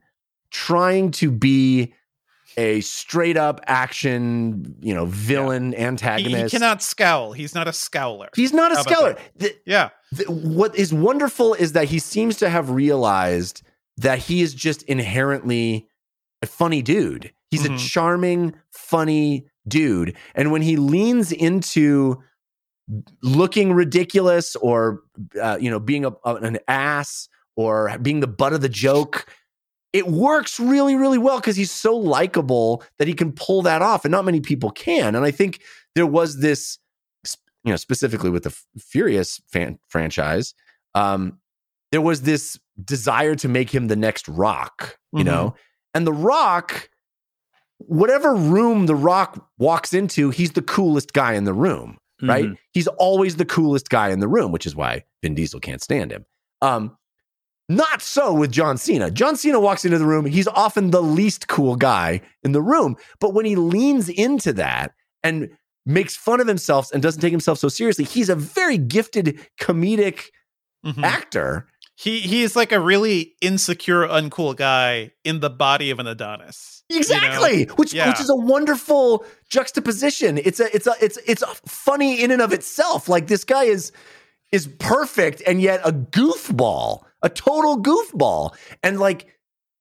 trying 0.51 1.11
to 1.13 1.31
be 1.31 1.95
a 2.59 2.81
straight 2.83 3.37
up 3.39 3.61
action, 3.67 4.77
you 4.83 4.93
know, 4.95 5.07
villain 5.07 5.73
he, 5.73 5.79
antagonist. 5.79 6.53
he 6.53 6.59
cannot 6.59 6.83
scowl. 6.83 7.33
He's 7.33 7.55
not 7.55 7.67
a 7.67 7.71
scowler. 7.71 8.29
He's 8.37 8.53
not 8.53 8.73
a 8.73 8.77
How 8.77 8.83
scholar. 8.83 9.17
The- 9.37 9.57
yeah. 9.65 9.89
the- 10.13 10.25
what 10.31 10.77
is 10.77 10.93
wonderful 10.93 11.55
is 11.55 11.73
that 11.73 11.87
he 11.89 11.99
seems 11.99 12.37
to 12.39 12.51
have 12.51 12.69
realized 12.71 13.63
that 13.97 14.19
he 14.19 14.43
is 14.43 14.53
just 14.55 14.83
inherently 14.83 15.89
a 16.43 16.47
funny 16.47 16.83
dude. 16.83 17.33
He's 17.51 17.63
Mhm. 17.67 17.75
a 17.75 17.79
charming, 17.79 18.55
funny 18.71 19.47
dude. 19.67 20.17
And 20.35 20.51
when 20.53 20.63
he 20.63 20.77
leans 20.77 21.33
into 21.33 22.23
looking 23.23 23.73
ridiculous 23.73 24.57
or 24.57 25.03
uh, 25.41 25.57
you 25.61 25.71
know 25.71 25.79
being 25.79 26.05
a, 26.05 26.13
an 26.25 26.59
ass 26.69 27.29
or 27.57 27.97
being 28.03 28.21
the 28.21 28.27
butt 28.27 28.53
of 28.53 28.61
the 28.61 28.69
joke 28.69 29.27
it 29.93 30.09
works 30.09 30.59
really 30.59 30.97
really 30.97 31.17
well 31.17 31.39
because 31.39 31.55
he's 31.55 31.71
so 31.71 31.97
likable 31.97 32.83
that 32.99 33.07
he 33.07 33.15
can 33.15 33.31
pull 33.33 33.63
that 33.63 33.83
off 33.83 34.05
and 34.05 34.11
not 34.11 34.25
many 34.25 34.41
people 34.41 34.71
can 34.71 35.15
and 35.15 35.25
i 35.25 35.31
think 35.31 35.63
there 35.95 36.07
was 36.07 36.41
this 36.41 36.79
you 37.63 37.71
know 37.71 37.77
specifically 37.77 38.31
with 38.31 38.43
the 38.43 38.55
furious 38.79 39.41
fan 39.49 39.79
franchise 39.89 40.53
um 40.97 41.39
there 41.93 42.01
was 42.03 42.23
this 42.23 42.59
desire 42.85 43.37
to 43.37 43.49
make 43.49 43.71
him 43.71 43.87
the 43.87 43.97
next 43.97 44.27
rock 44.29 44.99
you 45.13 45.21
Mhm. 45.23 45.27
know 45.27 45.55
and 45.95 46.05
the 46.05 46.13
rock 46.13 46.89
whatever 47.87 48.35
room 48.35 48.87
the 48.87 48.95
rock 48.95 49.49
walks 49.59 49.93
into 49.95 50.31
he's 50.31 50.53
the 50.53 50.63
coolest 50.63 51.13
guy 51.13 51.35
in 51.35 51.45
the 51.45 51.53
room 51.55 51.99
right? 52.25 52.45
Mhm. 52.45 52.57
He's 52.73 52.87
always 52.87 53.35
the 53.35 53.45
coolest 53.45 53.89
guy 53.89 54.11
in 54.11 54.21
the 54.21 54.29
room, 54.29 54.53
which 54.53 54.65
is 54.65 54.77
why 54.77 55.03
Vin 55.23 55.35
Diesel 55.35 55.59
can't 55.59 55.83
stand 55.83 56.13
him. 56.13 56.25
Um, 56.61 56.97
not 57.69 58.01
so 58.01 58.33
with 58.33 58.53
John 58.53 58.77
Cena. 58.79 59.11
John 59.11 59.35
Cena 59.35 59.59
walks 59.59 59.85
into 59.85 59.99
the 59.99 60.05
room, 60.07 60.25
he's 60.27 60.47
often 60.47 60.93
the 60.93 61.03
least 61.03 61.49
cool 61.49 61.75
guy 61.75 62.21
in 62.45 62.53
the 62.53 62.63
room. 62.63 62.97
But 63.19 63.35
when 63.35 63.45
he 63.45 63.57
leans 63.57 64.09
into 64.09 64.53
that 64.53 64.93
and 65.25 65.49
makes 65.85 66.15
fun 66.15 66.41
of 66.41 66.47
himself 66.47 66.93
and 66.93 67.03
doesn't 67.03 67.21
take 67.21 67.33
himself 67.33 67.59
so 67.59 67.69
seriously, 67.69 68.05
he's 68.05 68.29
a 68.29 68.37
very 68.37 68.79
gifted 68.79 69.41
comedic 69.61 70.27
Mhm. 70.87 71.03
actor. 71.03 71.67
He 71.97 72.21
he 72.21 72.43
is 72.45 72.55
like 72.55 72.71
a 72.71 72.79
really 72.79 73.35
insecure, 73.41 74.07
uncool 74.07 74.55
guy 74.55 75.11
in 75.25 75.41
the 75.41 75.51
body 75.51 75.91
of 75.91 75.99
an 75.99 76.07
Adonis. 76.07 76.82
You 76.95 76.99
know? 77.01 77.17
Exactly, 77.17 77.65
which 77.77 77.93
Yeah. 77.93 78.09
which 78.09 78.21
is 78.21 78.31
a 78.31 78.37
wonderful 78.37 79.25
juxtaposition. 79.49 80.39
It's 80.39 80.61
a 80.61 80.75
it's 80.75 80.87
a 80.87 80.95
it's 81.01 81.19
it's 81.27 81.43
funny 81.67 82.23
in 82.23 82.31
and 82.31 82.43
of 82.43 82.53
itself. 82.53 83.09
Like 83.09 83.27
this 83.29 83.45
guy 83.45 83.65
is 83.65 83.93
is 84.53 84.67
perfect 84.79 85.43
and 85.47 85.61
yet 85.61 85.81
a 85.85 85.93
goofball, 85.93 87.05
a 87.23 87.29
total 87.29 87.83
goofball, 87.83 88.55
and 88.83 88.99
like 89.01 89.27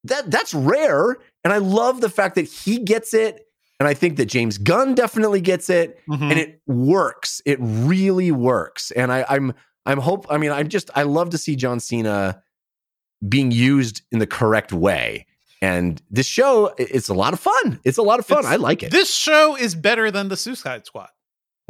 that 0.05 0.31
that's 0.31 0.53
rare. 0.53 1.17
And 1.43 1.51
I 1.53 1.57
love 1.57 2.01
the 2.01 2.09
fact 2.09 2.35
that 2.35 2.43
he 2.47 2.77
gets 2.79 3.13
it, 3.13 3.47
and 3.79 3.87
I 3.87 3.93
think 3.93 4.17
that 4.17 4.25
James 4.27 4.57
Gunn 4.57 4.93
definitely 4.95 5.41
gets 5.41 5.69
it, 5.69 5.99
Mhm. 6.07 6.21
and 6.31 6.39
it 6.39 6.61
works. 6.67 7.41
It 7.45 7.57
really 7.61 8.31
works, 8.31 8.91
and 8.91 9.11
I, 9.11 9.25
I'm 9.27 9.53
I'm 9.85 9.97
hope. 9.99 10.27
I 10.29 10.37
mean, 10.37 10.51
I'm 10.51 10.67
just 10.69 10.89
I 10.95 11.03
love 11.03 11.31
to 11.31 11.37
see 11.39 11.55
John 11.55 11.79
Cena 11.79 12.41
being 13.27 13.51
used 13.51 14.01
in 14.11 14.19
the 14.19 14.27
correct 14.27 14.71
way. 14.71 15.25
And 15.61 16.01
this 16.09 16.25
show, 16.25 16.73
it's 16.77 17.09
a 17.09 17.13
lot 17.13 17.33
of 17.33 17.39
fun. 17.39 17.79
It's 17.83 17.97
a 17.97 18.01
lot 18.01 18.19
of 18.19 18.25
fun. 18.25 18.39
It's- 18.39 18.53
I 18.53 18.55
like 18.57 18.81
it. 18.83 18.91
This 18.91 19.13
show 19.13 19.55
is 19.55 19.75
better 19.75 20.09
than 20.09 20.27
the 20.29 20.37
Suicide 20.37 20.85
Squad. 20.85 21.09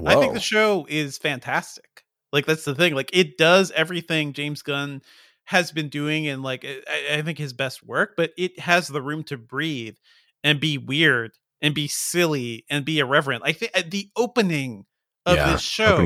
I 0.05 0.15
think 0.15 0.33
the 0.33 0.39
show 0.39 0.87
is 0.89 1.17
fantastic. 1.17 2.03
Like 2.33 2.45
that's 2.45 2.63
the 2.63 2.73
thing. 2.73 2.95
Like 2.95 3.09
it 3.13 3.37
does 3.37 3.71
everything 3.71 4.33
James 4.33 4.61
Gunn 4.61 5.01
has 5.43 5.71
been 5.71 5.89
doing, 5.89 6.27
and 6.27 6.41
like 6.41 6.65
I, 6.65 7.17
I 7.17 7.21
think 7.21 7.37
his 7.37 7.53
best 7.53 7.83
work. 7.85 8.13
But 8.17 8.31
it 8.37 8.57
has 8.59 8.87
the 8.87 9.01
room 9.01 9.23
to 9.25 9.37
breathe 9.37 9.95
and 10.43 10.59
be 10.59 10.77
weird 10.77 11.33
and 11.61 11.75
be 11.75 11.87
silly 11.87 12.65
and 12.69 12.83
be 12.85 12.97
irreverent. 12.99 13.43
I 13.45 13.51
think 13.51 13.73
uh, 13.75 13.83
the 13.87 14.09
opening 14.15 14.85
of 15.27 15.35
Yeah, 15.35 15.51
this 15.51 15.61
show 15.61 15.97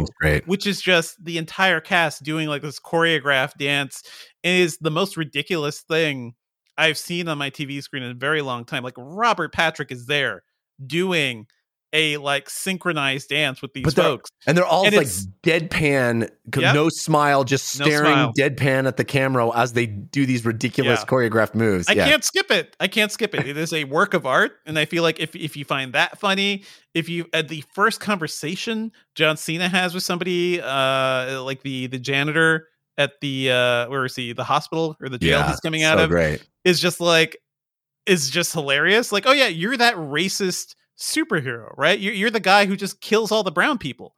which 0.46 0.68
is 0.68 0.82
just 0.82 1.24
the 1.24 1.38
entire 1.38 1.80
cast 1.80 2.24
doing 2.24 2.50
like 2.50 2.64
this 2.64 2.80
choreographed 2.82 3.58
dance 3.60 4.04
is 4.44 4.78
the 4.80 4.92
most 4.92 5.16
ridiculous 5.16 5.82
thing 5.82 6.34
I've 6.78 6.98
seen 6.98 7.28
on 7.28 7.38
my 7.38 7.50
TV 7.50 7.82
screen 7.82 8.04
in 8.04 8.12
a 8.12 8.16
very 8.16 8.42
long 8.42 8.66
time. 8.66 8.84
Like 8.84 8.96
Robert 8.98 9.54
Patrick 9.54 9.92
is 9.92 10.06
there 10.08 10.44
doing 10.86 11.48
a 11.94 12.18
like 12.18 12.50
synchronized 12.50 13.30
dance 13.30 13.62
with 13.62 13.72
these 13.72 13.94
folks. 13.94 14.30
And 14.46 14.58
they're 14.58 14.66
all 14.66 14.86
And 14.86 14.94
like 14.98 15.08
deadpan, 15.44 16.30
Yep. 16.54 16.74
no 16.76 16.90
smile, 16.90 17.46
just 17.46 17.80
No 17.80 17.86
staring 17.86 18.12
smile. 18.12 18.34
deadpan 18.38 18.86
at 18.86 18.98
the 18.98 19.06
camera 19.06 19.50
as 19.56 19.72
they 19.74 19.86
do 19.86 20.26
these 20.26 20.44
ridiculous 20.44 21.00
Yeah. 21.00 21.06
choreographed 21.06 21.56
moves. 21.56 21.88
I 21.88 21.94
yeah. 21.94 22.06
can't 22.10 22.24
skip 22.24 22.52
it. 22.52 22.76
I 22.82 22.90
can't 22.90 23.12
skip 23.14 23.34
it. 23.34 23.48
It 23.48 23.56
is 23.56 23.72
a 23.72 23.86
work 23.86 24.14
of 24.14 24.26
art, 24.26 24.58
and 24.66 24.78
I 24.78 24.84
feel 24.84 25.04
like 25.04 25.22
if 25.22 25.36
if 25.38 25.56
you 25.56 25.64
find 25.64 25.94
that 25.94 26.20
funny, 26.20 26.64
if 26.94 27.08
you 27.08 27.28
at 27.32 27.48
the 27.48 27.64
first 27.74 28.02
conversation 28.02 28.92
John 29.16 29.38
Cena 29.38 29.70
has 29.70 29.94
with 29.94 30.04
somebody, 30.04 30.60
uh, 30.62 31.42
like 31.44 31.62
the 31.62 31.88
the 31.88 32.00
janitor 32.00 32.68
at 32.98 33.14
the 33.22 33.52
uh, 33.52 33.90
where 33.90 34.06
is 34.06 34.16
he? 34.16 34.34
The 34.34 34.44
hospital 34.44 34.96
or 35.02 35.10
the 35.10 35.18
jail 35.18 35.40
yeah, 35.40 35.48
he's 35.50 35.60
coming 35.60 35.82
so 35.82 35.88
out 35.88 36.00
of, 36.00 36.10
great. 36.10 36.48
is 36.64 36.80
just 36.80 37.00
like 37.00 37.38
is 38.06 38.30
just 38.30 38.54
hilarious. 38.54 39.12
Like, 39.12 39.26
oh 39.26 39.32
yeah, 39.32 39.48
you're 39.48 39.78
that 39.78 39.96
racist 39.96 40.76
superhero, 40.98 41.74
right? 41.78 42.00
You're, 42.00 42.14
you're 42.14 42.30
the 42.30 42.40
guy 42.40 42.66
who 42.66 42.76
just 42.76 43.02
kills 43.02 43.32
all 43.32 43.44
the 43.44 43.52
brown 43.52 43.78
people. 43.78 44.16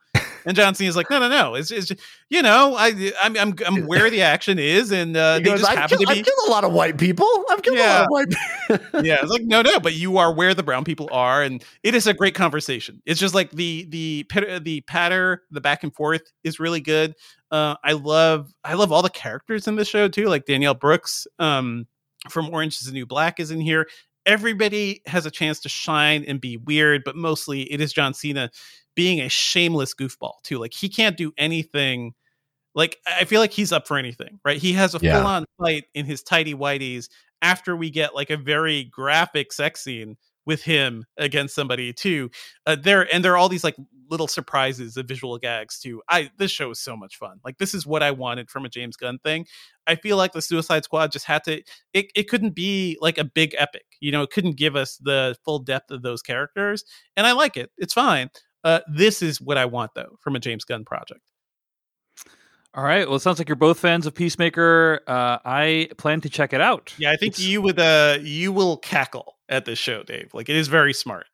And 0.47 0.55
John 0.55 0.73
Cena's 0.73 0.95
like, 0.95 1.09
no, 1.09 1.19
no, 1.19 1.27
no. 1.27 1.55
It's, 1.55 1.71
it's 1.71 1.87
just, 1.87 1.99
you 2.29 2.41
know, 2.41 2.75
I, 2.77 3.11
I'm, 3.21 3.35
I'm, 3.37 3.55
I'm 3.65 3.83
where 3.85 4.09
the 4.09 4.21
action 4.21 4.57
is, 4.57 4.91
and 4.93 5.17
uh, 5.17 5.35
He 5.35 5.43
they 5.43 5.49
goes, 5.49 5.59
just 5.59 5.69
I've, 5.69 5.77
happen 5.77 5.97
killed, 5.97 6.07
to 6.07 6.13
be. 6.13 6.19
I've 6.21 6.25
killed 6.25 6.47
a 6.47 6.49
lot 6.49 6.63
of 6.63 6.71
white 6.71 6.97
people. 6.97 7.27
I've 7.49 7.61
killed 7.61 7.77
a 7.77 7.81
lot 7.81 8.01
of 8.03 8.07
white 8.09 8.29
people. 8.29 9.03
yeah, 9.05 9.17
it's 9.21 9.29
like 9.29 9.43
no, 9.43 9.61
no, 9.61 9.79
but 9.81 9.93
you 9.93 10.17
are 10.17 10.33
where 10.33 10.53
the 10.53 10.63
brown 10.63 10.85
people 10.85 11.09
are, 11.11 11.43
and 11.43 11.63
it 11.83 11.93
is 11.93 12.07
a 12.07 12.13
great 12.13 12.33
conversation. 12.33 13.01
It's 13.05 13.19
just 13.19 13.35
like 13.35 13.51
the 13.51 13.85
the 13.89 14.25
pit- 14.29 14.63
the 14.63 14.81
patter, 14.81 15.43
the 15.51 15.59
back 15.59 15.83
and 15.83 15.93
forth 15.93 16.31
is 16.45 16.61
really 16.61 16.81
good. 16.81 17.13
Uh, 17.51 17.75
I 17.83 17.91
love 17.91 18.53
I 18.63 18.75
love 18.75 18.93
all 18.93 19.01
the 19.01 19.09
characters 19.09 19.67
in 19.67 19.75
the 19.75 19.85
show 19.85 20.07
too, 20.07 20.27
like 20.27 20.45
Danielle 20.45 20.75
Brooks 20.75 21.27
um, 21.39 21.87
from 22.29 22.49
Orange 22.53 22.75
Is 22.79 22.87
the 22.87 22.93
New 22.93 23.05
Black 23.05 23.39
is 23.41 23.51
in 23.51 23.59
here. 23.59 23.85
Everybody 24.25 25.01
has 25.07 25.25
a 25.25 25.31
chance 25.31 25.59
to 25.61 25.69
shine 25.69 26.23
and 26.25 26.39
be 26.39 26.55
weird, 26.55 27.03
but 27.03 27.17
mostly 27.17 27.61
it 27.71 27.81
is 27.81 27.91
John 27.91 28.13
Cena 28.13 28.49
being 28.97 29.21
a 29.21 29.29
shameless 29.29 29.93
goofball 29.93 30.41
too. 30.43 30.57
Like 30.57 30.73
he 30.73 30.89
can't 30.89 31.15
do 31.15 31.31
anything. 31.37 32.13
Like 32.75 32.97
I 33.07 33.23
feel 33.23 33.39
like 33.39 33.51
he's 33.53 33.71
up 33.71 33.87
for 33.87 33.97
anything, 33.97 34.39
right? 34.43 34.57
He 34.57 34.73
has 34.73 34.93
a 34.95 34.99
Yeah. 35.01 35.19
full 35.19 35.27
on 35.27 35.45
fight 35.57 35.85
in 35.93 36.05
his 36.05 36.21
tidy 36.23 36.53
whities 36.53 37.07
after 37.41 37.75
we 37.77 37.89
get 37.91 38.13
like 38.15 38.29
a 38.31 38.37
very 38.37 38.83
graphic 38.85 39.53
sex 39.53 39.81
scene 39.83 40.17
with 40.45 40.63
him 40.63 41.05
against 41.17 41.53
somebody 41.55 41.93
too. 41.93 42.29
Uh, 42.65 42.75
there 42.75 43.07
and 43.13 43.23
there 43.23 43.33
are 43.33 43.37
all 43.37 43.49
these 43.49 43.63
like 43.63 43.75
little 44.09 44.27
surprises 44.29 44.95
of 44.95 45.05
visual 45.05 45.37
gags 45.37 45.79
too. 45.79 46.01
I 46.09 46.31
this 46.37 46.49
show 46.51 46.71
is 46.71 46.79
so 46.79 46.95
much 46.95 47.17
fun. 47.17 47.39
Like 47.43 47.57
this 47.57 47.73
is 47.73 47.85
what 47.85 48.01
I 48.01 48.11
wanted 48.11 48.49
from 48.49 48.63
a 48.65 48.69
James 48.69 48.95
Gunn 48.95 49.19
thing. 49.19 49.45
I 49.85 49.95
feel 49.95 50.15
like 50.17 50.31
the 50.31 50.41
Suicide 50.41 50.83
Squad 50.85 51.11
just 51.11 51.25
had 51.25 51.43
to. 51.45 51.61
It 51.93 52.11
it 52.15 52.29
couldn't 52.29 52.55
be 52.55 52.97
like 53.01 53.17
a 53.17 53.25
big 53.25 53.53
epic. 53.57 53.85
You 53.99 54.11
know, 54.11 54.21
it 54.21 54.29
couldn't 54.31 54.55
give 54.57 54.75
us 54.77 54.97
the 54.97 55.35
full 55.43 55.59
depth 55.59 55.91
of 55.91 56.03
those 56.03 56.21
characters, 56.21 56.85
and 57.17 57.27
I 57.27 57.33
like 57.33 57.57
it. 57.57 57.71
It's 57.77 57.93
fine. 57.93 58.29
Uh, 58.63 58.79
this 58.91 59.21
is 59.21 59.39
what 59.39 59.57
I 59.57 59.65
want 59.65 59.91
though 59.95 60.17
from 60.19 60.35
a 60.35 60.39
James 60.39 60.63
Gunn 60.65 60.83
project. 60.85 61.21
All 62.73 62.83
right. 62.83 63.07
Well, 63.07 63.15
it 63.15 63.21
sounds 63.21 63.39
like 63.39 63.49
you're 63.49 63.55
both 63.55 63.79
fans 63.79 64.05
of 64.05 64.13
Peacemaker. 64.13 65.01
Uh, 65.07 65.37
I 65.43 65.89
plan 65.97 66.21
to 66.21 66.29
check 66.29 66.53
it 66.53 66.61
out. 66.61 66.93
Yeah, 66.97 67.11
I 67.11 67.15
think 67.15 67.33
It's- 67.33 67.47
you 67.47 67.61
would 67.61 67.79
uh 67.79 68.17
you 68.21 68.51
will 68.51 68.77
cackle 68.77 69.35
at 69.49 69.65
this 69.65 69.79
show, 69.79 70.03
Dave. 70.03 70.33
Like 70.33 70.49
it 70.49 70.55
is 70.55 70.67
very 70.67 70.93
smart. 70.93 71.25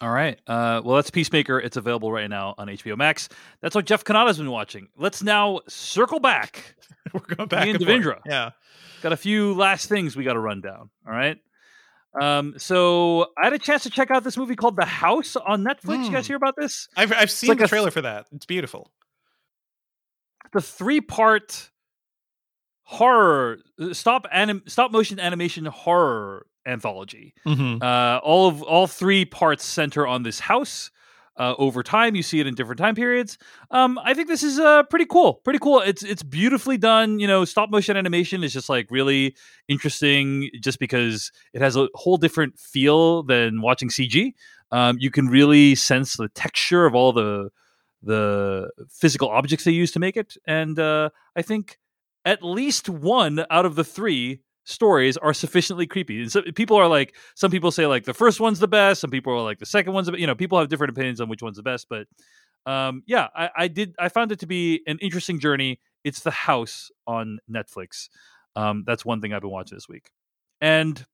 All 0.00 0.10
right. 0.10 0.38
Uh, 0.46 0.80
well, 0.84 0.94
that's 0.94 1.10
Peacemaker. 1.10 1.58
It's 1.58 1.76
available 1.76 2.12
right 2.12 2.30
now 2.30 2.54
on 2.56 2.68
HBO 2.68 2.96
Max. 2.96 3.28
That's 3.60 3.74
what 3.74 3.84
Jeff 3.84 4.04
Cannata's 4.04 4.38
been 4.38 4.50
watching. 4.50 4.86
Let's 4.96 5.24
now 5.24 5.60
circle 5.68 6.20
back. 6.20 6.76
We're 7.12 7.34
going 7.34 7.48
back 7.48 7.66
and 7.66 7.84
forth. 7.84 8.20
Yeah. 8.24 8.50
Got 9.02 9.12
a 9.12 9.16
few 9.16 9.54
last 9.54 9.88
things 9.88 10.14
we 10.16 10.22
got 10.22 10.34
to 10.34 10.38
run 10.40 10.60
down. 10.60 10.90
All 11.04 11.12
right. 11.12 11.38
Um, 12.20 12.54
so 12.56 13.26
I 13.40 13.44
had 13.44 13.52
a 13.52 13.58
chance 13.58 13.82
to 13.84 13.90
check 13.90 14.10
out 14.10 14.24
this 14.24 14.36
movie 14.36 14.56
called 14.56 14.76
The 14.76 14.84
House 14.84 15.36
on 15.36 15.64
Netflix. 15.64 16.06
You 16.06 16.10
guys 16.12 16.26
Hmm. 16.26 16.30
hear 16.30 16.36
about 16.36 16.54
this? 16.56 16.88
I've 16.96 17.12
I've 17.12 17.30
seen 17.30 17.48
like 17.48 17.58
the 17.58 17.68
trailer 17.68 17.90
for 17.90 18.00
that. 18.02 18.26
It's 18.32 18.46
beautiful. 18.46 18.90
the 20.52 20.60
three 20.62 21.00
part 21.02 21.70
horror 22.84 23.58
stop 23.92 24.26
anim- 24.32 24.62
stop 24.66 24.90
motion 24.90 25.20
animation 25.20 25.66
horror 25.66 26.46
anthology. 26.66 27.34
Mm-hmm. 27.46 27.82
Uh, 27.82 28.18
all 28.18 28.48
of 28.48 28.62
all 28.62 28.86
three 28.86 29.24
parts 29.26 29.64
center 29.64 30.06
on 30.06 30.22
this 30.22 30.40
house. 30.40 30.90
Uh, 31.38 31.54
over 31.56 31.84
time, 31.84 32.16
you 32.16 32.22
see 32.22 32.40
it 32.40 32.46
in 32.48 32.54
different 32.54 32.78
time 32.78 32.96
periods. 32.96 33.38
Um, 33.70 33.98
I 34.02 34.12
think 34.12 34.26
this 34.26 34.42
is 34.42 34.58
uh, 34.58 34.82
pretty 34.84 35.06
cool. 35.06 35.34
Pretty 35.44 35.60
cool. 35.60 35.80
It's 35.80 36.02
it's 36.02 36.22
beautifully 36.24 36.76
done. 36.76 37.20
You 37.20 37.28
know, 37.28 37.44
stop 37.44 37.70
motion 37.70 37.96
animation 37.96 38.42
is 38.42 38.52
just 38.52 38.68
like 38.68 38.90
really 38.90 39.36
interesting, 39.68 40.50
just 40.60 40.80
because 40.80 41.30
it 41.54 41.62
has 41.62 41.76
a 41.76 41.88
whole 41.94 42.16
different 42.16 42.58
feel 42.58 43.22
than 43.22 43.62
watching 43.62 43.88
CG. 43.88 44.32
Um, 44.72 44.96
you 44.98 45.10
can 45.10 45.28
really 45.28 45.76
sense 45.76 46.16
the 46.16 46.28
texture 46.28 46.86
of 46.86 46.94
all 46.94 47.12
the 47.12 47.50
the 48.02 48.70
physical 48.90 49.28
objects 49.28 49.64
they 49.64 49.70
use 49.70 49.92
to 49.92 50.00
make 50.00 50.16
it, 50.16 50.36
and 50.46 50.78
uh, 50.78 51.10
I 51.36 51.42
think 51.42 51.78
at 52.24 52.42
least 52.42 52.88
one 52.88 53.44
out 53.48 53.64
of 53.64 53.76
the 53.76 53.84
three 53.84 54.40
stories 54.68 55.16
are 55.16 55.32
sufficiently 55.32 55.86
creepy. 55.86 56.20
And 56.20 56.30
so 56.30 56.42
people 56.54 56.76
are 56.76 56.86
like, 56.86 57.16
some 57.34 57.50
people 57.50 57.70
say 57.70 57.86
like 57.86 58.04
the 58.04 58.14
first 58.14 58.38
one's 58.38 58.58
the 58.58 58.68
best. 58.68 59.00
Some 59.00 59.10
people 59.10 59.32
are 59.32 59.42
like 59.42 59.58
the 59.58 59.66
second 59.66 59.94
one's, 59.94 60.06
the 60.06 60.12
be-" 60.12 60.20
you 60.20 60.26
know, 60.26 60.34
people 60.34 60.58
have 60.58 60.68
different 60.68 60.90
opinions 60.90 61.20
on 61.20 61.28
which 61.28 61.42
one's 61.42 61.56
the 61.56 61.62
best. 61.62 61.86
But 61.88 62.06
um, 62.70 63.02
yeah, 63.06 63.28
I, 63.34 63.50
I 63.56 63.68
did. 63.68 63.94
I 63.98 64.08
found 64.10 64.30
it 64.30 64.40
to 64.40 64.46
be 64.46 64.82
an 64.86 64.98
interesting 65.00 65.40
journey. 65.40 65.80
It's 66.04 66.20
the 66.20 66.30
house 66.30 66.90
on 67.06 67.38
Netflix. 67.50 68.08
Um, 68.56 68.84
that's 68.86 69.04
one 69.04 69.20
thing 69.20 69.32
I've 69.32 69.40
been 69.40 69.50
watching 69.50 69.76
this 69.76 69.88
week, 69.88 70.10
and 70.60 71.04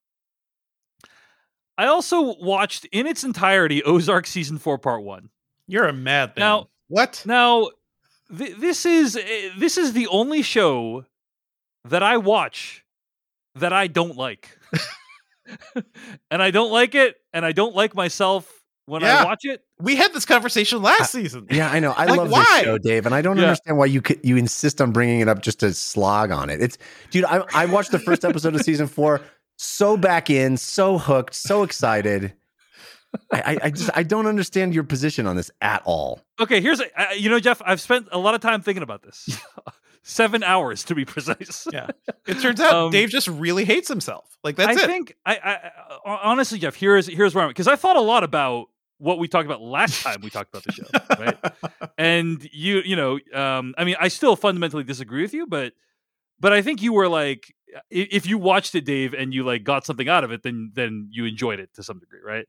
I 1.79 1.87
also 1.87 2.35
watched 2.41 2.87
in 2.87 3.07
its 3.07 3.23
entirety 3.25 3.83
Ozark 3.85 4.27
season 4.27 4.59
four, 4.59 4.79
part 4.79 5.03
one. 5.03 5.31
You're 5.67 5.87
a 5.87 5.93
madman. 5.93 6.41
Now- 6.41 6.69
what? 6.89 7.23
Now, 7.25 7.71
th- 8.37 8.57
this 8.57 8.85
is 8.85 9.17
eh, 9.17 9.51
this 9.57 9.79
is 9.79 9.93
the 9.93 10.07
only 10.09 10.43
show 10.43 11.05
that 11.85 12.03
I 12.03 12.17
watch 12.17 12.84
that 13.57 13.73
I 13.73 13.87
don't 13.87 14.17
like, 14.17 14.59
and 16.31 16.43
I 16.43 16.51
don't 16.51 16.73
like 16.73 16.95
it, 16.95 17.17
and 17.33 17.45
I 17.45 17.53
don't 17.53 17.75
like 17.75 17.95
myself 17.95 18.51
when 18.87 19.03
Yeah. 19.03 19.21
I 19.21 19.25
watch 19.25 19.45
it. 19.45 19.63
We 19.81 19.97
had 19.97 20.13
this 20.13 20.25
conversation 20.25 20.83
last 20.83 21.13
season. 21.13 21.47
Yeah, 21.51 21.71
I 21.71 21.81
know. 21.81 21.93
I 21.93 22.05
Like, 22.07 22.19
love 22.19 22.31
why? 22.31 22.43
this 22.45 22.61
show, 22.63 22.79
Dave, 22.79 23.07
and 23.07 23.15
I 23.15 23.23
don't 23.23 23.37
Yeah. 23.37 23.45
understand 23.45 23.79
why 23.79 23.87
you 23.87 24.03
could, 24.03 24.21
you 24.23 24.37
insist 24.37 24.81
on 24.81 24.93
bringing 24.93 25.21
it 25.21 25.29
up 25.29 25.43
just 25.43 25.61
to 25.61 25.73
slog 25.73 26.31
on 26.31 26.51
it. 26.51 26.61
It's, 26.63 26.79
dude. 27.11 27.25
I, 27.25 27.45
I 27.55 27.67
watched 27.67 27.91
the 27.93 27.99
first 27.99 28.25
episode 28.25 28.55
of 28.55 28.61
season 28.63 28.87
four, 28.87 29.21
so 29.57 29.97
back 29.97 30.31
in, 30.31 30.57
so 30.57 30.99
hooked, 30.99 31.35
so 31.35 31.63
excited. 31.63 32.35
I, 33.33 33.41
I, 33.41 33.59
I 33.65 33.71
just 33.71 33.91
I 33.95 34.03
don't 34.03 34.27
understand 34.27 34.75
your 34.75 34.83
position 34.83 35.27
on 35.29 35.37
this 35.37 35.49
at 35.61 35.83
all. 35.85 36.21
Okay, 36.41 36.61
here's 36.61 36.81
a, 36.81 36.87
uh, 37.01 37.13
you 37.13 37.31
know, 37.31 37.39
Jeff. 37.39 37.63
I've 37.65 37.81
spent 37.81 38.09
a 38.11 38.19
lot 38.19 38.35
of 38.35 38.41
time 38.41 38.61
thinking 38.61 38.83
about 38.83 39.03
this. 39.03 39.41
Seven 40.07 40.43
hours 40.43 40.85
to 40.85 40.95
be 40.95 41.05
precise. 41.05 41.67
Yeah. 41.73 41.89
It 42.27 42.39
turns 42.41 42.61
out 42.61 42.73
Um, 42.75 42.91
Dave 42.91 43.09
just 43.09 43.27
really 43.27 43.65
hates 43.65 43.89
himself. 43.89 44.37
Like 44.45 44.57
that's 44.57 44.79
I 44.81 44.85
it. 44.85 44.87
think 44.87 45.17
I, 45.25 45.37
I 45.37 46.11
I- 46.13 46.21
honestly, 46.25 46.59
Jeff. 46.59 46.75
Here's 46.77 47.07
here's 47.07 47.35
where 47.35 47.45
I'm 47.45 47.51
because 47.51 47.69
I 47.69 47.77
thought 47.77 47.97
a 47.97 48.01
lot 48.01 48.23
about 48.23 48.67
what 48.99 49.19
we 49.19 49.27
talked 49.29 49.47
about 49.47 49.61
last 49.61 50.03
time 50.03 50.21
we 50.23 50.31
talked 50.31 50.55
about 50.55 50.63
the 50.65 50.73
show, 50.73 50.85
right? 51.19 51.91
and 51.99 52.47
you 52.53 52.81
you 52.85 52.95
know 52.97 53.19
um 53.35 53.75
i 53.77 53.85
mean 53.85 53.97
i 53.99 54.07
still 54.09 54.37
fundamentally 54.37 54.85
disagree 54.85 55.21
with 55.23 55.35
you 55.35 55.47
but 55.49 55.73
but 56.39 56.53
i 56.53 56.63
think 56.63 56.81
you 56.81 56.93
were 56.93 57.09
like 57.09 57.53
if 57.91 58.25
you 58.25 58.39
watched 58.39 58.75
it 58.77 58.85
dave 58.85 59.13
and 59.13 59.35
you 59.35 59.43
like 59.43 59.65
got 59.65 59.85
something 59.85 60.09
out 60.09 60.23
of 60.23 60.31
it 60.31 60.43
then 60.45 60.71
then 60.75 61.09
you 61.11 61.25
enjoyed 61.25 61.59
it 61.59 61.71
to 61.75 61.83
some 61.83 61.99
degree 61.99 62.21
right 62.25 62.47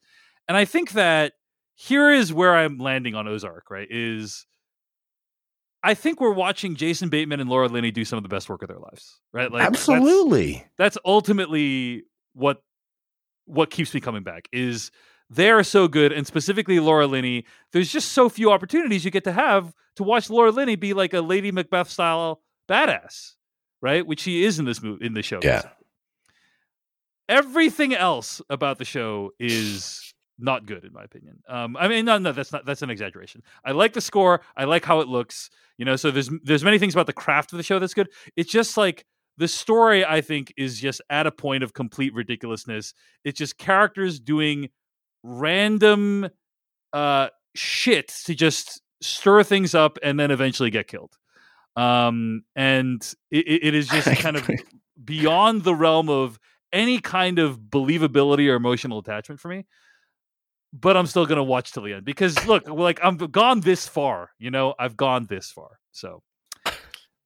and 0.48 0.56
i 0.56 0.66
think 0.66 0.92
that 0.92 1.34
here 1.74 2.12
is 2.12 2.32
where 2.32 2.56
i'm 2.56 2.78
landing 2.78 3.16
on 3.16 3.28
ozark 3.28 3.70
right 3.72 3.88
is 3.90 4.46
i 5.86 5.94
think 5.94 6.20
we're 6.20 6.32
watching 6.34 6.76
jason 6.76 7.08
bateman 7.10 7.40
and 7.40 7.50
laura 7.50 7.68
linney 7.68 7.92
do 7.92 8.04
some 8.04 8.18
of 8.18 8.24
the 8.24 8.30
best 8.30 8.50
work 8.50 8.62
of 8.62 8.68
their 8.68 8.80
lives 8.80 9.20
right 9.34 9.52
like 9.52 9.62
that's- 9.62 9.88
Absolutely. 9.90 10.66
that's 10.78 10.98
ultimately 11.06 12.04
what 12.34 12.62
what 13.46 13.70
keeps 13.70 13.94
me 13.94 14.00
coming 14.02 14.24
back 14.24 14.48
is 14.52 14.92
they 15.30 15.50
are 15.50 15.64
so 15.64 15.88
good, 15.88 16.12
and 16.12 16.28
specifically 16.28 16.80
Laura 16.80 17.08
Linney. 17.08 17.46
There's 17.72 17.92
just 17.92 18.12
so 18.12 18.30
few 18.30 18.52
opportunities 18.52 19.04
you 19.04 19.10
get 19.10 19.24
to 19.24 19.32
have 19.32 19.74
to 19.96 20.04
watch 20.04 20.30
Laura 20.30 20.52
Linney 20.52 20.76
be 20.76 20.94
like 20.94 21.16
a 21.16 21.22
Lady 21.22 21.52
Macbeth 21.52 21.90
style 21.90 22.42
badass, 22.70 23.32
right? 23.82 24.06
Which 24.06 24.20
she 24.20 24.44
is 24.44 24.60
in 24.60 24.66
this 24.66 24.84
movie 24.84 25.04
in 25.04 25.14
the 25.16 25.24
show. 25.24 25.40
Yeah. 25.42 25.64
Everything 27.28 27.96
else 27.96 28.40
about 28.52 28.78
the 28.78 28.86
show 28.86 29.32
is 29.40 30.05
not 30.38 30.66
good 30.66 30.84
in 30.84 30.94
my 30.94 31.04
opinion. 31.04 31.42
Um, 31.48 31.78
I 31.78 31.88
mean, 31.88 32.06
no, 32.06 32.18
no, 32.18 32.32
that's 32.32 32.52
not 32.52 32.66
that's 32.66 32.82
an 32.82 32.90
exaggeration. 32.90 33.42
I 33.64 33.72
like 33.72 33.94
the 33.94 34.02
score. 34.02 34.42
I 34.56 34.66
like 34.66 34.86
how 34.86 35.00
it 35.00 35.08
looks. 35.08 35.50
You 35.78 35.86
know, 35.86 35.96
so 35.96 36.12
there's 36.12 36.30
there's 36.44 36.64
many 36.64 36.80
things 36.80 36.94
about 36.94 37.08
the 37.08 37.14
craft 37.14 37.54
of 37.54 37.58
the 37.58 37.64
show 37.64 37.80
that's 37.80 37.94
good. 37.94 38.10
It's 38.36 38.52
just 38.52 38.78
like 38.78 39.06
the 39.38 39.48
story. 39.48 40.06
I 40.06 40.22
think 40.22 40.54
is 40.58 40.80
just 40.80 41.02
at 41.10 41.28
a 41.28 41.32
point 41.32 41.64
of 41.64 41.74
complete 41.74 42.14
ridiculousness. 42.14 42.94
It's 43.24 43.38
just 43.38 43.58
characters 43.58 44.20
doing 44.20 44.70
random 45.24 46.30
uh, 46.94 47.30
shit 47.56 48.10
to 48.26 48.36
just 48.36 48.82
stir 49.02 49.44
things 49.44 49.76
up 49.76 49.98
and 50.04 50.20
then 50.20 50.32
eventually 50.32 50.70
get 50.70 50.88
killed. 50.88 51.18
Um, 51.76 52.44
and 52.56 53.02
it, 53.32 53.64
it 53.64 53.76
is 53.76 53.88
just 53.88 54.08
kind 54.20 54.38
of 54.38 54.50
beyond 55.04 55.64
the 55.64 55.76
realm 55.76 56.10
of 56.10 56.40
any 56.72 57.00
kind 57.00 57.40
of 57.40 57.60
believability 57.60 58.50
or 58.50 58.56
emotional 58.56 59.00
attachment 59.00 59.40
for 59.40 59.50
me 59.50 59.66
but 60.80 60.98
I'm 60.98 61.08
still 61.08 61.26
gonna 61.26 61.44
watch 61.44 61.72
till 61.72 61.84
the 61.84 61.94
end 61.94 62.06
because 62.06 62.46
look, 62.46 62.68
like 62.68 63.00
I'm 63.04 63.18
gone 63.18 63.62
this 63.62 63.88
far. 63.88 64.32
You 64.40 64.52
know, 64.52 64.76
I've 64.78 64.98
gone 64.98 65.26
this 65.26 65.52
far. 65.52 65.80
So 65.92 66.22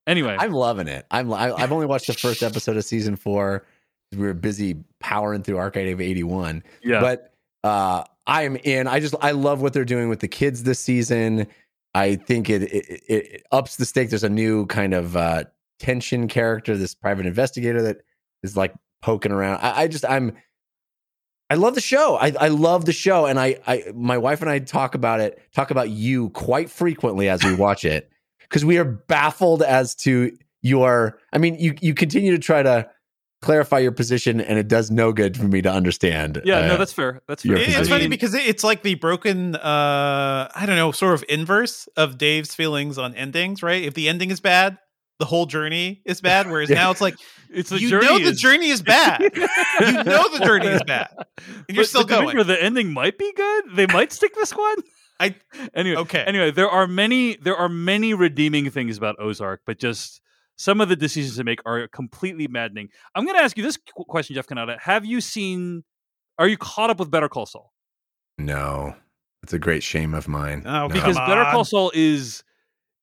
anyway, 0.08 0.38
I'm 0.40 0.54
loving 0.54 0.88
it. 0.88 1.06
I'm 1.12 1.32
I, 1.34 1.52
I've 1.54 1.72
only 1.72 1.86
watched 1.86 2.08
the 2.08 2.14
first 2.14 2.44
episode 2.44 2.78
of 2.78 2.86
season 2.86 3.16
four. 3.16 3.66
We 4.12 4.20
were 4.20 4.34
busy 4.34 4.78
powering 5.00 5.44
through 5.44 5.58
Arcade 5.58 5.92
of 5.94 6.02
'81. 6.02 6.64
yeah, 6.84 7.00
But 7.00 7.34
uh, 7.64 8.04
I'm 8.28 8.56
in. 8.58 8.88
I 8.88 9.00
just 9.00 9.16
I 9.22 9.32
love 9.32 9.62
what 9.62 9.74
they're 9.74 9.86
doing 9.86 10.10
with 10.10 10.20
the 10.20 10.28
kids 10.28 10.64
this 10.64 10.80
season. 10.80 11.48
I 11.96 12.16
think 12.16 12.50
it 12.50 12.64
it, 12.64 13.04
it 13.08 13.44
ups 13.52 13.78
the 13.78 13.86
stake. 13.86 14.10
There's 14.10 14.24
a 14.24 14.30
new 14.30 14.66
kind 14.68 14.94
of 14.94 15.16
uh, 15.16 15.46
tension 15.80 16.28
character, 16.28 16.78
this 16.78 16.94
private 16.94 17.26
investigator 17.26 17.82
that 17.82 17.98
is 18.44 18.56
like 18.56 18.74
poking 19.02 19.32
around. 19.32 19.60
I, 19.62 19.84
I 19.84 19.88
just 19.88 20.06
I'm 20.06 20.36
I 21.50 21.56
love 21.56 21.76
the 21.76 21.82
show. 21.82 22.16
I, 22.16 22.34
I 22.40 22.48
love 22.50 22.86
the 22.86 22.94
show, 22.94 23.26
and 23.26 23.40
I, 23.40 23.60
I 23.66 23.86
my 23.96 24.18
wife 24.18 24.42
and 24.42 24.50
I 24.50 24.60
talk 24.60 24.94
about 24.96 25.20
it, 25.20 25.42
talk 25.56 25.72
about 25.72 25.90
you 25.90 26.30
quite 26.30 26.70
frequently 26.70 27.28
as 27.30 27.44
we 27.44 27.56
watch 27.56 27.84
it, 27.86 28.10
because 28.42 28.64
we 28.64 28.78
are 28.78 28.86
baffled 28.86 29.64
as 29.64 29.96
to 29.96 30.32
your. 30.62 31.18
I 31.34 31.38
mean, 31.40 31.56
you 31.60 31.74
you 31.82 31.94
continue 31.94 32.32
to 32.34 32.40
try 32.40 32.62
to 32.62 32.88
clarify 33.42 33.80
your 33.80 33.94
position, 33.94 34.42
and 34.42 34.60
it 34.60 34.68
does 34.68 34.92
no 34.92 35.14
good 35.14 35.38
for 35.38 35.46
me 35.46 35.62
to 35.62 35.72
understand. 35.72 36.42
yeah, 36.44 36.68
no, 36.68 36.74
uh, 36.74 36.78
that's 36.78 36.92
fair. 36.94 37.22
That's 37.28 37.44
fair. 37.44 37.56
It- 37.56 37.70
it's 37.70 37.88
funny 37.90 38.08
because 38.10 38.34
it- 38.34 38.46
it's 38.46 38.64
like 38.66 38.84
the 38.84 38.96
broken 38.96 39.56
uh 39.56 40.50
i 40.54 40.66
don't 40.66 40.76
know 40.76 40.92
sort 40.92 41.14
of 41.14 41.24
inverse 41.30 41.88
of 41.96 42.18
dave's 42.18 42.54
feelings 42.54 42.98
on 42.98 43.16
endings 43.16 43.64
right 43.64 43.82
if 43.84 43.94
the 43.94 44.10
ending 44.10 44.30
is 44.30 44.40
bad 44.42 44.78
the 45.20 45.26
whole 45.26 45.46
journey 45.46 46.02
is 46.06 46.22
bad 46.22 46.50
whereas 46.50 46.70
Yeah. 46.70 46.76
now 46.78 46.92
it's 46.92 47.02
like 47.02 47.16
it's 47.50 47.70
the 47.70 47.80
you 47.80 47.90
journey. 47.90 48.06
know 48.08 48.20
the 48.20 48.32
journey 48.34 48.70
is 48.70 48.82
bad 48.82 49.22
you 49.22 49.30
know 50.04 50.30
the 50.38 50.42
journey 50.44 50.68
is 50.68 50.82
bad 50.84 51.10
and 51.38 51.56
you're 51.70 51.84
But- 51.84 51.88
still 51.90 52.04
but 52.04 52.16
to 52.20 52.22
going 52.24 52.36
fair, 52.36 52.44
the 52.46 52.64
ending 52.64 52.92
might 52.94 53.18
be 53.18 53.32
good. 53.34 53.64
They 53.76 53.86
might 53.88 54.12
stick 54.14 54.34
this 54.36 54.52
one. 54.56 54.78
I- 55.20 55.36
anyway. 55.74 55.98
okay 56.02 56.24
Anyway, 56.26 56.52
there 56.52 56.70
are 56.70 56.88
many 56.88 57.36
there 57.36 57.56
are 57.58 57.70
many 57.70 58.14
redeeming 58.14 58.70
things 58.72 58.98
about 58.98 59.18
Ozark, 59.20 59.62
but 59.66 59.78
just 59.80 60.22
some 60.56 60.80
of 60.82 60.90
the 60.90 60.96
decisions 60.96 61.36
they 61.38 61.44
make 61.44 61.60
are 61.66 61.88
completely 61.88 62.48
maddening. 62.48 62.90
I'm 63.16 63.24
going 63.26 63.38
to 63.38 63.42
ask 63.44 63.56
you 63.58 63.64
this 63.64 63.78
qu- 63.78 64.04
question, 64.06 64.36
Jeff 64.36 64.46
Cannata. 64.48 64.78
Have 64.82 65.06
you 65.06 65.22
seen? 65.22 65.84
Are 66.38 66.48
you 66.48 66.58
caught 66.58 66.90
up 66.90 67.00
with 67.00 67.10
Better 67.12 67.30
Call 67.30 67.46
Saul? 67.46 67.72
No, 68.38 68.94
it's 69.44 69.54
a 69.54 69.60
great 69.60 69.84
shame 69.84 70.14
of 70.14 70.28
mine. 70.28 70.64
Oh, 70.66 70.88
No. 70.88 70.90
because 70.90 71.16
Better 71.18 71.44
Call 71.46 71.60
on. 71.60 71.66
Saul 71.66 71.92
is 71.94 72.44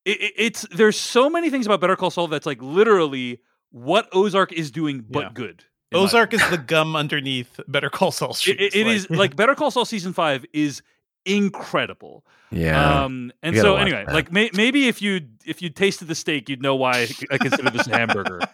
it, 0.07 0.21
it- 0.23 0.33
it's 0.39 0.63
there's 0.71 0.99
so 0.99 1.29
many 1.29 1.51
things 1.51 1.67
about 1.67 1.83
Better 1.83 1.97
Call 1.97 2.11
Saul 2.11 2.29
that's 2.29 2.47
like 2.47 2.63
literally 2.63 3.41
what 3.71 4.09
Ozark 4.15 4.53
is 4.53 4.71
doing, 4.71 5.05
but 5.07 5.21
Yeah. 5.25 5.31
good. 5.35 5.65
ozark 5.95 6.33
is 6.35 6.43
the 6.51 6.59
gum 6.59 6.97
underneath 6.97 7.61
better 7.69 7.89
call 7.91 8.11
saul 8.11 8.31
It, 8.31 8.37
Street. 8.41 8.61
it- 8.61 8.75
it 8.75 8.87
is 8.87 9.09
like 9.11 9.37
Better 9.37 9.55
Call 9.55 9.71
Saul 9.71 9.85
season 9.85 10.13
five 10.13 10.45
is 10.53 10.81
incredible. 11.25 12.25
yeah, 12.51 13.05
Um, 13.05 13.33
and 13.43 13.57
so 13.57 13.77
anyway, 13.77 14.05
that. 14.07 14.15
like 14.15 14.33
may, 14.33 14.51
maybe 14.55 14.89
if 14.89 15.03
you 15.03 15.21
if 15.45 15.61
you 15.63 15.69
tasted 15.71 16.09
the 16.09 16.15
steak, 16.15 16.49
you'd 16.49 16.63
know 16.63 16.77
why 16.77 17.09
I 17.31 17.39
consider 17.39 17.71
this 17.71 17.87
a 17.87 17.97
hamburger. 17.99 18.41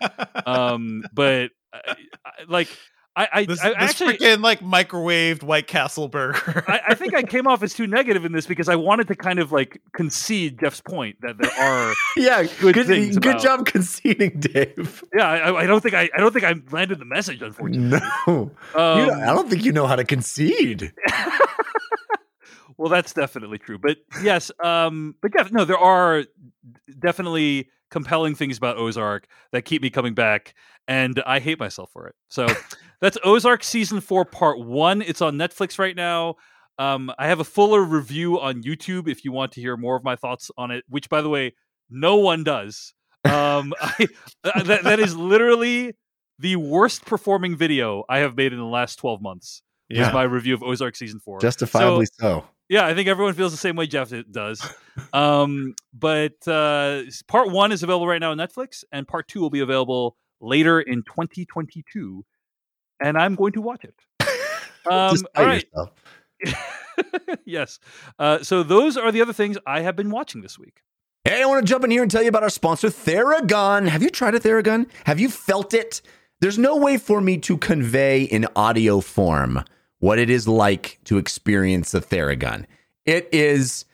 Um, 0.46 1.04
but 1.12 1.50
I, 1.72 1.94
I, 2.24 2.30
like 2.48 2.68
I 3.14 3.28
I, 3.32 3.44
this, 3.44 3.60
I 3.60 3.68
this 3.68 3.76
actually. 3.78 4.16
freaking 4.16 4.40
like 4.42 4.60
microwaved 4.60 5.42
white 5.42 5.66
castle 5.66 6.08
burger 6.08 6.64
I, 6.66 6.80
I 6.88 6.94
think 6.94 7.12
I 7.14 7.22
came 7.34 7.46
off 7.46 7.62
as 7.62 7.74
too 7.74 7.86
negative 7.86 8.24
in 8.24 8.32
this 8.32 8.46
because 8.46 8.68
I 8.70 8.76
wanted 8.76 9.08
to 9.08 9.14
kind 9.16 9.38
of 9.38 9.52
like 9.52 9.80
concede 9.94 10.60
Jeff's 10.60 10.80
point 10.80 11.16
that 11.20 11.36
there 11.38 11.50
are 11.58 11.92
yeah. 12.16 12.44
good 12.60 12.74
Good, 12.74 12.86
things 12.86 13.18
good 13.18 13.32
about- 13.32 13.42
job 13.42 13.66
conceding, 13.66 14.40
Dave. 14.40 15.04
yeah 15.14 15.28
I, 15.28 15.62
I 15.62 15.66
don't 15.66 15.82
think 15.82 15.94
I 15.94 16.08
I 16.14 16.20
don't 16.20 16.32
think 16.32 16.44
I 16.46 16.54
landed 16.70 16.98
the 17.00 17.04
message 17.04 17.42
unfortunately 17.42 18.00
No, 18.26 18.50
um, 18.74 18.98
you 19.00 19.06
don't- 19.06 19.20
I 19.22 19.26
don't 19.34 19.50
think 19.50 19.64
you 19.64 19.72
know 19.72 19.86
how 19.86 19.96
to 19.96 20.04
concede. 20.04 20.92
well 22.78 22.88
that's 22.88 23.12
definitely 23.12 23.58
true 23.58 23.78
but 23.78 23.98
yes 24.22 24.50
um 24.64 25.14
but 25.20 25.30
yeah 25.36 25.46
no 25.52 25.64
there 25.64 25.78
are 25.78 26.24
definitely 26.98 27.68
compelling 27.92 28.34
things 28.34 28.56
about 28.58 28.76
ozark 28.78 29.28
that 29.52 29.62
keep 29.62 29.82
me 29.82 29.90
coming 29.90 30.14
back 30.14 30.54
and 30.88 31.22
i 31.26 31.38
hate 31.38 31.60
myself 31.60 31.90
for 31.92 32.08
it. 32.08 32.14
So 32.28 32.48
that's 33.00 33.16
ozark 33.22 33.62
season 33.62 34.00
four 34.00 34.24
part 34.24 34.58
one. 34.58 35.00
It's 35.02 35.20
on 35.22 35.36
netflix 35.36 35.78
right 35.78 35.94
now. 35.94 36.34
Um 36.78 37.12
i 37.18 37.28
have 37.28 37.38
a 37.38 37.44
fuller 37.44 37.82
review 37.84 38.40
on 38.40 38.62
youtube 38.64 39.06
if 39.08 39.24
you 39.24 39.30
want 39.30 39.52
to 39.52 39.60
hear 39.60 39.76
more 39.76 39.94
of 39.94 40.02
my 40.02 40.16
thoughts 40.16 40.50
on 40.56 40.70
it 40.72 40.82
which 40.88 41.08
by 41.08 41.20
the 41.20 41.28
way 41.28 41.54
no 41.90 42.16
one 42.16 42.42
does. 42.42 42.94
Um 43.24 43.74
I, 43.80 44.08
that, 44.42 44.80
that 44.82 44.98
is 44.98 45.14
literally 45.14 45.94
the 46.38 46.56
worst 46.56 47.04
performing 47.04 47.54
video 47.56 48.04
i 48.08 48.18
have 48.18 48.36
made 48.36 48.52
in 48.54 48.58
the 48.58 48.64
last 48.64 48.96
12 48.96 49.20
months 49.20 49.62
Yeah. 49.90 50.06
was 50.06 50.14
my 50.14 50.22
review 50.22 50.54
of 50.54 50.62
ozark 50.62 50.96
season 50.96 51.20
four. 51.20 51.38
Justifiably 51.40 52.06
so. 52.18 52.44
Yeah, 52.72 52.86
I 52.86 52.94
think 52.94 53.06
everyone 53.06 53.34
feels 53.34 53.52
the 53.52 53.58
same 53.58 53.76
way 53.76 53.86
Jeff 53.86 54.10
does. 54.30 54.66
Um, 55.12 55.74
but 55.92 56.48
uh, 56.48 57.02
part 57.28 57.50
one 57.50 57.70
is 57.70 57.82
available 57.82 58.06
right 58.08 58.18
now 58.18 58.30
on 58.30 58.38
Netflix, 58.38 58.82
and 58.90 59.06
part 59.06 59.28
two 59.28 59.40
will 59.40 59.50
be 59.50 59.60
available 59.60 60.16
later 60.40 60.80
in 60.80 61.02
2022. 61.02 62.24
And 63.04 63.18
I'm 63.18 63.34
going 63.34 63.52
to 63.52 63.60
watch 63.60 63.84
it. 63.84 63.94
Um, 64.90 65.16
all 65.36 65.44
right. 65.44 65.64
yes. 67.44 67.78
Uh, 68.18 68.42
so 68.42 68.64
those 68.64 68.96
are 68.96 69.12
the 69.12 69.22
other 69.22 69.32
things 69.32 69.56
I 69.64 69.82
have 69.82 69.94
been 69.94 70.10
watching 70.10 70.40
this 70.40 70.58
week. 70.58 70.82
Hey, 71.22 71.40
I 71.40 71.46
want 71.46 71.64
to 71.64 71.70
jump 71.70 71.84
in 71.84 71.92
here 71.92 72.02
and 72.02 72.10
tell 72.10 72.20
you 72.20 72.28
about 72.28 72.42
our 72.42 72.50
sponsor, 72.50 72.88
Theragun. 72.88 73.86
Have 73.86 74.02
you 74.02 74.10
tried 74.10 74.34
a 74.34 74.40
Theragun? 74.40 74.90
Have 75.04 75.20
you 75.20 75.28
felt 75.28 75.72
it? 75.72 76.02
There's 76.40 76.58
no 76.58 76.76
way 76.76 76.98
for 76.98 77.20
me 77.20 77.38
to 77.38 77.56
convey 77.58 78.24
in 78.24 78.48
audio 78.56 79.00
form 79.00 79.62
what 80.02 80.18
it 80.18 80.28
is 80.28 80.48
like 80.48 80.98
to 81.04 81.16
experience 81.16 81.94
a 81.94 82.00
Theragun. 82.00 82.64
It 83.06 83.28
is 83.30 83.84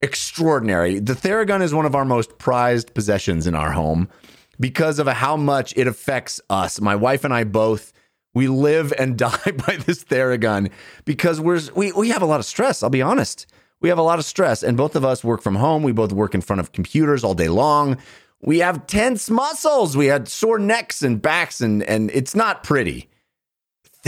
extraordinary. 0.00 0.98
The 0.98 1.12
Theragun 1.12 1.60
is 1.60 1.74
one 1.74 1.84
of 1.84 1.94
our 1.94 2.06
most 2.06 2.38
prized 2.38 2.94
possessions 2.94 3.46
in 3.46 3.54
our 3.54 3.72
home 3.72 4.08
because 4.58 4.98
of 4.98 5.06
how 5.06 5.36
much 5.36 5.74
it 5.76 5.86
affects 5.86 6.40
us. 6.48 6.80
My 6.80 6.96
wife 6.96 7.22
and 7.22 7.34
I 7.34 7.44
both 7.44 7.92
we 8.32 8.48
live 8.48 8.94
and 8.98 9.18
die 9.18 9.52
by 9.66 9.76
this 9.76 10.04
Theragun 10.04 10.70
because 11.04 11.38
we're 11.38 11.60
we 11.74 11.92
we 11.92 12.08
have 12.08 12.22
a 12.22 12.26
lot 12.26 12.40
of 12.40 12.46
stress, 12.46 12.82
I'll 12.82 12.88
be 12.88 13.02
honest. 13.02 13.46
We 13.82 13.90
have 13.90 13.98
a 13.98 14.02
lot 14.02 14.18
of 14.18 14.24
stress 14.24 14.62
and 14.62 14.74
both 14.74 14.96
of 14.96 15.04
us 15.04 15.22
work 15.22 15.42
from 15.42 15.56
home. 15.56 15.82
We 15.82 15.92
both 15.92 16.14
work 16.14 16.34
in 16.34 16.40
front 16.40 16.60
of 16.60 16.72
computers 16.72 17.22
all 17.22 17.34
day 17.34 17.50
long. 17.50 17.98
We 18.40 18.60
have 18.60 18.86
tense 18.86 19.28
muscles. 19.28 19.98
We 19.98 20.06
had 20.06 20.28
sore 20.28 20.58
necks 20.58 21.02
and 21.02 21.20
backs 21.20 21.60
and 21.60 21.82
and 21.82 22.10
it's 22.12 22.34
not 22.34 22.64
pretty. 22.64 23.10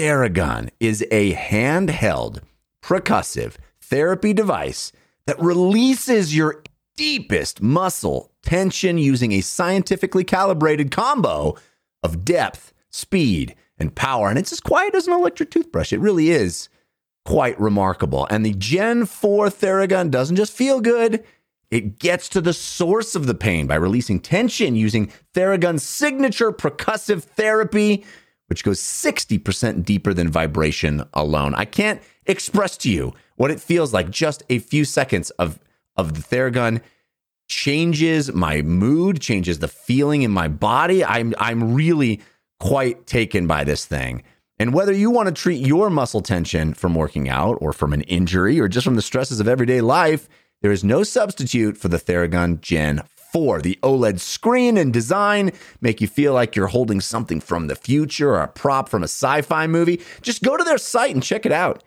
Theragun 0.01 0.71
is 0.81 1.05
a 1.11 1.35
handheld 1.35 2.41
percussive 2.83 3.57
therapy 3.83 4.33
device 4.33 4.93
that 5.27 5.39
releases 5.39 6.35
your 6.35 6.63
deepest 6.97 7.61
muscle 7.61 8.33
tension 8.43 8.97
using 8.97 9.33
a 9.33 9.43
scientifically 9.43 10.25
calibrated 10.25 10.91
combo 10.91 11.55
of 12.03 12.25
depth, 12.25 12.73
speed, 12.89 13.55
and 13.77 13.95
power. 13.95 14.31
And 14.31 14.39
it's 14.39 14.53
as 14.53 14.61
quiet 14.61 14.95
as 14.95 15.07
an 15.07 15.13
electric 15.13 15.51
toothbrush. 15.51 15.93
It 15.93 16.01
really 16.01 16.31
is 16.31 16.71
quite 17.27 17.61
remarkable. 17.61 18.27
And 18.31 18.43
the 18.43 18.55
Gen 18.55 19.05
4 19.05 19.49
Theragun 19.49 20.11
doesn't 20.11 20.37
just 20.37 20.55
feel 20.55 20.81
good, 20.81 21.23
it 21.71 21.99
gets 21.99 22.31
to 22.31 22.41
the 22.41 22.55
source 22.55 23.15
of 23.15 23.27
the 23.27 23.35
pain 23.35 23.67
by 23.67 23.77
releasing 23.77 24.19
tension 24.19 24.75
using 24.75 25.13
Theragun's 25.35 25.83
signature 25.83 26.53
percussive 26.53 27.23
therapy, 27.23 28.05
which 28.51 28.65
goes 28.65 28.81
60% 28.81 29.85
deeper 29.85 30.13
than 30.13 30.29
vibration 30.29 31.05
alone. 31.15 31.55
I 31.55 31.65
can't 31.65 32.03
express 32.27 32.77
to 32.79 32.91
you 32.91 33.15
what 33.37 33.53
it 33.53 33.61
feels 33.61 33.95
like 33.95 34.11
just 34.11 34.43
a 34.51 34.59
few 34.59 34.85
seconds 34.85 35.31
of, 35.31 35.61
of 35.97 36.15
the 36.15 36.21
Theragun 36.21 36.83
changes 37.49 38.33
my 38.33 38.61
mood, 38.63 39.21
changes 39.21 39.61
the 39.61 39.69
feeling 39.69 40.23
in 40.23 40.31
my 40.31 40.49
body. 40.49 41.05
I'm 41.05 41.35
I'm 41.39 41.75
really 41.75 42.21
quite 42.61 43.07
taken 43.07 43.47
by 43.47 43.65
this 43.65 43.85
thing. 43.87 44.23
And 44.59 44.75
whether 44.75 44.93
you 44.93 45.11
want 45.11 45.29
to 45.29 45.35
treat 45.35 45.67
your 45.67 45.89
muscle 45.89 46.21
tension 46.21 46.75
from 46.75 46.95
working 46.95 47.29
out 47.29 47.57
or 47.61 47.73
from 47.73 47.93
an 47.93 48.03
injury 48.03 48.61
or 48.61 48.69
just 48.69 48.85
from 48.85 48.97
the 48.97 49.03
stresses 49.03 49.41
of 49.41 49.49
everyday 49.49 49.81
life, 49.81 50.29
there 50.61 50.71
is 50.71 50.85
no 50.85 51.03
substitute 51.03 51.79
for 51.79 51.89
the 51.89 51.97
Theragun 51.97 52.61
Gen 52.61 53.03
4. 53.33 53.61
The 53.61 53.79
OLED 53.83 54.21
screen 54.21 54.77
and 54.77 54.93
design 54.93 55.53
make 55.81 56.01
you 56.01 56.07
feel 56.07 56.33
like 56.33 56.57
you're 56.57 56.69
holding 56.69 57.01
something 57.01 57.41
from 57.41 57.67
the 57.67 57.77
future 57.77 58.31
or 58.31 58.43
a 58.43 58.49
prop 58.49 58.89
from 58.89 59.03
a 59.03 59.09
sci 59.09 59.43
fi 59.43 59.67
movie. 59.67 60.01
Just 60.23 60.43
go 60.43 60.57
to 60.57 60.65
their 60.65 60.79
site 60.79 61.15
and 61.15 61.23
check 61.23 61.47
it 61.47 61.53
out. 61.53 61.83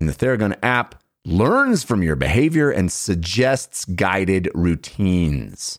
And 0.00 0.08
the 0.08 0.14
Theragun 0.14 0.56
app 0.62 1.02
learns 1.24 1.84
from 1.84 2.02
your 2.02 2.16
behavior 2.16 2.70
and 2.70 2.90
suggests 2.90 3.84
guided 3.84 4.48
routines. 4.54 5.78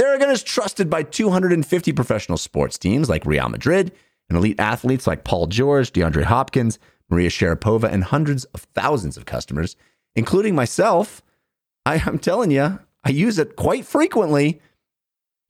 Theragun 0.00 0.32
is 0.32 0.42
trusted 0.42 0.88
by 0.88 1.02
250 1.02 1.92
professional 1.92 2.38
sports 2.38 2.78
teams 2.78 3.08
like 3.08 3.26
Real 3.26 3.48
Madrid 3.48 3.92
and 4.28 4.38
elite 4.38 4.58
athletes 4.58 5.06
like 5.06 5.24
Paul 5.24 5.46
George, 5.46 5.92
DeAndre 5.92 6.24
Hopkins, 6.24 6.78
Maria 7.10 7.28
Sharapova, 7.28 7.90
and 7.90 8.04
hundreds 8.04 8.44
of 8.46 8.62
thousands 8.74 9.16
of 9.16 9.26
customers, 9.26 9.76
including 10.14 10.54
myself. 10.54 11.22
I, 11.84 11.96
am 12.06 12.18
telling 12.18 12.50
you, 12.50 12.78
I 13.04 13.10
use 13.10 13.38
it 13.38 13.56
quite 13.56 13.86
frequently. 13.86 14.60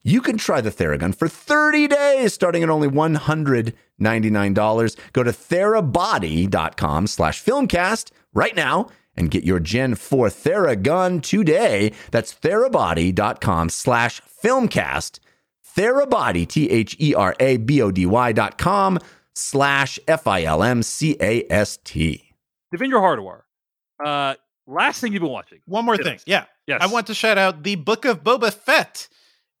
You 0.03 0.21
can 0.21 0.37
try 0.37 0.61
the 0.61 0.71
Theragun 0.71 1.13
for 1.13 1.27
30 1.27 1.87
days, 1.87 2.33
starting 2.33 2.63
at 2.63 2.69
only 2.69 2.87
$199. 2.87 4.95
Go 5.13 5.23
to 5.23 5.31
therabody.com 5.31 7.07
slash 7.07 7.43
filmcast 7.43 8.11
right 8.33 8.55
now 8.55 8.87
and 9.15 9.29
get 9.29 9.43
your 9.43 9.59
Gen 9.59 9.95
4 9.95 10.29
Theragun 10.29 11.21
today. 11.21 11.91
That's 12.09 12.33
therabody.com 12.33 13.69
slash 13.69 14.21
filmcast. 14.43 15.19
Therabody, 15.75 16.47
T 16.47 16.69
H 16.69 16.95
E 16.99 17.13
R 17.15 17.35
A 17.39 17.57
B 17.57 17.81
O 17.81 17.91
D 17.91 18.05
Y 18.05 18.31
dot 18.33 18.57
com 18.57 18.99
slash 19.35 19.99
F 20.07 20.27
I 20.27 20.43
L 20.43 20.63
M 20.63 20.83
C 20.83 21.15
A 21.21 21.45
S 21.49 21.77
T. 21.83 22.33
Devindra 22.73 22.99
Hardawar, 22.99 23.41
uh, 24.05 24.35
last 24.71 25.01
thing 25.01 25.13
you've 25.13 25.21
been 25.21 25.31
watching. 25.31 25.59
One 25.65 25.85
more 25.85 25.97
thing. 25.97 26.19
Yeah. 26.25 26.45
Yes. 26.67 26.79
I 26.81 26.87
want 26.87 27.07
to 27.07 27.13
shout 27.13 27.37
out 27.37 27.63
the 27.63 27.75
Book 27.75 28.05
of 28.05 28.23
Boba 28.23 28.53
Fett. 28.53 29.07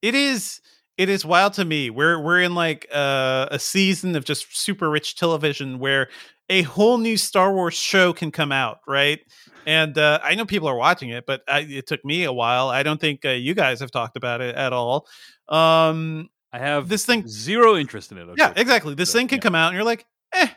It 0.01 0.15
is 0.15 0.61
it 0.97 1.09
is 1.09 1.25
wild 1.25 1.53
to 1.53 1.65
me. 1.65 1.89
We're 1.89 2.19
we're 2.21 2.41
in 2.41 2.55
like 2.55 2.87
uh, 2.93 3.47
a 3.51 3.59
season 3.59 4.15
of 4.15 4.25
just 4.25 4.55
super 4.57 4.89
rich 4.89 5.15
television 5.15 5.79
where 5.79 6.09
a 6.49 6.63
whole 6.63 6.97
new 6.97 7.17
Star 7.17 7.53
Wars 7.53 7.73
show 7.73 8.13
can 8.13 8.31
come 8.31 8.51
out, 8.51 8.79
right? 8.87 9.19
And 9.65 9.97
uh, 9.97 10.19
I 10.23 10.35
know 10.35 10.45
people 10.45 10.67
are 10.67 10.75
watching 10.75 11.09
it, 11.09 11.25
but 11.25 11.43
I, 11.47 11.59
it 11.61 11.87
took 11.87 12.03
me 12.03 12.23
a 12.23 12.33
while. 12.33 12.69
I 12.69 12.83
don't 12.83 12.99
think 12.99 13.23
uh, 13.25 13.29
you 13.29 13.53
guys 13.53 13.79
have 13.79 13.91
talked 13.91 14.17
about 14.17 14.41
it 14.41 14.55
at 14.55 14.73
all. 14.73 15.07
Um, 15.47 16.29
I 16.51 16.59
have 16.59 16.89
this 16.89 17.05
thing, 17.05 17.27
zero 17.27 17.77
interest 17.77 18.11
in 18.11 18.17
it. 18.17 18.27
yeah, 18.37 18.53
exactly. 18.55 18.95
This 18.95 19.11
So, 19.11 19.19
thing 19.19 19.27
can 19.27 19.37
yeah. 19.37 19.41
come 19.43 19.55
out, 19.55 19.67
and 19.67 19.75
you're 19.75 19.85
like, 19.85 20.05
eh. 20.33 20.47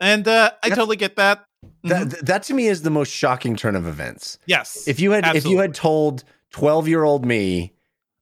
And 0.00 0.26
uh, 0.26 0.52
I 0.62 0.68
totally 0.70 0.96
get 0.96 1.16
that. 1.16 1.44
That, 1.84 2.24
that 2.26 2.42
to 2.44 2.54
me 2.54 2.66
is 2.68 2.82
the 2.82 2.90
most 2.90 3.10
shocking 3.12 3.56
turn 3.56 3.74
of 3.76 3.86
events. 3.86 4.38
yes. 4.46 4.86
If 4.86 5.00
you 5.00 5.12
had 5.12 5.36
if 5.36 5.44
you 5.46 5.58
had 5.58 5.74
told 5.74 6.24
12 6.52 6.88
year 6.88 7.04
old 7.04 7.24
me 7.24 7.72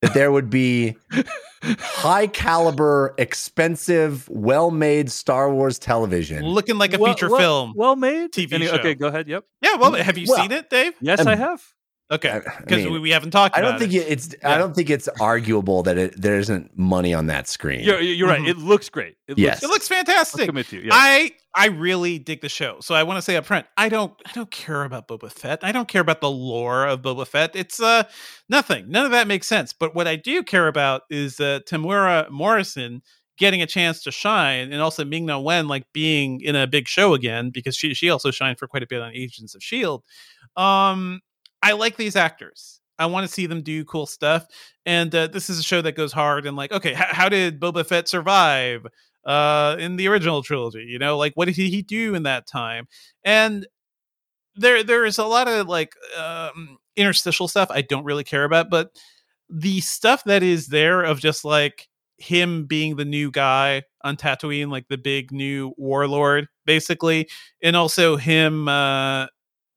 that 0.03 0.15
there 0.15 0.31
would 0.31 0.51
be 0.51 0.97
high 1.63 2.27
caliber, 2.27 3.15
expensive, 3.19 4.29
well 4.29 4.71
made 4.71 5.11
Star 5.11 5.51
Wars 5.53 5.79
television. 5.79 6.45
looking 6.45 6.77
like 6.79 6.93
a 6.95 6.99
Well- 6.99 7.13
feature 7.15 7.31
well- 7.31 7.39
film. 7.41 7.73
Well 7.77 7.97
made 7.97 8.33
TV 8.33 8.53
Any- 8.53 8.67
show. 8.67 8.75
Okay, 8.75 8.95
go 8.95 9.09
ahead. 9.09 9.29
Yep. 9.29 9.45
yeah. 9.63 9.77
Well, 9.77 9.93
have 9.93 10.19
you 10.19 10.27
Well, 10.29 10.39
seen 10.43 10.53
it, 10.53 10.71
Dave? 10.71 10.93
Yes, 11.01 11.21
Um, 11.21 11.29
I 11.29 11.37
have. 11.37 11.63
Okay, 12.09 12.31
I- 12.31 12.37
I 12.37 12.41
because 12.61 12.85
mean, 12.85 12.93
we, 12.93 12.99
we 13.01 13.11
haven't 13.11 13.33
talked. 13.33 13.57
I 13.57 13.61
don't 13.61 13.79
think 13.81 13.93
it. 13.93 13.97
it- 14.07 14.09
it's 14.13 14.35
Yeah. 14.41 14.55
I 14.55 14.59
don't 14.59 14.75
think 14.77 14.91
it's 14.91 15.09
arguable 15.21 15.83
that 15.83 15.99
it, 15.99 16.21
there 16.21 16.39
isn't 16.39 16.77
money 16.79 17.13
on 17.13 17.27
that 17.27 17.49
screen. 17.49 17.81
You're, 17.81 18.01
you're 18.01 18.29
right. 18.29 18.41
Mhm. 18.41 18.49
It 18.49 18.59
looks 18.59 18.89
great. 18.89 19.17
It 19.27 19.39
Yes. 19.39 19.63
It 19.63 19.67
looks 19.67 19.91
Looks, 19.91 19.91
I'll 19.91 19.97
fantastic. 20.05 20.47
commit 20.47 20.71
you. 20.73 20.81
Yeah. 20.83 20.91
I 20.93 21.33
I 21.53 21.67
really 21.67 22.19
dig 22.21 22.43
the 22.43 22.49
show. 22.49 22.77
So 22.81 22.95
I 22.95 23.03
want 23.03 23.17
to 23.17 23.23
say 23.23 23.35
up 23.35 23.45
front, 23.45 23.67
I 23.77 23.89
don't 23.89 24.13
I 24.25 24.31
don't 24.33 24.51
care 24.53 24.85
about 24.85 25.09
Boba 25.09 25.33
Fett. 25.33 25.65
I 25.65 25.73
don't 25.73 25.89
care 25.89 26.01
about 26.03 26.21
the 26.21 26.31
lore 26.31 26.87
of 26.87 27.03
Boba 27.03 27.27
Fett. 27.27 27.57
It's 27.57 27.81
uh 27.81 28.05
nothing. 28.49 28.89
None 28.89 29.05
of 29.05 29.11
that 29.11 29.27
makes 29.27 29.49
sense. 29.49 29.73
But 29.73 29.95
what 29.97 30.07
I 30.07 30.15
do 30.15 30.45
care 30.45 30.69
about 30.69 31.03
is 31.11 31.41
uh, 31.41 31.59
Temuera 31.69 32.31
Morrison 32.31 33.03
getting 33.39 33.61
a 33.63 33.67
chance 33.67 34.03
to 34.05 34.11
shine, 34.13 34.73
and 34.73 34.81
also 34.81 35.05
Ming 35.05 35.27
Na 35.27 35.39
Wen 35.39 35.67
like 35.69 35.85
being 35.93 36.41
in 36.41 36.55
a 36.57 36.67
big 36.67 36.87
show 36.89 37.15
again 37.15 37.51
because 37.51 37.77
she 37.77 37.95
she 37.95 38.11
also 38.11 38.31
shined 38.31 38.59
for 38.61 38.69
quite 38.69 38.83
a 38.85 38.87
bit 38.87 39.03
on 39.03 39.13
Agents 39.13 39.55
of 39.57 39.63
Shield. 39.63 40.05
Um, 40.57 41.21
I 41.67 41.73
like 41.73 41.97
these 41.97 42.15
actors. 42.15 42.81
I 42.97 43.07
want 43.07 43.27
to 43.27 43.33
see 43.33 43.47
them 43.47 43.63
do 43.63 43.85
cool 43.85 44.07
stuff. 44.07 44.47
And 44.87 45.13
uh, 45.15 45.27
this 45.27 45.51
is 45.51 45.59
a 45.59 45.63
show 45.65 45.83
that 45.83 45.97
goes 45.97 46.13
hard 46.13 46.47
and 46.47 46.57
like, 46.57 46.71
okay, 46.71 46.93
h- 46.93 46.97
how 46.97 47.29
did 47.29 47.59
Boba 47.61 47.85
Fett 47.85 48.09
survive 48.09 48.87
uh, 49.25 49.75
in 49.81 49.97
the 49.97 50.07
original 50.07 50.43
trilogy? 50.45 50.87
You 50.89 51.01
know, 51.01 51.19
like 51.19 51.33
what 51.35 51.47
did 51.47 51.57
he 51.57 51.83
do 51.83 52.15
in 52.15 52.23
that 52.23 52.47
time? 52.47 52.87
And 53.25 53.67
there 54.55 54.83
there 54.85 55.05
is 55.05 55.19
a 55.19 55.25
lot 55.25 55.49
of 55.49 55.69
like 55.69 55.95
um, 56.17 56.79
interstitial 56.97 57.49
stuff 57.49 57.69
I 57.71 57.83
don't 57.83 58.05
really 58.05 58.25
care 58.25 58.45
about, 58.45 58.71
but 58.71 58.91
the 59.51 59.81
stuff 59.81 60.25
that 60.25 60.43
is 60.43 60.69
there 60.69 61.03
of 61.03 61.21
just 61.21 61.45
like 61.45 61.89
him 62.19 62.65
being 62.65 62.97
the 62.97 63.05
new 63.05 63.31
guy 63.31 63.83
on 64.03 64.17
Tatooine, 64.17 64.71
like 64.71 64.89
the 64.89 64.99
big 64.99 65.33
new 65.33 65.75
warlord, 65.77 66.49
basically, 66.65 67.29
and 67.63 67.77
also 67.77 68.17
him 68.17 68.69
uh, 68.69 69.27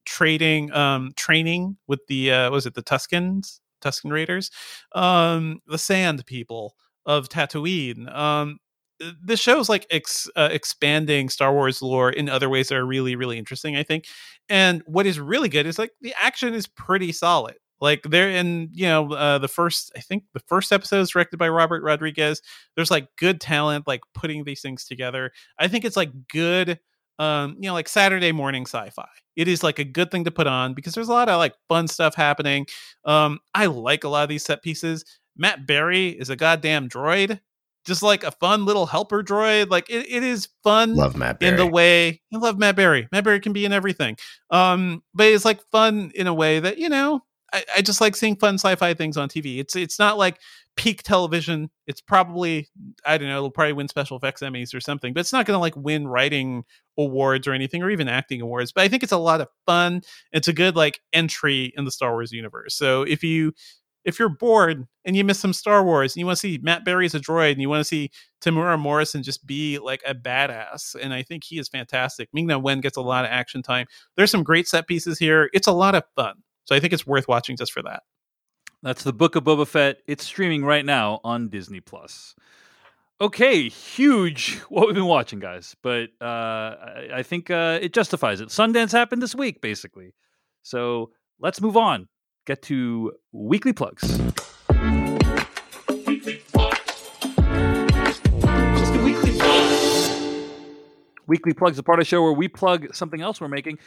trading, 0.09 0.71
um, 0.73 1.11
training 1.15 1.77
with 1.87 1.99
the 2.07 2.31
uh, 2.31 2.51
was 2.51 2.65
it 2.65 2.73
the 2.73 2.83
Tuskens, 2.83 3.59
Tusken 3.81 4.11
Raiders, 4.11 4.49
um, 4.93 5.59
the 5.67 5.77
Sand 5.77 6.25
people 6.25 6.75
of 7.05 7.29
Tatooine. 7.29 8.13
Um, 8.13 8.57
this 9.23 9.39
show's 9.39 9.69
like 9.69 9.85
ex- 9.91 10.29
uh, 10.35 10.49
expanding 10.51 11.29
Star 11.29 11.53
Wars 11.53 11.81
lore 11.81 12.09
in 12.09 12.27
other 12.27 12.49
ways 12.49 12.67
that 12.67 12.77
are 12.77 12.85
really, 12.85 13.15
really 13.15 13.37
interesting. 13.37 13.77
I 13.77 13.83
think, 13.83 14.05
and 14.49 14.81
what 14.87 15.05
is 15.05 15.19
really 15.19 15.47
good 15.47 15.67
is 15.67 15.79
like 15.79 15.91
the 16.01 16.13
action 16.19 16.53
is 16.53 16.67
pretty 16.67 17.11
solid. 17.11 17.55
Like 17.79 18.01
there, 18.03 18.29
in 18.29 18.69
you 18.73 18.87
know, 18.87 19.13
uh, 19.13 19.37
the 19.37 19.47
first 19.47 19.91
I 19.95 20.01
think 20.01 20.23
the 20.33 20.41
first 20.47 20.73
episode 20.73 21.01
is 21.01 21.11
directed 21.11 21.37
by 21.37 21.47
Robert 21.49 21.83
Rodriguez. 21.83 22.41
There's 22.75 22.91
like 22.91 23.07
good 23.17 23.39
talent, 23.39 23.87
like 23.87 24.01
putting 24.13 24.43
these 24.43 24.61
things 24.61 24.85
together. 24.85 25.31
I 25.57 25.67
think 25.67 25.85
it's 25.85 25.95
like 25.95 26.11
good, 26.27 26.79
um, 27.19 27.57
you 27.59 27.67
know, 27.67 27.73
like 27.73 27.87
Saturday 27.87 28.31
morning 28.31 28.63
sci-fi. 28.63 29.07
It 29.35 29.47
is 29.47 29.63
like 29.63 29.79
a 29.79 29.83
good 29.83 30.09
thing 30.09 30.23
to 30.23 30.31
put 30.31 30.47
on 30.47 30.73
because 30.73 30.93
there's 30.95 31.09
a 31.09 31.13
lot 31.13 31.29
of 31.29 31.37
like 31.37 31.53
fun 31.67 31.87
stuff 31.87 32.15
happening. 32.15 32.65
Um, 33.05 33.39
I 33.53 33.67
like 33.67 34.03
a 34.03 34.09
lot 34.09 34.23
of 34.23 34.29
these 34.29 34.43
set 34.43 34.63
pieces. 34.63 35.05
Matt 35.37 35.67
Berry 35.67 36.09
is 36.09 36.29
a 36.29 36.35
goddamn 36.35 36.89
droid, 36.89 37.39
just 37.85 38.03
like 38.03 38.23
a 38.23 38.31
fun 38.31 38.65
little 38.65 38.85
helper 38.85 39.23
droid. 39.23 39.69
Like 39.69 39.89
it, 39.89 40.05
it 40.09 40.23
is 40.23 40.49
fun 40.63 40.95
Love 40.95 41.15
Matt 41.15 41.41
in 41.41 41.55
the 41.55 41.67
way 41.67 42.21
I 42.33 42.37
love 42.37 42.57
Matt 42.57 42.75
Berry. 42.75 43.07
Matt 43.11 43.23
Berry 43.23 43.39
can 43.39 43.53
be 43.53 43.65
in 43.65 43.73
everything. 43.73 44.17
Um, 44.49 45.03
but 45.13 45.27
it's 45.27 45.45
like 45.45 45.61
fun 45.71 46.11
in 46.15 46.27
a 46.27 46.33
way 46.33 46.59
that, 46.59 46.77
you 46.77 46.89
know, 46.89 47.21
I, 47.53 47.63
I 47.77 47.81
just 47.81 48.01
like 48.01 48.15
seeing 48.15 48.35
fun 48.35 48.55
sci-fi 48.55 48.93
things 48.93 49.17
on 49.17 49.29
TV. 49.29 49.59
It's 49.59 49.75
it's 49.75 49.99
not 49.99 50.17
like 50.17 50.39
peak 50.75 51.03
television. 51.03 51.69
It's 51.87 52.01
probably 52.01 52.69
I 53.05 53.17
don't 53.17 53.27
know, 53.27 53.37
it'll 53.37 53.51
probably 53.51 53.73
win 53.73 53.87
special 53.87 54.17
effects 54.17 54.41
Emmys 54.41 54.73
or 54.73 54.79
something, 54.79 55.13
but 55.13 55.21
it's 55.21 55.33
not 55.33 55.45
gonna 55.45 55.59
like 55.59 55.75
win 55.75 56.07
writing 56.07 56.63
awards 56.99 57.47
or 57.47 57.53
anything 57.53 57.81
or 57.81 57.89
even 57.89 58.07
acting 58.07 58.41
awards. 58.41 58.71
But 58.71 58.83
I 58.83 58.87
think 58.87 59.03
it's 59.03 59.11
a 59.11 59.17
lot 59.17 59.41
of 59.41 59.47
fun. 59.65 60.01
It's 60.31 60.47
a 60.47 60.53
good 60.53 60.75
like 60.75 60.99
entry 61.13 61.73
in 61.75 61.85
the 61.85 61.91
Star 61.91 62.11
Wars 62.11 62.31
universe. 62.31 62.75
So 62.75 63.03
if 63.03 63.23
you 63.23 63.53
if 64.05 64.17
you're 64.17 64.29
bored 64.29 64.87
and 65.05 65.15
you 65.15 65.23
miss 65.23 65.39
some 65.39 65.53
Star 65.53 65.83
Wars 65.83 66.15
and 66.15 66.19
you 66.19 66.25
want 66.25 66.37
to 66.37 66.39
see 66.39 66.59
Matt 66.61 66.85
Berry 66.85 67.05
as 67.05 67.15
a 67.15 67.19
droid 67.19 67.51
and 67.51 67.61
you 67.61 67.69
want 67.69 67.81
to 67.81 67.87
see 67.87 68.09
Temuera 68.41 68.79
Morrison 68.79 69.23
just 69.23 69.45
be 69.45 69.77
like 69.77 70.01
a 70.05 70.15
badass, 70.15 70.95
and 70.99 71.13
I 71.13 71.21
think 71.21 71.43
he 71.43 71.59
is 71.59 71.67
fantastic. 71.67 72.29
Ming 72.33 72.47
Na 72.47 72.57
Wen 72.57 72.81
gets 72.81 72.97
a 72.97 73.01
lot 73.01 73.25
of 73.25 73.31
action 73.31 73.61
time. 73.61 73.87
There's 74.15 74.31
some 74.31 74.43
great 74.43 74.67
set 74.67 74.87
pieces 74.87 75.19
here. 75.19 75.49
It's 75.53 75.67
a 75.67 75.73
lot 75.73 75.95
of 75.95 76.03
fun. 76.15 76.35
So 76.65 76.75
I 76.75 76.79
think 76.79 76.93
it's 76.93 77.05
worth 77.05 77.27
watching 77.27 77.57
just 77.57 77.71
for 77.71 77.81
that. 77.83 78.03
That's 78.81 79.03
the 79.03 79.13
Book 79.13 79.35
of 79.35 79.43
Boba 79.43 79.67
Fett. 79.67 79.97
It's 80.07 80.23
streaming 80.23 80.63
right 80.63 80.85
now 80.85 81.19
on 81.23 81.49
Disney 81.49 81.81
Plus. 81.81 82.35
Okay, 83.21 83.67
huge 83.67 84.59
what 84.69 84.87
we've 84.87 84.95
been 84.95 85.05
watching, 85.05 85.39
guys, 85.39 85.75
but 85.83 86.09
uh, 86.21 86.23
I, 86.23 87.09
I 87.15 87.23
think 87.23 87.51
uh, 87.51 87.77
it 87.81 87.91
justifies 87.91 88.39
it. 88.39 88.47
Sundance 88.47 88.93
happened 88.93 89.21
this 89.21 89.35
week, 89.35 89.59
basically. 89.59 90.13
So 90.61 91.11
let's 91.37 91.59
move 91.59 91.75
on. 91.75 92.07
Get 92.47 92.61
to 92.63 93.11
weekly 93.33 93.73
plugs. 93.73 94.17
Weekly 96.07 96.41
Weekly 101.27 101.53
plugs, 101.53 101.77
a 101.77 101.83
part 101.83 101.99
of 101.99 102.05
the 102.05 102.07
show 102.07 102.23
where 102.23 102.31
we 102.31 102.47
plug 102.47 102.95
something 102.95 103.19
else 103.19 103.41
we're 103.41 103.49
making. 103.49 103.79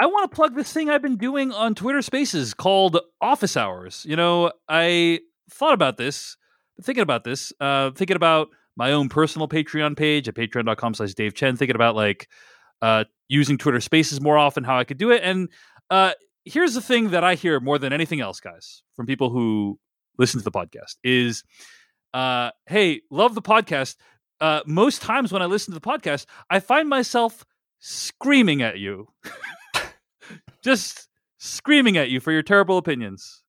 I 0.00 0.06
want 0.06 0.30
to 0.30 0.34
plug 0.34 0.54
this 0.54 0.72
thing 0.72 0.88
I've 0.88 1.02
been 1.02 1.18
doing 1.18 1.52
on 1.52 1.74
Twitter 1.74 2.00
Spaces 2.00 2.54
called 2.54 2.98
Office 3.20 3.54
Hours. 3.54 4.06
You 4.08 4.16
know, 4.16 4.50
I 4.66 5.20
thought 5.50 5.74
about 5.74 5.98
this, 5.98 6.38
thinking 6.82 7.02
about 7.02 7.24
this, 7.24 7.52
uh, 7.60 7.90
thinking 7.90 8.16
about 8.16 8.48
my 8.78 8.92
own 8.92 9.08
personal 9.10 9.48
Patreon 9.48 9.96
page 9.96 10.28
at 10.28 10.34
patreon.com 10.34 10.94
slash 10.94 11.12
Dave 11.12 11.34
Chen, 11.34 11.56
thinking 11.56 11.74
about 11.76 11.94
like 11.96 12.28
uh, 12.80 13.04
using 13.28 13.58
Twitter 13.58 13.80
Spaces 13.80 14.20
more 14.20 14.38
often, 14.38 14.64
how 14.64 14.78
I 14.78 14.84
could 14.84 14.96
do 14.98 15.10
it. 15.10 15.20
And 15.24 15.48
uh, 15.90 16.12
here's 16.46 16.72
the 16.74 16.80
thing 16.80 17.10
that 17.10 17.24
I 17.24 17.34
hear 17.34 17.58
more 17.60 17.78
than 17.78 17.92
anything 17.92 18.20
else, 18.20 18.40
guys, 18.40 18.82
from 18.94 19.04
people 19.04 19.28
who 19.30 19.78
listen 20.16 20.40
to 20.40 20.44
the 20.44 20.52
podcast 20.52 20.94
is, 21.04 21.42
uh, 22.14 22.50
hey, 22.66 23.02
love 23.10 23.34
the 23.34 23.42
podcast. 23.42 23.96
uh, 24.40 24.60
most 24.64 25.02
times 25.02 25.32
when 25.32 25.42
I 25.42 25.46
listen 25.46 25.74
to 25.74 25.80
the 25.80 25.84
podcast, 25.86 26.26
I 26.48 26.60
find 26.60 26.88
myself 26.88 27.44
screaming 27.80 28.62
at 28.62 28.78
you, 28.78 29.08
just 30.62 31.08
screaming 31.38 31.96
at 31.96 32.10
you 32.10 32.20
for 32.20 32.32
your 32.32 32.42
terrible 32.42 32.78
opinions, 32.78 33.42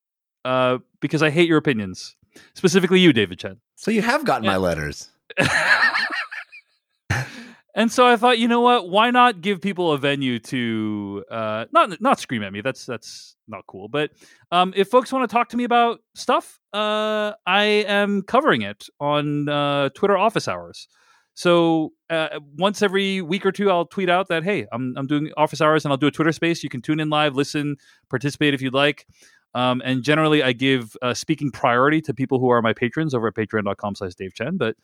uh, 0.44 0.78
because 1.00 1.22
I 1.22 1.30
hate 1.30 1.48
your 1.48 1.58
opinions, 1.58 2.16
specifically 2.54 3.00
you, 3.00 3.12
David 3.12 3.38
Chen. 3.38 3.60
So 3.76 3.90
you 3.90 4.02
have 4.02 4.24
gotten 4.24 4.44
Yeah. 4.44 4.52
my 4.52 4.56
letters. 4.56 5.08
and 7.74 7.90
so 7.90 8.06
I 8.06 8.16
thought, 8.16 8.38
you 8.38 8.48
know 8.48 8.60
what? 8.60 8.88
Why 8.88 9.10
not 9.10 9.40
give 9.40 9.60
people 9.60 9.92
a 9.92 9.98
venue 9.98 10.38
to 10.40 11.24
uh, 11.30 11.66
not 11.72 12.00
not 12.00 12.20
scream 12.20 12.42
at 12.42 12.52
me? 12.52 12.60
That's 12.60 12.86
that's 12.86 13.36
not 13.48 13.66
cool. 13.66 13.88
But 13.88 14.10
um, 14.52 14.72
if 14.76 14.88
folks 14.88 15.12
want 15.12 15.28
to 15.28 15.32
talk 15.32 15.48
to 15.50 15.56
me 15.56 15.64
about 15.64 16.00
stuff, 16.14 16.58
uh, 16.72 17.32
I 17.46 17.64
am 17.86 18.22
covering 18.22 18.62
it 18.62 18.86
on 19.00 19.48
uh, 19.48 19.90
Twitter 19.90 20.16
office 20.16 20.48
hours. 20.48 20.88
So 21.34 21.92
uh, 22.10 22.40
once 22.58 22.82
every 22.82 23.22
week 23.22 23.46
or 23.46 23.52
two, 23.52 23.70
I'll 23.70 23.86
tweet 23.86 24.10
out 24.10 24.28
that 24.28 24.44
hey, 24.44 24.66
I'm 24.72 24.94
I'm 24.96 25.06
doing 25.06 25.30
office 25.36 25.60
hours, 25.60 25.84
and 25.84 25.92
I'll 25.92 25.98
do 25.98 26.06
a 26.06 26.10
Twitter 26.10 26.32
space. 26.32 26.62
You 26.62 26.68
can 26.68 26.82
tune 26.82 27.00
in 27.00 27.08
live, 27.08 27.34
listen, 27.34 27.76
participate 28.08 28.54
if 28.54 28.62
you'd 28.62 28.74
like. 28.74 29.06
Um, 29.54 29.82
and 29.84 30.02
generally, 30.02 30.42
I 30.42 30.52
give 30.52 30.96
uh, 31.02 31.14
speaking 31.14 31.50
priority 31.50 32.00
to 32.02 32.14
people 32.14 32.38
who 32.38 32.50
are 32.50 32.62
my 32.62 32.72
patrons 32.72 33.14
over 33.14 33.28
at 33.28 33.34
patreon.com/slash 33.34 34.14
Dave 34.14 34.34
Chen. 34.34 34.56
But 34.56 34.76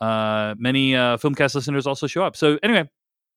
uh, 0.00 0.54
many 0.58 0.94
uh, 0.96 1.16
Filmcast 1.18 1.54
listeners 1.54 1.86
also 1.86 2.06
show 2.06 2.22
up. 2.24 2.36
So 2.36 2.58
anyway, 2.62 2.88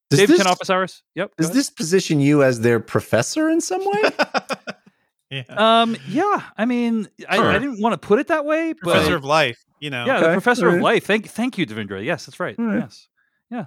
Does 0.10 0.20
Dave 0.20 0.28
this, 0.30 0.38
Chen 0.38 0.48
office 0.48 0.70
hours. 0.70 1.04
Yep. 1.16 1.36
does 1.38 1.52
this 1.52 1.70
position 1.70 2.20
you 2.20 2.44
as 2.44 2.62
their 2.62 2.80
professor 2.80 3.50
in 3.50 3.60
some 3.62 3.82
way? 3.86 4.04
yeah. 5.30 5.44
Um. 5.50 5.96
Yeah. 6.08 6.42
I 6.58 6.66
mean, 6.66 7.08
I, 7.28 7.36
Sure. 7.38 7.46
I 7.52 7.60
didn't 7.60 7.82
want 7.82 7.94
to 7.94 8.08
put 8.08 8.20
it 8.20 8.28
that 8.28 8.46
way, 8.46 8.74
but 8.74 8.82
Professor 8.94 9.16
of 9.16 9.24
life, 9.26 9.64
you 9.80 9.90
know. 9.90 10.06
yeah, 10.06 10.20
the 10.20 10.26
Okay, 10.28 10.34
professor 10.36 10.68
of 10.70 10.82
life. 10.82 11.06
Thank, 11.06 11.28
thank 11.30 11.58
you, 11.58 11.66
Devindra. 11.66 12.04
Yes, 12.04 12.26
that's 12.26 12.40
right. 12.40 12.58
Alright. 12.58 12.82
Yes. 12.82 13.08
Yeah. 13.50 13.66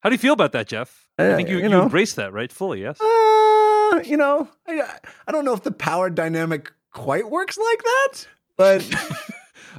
How 0.00 0.08
do 0.10 0.14
you 0.14 0.18
feel 0.18 0.32
about 0.32 0.52
that, 0.52 0.68
Jeff? 0.68 1.08
I 1.18 1.24
Uh, 1.30 1.36
think 1.36 1.48
you, 1.48 1.58
you 1.58 1.68
you, 1.68 1.80
embrace 1.82 2.14
that, 2.14 2.32
right? 2.32 2.50
Fully. 2.52 2.82
Yes. 2.82 3.00
Uh, 3.00 4.00
you 4.04 4.16
know, 4.16 4.48
I, 4.68 4.82
I 5.26 5.32
don't 5.32 5.44
know 5.44 5.54
if 5.54 5.62
the 5.64 5.72
power 5.72 6.08
dynamic 6.08 6.72
quite 6.92 7.28
works 7.28 7.58
like 7.58 7.82
that, 7.82 8.26
but 8.56 8.82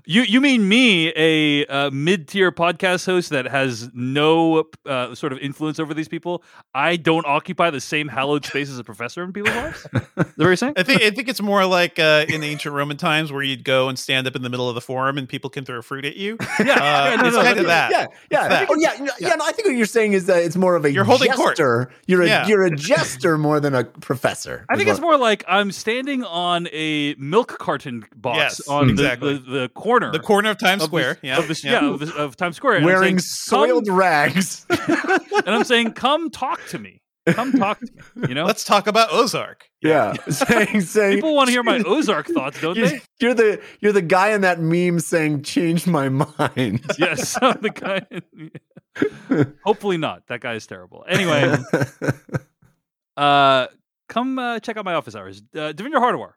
You 0.05 0.21
you 0.23 0.41
mean 0.41 0.67
me, 0.67 1.11
a 1.15 1.65
uh, 1.67 1.89
mid 1.91 2.27
tier 2.27 2.51
podcast 2.51 3.05
host 3.05 3.29
that 3.31 3.45
has 3.47 3.89
no 3.93 4.65
uh, 4.85 5.13
sort 5.15 5.33
of 5.33 5.39
influence 5.39 5.79
over 5.79 5.93
these 5.93 6.07
people? 6.07 6.43
I 6.73 6.95
don't 6.95 7.25
occupy 7.25 7.69
the 7.69 7.81
same 7.81 8.07
hallowed 8.07 8.45
space 8.45 8.69
as 8.69 8.79
a 8.79 8.83
professor 8.83 9.23
in 9.23 9.33
people's 9.33 9.55
lives. 9.55 9.77
Is 9.85 9.91
that 9.91 10.13
what 10.15 10.37
you're 10.37 10.55
saying? 10.55 10.73
I 10.77 10.83
think 10.83 11.01
I 11.01 11.09
think 11.11 11.27
it's 11.29 11.41
more 11.41 11.65
like 11.65 11.99
uh, 11.99 12.25
in 12.27 12.41
the 12.41 12.47
ancient 12.47 12.73
Roman 12.75 12.97
times 12.97 13.31
where 13.31 13.43
you'd 13.43 13.63
go 13.63 13.89
and 13.89 13.97
stand 13.99 14.27
up 14.27 14.35
in 14.35 14.41
the 14.41 14.49
middle 14.49 14.67
of 14.69 14.75
the 14.75 14.81
forum 14.81 15.17
and 15.17 15.27
people 15.27 15.49
can 15.49 15.65
throw 15.65 15.81
fruit 15.81 16.05
at 16.05 16.15
you. 16.15 16.37
Yeah, 16.59 16.73
Uh, 16.73 16.75
yeah, 16.75 17.15
no, 17.15 17.27
it's 17.27 17.35
no, 17.37 17.43
kind 17.43 17.55
no, 17.55 17.61
of 17.61 17.67
that. 17.67 17.91
Yeah, 17.91 18.07
yeah, 18.31 18.47
that. 18.47 18.67
oh, 18.69 18.75
yeah, 18.77 18.93
yeah, 18.99 19.07
yeah. 19.19 19.35
no, 19.35 19.45
I 19.45 19.51
think 19.53 19.67
what 19.67 19.75
you're 19.77 19.85
saying 19.85 20.13
is 20.13 20.25
that 20.25 20.43
it's 20.43 20.55
more 20.57 20.75
of 20.75 20.83
a 20.85 20.91
You're 20.91 21.03
holding 21.05 21.31
court. 21.31 21.57
You're 21.57 22.21
a 22.21 22.27
Yeah. 22.27 22.47
you're 22.47 22.63
a 22.63 22.71
jester 22.75 23.37
more 23.37 23.59
than 23.59 23.73
a 23.75 23.83
professor. 23.85 24.65
I 24.69 24.75
think 24.75 24.87
what- 24.87 24.93
it's 24.93 25.01
more 25.01 25.17
like 25.17 25.43
I'm 25.47 25.71
standing 25.71 26.23
on 26.25 26.67
a 26.73 27.15
milk 27.15 27.57
carton 27.59 28.05
box 28.15 28.37
Yes, 28.59 28.67
on 28.67 28.89
exactly. 28.89 29.33
the, 29.35 29.39
the, 29.39 29.59
the 29.61 29.69
corner. 29.89 30.11
The 30.11 30.19
corner 30.19 30.49
of 30.51 30.57
Times 30.59 30.83
of 30.83 30.87
Square. 30.87 31.13
this- 31.15 31.23
yeah. 31.23 31.37
of, 31.39 31.47
this, 31.47 31.63
yeah. 31.63 31.85
of, 31.85 31.99
this, 31.99 32.11
of 32.11 32.35
Times 32.37 32.55
Square, 32.57 32.77
and 32.77 32.85
wearing 32.85 33.19
saying, 33.19 33.19
soiled 33.19 33.87
rags. 33.87 34.65
and 34.69 35.47
I'm 35.47 35.63
saying, 35.63 35.93
"Come 35.93 36.29
talk 36.29 36.63
to 36.67 36.79
me. 36.79 37.01
Come 37.27 37.51
talk 37.53 37.79
to 37.79 37.85
me." 38.15 38.27
You 38.29 38.35
know, 38.35 38.45
Let's 38.45 38.63
talk 38.63 38.87
about 38.87 39.09
Ozark. 39.11 39.67
yeah, 39.81 40.13
saying 40.29 40.81
saying 40.81 41.15
people 41.15 41.35
want 41.35 41.47
to 41.47 41.51
hear 41.51 41.63
my 41.63 41.79
Ozark 41.85 42.27
thoughts, 42.27 42.61
don't 42.61 42.77
You're, 42.77 42.87
they? 42.87 43.01
you're 43.19 43.33
the 43.33 43.61
you're 43.81 43.91
the 43.91 44.01
guy 44.01 44.29
in 44.33 44.41
that 44.41 44.59
meme 44.59 44.99
saying 44.99 45.41
"change 45.43 45.87
my 45.87 46.09
mind." 46.09 46.85
Yes, 46.97 47.33
the 47.39 47.71
guy. 47.73 48.05
Hopefully 49.63 49.97
not. 49.97 50.27
That 50.27 50.41
guy 50.41 50.53
is 50.53 50.67
terrible. 50.67 51.05
Anyway, 51.07 51.55
uh, 53.17 53.67
come 54.07 54.39
uh, 54.39 54.59
check 54.59 54.77
out 54.77 54.85
my 54.85 54.93
office 54.93 55.15
hours. 55.15 55.41
Uh, 55.53 55.73
Devindra 55.73 55.99
Hardawar, 55.99 56.33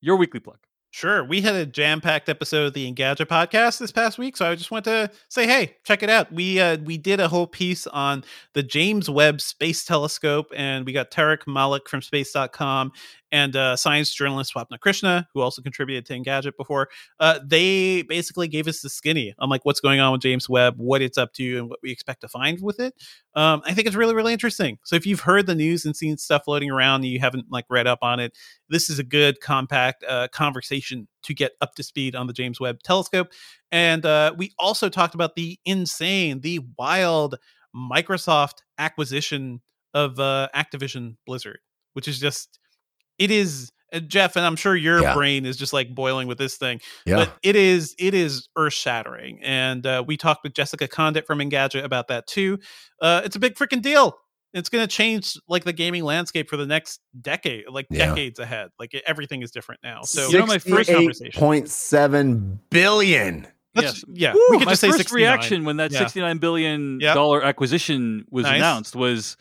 your 0.00 0.16
weekly 0.16 0.40
plug. 0.40 0.58
Sure. 0.94 1.24
We 1.24 1.40
had 1.40 1.56
a 1.56 1.66
jam-packed 1.66 2.28
episode 2.28 2.66
of 2.66 2.72
the 2.72 2.86
Engadget 2.86 3.26
podcast 3.26 3.80
this 3.80 3.90
past 3.90 4.16
week, 4.16 4.36
so 4.36 4.48
I 4.48 4.54
just 4.54 4.70
want 4.70 4.84
to 4.84 5.10
say, 5.28 5.44
hey, 5.44 5.74
check 5.82 6.04
it 6.04 6.08
out. 6.08 6.32
We 6.32 6.60
uh, 6.60 6.76
we 6.84 6.98
did 6.98 7.18
a 7.18 7.26
whole 7.26 7.48
piece 7.48 7.88
on 7.88 8.22
the 8.52 8.62
James 8.62 9.10
Webb 9.10 9.40
Space 9.40 9.84
Telescope, 9.84 10.52
and 10.54 10.86
we 10.86 10.92
got 10.92 11.10
Tariq 11.10 11.48
Malik 11.48 11.88
from 11.88 12.00
Space.com 12.00 12.92
and 13.34 13.56
uh, 13.56 13.74
science 13.74 14.14
journalist 14.14 14.54
Swapna 14.54 14.78
Krishna, 14.78 15.26
who 15.34 15.40
also 15.40 15.60
contributed 15.60 16.06
to 16.06 16.14
Engadget 16.14 16.56
before. 16.56 16.88
Uh, 17.18 17.40
they 17.44 18.02
basically 18.02 18.46
gave 18.46 18.68
us 18.68 18.80
the 18.80 18.88
skinny 18.88 19.34
on 19.40 19.48
like 19.48 19.64
what's 19.64 19.80
going 19.80 19.98
on 19.98 20.12
with 20.12 20.20
James 20.20 20.48
Webb, 20.48 20.74
what 20.76 21.02
it's 21.02 21.18
up 21.18 21.32
to, 21.32 21.58
and 21.58 21.68
what 21.68 21.80
we 21.82 21.90
expect 21.90 22.20
to 22.20 22.28
find 22.28 22.62
with 22.62 22.78
it. 22.78 22.94
Um, 23.34 23.60
I 23.66 23.74
think 23.74 23.88
it's 23.88 23.96
really, 23.96 24.14
really 24.14 24.32
interesting. 24.32 24.78
So 24.84 24.94
if 24.94 25.04
you've 25.04 25.20
heard 25.20 25.46
the 25.46 25.54
news 25.56 25.84
and 25.84 25.96
seen 25.96 26.16
stuff 26.16 26.44
floating 26.44 26.70
around, 26.70 27.02
and 27.02 27.06
you 27.06 27.18
haven't 27.18 27.46
like 27.50 27.64
read 27.68 27.88
up 27.88 27.98
on 28.02 28.20
it, 28.20 28.38
this 28.68 28.88
is 28.88 29.00
a 29.00 29.04
good 29.04 29.40
compact 29.40 30.04
uh, 30.08 30.28
conversation 30.28 31.08
to 31.24 31.34
get 31.34 31.52
up 31.60 31.74
to 31.74 31.82
speed 31.82 32.14
on 32.14 32.28
the 32.28 32.32
James 32.32 32.60
Webb 32.60 32.84
Telescope. 32.84 33.32
And 33.72 34.06
uh, 34.06 34.32
we 34.36 34.52
also 34.60 34.88
talked 34.88 35.16
about 35.16 35.34
the 35.34 35.58
insane, 35.64 36.40
the 36.40 36.60
wild 36.78 37.34
Microsoft 37.74 38.58
acquisition 38.78 39.60
of 39.92 40.20
uh, 40.20 40.48
Activision 40.54 41.16
Blizzard, 41.26 41.58
which 41.94 42.06
is 42.06 42.20
just, 42.20 42.60
it 43.18 43.30
is. 43.30 43.70
uh, 43.92 44.00
Jeff, 44.00 44.34
and 44.36 44.44
I'm 44.44 44.56
sure 44.56 44.74
your 44.74 45.00
Yeah. 45.02 45.14
brain 45.14 45.46
is 45.46 45.56
just 45.56 45.72
like 45.72 45.94
boiling 45.94 46.26
with 46.26 46.36
this 46.38 46.56
thing 46.56 46.80
yeah, 47.06 47.16
but 47.16 47.36
it 47.44 47.54
is 47.54 47.94
it 47.98 48.12
is 48.14 48.48
earth 48.56 48.72
shattering 48.72 49.38
and 49.42 49.86
uh, 49.86 50.02
we 50.04 50.16
talked 50.16 50.42
with 50.42 50.52
jessica 50.52 50.88
conditt 50.88 51.26
from 51.26 51.38
engadget 51.38 51.84
about 51.84 52.08
that 52.08 52.26
too 52.26 52.58
uh, 53.00 53.22
it's 53.24 53.36
a 53.36 53.38
big 53.38 53.54
freaking 53.54 53.80
deal 53.82 54.18
it's 54.52 54.68
going 54.68 54.82
to 54.84 54.92
change 54.92 55.36
like 55.48 55.62
the 55.64 55.72
gaming 55.72 56.02
landscape 56.04 56.48
for 56.50 56.56
the 56.56 56.66
next 56.66 57.00
decade 57.20 57.64
like 57.70 57.86
Yeah. 57.90 58.06
decades 58.08 58.40
ahead 58.40 58.70
like 58.80 59.00
everything 59.06 59.42
is 59.42 59.52
different 59.52 59.80
now 59.84 60.02
so 60.02 60.28
You 60.28 60.38
know, 60.38 60.46
my 60.46 60.58
first 60.58 60.90
conversation. 60.90 61.38
point 61.40 61.68
seven 61.68 62.58
billion. 62.70 63.46
let's- 63.76 64.04
yeah 64.12 64.32
Woo! 64.34 64.40
we 64.50 64.58
could 64.58 64.66
my 64.66 64.72
just 64.72 64.80
say 64.80 64.88
first 64.88 64.98
69. 64.98 65.22
reaction 65.22 65.64
when 65.64 65.76
that 65.76 65.92
Yeah. 65.92 66.00
sixty-nine 66.00 66.38
billion 66.38 66.98
Yep. 67.00 67.14
dollar 67.14 67.44
acquisition 67.44 68.24
was 68.30 68.42
Nice. 68.44 68.56
announced 68.56 68.96
was, 68.96 69.36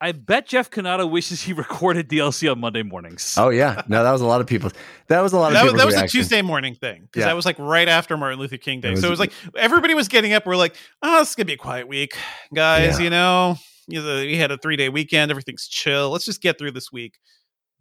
I 0.00 0.12
bet 0.12 0.46
Jeff 0.46 0.70
Cannata 0.70 1.10
wishes 1.10 1.42
he 1.42 1.52
recorded 1.64 2.08
DLC 2.08 2.50
on 2.50 2.60
Monday 2.60 2.82
mornings. 2.82 3.34
Oh 3.36 3.48
yeah, 3.48 3.82
no, 3.88 4.04
that 4.04 4.12
was 4.12 4.20
a 4.20 4.26
lot 4.26 4.40
of 4.40 4.46
people. 4.46 4.70
That 5.08 5.20
was 5.20 5.32
a 5.32 5.38
lot 5.38 5.48
of 5.48 5.54
that, 5.54 5.64
was- 5.64 5.72
people's 5.72 5.94
that 5.94 6.02
was 6.02 6.12
a. 6.14 6.16
Tuesday 6.16 6.42
morning 6.42 6.74
thing 6.74 7.02
because 7.02 7.20
Yeah. 7.20 7.26
that 7.26 7.36
was 7.36 7.44
like 7.44 7.58
right 7.58 7.88
after 7.88 8.16
Martin 8.16 8.38
Luther 8.38 8.58
King 8.58 8.80
Day. 8.80 8.88
It 8.88 8.90
was- 8.92 9.00
so 9.00 9.08
it 9.08 9.10
was 9.10 9.18
like 9.20 9.32
everybody 9.56 9.94
was 9.94 10.08
getting 10.08 10.32
up. 10.34 10.46
We're 10.46 10.56
like, 10.56 10.76
oh, 11.02 11.20
it's 11.20 11.34
gonna 11.34 11.46
be 11.46 11.54
a 11.54 11.56
quiet 11.56 11.88
week, 11.88 12.16
guys. 12.54 12.98
Yeah. 12.98 13.04
You 13.04 13.10
know, 13.10 13.56
you 13.88 14.02
know, 14.02 14.16
we 14.20 14.36
had 14.36 14.50
a 14.52 14.58
three 14.58 14.76
day 14.76 14.88
weekend. 14.88 15.30
Everything's 15.30 15.66
chill. 15.66 16.10
Let's 16.10 16.24
just 16.24 16.40
get 16.42 16.58
through 16.58 16.72
this 16.72 16.92
week. 16.92 17.18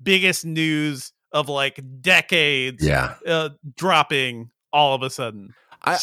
Biggest 0.01 0.45
news 0.45 1.11
of 1.31 1.49
like 1.49 1.79
decades 2.01 2.83
Yeah, 2.83 3.15
uh, 3.27 3.49
dropping 3.75 4.49
all 4.73 4.95
of 4.95 5.01
a 5.01 5.09
sudden. 5.09 5.53
I 5.83 5.97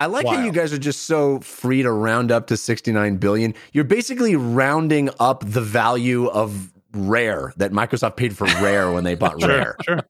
I 0.00 0.06
like 0.06 0.26
how 0.26 0.42
you 0.42 0.50
guys 0.50 0.72
are 0.72 0.78
just 0.78 1.02
so 1.04 1.40
free 1.40 1.82
to 1.82 1.92
round 1.92 2.32
up 2.32 2.46
to 2.48 2.56
sixty 2.56 2.90
nine 2.90 3.16
billion. 3.18 3.54
You're 3.72 3.84
basically 3.84 4.34
rounding 4.34 5.10
up 5.20 5.44
the 5.46 5.60
value 5.60 6.26
of 6.28 6.72
Rare 6.92 7.52
that 7.58 7.70
Microsoft 7.72 8.16
paid 8.16 8.36
for 8.36 8.46
Rare 8.46 8.90
when 8.90 9.04
they 9.04 9.14
bought 9.14 9.42
Rare. 9.44 9.76
sure. 9.84 10.00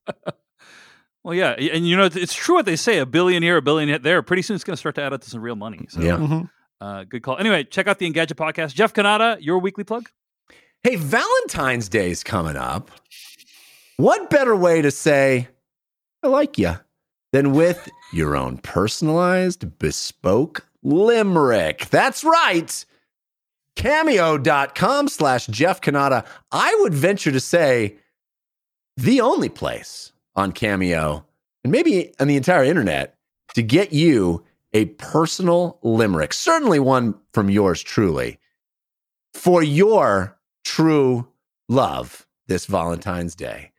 Well, 1.23 1.35
yeah, 1.35 1.51
and 1.51 1.87
you 1.87 1.95
know 1.97 2.05
it's- 2.05 2.21
it's 2.21 2.33
true 2.33 2.55
what 2.55 2.65
they 2.65 2.75
say: 2.75 2.97
a 2.97 3.05
billion 3.05 3.43
here, 3.43 3.57
a 3.57 3.61
billion 3.61 4.01
there. 4.01 4.21
Pretty 4.23 4.41
soon, 4.41 4.55
it's 4.55 4.63
going 4.63 4.73
to 4.75 4.79
start 4.79 4.95
to 4.95 5.03
add 5.03 5.13
up 5.13 5.21
to 5.21 5.29
some 5.29 5.41
real 5.41 5.55
money. 5.55 5.85
So, 5.89 6.01
Yeah. 6.01 6.17
Mhm. 6.17 6.49
uh, 6.79 7.03
good 7.03 7.21
call. 7.21 7.37
Anyway, 7.37 7.63
check 7.65 7.87
out 7.87 7.99
the 7.99 8.11
Engadget 8.11 8.33
podcast. 8.35 8.73
Jeff 8.73 8.93
Cannata, 8.93 9.37
your 9.39 9.59
weekly 9.59 9.83
plug. 9.83 10.09
Hey, 10.83 10.95
Valentine's 10.95 11.89
Day 11.89 12.09
is 12.09 12.23
coming 12.23 12.55
up. 12.55 12.89
What 13.97 14.31
better 14.31 14.55
way 14.55 14.81
to 14.81 14.89
say 14.89 15.49
I 16.23 16.27
like 16.27 16.57
you 16.57 16.75
than 17.31 17.53
with 17.53 17.89
your 18.13 18.35
own 18.35 18.57
personalized, 18.57 19.79
bespoke 19.79 20.67
limerick? 20.83 21.87
That's 21.89 22.23
right. 22.23 22.85
Cameo.com 23.75 25.07
slash 25.07 25.47
Jeff 25.47 25.81
Cannata. 25.81 26.25
I 26.51 26.75
would 26.81 26.93
venture 26.93 27.31
to 27.31 27.39
say 27.39 27.97
the 28.97 29.21
only 29.21 29.49
place 29.49 30.11
on 30.35 30.51
Cameo 30.51 31.25
and 31.63 31.71
maybe 31.71 32.13
on 32.19 32.27
the 32.27 32.35
entire 32.35 32.63
internet 32.63 33.15
to 33.55 33.61
get 33.61 33.93
you 33.93 34.43
a 34.73 34.85
personal 34.85 35.79
limerick, 35.83 36.33
certainly 36.33 36.79
one 36.79 37.15
from 37.33 37.49
yours 37.49 37.81
truly, 37.81 38.39
for 39.33 39.61
your 39.61 40.37
true 40.63 41.27
love 41.67 42.25
this 42.47 42.65
Valentine's 42.65 43.35
Day. 43.35 43.70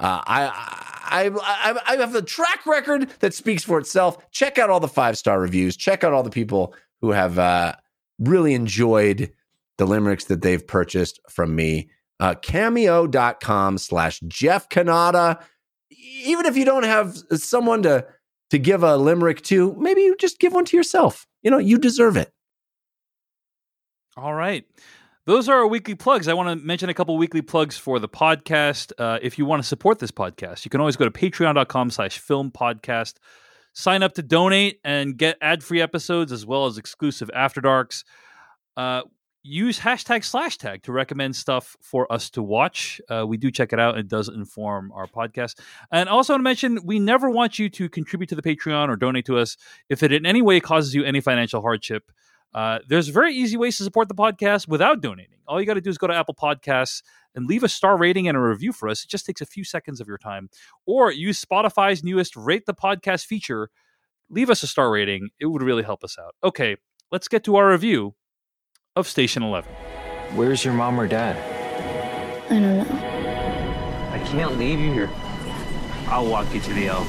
Uh, 0.00 0.22
I, 0.26 0.46
I, 1.04 1.28
I, 1.28 1.80
I 1.86 1.96
have 1.96 2.14
a 2.14 2.22
track 2.22 2.64
record 2.64 3.10
that 3.20 3.34
speaks 3.34 3.62
for 3.62 3.78
itself. 3.78 4.30
Check 4.30 4.58
out 4.58 4.70
all 4.70 4.80
the 4.80 4.88
five 4.88 5.18
star 5.18 5.38
reviews. 5.38 5.76
Check 5.76 6.02
out 6.02 6.14
all 6.14 6.22
the 6.22 6.30
people 6.30 6.74
who 7.02 7.10
have 7.10 7.38
uh, 7.38 7.74
really 8.18 8.54
enjoyed 8.54 9.30
the 9.76 9.86
limericks 9.86 10.24
that 10.24 10.40
they've 10.40 10.66
purchased 10.66 11.20
from 11.28 11.54
me. 11.54 11.90
Uh, 12.18 12.34
cameo.com 12.34 13.78
slash 13.78 14.20
Jeff 14.20 14.68
Cannata. 14.70 15.42
Even 16.24 16.46
if 16.46 16.56
you 16.56 16.64
don't 16.64 16.84
have 16.84 17.16
someone 17.34 17.82
to, 17.82 18.06
to 18.50 18.58
give 18.58 18.82
a 18.82 18.96
limerick 18.96 19.42
to, 19.42 19.74
maybe 19.78 20.00
you 20.00 20.16
just 20.16 20.38
give 20.38 20.54
one 20.54 20.64
to 20.64 20.76
yourself. 20.76 21.26
you 21.42 21.50
know, 21.50 21.58
you 21.58 21.78
deserve 21.78 22.16
it. 22.16 22.32
All 24.16 24.34
right. 24.34 24.64
Those 25.30 25.48
are 25.48 25.58
our 25.58 25.66
weekly 25.68 25.94
plugs. 25.94 26.26
I 26.26 26.34
want 26.34 26.48
to 26.48 26.66
mention 26.66 26.88
a 26.88 26.94
couple 26.94 27.16
weekly 27.16 27.40
plugs 27.40 27.78
for 27.78 28.00
the 28.00 28.08
podcast. 28.08 28.90
Uh, 28.98 29.20
if 29.22 29.38
you 29.38 29.46
want 29.46 29.62
to 29.62 29.68
support 29.68 30.00
this 30.00 30.10
podcast, 30.10 30.64
you 30.64 30.72
can 30.72 30.80
always 30.80 30.96
go 30.96 31.08
to 31.08 31.10
patreon.com 31.12 31.90
slash 31.90 32.18
film 32.18 32.50
podcast. 32.50 33.14
Sign 33.72 34.02
up 34.02 34.14
to 34.14 34.22
donate 34.24 34.80
and 34.82 35.16
get 35.16 35.38
ad-free 35.40 35.80
episodes 35.80 36.32
as 36.32 36.44
well 36.44 36.66
as 36.66 36.78
exclusive 36.78 37.30
After 37.32 37.60
Darks. 37.60 38.02
Uh, 38.76 39.02
use 39.44 39.78
hashtag 39.78 40.24
slash 40.24 40.58
tag 40.58 40.82
to 40.82 40.90
recommend 40.90 41.36
stuff 41.36 41.76
for 41.80 42.12
us 42.12 42.28
to 42.30 42.42
watch. 42.42 43.00
Uh, 43.08 43.24
we 43.24 43.36
do 43.36 43.52
check 43.52 43.72
it 43.72 43.78
out. 43.78 43.98
It 43.98 44.08
does 44.08 44.28
inform 44.28 44.90
our 44.90 45.06
podcast. 45.06 45.60
And 45.92 46.08
also 46.08 46.32
want 46.32 46.40
to 46.40 46.42
mention, 46.42 46.80
we 46.82 46.98
never 46.98 47.30
want 47.30 47.56
you 47.56 47.68
to 47.68 47.88
contribute 47.88 48.30
to 48.30 48.34
the 48.34 48.42
Patreon 48.42 48.88
or 48.88 48.96
donate 48.96 49.26
to 49.26 49.38
us 49.38 49.56
if 49.88 50.02
it 50.02 50.10
in 50.10 50.26
any 50.26 50.42
way 50.42 50.58
causes 50.58 50.92
you 50.92 51.04
any 51.04 51.20
financial 51.20 51.62
hardship. 51.62 52.10
Uh, 52.54 52.80
there's 52.88 53.08
very 53.08 53.34
easy 53.34 53.56
ways 53.56 53.76
to 53.78 53.84
support 53.84 54.08
the 54.08 54.14
podcast 54.14 54.68
without 54.68 55.00
donating. 55.00 55.38
All 55.46 55.60
you 55.60 55.66
got 55.66 55.74
to 55.74 55.80
do 55.80 55.90
is 55.90 55.98
go 55.98 56.06
to 56.06 56.14
Apple 56.14 56.34
Podcasts 56.34 57.02
and 57.34 57.46
leave 57.46 57.62
a 57.62 57.68
star 57.68 57.96
rating 57.96 58.28
and 58.28 58.36
a 58.36 58.40
review 58.40 58.72
for 58.72 58.88
us. 58.88 59.04
It 59.04 59.10
just 59.10 59.26
takes 59.26 59.40
a 59.40 59.46
few 59.46 59.64
seconds 59.64 60.00
of 60.00 60.08
your 60.08 60.18
time. 60.18 60.48
Or 60.86 61.12
use 61.12 61.44
Spotify's 61.44 62.02
newest 62.02 62.36
rate 62.36 62.66
the 62.66 62.74
podcast 62.74 63.26
feature. 63.26 63.70
Leave 64.28 64.50
us 64.50 64.62
a 64.62 64.66
star 64.66 64.90
rating. 64.90 65.30
It 65.38 65.46
would 65.46 65.62
really 65.62 65.82
help 65.82 66.04
us 66.04 66.16
out. 66.18 66.34
Okay, 66.42 66.76
let's 67.10 67.28
get 67.28 67.44
to 67.44 67.56
our 67.56 67.70
review 67.70 68.14
of 68.96 69.06
Station 69.06 69.42
11. 69.42 69.72
Where's 70.34 70.64
your 70.64 70.74
mom 70.74 71.00
or 71.00 71.06
dad? 71.06 71.36
I 72.46 72.54
don't 72.54 72.78
know. 72.78 73.10
I 74.12 74.18
can't 74.26 74.58
leave 74.58 74.78
you 74.80 74.92
here. 74.92 75.10
I'll 76.06 76.26
walk 76.26 76.52
you 76.52 76.60
to 76.60 76.72
the 76.72 76.88
L. 76.88 77.06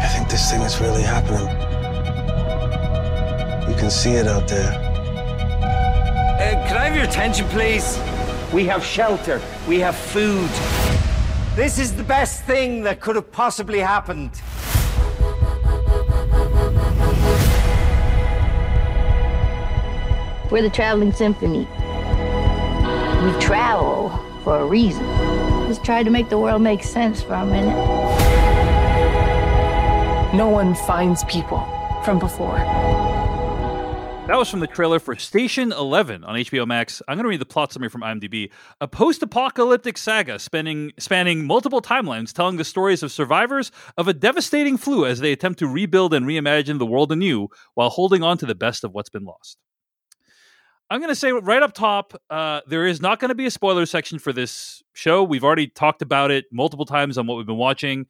I 0.00 0.08
think 0.14 0.28
this 0.28 0.50
thing 0.50 0.60
is 0.62 0.80
really 0.80 1.02
happening. 1.02 1.67
You 3.78 3.82
can 3.82 3.90
see 3.92 4.14
it 4.14 4.26
out 4.26 4.48
there. 4.48 4.72
Uh, 4.72 6.66
can 6.66 6.76
I 6.76 6.86
have 6.86 6.96
your 6.96 7.04
attention, 7.04 7.46
please? 7.46 7.96
We 8.52 8.64
have 8.64 8.84
shelter. 8.84 9.40
We 9.68 9.78
have 9.78 9.94
food. 9.94 10.50
This 11.54 11.78
is 11.78 11.94
the 11.94 12.02
best 12.02 12.42
thing 12.42 12.82
that 12.82 13.00
could 13.00 13.14
have 13.14 13.30
possibly 13.30 13.78
happened. 13.78 14.32
We're 20.50 20.62
the 20.62 20.70
traveling 20.70 21.12
symphony. 21.12 21.60
We 23.22 23.40
travel 23.40 24.10
for 24.42 24.58
a 24.58 24.66
reason. 24.66 25.06
Just 25.68 25.84
try 25.84 26.02
to 26.02 26.10
make 26.10 26.30
the 26.30 26.38
world 26.38 26.62
make 26.62 26.82
sense 26.82 27.22
for 27.22 27.34
a 27.34 27.46
minute. 27.46 27.76
No 30.34 30.48
one 30.48 30.74
finds 30.74 31.22
people 31.22 31.60
from 32.04 32.18
before. 32.18 32.58
That 34.28 34.36
was 34.36 34.50
from 34.50 34.60
the 34.60 34.66
trailer 34.66 34.98
for 34.98 35.16
Station 35.16 35.72
11 35.72 36.22
on 36.22 36.34
HBO 36.34 36.66
Max. 36.66 37.00
I'm 37.08 37.16
going 37.16 37.24
to 37.24 37.30
read 37.30 37.40
the 37.40 37.46
plot 37.46 37.72
summary 37.72 37.88
from 37.88 38.02
IMDb. 38.02 38.50
A 38.78 38.86
post-apocalyptic 38.86 39.96
saga 39.96 40.38
spanning 40.38 40.92
spanning 40.98 41.46
multiple 41.46 41.80
timelines 41.80 42.34
telling 42.34 42.58
the 42.58 42.64
stories 42.64 43.02
of 43.02 43.10
survivors 43.10 43.72
of 43.96 44.06
a 44.06 44.12
devastating 44.12 44.76
flu 44.76 45.06
as 45.06 45.20
they 45.20 45.32
attempt 45.32 45.58
to 45.60 45.66
rebuild 45.66 46.12
and 46.12 46.26
reimagine 46.26 46.78
the 46.78 46.84
world 46.84 47.10
anew 47.10 47.48
while 47.72 47.88
holding 47.88 48.22
on 48.22 48.36
to 48.36 48.44
the 48.44 48.54
best 48.54 48.84
of 48.84 48.92
what's 48.92 49.08
been 49.08 49.24
lost. 49.24 49.56
I'm 50.90 51.00
going 51.00 51.08
to 51.08 51.16
say 51.16 51.32
right 51.32 51.62
up 51.62 51.72
top, 51.72 52.12
uh, 52.28 52.60
there 52.66 52.86
is 52.86 53.00
not 53.00 53.20
going 53.20 53.30
to 53.30 53.34
be 53.34 53.46
a 53.46 53.50
spoiler 53.50 53.86
section 53.86 54.18
for 54.18 54.34
this 54.34 54.82
show. 54.92 55.22
We've 55.24 55.42
already 55.42 55.68
talked 55.68 56.02
about 56.02 56.30
it 56.30 56.44
multiple 56.52 56.84
times 56.84 57.16
on 57.16 57.26
what 57.26 57.38
we've 57.38 57.46
been 57.46 57.56
watching. 57.56 58.04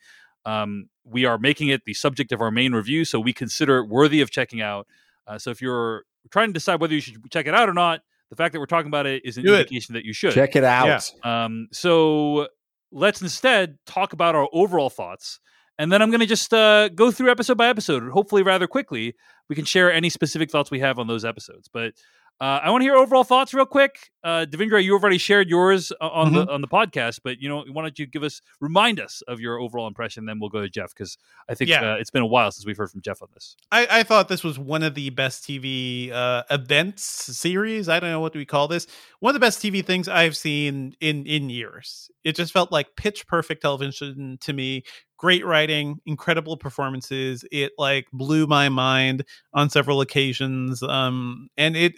Um, 0.45 0.89
we 1.05 1.27
are 1.27 1.39
making 1.39 1.69
it 1.69 1.83
the 1.85 1.95
subject 1.95 2.33
of 2.33 2.41
our 2.41 2.51
main 2.51 2.73
review, 2.73 3.05
so 3.05 3.21
we 3.21 3.33
consider 3.33 3.79
it 3.79 3.89
worthy 3.89 4.21
of 4.21 4.33
checking 4.33 4.61
out. 4.61 4.89
Uh, 5.29 5.39
so 5.39 5.51
if 5.51 5.61
you're 5.63 6.03
trying 6.31 6.49
to 6.49 6.53
decide 6.53 6.81
whether 6.81 6.95
you 6.95 7.01
should 7.01 7.17
check 7.31 7.47
it 7.47 7.55
out 7.55 7.69
or 7.69 7.75
not, 7.75 8.01
the 8.31 8.37
fact 8.37 8.53
that 8.53 8.61
we're 8.61 8.67
talking 8.67 8.89
about 8.89 9.07
it 9.07 9.23
is 9.25 9.37
an 9.37 9.45
Do 9.45 9.55
it. 9.55 9.61
indication 9.61 9.95
that 9.95 10.05
you 10.05 10.13
should. 10.13 10.33
Check 10.33 10.57
it 10.57 10.65
out. 10.65 11.11
Yeah. 11.25 11.45
Um, 11.45 11.69
so 11.73 12.49
let's 12.91 13.23
instead 13.23 13.79
talk 13.87 14.13
about 14.13 14.35
our 14.35 14.49
overall 14.53 14.91
thoughts. 14.91 15.41
And 15.79 15.93
then 15.93 16.03
I'm 16.03 16.11
going 16.11 16.21
to 16.21 16.27
just 16.27 16.53
uh, 16.53 16.89
go 16.89 17.11
through 17.11 17.31
episode 17.31 17.57
by 17.57 17.69
episode, 17.69 18.11
hopefully 18.11 18.43
rather 18.43 18.67
quickly. 18.67 19.15
We 19.49 19.55
can 19.55 19.65
share 19.65 19.93
any 19.93 20.11
specific 20.11 20.51
thoughts 20.51 20.71
we 20.71 20.81
have 20.81 20.99
on 20.99 21.07
those 21.07 21.25
episodes. 21.25 21.69
But 21.73 21.95
uh, 22.41 22.61
I 22.63 22.71
want 22.71 22.83
to 22.83 22.85
hear 22.85 22.97
overall 22.97 23.25
thoughts 23.25 23.55
real 23.55 23.65
quick. 23.67 24.11
Uh, 24.25 24.45
Devindra, 24.49 24.83
you 24.83 24.95
already 24.95 25.17
shared 25.19 25.49
yours 25.49 25.93
o- 26.01 26.09
on 26.09 26.33
the 26.33 26.51
on 26.51 26.61
the 26.61 26.67
podcast, 26.69 27.21
but 27.23 27.41
you 27.41 27.49
know, 27.49 27.65
why 27.71 27.83
don't 27.83 27.99
you 27.99 28.07
give 28.07 28.25
us 28.25 28.41
remind 28.61 28.99
us 28.99 29.23
of 29.29 29.39
your 29.41 29.59
overall 29.61 29.87
impression? 29.87 30.27
Then 30.27 30.41
we'll 30.41 30.51
go 30.51 30.61
to 30.61 30.69
Jeff 30.69 30.91
because 30.93 31.17
I 31.49 31.55
think 31.55 31.71
Yeah. 31.71 31.93
uh, 31.93 31.97
it's 31.97 32.11
been 32.11 32.23
a 32.23 32.27
while 32.27 32.51
since 32.51 32.67
we've 32.67 32.77
heard 32.77 32.91
from 32.91 33.01
Jeff 33.01 33.23
on 33.23 33.29
this. 33.33 33.57
I, 33.71 33.87
I 33.89 34.03
thought 34.03 34.29
this 34.29 34.43
was 34.43 34.59
one 34.59 34.83
of 34.83 34.95
the 34.97 35.11
best 35.11 35.45
TV 35.45 36.11
uh, 36.13 36.43
events 36.51 37.05
series. 37.05 37.89
I 37.89 38.01
don't 38.01 38.11
know 38.11 38.21
what 38.21 38.33
do 38.33 38.41
we 38.41 38.45
call 38.45 38.67
this. 38.67 38.87
One 39.21 39.31
of 39.31 39.35
the 39.35 39.45
best 39.47 39.63
TV 39.63 39.85
things 39.85 40.09
I've 40.09 40.37
seen 40.37 40.97
in 41.01 41.25
in 41.27 41.49
years. 41.49 42.11
It 42.25 42.35
just 42.35 42.53
felt 42.53 42.73
like 42.73 42.97
pitch 42.97 43.27
perfect 43.29 43.63
television 43.63 44.37
to 44.41 44.53
me. 44.53 44.83
Great 45.17 45.45
writing, 45.47 46.01
incredible 46.07 46.57
performances. 46.57 47.45
It 47.51 47.73
like 47.79 48.07
blew 48.13 48.47
my 48.47 48.69
mind 48.69 49.25
on 49.55 49.71
several 49.71 50.01
occasions. 50.01 50.83
Um, 50.83 51.49
and 51.57 51.77
it 51.77 51.95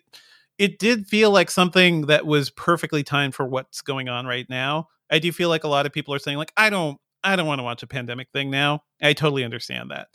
it 0.61 0.79
did 0.79 1.07
feel 1.07 1.31
like 1.31 1.51
something 1.51 2.03
that 2.03 2.27
was 2.27 2.51
perfectly 2.51 3.03
timed 3.03 3.35
for 3.35 3.47
what's 3.47 3.81
going 3.81 4.11
on 4.11 4.27
right 4.27 4.45
now. 4.51 4.89
I 5.11 5.19
do 5.19 5.33
feel 5.33 5.49
like 5.49 5.65
a 5.65 5.69
lot 5.69 5.87
of 5.87 5.93
people 5.93 6.13
are 6.13 6.19
saying 6.19 6.37
like 6.37 6.53
I 6.55 6.69
don't 6.69 6.99
I 7.25 7.35
don't 7.35 7.47
want 7.47 7.61
to 7.61 7.63
watch 7.63 7.83
a 7.83 7.87
pandemic 7.87 8.29
thing 8.35 8.51
now. 8.51 8.83
I 9.03 9.15
totally 9.15 9.43
understand 9.43 9.91
that. 9.91 10.09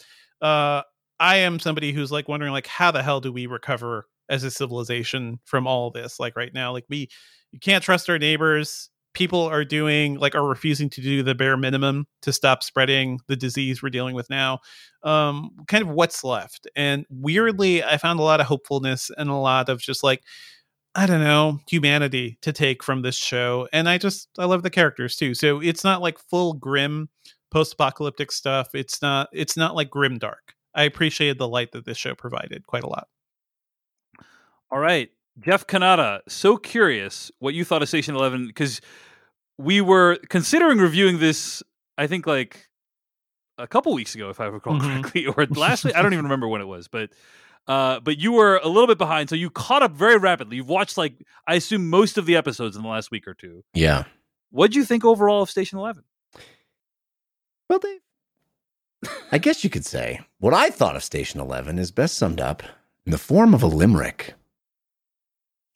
Uh 0.45 0.84
I 1.19 1.38
am 1.38 1.59
somebody 1.59 1.93
who's 1.93 2.11
like 2.11 2.30
wondering 2.30 2.51
like 2.51 2.67
how 2.67 2.91
the 2.91 3.01
hell 3.01 3.22
do 3.22 3.34
we 3.34 3.47
recover 3.47 4.05
as 4.30 4.43
a 4.43 4.51
civilization 4.51 5.39
from 5.45 5.65
all 5.65 5.89
this 5.89 6.19
like 6.19 6.35
right 6.35 6.53
now 6.53 6.72
like 6.72 6.85
we 6.89 7.09
you 7.51 7.59
can't 7.59 7.84
trust 7.84 8.07
our 8.07 8.19
neighbors 8.19 8.91
people 9.15 9.41
are 9.41 9.65
doing 9.65 10.15
like 10.15 10.35
are 10.35 10.47
refusing 10.47 10.89
to 10.91 11.01
do 11.01 11.23
the 11.23 11.33
bare 11.33 11.57
minimum 11.57 12.05
to 12.21 12.31
stop 12.31 12.63
spreading 12.63 13.19
the 13.27 13.35
disease 13.35 13.81
we're 13.81 13.89
dealing 13.89 14.15
with 14.15 14.29
now 14.29 14.59
um 15.03 15.51
kind 15.67 15.81
of 15.81 15.89
what's 15.89 16.23
left. 16.23 16.67
And 16.75 17.05
weirdly 17.09 17.83
i 17.83 17.97
found 17.97 18.19
a 18.19 18.23
lot 18.23 18.39
of 18.39 18.45
hopefulness 18.45 19.09
and 19.17 19.29
a 19.29 19.33
lot 19.35 19.69
of 19.69 19.79
just 19.79 20.03
like 20.03 20.21
i 20.93 21.05
don't 21.05 21.23
know 21.23 21.59
humanity 21.67 22.37
to 22.41 22.53
take 22.53 22.83
from 22.83 23.01
this 23.01 23.17
show. 23.17 23.67
And 23.73 23.89
i 23.89 23.97
just 23.97 24.29
i 24.37 24.45
love 24.45 24.63
the 24.63 24.69
characters 24.69 25.15
too. 25.15 25.33
So 25.33 25.61
it's 25.61 25.83
not 25.83 26.01
like 26.01 26.19
full 26.19 26.53
grim 26.53 27.09
post-apocalyptic 27.51 28.31
stuff. 28.31 28.69
It's 28.73 29.01
not 29.01 29.29
it's 29.31 29.55
not 29.57 29.75
like 29.75 29.89
grim 29.89 30.19
dark. 30.19 30.53
I 30.75 30.83
appreciated 30.83 31.37
the 31.37 31.47
light 31.47 31.71
that 31.71 31.85
this 31.85 31.97
show 31.97 32.13
provided 32.13 32.67
quite 32.67 32.83
a 32.83 32.89
lot. 32.89 33.07
All 34.71 34.79
right, 34.79 35.09
Jeff 35.39 35.67
Cannata. 35.67 36.21
So 36.27 36.57
curious 36.57 37.31
what 37.39 37.53
you 37.53 37.65
thought 37.65 37.81
of 37.81 37.89
Station 37.89 38.15
Eleven 38.15 38.47
because 38.47 38.81
we 39.57 39.81
were 39.81 40.17
considering 40.29 40.77
reviewing 40.79 41.19
this. 41.19 41.61
I 41.97 42.07
think 42.07 42.27
like 42.27 42.67
a 43.57 43.67
couple 43.67 43.93
weeks 43.93 44.15
ago, 44.15 44.29
if 44.29 44.39
I 44.39 44.45
recall 44.45 44.73
Mhm. 44.79 45.01
correctly, 45.01 45.25
or 45.27 45.45
last 45.47 45.83
week. 45.85 45.95
I 45.95 46.01
don't 46.01 46.13
even 46.13 46.25
remember 46.29 46.47
when 46.47 46.61
it 46.61 46.65
was, 46.67 46.87
but 46.87 47.09
uh, 47.67 47.99
but 47.99 48.17
you 48.19 48.31
were 48.31 48.57
a 48.63 48.67
little 48.67 48.85
bit 48.87 48.97
behind, 48.97 49.27
so 49.29 49.35
you 49.35 49.49
caught 49.49 49.81
up 49.81 49.91
very 49.91 50.17
rapidly. 50.17 50.57
You've 50.57 50.69
watched 50.69 50.97
like 50.97 51.15
I 51.47 51.55
assume 51.55 51.89
most 51.89 52.17
of 52.17 52.25
the 52.25 52.35
episodes 52.35 52.75
in 52.75 52.83
the 52.83 52.89
last 52.89 53.11
week 53.11 53.27
or 53.27 53.33
two. 53.33 53.63
Yeah. 53.73 54.03
What 54.51 54.65
would 54.69 54.75
you 54.75 54.85
think 54.85 55.03
overall 55.03 55.41
of 55.41 55.49
Station 55.49 55.79
Eleven? 55.79 56.03
Well, 57.69 57.79
Dave, 57.79 57.99
I 59.31 59.37
guess 59.39 59.63
you 59.63 59.69
could 59.69 59.85
say 59.85 60.21
what 60.39 60.53
I 60.53 60.69
thought 60.69 60.95
of 60.95 61.03
Station 61.03 61.39
11 61.39 61.79
is 61.79 61.91
best 61.91 62.15
summed 62.15 62.39
up 62.39 62.61
in 63.05 63.11
the 63.11 63.17
form 63.17 63.53
of 63.55 63.63
a 63.63 63.67
limerick. 63.67 64.35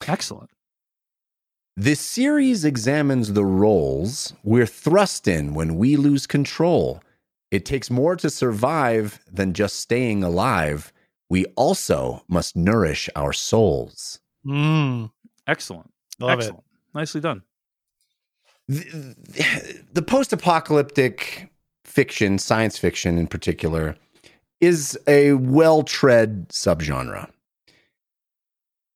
Excellent. 0.07 0.49
This 1.77 1.99
series 2.01 2.65
examines 2.65 3.33
the 3.33 3.45
roles 3.45 4.33
we're 4.43 4.65
thrust 4.65 5.27
in 5.27 5.53
when 5.53 5.77
we 5.77 5.95
lose 5.95 6.27
control. 6.27 7.01
It 7.51 7.65
takes 7.65 7.89
more 7.89 8.15
to 8.17 8.29
survive 8.29 9.19
than 9.31 9.53
just 9.53 9.77
staying 9.77 10.23
alive. 10.23 10.91
We 11.29 11.45
also 11.55 12.23
must 12.27 12.55
nourish 12.55 13.09
our 13.15 13.33
souls. 13.33 14.19
mm, 14.45 15.09
Excellent. 15.47 15.91
love 16.19 16.39
Excellent. 16.39 16.63
Nicely 16.93 17.21
done. 17.21 17.43
the, 18.67 19.83
the 19.93 20.01
post-apocalyptic 20.01 21.49
fiction, 21.85 22.37
science 22.39 22.77
fiction 22.77 23.17
in 23.17 23.27
particular, 23.27 23.95
is 24.59 24.99
a 25.07 25.33
well-tread 25.33 26.49
subgenre. 26.49 27.29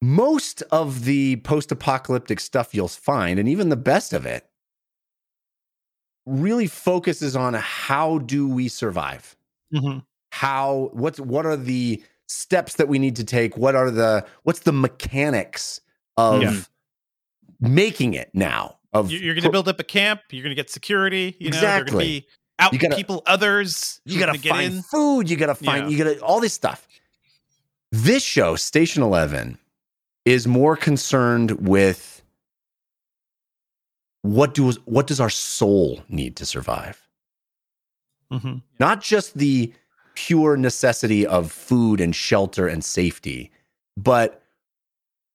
Most 0.04 0.62
of 0.64 1.06
the 1.06 1.38
post-apocalyptic 1.38 2.42
stuff 2.42 2.76
you'll 2.76 2.90
find, 2.90 3.40
and 3.40 3.48
even 3.48 3.70
the 3.70 3.78
best 3.78 4.12
of 4.12 4.26
it, 4.26 4.46
really 6.26 6.68
focuses 6.68 7.38
on 7.38 7.54
how 7.54 8.18
do 8.18 8.48
we 8.50 8.68
survive? 8.68 9.38
Mhm. 9.74 10.04
How 10.34 10.90
what's 10.92 11.22
what 11.22 11.46
are 11.46 11.56
the 11.56 12.04
steps 12.28 12.76
that 12.76 12.90
we 12.90 13.00
need 13.00 13.16
to 13.16 13.24
take? 13.24 13.56
What 13.56 13.76
are 13.76 13.90
the 13.90 14.26
what's 14.44 14.60
the 14.60 14.74
mechanics 14.74 15.80
of 16.18 16.42
Yeah. 16.42 16.60
making 17.62 18.14
it 18.14 18.30
now? 18.34 18.80
Of 18.92 19.10
You- 19.10 19.20
you're 19.20 19.34
going 19.36 19.44
to 19.46 19.52
build 19.52 19.68
up 19.70 19.80
a 19.80 19.84
camp 19.86 20.22
you're 20.32 20.44
going 20.44 20.52
to 20.52 20.56
get 20.56 20.70
security 20.70 21.36
you 21.40 21.50
know 21.50 21.60
they're 21.62 21.80
going 21.80 21.86
to 21.86 21.92
Exactly. 21.94 22.06
be 22.22 22.28
out 22.60 22.74
You 22.74 22.80
gotta- 22.80 22.96
people 22.98 23.24
others 23.26 24.02
you're 24.06 24.20
gotta 24.20 24.38
find 24.38 24.74
in 24.76 24.82
food. 24.84 25.30
You 25.30 25.38
gotta 25.38 25.56
find. 25.56 25.86
Yeah. 25.90 25.98
You 25.98 26.04
gotta 26.04 26.20
all 26.22 26.40
this 26.42 26.54
stuff. 26.54 26.88
This 27.92 28.22
show, 28.24 28.56
Station 28.58 29.02
11, 29.02 29.58
is 30.26 30.48
more 30.48 30.76
concerned 30.76 31.52
with 31.68 32.22
what 34.22 34.54
do 34.54 34.72
what 34.86 35.08
does 35.08 35.20
our 35.20 35.30
soul 35.30 36.02
need 36.10 36.36
to 36.38 36.45
survive? 36.45 37.08
hmm 38.32 38.56
Not 38.80 39.02
just 39.02 39.38
the 39.38 39.74
pure 40.16 40.56
necessity 40.58 41.26
of 41.26 41.52
food 41.52 42.00
and 42.00 42.16
shelter 42.16 42.68
and 42.68 42.84
safety, 42.84 43.52
but 43.98 44.41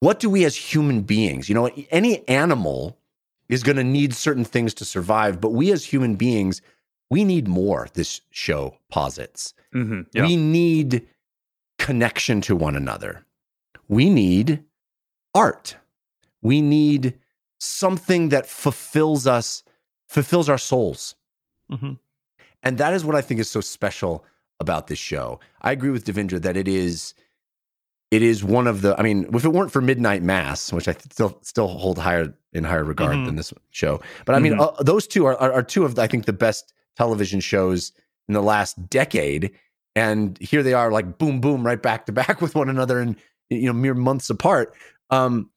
what 0.00 0.20
do 0.20 0.30
we 0.30 0.44
as 0.44 0.56
human 0.56 1.02
beings, 1.02 1.48
you 1.48 1.54
know, 1.54 1.70
any 1.90 2.26
animal 2.28 2.96
is 3.48 3.62
going 3.62 3.76
to 3.76 3.84
need 3.84 4.14
certain 4.14 4.44
things 4.44 4.74
to 4.74 4.84
survive, 4.84 5.40
but 5.40 5.50
we 5.52 5.72
as 5.72 5.84
human 5.84 6.14
beings, 6.14 6.62
we 7.10 7.24
need 7.24 7.48
more, 7.48 7.88
this 7.94 8.20
show 8.30 8.76
posits. 8.90 9.54
Mm-hmm. 9.74 10.02
Yeah. 10.12 10.26
We 10.26 10.36
need 10.36 11.06
connection 11.78 12.40
to 12.42 12.54
one 12.54 12.76
another. 12.76 13.24
We 13.88 14.10
need 14.10 14.62
art. 15.34 15.76
We 16.42 16.60
need 16.60 17.18
something 17.58 18.28
that 18.30 18.46
fulfills 18.46 19.26
us, 19.26 19.62
fulfills 20.08 20.48
our 20.48 20.58
souls. 20.58 21.14
hmm 21.70 21.92
And 22.62 22.78
that 22.78 22.92
is 22.94 23.04
what 23.04 23.14
I 23.16 23.20
think 23.20 23.40
is 23.40 23.48
so 23.50 23.60
special 23.60 24.24
about 24.60 24.86
this 24.88 24.98
show. 24.98 25.40
I 25.62 25.72
agree 25.72 25.90
with 25.90 26.04
Devindra 26.04 26.40
that 26.42 26.56
it 26.56 26.68
is 26.68 27.14
it 28.10 28.22
is 28.22 28.42
one 28.42 28.66
of 28.66 28.80
the 28.80 28.98
I 28.98 29.02
mean, 29.02 29.28
if 29.34 29.44
it 29.44 29.50
weren't 29.50 29.70
for 29.70 29.80
Midnight 29.82 30.22
Mass, 30.22 30.72
which 30.72 30.88
I 30.88 30.92
still 31.10 31.38
still 31.42 31.68
hold 31.68 31.98
higher 31.98 32.32
in 32.52 32.64
higher 32.64 32.84
regard 32.84 33.16
Mhm. 33.16 33.26
than 33.26 33.36
this 33.36 33.52
show. 33.70 34.00
But 34.24 34.34
I 34.34 34.38
mean, 34.38 34.54
Mhm. 34.54 34.60
uh, 34.78 34.82
those 34.82 35.06
two 35.06 35.26
are, 35.26 35.36
are 35.36 35.52
are 35.52 35.62
two 35.62 35.84
of 35.84 35.98
I 35.98 36.06
think 36.06 36.24
the 36.24 36.32
best 36.32 36.72
television 36.96 37.40
shows 37.40 37.92
in 38.28 38.34
the 38.34 38.42
last 38.42 38.88
decade 38.90 39.50
and 39.94 40.38
here 40.38 40.62
they 40.62 40.74
are 40.74 40.90
like 40.90 41.18
boom 41.18 41.40
boom 41.40 41.64
right 41.66 41.80
back 41.82 42.06
to 42.06 42.12
back 42.12 42.40
with 42.40 42.54
one 42.54 42.68
another 42.68 42.98
and 42.98 43.14
you 43.50 43.66
know 43.66 43.72
mere 43.72 43.94
months 43.94 44.30
apart. 44.30 44.74
Um 45.10 45.50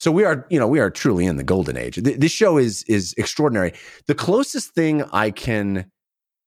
so 0.00 0.12
we 0.12 0.22
are, 0.24 0.46
you 0.48 0.60
know, 0.60 0.68
we 0.68 0.78
are 0.78 0.90
truly 0.90 1.26
in 1.26 1.38
the 1.38 1.42
golden 1.44 1.76
age. 1.76 1.96
Th- 1.96 2.18
This 2.18 2.32
show 2.32 2.56
is 2.58 2.82
is 2.84 3.14
extraordinary. 3.16 3.72
The 4.06 4.14
closest 4.14 4.70
thing 4.74 5.02
I 5.12 5.30
can 5.30 5.90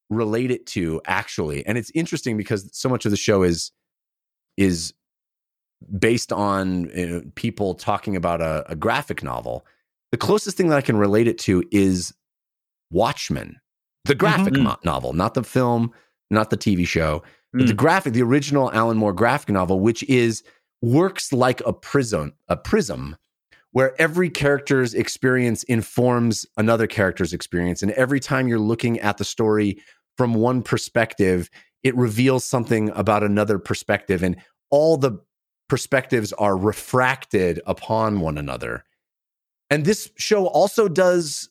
relate 0.09 0.51
it 0.51 0.65
to 0.67 1.01
actually 1.05 1.65
and 1.65 1.77
it's 1.77 1.89
interesting 1.95 2.35
because 2.35 2.69
so 2.77 2.89
much 2.89 3.05
of 3.05 3.11
the 3.11 3.17
show 3.17 3.43
is 3.43 3.71
is 4.57 4.93
based 5.99 6.33
on 6.33 6.89
you 6.93 7.07
know, 7.09 7.21
people 7.35 7.73
talking 7.75 8.15
about 8.17 8.41
a, 8.41 8.69
a 8.69 8.75
graphic 8.75 9.23
novel 9.23 9.65
the 10.11 10.17
closest 10.17 10.57
thing 10.57 10.67
that 10.67 10.77
i 10.77 10.81
can 10.81 10.97
relate 10.97 11.27
it 11.29 11.37
to 11.39 11.63
is 11.71 12.13
watchmen 12.91 13.55
the 14.03 14.13
graphic 14.15 14.53
Mhm. 14.53 14.63
mo- 14.63 14.77
novel 14.83 15.13
not 15.13 15.33
the 15.33 15.43
film 15.43 15.91
not 16.29 16.49
the 16.49 16.57
tv 16.57 16.85
show 16.85 17.23
but 17.53 17.67
the 17.67 17.73
Mm. 17.73 17.77
graphic 17.77 18.11
the 18.13 18.21
original 18.21 18.69
alan 18.73 18.97
moore 18.97 19.13
graphic 19.13 19.49
novel 19.49 19.79
which 19.79 20.03
is 20.03 20.43
works 20.81 21.31
like 21.31 21.61
a 21.65 21.73
prism 21.73 22.33
a 22.47 22.57
prism 22.57 23.15
where 23.71 23.99
every 24.01 24.29
character's 24.29 24.93
experience 24.93 25.63
informs 25.63 26.45
another 26.57 26.87
character's 26.87 27.31
experience. 27.31 27.81
And 27.81 27.91
every 27.93 28.19
time 28.19 28.49
you're 28.49 28.59
looking 28.59 28.99
at 28.99 29.17
the 29.17 29.23
story 29.23 29.81
from 30.17 30.33
one 30.33 30.61
perspective 30.61 31.49
it 31.83 31.95
reveals 31.95 32.45
something 32.45 32.91
about 32.91 33.23
another 33.23 33.57
perspective. 33.57 34.21
And 34.21 34.37
all 34.69 34.97
the 34.97 35.17
perspectives 35.67 36.31
are 36.33 36.55
refracted 36.55 37.59
upon 37.65 38.19
one 38.19 38.37
another. 38.37 38.83
And 39.71 39.83
this 39.85 40.11
show 40.17 40.45
also 40.45 40.87
does 40.87 41.49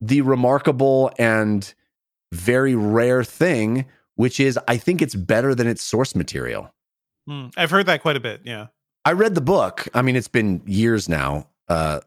the 0.00 0.20
remarkable 0.20 1.10
and 1.18 1.72
very 2.32 2.74
rare 2.74 3.24
thing 3.24 3.86
which 4.16 4.40
is 4.40 4.58
i 4.68 4.76
think 4.76 5.00
it's 5.00 5.14
better 5.14 5.54
than 5.54 5.66
its 5.66 5.82
source 5.82 6.14
material 6.14 6.70
Mm. 7.28 7.52
I've 7.56 7.70
heard 7.70 7.86
that 7.86 8.02
quite 8.02 8.16
a 8.16 8.20
bit. 8.20 8.42
Yeah. 8.44 8.66
I 9.04 9.12
read 9.12 9.34
the 9.34 9.40
book. 9.40 9.86
I 9.94 10.02
mean, 10.02 10.16
it's 10.16 10.28
been 10.28 10.62
years 10.66 11.08
now, 11.08 11.48
uh, 11.68 12.00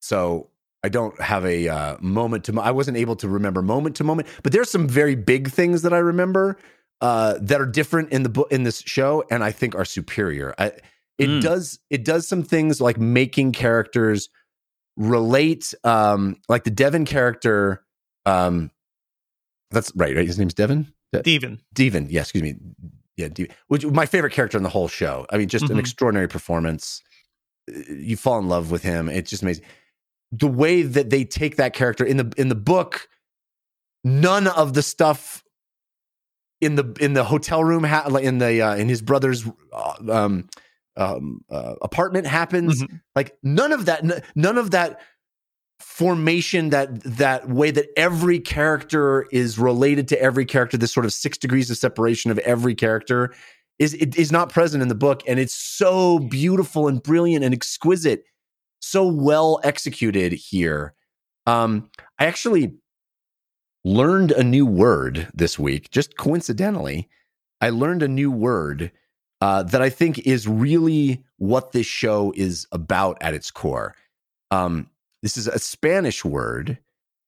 so 0.00 0.48
I 0.82 0.88
don't 0.88 1.18
have 1.20 1.44
a 1.46 1.68
uh, 1.68 1.96
moment 2.00 2.44
to. 2.44 2.60
I 2.60 2.70
wasn't 2.72 2.96
able 2.98 3.16
to 3.16 3.28
remember 3.28 3.62
moment 3.62 3.96
to 3.96 4.04
moment, 4.04 4.28
but 4.42 4.52
there's 4.52 4.70
some 4.70 4.86
very 4.88 5.14
big 5.14 5.50
things 5.50 5.82
that 5.82 5.92
I 5.94 5.98
remember 5.98 6.58
uh, 7.00 7.38
that 7.40 7.60
are 7.60 7.66
different 7.66 8.12
in 8.12 8.22
the 8.22 8.28
book 8.28 8.48
in 8.52 8.64
this 8.64 8.82
show, 8.84 9.24
and 9.30 9.42
I 9.42 9.50
think 9.50 9.74
are 9.74 9.84
superior. 9.84 10.54
I, 10.58 10.72
it 11.18 11.28
Mm. 11.28 11.40
does 11.42 11.78
it 11.90 12.04
does 12.04 12.26
some 12.28 12.42
things 12.42 12.80
like 12.80 12.98
making 12.98 13.52
characters 13.52 14.28
relate, 14.96 15.72
um, 15.84 16.36
like 16.48 16.64
the 16.64 16.70
Devon 16.70 17.04
character. 17.04 17.82
Um, 18.26 18.70
that's 19.70 19.92
right, 19.96 20.14
right. 20.14 20.26
His 20.26 20.38
name's 20.38 20.54
Devon. 20.54 20.92
De- 21.12 21.20
Steven. 21.20 21.60
Devon, 21.72 22.08
yeah, 22.10 22.20
excuse 22.22 22.42
me. 22.42 22.56
Yeah, 23.36 23.46
which 23.68 23.84
my 23.86 24.06
favorite 24.06 24.32
character 24.32 24.56
in 24.56 24.62
the 24.62 24.68
whole 24.70 24.88
show. 24.88 25.26
I 25.30 25.38
mean, 25.38 25.48
just 25.48 25.68
an 25.70 25.76
Mhm. 25.76 25.80
extraordinary 25.80 26.28
performance. 26.28 27.02
Uh, 27.70 27.80
You 27.92 28.16
fall 28.16 28.38
in 28.38 28.48
love 28.48 28.70
with 28.70 28.82
him. 28.82 29.08
It's 29.08 29.30
just 29.30 29.42
amazing. 29.42 29.64
The 30.32 30.48
way 30.48 30.82
that 30.82 31.10
they 31.10 31.24
take 31.24 31.56
that 31.56 31.74
character 31.74 32.04
in 32.04 32.16
the 32.16 32.32
in 32.36 32.48
the 32.48 32.54
book, 32.54 33.08
none 34.04 34.46
of 34.48 34.72
the 34.74 34.82
stuff 34.82 35.44
in 36.60 36.74
the 36.76 36.96
in 37.00 37.12
the 37.14 37.24
hotel 37.24 37.62
room 37.64 37.84
ha- 37.84 38.06
like 38.08 38.24
in 38.24 38.38
the 38.38 38.62
uh, 38.62 38.74
in 38.76 38.88
his 38.88 39.02
brother's 39.02 39.44
uh, 39.72 39.94
um, 40.10 40.48
um, 40.96 41.44
uh, 41.50 41.74
apartment 41.82 42.26
happens. 42.26 42.82
Mhm. 42.82 43.00
Like 43.14 43.36
none 43.42 43.72
of 43.72 43.86
that. 43.86 44.04
n- 44.04 44.22
None 44.34 44.58
of 44.58 44.70
that 44.72 45.00
formation 45.82 46.70
that 46.70 47.02
that 47.02 47.48
way 47.48 47.70
that 47.70 47.86
every 47.96 48.38
character 48.38 49.26
is 49.30 49.58
related 49.58 50.08
to 50.08 50.20
every 50.22 50.46
character 50.46 50.76
this 50.76 50.92
sort 50.92 51.04
of 51.04 51.12
six 51.12 51.36
degrees 51.36 51.70
of 51.70 51.76
separation 51.76 52.30
of 52.30 52.38
every 52.38 52.74
character 52.74 53.32
is 53.78 53.94
it 53.94 54.16
is 54.16 54.30
not 54.30 54.48
present 54.48 54.80
in 54.80 54.88
the 54.88 54.94
book. 54.94 55.22
And 55.26 55.40
it's 55.40 55.54
so 55.54 56.20
beautiful 56.20 56.88
and 56.88 57.02
brilliant 57.02 57.44
and 57.44 57.52
exquisite 57.52 58.24
so 58.80 59.06
well 59.06 59.60
executed 59.64 60.32
here. 60.32 60.94
Um 61.46 61.90
i 62.18 62.26
actually 62.26 62.74
learned 63.84 64.30
a 64.30 64.44
new 64.44 64.64
word 64.64 65.28
this 65.34 65.58
week 65.58 65.90
just 65.90 66.16
coincidentally. 66.16 67.08
I 67.60 67.70
learned 67.70 68.02
a 68.02 68.08
new 68.08 68.30
word 68.30 68.92
uh, 69.40 69.64
that 69.64 69.82
i 69.82 69.90
think 69.90 70.20
is 70.20 70.46
really 70.46 71.24
what 71.38 71.72
this 71.72 71.86
show 71.86 72.32
is 72.36 72.66
about 72.70 73.18
at 73.20 73.34
its 73.34 73.50
core. 73.50 73.96
Um 74.52 74.88
this 75.22 75.36
is 75.36 75.46
a 75.48 75.58
Spanish 75.58 76.24
word. 76.24 76.78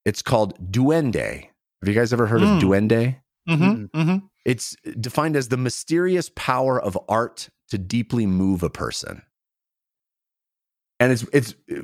It's 0.05 0.23
called 0.23 0.71
duende. 0.73 1.43
Have 1.83 1.89
you 1.89 1.95
guys 1.95 2.12
ever 2.12 2.27
heard 2.27 2.43
Mm. 2.43 2.57
of 2.57 2.62
duende? 2.62 3.16
hmm 3.49 3.85
hmm 3.95 4.16
It's 4.45 4.75
defined 5.01 5.37
as 5.37 5.49
the 5.49 5.57
mysterious 5.57 6.31
power 6.35 6.81
of 6.81 6.99
art 7.09 7.49
to 7.69 7.79
deeply 7.79 8.27
move 8.27 8.62
a 8.62 8.71
person. 8.71 9.23
And 11.01 11.12
it's 11.12 11.25
it's 11.33 11.55
uh, 11.73 11.83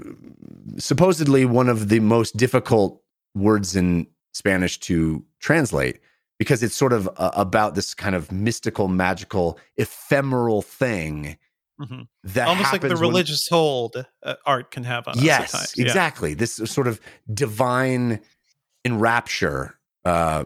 supposedly 0.79 1.45
one 1.45 1.69
of 1.69 1.89
the 1.89 2.01
most 2.01 2.37
difficult 2.37 3.03
words 3.35 3.77
in 3.77 4.07
Spanish 4.33 4.79
to 4.81 5.25
translate 5.41 6.01
because 6.39 6.63
it's 6.63 6.75
sort 6.75 6.93
of 6.93 7.09
uh, 7.17 7.31
about 7.35 7.75
this 7.75 7.93
kind 7.95 8.15
of 8.15 8.31
mystical, 8.33 8.89
magical, 8.89 9.59
ephemeral 9.77 10.63
thing 10.63 11.37
hmm 11.81 12.03
that 12.25 12.47
Almost 12.49 12.73
like 12.73 12.81
the 12.83 12.89
happens 12.89 13.01
when- 13.01 13.09
religious 13.11 13.49
hold 13.49 14.05
uh, 14.23 14.35
art 14.47 14.71
can 14.71 14.85
have 14.85 15.09
on 15.09 15.15
yes, 15.19 15.43
us 15.43 15.55
at 15.55 15.59
times. 15.59 15.75
Yeah. 15.77 15.85
exactly. 15.87 16.35
This 16.35 16.57
sort 16.57 16.87
of 16.87 17.01
divine 17.33 18.21
enrapture 18.85 19.79
uh, 20.05 20.45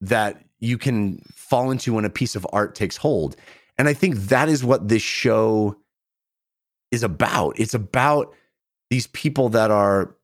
that 0.00 0.42
you 0.60 0.78
can 0.78 1.22
fall 1.34 1.70
into 1.70 1.92
when 1.94 2.04
a 2.04 2.10
piece 2.10 2.34
of 2.36 2.46
art 2.52 2.74
takes 2.74 2.96
hold. 2.96 3.36
And 3.78 3.88
I 3.88 3.94
think 3.94 4.16
that 4.28 4.48
is 4.48 4.64
what 4.64 4.88
this 4.88 5.02
show 5.02 5.76
is 6.90 7.02
about. 7.02 7.58
It's 7.58 7.74
about 7.74 8.32
these 8.90 9.06
people 9.08 9.48
that 9.50 9.70
are 9.70 10.14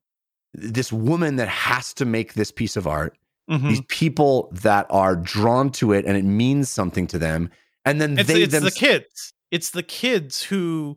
this 0.54 0.92
woman 0.92 1.36
that 1.36 1.48
has 1.48 1.92
to 1.94 2.04
make 2.04 2.34
this 2.34 2.50
piece 2.50 2.76
of 2.76 2.86
art, 2.86 3.16
Mhm. 3.50 3.68
these 3.68 3.82
people 3.88 4.48
that 4.52 4.86
are 4.90 5.16
drawn 5.16 5.70
to 5.72 5.92
it 5.92 6.04
and 6.06 6.16
it 6.16 6.24
means 6.24 6.68
something 6.70 7.06
to 7.08 7.18
them. 7.18 7.50
And 7.84 8.00
then 8.00 8.18
It's, 8.18 8.28
they 8.28 8.42
it's 8.42 8.52
them 8.52 8.64
the 8.64 8.70
kids. 8.70 9.32
It's 9.52 9.70
the 9.70 9.84
kids 9.84 10.42
who 10.42 10.96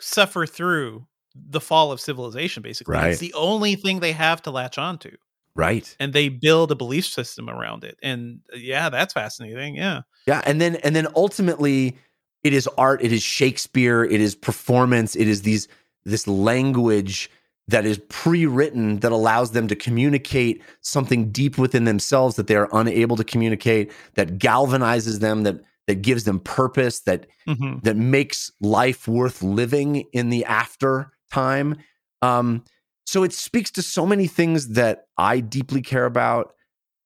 suffer 0.00 0.44
through 0.44 1.06
the 1.34 1.60
fall 1.60 1.92
of 1.92 2.00
civilization, 2.00 2.62
basically. 2.62 2.94
Right. 2.96 3.12
It's 3.12 3.20
the 3.20 3.32
only 3.32 3.74
thing 3.76 4.00
they 4.00 4.12
have 4.12 4.42
to 4.42 4.50
latch 4.50 4.76
onto. 4.76 5.16
right. 5.54 5.96
And 5.98 6.12
they 6.12 6.28
build 6.28 6.70
a 6.70 6.74
belief 6.74 7.06
system 7.06 7.48
around 7.48 7.84
it. 7.84 7.96
And 8.02 8.40
uh, 8.52 8.56
yeah, 8.58 8.90
that's 8.90 9.14
fascinating. 9.14 9.76
Yeah. 9.76 10.02
Yeah, 10.26 10.42
and 10.44 10.60
then 10.60 10.76
and 10.76 10.94
then 10.94 11.06
ultimately 11.16 11.96
it 12.42 12.52
is 12.52 12.68
art, 12.76 13.02
it 13.02 13.12
is 13.12 13.22
Shakespeare, 13.22 14.04
it 14.04 14.20
is 14.20 14.34
performance, 14.34 15.16
it 15.16 15.28
is 15.28 15.42
these 15.42 15.68
this 16.04 16.26
language 16.26 17.30
that 17.68 17.84
is 17.84 17.98
pre-written 18.08 19.00
that 19.00 19.10
allows 19.12 19.50
them 19.50 19.66
to 19.68 19.74
communicate 19.74 20.62
something 20.80 21.32
deep 21.32 21.58
within 21.58 21.84
themselves 21.84 22.36
that 22.36 22.46
they 22.46 22.54
are 22.56 22.68
unable 22.72 23.16
to 23.16 23.24
communicate 23.24 23.90
that 24.14 24.38
galvanizes 24.38 25.18
them 25.20 25.42
that 25.42 25.60
that 25.86 26.02
gives 26.02 26.24
them 26.24 26.40
purpose 26.40 27.00
that 27.00 27.26
hmm 27.46 27.78
that 27.82 27.96
makes 27.96 28.50
life 28.60 29.06
worth 29.06 29.42
living 29.42 30.04
in 30.12 30.30
the 30.30 30.44
after 30.44 31.12
time. 31.32 31.76
Um, 32.22 32.64
so 33.06 33.22
it 33.22 33.32
speaks 33.32 33.70
to 33.72 33.82
so 33.82 34.04
many 34.04 34.26
things 34.26 34.70
that 34.70 35.06
I 35.16 35.40
deeply 35.40 35.82
care 35.82 36.06
about 36.06 36.52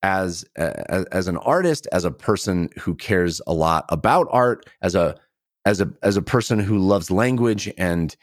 as 0.02 0.44
as, 0.57 1.05
as 1.07 1.28
an 1.28 1.36
artist, 1.39 1.86
as 1.93 2.05
a 2.05 2.11
person 2.11 2.70
who 2.78 2.94
cares 2.94 3.40
a 3.47 3.52
lot 3.52 3.85
about 3.89 4.28
art, 4.31 4.65
as 4.81 4.94
a 4.94 5.16
as 5.66 5.81
a 5.81 5.93
as 6.02 6.16
a 6.16 6.23
person 6.23 6.59
who 6.59 6.78
loves 6.78 7.11
language 7.11 7.70
and 7.77 8.16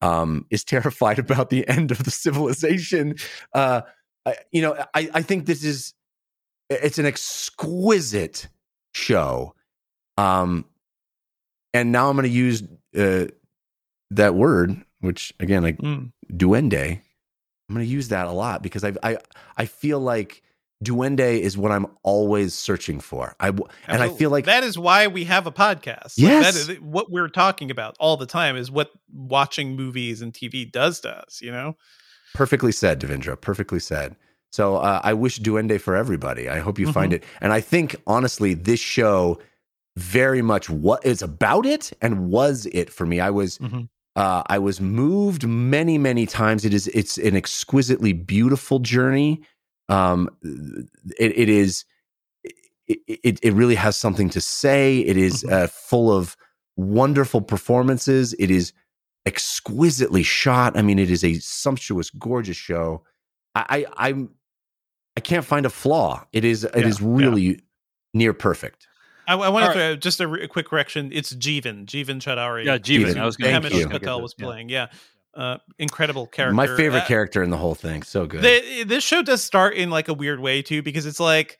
um, 0.00 0.46
is 0.50 0.64
terrified 0.64 1.18
about 1.18 1.50
the 1.50 1.66
end 1.68 1.90
of 1.90 2.04
the 2.04 2.10
civilization, 2.10 3.16
uh, 3.52 3.82
I, 4.26 4.36
you 4.52 4.62
know, 4.62 4.74
I, 4.94 5.10
I 5.14 5.22
think 5.22 5.46
this 5.46 5.64
is 5.64 5.94
it's 6.70 6.98
an 6.98 7.06
exquisite 7.06 8.48
show. 8.92 9.54
Um, 10.18 10.64
and 11.74 11.92
now 11.92 12.08
I'm 12.10 12.16
going 12.16 12.24
to 12.28 12.34
use 12.34 12.62
uh, 12.96 13.26
that 14.10 14.34
word, 14.34 14.76
which 15.00 15.32
again, 15.40 15.62
like 15.62 15.78
Mm. 15.78 16.12
duende. 16.32 17.00
I'm 17.68 17.74
going 17.74 17.86
to 17.86 17.90
use 17.92 18.08
that 18.08 18.26
a 18.26 18.32
lot 18.32 18.62
because 18.62 18.82
I 18.84 18.92
I 19.02 19.18
I 19.56 19.66
feel 19.66 20.00
like 20.00 20.42
duende 20.82 21.38
is 21.40 21.58
what 21.58 21.70
I'm 21.70 21.86
always 22.02 22.54
searching 22.54 22.98
for. 23.00 23.34
I 23.40 23.48
and 23.86 24.02
I 24.02 24.08
feel 24.08 24.30
like 24.30 24.46
that 24.46 24.64
is 24.64 24.78
why 24.78 25.06
we 25.08 25.24
have 25.24 25.46
a 25.46 25.52
podcast. 25.52 26.16
Like, 26.18 26.30
Yes. 26.30 26.54
that 26.54 26.72
is 26.74 26.80
what 26.80 27.10
we're 27.10 27.28
talking 27.28 27.70
about 27.70 27.96
all 28.00 28.16
the 28.16 28.26
time 28.26 28.56
is 28.56 28.70
what 28.70 28.90
watching 29.12 29.76
movies 29.76 30.22
and 30.22 30.32
TV 30.32 30.70
does 30.70 31.00
to 31.00 31.10
us. 31.10 31.40
You 31.42 31.50
know, 31.52 31.76
Perfectly 32.34 32.72
said, 32.72 33.00
Devindra. 33.00 33.38
Perfectly 33.40 33.80
said. 33.80 34.16
So 34.50 34.76
uh, 34.76 35.00
I 35.04 35.12
wish 35.12 35.40
Duende 35.40 35.78
for 35.80 35.94
everybody. 35.94 36.48
I 36.48 36.60
hope 36.60 36.78
you 36.78 36.90
find 36.90 37.12
it. 37.12 37.22
And 37.42 37.52
I 37.52 37.60
think 37.60 37.96
honestly, 38.06 38.54
this 38.54 38.80
show 38.80 39.38
very 39.98 40.42
much 40.42 40.70
what 40.70 41.04
is 41.04 41.22
about 41.22 41.66
it 41.66 41.92
and 42.00 42.30
was 42.30 42.66
it 42.66 42.90
for 42.90 43.04
me. 43.06 43.20
I 43.20 43.30
was 43.30 43.58
Mhm. 43.58 43.88
uh, 44.16 44.42
I 44.46 44.58
was 44.58 44.80
moved 44.80 45.46
many 45.46 45.98
many 45.98 46.26
times. 46.26 46.64
It 46.64 46.72
is 46.74 46.88
it's 46.88 47.18
an 47.18 47.36
exquisitely 47.36 48.12
beautiful 48.12 48.78
journey. 48.78 49.42
Um, 49.88 50.28
it, 51.18 51.32
it 51.38 51.48
is 51.48 51.84
it, 52.86 52.98
it 53.08 53.38
it 53.42 53.52
really 53.54 53.74
has 53.74 53.96
something 53.96 54.30
to 54.30 54.40
say. 54.40 54.98
It 55.00 55.16
is, 55.16 55.42
Mhm. 55.44 55.52
uh, 55.52 55.66
full 55.66 56.10
of 56.12 56.36
wonderful 56.76 57.40
performances. 57.42 58.34
It 58.38 58.50
is 58.50 58.72
exquisitely 59.26 60.22
shot. 60.22 60.76
I 60.76 60.82
mean, 60.82 60.98
it 60.98 61.10
is 61.10 61.22
a 61.24 61.34
sumptuous, 61.40 62.10
gorgeous 62.10 62.56
show. 62.56 63.04
I, 63.54 63.86
I 63.96 64.08
I'm 64.08 64.30
I 65.16 65.20
can't 65.20 65.44
find 65.44 65.66
a 65.66 65.70
flaw. 65.70 66.24
It 66.32 66.44
is 66.44 66.64
it 66.64 66.72
Yeah, 66.76 66.86
is 66.88 67.00
yeah. 67.00 67.06
really 67.08 67.60
near 68.14 68.32
perfect. 68.32 68.87
I, 69.28 69.34
I 69.36 69.48
want 69.50 69.66
to 69.66 69.72
throw 69.72 69.96
just 69.96 70.20
a, 70.20 70.26
re- 70.26 70.42
a 70.42 70.48
quick 70.48 70.66
correction. 70.66 71.10
It's 71.12 71.32
Jeevan, 71.34 71.84
Jeevan 71.86 72.20
Chaudhary. 72.20 72.64
Yeah, 72.64 72.78
Jeevan. 72.78 73.14
Jeevan. 73.14 73.20
I 73.20 73.26
was 73.26 73.36
going 73.36 73.62
Thank 73.62 73.72
Himesh. 73.74 73.90
Patel 73.90 74.20
was 74.22 74.34
Yeah. 74.38 74.44
playing. 74.46 74.68
Yeah, 74.70 74.86
uh, 75.34 75.58
incredible 75.78 76.26
character. 76.26 76.54
My 76.54 76.66
favorite 76.66 77.02
Uh, 77.02 77.06
character 77.06 77.42
in 77.42 77.50
the 77.50 77.56
whole 77.58 77.74
thing. 77.74 78.02
So 78.02 78.26
good. 78.26 78.42
the, 78.42 78.84
this 78.84 79.04
show 79.04 79.22
does 79.22 79.42
start 79.44 79.74
in 79.74 79.90
like 79.90 80.08
a 80.08 80.14
weird 80.14 80.40
way 80.40 80.62
too 80.62 80.82
because 80.82 81.04
it's 81.06 81.20
like 81.20 81.58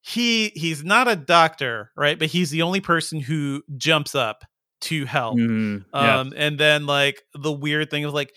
he 0.00 0.50
he's 0.54 0.84
not 0.84 1.08
a 1.08 1.16
doctor 1.16 1.90
right 1.96 2.18
but 2.18 2.28
he's 2.28 2.50
the 2.50 2.60
only 2.60 2.80
person 2.80 3.20
who 3.20 3.62
jumps 3.78 4.14
up 4.14 4.44
to 4.82 5.06
help 5.06 5.38
Mm, 5.38 5.84
yeah. 5.94 6.18
um 6.20 6.34
and 6.36 6.60
then 6.60 6.84
like 6.84 7.22
the 7.34 7.50
weird 7.50 7.90
thing 7.90 8.04
of 8.04 8.12
like 8.12 8.34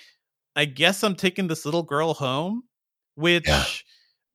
i 0.56 0.64
guess 0.64 1.04
i'm 1.04 1.14
taking 1.16 1.48
this 1.50 1.66
little 1.66 1.84
girl 1.84 2.14
home 2.14 2.64
which 3.16 3.48
Yeah. 3.50 3.66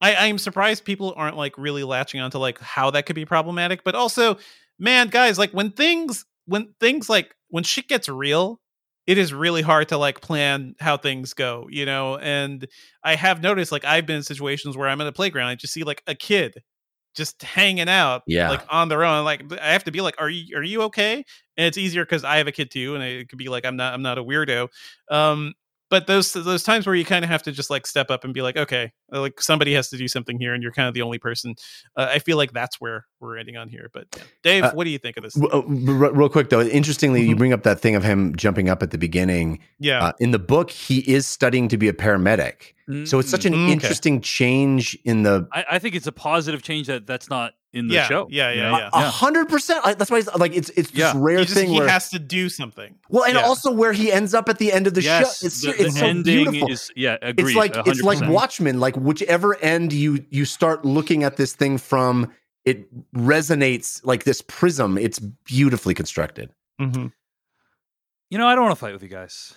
I 0.03 0.15
i'm 0.27 0.37
surprised 0.39 0.85
people 0.85 1.15
aren't 1.17 1.37
like 1.39 1.57
really 1.57 1.85
latching 1.85 2.21
onto 2.21 2.37
like 2.39 2.59
how 2.61 2.91
that 2.91 3.07
could 3.07 3.17
be 3.17 3.25
problematic 3.25 3.83
but 3.85 3.95
also 3.95 4.37
man 4.79 5.09
guys 5.09 5.39
like 5.39 5.53
when 5.53 5.71
things 5.71 6.27
when 6.47 6.75
things 6.81 7.09
like 7.09 7.35
when 7.49 7.65
shit 7.65 7.89
gets 7.89 8.09
real 8.09 8.61
it 9.07 9.19
is 9.19 9.33
really 9.33 9.63
hard 9.63 9.89
to 9.89 9.97
like 9.99 10.21
plan 10.21 10.75
how 10.79 10.97
things 10.97 11.33
go 11.35 11.67
you 11.71 11.87
know? 11.87 12.19
And 12.19 12.69
i 13.03 13.15
have 13.15 13.43
noticed 13.43 13.73
like 13.73 13.85
i've 13.87 14.05
been 14.07 14.17
in 14.17 14.23
situations 14.23 14.77
where 14.77 14.89
i'm 14.89 15.01
at 15.01 15.07
a 15.07 15.13
playground 15.13 15.49
i 15.49 15.55
just 15.55 15.73
see 15.73 15.85
like 15.85 16.03
a 16.07 16.15
kid 16.15 16.63
just 17.15 17.43
hanging 17.43 17.89
out 17.91 18.23
Yeah. 18.27 18.49
like 18.49 18.63
on 18.71 18.89
their 18.89 19.05
own 19.05 19.25
like 19.25 19.43
i 19.61 19.73
have 19.73 19.85
to 19.85 19.91
be 19.91 20.01
like 20.01 20.15
are 20.19 20.31
you 20.31 20.57
are 20.57 20.63
you 20.63 20.83
okay? 20.83 21.25
And 21.57 21.67
it's 21.67 21.77
easier 21.77 22.05
because 22.05 22.25
i 22.25 22.39
have 22.39 22.47
a 22.47 22.53
kid 22.53 22.71
too 22.71 22.95
and 22.95 23.05
it 23.05 23.29
could 23.29 23.39
be 23.39 23.49
like 23.49 23.67
i'm 23.67 23.77
not 23.77 23.93
i'm 23.95 24.03
not 24.03 24.19
a 24.19 24.25
weirdo. 24.25 24.69
Um 25.11 25.53
but 25.93 26.07
those 26.09 26.33
those 26.33 26.63
times 26.65 26.87
where 26.87 26.95
you 26.97 27.05
kind 27.05 27.23
of 27.25 27.31
have 27.31 27.43
to 27.45 27.53
just 27.53 27.69
like 27.71 27.87
step 27.87 28.11
up 28.11 28.25
and 28.25 28.33
be 28.35 28.41
like 28.43 28.57
okay 28.57 28.91
uh, 29.13 29.21
like 29.21 29.41
somebody 29.41 29.75
has 29.75 29.91
to 29.91 29.97
do 29.99 30.09
something 30.09 30.39
here 30.41 30.55
and 30.55 30.63
you're 30.63 30.73
kind 30.73 30.89
of 30.89 30.95
the 30.95 31.03
only 31.03 31.19
person 31.19 31.55
uh, 31.97 32.09
i 32.11 32.19
feel 32.19 32.37
like 32.39 32.53
that's 32.53 32.81
where 32.81 33.05
we're 33.21 33.37
ending 33.37 33.57
on 33.57 33.69
here 33.69 33.91
but 33.93 34.07
yeah. 34.17 34.23
dave 34.43 34.65
Uh, 34.65 34.73
what 34.73 34.85
do 34.85 34.91
you 34.91 34.99
think 34.99 35.17
of 35.19 35.23
this 35.23 35.35
W- 35.35 35.53
uh, 35.53 35.59
r- 36.07 36.13
real 36.13 36.29
quick 36.29 36.49
though, 36.49 36.63
interestingly, 36.63 37.23
you 37.23 37.35
Mhm. 37.37 37.39
bring 37.39 37.53
up 37.53 37.63
that 37.65 37.79
thing 37.81 37.95
of 37.95 38.03
him 38.03 38.35
jumping 38.37 38.69
up 38.69 38.83
at 38.83 38.91
the 38.91 38.99
beginning. 38.99 39.59
yeah 39.79 40.03
Uh, 40.07 40.13
in 40.19 40.31
the 40.33 40.39
book, 40.39 40.71
he 40.71 40.99
is 41.01 41.27
studying 41.27 41.69
to 41.69 41.77
be 41.77 41.89
a 41.89 41.93
paramedic. 41.93 42.73
So 43.05 43.19
it's 43.21 43.31
such 43.31 43.45
an 43.47 43.53
Mm, 43.55 43.65
okay. 43.65 43.73
interesting 43.75 44.21
change 44.21 44.99
in 45.05 45.23
the 45.23 45.47
I, 45.53 45.65
I 45.73 45.79
think 45.79 45.95
it's 45.95 46.07
a 46.09 46.13
positive 46.13 46.63
change 46.63 46.87
that 46.89 47.07
that's 47.07 47.29
not 47.31 47.53
in 47.73 47.89
the 47.89 47.95
Yeah, 47.95 48.07
show. 48.09 48.29
yeah, 48.31 48.53
yeah, 48.53 48.77
yeah. 48.79 48.91
a 48.93 49.11
hundred 49.11 49.49
percent. 49.49 49.83
That's 49.99 50.11
why 50.11 50.19
it's 50.19 50.35
like 50.37 50.55
it's 50.55 50.69
it's 50.71 50.91
this 50.91 51.15
rare 51.15 51.39
he, 51.39 51.45
just, 51.45 51.57
thing 51.57 51.71
he 51.71 51.79
where 51.79 51.89
has 51.89 52.11
to 52.11 52.19
do 52.19 52.49
something 52.49 52.95
well, 53.09 53.25
and 53.25 53.35
yeah. 53.35 53.43
also 53.43 53.71
where 53.73 53.93
he 53.93 54.13
ends 54.13 54.35
up 54.35 54.49
at 54.49 54.59
the 54.59 54.73
end 54.73 54.87
of 54.87 54.95
the 54.95 55.03
yes, 55.03 55.39
show. 55.41 55.47
It's, 55.47 55.63
the, 55.63 55.71
it's 55.71 55.95
the 55.95 56.01
so 56.01 56.07
ending 56.07 56.51
beautiful. 56.51 56.71
is 56.71 56.91
yeah. 56.97 57.17
Agreed. 57.23 57.47
it's 57.49 57.57
like 57.57 57.77
it's 57.87 58.03
like 58.03 58.21
Watchmen. 58.29 58.79
Like 58.81 58.97
whichever 58.97 59.57
end 59.57 59.93
you 59.93 60.25
you 60.31 60.45
start 60.45 60.85
looking 60.85 61.25
at 61.25 61.37
this 61.37 61.55
thing 61.55 61.79
from, 61.79 62.31
it 62.65 62.87
resonates 63.15 64.05
like 64.05 64.25
this 64.25 64.43
prism. 64.43 64.99
It's 64.99 65.19
beautifully 65.19 65.95
constructed. 65.95 66.51
mm-hmm. 66.81 67.07
You 68.31 68.39
know, 68.39 68.47
I 68.47 68.55
don't 68.55 68.65
want 68.65 68.77
to 68.77 68.81
fight 68.81 68.95
with 68.95 69.03
you 69.03 69.09
guys. 69.11 69.53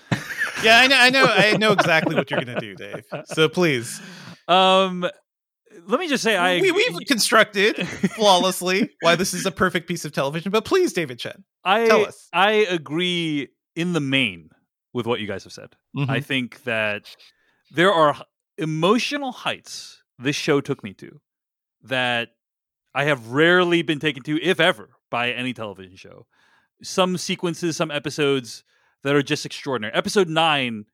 yeah 0.64 0.80
i 0.80 0.88
know 0.88 0.96
i 0.98 1.10
know 1.10 1.26
i 1.26 1.58
know 1.58 1.72
exactly 1.80 2.16
what 2.16 2.32
you're 2.32 2.40
gonna 2.40 2.60
do 2.60 2.76
dave 2.76 3.04
so 3.26 3.50
please 3.50 4.02
Um, 4.48 5.06
let 5.88 6.00
me 6.00 6.08
just 6.08 6.24
say, 6.24 6.36
I 6.36 6.60
we, 6.60 6.72
we've 6.72 7.00
constructed 7.08 7.88
flawlessly 7.88 8.92
why 9.02 9.16
this 9.16 9.34
is 9.34 9.46
a 9.46 9.52
perfect 9.52 9.88
piece 9.88 10.06
of 10.06 10.12
television 10.12 10.52
but 10.52 10.66
please 10.66 10.94
david 10.94 11.20
chen 11.20 11.44
I 11.64 11.88
tell 11.88 12.06
us. 12.06 12.30
I 12.32 12.52
agree 12.52 13.50
in 13.76 13.94
the 13.94 14.00
main 14.00 14.50
with 14.94 15.06
what 15.06 15.20
you 15.20 15.28
guys 15.28 15.44
have 15.44 15.52
said. 15.54 15.76
Mm-hmm. 15.96 16.10
I 16.10 16.22
think 16.22 16.64
that 16.64 17.14
there 17.72 17.92
are 17.92 18.16
emotional 18.58 19.34
heights 19.34 20.02
this 20.18 20.38
show 20.38 20.62
took 20.62 20.84
me 20.84 20.94
to 20.94 21.20
that 21.84 22.30
I 22.94 23.04
have 23.04 23.28
rarely 23.28 23.82
been 23.82 24.00
taken 24.00 24.24
to, 24.24 24.42
if 24.42 24.62
ever, 24.62 24.92
by 25.12 25.32
any 25.32 25.54
television 25.54 25.98
show. 25.98 26.28
Some 26.82 27.18
sequences, 27.18 27.76
some 27.76 27.92
episodes 27.92 28.64
that 29.04 29.16
are 29.16 29.22
just 29.22 29.46
extraordinary. 29.46 29.94
Episode 29.94 30.30
nine 30.30 30.86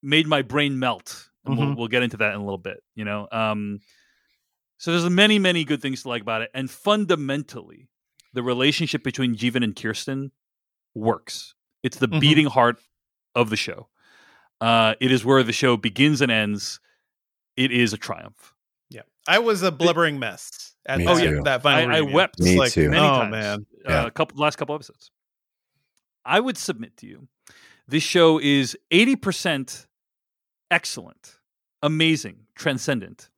made 0.00 0.28
my 0.28 0.42
brain 0.42 0.78
melt. 0.78 1.28
And 1.44 1.58
we'll, 1.58 1.74
we'll 1.74 1.88
get 1.88 2.02
into 2.04 2.18
that 2.18 2.34
in 2.34 2.40
a 2.40 2.44
little 2.44 2.58
bit, 2.58 2.82
you 2.94 3.04
know? 3.04 3.26
Um, 3.32 3.80
so 4.80 4.90
there's 4.92 5.08
many, 5.10 5.38
many 5.38 5.62
good 5.64 5.82
things 5.82 6.02
to 6.02 6.08
like 6.08 6.22
about 6.22 6.40
it. 6.42 6.50
And 6.54 6.70
fundamentally, 6.70 7.88
the 8.32 8.42
relationship 8.42 9.04
between 9.04 9.36
Jeevan 9.36 9.62
and 9.62 9.76
Kirsten 9.76 10.32
works. 10.94 11.54
It's 11.82 11.98
the 11.98 12.08
Mhm. 12.08 12.20
beating 12.20 12.46
heart 12.46 12.80
of 13.34 13.50
the 13.50 13.56
show. 13.56 13.88
Uh, 14.60 14.94
it 15.00 15.12
is 15.12 15.24
where 15.24 15.42
the 15.42 15.52
show 15.52 15.76
begins 15.76 16.20
and 16.20 16.32
ends. 16.32 16.80
It 17.56 17.70
is 17.72 17.92
a 17.92 17.98
triumph. 17.98 18.54
yeah 18.92 19.02
i 19.28 19.38
was 19.38 19.62
a 19.62 19.70
blubbering 19.70 20.18
mess 20.18 20.74
at 20.86 20.98
Me 20.98 21.04
that, 21.04 21.20
too. 21.22 21.42
that 21.44 21.60
I, 21.60 21.62
final 21.62 21.90
I 21.94 21.98
reunion. 21.98 22.14
wept 22.14 22.40
Me 22.40 22.58
like, 22.58 22.72
too. 22.72 22.90
many 22.90 23.06
oh 23.06 23.20
times. 23.20 23.30
man 23.30 23.66
Yeah. 23.84 24.02
Uh, 24.02 24.06
a 24.06 24.10
couple 24.10 24.38
last 24.38 24.56
couple 24.56 24.74
episodes. 24.74 25.10
I 26.24 26.40
would 26.40 26.58
submit 26.58 26.96
to 26.98 27.06
you, 27.06 27.28
this 27.86 28.02
show 28.02 28.40
is 28.40 28.76
eighty 28.90 29.14
percent 29.16 29.86
excellent, 30.70 31.38
amazing, 31.82 32.46
transcendent, 32.56 33.29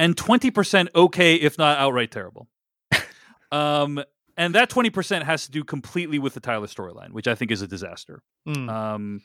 and 0.00 0.16
twenty 0.16 0.50
percent 0.50 0.88
okay, 0.94 1.34
if 1.36 1.56
not 1.58 1.78
outright 1.78 2.10
terrible. 2.10 2.48
um, 3.52 4.02
and 4.36 4.54
that 4.54 4.70
twenty 4.70 4.90
percent 4.90 5.24
has 5.24 5.44
to 5.46 5.50
do 5.50 5.64
completely 5.64 6.18
with 6.18 6.34
the 6.34 6.40
Tyler 6.40 6.66
storyline, 6.66 7.10
which 7.10 7.28
I 7.28 7.34
think 7.34 7.50
is 7.50 7.62
a 7.62 7.66
disaster. 7.66 8.22
Mm. 8.48 8.68
Um, 8.70 9.20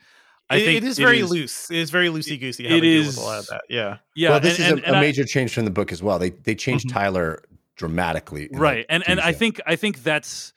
I 0.50 0.58
It- 0.58 0.66
think 0.66 0.78
it 0.78 0.84
is 0.84 1.00
very 1.00 1.24
loose 1.24 1.72
it 1.72 1.78
is 1.78 1.90
very 1.90 2.08
loosey 2.10 2.40
goosey 2.40 2.68
how 2.68 2.76
it 2.76 2.82
they 2.82 2.88
deal 2.98 3.06
with 3.08 3.18
a 3.18 3.22
lot 3.22 3.40
of 3.40 3.48
that 3.48 3.62
yeah 3.68 3.98
Yeah, 4.16 4.30
well, 4.30 4.40
this 4.40 4.60
and- 4.60 4.66
is 4.66 4.72
and- 4.74 4.80
a, 4.82 4.86
and 4.86 4.96
a 4.96 4.98
I- 5.00 5.02
major 5.02 5.24
change 5.24 5.52
from 5.54 5.66
the 5.66 5.72
book 5.72 5.92
as 5.92 6.04
well. 6.04 6.20
They 6.20 6.30
they 6.30 6.54
changed 6.54 6.88
Mhm. 6.88 6.94
Tyler 6.94 7.44
dramatically, 7.78 8.48
right 8.54 8.86
and 8.90 9.04
and 9.08 9.20
TV 9.20 9.24
i 9.26 9.34
think 9.34 9.62
i 9.66 9.76
think 9.76 10.04
that's 10.04 10.54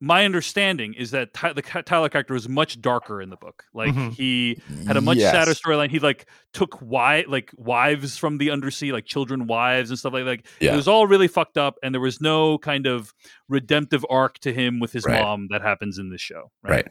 my 0.00 0.24
understanding 0.24 0.92
is 0.94 1.12
that 1.12 1.32
Ty, 1.32 1.52
the 1.54 1.62
tyler 1.62 2.08
character 2.08 2.34
was 2.34 2.48
much 2.48 2.80
darker 2.80 3.22
in 3.22 3.30
the 3.30 3.36
book 3.36 3.64
like 3.72 3.94
Mhm. 3.94 4.12
he 4.14 4.60
had 4.86 4.96
a 4.96 5.00
much 5.00 5.18
Yes. 5.18 5.32
sadder 5.32 5.52
storyline 5.52 5.88
he 5.90 5.98
like 5.98 6.26
took 6.52 6.72
wi- 6.80 7.24
like 7.28 7.50
wives 7.56 8.18
from 8.18 8.38
the 8.38 8.50
undersea 8.50 8.92
like 8.92 9.06
children 9.06 9.46
wives 9.46 9.90
and 9.90 9.98
stuff 9.98 10.12
like 10.12 10.24
that 10.24 10.30
like 10.30 10.46
Yeah. 10.60 10.72
it 10.72 10.76
was 10.76 10.88
all 10.88 11.06
really 11.06 11.28
fucked 11.28 11.56
up 11.56 11.76
and 11.82 11.94
there 11.94 12.00
was 12.02 12.20
no 12.20 12.58
kind 12.58 12.86
of 12.86 13.14
redemptive 13.48 14.04
arc 14.10 14.38
to 14.40 14.52
him 14.52 14.80
with 14.80 14.92
his 14.92 15.04
Right. 15.06 15.20
mom 15.22 15.46
that 15.50 15.62
happens 15.62 15.98
in 15.98 16.10
this 16.10 16.20
show 16.20 16.50
Right. 16.62 16.88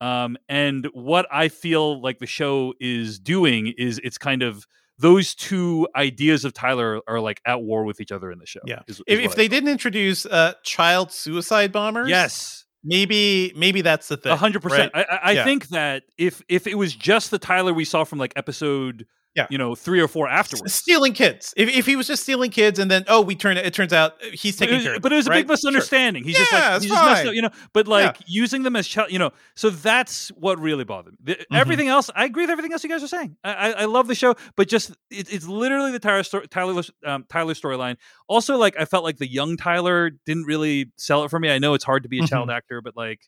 um, 0.00 0.36
and 0.48 0.86
what 0.92 1.26
I 1.30 1.48
feel 1.48 2.00
like 2.00 2.18
the 2.20 2.26
show 2.26 2.74
is 2.80 3.18
doing 3.20 3.74
is 3.76 4.00
it's 4.02 4.18
kind 4.18 4.42
of 4.42 4.66
those 5.00 5.34
two 5.34 5.88
ideas 5.96 6.44
of 6.44 6.52
Tyler 6.52 7.00
are 7.08 7.20
like 7.20 7.40
at 7.46 7.62
war 7.62 7.84
with 7.84 8.00
each 8.00 8.12
other 8.12 8.30
in 8.30 8.38
the 8.38 8.46
show. 8.46 8.60
Yeah. 8.66 8.80
is- 8.86 8.96
is 8.98 9.02
if, 9.06 9.18
if 9.20 9.34
they 9.34 9.44
felt. 9.44 9.50
didn't 9.50 9.68
introduce 9.70 10.26
uh 10.26 10.52
child 10.62 11.10
suicide 11.12 11.72
bombers 11.72 12.08
yes, 12.08 12.64
maybe 12.84 13.52
maybe 13.56 13.80
that's 13.82 14.08
the 14.08 14.16
thing 14.16 14.32
a 14.32 14.36
hundred 14.36 14.62
percent. 14.62 14.92
I 14.94 15.02
I 15.22 15.32
Yeah. 15.32 15.44
think 15.44 15.68
that 15.68 16.02
if 16.18 16.42
if 16.48 16.66
it 16.66 16.76
was 16.76 16.94
just 16.94 17.30
the 17.30 17.38
Tyler 17.38 17.72
we 17.72 17.84
saw 17.84 18.04
from 18.04 18.18
like 18.18 18.32
episode 18.36 19.06
Yeah. 19.36 19.46
you 19.48 19.58
know, 19.58 19.76
three 19.76 20.00
or 20.00 20.08
four 20.08 20.28
afterwards. 20.28 20.74
stealing 20.74 21.12
kids. 21.12 21.54
If, 21.56 21.68
if 21.68 21.86
he 21.86 21.94
was 21.94 22.08
just 22.08 22.24
stealing 22.24 22.50
kids, 22.50 22.80
and 22.80 22.90
then 22.90 23.04
oh, 23.06 23.20
we 23.20 23.36
turn 23.36 23.56
it. 23.56 23.64
It 23.64 23.72
turns 23.72 23.92
out 23.92 24.14
he's 24.22 24.58
But 24.58 24.64
it 24.64 24.66
taking 24.66 24.74
was, 24.76 24.84
care 24.84 24.94
of. 24.96 25.02
but 25.02 25.12
it 25.12 25.16
was 25.16 25.26
a 25.26 25.28
them, 25.28 25.38
big 25.38 25.48
right? 25.48 25.52
misunderstanding. 25.52 26.24
He's 26.24 26.36
just 26.36 26.52
like 26.52 26.82
he's 26.82 26.90
just 26.90 27.04
messed 27.04 27.26
up, 27.26 27.34
you 27.34 27.42
know. 27.42 27.50
But 27.72 27.86
like 27.86 28.16
using 28.26 28.64
them 28.64 28.74
as 28.74 28.88
child, 28.88 29.12
you 29.12 29.18
know. 29.20 29.30
So 29.54 29.70
that's 29.70 30.30
what 30.30 30.58
really 30.58 30.82
bothered 30.84 31.14
me. 31.24 31.34
Mm-hmm. 31.34 31.54
Everything 31.54 31.88
else, 31.88 32.10
I 32.14 32.24
agree 32.24 32.42
with 32.42 32.50
everything 32.50 32.72
else 32.72 32.82
you 32.82 32.90
guys 32.90 33.04
are 33.04 33.08
saying. 33.08 33.36
I, 33.44 33.52
I, 33.52 33.70
I 33.70 33.84
love 33.84 34.08
the 34.08 34.16
show, 34.16 34.34
but 34.56 34.68
just 34.68 34.90
it, 35.10 35.32
it's 35.32 35.46
literally 35.46 35.92
the 35.92 36.00
Tyler 36.00 36.24
sto- 36.24 36.46
Tyler 36.46 36.82
um, 37.06 37.24
Tyler 37.28 37.54
storyline. 37.54 37.96
Also, 38.28 38.56
like 38.56 38.74
I 38.78 38.84
felt 38.84 39.04
like 39.04 39.18
the 39.18 39.30
young 39.30 39.56
Tyler 39.56 40.10
didn't 40.26 40.44
really 40.44 40.90
sell 40.96 41.22
it 41.24 41.30
for 41.30 41.38
me. 41.38 41.50
I 41.50 41.58
know 41.60 41.74
it's 41.74 41.84
hard 41.84 42.02
to 42.02 42.08
be 42.08 42.18
a 42.18 42.26
child 42.26 42.50
actor, 42.50 42.80
but 42.82 42.96
like 42.96 43.20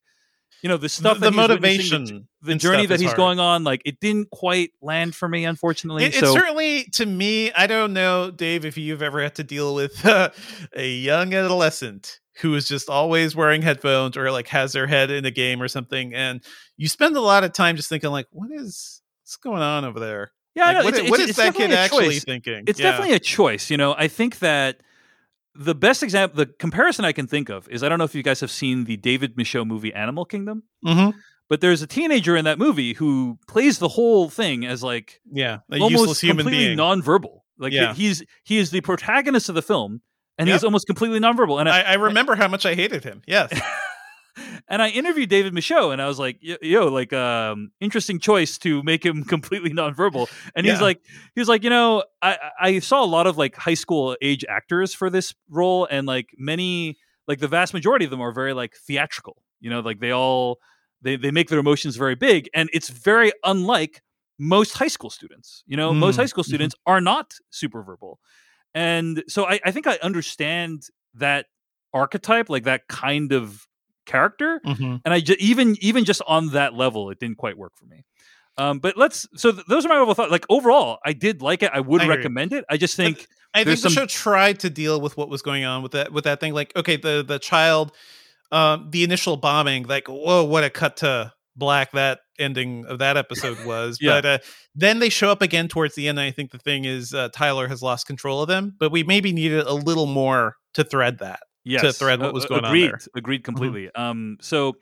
you 0.62 0.69
know 0.69 0.77
the 0.77 0.89
stuff 0.89 1.15
the, 1.15 1.20
that 1.20 1.31
the 1.31 1.37
motivation, 1.37 2.05
the, 2.05 2.24
the 2.43 2.55
journey 2.57 2.87
that 2.87 3.01
he's 3.01 3.09
hard. 3.11 3.16
going 3.16 3.41
on, 3.41 3.65
like 3.65 3.83
it 3.85 3.99
didn't 4.01 4.31
quite 4.31 4.70
land 4.81 5.15
for 5.15 5.29
me, 5.29 5.45
unfortunately. 5.45 6.05
It, 6.05 6.15
so 6.15 6.27
it 6.31 6.33
certainly, 6.33 6.85
to 6.95 7.07
me, 7.07 7.51
I 7.53 7.66
don't 7.66 7.93
know, 7.93 8.31
Dave, 8.31 8.65
if 8.65 8.77
you've 8.77 9.03
ever 9.03 9.23
had 9.23 9.35
to 9.37 9.45
deal 9.45 9.74
with 9.74 10.05
uh, 10.07 10.31
a 10.77 10.89
young 10.89 11.35
adolescent 11.35 12.20
who 12.41 12.55
is 12.55 12.66
just 12.66 12.89
always 12.89 13.37
wearing 13.37 13.61
headphones 13.62 14.16
or 14.16 14.31
like 14.31 14.49
has 14.49 14.73
their 14.73 14.87
head 14.87 15.11
in 15.11 15.24
a 15.24 15.31
game 15.31 15.61
or 15.62 15.69
something, 15.69 16.15
and 16.15 16.43
you 16.77 16.89
spend 16.89 17.16
a 17.16 17.20
lot 17.20 17.45
of 17.45 17.53
time 17.53 17.77
just 17.77 17.89
thinking, 17.89 18.11
like, 18.11 18.27
what 18.31 18.51
is 18.51 19.03
what's 19.23 19.37
going 19.37 19.62
on 19.62 19.85
over 19.85 20.01
there? 20.01 20.33
yeah, 20.55 20.66
Like, 20.66 20.77
no, 20.79 20.85
what, 20.85 20.95
it's, 20.95 21.11
what 21.11 21.20
it's- 21.20 21.23
is 21.24 21.29
it's 21.31 21.39
that 21.39 21.55
kid 21.55 21.73
actually 21.73 22.19
thinking? 22.19 22.65
It's 22.66 22.79
Yeah. 22.79 22.91
definitely 22.91 23.15
a 23.15 23.20
choice. 23.20 23.70
You 23.70 23.77
know, 23.79 23.95
I 23.97 24.09
think 24.09 24.39
that 24.41 24.81
the 25.55 25.74
best 25.74 26.03
example, 26.03 26.37
the 26.37 26.47
comparison 26.47 27.05
I 27.05 27.12
can 27.12 27.27
think 27.27 27.49
of 27.49 27.69
is 27.69 27.83
I 27.83 27.89
don't 27.89 27.99
know 27.99 28.05
if 28.05 28.15
you 28.15 28.23
guys 28.23 28.41
have 28.41 28.51
seen 28.51 28.85
the 28.85 28.97
David 28.97 29.37
Michôd 29.37 29.66
movie 29.66 29.93
Animal 29.93 30.24
Kingdom, 30.24 30.62
Mhm. 30.85 31.15
but 31.49 31.61
there's 31.61 31.83
a 31.83 31.87
teenager 31.87 32.37
in 32.37 32.45
that 32.47 32.59
movie 32.59 32.95
who 32.95 33.39
plays 33.49 33.79
the 33.79 33.89
whole 33.89 34.31
thing 34.31 34.65
as 34.65 34.83
like 34.83 35.20
yeah, 35.31 35.59
a 35.70 35.74
almost 35.81 35.93
useless 36.01 36.20
human 36.20 36.45
completely 36.45 36.66
being. 36.69 36.79
nonverbal. 36.79 37.41
Like 37.59 37.73
Yeah. 37.73 37.93
he's 37.95 38.23
he 38.45 38.59
is 38.59 38.70
the 38.70 38.81
protagonist 38.81 39.49
of 39.49 39.55
the 39.55 39.62
film, 39.62 40.01
and 40.39 40.49
Yep. 40.49 40.55
he's 40.55 40.65
almost 40.65 40.87
completely 40.87 41.20
nonverbal. 41.20 41.61
And 41.61 41.69
I, 41.69 41.83
I 41.83 41.95
remember 41.95 42.35
how 42.35 42.49
much 42.49 42.65
I 42.66 42.74
hated 42.74 43.05
him. 43.05 43.20
Yes, 43.27 43.53
and 44.69 44.81
I 44.83 44.89
interviewed 44.89 45.29
David 45.29 45.53
Michôd, 45.53 45.93
and 45.93 46.01
I 46.01 46.09
was 46.09 46.19
like, 46.19 46.39
"Yo, 46.41 46.89
like, 46.89 47.13
um, 47.13 47.71
interesting 47.81 48.19
choice 48.19 48.59
to 48.59 48.83
make 48.83 49.05
him 49.05 49.25
completely 49.35 49.71
nonverbal." 49.71 50.29
And 50.55 50.67
he's 50.67 50.81
like, 50.81 51.01
he 51.35 51.41
was 51.41 51.49
like, 51.49 51.63
you 51.65 51.71
know, 51.71 52.05
I 52.23 52.39
I 52.61 52.79
saw 52.79 53.05
a 53.05 53.07
lot 53.07 53.27
of 53.27 53.37
like 53.37 53.57
high 53.57 53.75
school 53.75 54.17
age 54.23 54.45
actors 54.49 54.95
for 54.95 55.11
this 55.11 55.35
role, 55.51 55.87
and 55.91 56.07
like 56.07 56.31
many, 56.39 56.97
like 57.29 57.41
the 57.41 57.49
vast 57.49 57.75
majority 57.75 58.05
of 58.05 58.11
them 58.11 58.21
are 58.21 58.33
very 58.33 58.55
like 58.55 58.75
theatrical. 58.77 59.43
You 59.61 59.71
know, 59.71 59.81
like 59.81 60.01
they 60.01 60.11
all 60.13 60.59
they 61.03 61.17
they 61.17 61.31
make 61.31 61.49
their 61.49 61.61
emotions 61.61 61.97
very 61.97 62.15
big, 62.15 62.49
and 62.55 62.71
it's 62.73 62.89
very 62.89 63.33
unlike 63.45 64.03
most 64.39 64.73
high 64.75 64.89
school 64.89 65.11
students. 65.11 65.63
You 65.67 65.77
know, 65.77 65.93
most 65.95 66.17
Mm, 66.17 66.21
high 66.21 66.27
school 66.27 66.45
students 66.45 66.75
are 66.87 67.01
not 67.01 67.35
super 67.51 67.83
verbal, 67.83 68.19
and 68.75 69.23
so 69.29 69.45
I, 69.47 69.61
I 69.65 69.71
think 69.71 69.87
I 69.87 69.99
understand 70.03 70.85
that 71.15 71.47
archetype, 71.93 72.49
like 72.49 72.65
that 72.65 72.89
kind 72.89 73.33
of 73.33 73.67
character 74.07 74.61
Mhm. 74.66 75.01
and 75.05 75.15
I 75.15 75.20
ju- 75.20 75.37
even 75.39 75.77
even 75.81 76.05
just 76.05 76.23
on 76.27 76.49
that 76.51 76.74
level, 76.74 77.11
it 77.11 77.19
didn't 77.19 77.39
quite 77.39 77.57
work 77.57 77.73
for 77.77 77.87
me. 77.87 78.05
Um, 78.59 78.81
but 78.81 78.97
let's. 78.99 79.27
So 79.35 79.51
th- 79.53 79.65
those 79.66 79.87
are 79.87 79.89
my 79.89 79.97
overall 79.97 80.15
thoughts. 80.15 80.31
Like 80.31 80.45
overall, 80.51 80.99
I 81.07 81.12
did 81.15 81.41
like 81.41 81.62
it. 81.62 81.70
I 81.73 81.81
would 81.81 82.03
I 82.03 82.05
you. 82.05 82.11
recommend 82.11 82.53
it. 82.53 82.65
I 82.69 82.77
just 82.77 82.97
But 82.97 83.05
think 83.05 83.27
I 83.55 83.65
there's 83.65 83.81
think 83.81 83.95
the 83.95 84.01
some- 84.01 84.03
show 84.03 84.07
tried 84.07 84.61
to 84.61 84.70
deal 84.70 85.01
with 85.01 85.16
what 85.16 85.29
was 85.31 85.41
going 85.43 85.65
on 85.65 85.83
with 85.83 85.93
that 85.93 86.12
with 86.12 86.24
that 86.24 86.41
thing. 86.41 86.53
Like, 86.53 86.73
okay, 86.77 86.97
the 86.97 87.24
the 87.27 87.39
child, 87.39 87.93
um, 88.51 88.89
the 88.91 89.05
initial 89.05 89.37
bombing, 89.39 89.85
like, 89.85 90.07
whoa, 90.09 90.45
what 90.45 90.65
a 90.65 90.70
cut 90.70 90.99
to 90.99 91.33
black 91.57 91.93
that 91.93 92.20
ending 92.39 92.85
of 92.87 92.99
that 92.99 93.16
episode 93.16 93.59
was. 93.66 93.99
Yeah. 94.01 94.20
But 94.20 94.27
uh, 94.27 94.39
then 94.74 94.99
they 94.99 95.09
show 95.09 95.31
up 95.31 95.41
again 95.43 95.69
towards 95.69 95.95
the 95.95 96.09
end. 96.09 96.19
And 96.19 96.27
I 96.27 96.31
think 96.31 96.51
the 96.51 96.59
thing 96.59 96.85
is, 96.85 97.15
uh, 97.15 97.29
Tyler 97.35 97.69
has 97.69 97.83
lost 97.83 98.07
control 98.07 98.43
of 98.43 98.49
them, 98.49 98.74
but 98.79 98.91
we 98.93 99.03
maybe 99.03 99.33
needed 99.33 99.66
a 99.66 99.73
little 99.74 100.07
more 100.07 100.57
to 100.74 100.83
thread 100.85 101.19
that. 101.20 101.41
Yes, 101.64 101.98
thread 101.98 102.20
what 102.20 102.34
was 102.34 102.47
going 102.47 102.64
on 102.64 102.70
agreed, 102.70 102.86
there. 102.89 102.97
Mm-hmm. 102.97 103.18
Agreed 103.18 103.44
completely. 103.44 103.90
Um, 103.94 104.39
so, 104.40 104.76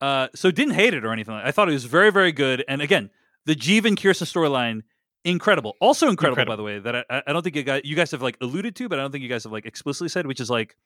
uh, 0.00 0.28
so 0.34 0.50
didn't 0.50 0.74
hate 0.74 0.94
it 0.94 1.04
or 1.04 1.12
anything. 1.12 1.34
Like 1.34 1.44
I 1.44 1.50
thought 1.50 1.68
it 1.68 1.72
was 1.72 1.84
very 1.84 2.10
very 2.10 2.32
good. 2.32 2.64
And 2.68 2.80
again, 2.82 3.10
the 3.46 3.54
Jeev 3.54 3.84
and 3.84 4.00
Kirsten 4.00 4.26
storyline. 4.26 4.82
Incredible. 5.22 5.76
Also 5.82 6.08
incredible, 6.08 6.46
by 6.46 6.56
the 6.56 6.62
way, 6.62 6.78
that 6.78 7.04
I, 7.10 7.22
I 7.26 7.32
don't 7.34 7.42
think 7.42 7.54
you 7.54 7.62
guys, 7.62 7.82
you 7.84 7.94
guys 7.94 8.10
have 8.12 8.22
like 8.22 8.38
alluded 8.40 8.74
to, 8.76 8.88
but 8.88 8.98
I 8.98 9.02
don't 9.02 9.12
think 9.12 9.22
you 9.22 9.28
guys 9.28 9.44
have 9.44 9.52
like 9.52 9.66
explicitly 9.66 10.08
said, 10.08 10.26
which 10.26 10.40
is 10.40 10.48
like 10.48 10.76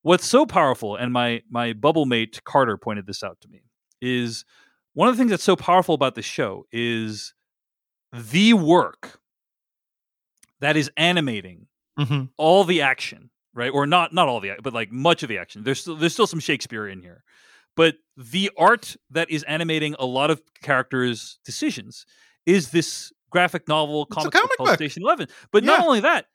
what's 0.00 0.24
so 0.24 0.46
powerful. 0.46 0.96
And 0.96 1.12
my 1.12 1.42
my 1.50 1.74
bubble 1.74 2.06
mate 2.06 2.40
Carter 2.44 2.78
pointed 2.78 3.06
this 3.06 3.22
out 3.22 3.38
to 3.42 3.48
me 3.48 3.60
is 4.00 4.46
one 4.94 5.06
of 5.08 5.14
the 5.14 5.20
things 5.20 5.30
that's 5.30 5.42
so 5.42 5.54
powerful 5.54 5.94
about 5.94 6.14
this 6.14 6.24
show 6.24 6.64
is 6.72 7.34
the 8.10 8.54
work 8.54 9.20
that 10.60 10.76
is 10.76 10.90
animating 10.96 11.66
Mm-hmm. 11.98 12.24
all 12.36 12.62
the 12.64 12.80
action, 12.80 13.28
right? 13.54 13.70
Or 13.70 13.86
not 13.86 14.12
not 14.12 14.28
all 14.28 14.40
the 14.40 14.52
but 14.62 14.72
like 14.72 14.90
much 14.92 15.22
of 15.22 15.28
the 15.28 15.38
action. 15.38 15.62
There's 15.64 15.80
still 15.80 15.96
there's 15.96 16.12
still 16.12 16.26
some 16.26 16.40
Shakespeare 16.40 16.86
in 16.88 17.02
here. 17.02 17.24
But 17.76 17.96
the 18.16 18.50
art 18.58 18.96
that 19.10 19.30
is 19.30 19.44
animating 19.44 19.94
a 19.98 20.06
lot 20.06 20.30
of 20.30 20.42
characters' 20.62 21.38
decisions 21.44 22.06
is 22.44 22.70
this 22.70 23.12
graphic 23.30 23.68
novel 23.68 24.06
comic, 24.06 24.32
comic 24.32 24.50
book 24.58 24.66
book. 24.66 24.76
Station 24.76 25.02
Eleven. 25.02 25.28
But 25.52 25.64
not 25.64 25.80
only 25.86 26.00
that, 26.00 26.26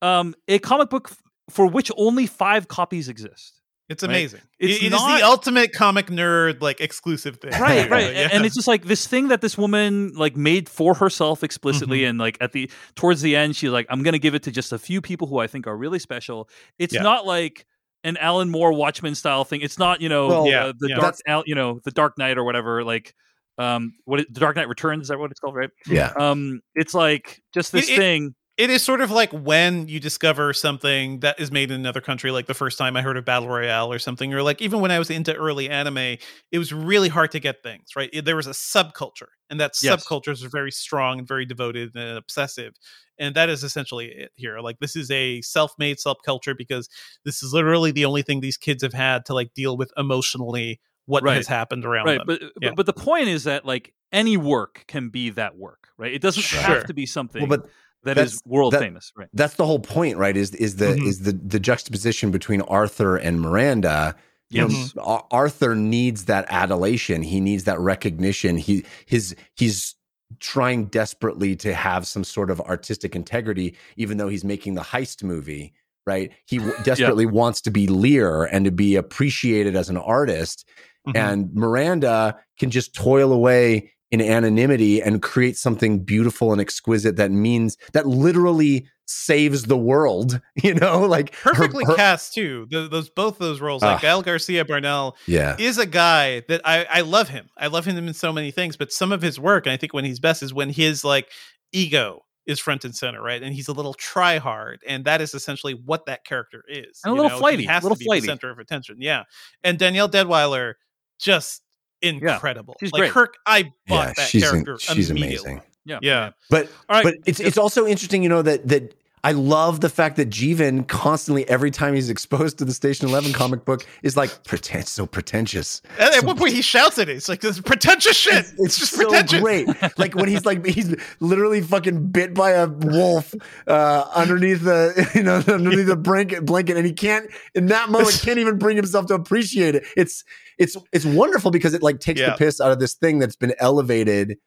um, 0.00 0.34
a 0.48 0.58
comic 0.58 0.88
book 0.88 1.08
f- 1.10 1.22
for 1.50 1.66
which 1.66 1.90
only 1.96 2.26
five 2.26 2.68
copies 2.68 3.08
exist. 3.08 3.55
It's 3.88 4.02
Right. 4.02 4.10
amazing. 4.10 4.40
It's 4.58 4.78
It- 4.78 4.82
it 4.82 4.86
is 4.86 4.90
not- 4.92 5.18
the 5.18 5.24
ultimate 5.24 5.72
comic 5.72 6.06
nerd 6.08 6.60
like 6.60 6.80
exclusive 6.80 7.36
thing. 7.36 7.52
right 7.52 7.88
right 7.90 8.12
Yeah. 8.14 8.28
and 8.32 8.44
it's 8.44 8.54
just 8.56 8.66
like 8.66 8.84
this 8.84 9.06
thing 9.06 9.28
that 9.28 9.40
this 9.40 9.56
woman 9.56 10.12
like 10.14 10.34
made 10.36 10.68
for 10.68 10.94
herself 10.94 11.44
explicitly 11.44 12.00
Mm-hmm. 12.00 12.08
and 12.10 12.18
like 12.18 12.36
at 12.40 12.52
the 12.52 12.70
towards 12.96 13.22
the 13.22 13.36
end 13.36 13.54
she's 13.54 13.70
like 13.70 13.86
i'm 13.88 14.02
gonna 14.02 14.18
give 14.18 14.34
it 14.34 14.42
to 14.44 14.50
just 14.50 14.72
a 14.72 14.78
few 14.78 15.00
people 15.00 15.28
who 15.28 15.38
i 15.38 15.46
think 15.46 15.66
are 15.68 15.76
really 15.76 15.98
special 16.00 16.48
it's 16.78 16.94
Yeah. 16.94 17.02
not 17.02 17.26
like 17.26 17.64
an 18.02 18.16
alan 18.16 18.50
moore 18.50 18.72
watchmen 18.72 19.14
style 19.14 19.44
thing 19.44 19.60
it's 19.60 19.78
not 19.78 20.00
you 20.00 20.08
know 20.08 20.26
Well, 20.28 20.42
uh, 20.42 20.46
Yeah, 20.46 20.72
the 20.78 20.88
yeah. 20.88 20.96
dark 20.96 21.14
Al- 21.28 21.44
you 21.46 21.54
know 21.54 21.78
the 21.84 21.90
dark 21.92 22.18
knight 22.18 22.38
or 22.38 22.44
whatever 22.44 22.82
like 22.82 23.14
um 23.58 23.94
what 24.04 24.20
it, 24.20 24.34
the 24.34 24.40
dark 24.40 24.56
knight 24.56 24.68
returns 24.68 25.02
is 25.02 25.08
that 25.08 25.18
what 25.18 25.30
it's 25.30 25.38
called 25.40 25.54
right 25.54 25.70
Yeah. 25.86 26.12
um 26.18 26.60
it's 26.74 26.92
like 26.94 27.40
just 27.54 27.70
this 27.72 27.88
It- 27.88 27.92
it- 27.92 27.96
thing 27.98 28.34
it 28.56 28.70
is 28.70 28.82
sort 28.82 29.00
of 29.02 29.10
like 29.10 29.30
when 29.32 29.86
you 29.86 30.00
discover 30.00 30.52
something 30.54 31.20
that 31.20 31.38
is 31.38 31.52
made 31.52 31.70
in 31.70 31.78
another 31.78 32.00
country 32.00 32.30
like 32.30 32.46
the 32.46 32.54
first 32.54 32.78
time 32.78 32.96
i 32.96 33.02
heard 33.02 33.16
of 33.16 33.24
battle 33.24 33.48
royale 33.48 33.92
or 33.92 33.98
something 33.98 34.32
or 34.32 34.42
like 34.42 34.62
even 34.62 34.80
when 34.80 34.90
i 34.90 34.98
was 34.98 35.10
into 35.10 35.34
early 35.34 35.68
anime 35.68 36.16
it 36.52 36.58
was 36.58 36.72
really 36.72 37.08
hard 37.08 37.30
to 37.30 37.38
get 37.40 37.62
things 37.62 37.90
right 37.96 38.10
It- 38.12 38.24
there 38.24 38.36
was 38.36 38.46
a 38.46 38.50
subculture 38.50 39.28
and 39.50 39.60
that 39.60 39.72
Yes. 39.82 40.04
subcultures 40.04 40.44
are 40.44 40.48
very 40.48 40.70
strong 40.72 41.18
and 41.18 41.28
very 41.28 41.44
devoted 41.44 41.94
and 41.94 42.16
obsessive 42.16 42.74
and 43.18 43.34
that 43.34 43.48
is 43.48 43.62
essentially 43.62 44.06
it 44.06 44.32
here 44.36 44.60
like 44.60 44.78
this 44.78 44.96
is 44.96 45.10
a 45.10 45.40
self-made 45.42 45.98
subculture 45.98 46.56
because 46.56 46.88
this 47.24 47.42
is 47.42 47.52
literally 47.52 47.90
the 47.92 48.04
only 48.04 48.22
thing 48.22 48.40
these 48.40 48.56
kids 48.56 48.82
have 48.82 48.94
had 48.94 49.24
to 49.26 49.34
like 49.34 49.52
deal 49.54 49.76
with 49.76 49.92
emotionally 49.96 50.80
what 51.06 51.22
Right. 51.22 51.36
has 51.36 51.46
happened 51.46 51.84
around 51.84 52.06
right 52.06 52.18
them 52.18 52.26
but, 52.26 52.40
Yeah. 52.42 52.48
but 52.70 52.76
but 52.76 52.86
the 52.86 52.92
point 52.92 53.28
is 53.28 53.44
that 53.44 53.64
like 53.64 53.92
any 54.12 54.36
work 54.36 54.84
can 54.88 55.08
be 55.10 55.30
that 55.30 55.56
work 55.56 55.88
right 55.98 56.12
it 56.12 56.22
doesn't 56.22 56.42
Sure. 56.42 56.60
have 56.60 56.84
to 56.86 56.94
be 56.94 57.06
something 57.06 57.46
Well, 57.48 57.58
but 57.58 57.70
that 58.04 58.18
is 58.18 58.32
that's- 58.32 58.42
world 58.46 58.72
that- 58.72 58.80
famous 58.80 59.12
right 59.16 59.28
that's 59.32 59.54
the 59.54 59.66
whole 59.66 59.78
point, 59.80 60.16
right? 60.16 60.36
Is 60.36 60.54
is 60.54 60.76
the 60.76 60.86
Mhm. 60.94 61.06
is 61.06 61.20
the 61.20 61.32
the 61.32 61.58
juxtaposition 61.60 62.30
between 62.30 62.60
Arthur 62.62 63.16
and 63.16 63.40
Miranda. 63.40 64.14
You 64.48 64.68
know, 64.68 65.26
Arthur 65.32 65.74
needs 65.74 66.26
that 66.26 66.46
adulation. 66.48 67.22
He 67.22 67.40
needs 67.40 67.64
that 67.64 67.80
recognition. 67.80 68.56
He 68.58 68.84
his 69.06 69.34
he's 69.56 69.96
trying 70.38 70.84
desperately 70.86 71.56
to 71.56 71.74
have 71.74 72.06
some 72.06 72.22
sort 72.24 72.50
of 72.50 72.60
artistic 72.60 73.16
integrity, 73.16 73.74
even 73.96 74.18
though 74.18 74.28
he's 74.28 74.44
making 74.44 74.74
the 74.74 74.82
heist 74.82 75.22
movie. 75.24 75.72
Right? 76.06 76.30
He 76.46 76.58
w- 76.58 76.76
desperately 76.84 77.26
wants 77.26 77.60
to 77.62 77.70
be 77.72 77.88
Lear 77.88 78.44
and 78.44 78.64
to 78.66 78.70
be 78.70 78.94
appreciated 78.94 79.74
as 79.74 79.88
an 79.90 79.96
artist. 79.96 80.64
Mhm. 81.08 81.16
And 81.16 81.52
Miranda 81.54 82.36
can 82.60 82.70
just 82.70 82.94
toil 82.94 83.32
away 83.32 83.90
in 84.10 84.20
anonymity 84.20 85.02
and 85.02 85.20
create 85.22 85.56
something 85.56 85.98
beautiful 86.04 86.52
and 86.52 86.60
exquisite 86.60 87.16
that 87.16 87.30
means 87.32 87.76
that 87.92 88.06
literally 88.06 88.86
saves 89.08 89.64
the 89.64 89.76
world. 89.76 90.40
You 90.62 90.74
know, 90.74 91.00
like 91.02 91.32
perfectly 91.32 91.84
her- 91.84 91.94
cast 91.94 92.34
too 92.34 92.66
Th 92.70 92.90
those 92.90 93.08
both 93.08 93.38
those 93.38 93.60
roles 93.60 93.82
like 93.82 93.98
Ah. 93.98 94.00
Gael 94.00 94.22
García 94.22 94.66
Bernal 94.66 95.16
Yeah. 95.26 95.54
is 95.58 95.78
a 95.78 95.86
guy 95.86 96.40
that 96.48 96.60
I, 96.64 96.86
I 96.90 97.00
love 97.02 97.28
him. 97.28 97.48
I 97.56 97.66
love 97.68 97.84
him 97.84 97.96
in 98.08 98.14
so 98.14 98.32
many 98.32 98.50
things, 98.50 98.76
but 98.76 98.92
some 98.92 99.12
of 99.12 99.22
his 99.22 99.38
work, 99.38 99.66
and 99.66 99.72
I 99.72 99.76
think 99.76 99.92
when 99.92 100.04
he's 100.04 100.18
best 100.20 100.42
is 100.42 100.52
when 100.54 100.70
his 100.70 101.04
like 101.04 101.28
ego 101.72 102.22
is 102.46 102.58
front 102.60 102.84
and 102.84 102.94
center, 102.94 103.20
right? 103.22 103.42
And 103.42 103.52
he's 103.54 103.66
a 103.68 103.72
little 103.72 103.94
try 103.94 104.38
hard, 104.38 104.80
and 104.86 105.04
that 105.04 105.20
is 105.20 105.34
essentially 105.34 105.74
what 105.84 106.06
that 106.06 106.24
character 106.24 106.62
is. 106.68 107.00
And 107.04 107.10
a 107.12 107.14
little 107.14 107.30
know? 107.30 107.38
flighty, 107.38 107.62
He 107.62 107.68
has 107.68 107.82
little 107.82 107.96
to 107.96 107.98
be 107.98 108.04
flighty. 108.04 108.20
the 108.20 108.26
center 108.28 108.50
of 108.50 108.58
attention. 108.60 108.96
Yeah, 109.00 109.24
and 109.64 109.78
Danielle 109.78 110.08
Deadwyler 110.08 110.74
just 111.18 111.62
incredible. 112.02 112.76
she's 112.80 112.92
like 112.92 113.00
great. 113.00 113.12
Kirk, 113.12 113.36
I 113.46 113.64
bought 113.88 114.08
Yeah, 114.08 114.12
that 114.16 114.28
she's 114.28 114.44
in- 114.44 114.64
character. 114.64 114.78
she's 114.78 115.10
amazing. 115.10 115.62
yeah 115.84 115.98
Yeah. 116.02 116.30
But 116.50 116.66
All 116.88 116.96
right. 116.96 117.04
but 117.04 117.14
it's 117.26 117.40
it's 117.40 117.58
also 117.58 117.86
interesting, 117.86 118.22
you 118.22 118.28
know, 118.28 118.42
that 118.42 118.66
that 118.68 118.94
I 119.24 119.32
love 119.32 119.80
the 119.80 119.88
fact 119.88 120.14
that 120.18 120.30
Jeevan 120.30 120.86
constantly, 120.86 121.48
every 121.48 121.72
time 121.72 121.94
he's 121.94 122.10
exposed 122.10 122.58
to 122.58 122.64
the 122.64 122.72
Station 122.72 123.08
Eleven 123.08 123.32
comic 123.32 123.64
book, 123.64 123.84
is 124.04 124.16
like 124.16 124.44
pretend 124.44 124.86
so 124.86 125.04
pretentious. 125.04 125.82
And 125.98 126.14
at 126.14 126.22
one 126.22 126.36
point 126.36 126.52
he 126.52 126.62
shouts 126.62 126.96
at 127.00 127.08
it. 127.08 127.16
It's 127.16 127.28
like 127.28 127.40
this 127.40 127.60
pretentious 127.60 128.16
shit. 128.16 128.34
It's, 128.34 128.52
it's 128.58 128.78
just 128.78 128.92
so 128.92 129.08
pretentious. 129.08 129.40
great. 129.40 129.66
Like 129.98 130.14
when 130.14 130.28
he's 130.28 130.44
like 130.46 130.64
he's 130.64 130.94
literally 131.18 131.60
fucking 131.60 132.08
bit 132.12 132.34
by 132.34 132.52
a 132.52 132.68
wolf 132.68 133.34
uh, 133.66 134.04
underneath 134.14 134.62
the 134.62 135.10
you 135.16 135.24
know 135.24 135.42
underneath 135.48 135.86
the 135.88 135.96
blanket 135.96 136.44
blanket, 136.46 136.76
and 136.76 136.86
he 136.86 136.92
can't 136.92 137.28
in 137.56 137.66
that 137.66 137.88
moment 137.90 138.20
can't 138.22 138.38
even 138.38 138.58
bring 138.58 138.76
himself 138.76 139.06
to 139.06 139.14
appreciate 139.14 139.74
it. 139.74 139.84
It's 139.96 140.22
it's 140.58 140.76
it's 140.92 141.04
wonderful 141.04 141.50
because 141.50 141.74
it 141.74 141.82
like 141.82 142.00
takes 142.00 142.20
Yeah. 142.20 142.30
the 142.30 142.36
piss 142.36 142.60
out 142.60 142.72
of 142.72 142.78
this 142.78 142.94
thing 142.94 143.18
that's 143.18 143.36
been 143.36 143.54
elevated, 143.58 144.38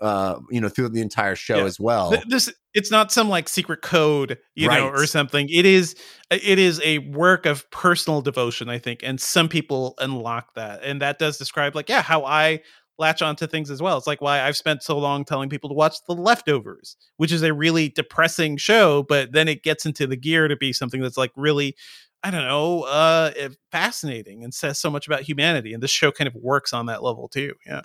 uh, 0.00 0.38
you 0.50 0.60
know, 0.60 0.68
through 0.68 0.90
the 0.90 1.00
entire 1.00 1.34
show 1.34 1.58
Yeah. 1.58 1.64
as 1.64 1.80
well. 1.80 2.14
This 2.28 2.52
it's 2.74 2.90
not 2.90 3.10
some 3.10 3.28
like 3.28 3.48
secret 3.48 3.82
code, 3.82 4.38
you 4.54 4.68
know, 4.68 4.88
or 4.88 5.06
something. 5.06 5.48
It 5.50 5.66
is 5.66 5.96
it 6.30 6.58
is 6.58 6.80
a 6.84 6.98
work 6.98 7.46
of 7.46 7.68
personal 7.70 8.20
devotion, 8.22 8.68
I 8.68 8.78
think, 8.78 9.00
and 9.02 9.20
some 9.20 9.48
people 9.48 9.94
unlock 9.98 10.54
that, 10.54 10.84
and 10.84 11.02
that 11.02 11.18
does 11.18 11.38
describe 11.38 11.74
like 11.74 11.88
yeah 11.88 12.02
how 12.02 12.24
I 12.24 12.60
latch 13.00 13.22
onto 13.22 13.46
things 13.46 13.70
as 13.70 13.80
well. 13.80 13.96
It's 13.96 14.08
like 14.08 14.20
why 14.20 14.42
I've 14.42 14.56
spent 14.56 14.82
so 14.82 14.98
long 14.98 15.24
telling 15.24 15.48
people 15.48 15.70
to 15.70 15.74
watch 15.74 15.94
The 16.08 16.14
Leftovers, 16.14 16.96
which 17.16 17.30
is 17.30 17.42
a 17.42 17.52
really 17.54 17.90
depressing 17.90 18.56
show, 18.56 19.04
but 19.04 19.30
then 19.32 19.46
it 19.46 19.62
gets 19.62 19.86
into 19.86 20.04
the 20.08 20.16
gear 20.16 20.48
to 20.48 20.56
be 20.56 20.72
something 20.72 21.00
that's 21.00 21.16
like 21.16 21.30
really. 21.36 21.74
I 22.22 22.30
don't 22.30 22.44
know, 22.44 22.82
uh, 22.82 23.30
fascinating 23.70 24.42
and 24.42 24.52
says 24.52 24.78
so 24.78 24.90
much 24.90 25.06
about 25.06 25.22
humanity. 25.22 25.72
And 25.72 25.82
this 25.82 25.90
show 25.90 26.10
kind 26.10 26.26
of 26.26 26.34
works 26.34 26.72
on 26.72 26.86
that 26.86 27.02
level 27.02 27.28
too. 27.28 27.54
Yeah. 27.66 27.82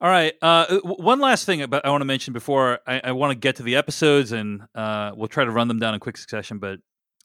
All 0.00 0.08
right. 0.08 0.34
Uh, 0.42 0.78
one 0.82 1.20
last 1.20 1.44
thing 1.44 1.62
about 1.62 1.86
I 1.86 1.90
want 1.90 2.00
to 2.00 2.06
mention 2.06 2.32
before 2.32 2.80
I, 2.88 3.00
I 3.04 3.12
want 3.12 3.30
to 3.30 3.36
get 3.36 3.56
to 3.56 3.62
the 3.62 3.76
episodes, 3.76 4.32
and 4.32 4.62
uh, 4.74 5.12
we'll 5.14 5.28
try 5.28 5.44
to 5.44 5.50
run 5.50 5.68
them 5.68 5.78
down 5.78 5.94
in 5.94 6.00
quick 6.00 6.16
succession. 6.16 6.58
But 6.58 6.80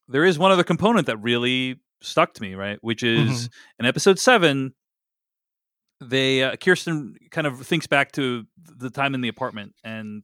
there 0.08 0.24
is 0.24 0.38
one 0.38 0.52
other 0.52 0.64
component 0.64 1.08
that 1.08 1.18
really 1.18 1.80
stuck 2.02 2.36
to 2.36 2.42
me, 2.42 2.54
right? 2.54 2.78
Which 2.82 3.02
is 3.02 3.50
in 3.80 3.88
episode 3.88 4.20
seven. 4.20 4.76
They 6.02 6.44
uh, 6.44 6.56
Kirsten 6.58 7.16
kind 7.32 7.48
of 7.48 7.66
thinks 7.66 7.88
back 7.88 8.12
to 8.12 8.46
the 8.58 8.92
time 8.92 9.16
in 9.16 9.22
the 9.22 9.30
apartment, 9.30 9.74
and 9.84 10.24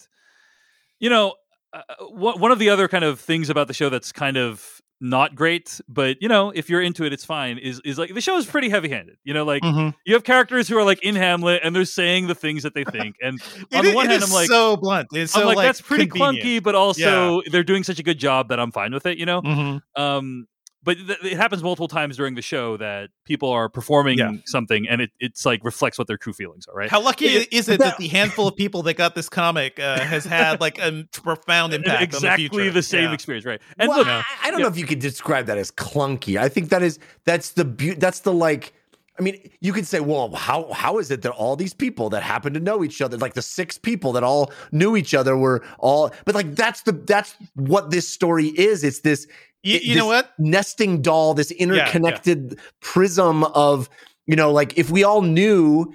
you 1.00 1.10
know, 1.10 1.34
uh, 1.74 1.82
one 2.02 2.40
one 2.40 2.52
of 2.52 2.60
the 2.60 2.70
other 2.70 2.88
kind 2.88 3.04
of 3.04 3.20
things 3.20 3.50
about 3.50 3.68
the 3.68 3.74
show 3.74 3.90
that's 3.90 4.12
kind 4.12 4.38
of 4.38 4.80
not 5.04 5.36
great, 5.36 5.80
but 5.88 6.18
you 6.22 6.30
know, 6.30 6.50
if 6.52 6.70
you're 6.70 6.82
into 6.82 7.04
it, 7.04 7.12
it's 7.14 7.26
fine. 7.26 7.58
Is 7.58 7.82
is 7.84 8.00
like 8.00 8.14
the 8.14 8.22
show 8.22 8.38
is 8.38 8.46
pretty 8.46 8.70
heavy 8.70 8.88
handed. 8.90 9.18
You 9.26 9.34
know, 9.34 9.44
like 9.44 9.62
Mhm. 9.62 9.94
you 10.06 10.14
have 10.14 10.24
characters 10.24 10.68
who 10.70 10.78
are 10.78 10.84
like 10.86 11.04
in 11.04 11.16
Hamlet 11.16 11.62
and 11.64 11.76
they're 11.76 11.84
saying 11.86 12.28
the 12.28 12.36
things 12.36 12.64
that 12.64 12.74
they 12.74 12.84
think. 12.86 13.18
And 13.22 13.40
on 13.76 13.84
the 13.86 13.94
one 13.94 14.08
hand, 14.08 14.24
I'm 14.24 14.32
like, 14.32 14.48
so 14.48 14.78
blunt. 14.78 15.10
It's 15.14 15.36
I'm 15.36 15.42
so 15.42 15.48
like, 15.50 15.58
that's 15.58 15.82
pretty 15.82 16.08
convenient. 16.08 16.46
clunky, 16.46 16.64
but 16.64 16.74
also 16.74 17.42
they're 17.52 17.64
doing 17.66 17.84
such 17.84 18.00
a 18.00 18.04
good 18.04 18.18
job 18.18 18.48
that 18.50 18.60
I'm 18.60 18.72
fine 18.72 18.94
with 18.94 19.06
it. 19.06 19.18
You 19.18 19.26
know, 19.26 19.42
Mhm. 19.42 19.82
um, 19.98 20.48
but 20.84 20.98
th- 20.98 21.20
it 21.24 21.38
happens 21.38 21.64
multiple 21.64 21.88
times 21.88 22.18
during 22.18 22.36
the 22.36 22.42
show 22.42 22.78
that 22.78 23.10
people 23.26 23.50
are 23.50 23.70
performing 23.70 24.18
Yeah. 24.18 24.34
something 24.46 24.88
and 24.90 25.02
it, 25.02 25.12
it's 25.20 25.46
like 25.46 25.64
reflects 25.64 25.98
what 25.98 26.08
their 26.08 26.18
true 26.18 26.34
feelings 26.34 26.66
are. 26.68 26.76
Right? 26.76 26.90
How 26.90 27.02
lucky 27.02 27.26
It- 27.26 27.54
is 27.54 27.70
it 27.70 27.80
that 27.80 27.98
the 27.98 28.08
handful 28.08 28.48
of 28.48 28.56
people 28.56 28.84
that 28.84 28.96
got 28.96 29.16
this 29.16 29.30
comic 29.30 29.80
uh, 29.80 30.00
has 30.00 30.26
had 30.26 30.60
like 30.62 30.78
a 30.80 31.06
profound 31.14 31.74
impact 31.78 32.02
exactly 32.04 32.28
on 32.30 32.32
the 32.34 32.36
future? 32.38 32.46
Exactly 32.62 32.70
the 32.70 32.84
same 32.84 33.04
Yeah. 33.06 33.14
experience, 33.14 33.46
right? 33.46 33.62
And 33.80 33.90
well, 33.90 34.00
look, 34.00 34.08
I, 34.08 34.24
I 34.44 34.52
don't 34.52 34.60
yeah. 34.60 34.64
know 34.66 34.72
if 34.72 34.78
you 34.78 34.86
could 34.86 35.00
describe 35.00 35.46
that 35.48 35.58
as 35.58 35.72
clunky. 35.72 36.38
I 36.38 36.50
think 36.50 36.70
that 36.70 36.84
is 36.84 37.00
that's 37.26 37.52
the 37.52 37.66
beau- 37.66 37.96
that's 37.98 38.20
the 38.22 38.34
like. 38.34 38.74
I 39.20 39.22
mean, 39.22 39.48
you 39.62 39.74
could 39.74 39.86
say, 39.86 40.00
well, 40.00 40.34
how 40.34 40.74
how 40.74 40.98
is 40.98 41.12
it 41.12 41.22
that 41.22 41.30
all 41.34 41.56
these 41.56 41.74
people 41.76 42.10
that 42.10 42.24
happen 42.24 42.52
to 42.56 42.60
know 42.60 42.84
each 42.84 43.00
other, 43.00 43.16
like 43.16 43.36
the 43.36 43.44
six 43.44 43.78
people 43.78 44.12
that 44.14 44.24
all 44.24 44.52
knew 44.72 44.98
each 44.98 45.14
other, 45.14 45.38
were 45.38 45.64
all, 45.78 46.12
but 46.26 46.34
like 46.34 46.56
that's 46.56 46.82
the 46.82 46.94
that's 46.94 47.36
what 47.54 47.92
this 47.92 48.10
story 48.10 48.48
is. 48.48 48.84
It's 48.84 49.02
this 49.02 49.28
You, 49.64 49.80
you 49.82 49.96
know 49.96 50.08
what? 50.08 50.32
nesting 50.38 51.02
doll, 51.02 51.34
this 51.34 51.50
interconnected 51.52 52.60
prism 52.82 53.44
of, 53.46 53.90
you 54.28 54.36
know, 54.36 54.52
like 54.52 54.78
if 54.78 54.90
we 54.90 55.04
all 55.04 55.22
knew, 55.22 55.94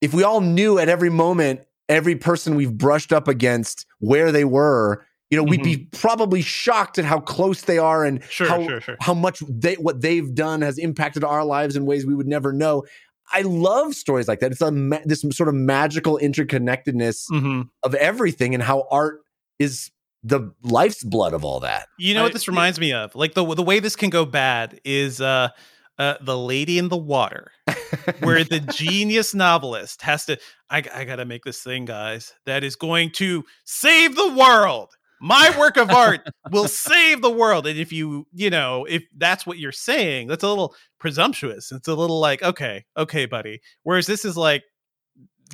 if 0.00 0.12
we 0.12 0.22
all 0.24 0.40
knew 0.40 0.78
at 0.78 0.88
every 0.88 1.10
moment, 1.10 1.60
every 1.88 2.16
person 2.16 2.54
we've 2.56 2.76
brushed 2.76 3.12
up 3.12 3.28
against 3.28 3.86
where 4.00 4.32
they 4.32 4.44
were, 4.44 5.06
you 5.30 5.36
know, 5.38 5.44
we'd 5.44 5.62
be 5.62 5.88
probably 5.92 6.42
shocked 6.42 6.98
at 6.98 7.04
how 7.04 7.18
close 7.20 7.62
they 7.62 7.78
are 7.78 8.04
and 8.04 8.20
Mm-hmm. 8.20 8.28
Sure, 8.30 8.48
how, 8.48 8.66
sure, 8.66 8.80
sure. 8.80 8.96
how 9.00 9.14
much 9.14 9.40
they 9.48 9.74
what 9.74 10.00
they've 10.00 10.34
done 10.34 10.62
has 10.62 10.78
impacted 10.78 11.24
our 11.24 11.44
lives 11.44 11.76
in 11.76 11.86
ways 11.86 12.04
we 12.06 12.14
would 12.14 12.26
never 12.28 12.52
know. 12.52 12.84
I 13.32 13.40
love 13.42 13.94
stories 13.94 14.28
like 14.28 14.40
that. 14.40 14.52
It's 14.52 14.60
a 14.60 14.70
ma- 14.70 14.98
this 15.04 15.24
sort 15.32 15.48
of 15.48 15.54
magical 15.54 16.18
interconnectedness 16.22 17.30
Mhm. 17.30 17.68
of 17.82 17.94
everything 17.94 18.54
and 18.54 18.62
how 18.62 18.86
art 18.90 19.20
is 19.58 19.90
the 20.24 20.52
life's 20.62 21.04
blood 21.04 21.34
of 21.34 21.44
all 21.44 21.60
that. 21.60 21.88
You 21.98 22.14
know 22.14 22.22
what 22.22 22.32
this 22.32 22.48
reminds 22.48 22.80
me 22.80 22.92
of? 22.92 23.14
Like 23.14 23.34
the 23.34 23.44
the 23.54 23.62
way 23.62 23.78
this 23.78 23.94
can 23.94 24.10
go 24.10 24.24
bad 24.24 24.80
is 24.84 25.20
uh, 25.20 25.50
uh 25.98 26.14
the 26.22 26.36
Lady 26.36 26.78
in 26.78 26.88
the 26.88 26.96
Water, 26.96 27.52
where 28.20 28.42
the 28.42 28.60
genius 28.60 29.34
novelist 29.34 30.02
has 30.02 30.24
to. 30.26 30.38
I, 30.70 30.82
I 30.92 31.04
got 31.04 31.16
to 31.16 31.26
make 31.26 31.44
this 31.44 31.62
thing, 31.62 31.84
guys. 31.84 32.32
That 32.46 32.64
is 32.64 32.74
going 32.74 33.10
to 33.12 33.44
save 33.64 34.16
the 34.16 34.32
world. 34.32 34.94
My 35.20 35.56
work 35.58 35.76
of 35.76 35.90
art 35.90 36.20
will 36.50 36.68
save 36.68 37.22
the 37.22 37.30
world. 37.30 37.66
And 37.66 37.78
if 37.78 37.92
you, 37.92 38.26
you 38.32 38.50
know, 38.50 38.84
if 38.84 39.04
that's 39.16 39.46
what 39.46 39.58
you're 39.58 39.72
saying, 39.72 40.26
that's 40.26 40.42
a 40.42 40.48
little 40.48 40.74
presumptuous. 40.98 41.70
It's 41.70 41.88
a 41.88 41.94
little 41.94 42.20
like, 42.20 42.42
okay, 42.42 42.84
okay, 42.96 43.24
buddy. 43.24 43.60
Whereas 43.84 44.06
this 44.06 44.24
is 44.24 44.36
like, 44.36 44.64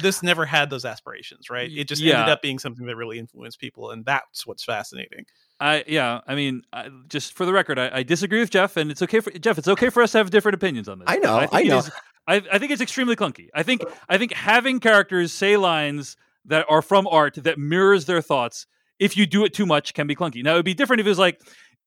this 0.01 0.23
never 0.23 0.45
had 0.45 0.71
those 0.71 0.85
aspirations, 0.85 1.51
right? 1.51 1.71
It 1.71 1.89
just 1.89 2.03
ended 2.03 2.29
up 2.29 2.43
being 2.43 2.59
something 2.59 2.87
that 2.87 2.97
really 2.97 3.19
influenced 3.19 3.61
people, 3.61 3.91
and 3.91 4.05
that's 4.05 4.47
what's 4.47 4.65
fascinating. 4.65 5.27
I 5.61 5.85
yeah, 5.87 6.21
I 6.27 6.35
mean, 6.35 6.63
I, 6.73 6.89
just 7.09 7.35
for 7.35 7.45
the 7.45 7.53
record, 7.53 7.79
I, 7.79 7.99
I 7.99 8.03
disagree 8.03 8.41
with 8.41 8.51
Jeff, 8.51 8.77
and 8.77 8.91
it's 8.91 9.03
okay 9.03 9.21
for 9.21 9.31
Jeff. 9.31 9.59
It's 9.59 9.69
okay 9.69 9.91
for 9.91 10.03
us 10.03 10.13
to 10.13 10.19
have 10.19 10.31
different 10.31 10.55
opinions 10.55 10.89
on 10.89 10.99
this. 10.99 11.07
I 11.09 11.17
know, 11.17 11.41
think 11.41 11.55
I 11.55 11.63
know. 11.63 11.79
is- 11.79 11.91
I, 12.27 12.43
I 12.53 12.59
think 12.59 12.71
it's 12.71 12.83
extremely 12.83 13.17
clunky. 13.17 13.49
I 13.55 13.63
think 13.63 13.83
uh. 13.83 13.91
I 14.09 14.19
think 14.19 14.33
having 14.33 14.81
characters 14.81 15.33
say 15.33 15.57
lines 15.57 16.17
that 16.47 16.65
are 16.69 16.83
from 16.83 17.07
art 17.07 17.35
that 17.43 17.59
mirrors 17.59 18.07
their 18.07 18.23
thoughts, 18.23 18.67
if 18.99 19.17
you 19.17 19.27
do 19.27 19.45
it 19.45 19.53
too 19.53 19.67
much, 19.67 19.95
can 19.95 20.07
be 20.07 20.15
clunky. 20.15 20.43
Now 20.43 20.53
it 20.53 20.57
would 20.57 20.65
be 20.65 20.75
different 20.75 21.01
if 21.01 21.07
it 21.07 21.11
was 21.11 21.19
like 21.19 21.41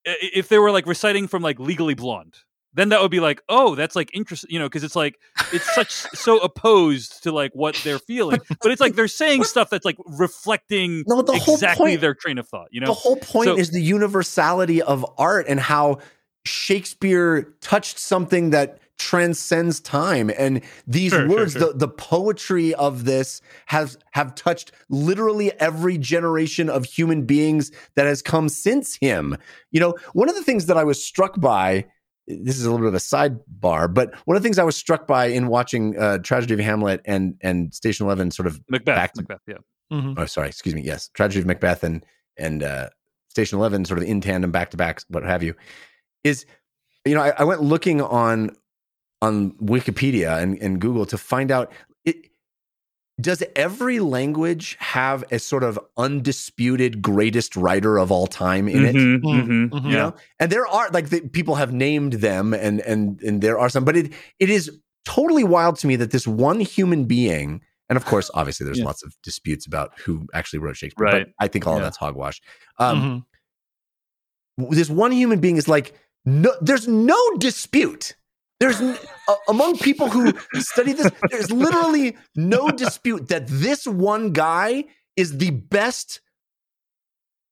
if 0.05 0.49
they 0.49 0.59
were 0.59 0.71
like 0.71 0.85
reciting 0.85 1.27
from 1.27 1.41
like 1.41 1.59
Legally 1.59 1.93
Blonde. 1.93 2.35
Then 2.75 2.89
that 2.89 3.01
would 3.01 3.11
be 3.11 3.19
like, 3.19 3.41
oh, 3.49 3.75
that's 3.75 3.95
like 3.95 4.09
interesting, 4.13 4.49
you 4.51 4.59
know, 4.59 4.65
because 4.65 4.83
it's 4.83 4.95
like 4.95 5.19
it's 5.51 5.73
such 5.75 5.91
so 6.13 6.39
opposed 6.39 7.23
to 7.23 7.31
like 7.31 7.51
what 7.53 7.79
they're 7.83 7.99
feeling, 7.99 8.39
but 8.61 8.71
it's 8.71 8.81
like 8.81 8.95
they're 8.95 9.07
saying 9.07 9.43
stuff 9.43 9.69
that's 9.69 9.85
like 9.85 9.97
reflecting 10.17 11.03
No, 11.07 11.21
the 11.21 11.37
whole 11.37 11.53
exactly 11.55 11.91
point- 11.91 12.01
their 12.01 12.15
train 12.15 12.37
of 12.37 12.47
thought. 12.47 12.67
You 12.71 12.81
know, 12.81 12.87
the 12.87 12.93
whole 12.93 13.17
point 13.17 13.47
So- 13.49 13.57
is 13.57 13.71
the 13.71 13.81
universality 13.81 14.81
of 14.81 15.05
art 15.17 15.45
and 15.47 15.59
how 15.59 15.99
Shakespeare 16.45 17.53
touched 17.61 17.97
something 17.99 18.51
that 18.51 18.79
transcends 18.99 19.79
time 19.79 20.29
and 20.37 20.61
these 20.85 21.11
Sure, 21.11 21.21
sure, 21.21 21.29
words 21.29 21.53
sure. 21.53 21.61
the 21.73 21.77
the 21.77 21.87
poetry 21.87 22.75
of 22.75 23.05
this 23.05 23.41
has 23.65 23.97
have 24.11 24.35
touched 24.35 24.71
literally 24.87 25.51
every 25.59 25.97
generation 25.97 26.69
of 26.69 26.85
human 26.85 27.25
beings 27.25 27.71
that 27.95 28.05
has 28.05 28.21
come 28.21 28.47
since 28.49 28.95
him 28.95 29.35
you 29.71 29.79
know 29.79 29.95
one 30.13 30.29
of 30.29 30.35
the 30.35 30.43
things 30.43 30.67
that 30.67 30.77
i 30.77 30.83
was 30.83 31.03
struck 31.03 31.41
by 31.41 31.83
this 32.27 32.57
is 32.57 32.65
a 32.65 32.71
little 32.71 32.85
bit 32.85 32.87
of 32.89 32.93
a 32.93 32.97
sidebar 32.97 33.93
but 33.93 34.13
one 34.25 34.37
of 34.37 34.41
the 34.43 34.45
things 34.47 34.57
i 34.59 34.63
was 34.63 34.75
struck 34.75 35.05
by 35.07 35.25
in 35.25 35.47
watching 35.47 35.97
uh, 35.97 36.17
tragedy 36.19 36.53
of 36.53 36.59
hamlet 36.59 37.01
and 37.05 37.35
and 37.41 37.73
station 37.73 38.05
11 38.05 38.31
sort 38.31 38.47
of 38.47 38.61
Macbeth. 38.69 38.95
back 38.95 39.13
to- 39.13 39.21
Macbeth, 39.21 39.41
yeah. 39.47 39.55
Mhm. 39.91 40.15
oh 40.17 40.25
sorry 40.25 40.47
excuse 40.47 40.73
me 40.73 40.81
yes 40.81 41.09
tragedy 41.13 41.41
of 41.41 41.45
macbeth 41.47 41.83
and 41.83 42.05
and 42.37 42.63
uh 42.63 42.89
station 43.29 43.57
11 43.59 43.85
sort 43.85 43.99
of 43.99 44.05
in 44.05 44.21
tandem 44.21 44.51
back 44.51 44.71
to 44.71 44.77
back 44.77 45.01
what 45.09 45.23
have 45.23 45.43
you 45.43 45.53
is 46.23 46.45
you 47.05 47.13
know 47.13 47.21
i, 47.21 47.33
I 47.37 47.43
went 47.43 47.61
looking 47.61 48.01
on 48.01 48.51
on 49.21 49.51
wikipedia 49.53 50.41
and, 50.41 50.57
and 50.61 50.79
google 50.79 51.05
to 51.07 51.17
find 51.17 51.51
out 51.51 51.71
it 51.71 51.77
does 53.21 53.43
every 53.55 53.99
language 53.99 54.75
have 54.79 55.23
a 55.31 55.37
sort 55.37 55.63
of 55.63 55.79
undisputed 55.97 57.01
greatest 57.01 57.55
writer 57.55 57.97
of 57.99 58.11
all 58.11 58.25
time 58.27 58.67
in 58.67 58.85
it 58.85 58.95
Mhm, 58.95 59.21
Mm, 59.21 59.43
mhm, 59.47 59.69
mhm. 59.69 59.83
you 59.85 59.91
yeah. 59.91 59.97
know 59.97 60.15
and 60.39 60.51
there 60.51 60.65
are 60.67 60.89
like 60.89 61.09
the, 61.09 61.21
people 61.21 61.55
have 61.55 61.71
named 61.71 62.13
them 62.13 62.53
and 62.53 62.81
and 62.81 63.21
and 63.21 63.41
there 63.41 63.59
are 63.59 63.69
some 63.69 63.85
but 63.85 63.95
it 63.95 64.11
it 64.39 64.49
is 64.49 64.71
totally 65.05 65.43
wild 65.43 65.75
to 65.77 65.87
me 65.87 65.95
that 65.95 66.11
this 66.11 66.25
one 66.25 66.59
human 66.59 67.05
being 67.05 67.61
and 67.89 67.97
of 67.97 68.05
course 68.05 68.31
obviously 68.33 68.65
there's 68.65 68.79
Yeah. 68.79 68.85
lots 68.85 69.03
of 69.03 69.13
disputes 69.21 69.67
about 69.67 69.91
who 69.99 70.25
actually 70.33 70.59
wrote 70.59 70.75
shakespeare 70.77 71.05
Right. 71.05 71.25
but 71.27 71.33
i 71.43 71.47
think 71.47 71.67
all 71.67 71.77
of 71.77 71.83
that's 71.83 71.97
hogwash 71.97 72.41
um 72.79 73.25
Mhm. 74.57 74.71
this 74.75 74.89
one 74.89 75.11
human 75.11 75.39
being 75.39 75.57
is 75.57 75.67
like 75.67 75.93
no 76.25 76.51
there's 76.61 76.87
no 76.87 77.17
dispute 77.37 78.15
there's 78.63 78.79
n- 78.81 78.97
a- 79.27 79.35
among 79.51 79.77
people 79.77 80.07
who 80.09 80.31
study 80.59 80.93
this 80.93 81.11
there's 81.31 81.51
literally 81.51 82.15
no 82.35 82.69
dispute 82.69 83.27
that 83.27 83.45
this 83.47 83.85
one 83.85 84.31
guy 84.31 84.85
is 85.17 85.37
the 85.37 85.51
best 85.51 86.21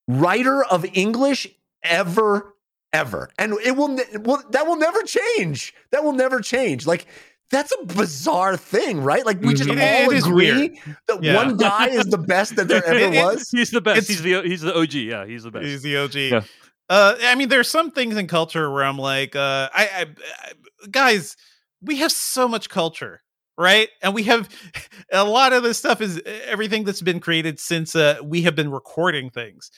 writer 0.08 0.64
of 0.66 0.86
english 0.94 1.48
ever 1.84 2.56
ever 2.94 3.30
and 3.38 3.54
it 3.64 3.76
will, 3.76 3.88
ne- 3.90 4.18
will 4.24 4.42
that 4.52 4.66
will 4.68 4.76
never 4.76 5.02
change 5.04 5.74
that 5.92 6.04
will 6.04 6.12
never 6.14 6.40
change 6.42 6.86
like 6.86 7.06
that's 7.50 7.74
a 7.82 7.86
bizarre 7.86 8.56
thing 8.58 9.02
right 9.02 9.26
like 9.26 9.40
we 9.42 9.54
just 9.54 9.70
Mhm. 9.70 10.04
all 10.06 10.12
It 10.12 10.16
is 10.18 10.26
agree 10.26 10.80
that 11.08 11.22
Yeah. 11.24 11.36
one 11.36 11.58
guy 11.58 11.88
is 11.90 12.06
the 12.06 12.18
best 12.18 12.56
that 12.56 12.68
there 12.68 12.84
ever 12.86 12.98
It- 12.98 13.14
it- 13.14 13.24
was 13.24 13.50
He's 13.52 13.72
the 13.72 13.82
best. 13.82 13.98
It's- 13.98 14.08
He's 14.10 14.22
the 14.22 14.42
he's 14.48 14.62
the 14.62 14.74
OG. 14.78 14.94
Yeah, 14.94 15.26
he's 15.26 15.44
the 15.44 15.52
best. 15.52 15.66
He's 15.66 15.82
the 15.82 15.98
OG. 15.98 16.16
Yeah. 16.16 16.42
Uh, 16.90 17.16
I 17.24 17.36
mean, 17.36 17.48
there's 17.50 17.70
some 17.70 17.92
things 17.92 18.18
in 18.18 18.28
culture 18.28 18.70
where 18.70 18.84
I'm 18.84 18.98
like, 18.98 19.34
uh, 19.36 19.70
I, 19.74 19.84
I, 19.84 20.02
I, 20.02 20.52
guys, 20.90 21.36
we 21.82 21.98
have 21.98 22.12
so 22.12 22.48
much 22.48 22.70
culture, 22.70 23.22
right? 23.58 23.90
And 24.02 24.14
we 24.14 24.24
have 24.24 24.50
a 25.12 25.24
lot 25.24 25.54
of 25.54 25.64
this 25.64 25.78
stuff 25.78 26.02
is 26.02 26.22
everything 26.46 26.84
that's 26.84 27.02
been 27.02 27.20
created 27.20 27.60
since 27.60 27.96
uh, 27.96 28.18
we 28.24 28.42
have 28.44 28.56
been 28.56 28.72
recording 28.72 29.30
things. 29.30 29.72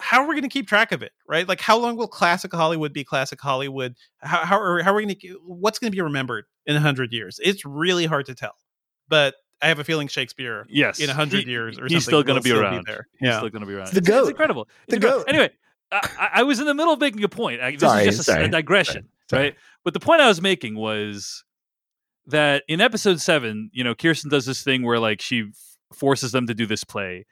How 0.00 0.22
are 0.22 0.26
we 0.28 0.34
going 0.34 0.42
to 0.42 0.48
keep 0.48 0.66
track 0.66 0.90
of 0.92 1.02
it, 1.02 1.12
right? 1.26 1.46
Like, 1.48 1.60
how 1.60 1.78
long 1.78 1.96
will 1.96 2.08
classic 2.08 2.52
Hollywood 2.52 2.92
be 2.92 3.04
classic 3.04 3.40
Hollywood? 3.40 3.94
How 4.18 4.44
how 4.44 4.58
are, 4.60 4.82
how 4.82 4.92
are 4.92 4.96
we 4.96 5.04
going 5.04 5.14
to 5.14 5.40
what's 5.46 5.78
going 5.78 5.90
to 5.92 5.96
be 5.96 6.02
remembered 6.02 6.46
in 6.66 6.74
a 6.76 6.80
hundred 6.80 7.12
years? 7.12 7.38
It's 7.42 7.64
really 7.64 8.04
hard 8.04 8.26
to 8.26 8.34
tell, 8.34 8.56
but 9.08 9.34
I 9.62 9.68
have 9.68 9.78
a 9.78 9.84
feeling 9.84 10.08
Shakespeare, 10.08 10.66
Yes, 10.68 10.98
in 10.98 11.08
a 11.10 11.14
hundred 11.14 11.44
he- 11.44 11.50
years 11.50 11.78
or 11.78 11.84
he's 11.84 11.92
something, 11.92 12.00
still 12.02 12.22
going 12.24 12.42
to 12.42 12.42
be 12.42 12.50
around. 12.52 12.86
there. 12.86 13.06
He's 13.18 13.28
Yeah, 13.28 13.38
still 13.38 13.50
going 13.50 13.60
to 13.62 13.66
be 13.66 13.74
around. 13.74 13.86
The 13.92 13.98
It's- 13.98 14.08
it's 14.08 14.08
goat. 14.08 14.28
incredible. 14.28 14.68
It's 14.82 14.90
The 14.90 14.96
incredible. 14.96 15.20
goat. 15.24 15.28
Anyway, 15.28 15.50
I, 15.92 15.96
I- 16.18 16.30
I 16.34 16.42
was 16.42 16.58
in 16.60 16.66
the 16.66 16.74
middle 16.74 16.92
of 16.92 17.00
making 17.00 17.22
a 17.24 17.28
point. 17.28 17.60
I, 17.60 17.70
this 17.72 17.80
Sorry, 17.80 18.04
is 18.04 18.16
just 18.16 18.28
a, 18.28 18.32
s- 18.32 18.36
a 18.36 18.40
sorry, 18.40 18.48
digression, 18.50 18.92
sorry. 18.94 19.04
Right? 19.32 19.54
But 19.84 19.94
the 19.94 20.00
point 20.00 20.20
I 20.20 20.28
was 20.28 20.40
making 20.40 20.74
was 20.74 21.44
that 22.26 22.62
in 22.68 22.80
episode 22.80 23.20
seven, 23.20 23.70
you 23.72 23.84
know, 23.84 23.94
Kirsten 23.94 24.30
does 24.30 24.46
this 24.46 24.62
thing 24.62 24.82
where 24.82 24.98
like 24.98 25.20
she 25.20 25.48
f- 25.48 25.96
forces 25.96 26.32
them 26.32 26.46
to 26.46 26.54
do 26.54 26.66
this 26.66 26.84
play, 26.84 27.26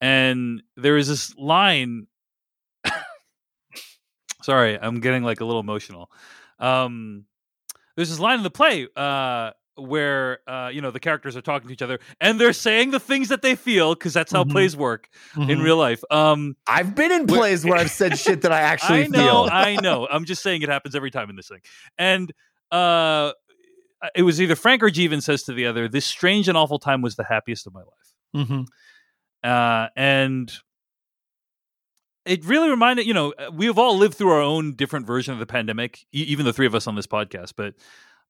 and 0.00 0.62
there 0.76 0.96
is 0.96 1.08
this 1.08 1.34
line. 1.36 2.06
sorry, 4.42 4.78
I'm 4.80 5.00
getting 5.00 5.22
like 5.22 5.40
a 5.40 5.44
little 5.44 5.60
emotional. 5.60 6.10
Um, 6.58 7.26
there's 7.96 8.10
this 8.10 8.20
line 8.20 8.38
in 8.38 8.44
the 8.44 8.50
play 8.50 8.88
uh, 8.96 9.50
where 9.78 10.40
uh, 10.48 10.68
you 10.72 10.80
know 10.80 10.90
the 10.90 11.00
characters 11.00 11.36
are 11.36 11.40
talking 11.40 11.68
to 11.68 11.72
each 11.72 11.82
other 11.82 11.98
and 12.20 12.40
they're 12.40 12.52
saying 12.52 12.90
the 12.90 13.00
things 13.00 13.28
that 13.28 13.42
they 13.42 13.54
feel 13.54 13.94
because 13.94 14.12
that's 14.12 14.32
how 14.32 14.44
Mhm. 14.44 14.50
plays 14.50 14.76
work 14.76 15.08
in 15.36 15.42
Mhm. 15.46 15.62
real 15.62 15.76
life. 15.76 16.02
Um, 16.10 16.56
I've 16.66 16.94
been 16.94 17.12
in 17.12 17.26
plays 17.26 17.64
where 17.64 17.78
I've 17.78 17.90
said 17.90 18.18
shit 18.18 18.42
that 18.42 18.52
I 18.52 18.60
actually 18.60 19.04
I 19.04 19.06
know, 19.06 19.18
feel. 19.44 19.48
I 19.52 19.76
know. 19.76 20.08
I'm 20.10 20.24
just 20.24 20.42
saying 20.42 20.62
it 20.62 20.68
happens 20.68 20.94
every 20.94 21.10
time 21.10 21.30
in 21.30 21.36
this 21.36 21.48
thing. 21.48 21.60
And 21.96 22.32
uh, 22.72 23.32
it 24.14 24.22
was 24.22 24.40
either 24.40 24.54
Frank 24.56 24.82
or 24.82 24.90
Jeevan 24.90 25.22
says 25.22 25.42
to 25.44 25.52
the 25.52 25.66
other, 25.66 25.88
"This 25.88 26.04
strange 26.06 26.48
and 26.48 26.56
awful 26.58 26.78
time 26.78 27.00
was 27.02 27.16
the 27.16 27.24
happiest 27.24 27.66
of 27.66 27.74
my 27.74 27.80
life." 27.80 28.46
Mm-hmm. 28.46 28.62
uh, 29.48 29.88
and 29.96 30.52
it 32.24 32.44
really 32.44 32.68
reminded 32.68 33.06
you 33.06 33.14
know 33.14 33.32
uh, 33.38 33.50
we 33.52 33.66
have 33.66 33.78
all 33.78 33.96
lived 33.96 34.14
through 34.14 34.30
our 34.30 34.40
own 34.42 34.74
different 34.74 35.06
version 35.06 35.32
of 35.32 35.38
the 35.40 35.46
pandemic 35.46 36.00
e- 36.12 36.22
even 36.24 36.44
the 36.44 36.52
three 36.52 36.66
of 36.66 36.74
us 36.74 36.86
on 36.86 36.94
this 36.94 37.06
podcast 37.06 37.54
but 37.56 37.74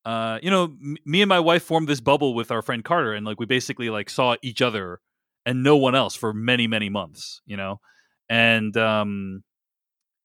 uh, 0.04 0.38
you 0.42 0.50
know 0.50 0.64
m- 0.64 0.96
me 1.04 1.22
and 1.22 1.28
my 1.28 1.40
wife 1.40 1.62
formed 1.62 1.88
this 1.88 2.00
bubble 2.00 2.34
with 2.34 2.50
our 2.50 2.62
friend 2.62 2.84
carter 2.84 3.12
and 3.14 3.26
like 3.26 3.38
we 3.40 3.46
basically 3.46 3.90
like 3.90 4.08
saw 4.10 4.36
each 4.42 4.62
other 4.62 5.00
and 5.44 5.62
no 5.62 5.76
one 5.76 5.94
else 5.94 6.14
for 6.14 6.32
many 6.32 6.66
many 6.66 6.88
months 6.88 7.40
you 7.46 7.56
know 7.56 7.80
and 8.28 8.76
um 8.76 9.42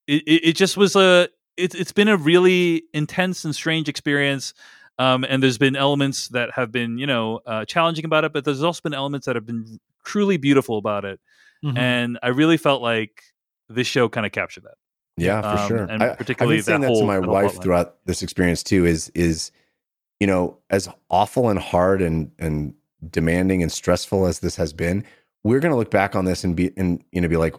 it, 0.08 0.24
it, 0.28 0.50
it 0.50 0.56
just 0.56 0.78
was 0.78 0.96
a 0.96 1.28
it, 1.58 1.76
it's 1.76 1.92
been 1.92 2.08
a 2.08 2.18
really 2.18 2.84
intense 2.94 3.46
and 3.46 3.56
strange 3.56 3.88
experience 3.90 4.54
um, 5.00 5.24
and 5.28 5.42
there's 5.42 5.58
been 5.58 5.76
elements 5.76 6.28
that 6.30 6.52
have 6.52 6.72
been 6.72 6.98
you 6.98 7.08
know 7.08 7.40
uh, 7.46 7.66
challenging 7.66 8.06
about 8.06 8.24
it 8.26 8.34
but 8.34 8.44
there's 8.46 8.64
also 8.64 8.82
been 8.84 8.94
elements 8.94 9.26
that 9.26 9.36
have 9.36 9.46
been 9.46 9.80
truly 10.06 10.38
beautiful 10.38 10.78
about 10.78 11.06
it 11.06 11.20
Mhm. 11.64 11.78
and 11.78 12.20
i 12.22 12.28
really 12.28 12.58
felt 12.58 12.82
like 12.82 13.24
this 13.70 13.88
show 13.88 14.10
kind 14.10 14.26
of 14.26 14.32
captured 14.34 14.64
that 14.66 14.76
Yeah, 15.18 15.42
for 15.42 15.48
Um, 15.58 15.68
sure. 15.68 15.86
and 15.90 16.04
I, 16.04 16.10
particularly 16.16 16.58
I've 16.58 16.66
been 16.66 16.66
saying 16.66 16.82
that 16.82 16.88
that, 16.88 16.94
to 16.94 17.00
whole- 17.00 17.08
my 17.08 17.20
wife 17.20 17.62
throughout 17.62 18.06
this 18.06 18.22
experience 18.22 18.62
too. 18.64 18.86
Is 18.86 19.10
is 19.16 19.52
you 20.24 20.28
know 20.28 20.58
as 20.70 20.88
awful 21.10 21.50
and 21.50 21.60
hard 21.60 22.02
and 22.02 22.32
and 22.40 22.74
demanding 23.12 23.62
and 23.62 23.70
stressful 23.70 24.26
as 24.26 24.40
this 24.40 24.56
has 24.56 24.72
been, 24.72 25.04
we're 25.44 25.60
going 25.60 25.74
to 25.74 25.76
look 25.78 25.92
back 25.92 26.16
on 26.16 26.24
this 26.24 26.46
and 26.46 26.56
be 26.56 26.72
and 26.78 27.04
you 27.12 27.20
know 27.20 27.28
be 27.28 27.36
like, 27.36 27.56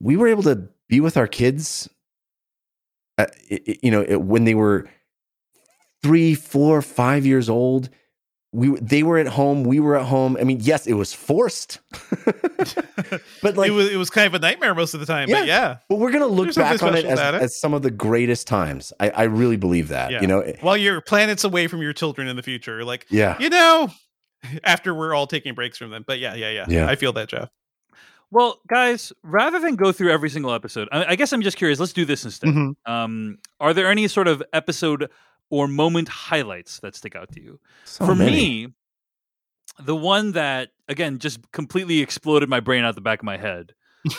we 0.00 0.16
were 0.16 0.26
able 0.26 0.42
to 0.42 0.68
be 0.88 0.98
with 0.98 1.16
our 1.16 1.28
kids, 1.28 1.88
uh, 3.18 3.26
i- 3.52 3.60
i- 3.68 3.78
you 3.84 3.92
know, 3.92 4.02
it, 4.02 4.16
when 4.22 4.46
they 4.46 4.56
were 4.56 4.88
three, 6.02 6.34
four, 6.34 6.82
five 6.82 7.24
years 7.24 7.48
old. 7.48 7.88
We 8.58 8.78
they 8.80 9.02
were 9.02 9.18
at 9.18 9.28
home, 9.28 9.62
we 9.64 9.78
were 9.80 9.96
at 9.96 10.06
home. 10.06 10.36
I 10.40 10.44
mean, 10.44 10.58
yes, 10.60 10.86
it 10.86 10.94
was 10.94 11.12
forced, 11.14 11.78
but 13.42 13.56
like 13.56 13.68
it 13.68 13.72
was 13.72 13.88
it 13.90 13.96
was 13.96 14.10
kind 14.10 14.26
of 14.26 14.34
a 14.34 14.38
nightmare 14.38 14.74
most 14.74 14.94
of 14.94 15.00
the 15.00 15.06
time. 15.06 15.28
Yeah. 15.28 15.38
But 15.40 15.46
yeah, 15.46 15.76
but 15.88 15.98
we're 15.98 16.10
gonna 16.10 16.26
look 16.26 16.46
There's 16.46 16.56
back 16.56 16.82
on 16.82 16.94
it 16.96 17.04
as, 17.04 17.18
it. 17.18 17.34
as 17.42 17.56
some 17.56 17.74
of 17.74 17.82
the 17.82 17.90
greatest 17.90 18.46
times. 18.46 18.92
I, 19.00 19.10
I 19.10 19.22
really 19.24 19.56
believe 19.56 19.88
that. 19.88 20.10
Yeah. 20.10 20.20
You 20.20 20.26
know, 20.26 20.52
while 20.60 20.76
you're 20.76 21.00
planets 21.00 21.44
away 21.44 21.66
from 21.68 21.82
your 21.82 21.92
children 21.92 22.28
in 22.28 22.36
the 22.36 22.42
future, 22.42 22.84
like 22.84 23.06
yeah. 23.10 23.36
you 23.38 23.48
know, 23.50 23.90
after 24.64 24.94
we're 24.94 25.14
all 25.14 25.26
taking 25.26 25.54
breaks 25.54 25.78
from 25.78 25.90
them. 25.90 26.04
But 26.06 26.18
yeah, 26.18 26.34
yeah, 26.34 26.50
yeah, 26.50 26.66
Yeah. 26.68 26.88
I 26.88 26.96
feel 26.96 27.12
that, 27.14 27.28
Jeff. 27.28 27.48
well 28.30 28.60
guys 28.68 29.12
rather 29.22 29.58
than 29.60 29.74
go 29.76 29.90
through 29.92 30.10
every 30.12 30.28
single 30.28 30.52
episode 30.52 30.86
i, 30.92 31.12
I 31.12 31.16
guess 31.16 31.32
i'm 31.32 31.40
just 31.40 31.56
curious 31.56 31.80
let's 31.80 31.94
do 31.94 32.04
this 32.04 32.24
instead 32.26 32.50
Mhm. 32.50 32.74
um, 32.84 33.38
are 33.58 33.72
there 33.72 33.90
any 33.90 34.06
sort 34.06 34.28
of 34.28 34.42
episode 34.52 35.08
or 35.50 35.68
moment 35.68 36.08
highlights 36.08 36.80
that 36.80 36.94
stick 36.94 37.16
out 37.16 37.32
to 37.32 37.42
you. 37.42 37.60
So 37.84 38.06
for 38.06 38.14
many. 38.14 38.32
me 38.32 38.74
the 39.78 39.96
one 39.96 40.32
that 40.32 40.70
again 40.88 41.18
just 41.18 41.50
completely 41.52 42.00
exploded 42.00 42.48
my 42.48 42.60
brain 42.60 42.84
out 42.84 42.94
the 42.94 43.00
back 43.00 43.20
of 43.20 43.24
my 43.24 43.36
head 43.36 43.74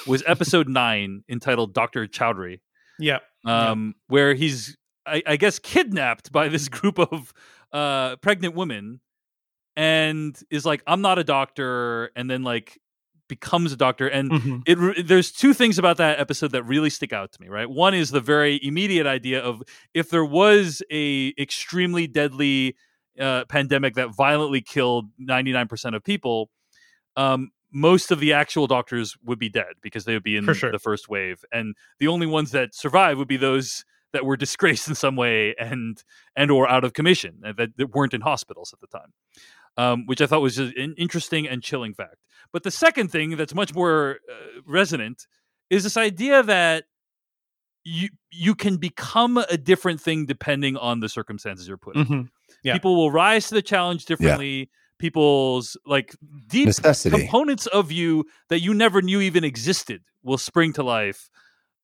was 0.08 0.24
episode 0.28 0.68
9 0.68 1.24
entitled 1.30 1.74
dr 1.74 2.08
Chaudhary 2.08 2.60
Yeah, 2.98 3.20
um, 3.46 3.96
where 4.08 4.34
he's 4.34 4.78
I, 5.06 5.24
I 5.26 5.38
guess 5.38 5.60
kidnapped 5.60 6.32
by 6.32 6.50
this 6.50 6.70
group 6.70 7.00
of 7.00 7.34
uh, 7.74 8.16
pregnant 8.18 8.56
women 8.56 9.02
and 9.76 10.40
is 10.50 10.66
like 10.66 10.82
i'm 10.88 11.02
not 11.02 11.20
a 11.20 11.24
doctor 11.24 12.12
and 12.16 12.30
then 12.30 12.44
like 12.44 12.80
becomes 13.30 13.72
a 13.72 13.78
doctor 13.78 14.08
and 14.08 14.30
Mhm. 14.32 14.64
it 14.66 15.08
there's 15.08 15.32
two 15.32 15.54
things 15.54 15.78
about 15.80 15.96
that 15.98 16.20
episode 16.20 16.52
that 16.52 16.64
really 16.64 16.90
stick 16.90 17.14
out 17.14 17.32
to 17.32 17.42
me 17.42 17.48
right 17.48 17.70
one 17.70 17.94
is 17.94 18.10
the 18.10 18.20
very 18.20 18.60
immediate 18.62 19.08
idea 19.08 19.42
of 19.42 19.64
if 19.94 20.10
there 20.10 20.26
was 20.26 20.84
a 20.92 21.34
extremely 21.40 22.08
deadly 22.08 22.76
uh, 23.20 23.46
pandemic 23.46 23.94
that 23.96 24.10
violently 24.16 24.62
killed 24.62 25.06
99% 25.22 25.96
of 25.96 26.04
people 26.04 26.50
um, 27.16 27.52
most 27.72 28.12
of 28.12 28.20
the 28.20 28.34
actual 28.34 28.66
doctors 28.66 29.16
would 29.24 29.40
be 29.40 29.50
dead 29.50 29.74
because 29.82 30.06
they 30.06 30.14
would 30.14 30.24
be 30.24 30.36
in 30.36 30.52
sure. 30.54 30.72
the 30.72 30.80
first 30.80 31.08
wave 31.08 31.46
and 31.52 31.76
the 32.00 32.08
only 32.08 32.26
ones 32.28 32.52
that 32.52 32.74
survive 32.74 33.18
would 33.18 33.28
be 33.28 33.38
those 33.38 33.86
that 34.12 34.26
were 34.26 34.38
disgraced 34.46 34.88
in 34.88 34.96
some 34.96 35.16
way 35.16 35.54
and 35.60 36.04
and 36.36 36.50
or 36.50 36.68
out 36.68 36.84
of 36.84 36.94
commission 36.94 37.42
uh, 37.46 37.54
that, 37.58 37.78
that 37.78 37.94
weren't 37.94 38.14
in 38.14 38.22
hospitals 38.22 38.74
at 38.74 38.80
the 38.80 38.88
time 38.88 39.14
um, 39.78 40.06
which 40.06 40.22
i 40.22 40.26
thought 40.26 40.42
was 40.42 40.56
just 40.56 40.76
an 40.78 40.94
interesting 40.98 41.48
and 41.48 41.62
chilling 41.64 41.94
fact 41.94 42.18
but 42.52 42.64
the 42.64 42.72
second 42.72 43.10
thing 43.12 43.38
that's 43.38 43.54
much 43.54 43.74
more 43.74 44.18
uh, 44.32 44.62
resonant 44.66 45.28
is 45.70 45.84
this 45.84 45.98
idea 45.98 46.42
that 46.44 46.86
you 47.84 48.10
you 48.32 48.56
can 48.56 48.78
become 48.78 49.38
a 49.38 49.58
different 49.58 50.02
thing 50.02 50.26
depending 50.26 50.76
on 50.78 51.00
the 51.00 51.10
circumstances 51.10 51.68
you're 51.68 51.78
put 51.78 51.96
in. 51.96 52.06
Mhm. 52.06 52.30
Yeah. 52.64 52.74
People 52.74 52.96
will 52.96 53.10
rise 53.12 53.48
to 53.48 53.56
the 53.56 53.62
challenge 53.62 54.06
differently. 54.06 54.70
People's 55.00 55.78
like 55.86 56.14
deep 56.48 56.68
necessity. 56.68 57.18
components 57.18 57.68
of 57.68 57.92
you 57.92 58.26
that 58.50 58.60
you 58.60 58.74
never 58.74 59.02
knew 59.02 59.22
even 59.22 59.44
existed 59.46 60.02
will 60.24 60.38
spring 60.38 60.74
to 60.74 60.84
life 60.84 61.30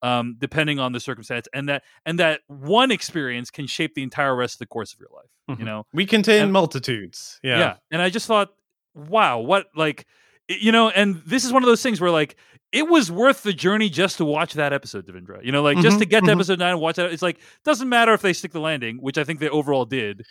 um, 0.06 0.36
depending 0.38 0.78
on 0.80 0.92
the 0.92 1.00
circumstance 1.00 1.48
and 1.54 1.68
that 1.70 1.82
and 2.06 2.20
that 2.20 2.42
one 2.48 2.92
experience 2.92 3.50
can 3.50 3.66
shape 3.68 3.94
the 3.96 4.04
entire 4.04 4.36
rest 4.36 4.56
of 4.56 4.60
the 4.60 4.66
course 4.68 4.94
of 4.94 5.00
your 5.00 5.10
life 5.16 5.32
you 5.48 5.56
Mhm. 5.64 5.68
know 5.70 5.84
we 5.94 6.06
contain 6.06 6.44
And- 6.44 6.54
multitudes. 6.54 7.40
Yeah, 7.44 7.60
yeah. 7.60 7.76
And 7.92 8.02
I 8.02 8.10
just 8.10 8.28
thought, 8.28 8.50
wow, 8.94 9.40
what 9.40 9.68
like 9.76 10.06
you 10.48 10.72
know, 10.72 10.90
and 10.90 11.24
this 11.26 11.44
is 11.46 11.52
one 11.52 11.64
of 11.64 11.68
those 11.68 11.82
things 11.82 12.00
where 12.00 12.12
like 12.12 12.36
it 12.72 12.88
was 12.88 13.10
worth 13.12 13.42
the 13.44 13.54
journey 13.54 13.90
just 13.90 14.18
to 14.18 14.26
watch 14.26 14.54
that 14.54 14.74
episode, 14.74 15.08
Devindra. 15.08 15.44
You 15.44 15.52
know, 15.52 15.64
like 15.64 15.80
just 15.80 15.96
Mhm, 15.98 16.00
to 16.02 16.06
get 16.06 16.20
to 16.26 16.32
mhm. 16.32 16.34
episode 16.36 16.60
nine 16.60 16.72
and 16.74 16.82
watch 16.82 16.98
that. 16.98 17.12
It's 17.12 17.22
like 17.24 17.40
doesn't 17.64 17.90
matter 17.90 18.14
if 18.14 18.22
they 18.22 18.34
stick 18.34 18.52
the 18.52 18.60
landing, 18.60 18.98
which 18.98 19.18
I 19.18 19.24
think 19.24 19.40
they 19.40 19.50
overall 19.50 19.86
did. 19.86 20.24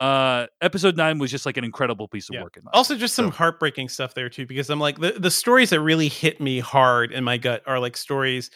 Uh 0.00 0.46
episode 0.60 0.96
nine 0.96 1.18
was 1.18 1.30
just 1.30 1.44
like 1.44 1.56
an 1.56 1.64
incredible 1.64 2.06
piece 2.06 2.28
of 2.30 2.34
Yeah. 2.36 2.44
work 2.44 2.56
in 2.56 2.62
Also, 2.72 2.96
just 2.96 3.14
some 3.16 3.26
So- 3.26 3.30
heartbreaking 3.32 3.88
stuff 3.88 4.14
there 4.14 4.28
too, 4.28 4.46
because 4.46 4.70
I'm 4.70 4.78
like 4.80 5.00
the 5.00 5.12
the 5.12 5.30
stories 5.30 5.70
that 5.70 5.80
really 5.80 6.08
hit 6.08 6.40
me 6.40 6.60
hard 6.60 7.10
in 7.10 7.24
my 7.24 7.36
gut 7.36 7.62
are 7.66 7.80
like 7.80 7.96
stories 7.96 8.48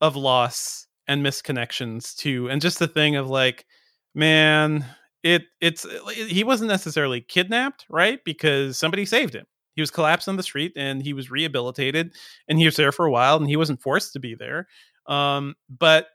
of 0.00 0.16
loss 0.16 0.86
and 1.06 1.24
misconnections 1.24 2.14
too, 2.16 2.48
and 2.48 2.60
just 2.60 2.78
the 2.78 2.88
thing 2.88 3.16
of 3.16 3.28
like, 3.28 3.66
man, 4.14 4.84
it 5.22 5.42
it's 5.60 5.86
he 6.14 6.44
wasn't 6.44 6.70
necessarily 6.70 7.20
kidnapped, 7.20 7.84
right? 7.88 8.20
Because 8.24 8.78
somebody 8.78 9.04
saved 9.04 9.34
him. 9.34 9.46
He 9.74 9.82
was 9.82 9.90
collapsed 9.90 10.28
on 10.28 10.36
the 10.36 10.42
street 10.42 10.72
and 10.76 11.02
he 11.02 11.12
was 11.12 11.30
rehabilitated, 11.30 12.12
and 12.48 12.58
he 12.58 12.64
was 12.64 12.76
there 12.76 12.92
for 12.92 13.06
a 13.06 13.10
while, 13.10 13.36
and 13.36 13.48
he 13.48 13.56
wasn't 13.56 13.82
forced 13.82 14.12
to 14.14 14.20
be 14.20 14.34
there. 14.34 14.66
Um, 15.06 15.54
but 15.68 16.06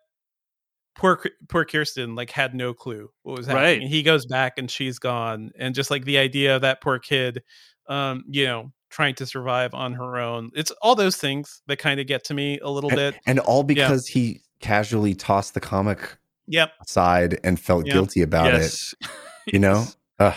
poor 0.96 1.22
poor 1.50 1.66
Kirsten 1.66 2.16
like 2.16 2.32
had 2.32 2.56
no 2.56 2.74
clue 2.74 3.10
what 3.24 3.38
was 3.38 3.48
happening. 3.48 3.82
Right. 3.82 3.90
He 3.90 4.02
goes 4.02 4.26
back 4.26 4.54
and 4.58 4.72
she's 4.72 5.00
gone, 5.00 5.52
and 5.60 5.76
just 5.76 5.92
like 5.92 6.06
the 6.06 6.18
idea 6.18 6.56
of 6.56 6.62
that 6.62 6.82
poor 6.82 7.00
kid, 7.00 7.44
um, 7.88 8.24
you 8.30 8.46
know, 8.46 8.72
trying 8.96 9.14
to 9.16 9.26
survive 9.26 9.74
on 9.74 9.92
her 9.94 10.18
own. 10.18 10.52
It's 10.56 10.72
all 10.82 10.96
those 10.96 11.18
things 11.18 11.62
that 11.68 11.78
kind 11.80 12.00
of 12.00 12.08
get 12.08 12.24
to 12.26 12.34
me 12.34 12.60
a 12.60 12.70
little 12.70 12.90
and, 12.92 12.98
bit. 12.98 13.16
and 13.28 13.40
all 13.40 13.64
because 13.64 14.08
he 14.08 14.42
casually 14.62 15.14
tossed 15.14 15.54
the 15.54 15.60
comic 15.60 16.18
Yep. 16.48 16.72
aside 16.82 17.40
and 17.44 17.60
felt 17.60 17.86
Yeah. 17.88 17.94
guilty 17.94 18.22
about 18.22 18.54
it. 18.54 18.74
You 19.48 19.60
know, 19.60 19.86
Ugh. 20.20 20.34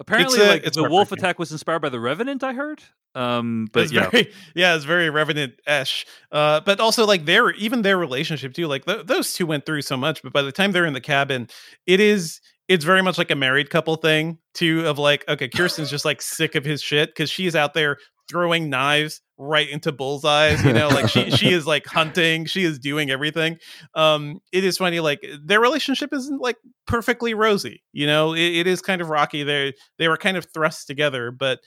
Apparently, 0.00 0.40
It's, 0.40 0.44
uh, 0.44 0.50
like 0.50 0.64
it's 0.66 0.76
the 0.76 0.88
wolf 0.88 1.12
attack 1.12 1.38
was 1.38 1.52
inspired 1.52 1.78
by 1.82 1.88
the 1.88 2.00
Revenant. 2.00 2.42
I 2.42 2.52
heard. 2.52 2.82
Um, 3.14 3.68
but 3.72 3.84
it's 3.84 3.92
yeah, 3.92 4.08
very, 4.10 4.32
yeah, 4.56 4.74
it's 4.74 4.84
very 4.84 5.08
revenant 5.08 5.54
esh. 5.68 6.04
Uh, 6.32 6.60
but 6.62 6.80
also 6.80 7.06
like 7.06 7.26
their 7.26 7.52
even 7.52 7.82
their 7.82 7.96
relationship 7.96 8.54
too. 8.54 8.66
Like 8.66 8.86
th- 8.86 9.06
those 9.06 9.34
two 9.34 9.46
went 9.46 9.66
through 9.66 9.82
so 9.82 9.96
much, 9.96 10.20
but 10.24 10.32
by 10.32 10.42
the 10.42 10.50
time 10.50 10.72
they're 10.72 10.84
in 10.84 10.94
the 10.94 11.00
cabin, 11.00 11.48
it 11.86 12.00
is 12.00 12.40
it's 12.68 12.84
very 12.84 13.02
much 13.02 13.18
like 13.18 13.30
a 13.30 13.36
married 13.36 13.70
couple 13.70 13.96
thing 13.96 14.38
too. 14.54 14.86
Of 14.86 14.98
like, 14.98 15.24
okay, 15.28 15.48
Kirsten's 15.48 15.90
just 15.90 16.04
like 16.04 16.22
sick 16.22 16.54
of 16.54 16.64
his 16.64 16.82
shit 16.82 17.10
because 17.10 17.30
she's 17.30 17.54
out 17.56 17.74
there 17.74 17.98
throwing 18.28 18.70
knives 18.70 19.20
right 19.36 19.68
into 19.68 19.92
bullseyes. 19.92 20.64
You 20.64 20.72
know, 20.72 20.88
like 20.88 21.08
she 21.10 21.30
she 21.30 21.50
is 21.52 21.66
like 21.66 21.86
hunting, 21.86 22.46
she 22.46 22.64
is 22.64 22.78
doing 22.78 23.10
everything. 23.10 23.58
Um, 23.94 24.40
it 24.52 24.64
is 24.64 24.78
funny. 24.78 25.00
Like 25.00 25.24
their 25.44 25.60
relationship 25.60 26.12
isn't 26.12 26.40
like 26.40 26.56
perfectly 26.86 27.34
rosy. 27.34 27.82
You 27.92 28.06
know, 28.06 28.32
it, 28.34 28.40
it 28.40 28.66
is 28.66 28.80
kind 28.80 29.02
of 29.02 29.10
rocky. 29.10 29.42
They 29.42 29.74
they 29.98 30.08
were 30.08 30.16
kind 30.16 30.36
of 30.36 30.46
thrust 30.52 30.86
together, 30.86 31.30
but. 31.30 31.60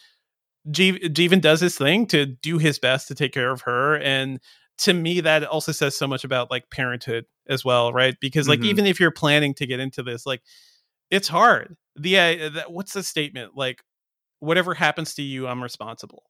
Jeev- 0.69 1.01
Jeevan 1.13 1.39
does 1.39 1.61
his 1.61 1.77
thing 1.77 2.05
to 2.07 2.25
do 2.25 2.57
his 2.57 2.77
best 2.77 3.07
to 3.07 3.15
take 3.15 3.31
care 3.31 3.51
of 3.51 3.61
her 3.61 3.95
and 3.95 4.37
to 4.79 4.93
me 4.93 5.21
that 5.21 5.45
also 5.45 5.71
says 5.71 5.97
so 5.97 6.07
much 6.07 6.25
about 6.25 6.51
like 6.51 6.69
parenthood 6.69 7.23
as 7.47 7.63
well 7.63 7.93
right 7.93 8.15
because 8.19 8.49
like 8.49 8.59
Mhm. 8.59 8.65
even 8.65 8.85
if 8.85 8.99
you're 8.99 9.11
planning 9.11 9.53
to 9.53 9.65
get 9.65 9.79
into 9.79 10.03
this 10.03 10.25
like 10.25 10.41
it's 11.11 11.27
hard. 11.27 11.75
The 11.95 12.17
uh, 12.19 12.49
that, 12.49 12.71
what's 12.71 12.93
the 12.93 13.03
statement? 13.03 13.53
Like 13.55 13.81
whatever 14.39 14.73
happens 14.73 15.15
to 15.15 15.21
you 15.23 15.47
i'm 15.47 15.63
responsible 15.63 16.23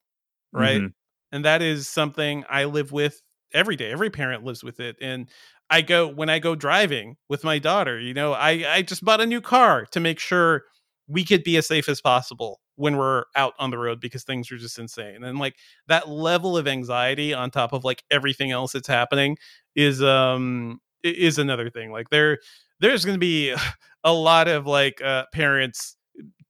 right? 0.54 0.82
Mhm. 0.82 0.94
and 1.32 1.46
that 1.46 1.62
is 1.62 1.90
something 1.90 2.44
i 2.50 2.66
live 2.66 2.92
with 2.92 3.22
every 3.54 3.76
day. 3.78 3.92
Every 3.92 4.10
parent 4.10 4.44
lives 4.44 4.64
with 4.64 4.80
it 4.80 4.96
and 5.02 5.30
i 5.70 5.82
go 5.82 6.08
when 6.08 6.30
i 6.30 6.40
go 6.40 6.56
driving 6.56 7.18
with 7.30 7.44
my 7.44 7.60
daughter 7.60 8.00
you 8.00 8.14
know 8.14 8.34
i 8.34 8.66
i 8.70 8.82
just 8.82 9.04
bought 9.06 9.22
a 9.22 9.26
new 9.26 9.42
car 9.42 9.86
to 9.92 10.00
make 10.00 10.20
sure 10.20 10.64
we 11.08 11.24
could 11.24 11.44
be 11.44 11.58
as 11.58 11.68
safe 11.68 11.88
as 11.90 12.02
possible 12.02 12.60
when 12.76 12.98
we're 12.98 13.24
out 13.36 13.54
on 13.60 13.72
the 13.72 13.78
road 13.78 14.00
because 14.00 14.24
things 14.24 14.52
are 14.52 14.58
just 14.58 14.78
insane 14.80 15.24
and 15.24 15.40
like 15.40 15.56
that 15.88 16.08
level 16.10 16.58
of 16.58 16.68
anxiety 16.68 17.34
on 17.34 17.50
top 17.50 17.74
of 17.74 17.84
like 17.84 18.04
everything 18.12 18.52
else 18.52 18.74
that's 18.74 18.88
happening 18.88 19.38
is 19.76 20.02
um 20.04 20.80
is 21.04 21.38
another 21.38 21.70
thing. 21.70 21.92
Like 21.92 22.10
there 22.10 22.40
there's 22.80 23.06
going 23.06 23.16
to 23.16 23.20
be 23.20 23.56
a 24.08 24.14
lot 24.14 24.48
of 24.48 24.66
like 24.66 25.02
uh 25.02 25.26
parents 25.34 25.96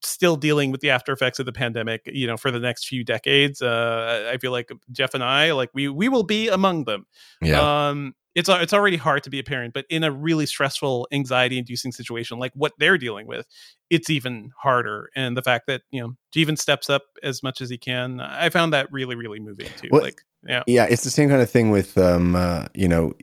still 0.03 0.35
dealing 0.35 0.71
with 0.71 0.79
the 0.81 0.89
after 0.89 1.11
effects 1.11 1.39
of 1.39 1.45
the 1.45 1.51
pandemic 1.51 2.01
you 2.05 2.27
know 2.27 2.38
for 2.38 2.51
the 2.51 2.59
next 2.59 2.88
few 2.88 3.03
decades 3.03 3.61
uh 3.61 4.29
i 4.31 4.38
feel 4.38 4.51
like 4.51 4.69
jeff 4.91 5.13
and 5.13 5.23
i 5.23 5.51
like 5.51 5.69
we 5.73 5.89
we 5.89 6.07
will 6.07 6.23
be 6.23 6.47
among 6.47 6.85
them. 6.85 7.05
Yeah. 7.41 7.89
um 7.89 8.13
it's 8.35 8.47
it's 8.47 8.73
already 8.73 8.97
hard 8.97 9.23
to 9.23 9.31
be 9.31 9.39
a 9.39 9.43
parent 9.43 9.73
but 9.73 9.85
in 9.89 10.03
a 10.03 10.11
really 10.11 10.45
stressful 10.45 11.07
anxiety 11.11 11.57
inducing 11.57 11.91
situation 11.91 12.38
like 12.38 12.51
what 12.53 12.73
they're 12.77 12.97
dealing 12.97 13.27
with 13.27 13.47
it's 13.89 14.09
even 14.09 14.51
harder. 14.61 15.09
And 15.15 15.35
the 15.38 15.41
fact 15.41 15.65
that 15.67 15.81
you 15.91 16.01
know 16.01 16.13
Jeevan 16.35 16.59
steps 16.59 16.89
up 16.89 17.03
as 17.23 17.41
much 17.41 17.61
as 17.61 17.69
he 17.69 17.77
can 17.77 18.19
i 18.19 18.49
found 18.49 18.73
that 18.73 18.91
really 18.91 19.15
really 19.15 19.39
moving 19.39 19.69
too 19.77 19.89
Well, 19.91 20.03
like 20.03 20.21
yeah. 20.47 20.63
Yeah, 20.67 20.85
it's 20.89 21.03
the 21.03 21.09
same 21.09 21.29
kind 21.29 21.41
of 21.41 21.49
thing 21.49 21.71
with 21.71 21.97
um, 21.97 22.35
uh, 22.35 22.65
you 22.73 22.88
know, 22.88 23.13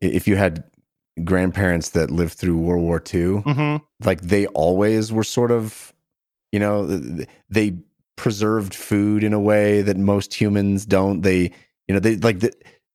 if 0.00 0.26
you 0.26 0.36
had 0.36 0.64
grandparents 1.24 1.90
that 1.90 2.10
lived 2.10 2.34
through 2.34 2.58
World 2.58 2.82
War 2.82 3.02
II, 3.12 3.36
hmm 3.38 3.76
like 4.04 4.20
they 4.20 4.46
always 4.48 5.10
were 5.12 5.24
sort 5.24 5.50
of, 5.50 5.92
you 6.52 6.58
know, 6.60 6.86
th- 6.86 7.02
th- 7.16 7.28
they 7.48 7.72
preserved 8.16 8.74
food 8.74 9.24
in 9.24 9.32
a 9.32 9.40
way 9.40 9.80
that 9.82 9.96
most 9.96 10.34
humans 10.34 10.84
don't. 10.84 11.22
They, 11.22 11.50
you 11.88 11.94
know, 11.94 11.98
they 12.00 12.16
like 12.16 12.40
the, 12.40 12.52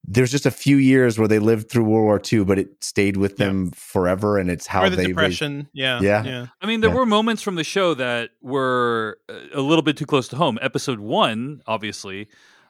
there's 0.07 0.31
just 0.31 0.45
a 0.45 0.51
few 0.51 0.77
years 0.77 1.17
where 1.17 1.27
they 1.27 1.39
lived 1.39 1.69
through 1.69 1.83
World 1.85 2.05
War 2.05 2.21
II, 2.31 2.43
but 2.45 2.59
it 2.59 2.83
stayed 2.83 3.17
with 3.17 3.39
Yeah. 3.39 3.47
them 3.47 3.71
forever, 3.71 4.37
and 4.37 4.49
it's 4.51 4.67
how 4.67 4.83
or 4.83 4.89
the 4.89 4.95
they 4.95 5.03
raised- 5.05 5.09
depression 5.39 5.67
yeah 5.73 5.99
Yeah. 6.01 6.23
yeah 6.23 6.45
I 6.61 6.65
mean, 6.67 6.81
there 6.81 6.89
Yeah. 6.91 6.97
were 6.97 7.05
moments 7.07 7.41
from 7.41 7.55
the 7.55 7.63
show 7.63 7.93
that 7.95 8.29
were 8.41 9.17
uh, 9.29 9.33
a 9.53 9.61
little 9.61 9.83
bit 9.83 9.97
too 9.97 10.05
close 10.05 10.27
to 10.29 10.35
home. 10.35 10.59
Episode 10.61 10.99
one, 10.99 11.61
obviously, 11.67 12.27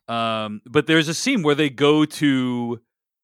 um, 0.07 0.61
but 0.65 0.88
there's 0.88 1.07
a 1.10 1.14
scene 1.14 1.41
where 1.44 1.56
they 1.56 1.69
go 1.69 2.06
to 2.06 2.80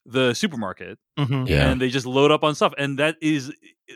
the 0.09 0.33
supermarket 0.33 0.97
Mhm. 1.19 1.47
Yeah. 1.49 1.69
and 1.69 1.81
they 1.81 1.89
just 1.89 2.05
load 2.05 2.31
up 2.31 2.43
on 2.43 2.55
stuff, 2.55 2.73
and 2.77 2.97
that 2.99 3.15
is 3.21 3.51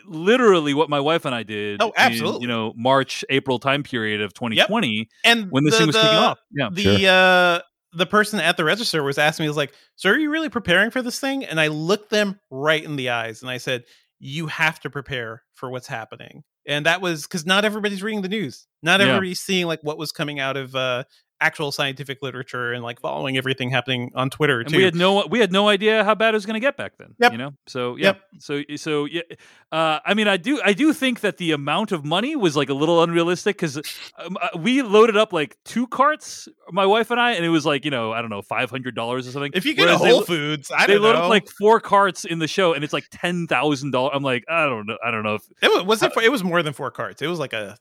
literally 0.06 0.74
what 0.74 0.88
my 0.90 1.00
wife 1.00 1.24
and 1.24 1.34
I 1.34 1.42
did. 1.42 1.80
Oh, 1.82 1.88
in, 1.88 1.92
absolutely. 1.96 2.42
you 2.42 2.48
know, 2.48 2.72
March 2.76 3.24
April 3.30 3.58
time 3.58 3.82
period 3.82 4.20
of 4.20 4.34
2020 4.34 5.08
and 5.24 5.50
when 5.50 5.64
this 5.64 5.74
the, 5.74 5.78
thing 5.78 5.86
was 5.86 5.96
the, 5.96 6.02
kicking 6.02 6.16
off. 6.18 6.38
Yeah, 6.50 6.68
the 6.72 7.06
uh 7.08 7.60
the 7.94 8.06
person 8.06 8.40
at 8.40 8.56
the 8.56 8.64
register 8.64 9.02
was 9.02 9.18
asking 9.18 9.44
me 9.44 9.48
was 9.48 9.56
like 9.56 9.74
so 9.96 10.08
are 10.10 10.18
you 10.18 10.30
really 10.30 10.48
preparing 10.48 10.90
for 10.90 11.02
this 11.02 11.20
thing 11.20 11.44
and 11.44 11.60
i 11.60 11.66
looked 11.66 12.08
them 12.08 12.38
right 12.50 12.82
in 12.82 12.96
the 12.96 13.10
eyes 13.10 13.42
and 13.42 13.50
i 13.50 13.58
said 13.58 13.82
you 14.18 14.46
have 14.46 14.80
to 14.80 14.88
prepare 14.88 15.42
for 15.52 15.68
what's 15.70 15.86
happening 15.88 16.42
and 16.66 16.86
that 16.86 17.02
was 17.02 17.24
because 17.24 17.44
not 17.44 17.66
everybody's 17.66 18.02
reading 18.02 18.22
the 18.22 18.30
news 18.30 18.66
not 18.82 19.00
Yeah. 19.00 19.08
everybody's 19.08 19.40
seeing 19.40 19.66
like 19.66 19.80
what 19.82 19.98
was 19.98 20.10
coming 20.10 20.40
out 20.40 20.56
of 20.56 20.74
uh 20.74 21.04
actual 21.42 21.72
scientific 21.72 22.22
literature 22.22 22.72
and 22.72 22.82
like 22.82 23.00
following 23.00 23.36
everything 23.36 23.70
happening 23.70 24.10
on 24.14 24.30
twitter 24.30 24.60
and 24.60 24.68
too 24.70 24.76
we 24.76 24.84
had 24.84 24.94
no 24.94 25.26
we 25.26 25.38
had 25.38 25.52
no 25.52 25.68
idea 25.68 26.04
how 26.04 26.14
bad 26.14 26.34
it 26.34 26.36
was 26.36 26.46
going 26.46 26.54
to 26.54 26.60
get 26.60 26.76
back 26.76 26.96
then. 26.98 27.14
Yep. 27.18 27.32
You 27.32 27.38
know, 27.38 27.54
so 27.66 27.96
yeah, 27.96 28.06
Yep. 28.06 28.20
so 28.38 28.62
so 28.76 29.04
yeah. 29.06 29.22
Uh, 29.70 29.98
I 30.04 30.14
mean, 30.14 30.28
I 30.28 30.36
do 30.36 30.60
I 30.64 30.72
do 30.72 30.92
think 30.92 31.20
that 31.20 31.38
the 31.38 31.52
amount 31.52 31.92
of 31.92 32.04
money 32.04 32.36
was 32.36 32.56
like 32.56 32.68
a 32.68 32.74
little 32.74 33.02
unrealistic 33.02 33.56
because 33.56 33.76
um, 34.18 34.36
uh, 34.40 34.48
we 34.58 34.82
loaded 34.82 35.16
up 35.16 35.32
like 35.32 35.56
two 35.64 35.86
carts, 35.86 36.48
my 36.70 36.86
wife 36.86 37.10
and 37.10 37.20
I, 37.20 37.32
and 37.32 37.44
it 37.44 37.48
was 37.48 37.64
like 37.66 37.84
you 37.84 37.90
know 37.90 38.12
I 38.12 38.20
don't 38.20 38.30
know 38.30 38.42
five 38.42 38.70
hundred 38.70 38.94
dollars 38.94 39.26
or 39.26 39.32
something. 39.32 39.52
if 39.54 39.64
you 39.64 39.74
get 39.74 39.86
Whereas 39.86 40.00
they 40.00 40.08
whole 40.08 40.18
lo- 40.18 40.24
foods 40.24 40.70
i 40.70 40.86
They 40.86 40.94
don't 40.94 41.02
know. 41.02 41.08
They 41.08 41.14
loaded 41.14 41.22
up 41.24 41.30
like 41.30 41.48
four 41.48 41.80
carts 41.80 42.24
in 42.24 42.38
the 42.38 42.48
show, 42.48 42.72
and 42.74 42.84
it's 42.84 42.92
like 42.92 43.06
ten 43.10 43.46
thousand 43.46 43.90
dollars. 43.92 44.12
I'm 44.14 44.22
like, 44.22 44.44
I 44.48 44.64
don't 44.66 44.86
know, 44.86 44.98
I 45.04 45.10
don't 45.10 45.22
know 45.22 45.34
if 45.36 45.42
it 45.62 45.68
was, 45.68 45.84
was 45.84 46.02
it, 46.02 46.12
it 46.24 46.30
was 46.30 46.44
more 46.44 46.62
than 46.62 46.72
four 46.72 46.90
carts 46.90 47.22
it 47.22 47.26
was 47.26 47.38
like 47.38 47.52
a 47.52 47.76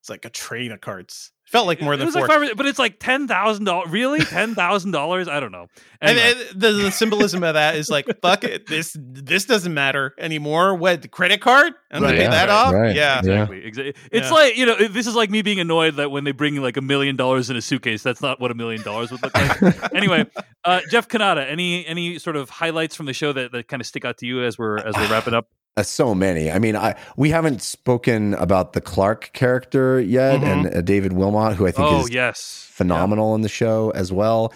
it's 0.00 0.10
like 0.10 0.24
a 0.24 0.30
train 0.30 0.72
of 0.72 0.80
carts 0.80 1.32
felt 1.46 1.66
like 1.66 1.80
more 1.80 1.94
it 1.94 1.98
than 1.98 2.06
was 2.06 2.14
four 2.14 2.26
like 2.26 2.48
five, 2.48 2.56
but 2.56 2.66
it's 2.66 2.78
like 2.78 2.98
ten 2.98 3.26
thousand 3.28 3.64
dollars. 3.64 3.90
Really, 3.90 4.20
ten 4.24 4.54
thousand 4.54 4.90
dollars? 4.90 5.28
I 5.28 5.40
don't 5.40 5.52
know. 5.52 5.66
And, 6.00 6.18
Anyway. 6.18 6.42
and 6.52 6.60
the, 6.60 6.72
the 6.72 6.90
symbolism 6.90 7.42
of 7.42 7.54
that 7.54 7.76
is 7.76 7.88
like, 7.88 8.06
fuck 8.20 8.44
it, 8.44 8.66
this 8.68 8.96
this 9.00 9.44
doesn't 9.46 9.72
matter 9.72 10.14
anymore. 10.18 10.74
What 10.74 11.02
the 11.02 11.08
credit 11.08 11.40
card? 11.40 11.72
I'm 11.90 12.02
gonna 12.02 12.14
pay 12.14 12.22
yeah, 12.22 12.30
that 12.30 12.48
right, 12.48 12.54
off. 12.54 12.72
right. 12.74 12.94
Yeah. 12.94 13.20
Yeah. 13.24 13.42
Exactly. 13.42 13.64
Exactly. 13.64 13.94
It's 14.12 14.28
Yeah. 14.28 14.34
like 14.34 14.56
you 14.56 14.66
know, 14.66 14.88
this 14.88 15.06
is 15.06 15.14
like 15.14 15.30
me 15.30 15.42
being 15.42 15.60
annoyed 15.60 15.96
that 15.96 16.10
when 16.10 16.24
they 16.24 16.32
bring 16.32 16.56
like 16.56 16.76
a 16.76 16.82
million 16.82 17.16
dollars 17.16 17.48
in 17.50 17.56
a 17.56 17.62
suitcase, 17.62 18.02
that's 18.02 18.20
not 18.20 18.40
what 18.40 18.50
a 18.50 18.54
million 18.54 18.82
dollars 18.82 19.10
would 19.10 19.22
look 19.22 19.34
like. 19.34 19.92
anyway, 19.94 20.26
uh, 20.64 20.80
Jeff 20.90 21.08
Cannata, 21.08 21.48
any 21.50 21.86
any 21.86 22.18
sort 22.18 22.36
of 22.36 22.50
highlights 22.50 22.94
from 22.96 23.06
the 23.06 23.12
show 23.14 23.32
that, 23.32 23.52
that 23.52 23.68
kind 23.68 23.80
of 23.80 23.86
stick 23.86 24.04
out 24.04 24.18
to 24.18 24.26
you 24.26 24.42
as 24.44 24.58
we're 24.58 24.78
as 24.78 24.94
we're 24.96 25.08
wrapping 25.08 25.34
up? 25.34 25.48
Uh, 25.78 25.82
so 25.82 26.14
many. 26.14 26.50
I 26.50 26.58
mean, 26.58 26.74
I 26.74 26.94
we 27.16 27.28
haven't 27.30 27.60
spoken 27.60 28.32
about 28.34 28.72
the 28.72 28.80
Clark 28.80 29.30
character 29.34 30.00
yet, 30.00 30.40
Mhm. 30.40 30.44
and 30.44 30.74
uh, 30.74 30.80
David 30.80 31.12
Wilmot, 31.12 31.54
who 31.56 31.66
I 31.66 31.70
think 31.70 31.88
Oh 31.88 32.00
is 32.04 32.10
yes, 32.10 32.66
phenomenal 32.70 33.34
in 33.34 33.42
the 33.42 33.48
show 33.48 33.90
as 33.94 34.10
well. 34.10 34.54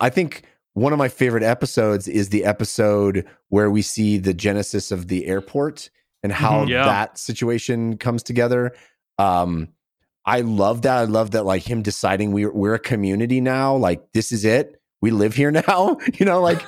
I 0.00 0.08
think 0.08 0.44
one 0.72 0.92
of 0.94 0.98
my 0.98 1.08
favorite 1.08 1.42
episodes 1.42 2.08
is 2.08 2.30
the 2.30 2.44
episode 2.44 3.26
where 3.50 3.70
we 3.70 3.82
see 3.82 4.16
the 4.18 4.32
genesis 4.34 4.90
of 4.90 5.08
the 5.08 5.26
airport 5.26 5.90
and 6.22 6.32
how 6.32 6.64
Mhm. 6.64 6.68
Yeah. 6.70 6.84
that 6.86 7.18
situation 7.18 7.98
comes 7.98 8.22
together. 8.22 8.72
Um, 9.18 9.68
I 10.24 10.40
love 10.40 10.82
that. 10.82 10.96
I 10.98 11.04
love 11.04 11.32
that, 11.32 11.44
like 11.44 11.62
him 11.70 11.82
deciding 11.82 12.32
we're 12.32 12.50
we're 12.52 12.74
a 12.74 12.78
community 12.78 13.42
now. 13.42 13.76
Like 13.76 14.00
this 14.14 14.32
is 14.32 14.44
it. 14.46 14.80
We 15.02 15.10
live 15.10 15.34
here 15.34 15.50
now. 15.68 15.98
You 16.18 16.24
know, 16.24 16.40
like 16.40 16.62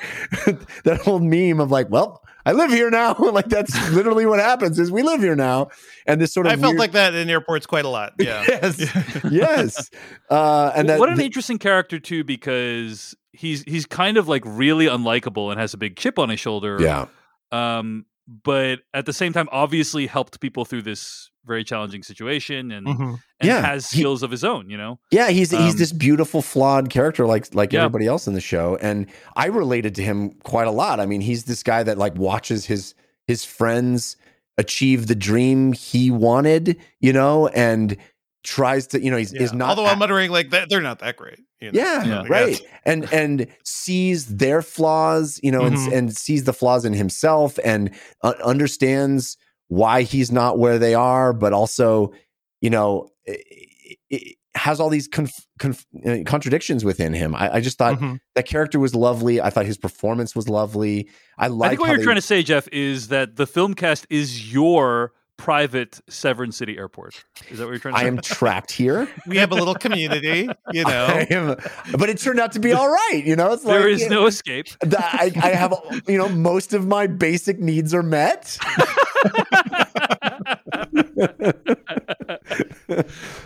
that 0.85 1.01
whole 1.03 1.21
meme 1.21 1.59
of 1.61 1.71
like, 1.71 1.89
well, 1.91 2.23
I 2.49 2.53
live 2.53 2.71
here 2.71 2.89
now. 2.89 3.15
like 3.19 3.49
that's 3.51 3.91
literally 3.93 4.25
what 4.25 4.39
happens 4.41 4.79
is 4.79 4.91
we 4.91 5.03
live 5.03 5.21
here 5.21 5.37
now. 5.37 5.69
And 6.07 6.19
this 6.19 6.33
sort 6.33 6.47
of 6.47 6.53
I 6.53 6.57
felt 6.57 6.71
weird- 6.73 6.79
like 6.81 6.93
that 6.93 7.15
in 7.15 7.29
airports 7.29 7.67
quite 7.67 7.85
a 7.85 7.91
lot. 7.91 8.15
Yeah. 8.19 8.43
yes, 8.49 9.21
yes. 9.31 9.91
Uh, 10.31 10.73
and 10.75 10.89
that 10.89 10.99
what 10.99 11.11
an 11.11 11.19
the- 11.19 11.25
interesting 11.25 11.59
character 11.59 11.99
too, 11.99 12.25
because 12.25 13.15
he's 13.33 13.63
he's 13.65 13.85
kind 13.85 14.17
of 14.17 14.29
like 14.29 14.43
really 14.47 14.87
unlikable 14.87 15.51
and 15.51 15.61
has 15.61 15.75
a 15.75 15.77
big 15.77 15.97
chip 15.97 16.19
on 16.19 16.31
his 16.31 16.41
shoulder. 16.41 16.79
yeah. 16.81 17.07
Um, 17.53 18.07
but 18.45 18.81
at 18.93 19.05
the 19.07 19.13
same 19.13 19.33
time, 19.33 19.49
obviously 19.53 20.07
helped 20.07 20.41
people 20.41 20.65
through 20.65 20.83
this 20.83 21.31
very 21.49 21.65
challenging 21.65 22.03
situation 22.05 22.71
and, 22.71 22.87
Mhm. 22.87 23.19
and 23.41 23.47
Yeah, 23.49 23.61
has 23.67 23.91
he- 23.91 23.99
skills 24.01 24.23
of 24.23 24.31
his 24.31 24.45
own. 24.45 24.71
You 24.71 24.77
know. 24.77 25.01
Yeah, 25.11 25.31
he's 25.31 25.51
he's 25.51 25.73
Um, 25.73 25.79
this 25.79 25.93
beautiful, 25.93 26.43
flawed 26.43 26.91
character, 26.91 27.27
like 27.27 27.53
like 27.55 27.73
Yeah. 27.73 27.81
everybody 27.85 28.07
else 28.07 28.29
in 28.29 28.35
the 28.35 28.41
show, 28.41 28.77
and 28.81 29.07
I 29.35 29.47
related 29.47 29.95
to 29.97 30.03
him 30.03 30.31
quite 30.45 30.69
a 30.69 30.71
lot. 30.73 31.01
I 31.01 31.07
mean, 31.07 31.21
he's 31.23 31.45
this 31.45 31.63
guy 31.65 31.83
that 31.83 31.99
like 31.99 32.15
watches 32.17 32.67
his 32.67 32.95
his 33.27 33.45
friends 33.45 34.17
achieve 34.59 35.07
the 35.07 35.15
dream 35.15 35.73
he 35.73 36.11
wanted, 36.11 36.77
you 37.01 37.13
know, 37.13 37.47
and 37.49 37.97
tries 38.45 38.87
to, 38.89 39.03
you 39.03 39.11
know, 39.11 39.17
he's 39.17 39.33
is 39.35 39.53
not. 39.53 39.69
Although 39.71 39.87
I'm 39.87 39.99
muttering 39.99 40.31
like 40.31 40.51
that, 40.51 40.69
they're 40.71 40.81
not 40.81 41.01
that 41.01 41.17
great. 41.17 41.41
you 41.61 41.73
know? 41.73 41.81
yeah, 41.81 42.05
Yeah. 42.05 42.23
right, 42.29 42.61
and 42.87 43.13
and 43.13 43.47
sees 43.65 44.27
their 44.27 44.63
flaws, 44.63 45.41
you 45.43 45.51
know, 45.51 45.63
Mhm. 45.63 45.85
and 45.87 45.93
and 45.93 46.17
sees 46.17 46.45
the 46.45 46.53
flaws 46.53 46.85
in 46.85 46.93
himself, 46.93 47.59
and 47.65 47.91
uh, 48.23 48.33
understands 48.45 49.37
why 49.69 50.03
he's 50.03 50.33
not 50.33 50.59
where 50.59 50.79
they 50.79 50.95
are, 50.95 51.33
but 51.33 51.53
also, 51.53 52.13
you 52.61 52.71
know. 52.71 53.09
It, 53.25 53.99
it 54.11 54.37
has 54.55 54.81
all 54.81 54.89
these 54.89 55.07
conf- 55.07 55.47
conf- 55.59 55.87
uh, 56.05 56.19
contradictions 56.27 56.85
within 56.85 57.13
him. 57.13 57.35
I, 57.35 57.57
I 57.57 57.61
just 57.61 57.79
thought 57.79 57.99
Mhm. 58.01 58.19
that 58.35 58.47
character 58.47 58.79
was 58.81 58.95
lovely. 58.95 59.41
I 59.41 59.51
thought 59.51 59.67
his 59.67 59.77
performance 59.79 60.35
was 60.35 60.49
lovely. 60.49 61.09
I 61.39 61.47
like. 61.49 61.67
I 61.67 61.71
think 61.71 61.81
what 61.81 61.91
you're 61.91 62.03
trying 62.03 62.17
to 62.17 62.23
say, 62.23 62.43
Jeff, 62.43 62.67
is 62.73 63.09
that 63.09 63.37
the 63.37 63.47
film 63.47 63.75
cast 63.75 64.07
is 64.11 64.53
your 64.53 65.13
private 65.39 66.01
Severn 66.11 66.53
City 66.53 66.77
Airport. 66.77 67.25
Is 67.49 67.59
that 67.59 67.65
what 67.65 67.71
you're 67.71 67.79
trying 67.79 67.95
to 67.95 67.99
I 68.01 68.03
say? 68.03 68.09
am 68.09 68.19
trapped 68.19 68.71
here. 68.73 69.09
We 69.27 69.39
have 69.39 69.51
a 69.53 69.55
little 69.55 69.75
community, 69.75 70.49
you 70.73 70.85
know. 70.85 71.25
Am, 71.31 71.57
but 71.97 72.09
it 72.11 72.19
turned 72.19 72.41
out 72.41 72.53
to 72.53 72.59
be 72.61 72.73
all 72.73 72.89
right. 72.91 73.23
You 73.25 73.37
know, 73.37 73.53
it's 73.53 73.65
like 73.65 73.79
there 73.79 73.89
is 73.89 74.03
you 74.03 74.09
no 74.11 74.21
know, 74.23 74.27
escape. 74.27 74.67
the- 74.81 74.99
I, 75.03 75.31
I 75.43 75.49
have, 75.51 75.75
you 76.07 76.19
know, 76.19 76.29
most 76.29 76.75
of 76.75 76.87
my 76.87 77.07
basic 77.07 77.59
needs 77.61 77.95
are 77.95 78.03
met. 78.03 78.59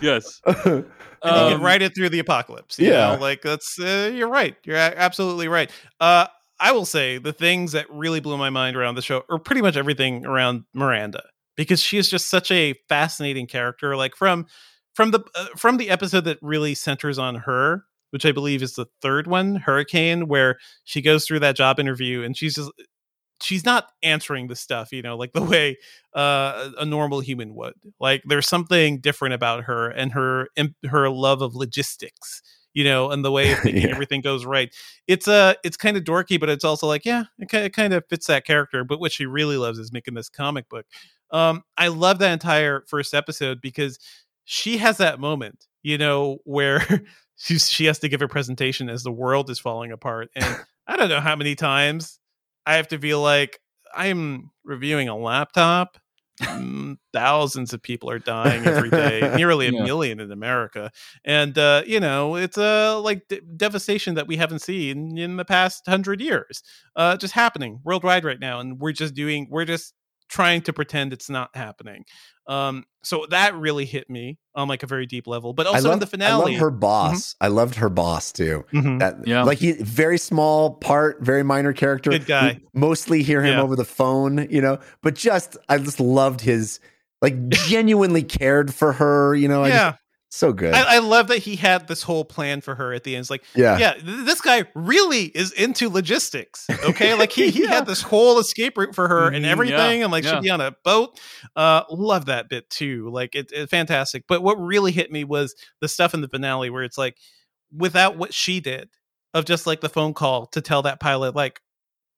yes. 0.01 0.41
and 0.45 0.85
you 1.23 1.31
Um, 1.31 1.53
can 1.53 1.61
ride 1.61 1.81
it 1.81 1.95
through 1.95 2.09
the 2.09 2.19
apocalypse. 2.19 2.79
You 2.79 2.89
yeah. 2.89 3.15
know, 3.15 3.21
like 3.21 3.41
that's 3.41 3.79
uh, 3.79 4.11
you're 4.13 4.27
right. 4.29 4.55
You're 4.65 4.75
a- 4.77 4.95
absolutely 4.97 5.47
right. 5.47 5.69
Uh, 5.99 6.27
I 6.59 6.71
will 6.71 6.85
say 6.85 7.17
the 7.17 7.33
things 7.33 7.71
that 7.73 7.85
really 7.89 8.19
blew 8.19 8.37
my 8.37 8.49
mind 8.49 8.75
around 8.77 8.95
the 8.95 9.01
show, 9.01 9.23
are 9.29 9.39
pretty 9.39 9.61
much 9.61 9.75
everything 9.75 10.25
around 10.25 10.63
Miranda, 10.73 11.23
because 11.55 11.81
she 11.81 11.97
is 11.97 12.09
just 12.09 12.29
such 12.29 12.51
a 12.51 12.73
fascinating 12.89 13.47
character. 13.47 13.95
Like 13.95 14.15
from 14.15 14.45
from 14.93 15.11
the 15.11 15.21
uh, 15.35 15.47
from 15.57 15.77
the 15.77 15.89
episode 15.89 16.25
that 16.25 16.37
really 16.41 16.75
centers 16.75 17.17
on 17.17 17.35
her, 17.35 17.85
which 18.11 18.25
I 18.25 18.31
believe 18.31 18.61
is 18.63 18.73
the 18.75 18.85
third 19.01 19.27
one, 19.27 19.55
Hurricane, 19.55 20.27
where 20.27 20.57
she 20.83 21.01
goes 21.01 21.25
through 21.25 21.39
that 21.39 21.55
job 21.55 21.79
interview 21.79 22.23
and 22.23 22.35
she's 22.37 22.55
just 22.55 22.71
she's 23.41 23.65
not 23.65 23.89
answering 24.03 24.47
the 24.47 24.55
stuff, 24.55 24.91
you 24.91 25.01
know, 25.01 25.17
like 25.17 25.33
the 25.33 25.41
way 25.43 25.77
uh, 26.13 26.69
a 26.77 26.85
normal 26.85 27.19
human 27.19 27.55
would. 27.55 27.73
Like 27.99 28.23
there's 28.25 28.47
something 28.47 28.99
different 28.99 29.33
about 29.33 29.63
her 29.65 29.89
and 29.89 30.11
her 30.13 30.47
her 30.85 31.09
love 31.09 31.41
of 31.41 31.55
logistics, 31.55 32.41
you 32.73 32.83
know, 32.83 33.11
and 33.11 33.23
the 33.25 33.31
way 33.31 33.51
of 33.51 33.59
thinking 33.63 33.89
Yeah. 33.89 33.89
everything 33.89 34.21
goes 34.21 34.45
right. 34.45 34.73
It's 35.07 35.27
uh 35.27 35.55
it's 35.63 35.77
kind 35.77 35.97
of 35.97 36.03
dorky, 36.03 36.39
but 36.39 36.49
it's 36.49 36.63
also 36.63 36.87
like 36.87 37.05
yeah, 37.05 37.25
it, 37.39 37.53
it 37.53 37.73
kind 37.73 37.93
of 37.93 38.03
fits 38.09 38.27
that 38.27 38.45
character. 38.45 38.83
But 38.83 38.99
what 38.99 39.11
she 39.11 39.25
really 39.25 39.57
loves 39.57 39.79
is 39.79 39.91
making 39.91 40.13
this 40.13 40.29
comic 40.29 40.69
book. 40.69 40.85
Um, 41.33 41.63
I 41.77 41.89
love 41.89 42.19
that 42.19 42.31
entire 42.31 42.83
first 42.87 43.13
episode 43.13 43.59
because 43.61 43.99
she 44.45 44.77
has 44.77 44.97
that 44.97 45.19
moment, 45.19 45.65
you 45.81 45.97
know, 45.97 46.37
where 46.45 46.85
she's 47.37 47.69
she 47.69 47.85
has 47.85 47.99
to 47.99 48.09
give 48.09 48.21
a 48.21 48.27
presentation 48.29 48.89
as 48.89 49.03
the 49.03 49.11
world 49.11 49.49
is 49.49 49.59
falling 49.59 49.91
apart, 49.91 50.29
and 50.35 50.55
I 50.87 50.95
don't 50.97 51.09
know 51.09 51.21
how 51.21 51.35
many 51.35 51.55
times 51.55 52.19
I 52.65 52.75
have 52.75 52.87
to 52.89 52.99
feel 52.99 53.21
like 53.21 53.59
I'm 53.95 54.51
reviewing 54.63 55.09
a 55.09 55.17
laptop. 55.17 55.97
Mm, 56.41 56.97
Thousands 57.13 57.73
of 57.73 57.81
people 57.83 58.09
are 58.09 58.17
dying 58.19 58.65
every 58.65 58.89
day, 58.89 59.31
nearly 59.37 59.67
a 59.67 59.71
Yeah. 59.71 59.83
million 59.83 60.19
in 60.19 60.31
America, 60.31 60.91
and 61.23 61.55
uh, 61.57 61.83
you 61.85 61.99
know 61.99 62.35
it's 62.35 62.57
uh, 62.57 62.99
like 63.01 63.27
de- 63.27 63.41
devastation 63.55 64.15
that 64.15 64.27
we 64.27 64.35
haven't 64.37 64.59
seen 64.59 65.17
in 65.17 65.37
the 65.37 65.45
past 65.45 65.83
hundred 65.87 66.21
years, 66.21 66.63
uh, 66.95 67.17
just 67.17 67.33
happening 67.33 67.79
worldwide 67.83 68.25
right 68.25 68.39
now, 68.39 68.59
and 68.59 68.79
we're 68.79 68.91
just 68.93 69.13
doing, 69.13 69.47
we're 69.49 69.65
just 69.65 69.93
trying 70.33 70.61
to 70.63 70.73
pretend 70.73 71.13
it's 71.13 71.29
not 71.29 71.49
happening. 71.55 72.03
Um, 72.47 72.85
so 73.03 73.25
that 73.29 73.55
really 73.55 73.85
hit 73.85 74.09
me 74.09 74.39
on 74.55 74.67
like 74.67 74.81
a 74.83 74.87
very 74.87 75.05
deep 75.05 75.27
level, 75.27 75.53
but 75.53 75.67
also 75.67 75.83
love, 75.89 75.93
in 75.93 75.99
the 75.99 76.07
finale, 76.07 76.51
I 76.51 76.53
love 76.55 76.59
her 76.61 76.71
boss. 76.71 77.35
I 77.39 77.47
loved 77.49 77.75
her 77.75 77.89
boss 77.89 78.31
too. 78.31 78.65
Mhm. 78.73 78.99
That, 78.99 79.25
Yeah. 79.27 79.43
like 79.43 79.59
he 79.59 79.73
very 79.73 80.17
small 80.17 80.71
part, 80.71 81.21
very 81.21 81.43
minor 81.43 81.71
character. 81.71 82.09
Good 82.09 82.25
guy. 82.25 82.59
We 82.73 82.79
mostly 82.79 83.21
hear 83.23 83.43
him 83.43 83.57
Yeah. 83.57 83.61
over 83.61 83.75
the 83.75 83.85
phone, 83.85 84.47
you 84.49 84.61
know. 84.61 84.79
But 85.03 85.15
just 85.15 85.55
I 85.69 85.77
just 85.77 85.99
loved 85.99 86.41
his 86.41 86.79
like 87.21 87.47
genuinely 87.49 88.23
cared 88.23 88.73
for 88.73 88.93
her, 88.93 89.35
you 89.35 89.47
know. 89.47 89.63
I 89.63 89.67
yeah. 89.69 89.91
just, 89.91 90.02
so 90.35 90.51
good. 90.51 90.73
I, 90.73 90.95
I 90.95 90.99
love 90.99 91.27
that 91.27 91.37
he 91.39 91.55
had 91.55 91.87
this 91.87 92.01
whole 92.01 92.25
plan 92.25 92.61
for 92.61 92.73
her 92.75 92.91
at 92.93 93.03
the 93.03 93.15
end. 93.15 93.21
It's 93.21 93.29
like, 93.29 93.43
yeah. 93.55 93.77
yeah, 93.77 93.93
th- 93.93 94.25
this 94.25 94.41
guy 94.41 94.65
really 94.73 95.25
is 95.25 95.51
into 95.51 95.89
logistics. 95.89 96.67
Okay, 96.83 97.13
like 97.13 97.31
he, 97.31 97.49
he 97.51 97.63
Yeah. 97.63 97.69
had 97.69 97.85
this 97.85 98.01
whole 98.01 98.39
escape 98.39 98.77
route 98.77 98.95
for 98.95 99.07
her 99.07 99.27
and 99.27 99.45
Mhm, 99.45 99.49
everything, 99.49 99.99
yeah, 99.99 100.05
and 100.05 100.11
like 100.11 100.23
yeah. 100.23 100.31
she'd 100.35 100.41
be 100.43 100.49
on 100.49 100.59
a 100.61 100.75
boat. 100.83 101.19
Uh, 101.55 101.83
love 101.91 102.25
that 102.25 102.49
bit 102.49 102.69
too. 102.69 103.09
Like 103.11 103.35
it, 103.35 103.51
it's 103.53 103.69
fantastic. 103.69 104.23
But 104.27 104.41
what 104.41 104.55
really 104.55 104.91
hit 104.91 105.11
me 105.11 105.23
was 105.23 105.53
the 105.81 105.87
stuff 105.87 106.13
in 106.13 106.21
the 106.21 106.27
finale 106.29 106.69
where 106.69 106.83
it's 106.83 106.97
like, 106.97 107.17
without 107.71 108.17
what 108.17 108.33
she 108.33 108.59
did 108.59 108.89
of 109.33 109.45
just 109.45 109.67
like 109.67 109.81
the 109.81 109.89
phone 109.89 110.13
call 110.13 110.47
to 110.47 110.61
tell 110.61 110.81
that 110.83 110.99
pilot, 110.99 111.35
like, 111.35 111.59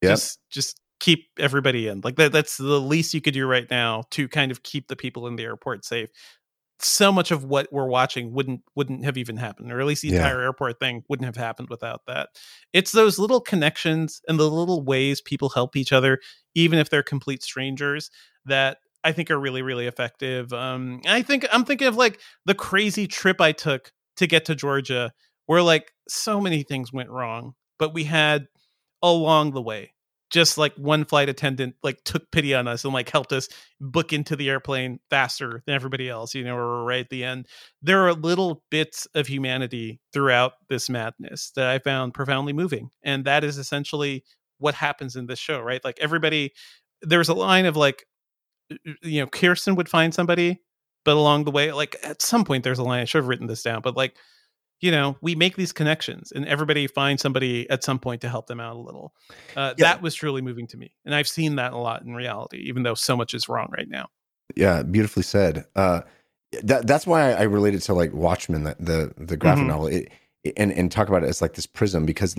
Yep. 0.01 0.11
just 0.11 0.39
just 0.49 0.79
keep 0.99 1.25
everybody 1.39 1.87
in. 1.87 2.01
Like 2.03 2.15
that, 2.15 2.31
that's 2.31 2.57
the 2.57 2.79
least 2.79 3.13
you 3.13 3.19
could 3.21 3.33
do 3.33 3.45
right 3.45 3.69
now 3.69 4.03
to 4.11 4.27
kind 4.29 4.51
of 4.51 4.63
keep 4.63 4.87
the 4.87 4.95
people 4.95 5.27
in 5.27 5.35
the 5.35 5.43
airport 5.43 5.83
safe 5.83 6.09
so 6.79 7.11
much 7.11 7.31
of 7.31 7.45
what 7.45 7.67
we're 7.71 7.87
watching 7.87 8.33
wouldn't 8.33 8.61
wouldn't 8.75 9.05
have 9.05 9.17
even 9.17 9.37
happened 9.37 9.71
or 9.71 9.79
at 9.79 9.85
least 9.87 10.01
the 10.01 10.09
Yeah. 10.09 10.17
entire 10.17 10.41
airport 10.41 10.79
thing 10.79 11.03
wouldn't 11.07 11.25
have 11.25 11.37
happened 11.37 11.69
without 11.69 12.01
that 12.07 12.29
it's 12.73 12.91
those 12.91 13.17
little 13.17 13.39
connections 13.39 14.21
and 14.27 14.37
the 14.37 14.49
little 14.49 14.83
ways 14.83 15.21
people 15.21 15.49
help 15.49 15.75
each 15.77 15.93
other 15.93 16.19
even 16.53 16.77
if 16.77 16.89
they're 16.89 17.01
complete 17.01 17.41
strangers 17.41 18.11
that 18.45 18.77
i 19.05 19.13
think 19.13 19.31
are 19.31 19.39
really 19.39 19.61
really 19.61 19.87
effective 19.87 20.51
um 20.51 20.99
i 21.07 21.21
think 21.21 21.45
i'm 21.53 21.63
thinking 21.63 21.87
of 21.87 21.95
like 21.95 22.19
the 22.45 22.53
crazy 22.55 23.07
trip 23.07 23.39
i 23.39 23.53
took 23.53 23.91
to 24.17 24.27
get 24.27 24.43
to 24.45 24.53
georgia 24.53 25.13
where 25.45 25.61
like 25.61 25.93
so 26.09 26.41
many 26.41 26.61
things 26.61 26.91
went 26.91 27.09
wrong 27.09 27.53
but 27.79 27.93
we 27.93 28.03
had 28.03 28.47
along 29.01 29.51
the 29.53 29.61
way 29.61 29.93
just 30.31 30.57
like 30.57 30.73
one 30.75 31.05
flight 31.05 31.29
attendant 31.29 31.75
like 31.83 32.03
took 32.03 32.29
pity 32.31 32.53
on 32.53 32.67
us 32.67 32.83
and 32.83 32.93
like 32.93 33.09
helped 33.09 33.31
us 33.31 33.47
book 33.79 34.11
into 34.11 34.35
the 34.35 34.49
airplane 34.49 34.99
faster 35.09 35.61
than 35.65 35.75
everybody 35.75 36.09
else 36.09 36.33
you 36.33 36.43
know 36.43 36.55
we're 36.55 36.83
right 36.83 37.01
at 37.01 37.09
the 37.09 37.23
end. 37.23 37.47
There 37.81 38.07
are 38.07 38.13
little 38.13 38.63
bits 38.71 39.07
of 39.15 39.27
humanity 39.27 39.99
throughout 40.13 40.53
this 40.69 40.89
madness 40.89 41.51
that 41.55 41.67
i 41.67 41.79
found 41.79 42.13
profoundly 42.13 42.53
moving 42.53 42.89
and 43.03 43.25
that 43.25 43.43
is 43.43 43.57
essentially 43.57 44.23
what 44.57 44.75
happens 44.75 45.15
in 45.15 45.27
this 45.27 45.39
show 45.39 45.59
right? 45.61 45.83
Like 45.83 45.99
everybody 45.99 46.53
there's 47.01 47.29
a 47.29 47.33
line 47.33 47.65
of 47.65 47.75
like 47.75 48.05
you 49.03 49.21
know 49.21 49.27
kirsten 49.27 49.75
would 49.75 49.89
find 49.89 50.13
somebody 50.13 50.59
but 51.03 51.15
along 51.15 51.43
the 51.43 51.51
way 51.51 51.71
like 51.71 51.95
at 52.03 52.21
some 52.21 52.43
point 52.43 52.63
there's 52.63 52.79
a 52.79 52.83
line 52.83 53.01
i 53.01 53.05
should 53.05 53.19
have 53.19 53.27
written 53.27 53.47
this 53.47 53.61
down 53.61 53.81
but 53.81 53.95
like 53.95 54.15
you 54.81 54.91
know 54.91 55.17
we 55.21 55.35
make 55.35 55.55
these 55.55 55.71
connections 55.71 56.31
and 56.31 56.45
everybody 56.47 56.87
finds 56.87 57.21
somebody 57.21 57.69
at 57.69 57.83
some 57.83 57.97
point 57.99 58.21
to 58.21 58.29
help 58.29 58.47
them 58.47 58.59
out 58.59 58.75
a 58.75 58.79
little 58.79 59.13
uh, 59.55 59.73
Yeah. 59.77 59.85
that 59.93 60.01
was 60.01 60.13
truly 60.15 60.41
moving 60.41 60.67
to 60.67 60.77
me 60.77 60.93
and 61.05 61.15
i've 61.15 61.27
seen 61.27 61.55
that 61.55 61.73
a 61.73 61.77
lot 61.77 62.01
in 62.03 62.13
reality 62.13 62.57
even 62.67 62.83
though 62.83 62.93
so 62.95 63.15
much 63.15 63.33
is 63.33 63.47
wrong 63.49 63.69
right 63.77 63.89
now 63.89 64.07
Yeah, 64.55 64.83
beautifully 64.83 65.23
said. 65.23 65.65
Uh, 65.75 66.01
that 66.63 66.87
that's 66.87 67.05
why 67.07 67.33
I, 67.33 67.43
related 67.43 67.81
to 67.83 67.93
like 67.93 68.13
Watchmen, 68.13 68.63
the 68.63 68.75
the, 68.79 69.13
the 69.17 69.35
graphic 69.37 69.63
Mhm. 69.65 69.67
novel, 69.67 69.87
it, 69.87 70.11
and 70.55 70.71
and 70.71 70.91
talk 70.91 71.09
about 71.09 71.23
it 71.23 71.27
as 71.29 71.41
like 71.41 71.53
this 71.55 71.65
prism 71.65 72.05
because 72.05 72.35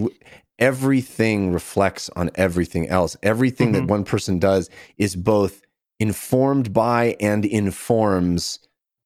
everything 0.58 1.52
reflects 1.52 2.08
on 2.16 2.30
everything 2.36 2.88
else. 2.88 3.16
Everything 3.22 3.72
that 3.72 3.82
Mhm. 3.84 3.88
one 3.88 4.04
person 4.04 4.38
does 4.38 4.70
is 4.96 5.16
both 5.16 5.62
informed 6.00 6.72
by 6.72 7.16
and 7.20 7.44
informs 7.44 8.58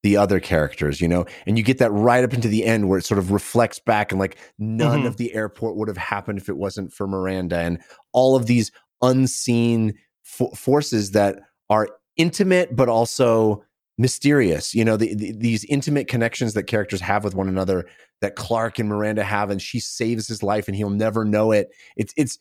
the 0.03 0.17
other 0.17 0.41
characters, 0.41 1.01
you 1.01 1.07
know, 1.09 1.27
and 1.47 1.59
you 1.59 1.65
get 1.65 1.79
that 1.79 1.91
right 1.91 2.25
up 2.25 2.33
into 2.33 2.49
the 2.49 2.65
end 2.65 2.89
where 2.89 2.99
it 2.99 3.05
sort 3.05 3.19
of 3.19 3.31
reflects 3.33 3.79
back 3.79 4.11
and 4.13 4.19
like 4.19 4.39
none 4.59 5.03
Mhm. 5.03 5.07
of 5.07 5.17
the 5.19 5.35
airport 5.35 5.77
would 5.77 5.89
have 5.89 5.97
happened 5.99 6.39
if 6.39 6.49
it 6.49 6.57
wasn't 6.57 6.93
for 6.93 7.07
Miranda 7.07 7.59
and 7.59 7.79
all 8.13 8.35
of 8.35 8.47
these 8.47 8.73
unseen 9.03 9.95
fo- 10.23 10.51
forces 10.51 11.11
that 11.11 11.39
are 11.69 11.89
intimate 12.17 12.75
but 12.75 12.89
also 12.89 13.63
mysterious 13.99 14.75
you 14.75 14.85
know? 14.85 14.97
The, 14.97 15.15
the- 15.15 15.33
these 15.33 15.65
intimate 15.67 16.09
connections 16.09 16.55
that 16.55 16.63
characters 16.65 17.01
have 17.03 17.23
with 17.25 17.35
one 17.35 17.49
another 17.49 17.87
that 18.23 18.37
clark 18.37 18.79
and 18.79 18.89
miranda 18.89 19.23
have 19.25 19.51
and 19.51 19.61
she 19.61 19.81
saves 19.81 20.27
his 20.29 20.43
life 20.43 20.67
and 20.69 20.77
he'll 20.77 20.91
never 20.91 21.25
know 21.25 21.53
it. 21.53 21.69
It's 21.97 22.15
it's 22.17 22.39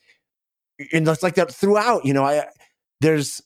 and 0.94 1.06
it's 1.07 1.23
like 1.23 1.36
that 1.36 1.52
throughout 1.53 2.06
you 2.06 2.14
know? 2.14 2.23
I 2.23 2.45
there's 3.02 3.41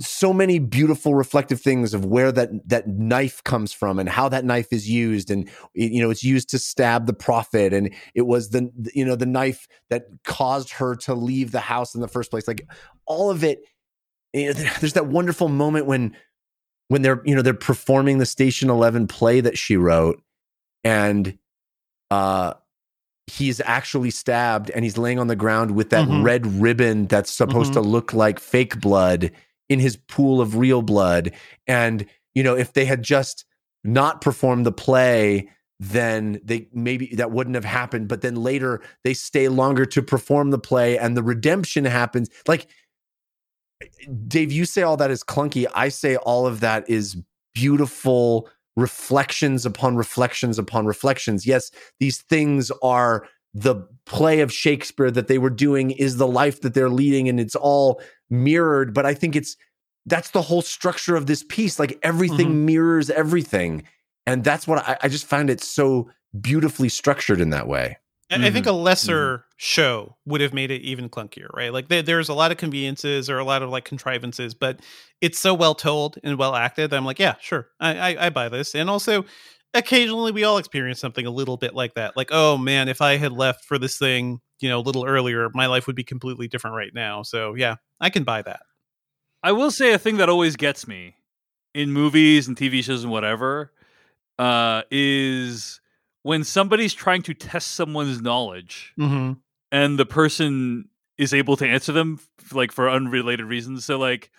so 0.00 0.32
many 0.32 0.58
beautiful 0.58 1.14
reflective 1.14 1.60
things 1.60 1.92
of 1.92 2.04
where 2.04 2.32
that 2.32 2.48
that 2.66 2.86
knife 2.88 3.42
comes 3.44 3.72
from 3.72 3.98
and 3.98 4.08
how 4.08 4.28
that 4.28 4.44
knife 4.44 4.68
is 4.72 4.88
used 4.88 5.30
and 5.30 5.48
you 5.74 6.00
know 6.00 6.08
it's 6.08 6.24
used 6.24 6.48
to 6.48 6.58
stab 6.58 7.06
the 7.06 7.12
prophet 7.12 7.74
and 7.74 7.92
it 8.14 8.22
was 8.26 8.48
the 8.50 8.70
you 8.94 9.04
know 9.04 9.14
the 9.16 9.26
knife 9.26 9.68
that 9.90 10.04
caused 10.24 10.70
her 10.70 10.94
to 10.96 11.14
leave 11.14 11.50
the 11.52 11.60
house 11.60 11.94
in 11.94 12.00
the 12.00 12.08
first 12.08 12.30
place. 12.30 12.48
Like 12.48 12.66
all 13.06 13.30
of 13.30 13.44
it 13.44 13.60
you 14.32 14.46
know, 14.54 14.60
there's 14.80 14.94
that 14.94 15.06
wonderful 15.08 15.48
moment 15.48 15.86
when 15.86 16.16
when 16.88 17.02
they're 17.02 17.20
you 17.26 17.34
know 17.34 17.42
they're 17.42 17.52
performing 17.54 18.16
the 18.18 18.26
station 18.26 18.70
11 18.70 19.06
play 19.06 19.40
that 19.42 19.58
she 19.58 19.76
wrote 19.76 20.22
and 20.84 21.36
uh 22.10 22.54
he's 23.26 23.60
actually 23.60 24.10
stabbed 24.10 24.70
and 24.70 24.84
he's 24.84 24.96
laying 24.96 25.18
on 25.18 25.26
the 25.26 25.36
ground 25.36 25.72
with 25.72 25.90
that 25.90 26.06
Mhm. 26.06 26.24
red 26.24 26.46
ribbon 26.46 27.06
that's 27.06 27.30
supposed 27.30 27.74
to 27.74 27.80
look 27.82 28.14
like 28.14 28.40
fake 28.40 28.80
blood 28.80 29.30
in 29.68 29.78
his 29.78 29.96
pool 29.96 30.40
of 30.40 30.56
real 30.56 30.82
blood 30.82 31.32
and 31.66 32.06
you 32.34 32.42
know 32.42 32.56
if 32.56 32.72
they 32.72 32.84
had 32.84 33.02
just 33.02 33.44
not 33.84 34.20
performed 34.20 34.66
the 34.66 34.72
play 34.72 35.48
then 35.80 36.40
they 36.42 36.68
maybe 36.72 37.14
that 37.14 37.30
wouldn't 37.30 37.54
have 37.54 37.64
happened 37.64 38.08
but 38.08 38.20
then 38.20 38.34
later 38.36 38.80
they 39.04 39.14
stay 39.14 39.48
longer 39.48 39.86
to 39.86 40.02
perform 40.02 40.50
the 40.50 40.58
play 40.58 40.98
and 40.98 41.16
the 41.16 41.22
redemption 41.22 41.84
happens 41.84 42.28
like 42.46 42.68
Dave, 44.26 44.50
you 44.50 44.64
say 44.64 44.82
all 44.82 44.96
that 44.96 45.10
is 45.10 45.22
clunky. 45.22 45.66
I 45.74 45.88
say 45.88 46.16
all 46.16 46.46
of 46.46 46.60
that 46.60 46.88
is 46.88 47.16
beautiful 47.54 48.48
reflections 48.76 49.66
upon 49.66 49.96
reflections 49.96 50.58
upon 50.58 50.86
reflections. 50.86 51.46
Yes, 51.46 51.70
these 52.00 52.18
things 52.22 52.70
are 52.82 53.26
the 53.60 53.76
play 54.06 54.40
of 54.40 54.52
Shakespeare 54.52 55.10
that 55.10 55.28
they 55.28 55.38
were 55.38 55.50
doing 55.50 55.90
is 55.90 56.16
the 56.16 56.26
life 56.26 56.60
that 56.62 56.74
they're 56.74 56.88
leading 56.90 57.28
and 57.28 57.38
it's 57.38 57.56
all 57.56 58.00
mirrored, 58.30 58.94
but 58.94 59.04
I 59.06 59.14
think 59.14 59.36
it's 59.36 59.56
that's 60.06 60.30
the 60.30 60.42
whole 60.42 60.62
structure 60.62 61.16
of 61.16 61.26
this 61.26 61.42
piece. 61.42 61.78
Like 61.78 61.98
everything 62.02 62.48
Mhm. 62.54 62.64
mirrors 62.64 63.10
everything. 63.10 63.82
And 64.26 64.42
that's 64.44 64.66
what 64.66 64.78
I, 64.88 64.96
I 65.02 65.08
just 65.08 65.26
find 65.26 65.50
it 65.50 65.60
so 65.62 66.10
beautifully 66.40 66.88
structured 66.88 67.40
in 67.40 67.50
that 67.50 67.66
way. 67.68 67.98
I 68.30 68.46
I 68.46 68.50
think 68.50 68.66
a 68.66 68.72
lesser 68.72 69.44
show 69.56 70.16
would 70.26 70.40
have 70.42 70.52
made 70.52 70.70
it 70.70 70.82
even 70.82 71.08
clunkier, 71.08 71.48
right? 71.54 71.72
Like 71.72 71.88
there, 71.88 72.02
there's 72.02 72.28
a 72.28 72.34
lot 72.34 72.52
of 72.52 72.58
conveniences 72.58 73.28
or 73.30 73.38
a 73.38 73.44
lot 73.44 73.62
of 73.62 73.70
like 73.70 73.84
contrivances, 73.84 74.54
but 74.54 74.80
it's 75.20 75.38
so 75.38 75.52
well 75.54 75.74
told 75.74 76.18
and 76.22 76.38
well 76.38 76.54
acted. 76.54 76.90
That 76.90 76.96
I'm 76.96 77.06
like, 77.06 77.18
yeah, 77.18 77.34
sure, 77.40 77.68
I, 77.80 77.98
I, 78.14 78.26
I 78.26 78.30
buy 78.30 78.48
this. 78.50 78.74
And 78.74 78.88
also, 78.90 79.24
occasionally 79.74 80.32
we 80.32 80.44
all 80.44 80.58
experience 80.58 80.98
something 81.00 81.26
a 81.26 81.30
little 81.30 81.56
bit 81.56 81.74
like 81.74 81.94
that. 81.94 82.16
Like, 82.16 82.28
oh 82.32 82.56
man, 82.58 82.88
if 82.88 83.00
I 83.00 83.16
had 83.16 83.32
left 83.32 83.64
for 83.64 83.78
this 83.78 83.98
thing, 83.98 84.40
you 84.60 84.68
know, 84.68 84.78
a 84.78 84.80
little 84.80 85.04
earlier, 85.04 85.48
my 85.54 85.66
life 85.66 85.86
would 85.86 85.96
be 85.96 86.04
completely 86.04 86.48
different 86.48 86.76
right 86.76 86.92
now. 86.94 87.22
So 87.22 87.54
yeah, 87.54 87.76
I 88.00 88.10
can 88.10 88.24
buy 88.24 88.42
that. 88.42 88.60
I 89.42 89.52
will 89.52 89.70
say 89.70 89.92
a 89.92 89.98
thing 89.98 90.16
that 90.16 90.28
always 90.28 90.56
gets 90.56 90.88
me 90.88 91.14
in 91.74 91.92
movies 91.92 92.48
and 92.48 92.56
TV 92.56 92.82
shows 92.82 93.04
and 93.04 93.12
whatever 93.12 93.72
uh, 94.38 94.82
is 94.90 95.80
when 96.22 96.42
somebody's 96.44 96.94
trying 96.94 97.22
to 97.22 97.34
test 97.34 97.72
someone's 97.74 98.20
knowledge 98.20 98.94
Mm-hmm. 98.98 99.34
and 99.70 99.98
the 99.98 100.06
person 100.06 100.88
is 101.16 101.32
able 101.34 101.56
to 101.56 101.66
answer 101.66 101.92
them 101.92 102.18
like 102.52 102.72
for 102.72 102.88
unrelated 102.90 103.46
reasons. 103.46 103.84
So 103.84 103.98
like 103.98 104.30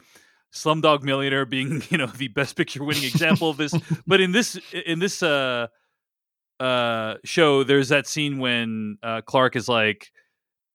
Slumdog 0.54 1.04
Millionaire 1.04 1.46
being 1.46 1.84
you 1.90 1.98
know 1.98 2.08
the 2.08 2.28
best 2.30 2.56
picture 2.56 2.84
winning 2.84 3.04
example 3.04 3.50
of 3.50 3.58
this, 3.58 3.74
but 4.08 4.20
in 4.22 4.32
this 4.32 4.60
in 4.86 5.00
this 5.00 5.22
uh 5.24 5.68
uh 6.60 7.16
show, 7.24 7.64
there's 7.64 7.90
that 7.90 8.08
scene 8.08 8.40
when 8.40 8.98
uh, 9.04 9.22
Clark 9.22 9.56
is 9.56 9.68
like. 9.70 10.12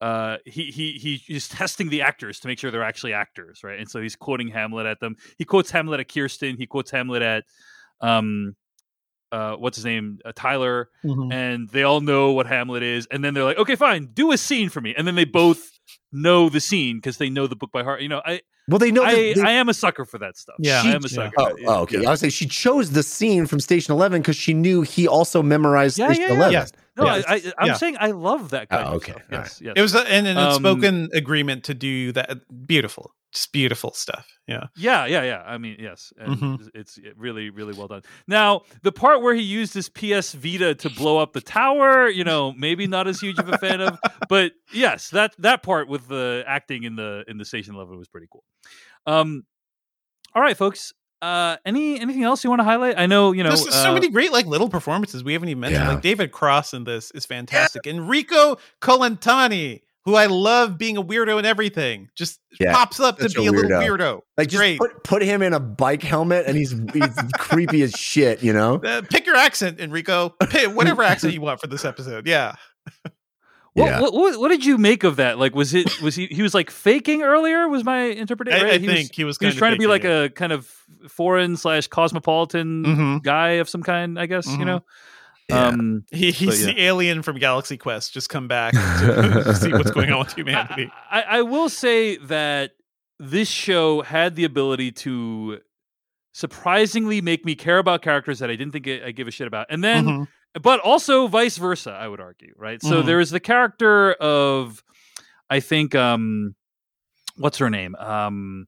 Uh, 0.00 0.36
he 0.44 0.64
he 0.66 0.92
he 0.98 1.16
he's 1.16 1.48
testing 1.48 1.88
the 1.88 2.02
actors 2.02 2.38
to 2.40 2.48
make 2.48 2.58
sure 2.58 2.70
they're 2.70 2.82
actually 2.82 3.14
actors, 3.14 3.60
right? 3.64 3.78
And 3.78 3.88
so 3.88 4.02
he's 4.02 4.16
quoting 4.16 4.48
Hamlet 4.48 4.84
at 4.84 5.00
them. 5.00 5.16
He 5.38 5.46
quotes 5.46 5.70
Hamlet 5.70 6.00
at 6.00 6.12
Kirsten. 6.12 6.56
He 6.58 6.66
quotes 6.66 6.90
Hamlet 6.90 7.22
at 7.22 7.44
um, 8.02 8.54
uh, 9.32 9.54
what's 9.56 9.76
his 9.76 9.84
name, 9.86 10.18
uh, 10.24 10.32
Tyler, 10.34 10.90
Mm-hmm. 11.04 11.32
and 11.32 11.68
they 11.70 11.84
all 11.84 12.00
know 12.02 12.32
what 12.32 12.46
Hamlet 12.46 12.82
is. 12.82 13.06
And 13.10 13.24
then 13.24 13.32
they're 13.32 13.44
like, 13.44 13.56
okay, 13.56 13.76
fine, 13.76 14.10
do 14.12 14.30
a 14.32 14.36
scene 14.36 14.68
for 14.68 14.82
me. 14.82 14.94
And 14.94 15.06
then 15.06 15.14
they 15.14 15.24
both 15.24 15.70
know 16.12 16.50
the 16.50 16.60
scene 16.60 16.96
because 16.96 17.16
they 17.16 17.30
know 17.30 17.46
the 17.46 17.56
book 17.56 17.72
by 17.72 17.82
heart. 17.82 18.02
You 18.02 18.08
know, 18.08 18.20
I 18.26 18.42
Well, 18.68 18.78
they 18.78 18.90
know. 18.90 19.02
I, 19.04 19.14
they- 19.34 19.40
I 19.42 19.50
am 19.52 19.68
a 19.68 19.74
sucker 19.74 20.04
for 20.04 20.18
that 20.18 20.36
stuff. 20.38 20.56
Yeah. 20.58 20.82
I 20.84 20.92
am 20.92 21.04
a 21.04 21.08
She- 21.08 21.14
sucker. 21.16 21.32
Oh, 21.36 21.56
oh, 21.66 21.80
okay. 21.82 22.00
Yeah. 22.00 22.08
I 22.08 22.12
was 22.12 22.20
saying 22.20 22.30
she 22.30 22.46
chose 22.46 22.90
the 22.92 23.02
scene 23.02 23.46
from 23.46 23.60
Station 23.60 23.92
Eleven 23.92 24.22
because 24.22 24.36
she 24.36 24.54
knew 24.54 24.82
he 24.82 25.06
also 25.06 25.42
memorized 25.42 25.98
Yeah, 25.98 26.06
Station 26.08 26.22
yeah, 26.22 26.28
yeah. 26.28 26.34
Eleven. 26.34 26.52
Yes. 26.52 26.72
No, 26.96 27.06
Yeah. 27.06 27.22
I, 27.26 27.34
I, 27.34 27.52
I'm 27.58 27.66
Yeah. 27.68 27.74
saying 27.74 27.96
I 27.98 28.12
love 28.12 28.50
that 28.50 28.68
kind 28.68 28.84
Oh, 28.84 28.88
of 28.90 28.94
okay. 28.96 29.12
stuff. 29.12 29.22
All 29.32 29.38
Yes, 29.38 29.60
yes. 29.62 29.72
It 29.76 29.82
was 29.82 29.94
a, 29.94 30.00
an, 30.10 30.26
an 30.26 30.36
Um, 30.36 30.46
unspoken 30.48 31.08
agreement 31.12 31.64
to 31.64 31.74
do 31.74 32.12
that. 32.12 32.38
Beautiful, 32.66 33.12
just 33.32 33.52
beautiful 33.52 33.92
stuff. 33.94 34.28
Yeah. 34.46 34.66
Yeah, 34.76 35.06
yeah, 35.06 35.22
yeah. 35.22 35.42
I 35.46 35.58
mean, 35.58 35.76
yes, 35.80 36.12
and 36.18 36.36
Mhm. 36.36 36.60
it's 36.74 36.98
it's 36.98 36.98
really, 37.16 37.50
really 37.50 37.72
well 37.72 37.88
done. 37.88 38.02
Now, 38.28 38.62
the 38.82 38.92
part 38.92 39.22
where 39.22 39.34
he 39.34 39.42
used 39.42 39.74
his 39.74 39.88
PS 39.88 40.32
Vita 40.34 40.74
to 40.76 40.90
blow 40.90 41.18
up 41.18 41.32
the 41.32 41.40
tower, 41.40 42.08
you 42.08 42.22
know, 42.24 42.52
maybe 42.52 42.86
not 42.86 43.08
as 43.08 43.20
huge 43.20 43.38
of 43.38 43.48
a 43.48 43.58
fan 43.58 43.80
of, 43.80 43.98
but 44.28 44.52
yes, 44.72 45.10
that 45.10 45.34
that 45.38 45.62
part 45.62 45.88
with 45.88 46.06
the 46.08 46.44
acting 46.46 46.84
in 46.84 46.94
the 46.96 47.24
in 47.26 47.38
the 47.38 47.44
Station 47.44 47.74
Eleven 47.74 47.98
was 47.98 48.08
pretty 48.08 48.28
cool. 48.30 48.44
Um, 49.06 49.44
all 50.34 50.42
right, 50.42 50.56
folks. 50.56 50.92
Uh, 51.24 51.56
any 51.64 51.98
anything 51.98 52.22
else 52.22 52.44
you 52.44 52.50
want 52.50 52.60
to 52.60 52.64
highlight? 52.64 52.98
I 52.98 53.06
know 53.06 53.32
you 53.32 53.42
know 53.42 53.48
There's 53.48 53.74
so 53.74 53.90
uh, 53.90 53.94
many 53.94 54.10
great 54.10 54.30
like 54.30 54.44
little 54.44 54.68
performances 54.68 55.24
we 55.24 55.32
haven't 55.32 55.48
even 55.48 55.60
mentioned. 55.60 55.82
Yeah. 55.84 55.92
Like 55.94 56.02
David 56.02 56.32
Cross 56.32 56.74
in 56.74 56.84
this 56.84 57.10
is 57.12 57.24
fantastic. 57.24 57.86
Enrico 57.86 58.58
Colantoni, 58.82 59.80
who 60.04 60.16
I 60.16 60.26
love 60.26 60.76
being 60.76 60.98
a 60.98 61.02
weirdo 61.02 61.38
and 61.38 61.46
everything, 61.46 62.10
just 62.14 62.40
Yeah, 62.60 62.74
pops 62.74 63.00
up 63.00 63.16
to 63.16 63.22
such 63.22 63.36
a 63.36 63.40
be 63.40 63.46
a, 63.46 63.52
little 63.52 63.70
weirdo. 63.70 63.98
weirdo. 63.98 64.20
Like 64.36 64.48
just 64.48 64.60
Great. 64.60 64.78
put 64.78 65.02
put 65.02 65.22
him 65.22 65.40
in 65.40 65.54
a 65.54 65.60
bike 65.60 66.02
helmet 66.02 66.44
and 66.46 66.58
he's 66.58 66.72
he's 66.92 67.16
creepy 67.38 67.80
as 67.80 67.92
shit. 67.92 68.42
You 68.42 68.52
know. 68.52 68.74
Uh, 68.84 69.00
pick 69.08 69.24
your 69.24 69.36
accent, 69.36 69.80
Enrico. 69.80 70.28
Pick 70.50 70.76
whatever 70.76 71.02
accent 71.02 71.32
you 71.32 71.40
want 71.40 71.58
for 71.58 71.68
this 71.68 71.86
episode. 71.86 72.26
Yeah. 72.26 72.54
What, 73.74 73.86
Yeah. 73.86 74.00
what, 74.00 74.12
what 74.14 74.38
what 74.40 74.48
did 74.48 74.64
you 74.64 74.78
make 74.78 75.02
of 75.04 75.16
that? 75.16 75.38
Like, 75.38 75.54
was 75.54 75.74
it 75.74 76.00
was 76.00 76.14
he 76.14 76.26
he 76.26 76.42
was 76.42 76.54
like 76.54 76.70
faking 76.70 77.22
earlier? 77.22 77.68
Was 77.68 77.82
my 77.84 78.02
interpretation? 78.04 78.60
I, 78.60 78.64
right? 78.64 78.74
I 78.74 78.78
he 78.78 78.86
think 78.86 79.08
was, 79.10 79.16
he 79.16 79.24
was 79.24 79.38
he 79.38 79.46
was 79.46 79.54
trying 79.56 79.72
to 79.72 79.78
be 79.78 79.86
like 79.88 80.04
it. 80.04 80.24
a 80.24 80.28
kind 80.30 80.52
of 80.52 80.66
foreign 81.08 81.56
slash 81.56 81.88
cosmopolitan 81.88 82.84
Mhm. 82.84 83.22
guy 83.24 83.50
of 83.58 83.68
some 83.68 83.82
kind. 83.82 84.18
I 84.18 84.26
guess 84.26 84.46
you 84.46 84.58
Mhm. 84.58 84.66
know. 84.66 84.84
Yeah. 85.48 85.66
Um, 85.66 86.04
He, 86.10 86.30
he's 86.30 86.60
yeah. 86.64 86.72
the 86.72 86.80
alien 86.82 87.22
from 87.22 87.36
Galaxy 87.38 87.76
Quest, 87.76 88.14
just 88.14 88.30
come 88.30 88.48
back 88.48 88.72
to 89.00 89.54
see 89.60 89.72
what's 89.72 89.90
going 89.90 90.10
on 90.12 90.20
with 90.20 90.32
humanity. 90.34 90.90
I, 91.10 91.20
I, 91.22 91.38
I 91.38 91.42
will 91.42 91.68
say 91.68 92.16
that 92.16 92.70
this 93.18 93.48
show 93.48 94.02
had 94.02 94.36
the 94.36 94.44
ability 94.44 94.92
to 94.92 95.58
surprisingly 96.32 97.20
make 97.20 97.44
me 97.44 97.54
care 97.54 97.78
about 97.78 98.02
characters 98.02 98.38
that 98.38 98.50
I 98.50 98.56
didn't 98.56 98.72
think 98.72 98.88
I, 98.88 99.06
I 99.06 99.10
give 99.12 99.28
a 99.28 99.30
shit 99.30 99.46
about, 99.46 99.66
and 99.70 99.82
then 99.84 100.04
Mhm. 100.06 100.28
But 100.62 100.80
also 100.80 101.26
vice 101.26 101.56
versa 101.56 101.90
i 101.92 102.06
would 102.08 102.20
argue 102.20 102.52
right 102.56 102.82
so 102.82 103.02
Mhm. 103.02 103.06
there 103.06 103.20
is 103.20 103.30
the 103.30 103.40
character 103.40 104.12
of 104.14 104.82
i 105.50 105.60
think 105.60 105.94
um 105.94 106.54
what's 107.36 107.58
her 107.58 107.70
name 107.70 107.94
um 107.96 108.66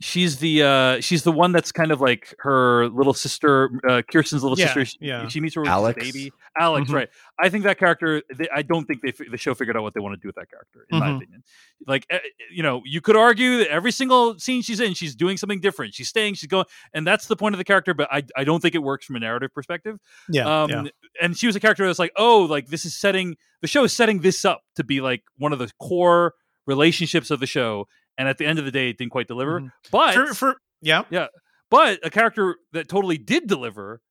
she's 0.00 0.38
the 0.38 0.62
uh 0.62 1.00
she's 1.00 1.24
the 1.24 1.32
one 1.32 1.50
that's 1.50 1.72
kind 1.72 1.90
of 1.90 2.00
like 2.00 2.32
her 2.38 2.88
little 2.90 3.12
sister 3.12 3.68
uh 3.88 4.00
kirsten's 4.08 4.44
little 4.44 4.56
Yeah, 4.58 4.66
sister 4.66 4.84
she, 4.84 4.96
yeah. 5.00 5.26
she 5.26 5.40
meets 5.40 5.56
her 5.56 5.62
with 5.62 5.70
Alex? 5.70 6.00
baby 6.02 6.32
alex 6.56 6.88
Mhm. 6.88 6.94
right 6.94 7.08
i 7.40 7.48
think 7.48 7.64
that 7.64 7.78
character 7.78 8.22
they, 8.36 8.46
i 8.54 8.62
don't 8.62 8.84
think 8.86 9.00
they 9.02 9.12
the 9.28 9.36
show 9.36 9.54
figured 9.54 9.76
out 9.76 9.82
what 9.82 9.94
they 9.94 10.00
want 10.00 10.14
to 10.14 10.20
do 10.20 10.28
with 10.28 10.36
that 10.36 10.48
character 10.50 10.86
in 10.90 11.00
my 11.00 11.08
Mhm. 11.08 11.16
opinion 11.16 11.42
like 11.88 12.06
eh, 12.10 12.18
you 12.52 12.62
know 12.62 12.80
you 12.84 13.00
could 13.00 13.16
argue 13.16 13.58
that 13.58 13.68
every 13.72 13.90
single 13.90 14.38
scene 14.38 14.62
she's 14.62 14.78
in 14.78 14.94
she's 14.94 15.16
doing 15.16 15.36
something 15.36 15.60
different 15.60 15.94
she's 15.94 16.08
staying 16.08 16.34
she's 16.34 16.48
going 16.48 16.64
and 16.94 17.04
that's 17.04 17.26
the 17.26 17.34
point 17.36 17.54
of 17.54 17.58
the 17.58 17.64
character 17.64 17.92
but 17.92 18.06
i, 18.12 18.22
I 18.36 18.44
don't 18.44 18.60
think 18.60 18.76
it 18.76 18.82
works 18.84 19.04
from 19.04 19.16
a 19.16 19.20
narrative 19.20 19.52
perspective 19.52 19.98
Yeah. 20.28 20.62
um, 20.62 20.70
yeah. 20.70 20.84
and 21.20 21.36
she 21.36 21.46
was 21.48 21.56
a 21.56 21.60
character 21.60 21.84
that's 21.86 21.98
like, 21.98 22.12
oh, 22.16 22.42
like 22.42 22.68
this 22.68 22.84
is 22.84 22.96
setting 22.96 23.36
the 23.62 23.66
show 23.66 23.82
is 23.82 23.92
setting 23.92 24.20
this 24.20 24.44
up 24.44 24.62
to 24.76 24.84
be 24.84 25.00
like 25.00 25.22
one 25.38 25.52
of 25.52 25.58
the 25.58 25.70
core 25.80 26.34
relationships 26.66 27.30
of 27.30 27.40
the 27.40 27.46
show. 27.46 27.88
And 28.18 28.28
at 28.28 28.36
the 28.36 28.44
end 28.46 28.58
of 28.58 28.64
the 28.66 28.70
day, 28.72 28.90
it 28.90 28.98
didn't 28.98 29.12
quite 29.12 29.28
deliver. 29.28 29.60
Mhm. 29.60 29.72
But 29.92 30.14
For, 30.14 30.34
for, 30.34 30.56
yeah. 30.82 31.02
but 31.70 32.00
a 32.04 32.10
character 32.10 32.56
that 32.72 32.88
totally 32.88 33.16
did 33.16 33.46
deliver 33.46 34.02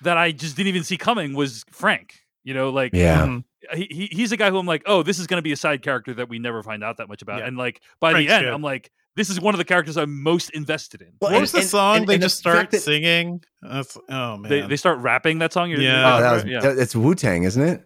that 0.00 0.16
I 0.16 0.32
just 0.32 0.56
didn't 0.56 0.68
even 0.68 0.82
see 0.84 0.96
coming 0.96 1.34
was 1.34 1.62
Frank. 1.70 2.14
You 2.44 2.54
know, 2.54 2.70
like 2.70 2.92
Yeah. 2.94 3.26
Mhm. 3.26 3.44
he, 3.74 3.86
he 3.90 4.06
he's 4.10 4.32
a 4.32 4.36
guy 4.36 4.50
who 4.50 4.58
I'm 4.58 4.66
like, 4.66 4.82
oh, 4.86 5.02
this 5.04 5.18
is 5.20 5.26
going 5.28 5.38
to 5.38 5.42
be 5.42 5.52
a 5.52 5.56
side 5.56 5.82
character 5.82 6.12
that 6.14 6.28
we 6.28 6.38
never 6.40 6.62
find 6.62 6.82
out 6.82 6.96
that 6.96 7.08
much 7.08 7.22
about. 7.22 7.38
Yeah. 7.40 7.46
And 7.46 7.56
like 7.56 7.80
by 8.00 8.10
Frank's 8.12 8.28
the 8.30 8.34
end, 8.36 8.44
good. 8.46 8.52
I'm 8.54 8.62
like, 8.62 8.90
this 9.14 9.28
is 9.30 9.38
one 9.40 9.54
of 9.54 9.58
the 9.58 9.64
characters 9.64 9.96
I'm 9.98 10.22
most 10.22 10.48
invested 10.50 11.02
in. 11.02 11.08
Well, 11.20 11.30
What 11.30 11.34
and- 11.34 11.40
was 11.42 11.52
the 11.52 11.58
and- 11.58 11.66
song 11.68 11.96
and- 11.98 12.06
they 12.08 12.14
and 12.14 12.22
just 12.22 12.42
fact 12.42 12.54
start 12.56 12.70
that- 12.72 12.80
singing? 12.80 13.42
That's, 13.60 13.96
oh, 14.08 14.38
man. 14.38 14.50
They 14.50 14.62
they 14.62 14.76
start 14.76 14.98
rapping 15.00 15.38
that 15.40 15.52
song. 15.52 15.68
You're- 15.70 15.84
Yeah. 15.84 16.00
you're- 16.00 16.18
Oh, 16.18 16.20
that 16.22 16.32
was 16.32 16.44
yeah. 16.46 16.60
that- 16.60 16.78
it's 16.78 16.96
Wu 16.96 17.14
Tang, 17.14 17.42
isn't 17.44 17.62
it? 17.62 17.84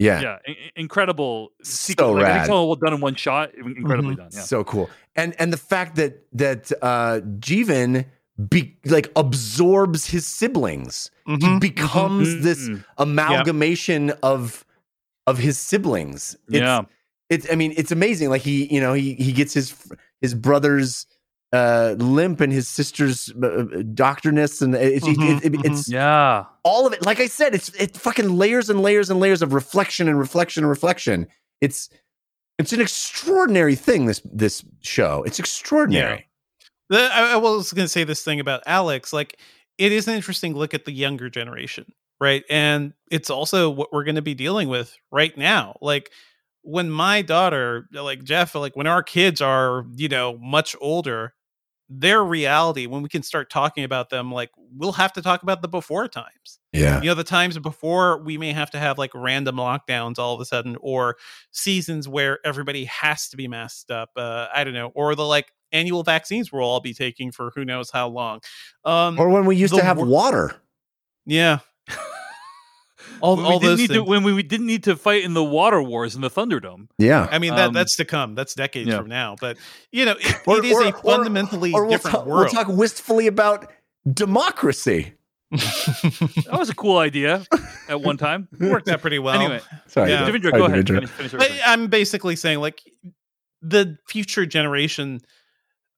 Yeah. 0.00 0.20
yeah, 0.22 0.38
in- 0.46 0.54
in- 0.54 0.70
incredible. 0.76 1.52
So 1.62 1.70
sequence. 1.70 2.14
Like, 2.16 2.24
I 2.24 2.32
think 2.32 2.40
it's 2.44 2.50
all 2.50 2.74
done 2.74 2.94
in 2.94 3.00
one 3.00 3.14
shot. 3.14 3.54
in- 3.54 3.76
Incredibly 3.76 4.14
Mhm. 4.14 4.18
done. 4.18 4.28
Yeah. 4.32 4.40
So 4.40 4.64
cool. 4.64 4.88
And 5.14 5.34
and 5.38 5.52
the 5.52 5.58
fact 5.58 5.96
that 5.96 6.24
that 6.32 6.72
uh 6.82 7.20
Jeevan 7.38 8.06
be 8.48 8.76
like 8.86 9.10
absorbs 9.14 10.06
his 10.06 10.26
siblings. 10.26 11.10
He 11.26 11.36
Mhm, 11.36 11.60
becomes 11.60 12.42
this 12.42 12.68
Mm-mm. 12.68 12.82
amalgamation 12.96 14.10
of 14.22 14.64
of 15.26 15.38
his 15.38 15.58
siblings. 15.58 16.34
It's, 16.48 16.56
yeah. 16.56 16.80
It's 17.28 17.46
I 17.52 17.54
mean, 17.54 17.74
it's 17.76 17.92
amazing. 17.92 18.30
Like 18.30 18.42
he, 18.42 18.72
you 18.74 18.80
know, 18.80 18.92
he 18.94 19.14
he 19.14 19.32
gets 19.32 19.52
his 19.54 19.74
his 20.22 20.34
brother's 20.34 21.06
uh 21.52 21.94
limp 21.98 22.40
and 22.40 22.52
his 22.52 22.68
sister's 22.68 23.30
uh, 23.30 23.64
doctorness 23.94 24.62
and 24.62 24.74
it's 24.74 25.06
Mhm, 25.06 25.38
it, 25.44 25.54
it- 25.54 25.60
it's 25.64 25.88
Yeah. 25.88 26.44
all 26.62 26.86
of 26.86 26.92
it 26.92 27.04
like 27.04 27.18
i 27.20 27.26
said 27.26 27.54
it's 27.54 27.70
it's 27.70 27.98
fucking 27.98 28.36
layers 28.36 28.70
and 28.70 28.80
layers 28.82 29.10
and 29.10 29.18
layers 29.18 29.42
of 29.42 29.52
reflection 29.52 30.06
and 30.08 30.18
reflection 30.18 30.62
and 30.62 30.70
reflection 30.70 31.26
it's 31.60 31.88
it's 32.58 32.72
an 32.72 32.80
extraordinary 32.80 33.74
thing 33.74 34.06
this 34.06 34.20
this 34.32 34.64
show 34.80 35.22
it's 35.24 35.38
extraordinary 35.40 36.28
The, 36.88 37.08
I, 37.12 37.32
I 37.32 37.36
was 37.36 37.72
going 37.72 37.84
to 37.84 37.88
say 37.88 38.04
this 38.04 38.22
thing 38.24 38.40
about 38.40 38.62
Alex. 38.66 39.12
Like, 39.12 39.38
it 39.78 39.92
is 39.92 40.08
an 40.08 40.14
interesting 40.14 40.54
look 40.54 40.74
at 40.74 40.84
the 40.86 40.92
younger 40.92 41.30
generation, 41.30 41.86
right? 42.20 42.42
And 42.50 42.94
it's 43.12 43.30
also 43.30 43.70
what 43.70 43.92
we're 43.92 44.02
going 44.02 44.16
to 44.16 44.22
be 44.22 44.34
dealing 44.34 44.68
with 44.68 44.96
right 45.12 45.36
now. 45.38 45.76
Like, 45.80 46.10
when 46.62 46.90
my 46.90 47.22
daughter, 47.22 47.86
like 47.92 48.24
Jeff, 48.24 48.56
like 48.56 48.74
when 48.76 48.88
our 48.88 49.04
kids 49.04 49.40
are, 49.40 49.84
you 49.94 50.08
know, 50.08 50.36
much 50.38 50.74
older, 50.80 51.32
their 51.92 52.22
reality, 52.22 52.86
when 52.86 53.02
we 53.02 53.08
can 53.08 53.24
start 53.24 53.50
talking 53.50 53.82
about 53.82 54.10
them, 54.10 54.30
like 54.30 54.50
we'll 54.56 54.92
have 54.92 55.12
to 55.14 55.22
talk 55.22 55.42
about 55.42 55.60
the 55.60 55.66
before 55.66 56.06
times. 56.06 56.60
Yeah. 56.72 57.00
You 57.00 57.08
know 57.08 57.14
the 57.14 57.24
times 57.24 57.58
before 57.58 58.22
we 58.22 58.38
may 58.38 58.52
have 58.52 58.70
to 58.70 58.78
have 58.78 58.96
like 58.96 59.10
random 59.12 59.56
lockdowns 59.56 60.18
all 60.18 60.32
of 60.32 60.40
a 60.40 60.44
sudden 60.44 60.76
or 60.80 61.16
seasons 61.50 62.06
where 62.06 62.38
everybody 62.46 62.84
has 62.84 63.28
to 63.30 63.36
be 63.36 63.48
masked 63.48 63.90
up 63.90 64.10
uh 64.16 64.46
i 64.54 64.62
don't 64.62 64.74
know 64.74 64.92
or 64.94 65.16
the 65.16 65.26
like 65.26 65.52
annual 65.72 66.04
vaccines 66.04 66.52
we'll 66.52 66.62
all 66.62 66.80
be 66.80 66.94
taking 66.94 67.32
for 67.32 67.50
who 67.56 67.64
knows 67.64 67.90
how 67.90 68.06
long. 68.08 68.40
Um 68.84 69.18
or 69.18 69.28
when 69.28 69.44
we 69.44 69.56
used 69.56 69.74
to 69.74 69.82
have 69.82 69.98
wor- 69.98 70.06
water. 70.06 70.54
Yeah 71.26 71.58
all, 73.20 73.36
when 73.36 73.46
all 73.46 73.52
we 73.52 73.58
didn't 73.66 73.70
those 73.70 73.78
need 73.88 73.94
to, 73.94 74.04
when 74.04 74.22
we 74.24 74.42
didn't 74.42 74.66
need 74.66 74.84
to 74.84 74.96
fight 74.96 75.24
in 75.24 75.34
the 75.34 75.44
water 75.44 75.82
wars 75.82 76.14
in 76.14 76.20
the 76.20 76.30
Thunderdome. 76.30 76.88
Yeah. 76.98 77.28
I 77.30 77.38
mean 77.38 77.54
that 77.54 77.68
Um, 77.68 77.74
that's 77.74 77.96
to 77.96 78.04
come. 78.04 78.34
That's 78.34 78.54
decades 78.54 78.88
yeah. 78.88 78.98
from 78.98 79.08
now. 79.08 79.36
But 79.40 79.56
you 79.92 80.04
know, 80.04 80.16
it, 80.20 80.36
Or- 80.46 80.58
it 80.58 80.64
is 80.64 80.72
or- 80.76 80.84
a 80.88 80.92
fundamentally 80.92 81.72
or 81.72 81.82
we'll 81.84 81.92
different 81.92 82.16
talk, 82.16 82.26
world. 82.26 82.48
We'll 82.52 82.64
talk 82.64 82.68
wistfully 82.76 83.26
about 83.26 83.70
democracy. 84.12 85.14
That 85.52 86.46
was 86.52 86.70
a 86.70 86.74
cool 86.74 86.98
idea 86.98 87.44
at 87.88 88.00
one 88.00 88.16
time. 88.16 88.48
worked 88.60 88.88
out 88.88 89.00
pretty 89.00 89.18
well. 89.18 89.34
anyway, 89.34 89.60
Sorry. 89.88 90.10
Yeah. 90.10 90.28
Devindra, 90.28 90.50
Sorry, 90.50 90.58
go 90.58 90.64
ahead. 90.66 90.86
Finish, 90.86 91.10
finish 91.10 91.32
your 91.32 91.38
But 91.40 91.48
point. 91.48 91.60
I'm 91.66 91.86
basically 91.88 92.36
saying 92.36 92.60
like 92.60 92.82
the 93.62 93.98
future 94.06 94.46
generation 94.46 95.20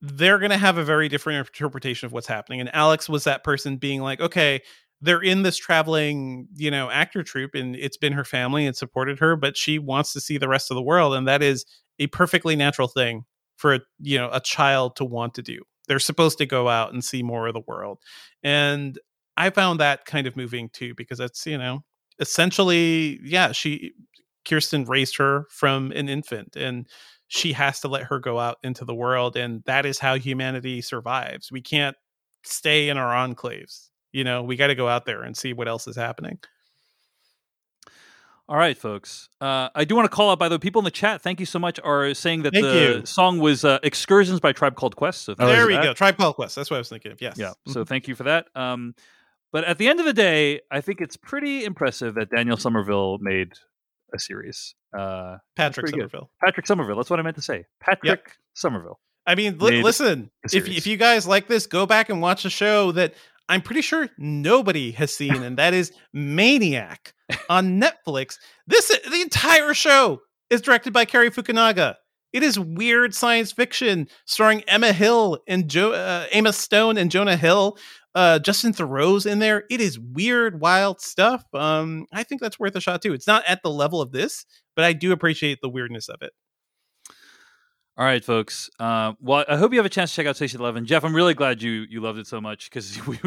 they're 0.05 0.39
going 0.41 0.51
to 0.51 0.59
have 0.59 0.79
a 0.79 0.85
very 0.85 1.09
different 1.09 1.47
interpretation 1.47 2.07
of 2.07 2.13
what's 2.13 2.27
happening 2.27 2.59
and 2.61 2.75
Alex 2.75 3.09
was 3.09 3.23
that 3.25 3.45
person 3.45 3.77
being 3.77 4.01
like 4.01 4.21
okay 4.21 4.61
they're 5.03 5.21
in 5.21 5.43
this 5.43 5.57
traveling 5.57 6.49
you 6.55 6.71
know 6.71 6.91
actor 6.91 7.23
troupe 7.23 7.55
and 7.55 7.77
it's 7.77 7.97
been 7.97 8.13
her 8.13 8.25
family 8.25 8.65
and 8.65 8.77
supported 8.77 9.19
her 9.19 9.37
but 9.37 9.57
she 9.57 9.79
wants 9.79 10.13
to 10.13 10.21
see 10.21 10.39
the 10.39 10.49
rest 10.49 10.71
of 10.71 10.77
the 10.77 10.83
world 10.83 11.15
and 11.15 11.29
that 11.29 11.43
is 11.43 11.67
a 11.99 12.07
perfectly 12.09 12.57
natural 12.57 12.89
thing 12.89 13.25
for 13.57 13.75
a 13.75 13.81
you 13.99 14.17
know 14.17 14.31
a 14.33 14.41
child 14.41 14.97
to 14.97 15.05
want 15.05 15.35
to 15.35 15.43
do. 15.43 15.61
They're 15.89 15.99
supposed 15.99 16.39
to 16.39 16.47
go 16.47 16.69
out 16.69 16.93
and 16.93 17.05
see 17.05 17.23
more 17.23 17.49
of 17.49 17.55
the 17.55 17.63
world 17.67 17.99
and 18.43 18.99
i 19.37 19.51
found 19.51 19.81
that 19.81 20.05
kind 20.05 20.27
of 20.27 20.37
moving 20.37 20.69
too 20.73 20.95
because 20.95 21.19
that's 21.19 21.45
you 21.47 21.59
know 21.59 21.83
essentially 22.19 23.19
yeah 23.23 23.53
she 23.53 23.93
kirsten 24.47 24.85
raised 24.85 25.17
her 25.17 25.47
from 25.51 25.91
an 25.93 26.09
infant 26.09 26.57
and 26.57 26.87
she 27.29 27.55
has 27.55 27.81
to 27.81 27.89
let 27.89 28.05
her 28.05 28.19
go 28.19 28.39
out 28.39 28.59
into 28.63 28.85
the 28.85 28.95
world 28.95 29.37
and 29.37 29.63
that 29.65 29.87
is 29.87 29.99
how 29.99 30.17
humanity 30.17 30.83
survives. 30.83 31.51
We 31.51 31.63
can't 31.63 31.97
stay 32.45 32.91
in 32.91 32.99
our 32.99 33.15
enclaves 33.27 33.89
you 34.13 34.25
know 34.25 34.43
we 34.43 34.57
got 34.57 34.69
to 34.69 34.75
go 34.75 34.89
out 34.89 35.05
there 35.07 35.23
and 35.23 35.37
see 35.37 35.53
what 35.53 35.69
else 35.69 35.87
is 35.89 35.97
happening 35.97 36.39
All 38.49 38.57
right, 38.59 38.77
folks. 38.77 39.29
Uh, 39.41 39.69
I 39.75 39.85
do 39.85 39.95
want 39.95 40.05
to 40.11 40.15
call 40.15 40.31
out, 40.31 40.39
by 40.39 40.49
the 40.49 40.57
way, 40.57 40.59
people 40.59 40.81
in 40.81 40.85
the 40.85 40.91
chat. 40.91 41.23
Thank 41.23 41.41
you 41.41 41.47
so 41.47 41.59
much. 41.59 41.79
Are 41.83 42.13
saying 42.13 42.43
that 42.43 42.53
Thank 42.53 42.67
the 42.67 42.99
you. 42.99 43.07
song 43.07 43.39
was 43.39 43.65
uh, 43.65 43.79
"Excursions" 43.83 44.41
by 44.41 44.53
Tribe 44.53 44.75
Called 44.75 44.97
Quest. 44.97 45.23
So 45.25 45.35
there 45.35 45.67
we 45.67 45.75
go 45.75 45.95
tribe 45.95 46.17
called 46.19 46.35
quest 46.37 46.57
that's 46.57 46.71
what 46.71 46.77
i 46.77 46.79
was 46.79 46.89
thinking 46.89 47.13
of 47.13 47.21
yes 47.23 47.37
Yeah. 47.39 47.53
So 47.69 47.85
thank 47.85 48.09
you 48.09 48.15
for 48.15 48.25
that. 48.25 48.47
Um, 48.55 48.95
but 49.53 49.65
at 49.65 49.79
the 49.79 49.89
end 49.89 50.01
of 50.01 50.07
the 50.07 50.13
day, 50.13 50.61
I 50.71 50.81
think 50.81 51.01
it's 51.01 51.17
pretty 51.17 51.65
impressive 51.65 52.15
that 52.17 52.31
Daniel 52.31 52.57
Somerville 52.57 53.19
made 53.21 53.53
a 54.15 54.19
series. 54.19 54.75
Uh, 54.97 55.39
patrick 55.57 55.85
pretty 55.85 55.99
good. 55.99 56.11
somerville 56.11 56.31
Patrick 56.45 56.67
Somerville. 56.67 56.97
That's 56.97 57.09
what 57.11 57.21
I 57.21 57.23
meant 57.23 57.37
to 57.37 57.43
say. 57.43 57.65
Patrick 57.81 58.33
Somerville. 58.55 58.99
I 59.27 59.35
mean, 59.37 59.59
li- 59.59 59.83
listen, 59.83 60.31
if 60.53 60.69
if 60.69 60.87
you 60.87 60.97
guys 60.97 61.27
like 61.27 61.47
this, 61.47 61.67
go 61.67 61.87
back 61.87 62.11
and 62.11 62.21
watch 62.21 62.45
a 62.45 62.51
show 62.51 62.93
that 62.93 63.15
I'm 63.53 63.61
pretty 63.61 63.83
sure 63.83 64.09
nobody 64.17 64.93
has 64.93 65.13
seen, 65.13 65.43
and 65.43 65.59
that 65.59 65.75
is 65.75 65.93
Maniac 66.15 67.13
on 67.51 67.79
Netflix. 67.79 68.39
This 68.67 68.89
the 68.89 69.21
entire 69.21 69.75
show 69.75 70.23
is 70.49 70.63
directed 70.63 70.95
by 70.95 71.05
Cary 71.05 71.31
Fukunaga. 71.31 71.97
It 72.33 72.43
is 72.43 72.59
weird 72.59 73.15
science 73.15 73.53
fiction 73.53 74.09
starring 74.25 74.63
Emma 74.63 74.95
Hill 74.95 75.39
and 75.47 75.69
jo- 75.69 75.93
uh, 75.93 76.25
Emma 76.33 76.51
Stone 76.55 76.97
and 76.97 77.11
Jonah 77.11 77.37
Hill. 77.37 77.77
Uh, 78.15 78.39
Justin 78.39 78.73
Theroux's 78.73 79.27
in 79.27 79.39
there. 79.39 79.65
It 79.69 79.83
is 79.83 79.99
weird, 79.99 80.59
wild 80.59 81.03
stuff. 81.03 81.45
Um, 81.53 82.07
I 82.11 82.23
think 82.23 82.41
that's 82.41 82.59
worth 82.59 82.75
a 82.75 82.81
shot 82.81 83.03
too. 83.03 83.13
It's 83.13 83.27
not 83.27 83.45
at 83.47 83.63
the 83.63 83.71
level 83.71 84.01
of 84.01 84.13
this, 84.13 84.47
but 84.75 84.87
I 84.87 84.95
do 84.95 85.13
appreciate 85.13 85.59
the 85.61 85.69
weirdness 85.69 86.09
of 86.09 86.23
it. 86.23 86.33
All 87.99 88.07
right, 88.07 88.25
folks. 88.25 88.71
Uh, 88.81 89.13
well, 89.21 89.45
I 89.47 89.57
hope 89.59 89.73
you 89.73 89.79
have 89.79 89.85
a 89.87 89.91
chance 89.91 90.11
to 90.11 90.17
check 90.17 90.27
out 90.27 90.37
Station 90.37 90.61
Eleven. 90.61 90.87
Jeff, 90.87 91.05
I'm 91.05 91.15
really 91.15 91.35
glad 91.35 91.63
you 91.63 91.85
you 91.91 92.01
loved 92.01 92.19
it 92.19 92.27
so 92.27 92.41
much 92.41 92.71
because 92.71 93.07
we 93.07 93.19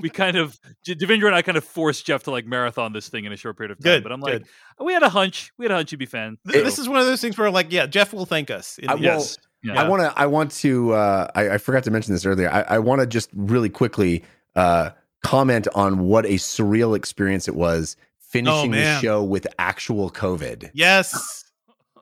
we 0.00 0.08
kind 0.08 0.36
of 0.38 0.58
Devindra 0.86 1.26
and 1.26 1.34
I 1.34 1.42
kind 1.42 1.58
of 1.58 1.64
forced 1.64 2.06
Jeff 2.06 2.22
to 2.24 2.30
like 2.30 2.46
marathon 2.46 2.94
this 2.94 3.08
thing 3.10 3.26
in 3.26 3.32
a 3.32 3.36
short 3.36 3.58
period 3.58 3.72
of 3.72 3.78
time. 3.78 3.84
Good, 3.84 4.02
but 4.02 4.12
I'm 4.12 4.20
like, 4.20 4.32
good. 4.38 4.46
we 4.80 4.94
had 4.94 5.02
a 5.02 5.10
hunch. 5.10 5.52
We 5.58 5.66
had 5.66 5.72
a 5.72 5.74
hunch 5.76 5.92
you'd 5.92 5.98
be 5.98 6.06
a 6.06 6.08
fan. 6.08 6.38
Th- 6.46 6.56
So, 6.60 6.64
this 6.64 6.78
is 6.78 6.88
one 6.88 6.98
of 6.98 7.04
those 7.04 7.20
things 7.20 7.36
where, 7.36 7.50
like, 7.50 7.70
yeah, 7.70 7.84
Jeff 7.86 8.14
will 8.14 8.24
thank 8.26 8.50
us. 8.50 8.78
in 8.78 8.88
I 8.88 8.94
the 8.94 9.00
will- 9.02 9.08
end. 9.10 9.20
yes. 9.20 9.38
Yeah. 9.62 9.82
I 9.82 9.88
want 9.88 10.02
to. 10.02 10.18
I 10.18 10.26
want 10.26 10.50
to. 10.52 10.92
Uh, 10.92 11.30
I, 11.34 11.50
I 11.50 11.58
forgot 11.58 11.82
to 11.84 11.90
mention 11.90 12.14
this 12.14 12.24
earlier. 12.24 12.48
I, 12.50 12.62
I 12.62 12.78
want 12.78 13.00
to 13.00 13.06
just 13.06 13.30
really 13.34 13.68
quickly 13.68 14.22
uh, 14.54 14.90
comment 15.24 15.66
on 15.74 15.98
what 16.06 16.24
a 16.24 16.34
surreal 16.34 16.94
experience 16.96 17.48
it 17.48 17.56
was 17.56 17.96
finishing 18.20 18.70
the 18.70 18.98
show 19.00 19.22
with 19.24 19.46
actual 19.58 20.10
COVID. 20.10 20.70
Yes. 20.72 21.42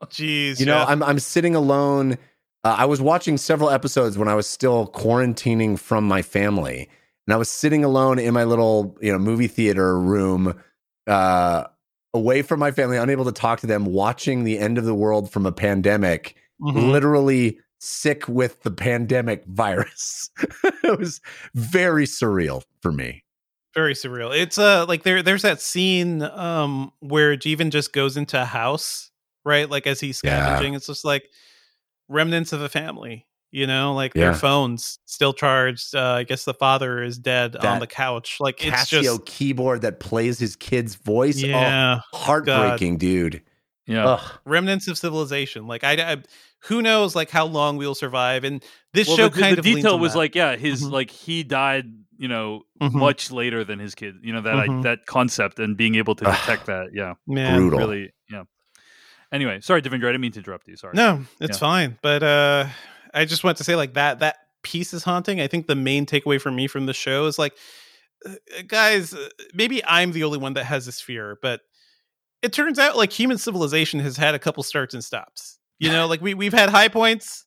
Jeez. 0.07 0.61
You 0.61 0.67
know, 0.67 0.79
Jeff. 0.79 0.89
I'm 0.89 1.03
I'm 1.03 1.19
sitting 1.19 1.55
alone. 1.55 2.19
Uh, 2.63 2.77
I 2.79 2.85
was 2.87 3.01
watching 3.01 3.37
several 3.37 3.71
episodes 3.71 4.17
when 4.17 4.29
I 4.29 4.35
was 4.35 4.47
still 4.47 4.89
quarantining 4.89 5.79
from 5.79 6.07
my 6.07 6.23
family, 6.23 6.89
and 7.27 7.35
I 7.35 7.37
was 7.37 7.49
sitting 7.51 7.85
alone 7.85 8.19
in 8.19 8.35
my 8.35 8.45
little 8.45 8.97
you 9.01 9.13
know 9.13 9.19
movie 9.19 9.49
theater 9.49 9.99
room, 9.99 10.55
uh, 11.07 11.65
away 12.13 12.43
from 12.43 12.61
my 12.61 12.71
family, 12.71 12.97
unable 12.97 13.25
to 13.25 13.33
talk 13.33 13.61
to 13.61 13.67
them, 13.67 13.85
watching 13.87 14.45
the 14.45 14.59
end 14.59 14.79
of 14.79 14.85
the 14.85 14.95
world 14.95 15.31
from 15.31 15.47
a 15.47 15.53
pandemic. 15.53 16.37
Mhm. 16.63 16.91
Literally 16.93 17.59
sick 17.81 18.27
with 18.29 18.63
the 18.63 18.71
pandemic 18.71 19.45
virus. 19.47 20.31
it 20.85 20.99
was 20.99 21.21
very 21.55 22.07
surreal 22.07 22.63
for 22.81 22.93
me. 22.93 23.23
very 23.75 23.93
surreal. 23.95 24.35
It's 24.35 24.57
uh 24.57 24.87
like 24.87 25.03
there 25.03 25.23
there's 25.23 25.43
that 25.43 25.61
scene 25.61 26.23
um 26.23 26.93
where 27.01 27.37
Jeevan 27.37 27.71
just 27.71 27.93
goes 27.93 28.17
into 28.17 28.41
a 28.41 28.45
house, 28.45 29.11
right? 29.45 29.69
Like 29.69 29.87
as 29.87 30.01
he's 30.01 30.21
Yeah. 30.25 30.45
scavenging. 30.47 30.75
It's 30.75 30.87
just 30.87 31.05
like 31.05 31.29
remnants 32.09 32.53
of 32.53 32.61
a 32.61 32.69
family, 32.69 33.27
you 33.51 33.67
know, 33.67 33.95
like 33.95 34.15
Yeah. 34.15 34.25
their 34.31 34.35
phones 34.35 34.99
still 35.07 35.33
charged. 35.33 35.95
Uh, 35.95 36.13
I 36.15 36.23
guess 36.25 36.45
the 36.45 36.55
father 36.55 37.03
is 37.03 37.19
dead 37.19 37.57
on 37.57 37.81
the 37.81 37.87
couch. 37.87 38.37
Like 38.41 38.65
it's 38.65 38.91
Casio 38.93 39.03
just 39.03 39.27
keyboard 39.27 39.83
that 39.83 40.01
plays 40.01 40.39
his 40.39 40.57
kid's 40.57 40.95
voice. 40.97 41.43
Oh, 41.43 41.47
yeah, 41.49 42.01
heartbreaking, 42.13 42.99
dude. 42.99 43.43
yeah. 43.87 44.05
Ugh. 44.07 44.33
remnants 44.45 44.89
of 44.89 44.97
civilization. 44.99 45.67
Like 45.67 45.85
I, 45.85 45.93
I 46.13 46.17
who 46.65 46.81
knows 46.83 47.15
like 47.15 47.31
how 47.31 47.45
long 47.47 47.77
we'll 47.77 47.95
survive 47.95 48.45
and 48.45 48.63
this 48.95 49.09
Well, 49.09 49.17
show 49.19 49.29
the, 49.29 49.35
the- 49.37 49.41
kind 49.41 49.57
the 49.57 49.61
of 49.61 49.65
detail 49.65 49.99
was 49.99 50.13
that. 50.13 50.19
like, 50.19 50.35
yeah, 50.35 50.57
his 50.57 50.83
Mhm. 50.83 50.91
like 50.93 51.11
he 51.11 51.43
died, 51.43 51.85
you 52.17 52.29
know, 52.29 52.63
Mhm. 52.81 52.95
much 52.95 53.31
later 53.31 53.65
than 53.65 53.79
his 53.79 53.95
kid. 53.95 54.15
You 54.23 54.33
know 54.33 54.41
that 54.41 54.55
I, 54.59 54.69
Mhm. 54.69 54.83
that 54.85 55.01
concept 55.07 55.59
and 55.59 55.77
being 55.77 55.97
able 55.97 56.15
to 56.15 56.25
detect 56.25 56.67
that. 56.67 56.89
Yeah, 56.95 57.15
Man. 57.27 57.57
Brutal. 57.59 57.79
really. 57.81 58.11
Anyway, 59.33 59.61
sorry, 59.61 59.83
Devindra. 59.83 60.09
I 60.09 60.13
didn't 60.13 60.21
mean 60.21 60.33
to 60.33 60.39
interrupt 60.41 60.69
you. 60.69 60.77
Sorry. 60.77 60.93
No, 60.95 61.25
it's 61.41 61.57
Yeah. 61.57 61.61
fine. 61.61 61.99
But 62.03 62.23
uh 62.23 62.67
I 63.13 63.25
just 63.25 63.45
want 63.45 63.59
to 63.59 63.65
say 63.65 63.77
like 63.77 63.95
that 63.95 64.21
that 64.21 64.37
piece 64.63 64.93
is 64.95 65.05
haunting. 65.05 65.41
I 65.41 65.47
think 65.47 65.67
the 65.67 65.75
main 65.77 66.07
takeaway 66.07 66.41
for 66.41 66.51
me 66.51 66.67
from 66.67 66.87
the 66.87 66.95
show 66.95 67.27
is 67.27 67.39
like 67.39 67.55
uh, 68.27 68.33
guys, 68.67 69.13
uh, 69.13 69.29
maybe 69.53 69.85
I'm 69.85 70.13
the 70.13 70.25
only 70.25 70.39
one 70.39 70.55
that 70.55 70.65
has 70.65 70.87
this 70.87 71.01
fear, 71.01 71.39
but 71.43 71.61
it 72.43 72.53
turns 72.53 72.79
out 72.79 72.97
like 72.97 73.13
human 73.13 73.37
civilization 73.39 74.01
has 74.01 74.17
had 74.17 74.35
a 74.35 74.39
couple 74.39 74.63
starts 74.63 74.95
and 74.95 75.05
stops. 75.05 75.59
You 75.79 75.91
know, 75.91 76.07
like 76.07 76.21
we 76.23 76.33
we've 76.35 76.53
had 76.55 76.71
high 76.71 76.89
points, 76.89 77.45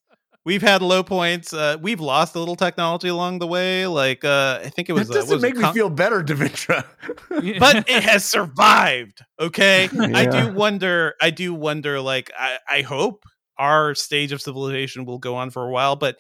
we've 0.48 0.62
had 0.62 0.82
low 0.82 1.04
points, 1.04 1.52
uh 1.54 1.78
we've 1.82 2.00
lost 2.00 2.34
a 2.36 2.40
little 2.40 2.56
technology 2.56 3.10
along 3.10 3.40
the 3.40 3.46
way. 3.48 3.86
Like 3.86 4.24
uh 4.24 4.62
I 4.64 4.70
think 4.70 4.90
it 4.90 4.94
was 4.94 5.10
That 5.10 5.16
uh, 5.16 5.20
doesn't 5.20 5.36
was 5.36 5.44
it, 5.44 5.48
make 5.48 5.56
me 5.58 5.62
Con- 5.62 5.74
feel 5.74 5.90
better, 5.90 6.24
Devindra. 6.24 6.86
but 7.60 7.90
it 7.90 8.04
has 8.04 8.24
survived. 8.26 9.20
Okay. 9.40 9.90
I 10.00 10.26
do 10.26 10.54
wonder, 10.54 11.14
I 11.22 11.30
do 11.30 11.54
wonder, 11.54 12.00
like, 12.00 12.32
I, 12.40 12.58
I 12.70 12.82
hope 12.82 13.26
our 13.58 13.94
stage 13.94 14.32
of 14.32 14.42
civilization 14.42 15.04
will 15.06 15.20
go 15.20 15.36
on 15.36 15.50
for 15.50 15.68
a 15.68 15.72
while, 15.72 15.96
but 15.98 16.18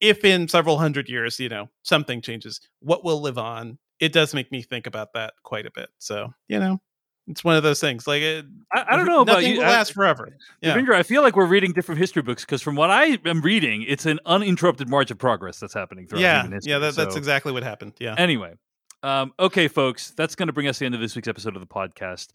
if 0.00 0.24
in 0.24 0.48
several 0.48 0.76
hundred 0.78 1.08
years, 1.08 1.38
you 1.38 1.48
know, 1.48 1.68
something 1.82 2.20
changes, 2.20 2.60
what 2.80 3.04
will 3.04 3.20
live 3.22 3.38
on? 3.38 3.78
It 4.00 4.12
does 4.12 4.34
make 4.34 4.50
me 4.50 4.62
think 4.62 4.86
about 4.86 5.12
that 5.14 5.34
quite 5.44 5.66
a 5.66 5.70
bit. 5.70 5.88
So, 5.98 6.34
you 6.48 6.58
know, 6.58 6.80
it's 7.28 7.42
one 7.42 7.56
of 7.56 7.62
those 7.62 7.80
things. 7.80 8.06
Like, 8.06 8.22
it, 8.22 8.44
I, 8.72 8.84
I 8.90 8.96
don't 8.96 9.06
know 9.06 9.22
about 9.22 9.34
nothing 9.36 9.52
you. 9.52 9.58
will 9.58 9.64
I- 9.64 9.70
last 9.70 9.92
forever. 9.92 10.36
Yeah. 10.60 10.76
I 10.92 11.02
feel 11.02 11.22
like 11.22 11.36
we're 11.36 11.46
reading 11.46 11.72
different 11.72 11.98
history 12.00 12.22
books 12.22 12.44
because 12.44 12.62
from 12.62 12.76
what 12.76 12.90
I 12.90 13.18
am 13.24 13.40
reading, 13.40 13.82
it's 13.86 14.06
an 14.06 14.20
uninterrupted 14.26 14.88
march 14.88 15.10
of 15.10 15.18
progress 15.18 15.58
that's 15.58 15.74
happening 15.74 16.06
throughout 16.06 16.22
Yeah. 16.22 16.42
human 16.42 16.52
history. 16.58 16.72
Yeah. 16.72 16.78
That, 16.80 16.94
that's 16.96 17.16
exactly 17.16 17.52
what 17.52 17.62
happened. 17.62 17.94
Yeah. 17.98 18.14
Anyway, 18.18 18.54
um, 19.02 19.32
okay, 19.38 19.68
folks, 19.68 20.10
that's 20.12 20.34
going 20.34 20.46
to 20.48 20.52
bring 20.52 20.66
us 20.66 20.76
to 20.76 20.80
the 20.80 20.86
end 20.86 20.94
of 20.94 21.00
this 21.00 21.14
week's 21.16 21.28
episode 21.28 21.56
of 21.56 21.60
the 21.60 21.66
podcast. 21.66 22.28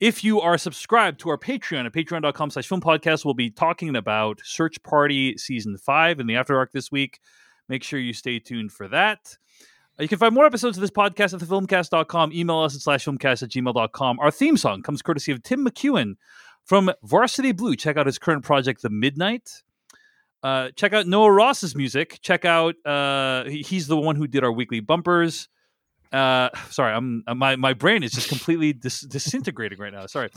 If 0.00 0.24
you 0.24 0.40
are 0.40 0.58
subscribed 0.58 1.20
to 1.20 1.30
our 1.30 1.38
Patreon 1.38 1.86
at 1.86 1.92
patreon.com 1.92 2.50
slash 2.50 2.66
film 2.66 2.80
podcast, 2.80 3.24
we'll 3.24 3.34
be 3.34 3.50
talking 3.50 3.94
about 3.96 4.40
Search 4.42 4.82
Party 4.82 5.36
Season 5.38 5.76
5 5.78 6.20
in 6.20 6.26
the 6.26 6.36
After 6.36 6.54
Dark 6.54 6.72
this 6.72 6.90
week. 6.90 7.20
Make 7.68 7.82
sure 7.84 7.98
you 8.00 8.12
stay 8.12 8.38
tuned 8.40 8.72
for 8.72 8.88
that. 8.88 9.36
You 9.98 10.08
can 10.08 10.18
find 10.18 10.34
more 10.34 10.44
episodes 10.44 10.76
of 10.76 10.80
this 10.80 10.90
podcast 10.90 11.34
at 11.34 11.40
thefilmcast.com. 11.40 12.32
Email 12.32 12.58
us 12.60 12.74
at 12.74 12.80
slash 12.80 13.04
filmcast 13.04 13.44
at 13.44 13.50
gmail.com. 13.50 14.18
Our 14.18 14.30
theme 14.32 14.56
song 14.56 14.82
comes 14.82 15.02
courtesy 15.02 15.30
of 15.30 15.42
Tim 15.42 15.64
McEwen 15.64 16.14
from 16.64 16.90
Varsity 17.04 17.52
Blue. 17.52 17.76
Check 17.76 17.96
out 17.96 18.06
his 18.06 18.18
current 18.18 18.44
project, 18.44 18.82
The 18.82 18.90
Midnight. 18.90 19.62
Uh, 20.42 20.70
check 20.74 20.92
out 20.92 21.06
Noah 21.06 21.30
Ross's 21.30 21.76
music. 21.76 22.18
Check 22.22 22.44
out 22.44 22.74
uh, 22.84 23.44
he's 23.44 23.86
the 23.86 23.96
one 23.96 24.16
who 24.16 24.26
did 24.26 24.42
our 24.42 24.52
weekly 24.52 24.80
bumpers. 24.80 25.48
Uh, 26.12 26.48
sorry, 26.70 26.92
I'm 26.92 27.24
uh, 27.26 27.34
my 27.34 27.56
my 27.56 27.72
brain 27.72 28.02
is 28.02 28.12
just 28.12 28.28
completely 28.28 28.72
dis- 28.72 29.00
disintegrating 29.00 29.78
right 29.78 29.92
now. 29.92 30.06
Sorry. 30.06 30.28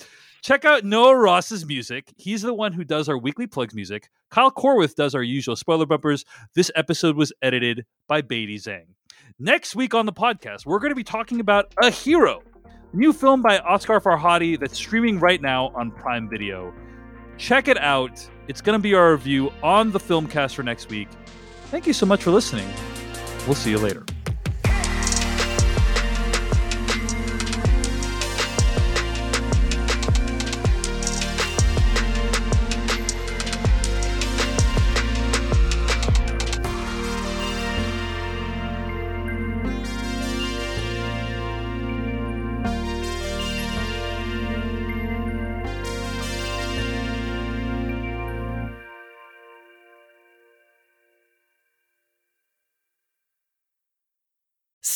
Check 0.44 0.66
out 0.66 0.86
Noah 0.86 1.16
Ross's 1.18 1.66
music. 1.66 2.14
He's 2.16 2.42
the 2.42 2.53
one 2.53 2.74
who 2.74 2.84
does 2.84 3.10
our 3.10 3.18
weekly 3.18 3.48
plugs 3.48 3.76
music. 3.76 4.10
Kyle 4.32 4.52
Corwith 4.52 4.95
does 4.95 5.14
our 5.14 5.24
usual 5.24 5.56
spoiler 5.56 5.86
bumpers. 5.86 6.26
This 6.56 6.72
episode 6.76 7.16
was 7.16 7.34
edited 7.42 7.86
by 8.08 8.22
Beatty 8.22 8.58
Zhang. 8.58 8.97
Next 9.40 9.75
week 9.75 9.93
on 9.93 10.07
the 10.07 10.14
podcast, 10.14 10.66
we're 10.66 10.80
going 10.80 10.90
to 10.90 10.95
be 10.95 11.03
talking 11.03 11.40
about 11.40 11.72
a 11.83 11.91
hero, 11.91 12.41
new 12.91 13.14
film 13.14 13.43
by 13.43 13.59
Asghar 13.59 14.01
Farhadi 14.01 14.59
that's 14.59 14.75
streaming 14.75 15.19
right 15.19 15.40
now 15.40 15.67
on 15.75 15.91
Prime 15.91 16.27
Video. 16.27 16.74
Check 17.38 17.67
it 17.67 17.77
out. 17.77 18.27
It's 18.48 18.61
going 18.61 18.80
to 18.80 18.82
be 18.82 18.95
our 18.95 19.11
review 19.11 19.51
on 19.61 19.91
the 19.91 19.99
Filmcast 19.99 20.56
for 20.56 20.64
next 20.64 20.90
week. 20.90 21.07
Thank 21.66 21.85
you 21.85 21.93
so 21.93 22.07
much 22.07 22.24
for 22.24 22.32
listening. 22.32 22.67
We'll 23.45 23.53
see 23.53 23.69
you 23.69 23.77
later. 23.77 24.07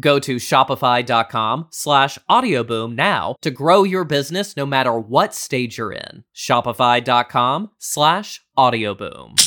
Go 0.00 0.18
to 0.20 0.36
shopify.com 0.36 1.68
slash 1.70 2.18
audioboom 2.30 2.94
now 2.94 3.36
to 3.42 3.50
grow 3.50 3.82
your 3.82 4.04
business 4.04 4.56
no 4.56 4.64
matter 4.64 4.98
what 4.98 5.34
stage 5.34 5.78
you're 5.78 5.92
in. 5.92 6.24
Shopify.com 6.34 7.70
slash 7.78 8.40
audioboom. 8.56 9.40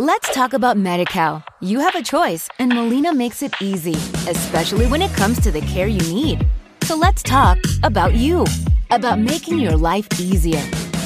Let's 0.00 0.32
talk 0.32 0.52
about 0.52 0.76
MediCal. 0.76 1.42
You 1.60 1.80
have 1.80 1.96
a 1.96 2.02
choice, 2.02 2.48
and 2.60 2.72
Molina 2.72 3.12
makes 3.12 3.42
it 3.42 3.52
easy, 3.60 3.94
especially 4.30 4.86
when 4.86 5.02
it 5.02 5.12
comes 5.12 5.40
to 5.40 5.50
the 5.50 5.60
care 5.62 5.88
you 5.88 6.00
need. 6.14 6.46
So 6.82 6.96
let's 6.96 7.22
talk 7.22 7.58
about 7.82 8.14
you, 8.14 8.46
about 8.90 9.18
making 9.18 9.58
your 9.58 9.76
life 9.76 10.06
easier, 10.20 10.62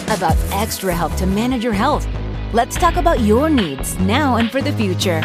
about 0.09 0.37
extra 0.53 0.95
help 0.95 1.15
to 1.17 1.27
manage 1.27 1.65
your 1.65 1.73
health. 1.73 2.07
Let's 2.53 2.77
talk 2.77 2.97
about 2.97 3.21
your 3.21 3.49
needs 3.49 3.99
now 4.01 4.37
and 4.37 4.51
for 4.51 4.61
the 4.61 4.73
future. 4.73 5.23